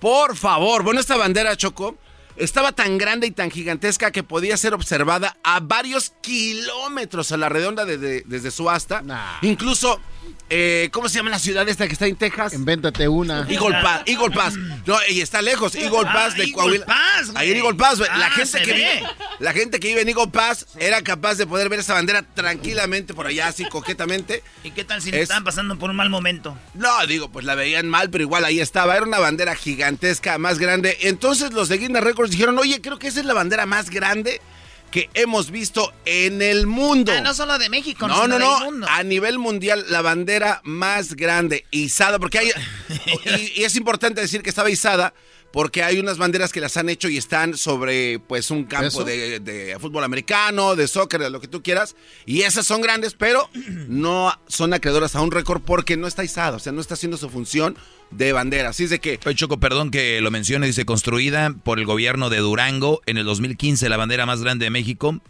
por 0.00 0.36
favor. 0.36 0.82
Bueno, 0.82 0.98
esta 0.98 1.16
bandera, 1.16 1.56
Choco, 1.56 1.96
estaba 2.36 2.72
tan 2.72 2.98
grande 2.98 3.26
y 3.26 3.30
tan 3.30 3.50
gigantesca 3.50 4.10
que 4.10 4.22
podía 4.22 4.56
ser 4.56 4.74
observada 4.74 5.36
a 5.44 5.60
varios 5.60 6.14
kilómetros 6.22 7.30
a 7.32 7.36
la 7.36 7.48
redonda 7.48 7.84
desde, 7.84 8.22
desde 8.26 8.50
su 8.50 8.68
asta. 8.70 9.02
Incluso, 9.42 10.00
eh, 10.52 10.88
¿cómo 10.92 11.08
se 11.08 11.16
llama 11.16 11.30
la 11.30 11.38
ciudad 11.38 11.68
esta 11.68 11.86
que 11.86 11.92
está 11.92 12.06
en 12.06 12.16
Texas? 12.16 12.52
Invéntate 12.54 13.06
una. 13.08 13.46
Eagle 13.48 13.78
Pass, 13.82 14.02
Eagle 14.06 14.30
Pass. 14.34 14.54
No, 14.84 14.96
y 15.08 15.20
está 15.20 15.40
lejos, 15.42 15.74
Eagle 15.76 16.00
Ah, 16.06 16.12
Pass 16.12 16.34
de 16.34 16.40
Eagle 16.42 16.52
Coahuila. 16.54 16.86
Pass. 16.86 17.30
Ahí 17.36 17.52
en 17.52 17.58
Eagle 17.58 17.74
Pass, 17.74 17.98
güey. 17.98 18.10
la 18.10 18.26
Ah, 18.26 18.30
gente 18.30 18.58
que 18.62 18.72
ve. 18.72 18.76
vive, 18.76 19.02
la 19.38 19.52
gente 19.52 19.78
que 19.80 19.88
vive 19.88 20.00
en 20.02 20.08
Eagle 20.08 20.26
Pass 20.28 20.66
era 20.78 21.02
capaz 21.02 21.34
de 21.36 21.46
poder 21.46 21.68
ver 21.68 21.78
esa 21.80 21.94
bandera 21.94 22.22
tranquilamente 22.34 23.14
por 23.14 23.26
allá, 23.28 23.46
así 23.48 23.64
coquetamente. 23.66 24.42
¿Y 24.64 24.72
qué 24.72 24.84
tal 24.84 25.00
si 25.00 25.10
Es- 25.10 25.16
estaban 25.22 25.44
pasando 25.44 25.78
por 25.78 25.90
un 25.90 25.96
mal 25.96 26.10
momento? 26.10 26.58
No, 26.74 27.06
digo, 27.06 27.30
pues 27.30 27.44
la 27.44 27.54
veían 27.54 27.88
mal, 27.88 28.10
pero 28.10 28.22
igual 28.24 28.44
ahí 28.44 28.58
estaba. 28.60 28.96
Era 28.96 29.06
una 29.06 29.18
bandera 29.20 29.54
gigantesca, 29.54 30.36
más 30.38 30.58
grande. 30.58 30.98
Entonces 31.02 31.52
los 31.52 31.68
de 31.68 31.78
Guinness 31.78 32.02
Records 32.02 32.32
dijeron, 32.32 32.58
oye, 32.58 32.80
creo 32.80 32.98
que 32.98 33.06
esa 33.08 33.20
es 33.20 33.26
la 33.26 33.34
bandera 33.34 33.66
más 33.66 33.88
grande 33.90 34.40
que 34.90 35.08
hemos 35.14 35.50
visto 35.50 35.92
en 36.04 36.42
el 36.42 36.66
mundo. 36.66 37.12
Ah, 37.16 37.20
no 37.20 37.32
solo 37.34 37.58
de 37.58 37.68
México, 37.68 38.08
No, 38.08 38.22
sino 38.22 38.28
no, 38.28 38.38
no. 38.38 38.54
del 38.56 38.64
mundo. 38.64 38.86
A 38.90 39.02
nivel 39.02 39.38
mundial, 39.38 39.84
la 39.88 40.02
bandera 40.02 40.60
más 40.64 41.14
grande, 41.14 41.64
izada, 41.70 42.18
porque 42.18 42.38
hay. 42.38 42.50
y, 43.56 43.60
y 43.60 43.64
es 43.64 43.76
importante 43.76 44.20
decir 44.20 44.42
que 44.42 44.50
estaba 44.50 44.70
izada. 44.70 45.14
Porque 45.52 45.82
hay 45.82 45.98
unas 45.98 46.18
banderas 46.18 46.52
que 46.52 46.60
las 46.60 46.76
han 46.76 46.88
hecho 46.88 47.08
y 47.08 47.16
están 47.16 47.56
sobre 47.56 48.18
pues 48.20 48.50
un 48.50 48.64
campo 48.64 49.04
de 49.04 49.76
fútbol 49.80 50.04
americano, 50.04 50.76
de 50.76 50.86
soccer, 50.86 51.20
de 51.20 51.30
lo 51.30 51.40
que 51.40 51.48
tú 51.48 51.62
quieras. 51.62 51.96
Y 52.26 52.42
esas 52.42 52.66
son 52.66 52.80
grandes, 52.80 53.14
pero 53.14 53.48
no 53.88 54.32
son 54.46 54.74
acreedoras 54.74 55.16
a 55.16 55.20
un 55.20 55.30
récord 55.30 55.62
porque 55.62 55.96
no 55.96 56.06
está 56.06 56.24
izada, 56.24 56.56
o 56.56 56.60
sea, 56.60 56.72
no 56.72 56.80
está 56.80 56.94
haciendo 56.94 57.16
su 57.16 57.28
función 57.30 57.76
de 58.10 58.32
bandera. 58.32 58.70
Así 58.70 58.84
es 58.84 58.90
de 58.90 58.98
que 58.98 59.18
Oye, 59.24 59.34
Choco, 59.34 59.58
perdón 59.58 59.90
que 59.90 60.20
lo 60.20 60.30
mencione, 60.30 60.66
dice 60.66 60.84
construida 60.84 61.54
por 61.64 61.78
el 61.78 61.86
gobierno 61.86 62.30
de 62.30 62.38
Durango 62.38 63.02
en 63.06 63.18
el 63.18 63.24
2015, 63.24 63.88
la 63.88 63.96
bandera 63.96 64.26
más 64.26 64.42
grande 64.42 64.64
de 64.64 64.70
México. 64.70 65.20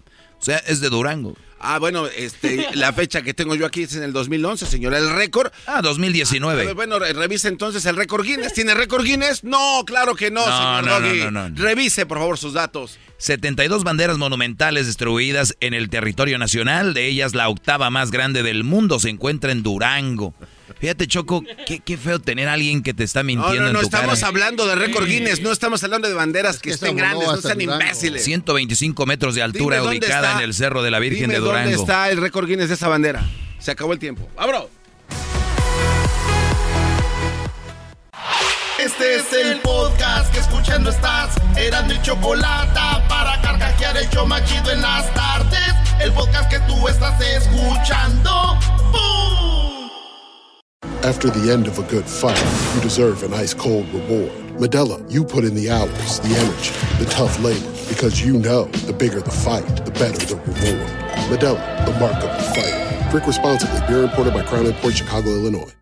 O 0.41 0.45
sea, 0.45 0.59
es 0.59 0.81
de 0.81 0.89
Durango. 0.89 1.37
Ah, 1.63 1.79
bueno, 1.79 2.07
este, 2.07 2.67
la 2.73 2.95
fecha 2.95 3.21
que 3.21 3.35
tengo 3.35 3.55
yo 3.55 3.67
aquí 3.67 3.83
es 3.83 3.95
en 3.95 4.03
el 4.03 4.15
2011, 4.15 4.65
señora. 4.65 4.97
El 4.97 5.11
récord. 5.11 5.53
Ah, 5.67 5.83
2019. 5.83 6.63
A 6.63 6.65
ver, 6.65 6.75
bueno, 6.75 6.99
re- 6.99 7.13
revise 7.13 7.49
entonces 7.49 7.85
el 7.85 7.97
récord 7.97 8.25
Guinness. 8.25 8.55
¿Tiene 8.55 8.73
récord 8.73 9.05
Guinness? 9.05 9.45
No, 9.45 9.83
claro 9.85 10.15
que 10.15 10.31
no, 10.31 10.41
No, 10.41 10.57
señor 10.57 10.85
no, 10.85 11.01
no, 11.01 11.07
Doggy. 11.07 11.19
no, 11.25 11.31
no, 11.31 11.49
no. 11.51 11.63
Revise, 11.63 12.07
por 12.07 12.17
favor, 12.19 12.39
sus 12.39 12.55
datos. 12.55 12.99
72 13.19 13.85
banderas 13.85 14.17
monumentales 14.17 14.87
distribuidas 14.87 15.55
en 15.61 15.75
el 15.75 15.91
territorio 15.91 16.39
nacional. 16.39 16.95
De 16.95 17.07
ellas, 17.07 17.35
la 17.35 17.51
octava 17.51 17.91
más 17.91 18.11
grande 18.11 18.43
del 18.43 18.65
mundo 18.65 18.99
se 18.99 19.11
encuentra 19.11 19.53
en 19.53 19.63
Durango. 19.63 20.33
Fíjate, 20.81 21.07
Choco, 21.07 21.45
qué, 21.67 21.81
qué 21.81 21.97
feo 21.99 22.19
tener 22.21 22.49
a 22.49 22.55
alguien 22.55 22.83
que 22.83 22.95
te 22.95 23.05
está 23.05 23.21
No, 23.23 23.27
mintiendo 23.27 23.67
no, 23.67 23.73
no, 23.75 23.79
en 23.81 23.83
tu 23.83 23.87
estamos 23.97 24.15
cara. 24.21 24.29
hablando 24.29 24.67
de 24.67 24.75
récord 24.77 25.07
Guinness, 25.07 25.41
no 25.43 25.53
estamos 25.53 25.85
hablando 25.85 26.09
de 26.09 26.15
banderas 26.15 26.57
que, 26.59 26.71
que 26.71 26.75
estén 26.75 26.97
grandes, 26.97 27.29
no 27.29 27.37
sean 27.37 27.61
imbéciles. 27.61 28.25
125 28.25 29.05
metros 29.05 29.35
de 29.35 29.43
altura, 29.43 29.77
Dime 29.81 29.89
ubicada 29.91 30.29
está- 30.29 30.39
en 30.39 30.45
el 30.45 30.55
Cerro 30.55 30.83
de 30.83 30.91
la 30.91 30.99
Virgen 30.99 31.23
Dime 31.23 31.35
de 31.35 31.41
Durango. 31.41 31.65
¿Dónde 31.71 31.77
está 31.83 32.09
el 32.11 32.19
récord 32.19 32.47
Guinness 32.49 32.69
de 32.69 32.75
esa 32.77 32.89
bandera? 32.89 33.23
Se 33.59 33.71
acabó 33.71 33.93
el 33.93 33.99
tiempo. 33.99 34.27
¡Abro! 34.39 34.71
Este 38.79 39.17
es 39.17 39.33
el 39.35 39.61
podcast 39.61 40.33
que 40.33 40.41
escuchando 40.41 40.89
estás. 40.89 41.35
Eran 41.59 41.87
mi 41.89 42.01
chocolate 42.01 42.81
para 43.07 43.39
carcajear 43.43 43.99
el 43.99 44.09
show 44.09 44.27
más 44.27 44.43
chido 44.47 44.71
en 44.73 44.81
las 44.81 45.13
tardes. 45.13 45.75
El 46.01 46.11
podcast 46.13 46.51
que 46.51 46.59
tú 46.61 46.89
estás 46.89 47.21
escuchando. 47.21 48.57
¡Bum! 48.91 49.50
After 51.03 51.31
the 51.31 51.51
end 51.51 51.67
of 51.67 51.79
a 51.79 51.83
good 51.85 52.07
fight, 52.07 52.39
you 52.75 52.81
deserve 52.83 53.23
an 53.23 53.33
ice 53.33 53.55
cold 53.55 53.89
reward. 53.89 54.31
Medella, 54.59 55.03
you 55.11 55.25
put 55.25 55.45
in 55.45 55.55
the 55.55 55.71
hours, 55.71 56.21
the 56.21 56.29
energy, 56.29 56.73
the 57.03 57.11
tough 57.11 57.43
labor, 57.43 57.71
because 57.89 58.23
you 58.23 58.39
know 58.39 58.65
the 58.87 58.93
bigger 58.93 59.21
the 59.21 59.31
fight, 59.31 59.65
the 59.87 59.91
better 59.93 60.19
the 60.27 60.37
reward. 60.37 60.89
Medella, 61.31 61.87
the 61.87 61.99
mark 61.99 62.23
of 62.23 62.37
the 62.37 62.43
fighter. 62.55 63.11
Drink 63.11 63.27
responsibly. 63.27 63.81
Beer 63.89 64.05
imported 64.05 64.35
by 64.35 64.43
Crown 64.43 64.71
Port 64.75 64.95
Chicago, 64.95 65.31
Illinois. 65.31 65.73